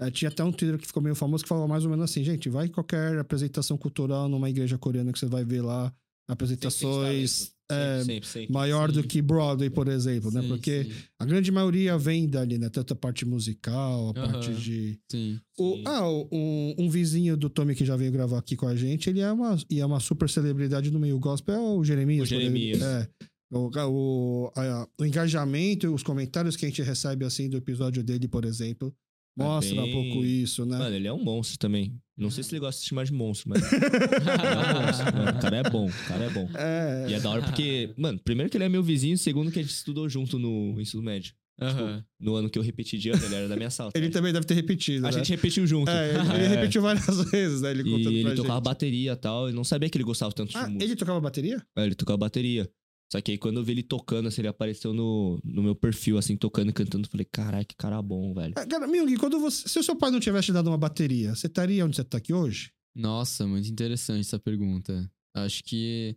eh, 0.00 0.10
tinha 0.10 0.28
até 0.28 0.44
um 0.44 0.52
Twitter 0.52 0.78
que 0.78 0.86
ficou 0.86 1.02
meio 1.02 1.16
famoso 1.16 1.42
que 1.42 1.48
falava 1.48 1.66
mais 1.66 1.84
ou 1.84 1.90
menos 1.90 2.04
assim, 2.04 2.22
gente, 2.22 2.48
vai 2.48 2.68
qualquer 2.68 3.18
apresentação 3.18 3.76
cultural 3.76 4.28
numa 4.28 4.48
igreja 4.48 4.78
coreana 4.78 5.12
que 5.12 5.18
você 5.18 5.26
vai 5.26 5.44
ver 5.44 5.62
lá 5.62 5.92
apresentações 6.28 7.52
é, 7.68 7.98
Sempre, 7.98 8.04
sempre, 8.14 8.28
sempre. 8.28 8.52
maior 8.52 8.92
do 8.92 9.02
Sim. 9.02 9.08
que 9.08 9.20
Broadway, 9.20 9.68
por 9.68 9.88
exemplo, 9.88 10.30
né? 10.30 10.40
Sim, 10.40 10.46
Porque 10.48 10.84
sim, 10.84 10.92
a 11.18 11.24
grande 11.24 11.50
maioria 11.50 11.98
vem 11.98 12.28
dali, 12.28 12.58
né? 12.58 12.68
Tanto 12.68 12.92
a 12.92 12.96
parte 12.96 13.24
musical, 13.24 14.12
a 14.14 14.20
Aham. 14.20 14.32
parte 14.32 14.54
de... 14.54 15.00
sim. 15.10 15.40
O- 15.58 15.82
ah, 15.84 16.08
um, 16.30 16.74
um 16.78 16.88
vizinho 16.88 17.36
do 17.36 17.50
Tommy 17.50 17.74
que 17.74 17.84
já 17.84 17.96
veio 17.96 18.12
gravar 18.12 18.38
aqui 18.38 18.54
com 18.54 18.68
a 18.68 18.76
gente, 18.76 19.10
ele 19.10 19.18
é 19.18 19.32
uma, 19.32 19.58
e 19.68 19.80
é 19.80 19.86
uma 19.86 19.98
super 19.98 20.28
celebridade 20.30 20.92
no 20.92 21.00
meio 21.00 21.18
gospel, 21.18 21.56
é 21.56 21.58
o 21.60 21.82
Jeremias. 21.82 22.22
O. 22.22 22.26
Jeremias. 22.26 22.80
É. 22.82 23.08
O, 23.50 23.68
o, 23.88 24.52
a- 24.56 24.88
o 25.00 25.04
engajamento, 25.04 25.92
os 25.92 26.04
comentários 26.04 26.54
que 26.56 26.66
a 26.66 26.68
gente 26.68 26.82
recebe 26.82 27.24
assim 27.24 27.48
do 27.50 27.56
episódio 27.56 28.02
dele, 28.04 28.28
por 28.28 28.44
exemplo, 28.44 28.94
mostra 29.36 29.82
um 29.82 29.90
pouco 29.90 30.24
isso, 30.24 30.64
né? 30.64 30.78
Mano, 30.78 30.94
ele 30.94 31.08
é 31.08 31.12
um 31.12 31.22
monstro 31.22 31.58
também. 31.58 31.92
Não 32.16 32.30
sei 32.30 32.42
se 32.42 32.52
ele 32.52 32.60
gosta 32.60 32.78
de 32.78 32.84
se 32.84 32.88
chamar 32.88 33.04
de 33.04 33.12
monstro, 33.12 33.50
mas. 33.50 33.62
ele 33.72 33.82
é 33.84 34.78
um 34.78 34.86
monstro. 34.86 35.16
Mano, 35.16 35.38
o 35.38 35.42
cara 35.42 35.56
é 35.58 35.62
bom, 35.64 35.86
o 35.86 36.08
cara 36.08 36.24
é 36.24 36.30
bom. 36.30 36.48
É, 36.54 37.06
E 37.10 37.14
é 37.14 37.20
da 37.20 37.30
hora 37.30 37.42
porque, 37.42 37.92
mano, 37.96 38.18
primeiro 38.24 38.50
que 38.50 38.56
ele 38.56 38.64
é 38.64 38.68
meu 38.68 38.82
vizinho, 38.82 39.18
segundo 39.18 39.50
que 39.52 39.58
a 39.58 39.62
gente 39.62 39.72
estudou 39.72 40.08
junto 40.08 40.38
no 40.38 40.80
ensino 40.80 41.02
médio. 41.02 41.34
Aham. 41.60 42.04
No 42.20 42.34
ano 42.34 42.50
que 42.50 42.58
eu 42.58 42.62
repeti 42.62 42.98
de 42.98 43.08
ano, 43.10 43.24
ele 43.24 43.34
era 43.34 43.48
da 43.48 43.56
minha 43.56 43.70
sala. 43.70 43.90
ele 43.94 44.10
também 44.10 44.30
deve 44.32 44.44
ter 44.44 44.52
repetido, 44.54 45.06
A 45.06 45.10
né? 45.10 45.16
gente 45.18 45.30
repetiu 45.30 45.66
junto. 45.66 45.90
É, 45.90 46.10
ele, 46.10 46.18
ele 46.18 46.44
É. 46.44 46.48
repetiu 46.48 46.82
várias 46.82 47.06
vezes, 47.30 47.62
né? 47.62 47.70
Ele 47.70 47.80
E 47.82 47.90
contando 47.90 48.12
ele 48.12 48.22
pra 48.24 48.34
tocava 48.34 48.54
gente. 48.56 48.64
bateria 48.64 49.12
e 49.12 49.16
tal. 49.16 49.48
Eu 49.48 49.54
não 49.54 49.64
sabia 49.64 49.88
que 49.88 49.96
ele 49.96 50.04
gostava 50.04 50.32
tanto 50.32 50.50
de 50.50 50.56
Ah, 50.58 50.66
música. 50.66 50.84
ele 50.84 50.96
tocava 50.96 51.18
bateria? 51.20 51.62
É, 51.76 51.84
ele 51.86 51.94
tocava 51.94 52.16
bateria. 52.18 52.68
Só 53.10 53.20
que 53.20 53.32
aí 53.32 53.38
quando 53.38 53.58
eu 53.58 53.64
vi 53.64 53.72
ele 53.72 53.82
tocando, 53.82 54.26
assim, 54.28 54.40
ele 54.40 54.48
apareceu 54.48 54.92
no, 54.92 55.40
no 55.44 55.62
meu 55.62 55.74
perfil, 55.74 56.18
assim, 56.18 56.36
tocando 56.36 56.70
e 56.70 56.72
cantando. 56.72 57.06
eu 57.06 57.10
Falei, 57.10 57.26
caralho, 57.30 57.66
que 57.66 57.76
cara 57.76 58.00
bom, 58.02 58.34
velho. 58.34 58.54
Ah, 58.56 58.66
Cara, 58.66 58.86
Myung, 58.86 59.16
quando 59.16 59.38
você, 59.38 59.68
se 59.68 59.78
o 59.78 59.82
seu 59.82 59.96
pai 59.96 60.10
não 60.10 60.18
tivesse 60.20 60.46
te 60.46 60.52
dado 60.52 60.68
uma 60.68 60.78
bateria, 60.78 61.34
você 61.34 61.46
estaria 61.46 61.84
onde 61.84 61.96
você 61.96 62.04
tá 62.04 62.18
aqui 62.18 62.32
hoje? 62.32 62.72
Nossa, 62.94 63.46
muito 63.46 63.68
interessante 63.68 64.20
essa 64.20 64.38
pergunta. 64.38 65.08
Acho 65.34 65.62
que. 65.62 66.16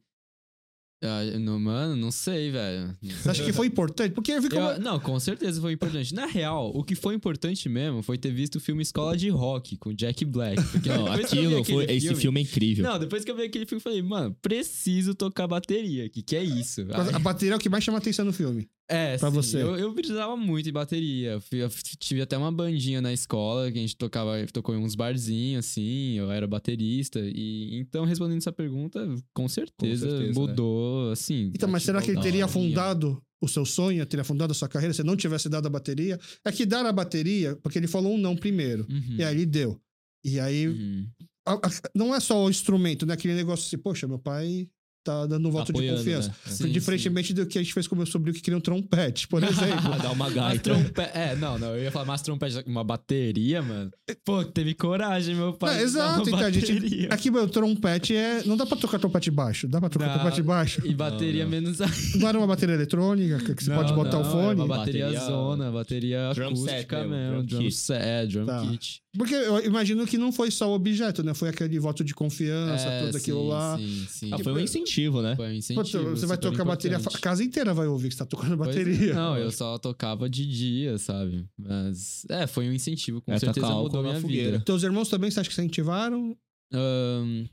Ah, 1.01 1.23
não, 1.39 1.57
mano, 1.59 1.95
não 1.95 2.11
sei, 2.11 2.51
velho. 2.51 2.93
Você 3.01 3.29
acha 3.29 3.43
que 3.45 3.53
foi 3.53 3.67
importante? 3.67 4.11
Porque 4.13 4.33
eu 4.33 4.41
vi 4.41 4.49
como... 4.49 4.61
Eu- 4.61 4.79
não, 4.79 4.99
com 4.99 5.17
certeza 5.19 5.61
foi 5.61 5.71
importante. 5.73 6.13
Na 6.13 6.25
real, 6.25 6.71
o 6.75 6.83
que 6.83 6.93
foi 6.93 7.15
importante 7.15 7.69
mesmo 7.69 8.03
foi 8.03 8.17
ter 8.17 8.31
visto 8.31 8.55
o 8.55 8.59
filme 8.59 8.81
Escola 8.81 9.15
de 9.15 9.29
Rock 9.29 9.77
com 9.77 9.93
Jack 9.93 10.25
Black. 10.25 10.61
Porque 10.71 10.89
Não, 10.89 11.05
depois 11.05 11.29
que 11.29 11.37
eu 11.37 11.41
vi 11.49 11.55
aquilo 11.55 11.61
aquele 11.61 11.85
foi. 11.87 11.95
Esse 11.95 12.15
filme 12.15 12.39
é 12.41 12.43
incrível. 12.43 12.83
Não, 12.85 12.99
depois 12.99 13.23
que 13.23 13.31
eu 13.31 13.35
vi 13.35 13.43
aquele 13.43 13.65
filme, 13.65 13.79
eu 13.79 13.83
falei, 13.83 14.01
mano, 14.01 14.35
preciso 14.41 15.15
tocar 15.15 15.47
bateria. 15.47 16.09
Que 16.09 16.21
que 16.21 16.35
é 16.35 16.43
isso? 16.43 16.81
A 17.13 17.19
bateria 17.19 17.53
é 17.53 17.55
o 17.55 17.59
que 17.59 17.69
mais 17.69 17.83
chama 17.83 17.97
atenção 17.97 18.25
no 18.25 18.33
filme. 18.33 18.67
É, 18.89 19.17
Pra 19.19 19.29
sim, 19.29 19.35
você. 19.35 19.61
Eu, 19.61 19.77
eu 19.77 19.93
precisava 19.93 20.35
muito 20.35 20.65
de 20.65 20.71
bateria. 20.71 21.33
Eu, 21.33 21.41
fui- 21.41 21.61
eu 21.61 21.69
tive 21.99 22.21
até 22.21 22.35
uma 22.35 22.51
bandinha 22.51 22.99
na 22.99 23.13
escola 23.13 23.71
que 23.71 23.77
a 23.77 23.81
gente 23.81 23.95
tocava, 23.95 24.31
tocou 24.51 24.73
em 24.73 24.79
uns 24.79 24.95
barzinhos, 24.95 25.65
assim, 25.67 26.13
eu 26.13 26.31
era 26.31 26.47
baterista. 26.47 27.19
E 27.23 27.75
então, 27.79 28.03
respondendo 28.03 28.39
essa 28.39 28.51
pergunta, 28.51 29.07
com 29.33 29.47
certeza, 29.47 30.09
certeza, 30.09 30.39
mudou, 30.39 31.11
assim. 31.11 31.51
Então, 31.53 31.69
mas 31.69 31.83
será 31.83 32.01
que 32.01 32.09
ele 32.09 32.17
teria 32.19 32.31
minha. 32.31 32.45
afundado 32.45 33.21
o 33.41 33.47
seu 33.47 33.63
sonho, 33.65 34.03
teria 34.07 34.21
afundado 34.23 34.51
a 34.51 34.55
sua 34.55 34.67
carreira 34.67 34.93
se 34.93 35.03
não 35.03 35.15
tivesse 35.15 35.47
dado 35.47 35.67
a 35.67 35.69
bateria? 35.69 36.19
É 36.43 36.51
que 36.51 36.65
dar 36.65 36.83
a 36.85 36.91
bateria, 36.91 37.55
porque 37.57 37.77
ele 37.77 37.87
falou 37.87 38.13
um 38.13 38.17
não 38.17 38.35
primeiro. 38.35 38.87
Uhum, 38.89 39.17
E 39.19 39.23
aí 39.23 39.35
ele 39.35 39.45
deu. 39.45 39.79
E 40.25 40.39
aí, 40.39 40.67
uhum. 40.67 41.07
a- 41.47 41.53
a- 41.53 41.89
não 41.95 42.13
é 42.13 42.19
só 42.19 42.43
o 42.43 42.49
instrumento, 42.49 43.05
né? 43.05 43.13
Aquele 43.13 43.35
negócio 43.35 43.67
assim, 43.67 43.77
poxa, 43.77 44.07
meu 44.07 44.17
pai 44.19 44.67
tá 45.09 45.25
dando 45.25 45.47
um 45.47 45.51
voto 45.51 45.65
de 45.73 45.79
Apoiando, 45.79 45.97
confiança. 45.97 46.29
né? 46.29 46.35
Sim, 46.45 46.69
Diferentemente 46.71 47.33
do 47.33 47.45
que 47.45 47.57
a 47.57 47.61
gente 47.63 47.73
fez 47.73 47.87
com 47.87 47.95
o 47.95 47.97
meu 47.97 48.05
sobrinho 48.07 48.35
que 48.35 48.41
queria 48.41 48.57
um 48.57 48.61
trompete, 48.61 49.27
por 49.27 49.41
exemplo. 49.43 49.97
Dá 50.01 50.11
uma 50.11 50.29
gaita. 50.29 50.63
trompe... 50.63 51.01
É, 51.13 51.35
não, 51.35 51.57
não, 51.57 51.75
eu 51.75 51.83
ia 51.83 51.91
falar 51.91 52.05
mais 52.05 52.21
trompete, 52.21 52.63
uma 52.67 52.83
bateria, 52.83 53.61
mano. 53.61 53.91
Pô, 54.23 54.43
teve 54.45 54.73
coragem, 54.73 55.35
meu 55.35 55.53
pai. 55.53 55.75
É, 55.75 55.77
de 55.79 55.83
exato, 55.83 56.21
uma 56.21 56.27
então 56.29 56.39
a 56.39 56.51
gente- 56.51 56.73
bateria. 56.73 57.07
Aqui, 57.11 57.31
meu 57.31 57.47
trompete 57.49 58.15
é. 58.15 58.43
Não 58.45 58.55
dá 58.55 58.65
pra 58.65 58.77
tocar 58.77 58.99
trompete 58.99 59.31
baixo. 59.31 59.67
Dá 59.67 59.79
pra 59.79 59.89
tocar 59.89 60.07
Dá. 60.07 60.13
trompete 60.19 60.41
baixo? 60.41 60.81
E 60.85 60.93
bateria 60.93 61.45
Não, 61.45 61.51
não. 61.51 61.61
menos. 61.61 61.79
Não 62.15 62.27
era 62.27 62.37
uma 62.37 62.47
bateria 62.47 62.75
eletrônica 62.75 63.55
que 63.55 63.63
você 63.63 63.69
Não, 63.69 63.77
pode 63.77 63.93
botar 63.93 64.19
não, 64.19 64.21
o 64.21 64.25
fone? 64.31 64.61
É 64.61 64.63
uma 64.63 64.67
bateria, 64.67 65.05
Bateria- 65.05 65.25
zona, 65.27 65.71
bateria 65.71 66.31
Drum 66.33 66.55
set 66.55 66.69
acústica 66.69 66.97
mesmo, 66.99 67.11
mesmo. 67.15 67.43
drum 67.43 67.59
Drum 67.59 67.71
set, 67.71 68.01
é, 68.01 68.25
drum 68.25 68.45
Tá. 68.45 68.61
kit. 68.61 69.01
Porque 69.17 69.33
eu 69.33 69.65
imagino 69.65 70.05
que 70.05 70.19
não 70.19 70.31
foi 70.31 70.51
só 70.51 70.69
o 70.69 70.75
objeto, 70.75 71.23
né? 71.23 71.33
Foi 71.33 71.49
aquele 71.49 71.79
voto 71.79 72.03
de 72.03 72.13
confiança, 72.13 72.87
É, 72.87 73.05
tudo 73.05 73.17
aquilo 73.17 73.41
sim, 73.41 73.47
lá. 73.49 73.77
Sim, 73.77 74.05
sim. 74.07 74.29
Ah, 74.31 74.37
foi 74.37 74.53
um 74.53 74.59
incentivo, 74.59 75.21
né? 75.23 75.35
Foi 75.35 75.47
um 75.47 75.49
Pô, 75.49 75.55
incentivo. 75.57 76.09
você 76.11 76.25
vai 76.27 76.37
tocar 76.37 76.63
bateria, 76.63 76.97
a 76.97 76.99
importante. 76.99 77.21
casa 77.21 77.43
inteira 77.43 77.73
vai 77.73 77.87
ouvir 77.87 78.09
que 78.09 78.13
você 78.13 78.19
tá 78.19 78.25
tocando 78.27 78.55
Pois 78.55 78.75
é. 78.75 78.79
bateria. 78.83 79.13
Não, 79.15 79.35
eu 79.35 79.51
só 79.51 79.79
tocava 79.79 80.29
de 80.29 80.45
dia, 80.45 80.97
sabe? 80.99 81.43
Mas, 81.57 82.23
é, 82.29 82.45
foi 82.45 82.69
um 82.69 82.73
incentivo, 82.73 83.19
com 83.19 83.33
É, 83.33 83.39
certeza 83.39 83.65
tacar 83.65 83.81
mudou 83.81 84.03
minha 84.03 84.21
fogueira. 84.21 84.51
vida. 84.51 84.63
Teus 84.63 84.83
irmãos 84.83 85.09
também, 85.09 85.31
você 85.31 85.39
acha 85.39 85.49
que 85.49 85.53
incentivaram? 85.53 86.37
Ahn, 86.71 87.45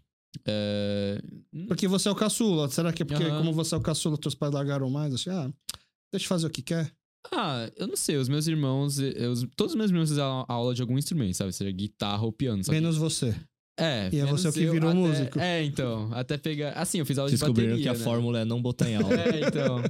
é, 0.47 1.23
Porque 1.69 1.89
você 1.89 2.09
é 2.09 2.11
o 2.11 2.15
caçula. 2.15 2.69
Será 2.69 2.93
que 2.93 3.03
é 3.03 3.07
porque, 3.07 3.25
Aham. 3.25 3.39
como 3.39 3.53
você 3.55 3.75
é 3.75 3.79
o 3.79 3.81
caçula, 3.81 4.19
teus 4.19 4.35
pais 4.35 4.53
largaram 4.53 4.91
mais? 4.91 5.15
Assim, 5.15 5.31
ah, 5.31 5.51
deixa 6.13 6.27
eu 6.27 6.29
fazer 6.29 6.47
o 6.47 6.51
que 6.51 6.61
quer. 6.61 6.93
Ah, 7.33 7.71
eu 7.77 7.87
não 7.87 7.97
sei, 7.97 8.17
os 8.17 8.29
meus 8.29 8.47
irmãos, 8.47 8.99
eu- 8.99 9.35
todos 9.57 9.73
os 9.73 9.77
meus 9.79 9.91
irmãos 9.91 10.09
fizeram 10.09 10.45
aula 10.49 10.75
de 10.75 10.81
algum 10.83 10.97
instrumento, 10.99 11.35
sabe? 11.35 11.53
Seja 11.53 11.71
guitarra 11.71 12.23
ou 12.25 12.33
piano. 12.33 12.63
Que- 12.63 12.71
Menos 12.71 12.97
você. 12.97 13.35
é, 13.79 14.09
E 14.13 14.19
é 14.19 14.25
você 14.27 14.51
que 14.53 14.63
eu, 14.63 14.73
virou 14.73 14.91
até- 14.91 14.99
músico. 14.99 15.39
É, 15.39 15.63
então, 15.65 16.11
até 16.13 16.39
pegar. 16.39 16.73
Assim, 16.73 16.99
eu 16.99 17.07
fiz 17.07 17.19
aula 17.19 17.31
de 17.31 17.37
Descobriram 17.37 17.71
bateria. 17.73 17.83
que 17.93 17.97
a 17.97 17.99
né? 17.99 18.05
fórmula 18.05 18.41
é 18.41 18.45
não 18.45 18.63
botar 18.63 18.89
em 18.91 18.97
aula. 18.97 19.15
É, 19.15 19.41
então. 19.47 19.83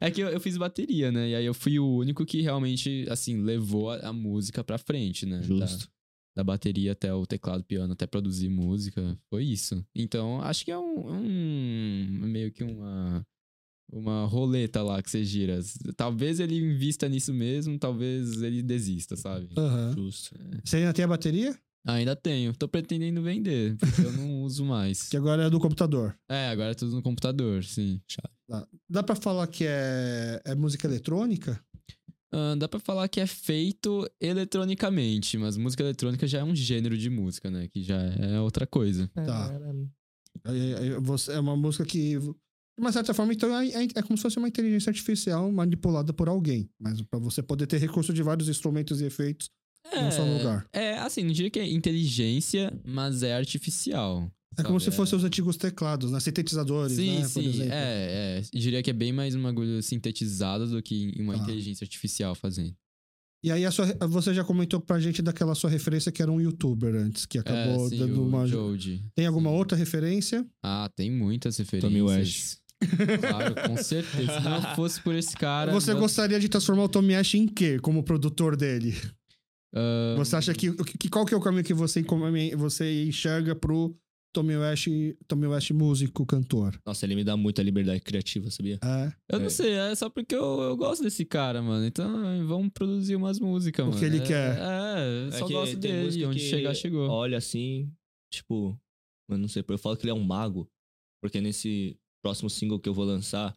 É 0.00 0.10
que 0.10 0.20
eu, 0.20 0.28
eu 0.28 0.40
fiz 0.40 0.56
bateria, 0.56 1.10
né? 1.10 1.30
E 1.30 1.34
aí 1.34 1.44
eu 1.46 1.54
fui 1.54 1.78
o 1.78 1.96
único 1.96 2.24
que 2.24 2.40
realmente, 2.42 3.06
assim, 3.08 3.42
levou 3.42 3.90
a, 3.90 3.96
a 4.08 4.12
música 4.12 4.62
pra 4.62 4.78
frente, 4.78 5.26
né? 5.26 5.42
Justo. 5.42 5.88
Da, 6.36 6.42
da 6.42 6.44
bateria 6.44 6.92
até 6.92 7.12
o 7.14 7.24
teclado, 7.26 7.64
piano, 7.64 7.92
até 7.92 8.06
produzir 8.06 8.48
música. 8.48 9.16
Foi 9.30 9.44
isso. 9.44 9.84
Então, 9.94 10.40
acho 10.42 10.64
que 10.64 10.70
é 10.70 10.78
um. 10.78 11.08
um- 11.08 12.06
meio 12.26 12.52
que 12.52 12.62
uma. 12.64 13.24
Uma 13.92 14.24
roleta 14.26 14.82
lá 14.82 15.02
que 15.02 15.10
você 15.10 15.24
gira. 15.24 15.60
Talvez 15.96 16.40
ele 16.40 16.56
invista 16.56 17.08
nisso 17.08 17.32
mesmo, 17.32 17.78
talvez 17.78 18.42
ele 18.42 18.62
desista, 18.62 19.16
sabe? 19.16 19.48
Aham. 19.56 19.92
Justo. 19.96 20.34
Você 20.64 20.78
ainda 20.78 20.92
tem 20.92 21.04
a 21.04 21.08
bateria? 21.08 21.56
Ainda 21.86 22.16
tenho. 22.16 22.54
Tô 22.54 22.66
pretendendo 22.66 23.22
vender, 23.22 23.76
porque 23.76 24.00
eu 24.00 24.12
não 24.12 24.42
uso 24.42 24.64
mais. 24.64 25.08
Que 25.10 25.16
agora 25.16 25.44
é 25.44 25.50
do 25.50 25.60
computador. 25.60 26.18
É, 26.28 26.48
agora 26.48 26.70
é 26.70 26.74
tudo 26.74 26.96
no 26.96 27.02
computador, 27.02 27.62
sim. 27.62 28.00
Tá. 28.48 28.66
Dá 28.88 29.02
pra 29.02 29.14
falar 29.14 29.46
que 29.46 29.64
é, 29.66 30.40
é 30.44 30.54
música 30.54 30.86
eletrônica? 30.86 31.62
Ah, 32.32 32.56
dá 32.56 32.66
pra 32.66 32.80
falar 32.80 33.06
que 33.06 33.20
é 33.20 33.26
feito 33.26 34.10
eletronicamente, 34.20 35.38
mas 35.38 35.56
música 35.56 35.84
eletrônica 35.84 36.26
já 36.26 36.40
é 36.40 36.44
um 36.44 36.56
gênero 36.56 36.98
de 36.98 37.08
música, 37.08 37.50
né? 37.50 37.68
Que 37.68 37.82
já 37.82 37.96
é 37.96 38.40
outra 38.40 38.66
coisa. 38.66 39.08
Tá. 39.14 39.52
É 41.32 41.38
uma 41.38 41.56
música 41.56 41.84
que, 41.84 42.18
de 42.76 42.82
uma 42.84 42.90
certa 42.92 43.14
forma, 43.14 43.32
então 43.32 43.56
é, 43.56 43.68
é- 43.68 43.84
é 43.94 44.02
como 44.02 44.16
se 44.16 44.22
fosse 44.22 44.36
uma 44.38 44.48
inteligência 44.48 44.90
artificial 44.90 45.50
manipulada 45.52 46.12
por 46.12 46.28
alguém. 46.28 46.68
Mas 46.80 47.00
pra 47.02 47.18
você 47.20 47.42
poder 47.42 47.66
ter 47.66 47.78
recurso 47.78 48.12
de 48.12 48.22
vários 48.22 48.48
instrumentos 48.48 49.00
e 49.00 49.04
efeitos 49.04 49.48
num 49.94 50.10
só 50.10 50.24
lugar. 50.24 50.66
É, 50.72 50.94
assim, 50.98 51.22
não 51.22 51.32
diria 51.32 51.50
que 51.50 51.60
é 51.60 51.70
inteligência, 51.70 52.72
mas 52.84 53.22
é 53.22 53.34
artificial. 53.34 54.30
É 54.56 54.62
como 54.62 54.78
sabe? 54.78 54.92
se 54.92 54.96
fossem 54.96 55.18
os 55.18 55.24
antigos 55.24 55.56
teclados, 55.56 56.10
né? 56.12 56.20
Sintetizadores, 56.20 56.96
Sim, 56.96 57.14
né? 57.16 57.20
Por 57.22 57.28
sim, 57.28 57.48
exemplo. 57.48 57.72
é, 57.72 58.38
é. 58.38 58.42
Diria 58.58 58.82
que 58.84 58.90
é 58.90 58.92
bem 58.92 59.12
mais 59.12 59.34
uma 59.34 59.48
agulha 59.48 59.82
sintetizada 59.82 60.66
do 60.66 60.80
que 60.82 61.12
uma 61.18 61.34
Tá. 61.36 61.42
inteligência 61.42 61.84
artificial 61.84 62.34
fazendo. 62.36 62.74
E 63.42 63.50
aí 63.50 63.64
a 63.64 63.70
sua- 63.70 63.86
você 64.08 64.32
já 64.32 64.42
comentou 64.44 64.80
pra 64.80 64.98
gente 65.00 65.20
daquela 65.20 65.54
sua 65.54 65.68
referência 65.68 66.10
que 66.12 66.22
era 66.22 66.30
um 66.32 66.40
youtuber 66.40 66.94
antes, 66.94 67.26
que 67.26 67.36
acabou 67.38 67.86
é, 67.86 67.88
sim, 67.90 67.98
dando 67.98 68.22
o 68.22 68.26
uma. 68.28 68.46
Jody. 68.46 69.04
Tem 69.14 69.26
alguma 69.26 69.50
outra 69.50 69.76
referência? 69.76 70.46
Ah, 70.62 70.88
tem 70.96 71.10
muitas 71.10 71.56
referências. 71.58 71.92
Tommy 71.92 72.00
West. 72.02 72.56
Claro, 73.20 73.54
com 73.68 73.76
certeza. 73.76 74.40
Se 74.40 74.48
não 74.48 74.62
fosse 74.74 75.00
por 75.00 75.14
esse 75.14 75.36
cara. 75.36 75.72
você 75.72 75.94
gostaria 75.94 76.38
de 76.40 76.48
transformar 76.48 76.84
o 76.84 76.88
Tommy 76.88 77.14
Ash 77.14 77.34
em 77.34 77.46
quê? 77.46 77.78
Como 77.80 78.02
produtor 78.02 78.56
dele? 78.56 78.94
Você 80.16 80.36
acha 80.36 80.54
que, 80.54 80.72
que. 80.98 81.08
Qual 81.08 81.26
que 81.26 81.34
é 81.34 81.36
o 81.36 81.40
caminho 81.40 81.64
que 81.64 81.74
você, 81.74 82.00
encome- 82.00 82.54
você 82.54 83.04
enxerga 83.06 83.56
pro 83.56 83.96
Tommy 84.32 84.56
West, 84.56 84.86
Tommy 85.26 85.46
West 85.48 85.70
músico, 85.72 86.24
cantor? 86.24 86.78
Nossa, 86.86 87.04
ele 87.04 87.16
me 87.16 87.24
dá 87.24 87.36
muita 87.36 87.60
liberdade 87.62 88.00
criativa, 88.00 88.50
sabia? 88.50 88.78
É. 88.84 89.12
Eu 89.28 89.40
não 89.40 89.46
É. 89.46 89.50
sei, 89.50 89.72
é 89.72 89.94
só 89.96 90.08
porque 90.08 90.34
eu, 90.34 90.60
eu 90.60 90.76
gosto 90.76 91.02
desse 91.02 91.24
cara, 91.24 91.60
mano. 91.60 91.84
Então 91.84 92.46
vamos 92.46 92.70
produzir 92.72 93.16
umas 93.16 93.40
músicas, 93.40 93.84
O 93.84 93.88
mano. 93.88 93.98
que 93.98 94.04
ele 94.06 94.18
É- 94.18 94.20
quer. 94.26 94.58
É, 94.58 95.26
eu 95.26 95.32
só 95.32 95.44
É 95.44 95.48
que 95.48 95.52
gosto 95.52 95.76
dele. 95.76 96.24
Onde 96.26 96.38
chegar, 96.40 96.72
chegou. 96.74 97.08
Olha 97.10 97.38
assim, 97.38 97.90
tipo, 98.32 98.78
eu 99.28 99.38
não 99.38 99.48
sei, 99.48 99.64
eu 99.66 99.78
falo 99.78 99.96
que 99.96 100.04
ele 100.04 100.12
é 100.12 100.14
um 100.14 100.22
mago, 100.22 100.68
porque 101.20 101.40
nesse 101.40 101.96
próximo 102.24 102.48
single 102.48 102.80
que 102.80 102.88
eu 102.88 102.94
vou 102.94 103.04
lançar, 103.04 103.54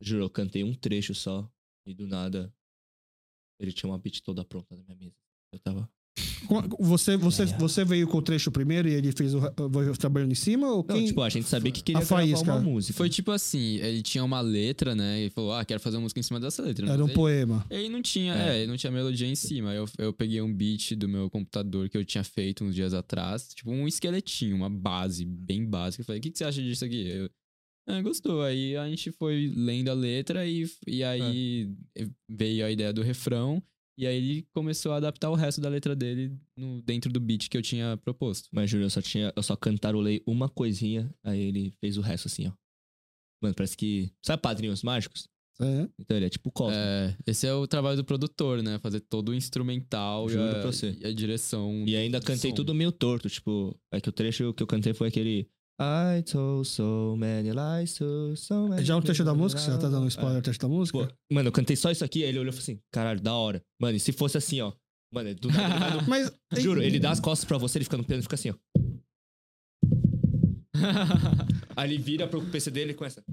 juro, 0.00 0.22
eu 0.22 0.30
cantei 0.30 0.62
um 0.62 0.72
trecho 0.72 1.12
só, 1.12 1.50
e 1.84 1.92
do 1.92 2.06
nada, 2.06 2.54
ele 3.60 3.72
tinha 3.72 3.90
uma 3.90 3.98
beat 3.98 4.20
toda 4.22 4.44
pronta 4.44 4.76
na 4.76 4.82
minha 4.84 4.96
mesa. 4.96 5.16
Eu 5.52 5.58
tava. 5.58 5.90
Você, 6.80 7.16
você, 7.16 7.42
É. 7.42 7.46
você 7.58 7.84
veio 7.84 8.08
com 8.08 8.18
o 8.18 8.22
trecho 8.22 8.50
primeiro 8.50 8.88
e 8.88 8.92
ele 8.92 9.12
fez 9.12 9.34
o, 9.34 9.38
o 9.40 9.96
trabalho 9.96 10.30
em 10.30 10.34
cima? 10.34 10.68
Ou 10.68 10.78
Não, 10.78 10.96
quem... 10.96 11.06
tipo, 11.06 11.22
a 11.22 11.28
gente 11.28 11.46
sabia 11.46 11.70
que 11.70 11.82
queria 11.82 11.98
A 12.00 12.04
gravar 12.04 12.16
faísca. 12.22 12.52
uma 12.52 12.60
música. 12.60 12.96
Foi 12.96 13.08
tipo 13.10 13.30
assim, 13.30 13.76
ele 13.76 14.02
tinha 14.02 14.24
uma 14.24 14.40
letra, 14.40 14.94
né? 14.94 15.24
E 15.24 15.30
falou, 15.30 15.52
ah, 15.52 15.64
quero 15.64 15.78
fazer 15.80 15.96
uma 15.98 16.02
música 16.04 16.18
em 16.18 16.22
cima 16.22 16.40
dessa 16.40 16.62
letra. 16.62 16.86
Era 16.86 16.92
Mas 16.94 17.00
um 17.02 17.06
ele- 17.06 17.14
poema. 17.14 17.66
Ele 17.70 17.88
não 17.88 18.00
tinha, 18.02 18.34
É. 18.34 18.48
é, 18.56 18.58
ele 18.60 18.66
não 18.70 18.76
tinha 18.76 18.90
melodia 18.90 19.26
em 19.28 19.34
cima. 19.36 19.72
Eu, 19.74 19.84
eu 19.98 20.12
peguei 20.12 20.40
um 20.40 20.52
beat 20.52 20.94
do 20.96 21.08
meu 21.08 21.28
computador 21.30 21.88
que 21.88 21.96
eu 21.96 22.04
tinha 22.04 22.24
feito 22.24 22.64
uns 22.64 22.74
dias 22.74 22.94
atrás, 22.94 23.48
tipo 23.54 23.70
um 23.70 23.86
esqueletinho, 23.86 24.56
uma 24.56 24.70
base 24.70 25.24
bem 25.24 25.64
básica. 25.64 26.00
Eu 26.00 26.06
falei, 26.06 26.18
o 26.20 26.22
que, 26.22 26.30
que 26.30 26.38
você 26.38 26.44
acha 26.44 26.60
disso 26.62 26.84
aqui? 26.84 27.06
Eu, 27.06 27.30
ah, 27.98 28.02
gostou. 28.02 28.42
Aí 28.42 28.76
a 28.76 28.88
gente 28.88 29.10
foi 29.12 29.52
lendo 29.54 29.88
a 29.88 29.94
letra 29.94 30.46
e, 30.46 30.64
e 30.86 31.02
aí 31.02 31.72
veio 32.28 32.64
a 32.64 32.70
ideia 32.70 32.92
do 32.92 33.02
refrão. 33.02 33.62
E 33.98 34.06
aí 34.06 34.16
ele 34.16 34.48
começou 34.54 34.92
a 34.92 34.96
adaptar 34.96 35.30
o 35.30 35.34
resto 35.34 35.60
da 35.60 35.68
letra 35.68 35.94
dele 35.94 36.34
no, 36.56 36.80
dentro 36.80 37.12
do 37.12 37.20
beat 37.20 37.48
que 37.48 37.56
eu 37.56 37.62
tinha 37.62 37.98
proposto. 37.98 38.48
Mas 38.50 38.70
juro, 38.70 38.84
eu 38.84 38.90
só 38.90 39.02
tinha. 39.02 39.32
Eu 39.36 39.42
só 39.42 39.54
cantarolei 39.54 40.22
uma 40.26 40.48
coisinha, 40.48 41.14
aí 41.22 41.40
ele 41.40 41.70
fez 41.80 41.98
o 41.98 42.00
resto 42.00 42.26
assim, 42.26 42.48
ó. 42.48 42.52
Mano, 43.42 43.54
parece 43.54 43.76
que. 43.76 44.10
Sabe 44.24 44.40
padrinhos 44.42 44.82
mágicos? 44.82 45.28
É. 45.60 45.86
Então 45.98 46.16
ele 46.16 46.26
é 46.26 46.30
tipo 46.30 46.50
Cosmo. 46.50 46.74
É, 46.74 47.14
esse 47.26 47.46
é 47.46 47.52
o 47.52 47.66
trabalho 47.66 47.98
do 47.98 48.04
produtor, 48.04 48.62
né? 48.62 48.78
Fazer 48.78 49.00
todo 49.00 49.28
o 49.28 49.34
instrumental 49.34 50.30
e 50.30 50.34
a, 50.34 50.50
pra 50.52 50.72
você. 50.72 50.96
e 50.98 51.06
a 51.06 51.12
direção. 51.12 51.84
E 51.86 51.94
ainda 51.94 52.20
cantei 52.20 52.50
som. 52.50 52.54
tudo 52.54 52.74
meio 52.74 52.90
torto, 52.90 53.28
tipo, 53.28 53.78
é 53.92 54.00
que 54.00 54.08
o 54.08 54.12
trecho 54.12 54.54
que 54.54 54.62
eu 54.62 54.66
cantei 54.66 54.94
foi 54.94 55.08
aquele 55.08 55.46
I 55.82 56.22
told 56.30 56.66
so 56.68 57.16
many 57.16 57.52
lies 57.52 57.94
to 57.94 58.36
so 58.36 58.68
many 58.68 58.84
Já 58.84 58.94
o 58.96 59.00
trecho 59.00 59.24
da 59.24 59.34
música? 59.34 59.58
Você 59.62 59.70
já 59.70 59.78
tá 59.78 59.88
dando 59.88 60.06
spoiler 60.08 60.40
do 60.40 60.44
trecho 60.44 60.58
da 60.60 60.68
música? 60.68 60.98
Pô, 60.98 61.08
mano, 61.34 61.48
eu 61.48 61.52
cantei 61.52 61.74
só 61.74 61.90
isso 61.90 62.04
aqui, 62.04 62.22
aí 62.22 62.28
ele 62.28 62.38
olhou 62.38 62.50
e 62.50 62.52
falou 62.52 62.62
assim, 62.62 62.78
caralho, 62.92 63.20
da 63.20 63.32
hora. 63.34 63.62
Mano, 63.80 63.96
e 63.96 64.00
se 64.00 64.12
fosse 64.12 64.36
assim, 64.36 64.60
ó. 64.60 64.72
Mano, 65.12 65.34
do 65.34 65.48
nada, 65.48 65.62
ele 65.74 65.78
vai 65.78 65.90
no- 65.94 66.02
Mas. 66.08 66.30
Juro, 66.58 66.82
ele 66.82 67.00
dá 67.00 67.10
as 67.10 67.18
costas 67.20 67.46
pra 67.46 67.56
você, 67.56 67.78
ele 67.78 67.84
fica 67.84 67.96
no 67.96 68.04
piano 68.04 68.20
e 68.20 68.22
fica 68.22 68.34
assim, 68.34 68.50
ó. 68.50 68.54
Aí 71.76 71.90
ele 71.94 72.02
vira 72.02 72.28
pro 72.28 72.44
PC 72.44 72.70
dele 72.70 72.92
e 72.92 72.94
começa. 72.94 73.24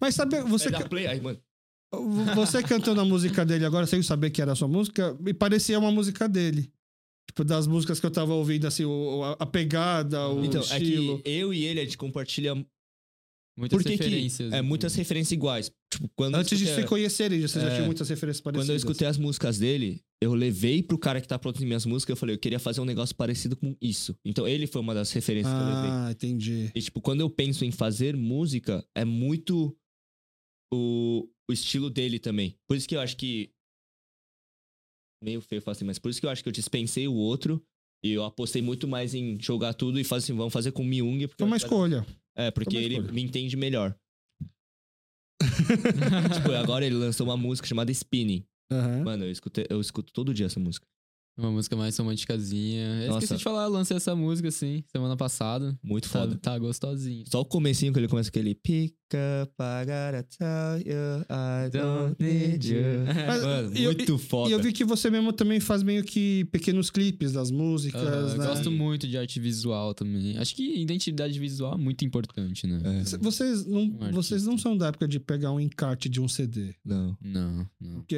Mas 0.00 0.14
sabe, 0.14 0.40
você, 0.42 0.66
Aí 0.68 0.72
dá 0.72 0.88
play, 0.88 1.06
aí, 1.06 1.20
mano. 1.20 1.38
você 2.34 2.62
cantando 2.62 3.00
a 3.00 3.04
música 3.04 3.44
dele 3.44 3.64
agora, 3.66 3.86
sem 3.86 4.02
saber 4.02 4.30
que 4.30 4.40
era 4.40 4.52
a 4.52 4.54
sua 4.56 4.66
música, 4.68 5.14
me 5.20 5.32
parecia 5.34 5.78
uma 5.78 5.90
música 5.92 6.26
dele. 6.28 6.72
Tipo, 7.32 7.44
das 7.44 7.66
músicas 7.66 7.98
que 7.98 8.04
eu 8.04 8.10
tava 8.10 8.34
ouvindo, 8.34 8.66
assim, 8.66 8.84
o, 8.84 9.22
a, 9.24 9.32
a 9.40 9.46
pegada, 9.46 10.28
o 10.28 10.44
Então, 10.44 10.60
estilo. 10.60 11.18
é 11.18 11.22
que 11.22 11.30
eu 11.30 11.54
e 11.54 11.64
ele, 11.64 11.80
a 11.80 11.84
gente 11.84 11.96
compartilha. 11.96 12.54
Muitas 13.58 13.82
Por 13.82 13.90
que 13.90 13.96
que 13.98 14.04
referências. 14.04 14.52
É, 14.52 14.60
muitas 14.62 14.94
referências 14.94 15.32
iguais. 15.32 15.70
Tipo, 15.90 16.10
quando 16.14 16.34
eu 16.34 16.40
Antes 16.40 16.58
de 16.58 16.64
escutei- 16.64 16.82
se 16.84 16.88
conhecerem, 16.88 17.40
você 17.40 17.60
já 17.60 17.68
É. 17.68 17.74
tinha 17.74 17.86
muitas 17.86 18.08
referências 18.08 18.40
parecidas. 18.42 18.66
Quando 18.66 18.70
eu 18.70 18.76
escutei 18.76 19.06
as 19.08 19.16
músicas 19.18 19.58
dele, 19.58 20.02
eu 20.22 20.34
levei 20.34 20.82
pro 20.82 20.96
cara 20.98 21.20
que 21.20 21.28
tá 21.28 21.38
produzindo 21.38 21.66
minhas 21.68 21.84
músicas, 21.86 22.10
eu 22.10 22.16
falei, 22.16 22.34
eu 22.34 22.38
queria 22.38 22.58
fazer 22.58 22.80
um 22.80 22.84
negócio 22.86 23.14
parecido 23.14 23.54
com 23.56 23.74
isso. 23.80 24.14
Então 24.24 24.46
ele 24.48 24.66
foi 24.66 24.80
uma 24.80 24.94
das 24.94 25.10
referências 25.12 25.52
que 25.54 25.60
eu 25.60 25.66
levei. 25.66 25.90
Ah, 25.90 26.08
entendi. 26.12 26.70
E 26.74 26.80
tipo, 26.82 27.00
quando 27.00 27.20
eu 27.20 27.28
penso 27.30 27.62
em 27.64 27.70
fazer 27.70 28.16
música, 28.16 28.86
é 28.94 29.04
muito 29.04 29.74
o, 30.72 31.28
o 31.48 31.52
estilo 31.52 31.90
dele 31.90 32.18
também. 32.18 32.56
Por 32.68 32.76
isso 32.76 32.88
que 32.88 32.96
eu 32.96 33.00
acho 33.00 33.16
que. 33.16 33.50
Meio 35.22 35.40
feio 35.40 35.62
falar 35.62 35.72
assim, 35.72 35.84
mas 35.84 35.98
por 35.98 36.10
isso 36.10 36.20
que 36.20 36.26
eu 36.26 36.30
acho 36.30 36.42
que 36.42 36.48
eu 36.48 36.52
dispensei 36.52 37.06
o 37.06 37.14
outro. 37.14 37.62
E 38.04 38.10
eu 38.12 38.24
apostei 38.24 38.60
muito 38.60 38.88
mais 38.88 39.14
em 39.14 39.38
jogar 39.40 39.74
tudo 39.74 40.00
e 40.00 40.04
fazer 40.04 40.24
assim, 40.24 40.36
vamos 40.36 40.52
fazer 40.52 40.72
com 40.72 40.82
o 40.82 40.84
Myung. 40.84 41.20
porque 41.28 41.36
Foi 41.36 41.44
eu 41.44 41.46
uma 41.46 41.56
escolha. 41.56 42.04
É, 42.36 42.50
porque 42.50 42.76
ele 42.76 42.94
escolha. 42.96 43.12
me 43.12 43.22
entende 43.22 43.56
melhor. 43.56 43.94
tipo, 46.34 46.52
agora 46.52 46.84
ele 46.84 46.94
lançou 46.96 47.26
uma 47.26 47.36
música 47.36 47.66
chamada 47.68 47.90
Spinning. 47.92 48.44
Aham. 48.70 49.04
Mano, 49.04 49.24
eu, 49.24 49.30
escutei, 49.30 49.66
eu 49.68 49.80
escuto 49.80 50.12
todo 50.12 50.32
dia 50.34 50.46
essa 50.46 50.58
música. 50.58 50.86
Uma 51.38 51.50
música 51.50 51.74
mais 51.76 51.96
românticazinha. 51.96 53.04
Eu 53.04 53.12
esqueci 53.12 53.36
de 53.38 53.42
falar, 53.44 53.64
eu 53.64 53.70
lancei 53.70 53.96
essa 53.96 54.14
música, 54.14 54.48
assim, 54.48 54.84
semana 54.90 55.16
passada. 55.16 55.78
Muito 55.82 56.04
Tá, 56.10 56.20
foda. 56.20 56.36
tá 56.38 56.58
gostosinho. 56.58 57.24
Só 57.26 57.40
o 57.40 57.44
comecinho 57.44 57.92
que 57.92 57.98
ele 57.98 58.08
começa 58.08 58.28
aquele 58.28 58.54
pick 58.54 58.94
up, 59.16 59.52
I 59.60 59.84
gotta 59.84 60.22
tell 60.22 60.78
you, 60.86 61.22
I 61.28 61.70
don't 61.70 62.16
need 62.18 62.66
you. 62.68 62.82
Mas- 63.26 63.42
Mano, 63.42 63.76
e 63.76 63.84
eu- 63.84 63.92
muito 63.92 64.18
foda. 64.18 64.50
E 64.50 64.52
eu 64.52 64.60
vi 64.60 64.72
que 64.72 64.84
você 64.84 65.10
mesmo 65.10 65.32
também 65.32 65.60
faz 65.60 65.82
meio 65.82 66.02
que 66.04 66.44
pequenos 66.46 66.90
clipes 66.90 67.32
das 67.32 67.50
músicas, 67.50 68.02
Aham, 68.02 68.36
né? 68.38 68.46
Gosto 68.46 68.70
muito 68.70 69.06
de 69.08 69.16
arte 69.16 69.38
visual 69.40 69.94
também. 69.94 70.36
Acho 70.38 70.54
que 70.54 70.80
identidade 70.80 71.38
visual 71.38 71.74
é 71.74 71.78
muito 71.78 72.04
importante, 72.04 72.66
né? 72.66 72.80
É. 72.84 73.18
Vocês 73.18 73.66
não, 73.66 73.82
Um 73.82 74.12
vocês 74.12 74.44
não 74.44 74.56
são 74.58 74.76
da 74.76 74.88
época 74.88 75.06
de 75.08 75.18
pegar 75.20 75.52
um 75.52 75.60
encarte 75.60 76.08
de 76.08 76.20
um 76.20 76.28
CD. 76.28 76.74
Não. 76.84 77.16
Não, 77.20 77.66
não. 77.80 77.94
Porque 78.00 78.16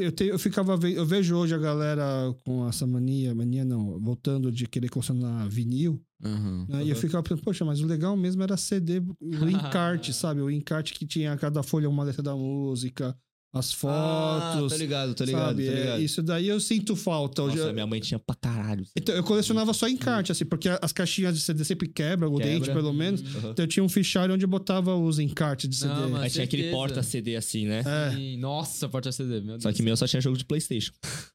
eu, 0.00 0.12
te- 0.12 0.24
eu 0.24 0.38
ficava 0.38 0.76
ve- 0.76 0.94
eu 0.94 1.06
vejo 1.06 1.34
hoje 1.36 1.54
a 1.54 1.58
galera 1.58 2.02
com 2.44 2.68
essa 2.68 2.86
mania, 2.86 3.34
mania 3.34 3.64
não, 3.64 3.98
voltando 4.00 4.50
de 4.50 4.66
querer 4.66 4.88
colecionar 4.88 5.48
vinil, 5.48 6.00
Aham. 6.24 6.66
né? 6.68 6.84
E 6.84 6.90
eu 6.90 6.94
Uhum. 6.94 7.00
ficava 7.00 7.22
pensando, 7.22 7.42
poxa, 7.42 7.64
mas 7.64 7.80
o 7.80 7.86
legal 7.86 8.16
mesmo 8.16 8.42
era 8.42 8.56
CD, 8.56 9.00
o 9.20 9.48
encarte, 9.48 10.12
sabe? 10.14 10.40
O 10.40 10.50
encarte 10.50 10.92
que 10.94 11.06
tinha 11.06 11.36
cada 11.36 11.62
folha 11.62 11.88
uma 11.88 12.04
letra 12.04 12.22
da 12.22 12.34
música, 12.36 13.16
as 13.54 13.70
Ah, 13.84 14.52
fotos, 14.56 14.72
tô 14.72 14.78
ligado, 14.78 15.14
tô 15.14 15.24
ligado, 15.24 15.46
sabe? 15.48 15.66
tô 15.66 15.70
É, 15.72 15.74
ligado. 15.80 16.00
isso 16.02 16.22
daí 16.22 16.48
eu 16.48 16.58
sinto 16.58 16.96
falta. 16.96 17.42
Hoje, 17.42 17.58
Nossa, 17.58 17.72
minha 17.72 17.86
mãe 17.86 18.00
tinha 18.00 18.18
pra 18.18 18.34
caralho. 18.34 18.82
Então, 18.96 19.14
eu 19.14 19.22
colecionava 19.22 19.74
só 19.74 19.86
encarte, 19.88 20.32
assim, 20.32 20.46
porque 20.46 20.70
as 20.80 20.90
caixinhas 20.92 21.34
de 21.34 21.40
CD 21.42 21.62
sempre 21.64 21.86
quebram, 21.88 22.32
o 22.32 22.36
Quebra. 22.38 22.50
dente 22.52 22.72
pelo 22.72 22.92
menos. 22.94 23.20
Aham. 23.20 23.50
Então 23.50 23.64
eu 23.64 23.66
tinha 23.68 23.84
um 23.84 23.90
fichário 23.90 24.34
onde 24.34 24.44
eu 24.44 24.48
botava 24.48 24.96
os 24.96 25.18
encartes 25.18 25.68
de 25.68 25.76
CD. 25.76 25.92
Não, 25.92 26.10
mas- 26.10 26.22
Aí 26.22 26.30
tinha 26.30 26.44
aquele 26.44 26.70
porta-CD 26.70 27.36
assim, 27.36 27.66
né? 27.66 27.82
É. 27.84 28.10
Sim, 28.14 28.38
Nossa, 28.38 28.88
porta 28.88 29.12
CD, 29.12 29.40
meu 29.40 29.58
Deus. 29.58 29.62
Só 29.64 29.72
que 29.72 29.82
meu 29.82 29.96
só 29.98 30.06
tinha 30.06 30.20
jogo 30.22 30.38
de 30.38 30.44
Playstation. 30.46 30.92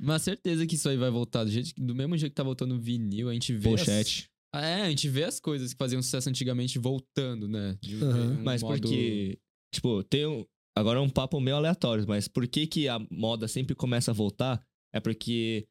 Mas 0.00 0.22
certeza 0.22 0.66
que 0.66 0.74
isso 0.76 0.88
aí 0.88 0.96
vai 0.96 1.10
voltar. 1.10 1.44
Do, 1.44 1.50
jeito, 1.50 1.72
do 1.76 1.94
mesmo 1.94 2.16
jeito 2.16 2.32
que 2.32 2.36
tá 2.36 2.42
voltando 2.42 2.74
o 2.74 2.78
vinil, 2.80 3.28
a 3.28 3.32
gente 3.34 3.52
vê. 3.54 3.68
as- 3.74 3.80
Pochete. 3.80 4.24
É, 4.54 4.82
a 4.82 4.90
gente 4.90 5.08
vê 5.08 5.24
as 5.24 5.38
coisas 5.38 5.72
que 5.72 5.78
faziam 5.78 6.02
sucesso 6.02 6.28
antigamente 6.28 6.78
voltando, 6.78 7.46
né? 7.46 7.78
De 7.80 7.96
um- 7.96 8.08
Aham. 8.10 8.30
um 8.38 8.42
Mas 8.42 8.62
modo- 8.62 8.80
porque, 8.80 9.38
tipo, 9.74 10.02
tem 10.04 10.26
um... 10.26 10.44
Agora 10.76 10.98
é 10.98 11.02
um 11.02 11.10
papo 11.10 11.38
meio 11.40 11.56
aleatório, 11.56 12.04
mas 12.08 12.26
por 12.26 12.46
que 12.48 12.66
que 12.66 12.88
a 12.88 12.98
moda 13.10 13.46
sempre 13.46 13.74
começa 13.74 14.10
a 14.10 14.14
voltar? 14.14 14.64
É 14.94 14.98
porque 15.00 15.66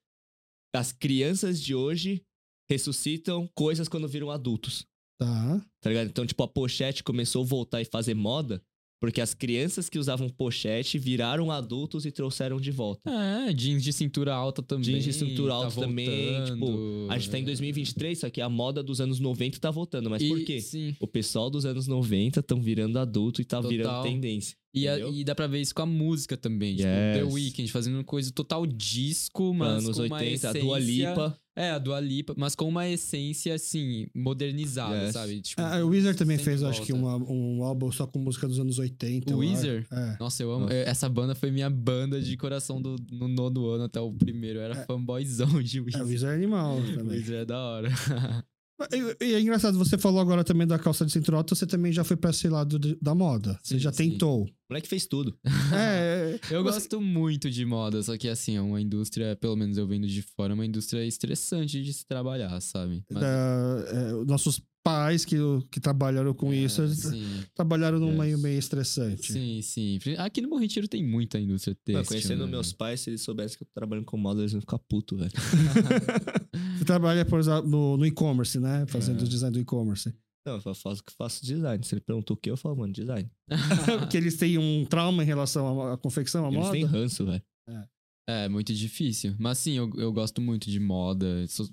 as 0.75 0.91
crianças 0.91 1.59
de 1.61 1.73
hoje 1.73 2.21
ressuscitam 2.69 3.49
coisas 3.55 3.89
quando 3.89 4.07
viram 4.07 4.29
adultos, 4.29 4.85
Tá. 5.19 5.59
tá 5.81 5.89
ligado? 5.89 6.07
Então, 6.07 6.25
tipo, 6.25 6.43
a 6.43 6.47
pochete 6.47 7.03
começou 7.03 7.43
a 7.43 7.47
voltar 7.47 7.81
e 7.81 7.85
fazer 7.85 8.13
moda 8.13 8.61
porque 8.99 9.21
as 9.21 9.33
crianças 9.33 9.89
que 9.89 9.97
usavam 9.97 10.27
pochete 10.29 10.97
viraram 10.97 11.51
adultos 11.51 12.05
e 12.05 12.11
trouxeram 12.11 12.59
de 12.59 12.71
volta. 12.71 13.09
É, 13.09 13.53
jeans 13.53 13.83
de 13.83 13.93
cintura 13.93 14.33
alta 14.33 14.61
também. 14.61 14.83
Jeans 14.85 15.03
de 15.05 15.13
cintura 15.13 15.49
tá 15.51 15.55
alta 15.55 15.79
também, 15.81 16.43
tipo, 16.45 16.65
voltando, 16.65 17.11
A 17.11 17.17
gente 17.17 17.29
tá 17.31 17.39
em 17.39 17.41
é. 17.43 17.45
2023, 17.45 18.19
só 18.19 18.29
que 18.29 18.41
a 18.41 18.49
moda 18.49 18.83
dos 18.83 18.99
anos 18.99 19.19
90 19.19 19.59
tá 19.59 19.71
voltando. 19.71 20.09
Mas 20.09 20.21
E- 20.21 20.27
por 20.29 20.43
quê? 20.43 20.59
Sim. 20.61 20.95
O 20.99 21.07
pessoal 21.07 21.49
dos 21.49 21.65
anos 21.65 21.87
90 21.87 22.39
estão 22.41 22.61
virando 22.61 22.99
adulto 22.99 23.41
e 23.41 23.45
tá 23.45 23.57
Total. 23.57 23.71
virando 23.71 24.03
tendência. 24.03 24.55
E, 24.73 24.87
a- 24.87 24.99
e 24.99 25.23
dá 25.23 25.33
pra 25.33 25.47
ver 25.47 25.61
isso 25.61 25.73
com 25.73 25.81
a 25.81 25.85
música 25.85 26.37
também. 26.37 26.75
Tipo, 26.75 26.87
The 26.89 27.23
Yes. 27.23 27.33
Weeknd 27.33 27.71
fazendo 27.71 28.03
coisa 28.03 28.31
total 28.31 28.67
disco, 28.67 29.53
mas 29.53 29.83
anos 29.83 29.97
com 29.97 30.03
uma 30.05 30.17
80, 30.17 30.33
essência... 30.35 30.49
a 30.49 30.53
Dua 30.53 30.79
Lipa. 30.79 31.37
É, 31.59 31.71
a 31.71 31.77
Dua 31.77 31.99
Lipa, 31.99 32.33
mas 32.37 32.55
com 32.55 32.67
uma 32.69 32.87
essência, 32.87 33.53
assim, 33.53 34.07
modernizada, 34.15 34.95
Yes. 35.03 35.13
sabe? 35.13 35.41
Tipo, 35.41 35.61
Ah, 35.61 35.83
o 35.83 35.89
Weezer 35.89 36.15
também 36.15 36.37
fez, 36.37 36.63
acho 36.63 36.81
que, 36.83 36.93
volta. 36.93 37.23
uma- 37.25 37.31
um 37.31 37.63
álbum 37.63 37.91
só 37.91 38.07
com 38.07 38.17
música 38.17 38.47
dos 38.47 38.59
anos 38.59 38.79
80. 38.79 39.35
O. 39.35 39.39
Weezer? 39.39 39.85
É. 39.91 40.15
Nossa, 40.19 40.41
eu 40.41 40.51
amo. 40.51 40.61
Nossa. 40.65 40.73
Essa 40.75 41.09
banda 41.09 41.35
foi 41.35 41.51
minha 41.51 41.69
banda 41.69 42.21
de 42.21 42.37
coração 42.37 42.81
do, 42.81 42.95
no 43.11 43.27
nono 43.27 43.67
ano 43.69 43.83
até 43.83 43.99
o 43.99 44.11
primeiro. 44.13 44.59
Eu 44.59 44.63
era 44.63 44.75
fanboyzão 44.85 45.61
de 45.61 45.79
É, 45.79 45.81
o 45.81 45.83
Weezer. 45.85 46.05
Weezer 46.05 46.29
é 46.29 46.33
animal 46.33 46.77
O 46.77 46.93
também. 46.95 47.17
Weezer 47.17 47.39
é 47.41 47.45
da 47.45 47.57
hora. 47.59 47.89
E, 49.21 49.33
é 49.33 49.39
engraçado, 49.41 49.77
você 49.77 49.97
falou 49.97 50.19
agora 50.21 50.43
também 50.43 50.65
da 50.65 50.79
calça 50.79 51.05
de 51.05 51.11
cintura 51.11 51.37
alta, 51.37 51.53
você 51.55 51.65
também 51.67 51.91
já 51.91 52.03
foi 52.03 52.15
pra 52.15 52.29
esse 52.29 52.47
lado 52.47 52.79
de- 52.79 52.97
da 53.01 53.13
moda. 53.13 53.59
Você 53.61 53.75
Sim, 53.75 53.79
já 53.79 53.91
sim. 53.91 54.11
tentou. 54.11 54.43
O 54.43 54.49
moleque 54.69 54.87
fez 54.87 55.05
tudo. 55.07 55.35
é, 55.73 56.39
Eu 56.51 56.63
Você- 56.63 56.73
gosto 56.79 57.01
muito 57.01 57.49
de 57.49 57.65
moda, 57.65 58.01
só 58.03 58.17
que 58.17 58.27
assim, 58.29 58.55
é 58.55 58.61
uma 58.61 58.79
indústria, 58.79 59.35
pelo 59.35 59.55
menos 59.55 59.77
eu 59.77 59.87
vendo 59.87 60.07
de 60.07 60.21
fora, 60.21 60.53
é 60.53 60.55
uma 60.55 60.65
indústria 60.65 61.05
estressante 61.05 61.83
de 61.83 61.91
se 61.93 62.05
trabalhar, 62.05 62.59
sabe? 62.61 63.03
Mas- 63.11 63.21
da- 63.21 63.85
é, 63.91 64.11
nossos 64.25 64.61
pais 64.83 65.25
que, 65.25 65.35
que 65.71 65.79
trabalharam 65.79 66.33
com 66.33 66.53
isso, 66.53 66.81
É, 66.81 66.85
eles 66.85 66.97
sim, 66.99 67.43
trabalharam 67.53 67.99
num 67.99 68.17
meio 68.17 68.37
meio 68.39 68.57
estressante. 68.57 69.31
sim, 69.31 69.61
sim. 69.61 69.99
Aqui 70.17 70.41
no 70.41 70.49
Bom 70.49 70.57
Retiro 70.57 70.87
tem 70.87 71.03
muita 71.05 71.39
indústria 71.39 71.75
têxtil. 71.83 72.05
conhecendo 72.05 72.45
né? 72.45 72.51
meus 72.51 72.71
pais, 72.73 73.01
se 73.01 73.09
eles 73.09 73.21
soubessem 73.21 73.57
que 73.57 73.63
eu 73.63 73.67
tô 73.67 73.73
trabalhando 73.73 74.05
com 74.05 74.17
moda, 74.17 74.41
eles 74.41 74.51
iam 74.53 74.61
ficar 74.61 74.79
puto, 74.79 75.15
velho. 75.17 75.31
Você 76.77 76.85
trabalha, 76.85 77.25
por 77.25 77.39
exemplo, 77.39 77.69
no, 77.69 77.97
no 77.97 78.05
e-commerce, 78.05 78.59
né? 78.59 78.85
Fazendo 78.87 79.21
É. 79.21 79.23
o 79.23 79.27
design 79.27 79.53
do 79.53 79.59
e-commerce. 79.59 80.13
Não, 80.45 80.53
eu 80.55 80.73
faço 80.73 81.03
que 81.03 81.13
faço 81.13 81.45
design. 81.45 81.83
Se 81.85 81.93
ele 81.93 82.01
perguntou 82.01 82.35
o 82.35 82.39
que, 82.39 82.49
eu 82.49 82.57
falo, 82.57 82.77
mano, 82.77 82.93
design. 82.93 83.29
Porque 83.99 84.17
eles 84.17 84.37
têm 84.37 84.57
um 84.57 84.85
trauma 84.85 85.21
em 85.21 85.25
relação 85.25 85.81
à, 85.81 85.93
à 85.93 85.97
confecção, 85.97 86.45
à 86.45 86.47
Eles 86.47 86.59
moda. 86.59 86.71
têm 86.71 86.85
ranço, 86.85 87.25
velho. 87.25 87.41
É, 87.67 87.83
muito 88.49 88.73
difícil. 88.73 89.33
Mas 89.39 89.57
sim, 89.57 89.77
eu, 89.77 89.89
eu 89.97 90.11
gosto 90.13 90.41
muito 90.41 90.69
de 90.69 90.79
moda. 90.79 91.45
sou- 91.47 91.67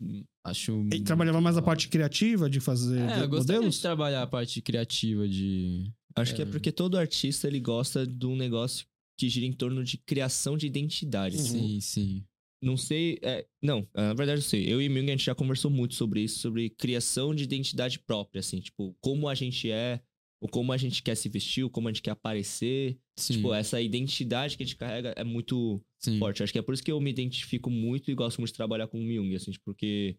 acho. 0.44 0.86
E 0.92 1.00
trabalhava 1.00 1.40
mais 1.40 1.56
a 1.56 1.62
parte 1.62 1.88
criativa 1.88 2.48
de 2.48 2.60
fazer 2.60 3.00
É, 3.00 3.18
eu 3.18 3.22
de- 3.22 3.26
gostaria 3.28 3.56
modelos? 3.58 3.74
de 3.74 3.80
trabalhar 3.82 4.22
a 4.22 4.26
parte 4.26 4.62
criativa 4.62 5.28
de. 5.28 5.90
Acho 6.14 6.34
que 6.34 6.40
é 6.42 6.44
É. 6.44 6.48
porque 6.48 6.72
todo 6.72 6.96
artista, 6.96 7.46
ele 7.46 7.60
gosta 7.60 8.06
de 8.06 8.24
um 8.26 8.34
negócio 8.36 8.86
que 9.18 9.28
gira 9.28 9.44
em 9.46 9.52
torno 9.52 9.84
de 9.84 9.98
criação 9.98 10.56
de 10.56 10.66
identidade. 10.66 11.36
Sim, 11.38 11.80
sim. 11.80 12.24
Não 12.62 12.76
sei. 12.76 13.18
é, 13.22 13.46
não, 13.62 13.86
na 13.94 14.14
verdade 14.14 14.38
eu 14.38 14.42
sei. 14.42 14.64
Eu 14.72 14.80
e 14.80 14.88
Ming, 14.88 15.08
a 15.08 15.10
gente 15.12 15.24
já 15.26 15.34
conversou 15.34 15.70
muito 15.70 15.94
sobre 15.94 16.22
isso, 16.22 16.38
sobre 16.38 16.70
criação 16.70 17.34
de 17.34 17.44
identidade 17.44 17.98
própria, 17.98 18.40
assim, 18.40 18.60
tipo, 18.60 18.96
como 19.00 19.28
a 19.28 19.34
gente 19.34 19.70
é, 19.70 20.00
ou 20.40 20.48
como 20.48 20.72
a 20.72 20.76
gente 20.76 21.02
quer 21.02 21.14
se 21.14 21.28
vestir, 21.28 21.64
ou 21.64 21.70
como 21.70 21.88
a 21.88 21.92
gente 21.92 22.02
quer 22.02 22.10
aparecer. 22.10 22.98
Sim, 23.18 23.34
Tipo, 23.34 23.54
essa 23.54 23.80
identidade 23.80 24.56
que 24.56 24.62
a 24.62 24.66
gente 24.66 24.76
carrega 24.76 25.14
é 25.16 25.24
muito 25.24 25.82
sim. 25.98 26.18
forte. 26.18 26.42
Acho 26.42 26.52
que 26.52 26.58
é 26.58 26.62
por 26.62 26.74
isso 26.74 26.82
que 26.82 26.92
eu 26.92 27.00
me 27.00 27.10
identifico 27.10 27.70
muito 27.70 28.10
e 28.10 28.14
gosto 28.14 28.38
muito 28.38 28.50
de 28.50 28.56
trabalhar 28.56 28.86
com 28.86 28.98
o 28.98 29.02
Myung, 29.02 29.34
assim, 29.34 29.50
tipo, 29.50 29.64
porque 29.64 30.18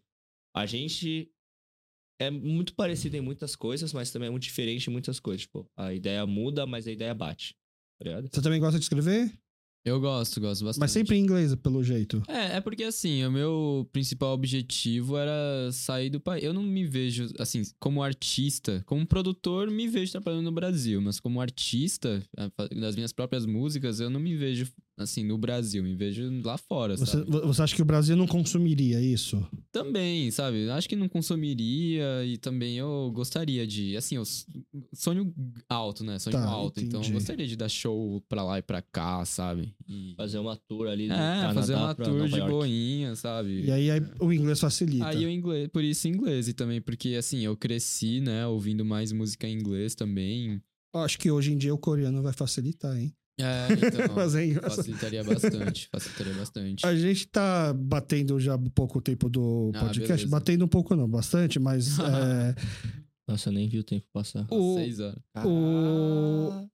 a 0.56 0.66
gente 0.66 1.30
é 2.20 2.32
muito 2.32 2.74
parecido 2.74 3.16
em 3.16 3.22
muitas 3.22 3.56
coisas, 3.56 3.94
mas 3.94 4.12
também 4.12 4.28
é 4.28 4.32
muito 4.32 4.44
diferente 4.44 4.88
em 4.88 4.94
muitas 4.94 5.20
coisas. 5.20 5.42
Tipo, 5.44 5.70
a 5.76 5.94
ideia 5.94 6.26
muda, 6.26 6.66
mas 6.66 6.88
a 6.88 6.92
ideia 6.92 7.14
bate. 7.14 7.56
Tá? 8.04 8.22
Você 8.22 8.42
também 8.42 8.60
gosta 8.60 8.80
de 8.80 8.86
escrever? 8.86 9.32
Eu 9.86 10.02
gosto, 10.02 10.42
gosto 10.42 10.66
bastante. 10.66 10.82
Mas 10.82 10.92
sempre 10.92 11.16
em 11.16 11.22
inglês, 11.22 11.56
pelo 11.56 11.82
jeito. 11.82 12.22
É, 12.28 12.58
é 12.58 12.62
porque 12.62 12.84
assim, 12.84 13.24
o 13.24 13.32
meu 13.32 13.90
principal 13.94 14.34
objetivo 14.34 15.18
era 15.18 15.72
sair 15.72 16.10
do 16.10 16.20
país. 16.20 16.44
Eu 16.44 16.54
não 16.54 16.62
me 16.62 16.86
vejo, 16.86 17.28
assim, 17.40 17.62
como 17.80 18.04
artista, 18.04 18.84
como 18.86 19.06
produtor, 19.08 19.72
me 19.72 19.88
vejo 19.88 20.12
trabalhando 20.12 20.44
no 20.44 20.52
Brasil, 20.52 21.02
mas 21.02 21.20
como 21.20 21.40
artista, 21.40 22.22
das 22.76 22.96
minhas 22.96 23.14
próprias 23.14 23.46
músicas, 23.46 24.00
eu 24.00 24.10
não 24.10 24.20
me 24.20 24.36
vejo, 24.36 24.68
assim, 24.98 25.24
no 25.24 25.38
Brasil, 25.38 25.84
me 25.84 25.96
vejo 25.96 26.42
lá 26.44 26.58
fora, 26.58 26.98
Você, 26.98 27.12
sabe? 27.20 27.30
você 27.30 27.62
acha 27.62 27.76
que 27.76 27.82
o 27.82 27.86
Brasil 27.86 28.16
não 28.16 28.26
consumiria 28.26 29.00
isso? 29.00 29.46
Também, 29.72 30.32
sabe? 30.32 30.70
Acho 30.72 30.90
que 30.90 30.96
não 30.96 31.08
consumiria 31.08 32.26
e 32.26 32.38
também 32.38 32.78
eu 32.78 33.12
gostaria 33.14 33.66
de, 33.68 33.96
assim, 33.96 34.16
eu 34.16 34.24
sonho 34.94 35.34
alto, 35.70 36.04
né? 36.04 36.18
Sonho 36.20 36.36
Tá, 36.36 36.46
alto, 36.46 36.80
então 36.80 37.00
eu 37.00 37.04
entendi. 37.04 37.14
gostaria 37.14 37.48
de 37.48 37.56
dar 37.56 37.70
show 37.70 38.22
pra 38.28 38.44
lá 38.44 38.58
e 38.60 38.62
pra 38.62 38.82
cá, 38.82 39.24
sabe? 39.24 39.76
E... 39.88 40.14
Fazer 40.18 40.40
uma 40.40 40.56
tour 40.56 40.88
ali 40.88 41.08
do 41.08 41.14
É, 41.14 41.18
Canadá 41.18 41.54
fazer 41.54 41.76
uma 41.76 41.96
tour 41.96 42.28
de 42.28 42.42
boinha, 42.42 43.16
sabe? 43.16 43.66
E 43.66 43.72
aí, 43.72 43.92
aí 43.92 44.02
o 44.20 44.34
inglês 44.34 44.60
facilita. 44.60 45.08
Aí 45.08 45.26
o 45.26 45.30
inglês, 45.30 45.68
por 45.72 45.84
isso 45.84 46.08
inglês 46.08 46.48
e 46.48 46.54
também 46.54 46.82
porque 46.82 47.10
assim, 47.16 47.42
eu 47.42 47.56
cresci, 47.56 48.20
né, 48.20 48.48
ouvindo 48.48 48.84
mais 48.84 49.12
música 49.12 49.48
em 49.48 49.54
inglês 49.54 49.94
também. 49.94 50.62
Acho 50.94 51.20
que 51.20 51.30
hoje 51.30 51.54
em 51.54 51.58
dia 51.58 51.74
o 51.74 51.78
coreano 51.78 52.24
vai 52.24 52.34
facilitar, 52.34 52.98
hein? 52.98 53.14
É, 53.40 53.68
então, 53.72 54.16
Mas 54.16 54.34
é 54.36 54.46
engraçado. 54.46 54.76
facilitaria 54.78 55.24
bastante, 55.24 55.90
facilitaria 55.92 56.34
bastante. 56.34 56.86
A 56.86 56.96
gente 56.96 57.28
tá 57.28 57.72
batendo 57.74 58.40
já 58.40 58.56
um 58.56 58.64
pouco 58.70 58.98
o 58.98 59.02
tempo 59.02 59.30
do 59.30 59.72
Ah, 59.76 59.80
podcast. 59.82 60.08
beleza. 60.08 60.28
batendo 60.30 60.66
um 60.66 60.68
pouco 60.68 60.96
não, 60.96 61.08
bastante, 61.08 61.60
mas 61.60 61.98
é, 62.00 62.56
Nossa, 63.28 63.50
eu 63.50 63.54
nem 63.54 63.70
vi 63.70 63.78
o 63.80 63.84
tempo 63.84 64.06
passar. 64.12 64.48
o- 64.50 64.76
Seis 64.78 65.00
horas. 65.00 65.20
o- 65.46 66.68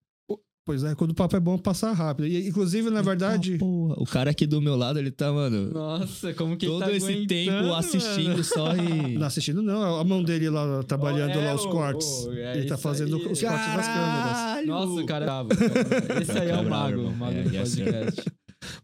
Pois 0.66 0.82
é, 0.84 0.96
quando 0.96 1.12
o 1.12 1.14
papo 1.14 1.36
é 1.36 1.42
bom, 1.42 1.58
passa 1.58 1.92
rápido. 1.92 2.26
E, 2.26 2.48
inclusive, 2.48 2.90
na 2.90 3.02
verdade... 3.02 3.56
Ah, 3.56 3.60
porra. 3.60 3.96
O 3.98 4.06
cara 4.06 4.32
aqui 4.32 4.48
do 4.48 4.62
meu 4.62 4.78
lado, 4.78 4.98
ele 4.98 5.12
tá, 5.12 5.30
mano, 5.32 5.70
Nossa, 5.72 6.34
como 6.36 6.56
que 6.56 6.66
ele 6.66 6.72
todo 6.72 6.86
tá 6.86 6.92
esse 6.94 7.28
tempo 7.28 7.74
assistindo 7.74 8.30
mano? 8.30 8.44
só 8.46 8.74
e. 8.78 9.18
Não 9.20 9.28
assistindo, 9.28 9.62
não. 9.62 10.00
A 10.00 10.04
mão 10.06 10.24
dele 10.24 10.50
lá, 10.50 10.82
trabalhando 10.84 11.32
É, 11.32 11.46
lá 11.48 11.54
os 11.56 11.66
cortes. 11.66 12.08
ô, 12.08 12.32
é 12.32 12.58
Ele 12.60 12.68
tá 12.68 12.78
fazendo 12.78 13.16
aí. 13.18 13.22
os 13.22 13.42
cortes 13.42 13.42
das 13.76 13.88
câmeras. 13.88 14.66
Nossa, 14.68 15.02
o 15.02 15.06
cara 15.06 15.26
é 15.26 15.28
bravo. 15.28 15.50
cara. 15.50 16.22
Esse 16.24 16.32
aí 16.40 16.50
é 16.50 16.56
o 16.58 16.70
mago, 16.70 17.02
o 17.02 17.14
mago 17.16 17.34
É, 17.38 17.44
do 17.44 17.54
yes, 17.54 17.70
sir. 17.70 17.84
podcast. 17.84 18.32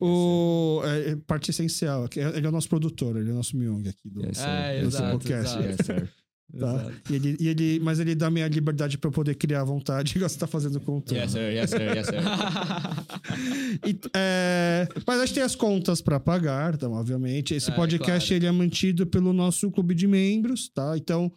O, 0.02 0.82
é, 0.84 1.12
é 1.12 1.16
parte 1.16 1.52
essencial. 1.52 2.10
Ele 2.14 2.46
é 2.46 2.50
o 2.50 2.52
nosso 2.52 2.68
produtor, 2.68 3.16
ele 3.16 3.30
é 3.30 3.32
o 3.32 3.36
nosso 3.38 3.56
Myung 3.56 3.88
aqui 3.88 4.10
do. 4.10 4.26
É, 4.26 4.34
sir. 4.34 4.86
exato, 4.86 5.12
podcast. 5.12 5.58
exato. 5.60 6.10
Tá? 6.58 6.92
E 7.10 7.16
ele, 7.16 7.38
e 7.40 7.48
ele, 7.48 7.80
mas 7.80 8.00
ele 8.00 8.16
dá 8.16 8.30
minha 8.32 8.48
liberdade 8.48 8.98
pra 8.98 9.08
eu 9.10 9.12
poder 9.12 9.36
criar 9.36 9.62
à 9.62 9.64
vontade, 9.64 10.14
igual 10.18 10.28
você 10.30 10.38
tá 10.40 10.48
fazendo 10.48 10.80
com 10.80 10.98
o 10.98 11.02
Tom. 11.02 11.16
Yes, 11.16 11.32
sir, 11.32 11.40
yes, 11.54 11.70
sir, 11.70 11.82
yes, 11.96 12.08
sir. 12.08 12.16
E, 13.86 13.98
é, 14.16 14.88
mas 15.06 15.20
a 15.20 15.26
gente 15.26 15.36
tem 15.36 15.44
as 15.44 15.56
contas 15.56 16.02
pra 16.02 16.20
pagar, 16.20 16.74
então, 16.74 16.92
obviamente. 16.94 17.54
Esse 17.54 17.72
É, 17.72 17.76
podcast 17.76 18.28
claro. 18.28 18.34
ele 18.40 18.46
é 18.48 18.52
mantido 18.52 19.06
pelo 19.08 19.32
nosso 19.32 19.70
clube 19.72 19.94
de 19.94 20.08
membros, 20.08 20.70
tá? 20.70 20.98
Então, 20.98 21.32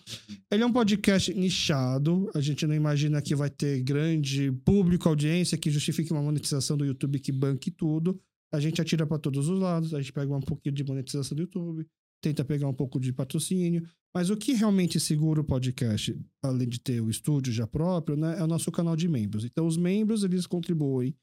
ele 0.50 0.62
é 0.62 0.66
um 0.66 0.72
podcast 0.72 1.32
nichado. 1.34 2.30
A 2.34 2.40
gente 2.40 2.66
não 2.66 2.74
imagina 2.74 3.20
que 3.20 3.34
vai 3.34 3.50
ter 3.50 3.80
grande 3.82 4.50
público, 4.64 5.08
audiência 5.08 5.56
que 5.58 5.70
justifique 5.70 6.12
uma 6.12 6.22
monetização 6.22 6.76
do 6.76 6.84
YouTube 6.84 7.18
que 7.18 7.30
banque 7.32 7.70
tudo. 7.70 8.18
A 8.52 8.60
gente 8.60 8.80
atira 8.80 9.06
pra 9.06 9.18
todos 9.18 9.48
os 9.48 9.58
lados. 9.58 9.94
A 9.94 10.00
gente 10.00 10.12
pega 10.12 10.34
um 10.34 10.40
pouquinho 10.40 10.74
de 10.74 10.84
monetização 10.84 11.36
do 11.36 11.42
YouTube, 11.42 11.86
tenta 12.20 12.44
pegar 12.44 12.68
um 12.68 12.74
pouco 12.74 12.98
de 13.00 13.12
patrocínio. 13.12 13.82
Mas 14.14 14.28
o 14.28 14.36
que 14.36 14.52
realmente 14.52 15.00
segura 15.00 15.40
o 15.40 15.44
podcast, 15.44 16.18
além 16.42 16.68
de 16.68 16.78
ter 16.78 17.00
o 17.00 17.08
estúdio 17.08 17.52
já 17.52 17.66
próprio, 17.66 18.16
né, 18.16 18.38
é 18.38 18.42
o 18.42 18.46
nosso 18.46 18.70
canal 18.70 18.94
de 18.94 19.08
membros. 19.08 19.44
Então, 19.44 19.66
os 19.66 19.76
membros, 19.76 20.22
eles 20.22 20.46
contribuem 20.46 21.16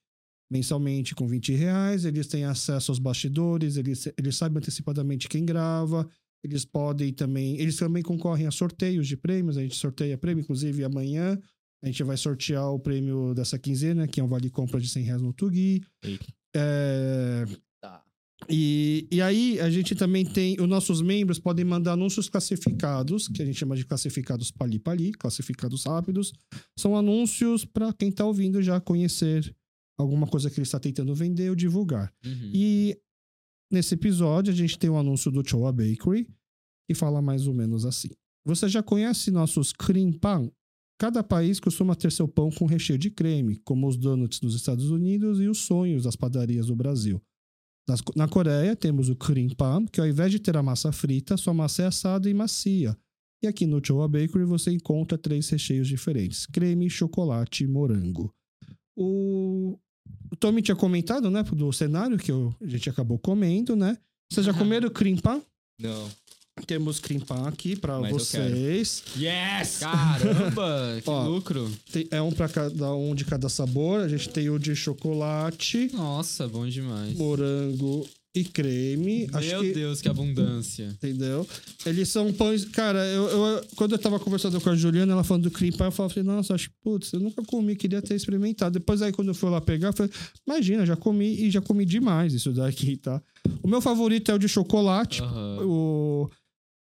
mensalmente 0.51 1.13
com 1.13 1.27
20 1.27 1.53
reais, 1.53 2.05
eles 2.05 2.27
têm 2.27 2.43
acesso 2.43 2.91
aos 2.91 2.97
bastidores, 2.97 3.77
eles, 3.77 4.11
eles 4.17 4.35
sabem 4.35 4.57
antecipadamente 4.57 5.29
quem 5.29 5.45
grava, 5.45 6.09
eles 6.43 6.65
podem 6.65 7.13
também, 7.13 7.59
eles 7.59 7.75
também 7.75 8.01
concorrem 8.01 8.47
a 8.47 8.51
sorteios 8.51 9.07
de 9.07 9.15
prêmios, 9.15 9.57
a 9.57 9.61
gente 9.61 9.75
sorteia 9.75 10.17
prêmio, 10.17 10.41
inclusive 10.41 10.83
amanhã 10.83 11.39
a 11.81 11.85
gente 11.85 12.03
vai 12.03 12.17
sortear 12.17 12.73
o 12.73 12.79
prêmio 12.79 13.33
dessa 13.33 13.57
quinzena, 13.57 14.07
que 14.07 14.19
é 14.19 14.23
um 14.23 14.27
vale 14.27 14.49
compra 14.49 14.79
de 14.81 14.89
100 14.89 15.03
reais 15.03 15.21
no 15.21 15.31
Tugi. 15.31 15.81
Eita. 16.03 16.25
É. 16.55 17.45
e, 18.47 19.07
e 19.11 19.21
aí 19.21 19.59
a 19.59 19.69
gente 19.69 19.95
também 19.95 20.25
tem, 20.25 20.55
os 20.59 20.67
nossos 20.67 21.01
membros 21.01 21.39
podem 21.39 21.65
mandar 21.65 21.93
anúncios 21.93 22.29
classificados, 22.29 23.27
que 23.27 23.41
a 23.41 23.45
gente 23.45 23.57
chama 23.57 23.75
de 23.75 23.85
classificados 23.85 24.51
pali-pali, 24.51 25.11
classificados 25.11 25.83
rápidos. 25.83 26.31
São 26.77 26.95
anúncios 26.95 27.65
para 27.65 27.91
quem 27.91 28.11
tá 28.11 28.25
ouvindo 28.25 28.61
já 28.61 28.79
conhecer 28.79 29.53
alguma 29.97 30.25
coisa 30.27 30.49
que 30.49 30.57
ele 30.57 30.63
está 30.63 30.79
tentando 30.79 31.13
vender 31.13 31.49
ou 31.49 31.55
divulgar. 31.55 32.13
Uhum. 32.25 32.51
E 32.53 32.97
nesse 33.71 33.95
episódio 33.95 34.53
a 34.53 34.55
gente 34.55 34.79
tem 34.79 34.89
o 34.89 34.97
anúncio 34.97 35.29
do 35.29 35.47
Choa 35.47 35.71
Bakery, 35.71 36.27
que 36.87 36.95
fala 36.95 37.21
mais 37.21 37.45
ou 37.45 37.53
menos 37.53 37.85
assim. 37.85 38.09
Você 38.45 38.69
já 38.69 38.81
conhece 38.81 39.29
nossos 39.29 39.73
cream 39.73 40.13
pan? 40.13 40.49
Cada 40.97 41.23
país 41.23 41.59
costuma 41.59 41.95
ter 41.95 42.11
seu 42.11 42.27
pão 42.27 42.49
com 42.49 42.65
recheio 42.65 42.99
de 42.99 43.09
creme, 43.09 43.57
como 43.63 43.87
os 43.87 43.95
donuts 43.95 44.39
dos 44.39 44.55
Estados 44.55 44.89
Unidos 44.89 45.39
e 45.39 45.47
os 45.47 45.59
sonhos 45.59 46.03
das 46.03 46.15
padarias 46.15 46.67
do 46.67 46.75
Brasil. 46.75 47.21
Nas- 47.89 48.03
Na 48.15 48.27
Coreia, 48.27 48.75
temos 48.75 49.09
o 49.09 49.15
cream 49.15 49.49
pan, 49.49 49.85
que 49.91 49.99
ao 49.99 50.07
invés 50.07 50.31
de 50.31 50.39
ter 50.39 50.55
a 50.55 50.61
massa 50.63 50.91
frita, 50.91 51.35
sua 51.37 51.53
massa 51.53 51.83
é 51.83 51.85
assada 51.87 52.29
e 52.29 52.33
macia. 52.33 52.95
E 53.43 53.47
aqui 53.47 53.65
no 53.65 53.81
Choa 53.83 54.07
Bakery 54.07 54.43
você 54.45 54.71
encontra 54.71 55.17
três 55.17 55.49
recheios 55.49 55.87
diferentes: 55.87 56.45
creme, 56.45 56.89
chocolate 56.89 57.63
e 57.63 57.67
morango. 57.67 58.31
O, 58.97 59.77
o 60.31 60.35
Tommy 60.35 60.61
tinha 60.61 60.75
comentado, 60.75 61.31
né, 61.31 61.41
do 61.43 61.71
cenário 61.71 62.17
que 62.17 62.31
eu- 62.31 62.53
a 62.61 62.67
gente 62.67 62.89
acabou 62.89 63.17
comendo, 63.17 63.75
né? 63.75 63.97
Vocês 64.31 64.45
já 64.45 64.53
comeram 64.53 64.89
cream 64.89 65.17
pan? 65.17 65.41
Não. 65.81 66.09
Temos 66.65 66.99
cream 66.99 67.19
pan 67.21 67.47
aqui 67.47 67.75
pra 67.75 67.99
Mas 67.99 68.11
eu 68.11 68.19
vocês. 68.19 69.03
Yes! 69.17 69.77
Caramba, 69.79 70.99
que 71.03 71.09
Ó. 71.09 71.27
lucro. 71.27 71.71
Tem- 71.91 72.07
é 72.11 72.21
um 72.21 72.31
pra 72.31 72.47
cada 72.47 72.93
um 72.93 73.15
de 73.15 73.25
cada 73.25 73.49
sabor. 73.49 74.01
A 74.01 74.07
gente 74.07 74.29
tem 74.29 74.49
o 74.49 74.59
de 74.59 74.75
chocolate, 74.75 75.89
Nossa, 75.93 76.47
bom 76.47 76.67
demais. 76.67 77.17
morango 77.17 78.07
e 78.35 78.43
creme. 78.43 79.27
Acho 79.33 79.47
Meu 79.49 79.61
que 79.61 79.71
Deus, 79.73 80.01
que 80.01 80.07
abundância. 80.07 80.85
Entendeu? 80.85 81.47
Eles 81.85 82.09
são 82.09 82.31
pães. 82.31 82.63
Cara, 82.65 83.03
eu, 83.07 83.27
eu- 83.27 83.63
quando 83.75 83.93
eu 83.93 83.97
tava 83.99 84.19
conversando 84.19 84.61
com 84.61 84.69
a 84.69 84.75
Juliana, 84.75 85.13
ela 85.13 85.23
falando 85.23 85.43
do 85.43 85.51
cream 85.51 85.71
pie, 85.71 85.83
eu 85.83 85.91
falei 85.91 86.11
assim, 86.11 86.21
nossa, 86.23 86.53
acho 86.53 86.69
que, 86.69 86.75
putz, 86.83 87.11
eu 87.11 87.19
nunca 87.19 87.41
comi, 87.43 87.75
queria 87.75 88.01
ter 88.01 88.13
experimentado. 88.15 88.77
Depois 88.77 89.01
aí, 89.01 89.11
quando 89.11 89.29
eu 89.29 89.33
fui 89.35 89.49
lá 89.49 89.59
pegar, 89.59 89.87
eu 89.89 89.93
falei, 89.93 90.11
imagina, 90.47 90.85
já 90.85 90.95
comi 90.95 91.41
e 91.43 91.49
já 91.49 91.59
comi 91.59 91.85
demais 91.85 92.33
isso 92.33 92.51
daqui, 92.53 92.97
tá? 92.97 93.19
O 93.63 93.67
meu 93.67 93.81
favorito 93.81 94.29
é 94.29 94.35
o 94.35 94.39
de 94.39 94.47
chocolate. 94.47 95.23
Aham. 95.23 95.57
O, 95.65 96.29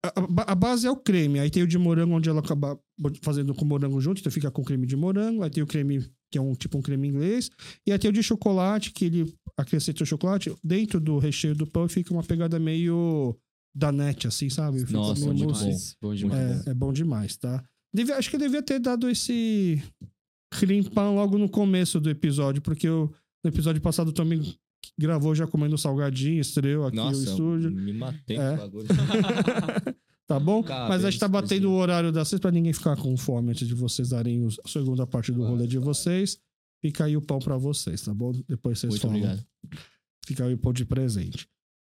a, 0.05 0.51
a- 0.51 0.55
base 0.55 0.87
é 0.87 0.91
o 0.91 0.95
creme. 0.95 1.39
Aí 1.39 1.49
tem 1.49 1.63
o 1.63 1.67
de 1.67 1.77
morango, 1.77 2.13
onde 2.15 2.29
ela 2.29 2.39
acaba 2.39 2.79
fazendo 3.21 3.53
com 3.53 3.65
morango 3.65 3.99
junto, 3.99 4.19
então 4.19 4.31
fica 4.31 4.49
com 4.51 4.63
creme 4.63 4.85
de 4.87 4.95
morango. 4.95 5.43
Aí 5.43 5.49
tem 5.49 5.61
o 5.63 5.67
creme, 5.67 6.05
que 6.31 6.37
é 6.37 6.41
um 6.41 6.53
tipo 6.53 6.77
um 6.77 6.81
creme 6.81 7.07
inglês. 7.07 7.49
E 7.85 7.91
aí 7.91 7.99
tem 7.99 8.09
o 8.09 8.13
de 8.13 8.23
chocolate, 8.23 8.91
que 8.91 9.05
ele 9.05 9.33
acrescenta 9.57 10.03
o 10.03 10.05
chocolate 10.05 10.53
dentro 10.63 10.99
do 11.01 11.17
recheio 11.19 11.53
do 11.55 11.67
pão 11.67 11.85
e 11.85 11.89
fica 11.89 12.13
uma 12.13 12.23
pegada 12.23 12.57
meio 12.57 13.35
danete, 13.75 14.27
assim, 14.27 14.49
sabe? 14.49 14.79
Fica 14.79 14.93
Nossa, 14.93 15.19
meio 15.21 15.33
muito. 15.45 15.53
Demais, 15.59 15.95
Bom 16.01 16.15
demais. 16.15 16.67
É, 16.67 16.69
é 16.69 16.73
bom 16.73 16.93
demais, 16.93 17.35
tá? 17.37 17.63
Devia- 17.93 18.17
acho 18.17 18.29
que 18.29 18.35
eu 18.35 18.39
devia 18.39 18.61
ter 18.63 18.79
dado 18.79 19.09
esse 19.09 19.81
cream 20.51 20.83
pan 20.83 21.11
logo 21.11 21.37
no 21.37 21.49
começo 21.49 21.99
do 21.99 22.09
episódio, 22.09 22.61
porque 22.61 22.87
eu, 22.87 23.11
no 23.43 23.49
episódio 23.49 23.81
passado 23.81 24.11
Tommy 24.11 24.55
gravou 24.97 25.33
já 25.35 25.45
comendo 25.47 25.77
salgadinho, 25.77 26.39
estreou 26.41 26.85
aqui 26.87 26.97
no 26.97 27.03
Nossa, 27.05 27.23
estúdio. 27.23 27.71
me 27.71 27.93
matei 27.93 28.37
É. 28.37 28.49
com 28.49 28.53
o 28.55 28.57
bagulho. 28.57 28.87
Tá 30.27 30.39
bom? 30.39 30.61
Cabe, 30.61 30.89
Mas 30.89 31.03
a 31.03 31.09
gente 31.09 31.19
tá 31.19 31.27
batendo 31.27 31.71
o 31.71 31.73
horário 31.73 32.11
das 32.11 32.27
seis 32.27 32.39
pra 32.39 32.51
ninguém 32.51 32.71
ficar 32.71 32.95
com 32.95 33.17
fome 33.17 33.49
antes 33.49 33.67
de 33.67 33.73
vocês 33.73 34.09
darem 34.09 34.45
a 34.63 34.67
segunda 34.69 35.07
parte 35.07 35.31
do 35.31 35.39
Claro, 35.39 35.53
rolê 35.55 35.65
de 35.65 35.77
claro. 35.77 35.91
vocês. 35.91 36.37
Fica 36.85 37.05
aí 37.05 37.17
o 37.17 37.21
pão 37.21 37.39
pra 37.39 37.57
vocês, 37.57 37.99
tá 38.03 38.13
bom? 38.13 38.31
Depois 38.47 38.77
vocês 38.77 38.91
Muito 38.93 39.01
falam. 39.01 39.17
obrigado. 39.17 39.45
Fica 40.27 40.45
aí 40.45 40.53
o 40.53 40.57
pão 40.59 40.71
de 40.71 40.85
presente. 40.85 41.47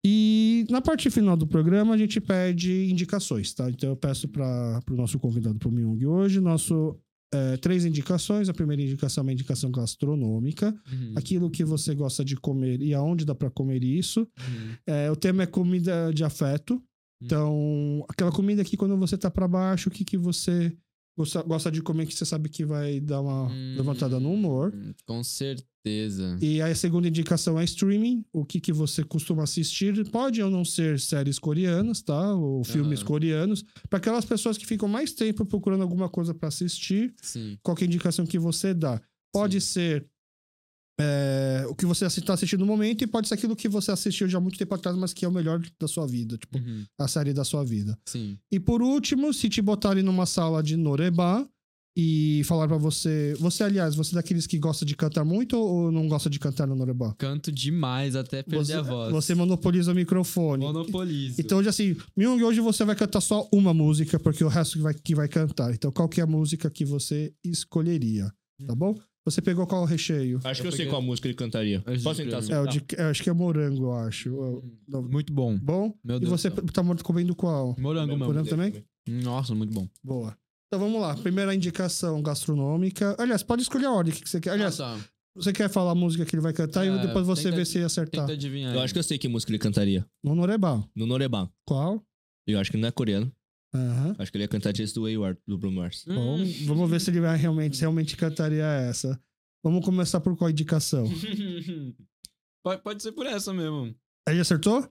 E 0.02 0.64
na 0.70 0.80
parte 0.80 1.10
final 1.10 1.36
do 1.36 1.46
programa 1.46 1.92
a 1.92 1.98
gente 1.98 2.22
pede 2.22 2.90
indicações, 2.90 3.52
tá? 3.52 3.68
Então 3.70 3.90
eu 3.90 3.96
peço 3.96 4.26
para 4.26 4.80
o 4.90 4.94
nosso 4.96 5.18
convidado 5.18 5.58
pro 5.58 5.70
Myung 5.70 6.02
hoje, 6.06 6.40
nosso 6.40 6.98
é, 7.32 7.56
três 7.56 7.84
indicações. 7.84 8.48
A 8.48 8.54
primeira 8.54 8.82
indicação 8.82 9.22
é 9.22 9.24
uma 9.26 9.32
indicação 9.32 9.70
gastronômica, 9.70 10.74
Uhum. 10.92 11.14
aquilo 11.16 11.50
que 11.50 11.64
você 11.64 11.94
gosta 11.94 12.24
de 12.24 12.36
comer 12.36 12.80
e 12.82 12.92
aonde 12.94 13.24
dá 13.24 13.34
para 13.34 13.50
comer 13.50 13.82
isso. 13.82 14.20
Uhum. 14.20 14.74
É, 14.86 15.10
o 15.10 15.16
tema 15.16 15.42
é 15.44 15.46
comida 15.46 16.12
de 16.12 16.24
afeto. 16.24 16.82
Então, 17.24 18.04
aquela 18.08 18.32
comida 18.32 18.64
que 18.64 18.76
quando 18.76 18.96
você 18.96 19.16
tá 19.16 19.30
para 19.30 19.46
baixo, 19.46 19.88
o 19.88 19.92
que, 19.92 20.04
que 20.04 20.18
você 20.18 20.76
gosta, 21.16 21.40
gosta 21.42 21.70
de 21.70 21.80
comer 21.80 22.06
que 22.06 22.14
você 22.14 22.24
sabe 22.24 22.48
que 22.48 22.64
vai 22.64 22.98
dar 23.00 23.20
uma 23.20 23.44
Hum, 23.48 23.74
levantada 23.76 24.18
no 24.18 24.32
humor. 24.32 24.74
Com 25.06 25.22
certeza. 25.22 25.66
E 26.40 26.62
aí 26.62 26.70
a 26.72 26.74
segunda 26.74 27.08
indicação 27.08 27.58
é 27.58 27.64
streaming, 27.64 28.24
o 28.32 28.44
que, 28.44 28.60
que 28.60 28.72
você 28.72 29.02
costuma 29.02 29.42
assistir. 29.42 30.08
Pode 30.10 30.40
ou 30.42 30.50
não 30.50 30.64
ser 30.64 31.00
séries 31.00 31.38
coreanas, 31.38 32.00
tá? 32.02 32.34
Ou 32.34 32.62
filmes 32.64 33.02
coreanos. 33.02 33.64
Para 33.90 33.98
aquelas 33.98 34.24
pessoas 34.24 34.56
que 34.56 34.66
ficam 34.66 34.88
mais 34.88 35.12
tempo 35.12 35.44
procurando 35.44 35.82
alguma 35.82 36.08
coisa 36.08 36.32
para 36.32 36.48
assistir, 36.48 37.14
Sim. 37.20 37.58
qualquer 37.62 37.86
indicação 37.86 38.24
que 38.24 38.38
você 38.38 38.72
dá. 38.72 39.00
Pode 39.32 39.60
ser 39.60 40.06
é, 41.00 41.64
o 41.68 41.74
que 41.74 41.86
você 41.86 42.06
está 42.06 42.34
assistindo 42.34 42.60
no 42.60 42.66
momento 42.66 43.02
e 43.02 43.06
pode 43.06 43.26
ser 43.26 43.34
aquilo 43.34 43.56
que 43.56 43.68
você 43.68 43.90
assistiu 43.90 44.28
já 44.28 44.38
há 44.38 44.40
muito 44.40 44.58
tempo 44.58 44.74
atrás, 44.74 44.96
mas 44.96 45.12
que 45.12 45.24
é 45.24 45.28
o 45.28 45.32
melhor 45.32 45.60
da 45.80 45.88
sua 45.88 46.06
vida. 46.06 46.36
Tipo, 46.36 46.58
Uhum. 46.58 46.84
a 47.00 47.08
série 47.08 47.32
da 47.32 47.44
sua 47.44 47.64
vida. 47.64 47.98
Sim. 48.06 48.38
E 48.50 48.60
por 48.60 48.82
último, 48.82 49.32
se 49.32 49.48
te 49.48 49.60
botarem 49.62 50.02
numa 50.02 50.26
sala 50.26 50.62
de 50.62 50.76
Noreba 50.76 51.48
e 51.96 52.42
falar 52.44 52.66
pra 52.68 52.76
você. 52.78 53.34
Você, 53.38 53.62
aliás, 53.62 53.94
você 53.94 54.12
é 54.12 54.16
daqueles 54.16 54.46
que 54.46 54.58
gosta 54.58 54.84
de 54.84 54.96
cantar 54.96 55.24
muito 55.24 55.56
ou 55.58 55.92
não 55.92 56.08
gosta 56.08 56.30
de 56.30 56.38
cantar 56.38 56.66
no 56.66 56.74
Noreba? 56.74 57.14
Canto 57.18 57.52
demais 57.52 58.16
até 58.16 58.42
perder 58.42 58.64
Você, 58.64 58.72
a 58.74 58.82
voz. 58.82 59.12
você 59.12 59.34
monopoliza 59.34 59.92
o 59.92 59.94
microfone. 59.94 60.64
monopoliza. 60.64 61.40
Então, 61.40 61.58
hoje 61.58 61.68
assim, 61.68 61.96
Myung, 62.16 62.42
hoje 62.42 62.60
você 62.60 62.84
vai 62.84 62.96
cantar 62.96 63.20
só 63.20 63.46
uma 63.52 63.74
música, 63.74 64.18
porque 64.18 64.42
o 64.42 64.48
resto 64.48 64.78
que 64.78 64.82
vai, 64.82 64.94
que 64.94 65.14
vai 65.14 65.28
cantar. 65.28 65.72
Então, 65.74 65.90
qual 65.92 66.08
que 66.08 66.20
é 66.20 66.24
a 66.24 66.26
música 66.26 66.70
que 66.70 66.84
você 66.84 67.32
escolheria? 67.44 68.32
Tá 68.66 68.74
bom? 68.74 68.94
Você 69.24 69.40
pegou 69.40 69.66
qual 69.68 69.84
recheio? 69.84 70.40
Acho 70.42 70.60
que 70.62 70.66
eu, 70.66 70.72
Eu 70.72 70.76
sei 70.76 70.86
qual 70.86 71.00
música 71.00 71.28
ele 71.28 71.34
cantaria. 71.36 71.80
Eu 71.86 72.00
Posso 72.02 72.22
tentar 72.24 72.38
É, 72.38 72.66
de, 72.66 72.82
eu 72.98 73.06
acho 73.06 73.22
que 73.22 73.30
é 73.30 73.32
morango, 73.32 73.84
eu 73.84 73.92
acho. 73.94 74.62
Não- 74.88 75.02
Muito 75.02 75.32
bom. 75.32 75.56
Bom? 75.58 75.94
Meu 76.04 76.16
E 76.16 76.20
Deus. 76.20 76.30
você 76.30 76.50
do 76.50 76.56
céu. 76.74 76.94
tá 76.96 77.04
comendo 77.04 77.32
qual? 77.36 77.76
Morango, 77.78 78.16
meu. 78.16 78.26
Morango 78.26 78.48
também? 78.48 78.84
Nossa, 79.08 79.54
muito 79.54 79.72
bom. 79.72 79.86
Boa. 80.02 80.36
Então 80.72 80.80
vamos 80.80 81.02
lá. 81.02 81.14
Primeira 81.14 81.54
indicação 81.54 82.22
gastronômica. 82.22 83.14
Aliás, 83.18 83.42
pode 83.42 83.60
escolher 83.60 83.84
a 83.84 83.92
ordem 83.92 84.14
que 84.14 84.26
você 84.26 84.40
quer. 84.40 84.52
Aliás, 84.52 84.78
Nossa, 84.78 85.04
você 85.34 85.52
quer 85.52 85.68
falar 85.68 85.90
a 85.90 85.94
música 85.94 86.24
que 86.24 86.34
ele 86.34 86.40
vai 86.40 86.54
cantar 86.54 86.86
e 86.86 86.88
É, 86.88 87.06
depois 87.06 87.26
você 87.26 87.42
tenta- 87.44 87.56
vê 87.56 87.64
se 87.66 87.78
acertar. 87.80 88.22
tenta 88.22 88.32
adivinhar. 88.32 88.74
Eu 88.74 88.80
acho 88.80 88.94
que 88.94 88.98
eu 88.98 89.02
sei 89.02 89.18
que 89.18 89.28
música 89.28 89.52
ele 89.52 89.58
cantaria. 89.58 90.06
No 90.24 90.34
Norebá. 90.34 90.82
No 90.96 91.04
Noreban. 91.04 91.50
Qual? 91.66 92.02
Eu 92.46 92.58
acho 92.58 92.70
que 92.70 92.78
não 92.78 92.88
é 92.88 92.90
coreano. 92.90 93.30
Aham. 93.74 94.16
Acho 94.18 94.32
que 94.32 94.38
ele 94.38 94.44
ia 94.44 94.48
cantar 94.48 94.74
Just 94.74 94.94
do 94.94 95.02
Wayward, 95.02 95.38
do 95.46 95.58
Bruno 95.58 95.76
Mars. 95.76 96.04
Bom, 96.06 96.38
vamos 96.64 96.88
ver 96.88 97.02
se 97.02 97.10
ele 97.10 97.20
vai 97.20 97.36
realmente, 97.36 97.78
realmente 97.78 98.16
cantaria 98.16 98.64
essa. 98.64 99.20
Vamos 99.62 99.84
começar 99.84 100.20
por 100.22 100.34
qual 100.38 100.48
indicação? 100.48 101.04
pode, 102.64 102.80
pode 102.82 103.02
ser 103.02 103.12
por 103.12 103.26
essa 103.26 103.52
mesmo. 103.52 103.94
Ele 104.26 104.40
acertou? 104.40 104.88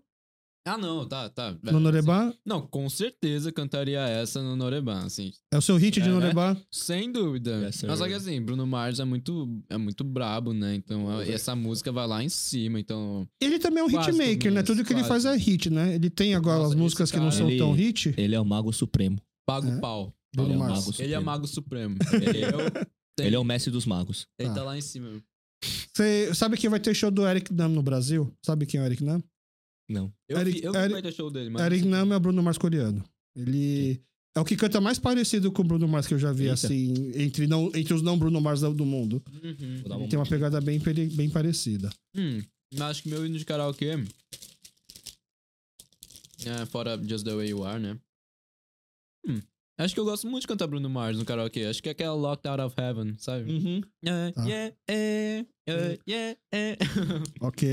Ah, 0.64 0.78
não, 0.78 1.08
tá, 1.08 1.28
tá. 1.28 1.58
No 1.64 1.80
Norebá? 1.80 2.32
Não, 2.46 2.62
com 2.62 2.88
certeza 2.88 3.52
cantaria 3.52 4.00
essa 4.02 4.44
no 4.44 4.56
Noreban, 4.56 5.06
assim. 5.06 5.34
É 5.52 5.58
o 5.58 5.62
seu 5.62 5.76
hit 5.76 5.96
de 6.00 6.02
É, 6.08 6.12
né? 6.12 6.20
Norebá? 6.20 6.56
Sem 6.72 7.12
dúvida. 7.12 7.66
Yes. 7.66 7.84
Mas 7.84 7.98
só 7.98 8.08
que 8.08 8.14
assim, 8.14 8.40
Bruno 8.40 8.68
Mars 8.68 9.00
é 9.00 9.04
muito, 9.06 9.60
é 9.70 9.78
muito 9.78 10.04
brabo, 10.04 10.54
né? 10.54 10.76
Então 10.76 11.10
a- 11.10 11.26
essa 11.26 11.56
música 11.56 11.92
vai 11.92 12.06
lá 12.06 12.24
em 12.24 12.30
cima, 12.30 12.80
então... 12.80 13.28
Ele 13.42 13.58
também 13.58 13.80
é 13.80 13.84
um 13.84 13.90
hitmaker, 13.90 14.52
né? 14.52 14.62
Tudo 14.62 14.84
que 14.86 14.94
ele 14.94 15.02
quase. 15.04 15.24
faz 15.24 15.26
é 15.26 15.36
hit, 15.36 15.70
né? 15.72 15.96
Ele 15.96 16.12
tem 16.12 16.36
agora 16.36 16.60
Nossa, 16.60 16.70
as 16.74 16.76
músicas 16.80 17.10
esse 17.10 17.14
que 17.14 17.20
não 17.20 17.30
cara, 17.30 17.38
são 17.40 17.50
ele- 17.50 17.58
tão 17.58 17.72
hit. 17.74 18.14
Ele 18.16 18.36
é 18.36 18.40
o 18.40 18.46
mago 18.46 18.72
supremo. 18.72 19.18
Pago 19.48 19.68
É. 19.68 19.80
pau. 19.80 20.14
Bruno 20.36 20.50
Ele 20.50 20.54
é 20.54 20.58
o 20.58 20.60
Mars. 20.60 20.72
mago 20.86 20.90
Ele 21.00 21.14
é 21.14 21.18
supremo. 21.18 21.26
mago 21.26 21.48
supremo. 21.48 21.96
Ele, 22.38 22.42
é 22.44 22.50
o- 22.50 22.72
tem- 23.18 23.26
Ele 23.28 23.36
é 23.36 23.40
o 23.40 23.44
mestre 23.44 23.72
dos 23.72 23.88
magos. 23.88 24.28
ele 24.40 24.50
Tá. 24.50 24.56
tá 24.56 24.64
lá 24.64 24.78
em 24.78 24.82
cima. 24.82 25.10
Você 25.94 26.34
sabe 26.34 26.56
que 26.58 26.70
vai 26.70 26.80
ter 26.80 26.94
show 26.96 27.12
do 27.12 27.28
Eric 27.28 27.52
Nam 27.54 27.70
no 27.70 27.84
Brasil? 27.84 28.32
Sabe 28.46 28.66
quem 28.66 28.80
é 28.80 28.84
o 28.84 28.86
Eric 28.86 29.04
Nam? 29.04 29.22
Não. 29.90 30.14
Eu 30.30 30.38
Eric- 30.40 30.60
vi, 30.62 30.66
eu 30.66 30.72
vi 30.72 30.78
Eric- 30.78 30.94
o 30.94 30.96
Metal 30.96 31.12
show 31.12 31.30
dele, 31.32 31.50
mas. 31.50 31.62
Eric 31.64 31.86
Nam 31.88 32.14
é 32.14 32.16
o 32.16 32.20
Bruno 32.20 32.42
Mars 32.44 32.58
coreano. 32.58 33.04
Ele 33.36 34.02
é 34.36 34.40
o 34.40 34.46
que 34.46 34.56
canta 34.56 34.80
mais 34.80 34.98
parecido 35.00 35.52
com 35.52 35.62
o 35.62 35.66
Bruno 35.66 35.88
Mars 35.88 36.08
que 36.08 36.14
eu 36.14 36.20
já 36.20 36.32
vi, 36.32 36.44
Eita. 36.44 36.54
assim, 36.54 37.12
entre, 37.16 37.48
não, 37.48 37.68
entre 37.76 37.94
os 37.94 38.02
não 38.02 38.18
Bruno 38.18 38.40
Mars 38.40 38.62
do 38.62 38.86
mundo. 38.86 39.22
Uhum. 39.44 40.08
Tem 40.08 40.18
uma 40.18 40.26
pegada 40.26 40.60
bem, 40.62 40.80
bem 40.80 41.30
parecida. 41.30 41.90
Hum, 42.16 42.42
mas 42.74 42.82
acho 42.82 43.04
que 43.04 43.10
meu 43.10 43.26
hino 43.26 43.38
de 43.38 43.44
karaokê. 43.46 43.98
É, 46.46 46.66
fora 46.66 46.98
Just 46.98 47.24
the 47.26 47.34
Way 47.36 47.50
You 47.50 47.64
Are, 47.64 47.80
né? 47.82 48.00
Hum, 49.28 49.40
acho 49.78 49.94
que 49.94 50.00
eu 50.00 50.06
gosto 50.06 50.28
muito 50.28 50.42
de 50.42 50.48
cantar 50.48 50.68
Bruno 50.68 50.90
Mars 50.90 51.18
no 51.18 51.26
karaokê. 51.26 51.66
Acho 51.66 51.82
que 51.84 51.90
é 51.90 51.92
aquela 51.92 52.16
Locked 52.16 52.48
Out 52.48 52.62
of 52.62 52.76
Heaven, 52.80 53.16
sabe? 53.20 53.52
Uhum. 53.52 53.82
Yeah, 54.04 54.32
Tá. 54.34 54.46
yeah, 54.46 54.76
yeah, 54.90 55.48
yeah, 55.68 55.98
yeah, 56.08 56.38
yeah. 56.54 56.78
Ok. 57.42 57.70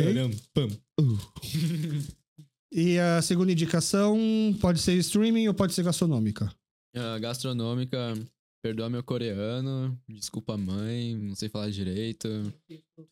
E 2.72 2.98
a 2.98 3.22
segunda 3.22 3.50
indicação 3.52 4.18
pode 4.60 4.78
ser 4.80 4.94
streaming 4.98 5.48
ou 5.48 5.54
pode 5.54 5.72
ser 5.72 5.82
gastronômica. 5.82 6.52
Ah, 6.94 7.18
gastronômica, 7.18 8.14
perdoa 8.62 8.90
meu 8.90 9.02
coreano, 9.02 9.98
desculpa 10.08 10.56
mãe, 10.56 11.16
não 11.16 11.34
sei 11.34 11.48
falar 11.48 11.70
direito. 11.70 12.28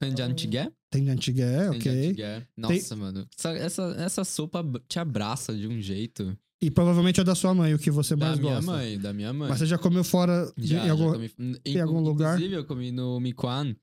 Hanjanjige? 0.01 0.71
Tem 0.91 1.09
antigué, 1.09 1.71
ok. 1.71 2.15
Nossa, 2.57 2.97
mano. 2.97 3.27
Essa, 3.39 3.51
essa, 3.53 3.83
essa 3.99 4.25
sopa 4.25 4.63
te 4.89 4.99
abraça 4.99 5.55
de 5.57 5.67
um 5.67 5.81
jeito. 5.81 6.37
E 6.63 6.71
provavelmente 6.71 7.21
é 7.21 7.25
da 7.25 7.35
sua 7.35 7.55
mãe, 7.55 7.75
o 7.75 7.79
que 7.79 7.91
você 7.91 8.17
Da 8.17 8.27
mais 8.27 8.39
minha 8.39 8.55
gosta. 8.57 8.71
mãe, 8.71 8.99
da 8.99 9.13
minha 9.13 9.33
mãe. 9.33 9.49
Mas 9.49 9.59
você 9.59 9.67
já 9.67 9.77
comeu 9.79 10.03
fora 10.05 10.51
de- 10.57 10.69
Já, 10.69 10.83
em 10.83 10.87
já 10.87 10.93
algum... 10.93 11.13
comi. 11.13 11.31
em 11.65 11.81
algum 11.81 12.01
lugar? 12.01 12.35
Inclusive, 12.35 12.57
eu 12.57 12.65
comi 12.65 12.91
no 12.93 13.21
Miquan. 13.21 13.75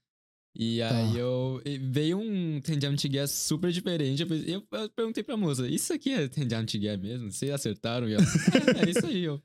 E 0.56 0.80
Tá. 0.80 0.96
aí 0.96 1.18
eu. 1.18 1.62
Veio 1.90 2.20
um 2.20 2.62
Tenjam 2.62 2.96
Tigé 2.96 3.26
super 3.28 3.72
diferente. 3.72 4.22
Eu, 4.22 4.64
eu, 4.72 4.90
perguntei 4.96 5.24
pra 5.24 5.36
moça: 5.36 5.68
Isso 5.68 5.92
aqui 5.94 6.12
é 6.12 6.28
Tenjam 6.28 6.66
Tigé 6.66 6.96
mesmo? 6.98 7.32
Vocês 7.32 7.52
acertaram? 7.52 8.08
E 8.08 8.14
ela, 8.14 8.24
é, 8.24 8.86
é 8.86 8.90
isso 8.90 9.06
aí. 9.06 9.24
Eu, 9.24 9.42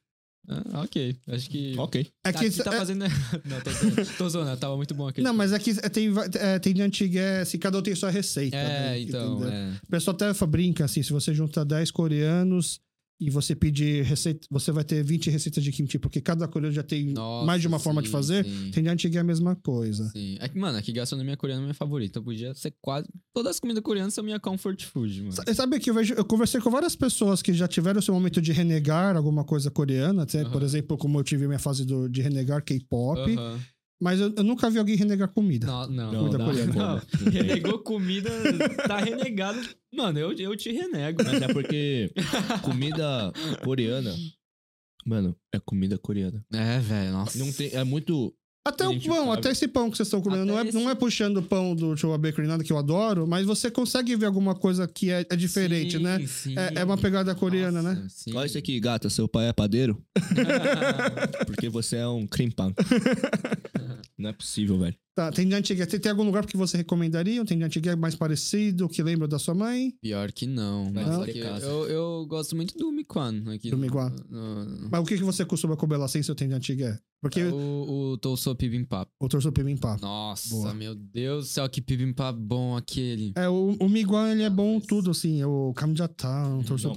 ah, 0.51 0.83
ok. 0.83 1.17
Acho 1.29 1.51
que. 1.51 1.75
Ok. 1.79 2.07
É 2.25 2.33
Tá, 2.33 2.39
que, 2.39 2.47
aqui 2.47 2.63
tá 2.63 2.75
é- 2.75 2.79
fazendo. 2.79 3.05
Não, 3.45 3.61
tô 3.61 3.71
zoando. 3.71 4.17
Tô 4.19 4.29
zoando, 4.29 4.57
tava 4.57 4.77
muito 4.77 4.95
bom 4.95 5.09
aqui. 5.09 5.21
Não, 5.21 5.35
mas 5.35 5.53
é 5.53 5.59
que 5.59 5.71
é, 5.83 5.89
tem, 5.89 6.11
é, 6.35 6.59
tem 6.59 6.73
de 6.75 6.83
antigué, 6.83 7.41
assim, 7.41 7.59
cada 7.59 7.79
um 7.79 7.83
tem 7.83 7.95
sua 7.95 8.11
receita. 8.11 8.57
É, 8.57 8.69
né, 8.69 9.01
então. 9.01 9.47
É. 9.47 9.73
O 9.83 9.91
pessoal 9.91 10.15
até 10.15 10.33
brinca 10.47 10.85
assim, 10.87 11.03
se 11.03 11.13
você 11.13 11.35
juntar 11.35 11.65
10 11.65 11.91
coreanos 11.91 12.81
e 13.21 13.31
você 13.31 13.55
pedir 13.55 14.05
receita, 14.05 14.47
você 14.51 14.71
vai 14.71 14.85
ter 14.85 15.03
20 15.03 15.29
receitas 15.31 15.63
de 15.65 15.73
kimchi, 15.73 15.99
porque 15.99 16.21
cada 16.21 16.47
coreano 16.47 16.75
já 16.75 16.83
tem 16.83 17.13
Nossa, 17.13 17.47
mais 17.47 17.61
de 17.61 17.67
uma 17.67 17.79
forma 17.79 18.01
de 18.01 18.09
sim, 18.09 18.13
fazer. 18.13 18.45
Sim. 18.45 18.71
Tem 18.71 18.83
de 18.83 18.89
antiga 18.89 19.19
é 19.19 19.21
a 19.21 19.25
mesma 19.25 19.57
coisa. 19.57 20.09
Sim. 20.11 20.37
É 20.41 20.49
que, 20.49 20.59
mano, 20.59 20.79
aqui 20.79 20.93
gastronomia 20.93 21.37
coreana 21.37 21.63
é 21.63 21.65
minha 21.65 21.75
favorita. 21.75 22.23
Podia 22.23 22.55
ser 22.55 22.73
quase. 22.81 23.09
Todas 23.35 23.53
as 23.57 23.61
comidas 23.61 23.83
coreanas 23.83 24.15
são 24.15 24.23
minha 24.23 24.39
comfort 24.39 24.85
food, 24.85 25.21
mano. 25.23 25.33
Sa- 25.33 25.43
Sabe 25.55 25.81
que 25.81 25.91
eu 25.91 25.95
vejo, 25.95 26.15
eu 26.15 26.25
conversei 26.25 26.61
com 26.61 26.71
várias 26.71 26.95
pessoas 26.95 27.43
que 27.43 27.53
já 27.53 27.67
tiveram 27.67 28.01
seu 28.01 28.15
momento 28.15 28.41
de 28.41 28.53
renegar 28.53 29.17
alguma 29.17 29.43
coisa 29.45 29.71
coreana, 29.71 30.23
até, 30.23 30.45
por 30.45 30.57
Aham. 30.59 30.65
exemplo, 30.65 30.97
como 30.97 31.19
eu 31.19 31.25
tive 31.25 31.47
minha 31.47 31.59
fase 31.59 31.85
do- 31.85 32.09
de 32.09 32.23
renegar 32.23 32.63
K-pop, 32.65 33.19
Aham. 33.37 33.59
Mas 34.01 34.21
eu, 34.21 34.33
eu 34.37 34.45
nunca 34.45 34.71
vi 34.71 34.79
alguém 34.79 34.97
renegar 34.97 35.29
comida. 35.29 35.67
Não, 35.67 35.89
não. 35.89 36.11
Comida 36.15 36.39
não, 36.39 36.47
coreana. 36.47 36.75
não, 36.75 37.03
renegou 37.33 37.79
comida, 37.81 38.31
tá 38.87 38.99
renegado. 38.99 39.61
Mano, 39.93 40.19
eu, 40.19 40.33
eu 40.33 40.57
te 40.57 40.71
renego. 40.71 41.23
Mas 41.25 41.43
é 41.43 41.53
porque 41.53 42.13
comida 42.63 43.33
coreana. 43.65 44.15
Mano, 45.05 45.35
é 45.53 45.59
comida 45.59 45.99
coreana. 45.99 46.45
É, 46.53 46.79
velho, 46.79 47.13
nossa. 47.13 47.39
Não 47.39 47.53
tem. 47.53 47.75
É 47.75 47.83
muito. 47.83 48.35
Até 48.67 48.87
o 48.87 49.01
pão, 49.01 49.33
até 49.33 49.51
esse 49.51 49.67
pão 49.67 49.91
que 49.91 49.97
vocês 49.97 50.09
estão 50.09 50.21
comendo, 50.21 50.43
Até 50.43 50.53
não 50.53 50.59
é, 50.59 50.69
esse- 50.69 50.77
não 50.79 50.91
é 50.91 50.95
puxando 50.95 51.39
o 51.39 51.43
pão 51.43 51.75
do 51.75 51.97
Chowa 51.97 52.19
Bakery, 52.19 52.47
nada 52.47 52.63
que 52.63 52.71
eu 52.73 52.77
adoro, 52.77 53.27
mas 53.27 53.47
você 53.47 53.71
consegue 53.71 54.15
ver 54.15 54.27
alguma 54.27 54.55
coisa 54.55 54.87
que 54.87 55.11
é, 55.11 55.25
é 55.31 55.37
diferente, 55.37 55.97
Sim, 55.97 56.03
né? 56.03 56.27
sim. 56.27 56.55
É, 56.59 56.81
é 56.81 56.85
uma 56.85 56.99
pegada 56.99 57.35
coreana, 57.35 57.81
né? 57.81 57.95
Nossa, 57.95 58.09
sim. 58.11 58.35
Olha 58.37 58.45
isso 58.47 58.59
aqui, 58.59 58.79
gata. 58.79 59.09
Seu 59.09 59.27
pai 59.27 59.49
é 59.49 59.53
padeiro? 59.55 60.03
Porque 61.47 61.69
você 61.71 61.97
é 61.97 62.07
um 62.09 62.27
cream 62.27 62.51
pan. 62.51 62.75
Não 64.19 64.31
é 64.31 64.33
possível, 64.33 64.79
velho. 64.79 64.97
Tá, 65.19 65.33
tem 65.33 65.49
de 65.49 65.55
antiga. 65.57 65.85
Tem, 65.85 65.99
tem 65.99 66.13
algum 66.13 66.23
lugar 66.23 66.47
que 66.47 66.57
você 66.57 66.77
recomendaria? 66.77 67.45
Tem 67.45 67.59
de 67.59 67.65
antiga 67.65 67.97
mais 67.97 68.15
parecido, 68.15 68.89
que 68.89 69.03
lembra 69.03 69.27
da 69.27 69.37
sua 69.37 69.53
mãe? 69.53 69.93
Pior 70.01 70.31
que 70.31 70.47
não. 70.47 70.93
Mas 70.95 71.07
ter 71.25 71.31
aqui, 71.43 71.65
eu, 71.65 71.89
eu 71.89 72.27
gosto 72.29 72.55
muito 72.55 72.79
do 72.79 72.93
Miquan 72.93 73.43
aqui. 73.53 73.69
Do 73.69 73.77
Miquan. 73.77 74.15
no- 74.31 74.65
no- 74.65 74.89
Mas 74.93 75.01
o 75.01 75.05
que, 75.05 75.17
que 75.17 75.25
você 75.25 75.45
costuma 75.45 75.77
comer 75.77 75.97
lá 75.97 76.07
sem 76.07 76.23
seu 76.23 76.37
tem 76.37 76.47
de 76.47 76.55
antiga? 76.55 77.03
Porque 77.21 77.43
o, 77.43 77.53
O, 77.53 78.13
o 78.13 78.55
Bibimbap. 78.55 79.09
o 79.21 79.29
torso 79.29 79.51
pibimpap. 79.51 80.01
Nossa, 80.01 80.51
Boa. 80.51 80.73
meu 80.73 80.95
Deus 80.95 81.47
do 81.47 81.51
céu, 81.51 81.69
que 81.69 81.81
bibimbap 81.81 82.39
bom 82.39 82.77
aquele. 82.77 83.33
É, 83.35 83.49
o, 83.49 83.77
o 83.81 83.89
Miguan, 83.89 84.31
ele 84.31 84.45
é 84.45 84.51
bom 84.51 84.79
tudo, 84.79 85.11
assim. 85.11 85.41
É 85.41 85.47
o 85.47 85.73
Kamjatan, 85.75 86.59
o 86.59 86.63
torso 86.65 86.87
Não, 86.87 86.93
o 86.93 86.95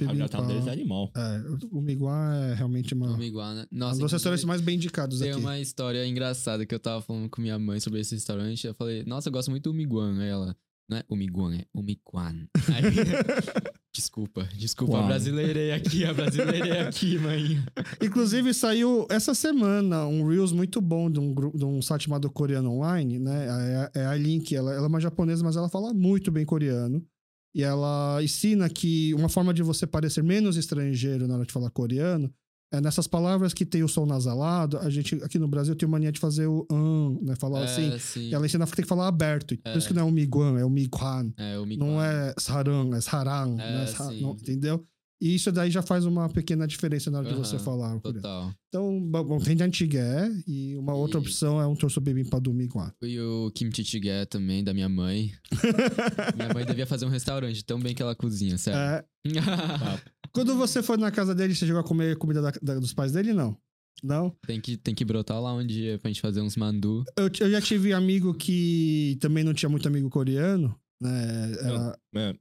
deles 0.48 0.68
é 0.68 0.72
animal. 0.72 1.12
É, 1.16 1.42
o 1.72 1.82
Miguan 1.82 2.36
é 2.36 2.54
realmente 2.54 2.94
uma, 2.94 3.08
O 3.10 3.14
um 3.16 3.18
Miguan, 3.18 3.56
né? 3.56 3.66
dos 3.72 3.80
Nossa, 3.80 3.94
restaurantes 3.96 4.24
inclusive, 4.26 4.46
mais 4.46 4.62
bem 4.62 4.76
indicados 4.76 5.18
Tem 5.20 5.32
aqui. 5.32 5.40
uma 5.40 5.60
história 5.60 6.06
engraçada 6.06 6.68
que 6.68 6.76
eu 6.76 6.80
tava 6.80 7.02
falando 7.02 7.28
com 7.28 7.42
minha 7.42 7.58
mãe 7.58 7.80
sobre 7.80 8.00
esse 8.00 8.11
restaurante. 8.16 8.68
Eu 8.68 8.74
falei, 8.74 9.04
nossa, 9.06 9.30
eu 9.30 9.34
gosto 9.34 9.50
muito 9.50 9.72
do 9.72 9.74
Miguan. 9.74 10.20
Aí 10.20 10.30
ela, 10.30 10.56
não 10.90 10.98
é 10.98 11.04
o 11.08 11.16
Miguan, 11.16 11.56
é 11.56 11.66
o 11.74 11.82
Miquan. 11.82 12.48
Aí, 12.74 12.84
desculpa, 13.96 14.48
desculpa, 14.56 15.00
a 15.00 15.04
brasileirei 15.04 15.72
aqui, 15.72 16.04
a 16.04 16.14
brasileirei 16.14 16.80
aqui, 16.80 17.18
mãe. 17.18 17.64
Inclusive, 18.02 18.54
saiu 18.54 19.08
essa 19.10 19.34
semana 19.34 20.06
um 20.06 20.28
Reels 20.28 20.52
muito 20.52 20.82
bom 20.82 21.10
de 21.10 21.20
um, 21.20 21.34
de 21.34 21.66
um 21.66 21.82
site 21.82 22.04
chamado 22.04 22.30
Coreano 22.30 22.72
Online, 22.72 23.20
né? 23.20 23.48
É, 23.96 24.02
é 24.02 24.06
a 24.06 24.16
Link, 24.16 24.54
ela, 24.56 24.74
ela 24.74 24.86
é 24.86 24.88
uma 24.88 25.00
japonesa, 25.00 25.44
mas 25.44 25.56
ela 25.56 25.70
fala 25.70 25.94
muito 25.94 26.32
bem 26.32 26.46
coreano. 26.46 27.06
E 27.54 27.64
ela 27.64 28.22
ensina 28.24 28.70
que 28.70 29.14
uma 29.14 29.28
forma 29.28 29.54
de 29.54 29.62
você 29.62 29.86
parecer 29.86 30.24
menos 30.24 30.56
estrangeiro 30.56 31.28
na 31.28 31.36
hora 31.36 31.46
de 31.46 31.52
falar 31.52 31.70
coreano 31.70 32.34
é 32.72 32.80
nessas 32.82 33.06
palavras 33.08 33.54
que 33.54 33.66
tem 33.66 33.84
o 33.84 33.88
som 33.88 34.06
nasalado. 34.06 34.78
A 34.80 34.90
gente 34.90 35.16
aqui 35.24 35.38
no 35.38 35.48
Brasil 35.48 35.76
tem 35.76 35.88
mania 35.90 36.12
de 36.12 36.20
fazer 36.20 36.48
o 36.48 36.66
an, 36.72 37.18
né? 37.22 37.36
Falar 37.36 37.64
assim. 37.66 37.92
É, 37.92 38.00
sim. 38.00 38.30
E 38.30 38.34
ela 38.34 38.46
ensina 38.46 38.66
que 38.66 38.76
tem 38.76 38.84
que 38.84 38.90
falar 38.90 39.08
aberto. 39.08 39.58
Por 39.58 39.70
É. 39.72 39.78
isso 39.78 39.88
que 39.88 39.94
não 39.94 40.04
é 40.04 40.06
o 40.06 40.12
Miguan, 40.12 40.58
é 40.60 40.64
o 40.66 40.70
Miguan. 40.70 41.32
É, 41.38 41.58
o 41.60 41.66
Miguan. 41.66 41.86
Não 41.86 42.02
é 42.02 42.34
sarang, 42.40 42.96
é 42.96 43.02
sarang. 43.02 43.54
É, 43.54 43.80
né? 43.80 43.86
Sa- 43.88 44.10
sim. 44.10 44.22
não- 44.22 44.32
entendeu? 44.32 44.86
E 45.24 45.36
isso 45.36 45.52
daí 45.52 45.70
já 45.70 45.84
faz 45.84 46.04
uma 46.04 46.28
pequena 46.30 46.66
diferença 46.66 47.12
na 47.12 47.20
hora 47.20 47.30
de 47.30 47.36
você 47.36 47.60
falar. 47.60 48.00
Total. 48.00 48.52
Então, 48.70 49.00
bom, 49.00 49.24
bom, 49.24 49.38
tem 49.38 49.56
de 49.56 49.62
antigué 49.62 50.28
e 50.48 50.76
uma 50.78 50.96
outra 50.96 51.20
E- 51.20 51.22
opção 51.22 51.62
é 51.62 51.68
um 51.68 51.76
torso 51.76 52.02
bibimbap 52.02 52.42
do 52.42 52.52
Miguan. 52.52 52.92
E 53.04 53.20
o 53.20 53.52
kimchi 53.54 53.84
jjigae 53.84 54.26
também, 54.26 54.64
da 54.64 54.74
minha 54.74 54.90
mãe. 54.90 55.32
minha 56.36 56.52
mãe 56.54 56.66
devia 56.66 56.88
fazer 56.88 57.06
um 57.06 57.10
restaurante 57.10 57.64
tão 57.64 57.80
bem 57.80 57.94
que 57.94 58.02
ela 58.02 58.16
cozinha, 58.16 58.58
sério. 58.58 58.80
É, 58.80 59.06
quando 60.34 60.56
você 60.56 60.82
foi 60.84 60.98
na 60.98 61.12
casa 61.12 61.34
dele, 61.36 61.54
você 61.56 61.66
chegou 61.66 61.82
a 61.82 61.84
comer 61.84 62.18
comida 62.18 62.42
da- 62.42 62.52
da- 62.62 62.80
dos 62.80 62.94
pais 62.94 63.12
dele? 63.12 63.34
Não. 63.34 63.58
Não? 64.04 64.36
tem, 64.48 64.60
que, 64.60 64.78
tem 64.78 64.96
que 64.96 65.06
brotar 65.06 65.40
lá 65.40 65.54
um 65.54 65.66
dia 65.66 66.00
pra 66.00 66.10
gente 66.10 66.22
fazer 66.22 66.42
uns 66.42 66.56
mandu. 66.56 67.04
Eu, 67.16 67.30
eu 67.40 67.52
já 67.52 67.62
tive 67.62 67.94
amigo 67.94 68.34
que 68.34 69.16
também 69.22 69.44
não 69.44 69.54
tinha 69.54 69.70
muito 69.70 69.88
amigo 69.88 70.10
coreano, 70.10 70.76
né? 71.00 71.52
Era- 71.60 72.00
É, 72.16 72.36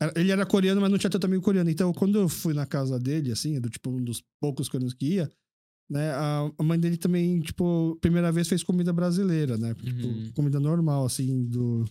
era- 0.00 0.12
ele 0.20 0.30
era 0.30 0.46
coreano, 0.46 0.80
mas 0.80 0.90
não 0.90 0.98
tinha 0.98 1.10
tanto 1.10 1.24
amigo 1.26 1.42
coreano. 1.42 1.68
Então, 1.68 1.92
quando 1.92 2.16
eu 2.18 2.28
fui 2.28 2.54
na 2.54 2.64
casa 2.64 2.96
dele, 2.98 3.32
assim, 3.32 3.60
do 3.60 3.68
tipo 3.68 3.90
um 3.90 4.02
dos 4.04 4.22
poucos 4.40 4.68
coreanos 4.68 4.94
que 4.94 5.14
ia, 5.14 5.28
né? 5.90 6.12
A, 6.12 6.50
a 6.56 6.62
mãe 6.62 6.78
dele 6.78 6.96
também, 6.96 7.40
tipo, 7.40 7.98
primeira 8.00 8.30
vez 8.30 8.46
fez 8.46 8.62
comida 8.62 8.92
brasileira, 8.92 9.56
né? 9.58 9.74
Tipo, 9.74 10.06
Uhum. 10.06 10.32
comida 10.32 10.60
normal, 10.60 11.06
assim, 11.06 11.44
do. 11.44 11.84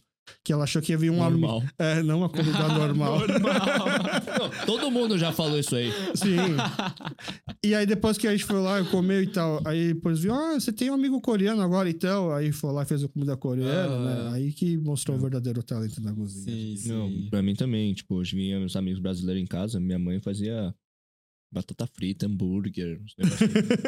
Que 0.43 0.53
ela 0.53 0.63
achou 0.63 0.81
que 0.81 0.91
ia 0.91 0.97
vir 0.97 1.09
um 1.11 1.23
amigo. 1.23 1.41
normal. 1.47 1.63
É, 1.77 2.01
não 2.03 2.19
uma 2.19 2.29
comida 2.29 2.67
normal. 2.69 3.19
Não, 3.19 4.65
todo 4.65 4.89
mundo 4.91 5.17
já 5.17 5.31
falou 5.31 5.57
isso 5.59 5.75
aí. 5.75 5.91
Sim. 6.15 6.37
E 7.63 7.75
aí 7.75 7.85
depois 7.85 8.17
que 8.17 8.25
a 8.27 8.31
gente 8.31 8.45
foi 8.45 8.59
lá 8.61 8.79
e 8.79 8.85
comeu 8.85 9.21
e 9.21 9.27
tal, 9.27 9.61
aí 9.65 9.93
depois 9.93 10.19
viu, 10.19 10.33
ah, 10.33 10.53
você 10.57 10.71
tem 10.71 10.89
um 10.89 10.93
amigo 10.93 11.19
coreano 11.19 11.61
agora 11.61 11.89
então, 11.89 12.31
aí 12.31 12.53
foi 12.53 12.71
lá 12.71 12.83
e 12.83 12.85
fez 12.85 13.03
a 13.03 13.07
comida 13.09 13.35
coreana, 13.35 13.95
Ah. 13.95 14.29
né? 14.29 14.31
Aí 14.35 14.53
que 14.53 14.77
mostrou 14.77 15.17
o 15.17 15.19
verdadeiro 15.19 15.61
talento 15.61 16.01
na 16.01 16.13
cozinha. 16.13 16.55
Sim, 16.55 16.75
sim. 16.77 16.89
Não, 16.89 17.29
pra 17.29 17.41
mim 17.43 17.53
também. 17.55 17.93
Tipo, 17.93 18.15
hoje 18.15 18.35
vinha 18.35 18.57
meus 18.59 18.75
amigos 18.77 18.99
brasileiros 19.01 19.43
em 19.43 19.45
casa, 19.45 19.77
minha 19.79 19.99
mãe 19.99 20.21
fazia 20.21 20.73
batata 21.51 21.87
frita, 21.87 22.27
hambúrguer, 22.27 23.01
assim. 23.05 23.43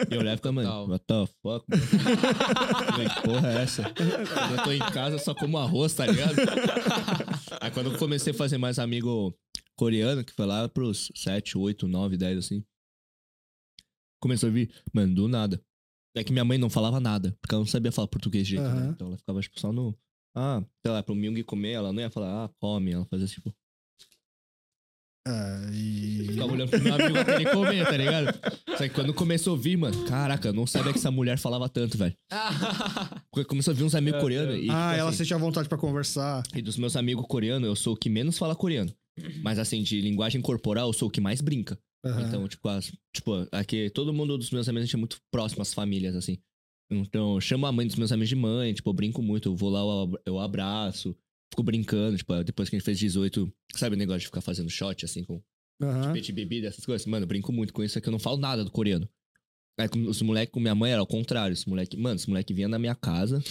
E 0.09 0.15
eu 0.15 0.19
olhava 0.19 0.33
e 0.33 0.37
ficava, 0.37 0.53
mano, 0.53 0.89
what 0.89 1.05
the 1.05 1.27
fuck? 1.41 1.65
que 1.69 3.21
porra 3.23 3.51
é 3.51 3.61
essa? 3.63 3.83
Quando 3.83 4.57
eu 4.57 4.63
tô 4.63 4.71
em 4.71 4.79
casa, 4.79 5.15
eu 5.15 5.19
só 5.19 5.33
como 5.35 5.57
arroz, 5.57 5.93
tá 5.93 6.05
ligado? 6.05 6.35
Aí 7.61 7.71
quando 7.71 7.91
eu 7.91 7.97
comecei 7.99 8.33
a 8.33 8.35
fazer 8.35 8.57
mais 8.57 8.79
amigo 8.79 9.37
coreano, 9.75 10.23
que 10.23 10.33
foi 10.33 10.45
lá 10.45 10.67
pros 10.67 11.11
7, 11.15 11.57
8, 11.57 11.87
9, 11.87 12.17
10, 12.17 12.37
assim. 12.37 12.63
Começou 14.19 14.49
a 14.49 14.51
vir, 14.51 14.71
mano, 14.93 15.13
do 15.13 15.27
nada. 15.27 15.61
É 16.15 16.23
que 16.23 16.31
minha 16.31 16.45
mãe 16.45 16.57
não 16.57 16.69
falava 16.69 16.99
nada, 16.99 17.37
porque 17.41 17.55
ela 17.55 17.63
não 17.63 17.67
sabia 17.67 17.91
falar 17.91 18.07
português 18.07 18.47
direito, 18.47 18.69
né? 18.69 18.81
Aham. 18.81 18.91
Então 18.91 19.07
ela 19.07 19.17
ficava, 19.17 19.39
tipo, 19.39 19.59
só 19.59 19.71
no... 19.71 19.97
Ah, 20.35 20.63
sei 20.85 20.91
lá, 20.91 21.03
pro 21.03 21.15
Myung 21.15 21.41
comer, 21.43 21.71
ela 21.71 21.91
não 21.91 22.01
ia 22.01 22.09
falar, 22.09 22.45
ah, 22.45 22.49
come. 22.59 22.91
Ela 22.91 23.05
fazia, 23.05 23.27
tipo... 23.27 23.53
É, 25.27 25.69
e... 25.73 26.27
Ficava 26.31 26.51
olhando 26.53 26.69
pro 26.69 26.81
meu 26.81 26.93
amigo 26.95 27.17
até 27.19 27.35
ele 27.35 27.45
comer, 27.51 27.85
tá 27.85 27.97
ligado? 27.97 28.39
Só 28.69 28.77
que 28.77 28.89
quando 28.89 29.13
começou 29.13 29.51
a 29.51 29.55
ouvir, 29.55 29.77
mano, 29.77 30.03
caraca, 30.05 30.47
eu 30.47 30.53
não 30.53 30.65
sabia 30.65 30.91
que 30.91 30.97
essa 30.97 31.11
mulher 31.11 31.37
falava 31.37 31.69
tanto, 31.69 31.97
velho. 31.97 32.15
Quando 33.31 33.45
Começou 33.45 33.71
a 33.71 33.75
vir 33.75 33.83
uns 33.83 33.95
amigos 33.95 34.13
Meu 34.17 34.21
coreanos 34.21 34.53
Deus. 34.55 34.65
e, 34.65 34.69
Ah, 34.69 34.89
tipo, 34.89 34.99
ela 34.99 35.09
assim, 35.09 35.17
sentia 35.19 35.37
vontade 35.37 35.69
pra 35.69 35.77
conversar. 35.77 36.43
e 36.55 36.61
dos 36.61 36.77
meus 36.77 36.95
amigos 36.95 37.25
coreanos, 37.27 37.67
eu 37.67 37.75
sou 37.75 37.93
o 37.93 37.97
que 37.97 38.09
menos 38.09 38.37
fala 38.37 38.55
coreano. 38.55 38.91
Mas 39.43 39.59
assim, 39.59 39.83
de 39.83 40.01
linguagem 40.01 40.41
corporal, 40.41 40.87
eu 40.89 40.93
sou 40.93 41.07
o 41.07 41.11
que 41.11 41.21
mais 41.21 41.41
brinca. 41.41 41.77
Aham. 42.03 42.21
Então, 42.27 42.47
tipo, 42.47 42.67
as- 42.67 42.91
tipo, 43.15 43.47
aqui 43.51 43.89
todo 43.91 44.13
mundo 44.13 44.37
dos 44.37 44.49
meus 44.49 44.67
amigos 44.67 44.83
a 44.83 44.85
gente 44.87 44.95
é 44.95 44.99
muito 44.99 45.17
próximo 45.31 45.61
às 45.61 45.73
famílias, 45.73 46.15
assim. 46.15 46.37
Então, 46.89 47.35
eu 47.35 47.41
chamo 47.41 47.65
a 47.67 47.71
mãe 47.71 47.85
dos 47.87 47.95
meus 47.95 48.11
amigos 48.11 48.29
de 48.29 48.35
mãe, 48.35 48.73
tipo, 48.73 48.89
eu 48.89 48.93
brinco 48.93 49.21
muito, 49.21 49.49
eu 49.49 49.55
vou 49.55 49.69
lá, 49.69 49.81
eu 50.25 50.39
abraço, 50.39 51.15
fico 51.51 51.63
brincando, 51.63 52.17
tipo, 52.17 52.43
depois 52.43 52.69
que 52.69 52.75
a 52.75 52.79
gente 52.79 52.85
fez 52.85 52.97
18, 52.97 53.51
sabe 53.75 53.95
o 53.95 53.99
negócio 53.99 54.21
de 54.21 54.25
ficar 54.27 54.41
fazendo 54.41 54.69
shot, 54.69 55.05
assim, 55.05 55.23
com 55.23 55.41
peixe 56.13 56.27
de 56.27 56.33
bebida, 56.33 56.67
essas 56.67 56.85
coisas? 56.85 57.05
Mano, 57.05 57.23
eu 57.23 57.27
brinco 57.27 57.51
muito 57.51 57.73
com 57.73 57.83
isso, 57.83 57.97
é 57.97 58.01
que 58.01 58.07
eu 58.07 58.11
não 58.11 58.19
falo 58.19 58.37
nada 58.37 58.63
do 58.63 58.71
coreano. 58.71 59.07
Aí, 59.79 59.87
os 60.07 60.21
moleques 60.21 60.53
com 60.53 60.59
minha 60.59 60.75
mãe 60.75 60.91
era 60.91 61.01
ao 61.01 61.07
contrário, 61.07 61.53
os 61.53 61.65
moleque, 61.65 61.97
mano, 61.97 62.15
os 62.15 62.25
moleque 62.25 62.53
vinha 62.53 62.67
na 62.67 62.79
minha 62.79 62.95
casa 62.95 63.41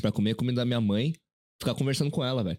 pra 0.00 0.12
comer 0.12 0.32
a 0.32 0.34
comida 0.34 0.56
da 0.56 0.64
minha 0.64 0.80
mãe, 0.80 1.14
ficar 1.60 1.74
conversando 1.74 2.10
com 2.10 2.24
ela, 2.24 2.44
velho. 2.44 2.58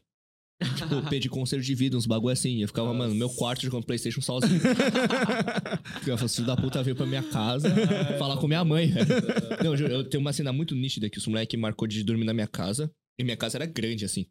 Tipo, 0.75 1.01
pedir 1.09 1.29
conselho 1.29 1.61
de 1.61 1.73
vida, 1.73 1.95
uns 1.97 2.05
bagulho 2.05 2.33
assim. 2.33 2.61
Eu 2.61 2.67
ficava, 2.67 2.93
mano, 2.93 3.13
no 3.13 3.19
meu 3.19 3.29
quarto 3.29 3.61
jogando 3.61 3.85
Playstation 3.85 4.21
sozinho. 4.21 4.59
Eu 6.05 6.17
falei, 6.17 6.29
filho 6.29 6.47
da 6.47 6.55
puta 6.57 6.83
veio 6.83 6.95
pra 6.95 7.05
minha 7.05 7.23
casa 7.23 7.69
falar 8.17 8.37
com 8.37 8.47
minha 8.47 8.63
mãe. 8.63 8.91
Não, 9.63 9.75
eu 9.75 9.87
eu 9.87 10.03
tenho 10.03 10.21
uma 10.21 10.33
cena 10.33 10.51
muito 10.51 10.75
nítida 10.75 11.09
que 11.09 11.17
os 11.17 11.27
moleque 11.27 11.55
marcou 11.55 11.87
de 11.87 12.03
dormir 12.03 12.25
na 12.25 12.33
minha 12.33 12.47
casa. 12.47 12.91
E 13.19 13.23
minha 13.23 13.37
casa 13.37 13.57
era 13.57 13.65
grande, 13.65 14.05
assim. 14.05 14.25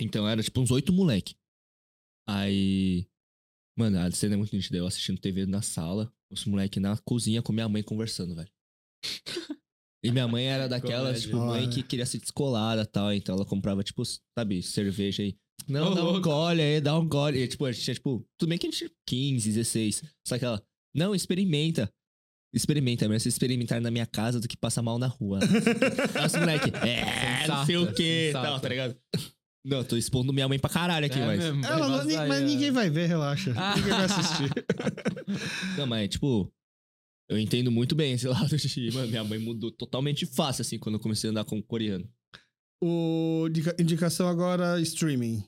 Então 0.00 0.28
era 0.28 0.42
tipo 0.42 0.60
uns 0.60 0.70
oito 0.70 0.92
moleque. 0.92 1.34
Aí. 2.28 3.06
Mano, 3.78 3.98
a 3.98 4.10
cena 4.10 4.34
é 4.34 4.36
muito 4.36 4.54
nítida. 4.54 4.78
Eu 4.78 4.86
assistindo 4.86 5.20
TV 5.20 5.46
na 5.46 5.62
sala, 5.62 6.12
os 6.30 6.44
moleque 6.44 6.80
na 6.80 6.96
cozinha 6.98 7.42
com 7.42 7.52
minha 7.52 7.68
mãe 7.68 7.82
conversando, 7.82 8.34
velho. 8.34 8.50
E 10.04 10.12
minha 10.12 10.28
mãe 10.28 10.44
era 10.44 10.68
daquelas, 10.68 11.22
tipo, 11.22 11.36
mãe 11.36 11.68
que 11.68 11.82
queria 11.82 12.06
ser 12.06 12.18
descolada 12.18 12.82
e 12.82 12.86
tal. 12.86 13.12
Então 13.12 13.34
ela 13.34 13.44
comprava, 13.44 13.82
tipo, 13.82 14.04
sabe, 14.38 14.62
cerveja 14.62 15.24
aí. 15.24 15.36
Não, 15.66 15.92
dá 15.92 16.08
um 16.08 16.20
gole 16.20 16.62
aí, 16.62 16.80
dá 16.80 16.96
um 16.96 17.08
gole. 17.08 17.40
E, 17.40 17.48
tipo, 17.48 17.64
a 17.64 17.72
gente 17.72 17.82
tinha, 17.82 17.94
tipo, 17.94 18.24
tudo 18.38 18.48
bem 18.48 18.56
que 18.56 18.68
a 18.68 18.70
gente 18.70 18.78
tinha 18.78 18.90
15, 19.08 19.48
16. 19.52 20.04
Só 20.24 20.38
que 20.38 20.44
ela, 20.44 20.62
não, 20.94 21.12
experimenta. 21.12 21.92
Experimenta, 22.54 23.04
é 23.04 23.08
melhor 23.08 23.18
você 23.18 23.28
experimentar 23.28 23.80
na 23.80 23.90
minha 23.90 24.06
casa 24.06 24.38
do 24.38 24.46
que 24.46 24.56
passar 24.56 24.80
mal 24.80 24.96
na 24.96 25.08
rua. 25.08 25.40
Nossa, 26.14 26.38
moleque, 26.38 26.70
é, 26.86 27.48
não 27.48 27.66
sei 27.66 27.76
o 27.76 27.80
Sensata, 27.80 27.96
quê, 27.96 28.26
sensata. 28.26 28.48
tal, 28.48 28.60
tá 28.60 28.68
ligado? 28.68 28.96
Não, 29.68 29.82
tô 29.82 29.96
expondo 29.96 30.32
minha 30.32 30.46
mãe 30.48 30.58
pra 30.60 30.70
caralho 30.70 31.06
aqui, 31.06 31.18
É 31.18 31.26
mas. 31.26 31.38
mesmo, 31.42 31.60
vai 31.60 31.70
Ela 31.72 31.88
não- 31.88 31.96
vazar 31.98 32.28
mas 32.28 32.38
aí, 32.40 32.44
ninguém 32.46 32.70
vai 32.70 32.88
ver, 32.88 33.06
relaxa. 33.06 33.52
Ah. 33.56 33.74
Ninguém 33.74 33.90
vai 33.90 34.04
assistir. 34.04 34.50
Não, 35.76 35.86
mas, 35.88 36.08
tipo, 36.08 36.48
eu 37.28 37.36
entendo 37.38 37.70
muito 37.70 37.94
bem 37.96 38.12
esse 38.12 38.28
lado 38.28 38.56
de. 38.56 38.90
Mano, 38.92 39.08
minha 39.08 39.24
mãe 39.24 39.38
mudou 39.40 39.72
totalmente 39.72 40.24
fácil, 40.24 40.62
assim, 40.62 40.78
quando 40.78 40.94
eu 40.94 41.00
comecei 41.00 41.28
a 41.28 41.32
andar 41.32 41.44
com 41.44 41.58
o 41.58 41.62
coreano. 41.62 42.08
O 42.80 43.46
indica- 43.48 43.74
indicação 43.78 44.28
agora, 44.28 44.80
streaming. 44.80 45.42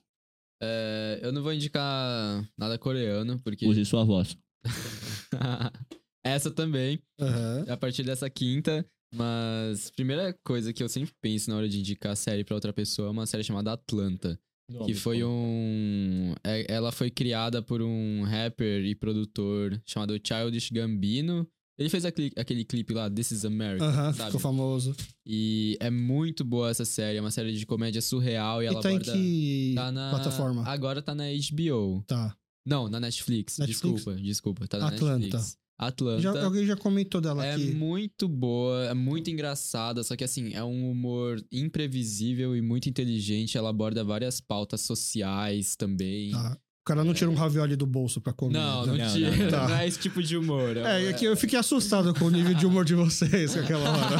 É, 0.60 1.20
eu 1.22 1.30
não 1.30 1.40
vou 1.42 1.52
indicar 1.52 2.44
nada 2.58 2.76
coreano, 2.78 3.40
porque. 3.44 3.66
Use 3.66 3.84
sua 3.84 4.02
voz. 4.04 4.36
Essa 6.24 6.50
também, 6.50 7.00
Aham. 7.20 7.64
a 7.68 7.76
partir 7.76 8.02
dessa 8.02 8.28
quinta. 8.28 8.84
Mas, 9.14 9.90
primeira 9.90 10.32
coisa 10.44 10.72
que 10.72 10.82
eu 10.82 10.88
sempre 10.88 11.12
penso 11.20 11.50
na 11.50 11.56
hora 11.56 11.68
de 11.68 11.78
indicar 11.78 12.16
série 12.16 12.44
pra 12.44 12.54
outra 12.54 12.72
pessoa 12.72 13.08
é 13.08 13.10
uma 13.10 13.26
série 13.26 13.42
chamada 13.44 13.72
Atlanta. 13.72 14.38
Que 14.84 14.92
foi 14.92 15.24
um. 15.24 16.34
é- 16.44 16.66
ela 16.70 16.92
foi 16.92 17.10
criada 17.10 17.62
por 17.62 17.80
um 17.80 18.22
rapper 18.24 18.84
e 18.84 18.94
produtor 18.94 19.80
chamado 19.86 20.18
Childish 20.22 20.70
Gambino. 20.70 21.48
Ele 21.78 21.88
fez 21.88 22.04
aquele, 22.04 22.32
aquele 22.36 22.64
clipe 22.64 22.92
lá, 22.92 23.08
This 23.08 23.30
is 23.30 23.44
America, 23.46 23.84
Aham, 23.84 24.12
sabe? 24.12 24.26
ficou 24.26 24.40
famoso. 24.40 24.94
E 25.24 25.76
é 25.80 25.88
muito 25.88 26.44
boa 26.44 26.68
essa 26.70 26.84
série. 26.84 27.16
É 27.16 27.20
uma 27.20 27.30
série 27.30 27.52
de 27.54 27.64
comédia 27.64 28.02
surreal 28.02 28.62
e, 28.62 28.66
ela 28.66 28.80
e 28.80 28.82
tá 28.82 28.90
em 28.92 28.96
aborda. 28.96 29.12
que 29.12 29.72
Tá 29.74 29.92
na. 29.92 30.10
plataforma? 30.10 30.64
Agora 30.66 31.00
tá 31.00 31.14
na 31.14 31.24
HBO. 31.32 32.02
Tá. 32.06 32.36
Não, 32.66 32.88
na 32.90 33.00
Netflix. 33.00 33.58
Netflix? 33.58 33.80
Desculpa, 33.94 34.20
desculpa. 34.20 34.66
Tá 34.68 34.78
na 34.78 34.88
Atlanta. 34.88 35.18
Netflix. 35.18 35.56
Atlanta. 35.78 36.20
Já, 36.20 36.44
alguém 36.44 36.66
já 36.66 36.76
comentou 36.76 37.20
dela 37.20 37.46
É 37.46 37.54
aqui. 37.54 37.70
muito 37.72 38.26
boa, 38.28 38.86
é 38.86 38.94
muito 38.94 39.30
engraçada, 39.30 40.02
só 40.02 40.16
que 40.16 40.24
assim, 40.24 40.52
é 40.52 40.64
um 40.64 40.90
humor 40.90 41.40
imprevisível 41.52 42.56
e 42.56 42.60
muito 42.60 42.88
inteligente. 42.88 43.56
Ela 43.56 43.70
aborda 43.70 44.02
várias 44.02 44.40
pautas 44.40 44.80
sociais 44.80 45.76
também. 45.76 46.32
Tá. 46.32 46.58
O 46.80 46.88
cara 46.88 47.04
não 47.04 47.12
tira 47.12 47.30
um 47.30 47.34
ravioli 47.34 47.76
do 47.76 47.84
bolso 47.86 48.18
pra 48.18 48.32
comer. 48.32 48.54
Não, 48.54 48.86
não, 48.86 48.96
Não, 48.96 49.12
tira. 49.12 49.30
não, 49.30 49.36
Não, 49.36 49.44
não. 49.44 49.50
Tá. 49.68 49.82
é 49.82 49.86
esse 49.86 49.98
tipo 49.98 50.22
de 50.22 50.38
humor. 50.38 50.74
É, 50.78 51.04
é 51.04 51.12
que 51.12 51.26
eu 51.26 51.36
fiquei 51.36 51.58
assustado 51.58 52.14
com 52.14 52.24
o 52.24 52.30
nível 52.30 52.54
de 52.54 52.64
humor 52.64 52.82
de 52.84 52.94
vocês 52.94 53.54
naquela 53.54 53.90
hora. 53.90 54.16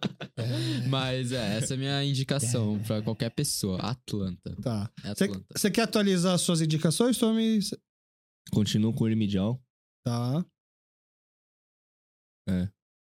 Mas 0.88 1.30
é, 1.30 1.58
essa 1.58 1.74
é 1.74 1.76
a 1.76 1.78
minha 1.78 2.02
indicação 2.04 2.78
pra 2.86 3.02
qualquer 3.02 3.28
pessoa. 3.30 3.78
Atlanta. 3.80 4.56
tá. 4.62 4.90
É 5.04 5.14
Você- 5.54 5.70
quer 5.70 5.82
atualizar 5.82 6.34
as 6.34 6.40
suas 6.40 6.60
indicações, 6.62 7.18
Tommy? 7.18 7.60
Continuo 8.50 8.92
com 8.94 9.04
o 9.04 9.06
remedial. 9.06 9.60
Tá, 10.04 10.42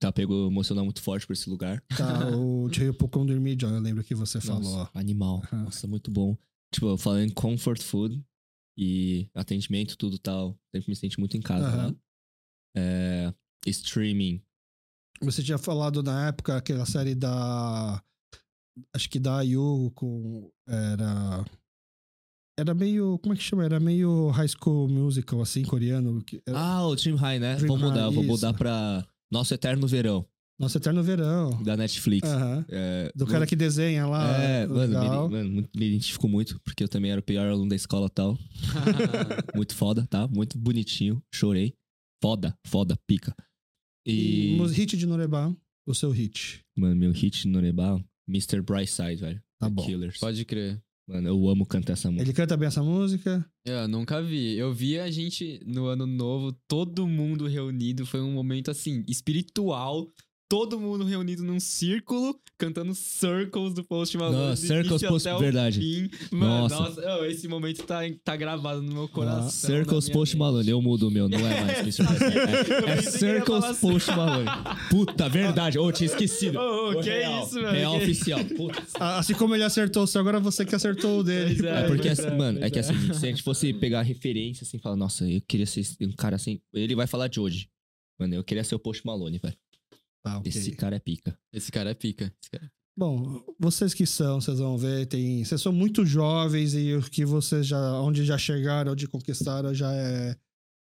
Tá, 0.01 0.13
pegou 0.13 0.49
emocional 0.49 0.85
muito 0.85 1.01
forte 1.01 1.27
por 1.27 1.33
esse 1.33 1.49
lugar. 1.49 1.83
tá. 1.97 2.29
o 2.37 2.69
Chihipukon 2.73 3.25
do 3.25 3.33
Irmidjon, 3.33 3.71
eu 3.71 3.81
lembro 3.81 4.05
que 4.05 4.15
você 4.15 4.41
falou. 4.41 4.63
Nossa, 4.63 4.91
animal. 4.95 5.43
Nossa, 5.51 5.87
muito 5.87 6.11
bom. 6.11 6.37
Tipo, 6.73 6.89
eu 6.89 6.99
falando 6.99 7.23
em 7.23 7.31
comfort 7.31 7.81
food 7.83 8.23
e 8.77 9.31
atendimento, 9.35 9.97
tudo 9.97 10.19
tal. 10.19 10.59
Sempre 10.75 10.91
me 10.91 10.97
senti 10.97 11.19
muito 11.19 11.37
em 11.37 11.41
casa 11.41 11.75
lá. 11.75 11.95
É, 12.77 13.33
streaming. 13.67 14.43
Você 15.23 15.43
tinha 15.43 15.57
falado 15.59 16.03
na 16.03 16.27
época 16.29 16.57
aquela 16.57 16.85
série 16.85 17.15
da. 17.15 18.03
Acho 18.95 19.09
que 19.09 19.21
da 19.21 19.39
Ayu 19.39 19.93
com. 19.95 20.51
Era. 20.69 21.45
Era 22.59 22.75
meio. 22.75 23.19
Como 23.21 23.33
é 23.33 23.37
que 23.37 23.43
chama? 23.43 23.65
Era 23.65 23.79
meio 23.81 24.29
high 24.31 24.49
school 24.49 24.89
musical, 24.89 25.41
assim, 25.41 25.63
coreano. 25.65 26.23
era- 26.47 26.59
Ah, 26.59 26.87
o 26.87 26.97
Dream 26.97 27.17
High, 27.17 27.39
né? 27.39 27.55
Dream 27.57 27.69
vou 27.69 27.79
mudar, 27.79 28.07
High, 28.07 28.15
vou 28.15 28.25
mudar 28.25 28.53
pra 28.53 29.07
Nosso 29.31 29.53
Eterno 29.55 29.87
Verão, 29.87 30.27
Nossa, 30.59 30.79
Eterno 30.79 31.03
Verão. 31.03 31.63
da 31.63 31.77
Netflix. 31.77 32.29
É, 32.69 33.11
Do 33.15 33.27
cara 33.27 33.47
que 33.47 33.57
desenha 33.57 34.07
lá. 34.07 34.41
É, 34.43 34.67
mano, 34.67 34.81
legal. 34.81 35.29
me, 35.29 35.37
mano, 35.37 35.51
muito- 35.51 35.71
me 35.79 35.87
identifico 35.89 36.29
muito, 36.29 36.61
porque 36.63 36.85
eu 36.85 36.89
também 36.89 37.11
era 37.11 37.21
o 37.21 37.25
pior 37.25 37.49
aluno 37.49 37.69
da 37.69 37.77
escola 37.77 38.07
e 38.07 38.11
tal. 38.11 38.39
Muito 39.55 39.75
foda, 39.75 40.07
tá? 40.09 40.27
Muito 40.29 40.59
bonitinho. 40.59 41.23
Chorei. 41.33 41.75
Foda, 42.23 42.57
foda, 42.67 42.97
pica. 43.07 43.35
E 44.07 44.57
E, 44.57 44.67
hit 44.69 44.97
de 44.97 45.07
Norebá, 45.07 45.55
o 45.87 45.95
seu 45.95 46.11
hit. 46.11 46.61
mano, 46.77 46.95
meu 46.97 47.13
hit 47.13 47.47
no 47.47 47.55
Norebá, 47.55 47.99
Mr. 48.29 48.61
Brightside, 48.63 49.17
velho. 49.21 49.43
Tá 49.59 49.69
bom. 49.69 49.85
Killers. 49.85 50.19
Pode 50.19 50.45
crer. 50.45 50.83
Mano, 51.07 51.29
eu 51.29 51.49
amo 51.49 51.67
cantar 51.67 51.93
essa 51.93 52.11
música. 52.11 52.25
Ele 52.25 52.33
canta 52.33 52.57
bem 52.57 52.67
essa 52.67 52.83
música. 52.83 53.45
Eu 53.65 53.87
nunca 53.87 54.23
vi. 54.23 54.57
Eu 54.57 54.73
vi 54.73 54.99
a 54.99 55.11
gente 55.11 55.61
no 55.67 55.87
ano 55.87 56.07
novo, 56.07 56.53
todo 56.67 57.07
mundo 57.07 57.47
reunido. 57.47 58.07
Foi 58.07 58.21
um 58.21 58.33
momento 58.33 58.71
assim, 58.71 59.05
espiritual. 59.07 60.11
Todo 60.47 60.79
mundo 60.79 61.05
reunido 61.05 61.43
num 61.43 61.59
círculo, 61.59 62.39
cantando 62.59 62.95
Circles 62.95 63.73
do 63.73 63.83
Post 63.83 64.17
Malone. 64.19 64.51
Do 64.51 64.57
Circles 64.57 65.03
Post, 65.03 65.29
verdade. 65.41 66.11
Mano, 66.31 66.69
Nossa. 66.69 66.75
nossa, 66.81 67.17
ô, 67.19 67.25
esse 67.25 67.49
momento 67.49 67.83
tá, 67.85 68.01
tá 68.23 68.37
gravado 68.37 68.83
no 68.83 68.93
meu 68.93 69.09
coração. 69.09 69.45
na 69.45 69.51
Circles 69.51 70.09
Post 70.11 70.35
mente. 70.35 70.39
Malone, 70.39 70.69
eu 70.71 70.83
mudo 70.83 71.09
o 71.09 71.11
meu, 71.11 71.29
não 71.31 71.39
é 71.39 71.61
mais. 71.65 71.99
Eu 71.99 72.05
É, 72.89 72.93
é 72.93 73.03
falar 73.03 73.03
Circles. 73.03 73.79
Post 73.79 74.11
Malone. 74.11 74.49
Puta, 74.91 75.29
verdade. 75.31 75.79
Ô, 75.79 75.91
tinha 75.91 76.07
esquecido. 76.07 76.59
Ô, 76.59 76.63
ô, 76.63 76.91
Ô, 76.99 77.01
que 77.03 77.09
real, 77.09 77.43
isso, 77.45 77.55
velho? 77.55 77.71
Real 77.71 77.97
Que- 77.99 78.03
oficial. 78.05 78.45
Puta. 78.45 78.83
Ah, 79.01 79.19
Assim 79.19 79.33
como 79.35 79.55
ele 79.55 79.65
acertou 79.65 80.03
o 80.03 80.07
seu, 80.07 80.21
agora 80.21 80.39
você 80.39 80.65
que 80.67 80.75
acertou 80.75 81.21
o 81.21 81.25
dele. 81.25 81.55
Pois 81.57 81.65
É 81.73 81.87
porque, 81.87 82.09
assim, 82.11 82.27
é, 82.27 82.31
mano, 82.37 82.63
é 82.63 82.69
que 82.71 82.79
é. 82.79 82.81
assim, 82.81 82.95
se 83.15 83.25
a 83.27 83.29
gente 83.31 83.43
fosse 83.43 83.73
pegar 83.73 84.03
referência, 84.03 84.65
assim, 84.65 84.79
falar, 84.79 84.97
nossa, 84.97 85.29
eu 85.29 85.41
queria 85.49 85.67
ser 85.67 85.83
um 86.03 86.13
cara 86.13 86.37
assim, 86.37 86.61
ele 86.75 86.95
vai 86.95 87.07
falar 87.07 87.29
de 87.29 87.41
hoje. 87.41 87.67
Mano, 88.21 88.35
eu 88.35 88.45
queria 88.45 88.63
ser 88.63 88.75
o 88.75 88.79
Post 88.79 89.05
Malone, 89.07 89.39
velho. 89.43 89.57
Tá, 90.25 90.39
ok. 90.39 90.51
Esse 90.51 90.71
cara 90.73 90.97
é 90.97 90.99
pica. 90.99 91.39
Esse 91.53 91.71
cara 91.71 91.91
é 91.91 91.95
pica. 91.95 92.33
Esse 92.41 92.51
cara... 92.51 92.73
Bom, 92.97 93.45
vocês 93.59 93.93
que 93.93 94.07
são, 94.07 94.41
vocês 94.41 94.59
vão 94.59 94.79
ver, 94.79 95.07
tem, 95.07 95.45
vocês 95.45 95.61
são 95.61 95.73
muito 95.73 96.07
jovens 96.07 96.75
e 96.75 96.95
o 96.95 97.03
que 97.03 97.25
vocês 97.25 97.67
já, 97.67 98.01
onde 98.01 98.25
já 98.25 98.39
chegaram, 98.39 98.93
onde 98.93 99.07
conquistaram, 99.07 99.75
já 99.75 99.93
é, 99.93 100.35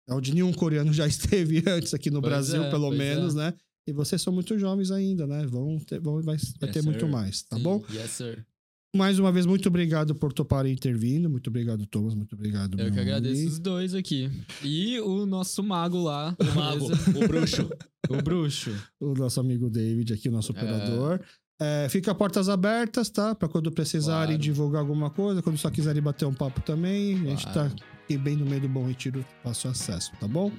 é 0.08 0.14
onde 0.14 0.32
nenhum 0.32 0.52
coreano 0.52 0.92
já 0.92 1.06
esteve 1.08 1.64
antes 1.66 1.92
aqui 1.92 2.10
no 2.10 2.20
Pois 2.20 2.30
Brasil, 2.30 2.62
é, 2.62 2.70
pelo 2.70 2.88
pois 2.88 2.98
menos, 2.98 3.34
é. 3.34 3.38
né? 3.38 3.54
E 3.88 3.92
vocês 3.92 4.22
são 4.22 4.32
muito 4.32 4.56
jovens 4.58 4.92
ainda, 4.92 5.26
né? 5.26 5.44
Vão 5.44 5.78
ter, 5.80 5.98
vão, 5.98 6.22
vai, 6.22 6.36
vai 6.36 6.68
Yes, 6.68 6.72
ter 6.72 6.82
muito 6.82 7.06
sir. 7.06 7.10
mais, 7.10 7.42
tá 7.42 7.56
Sim, 7.56 7.62
bom? 7.64 7.84
Yes, 7.90 8.10
sir. 8.10 8.46
Mais 8.94 9.18
uma 9.18 9.32
vez, 9.32 9.46
muito 9.46 9.66
obrigado 9.68 10.14
por 10.14 10.32
toparem 10.34 10.76
ter 10.76 10.94
vindo. 10.96 11.30
Muito 11.30 11.48
obrigado, 11.48 11.86
Thomas. 11.86 12.14
Muito 12.14 12.34
obrigado, 12.34 12.78
Eu 12.78 12.92
que 12.92 13.00
agradeço 13.00 13.36
amigo. 13.40 13.50
os 13.50 13.58
dois 13.58 13.94
aqui. 13.94 14.30
E 14.62 15.00
o 15.00 15.24
nosso 15.24 15.62
mago 15.62 16.02
lá. 16.02 16.36
O 16.38 16.54
mago, 16.54 16.86
o 16.86 17.26
bruxo. 17.28 17.70
O 18.10 18.16
bruxo. 18.20 18.70
o 19.00 19.14
nosso 19.14 19.38
amigo 19.40 19.70
David 19.70 20.12
aqui, 20.12 20.28
o 20.28 20.32
nosso 20.32 20.50
operador. 20.50 21.20
É, 21.60 21.86
fica 21.88 22.12
portas 22.12 22.48
abertas, 22.48 23.08
tá? 23.08 23.32
Pra 23.32 23.48
quando 23.48 23.70
precisarem 23.70 24.34
Claro. 24.34 24.42
divulgar 24.42 24.80
alguma 24.80 25.08
coisa, 25.08 25.40
quando 25.40 25.56
só 25.56 25.70
quiserem 25.70 26.02
bater 26.02 26.26
um 26.26 26.34
papo 26.34 26.60
também. 26.62 27.14
A 27.14 27.30
gente 27.30 27.44
Claro. 27.46 27.70
tá 27.70 27.76
aqui 28.02 28.18
bem 28.18 28.36
no 28.36 28.44
meio 28.44 28.60
do 28.62 28.68
Bom 28.68 28.84
Retiro, 28.88 29.24
fácil 29.44 29.70
acesso, 29.70 30.10
tá 30.18 30.26
bom? 30.26 30.50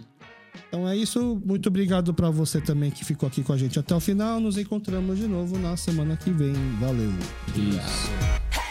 Então 0.67 0.87
é 0.87 0.95
isso. 0.95 1.41
Muito 1.45 1.67
obrigado 1.67 2.13
pra 2.13 2.29
você 2.29 2.59
também 2.59 2.91
que 2.91 3.05
ficou 3.05 3.27
aqui 3.27 3.43
com 3.43 3.53
a 3.53 3.57
gente 3.57 3.77
até 3.79 3.95
o 3.95 3.99
final. 3.99 4.39
Nos 4.39 4.57
encontramos 4.57 5.17
de 5.17 5.27
novo 5.27 5.57
na 5.57 5.77
semana 5.77 6.17
que 6.17 6.31
vem. 6.31 6.53
Valeu. 6.79 7.11
Isso. 7.55 8.62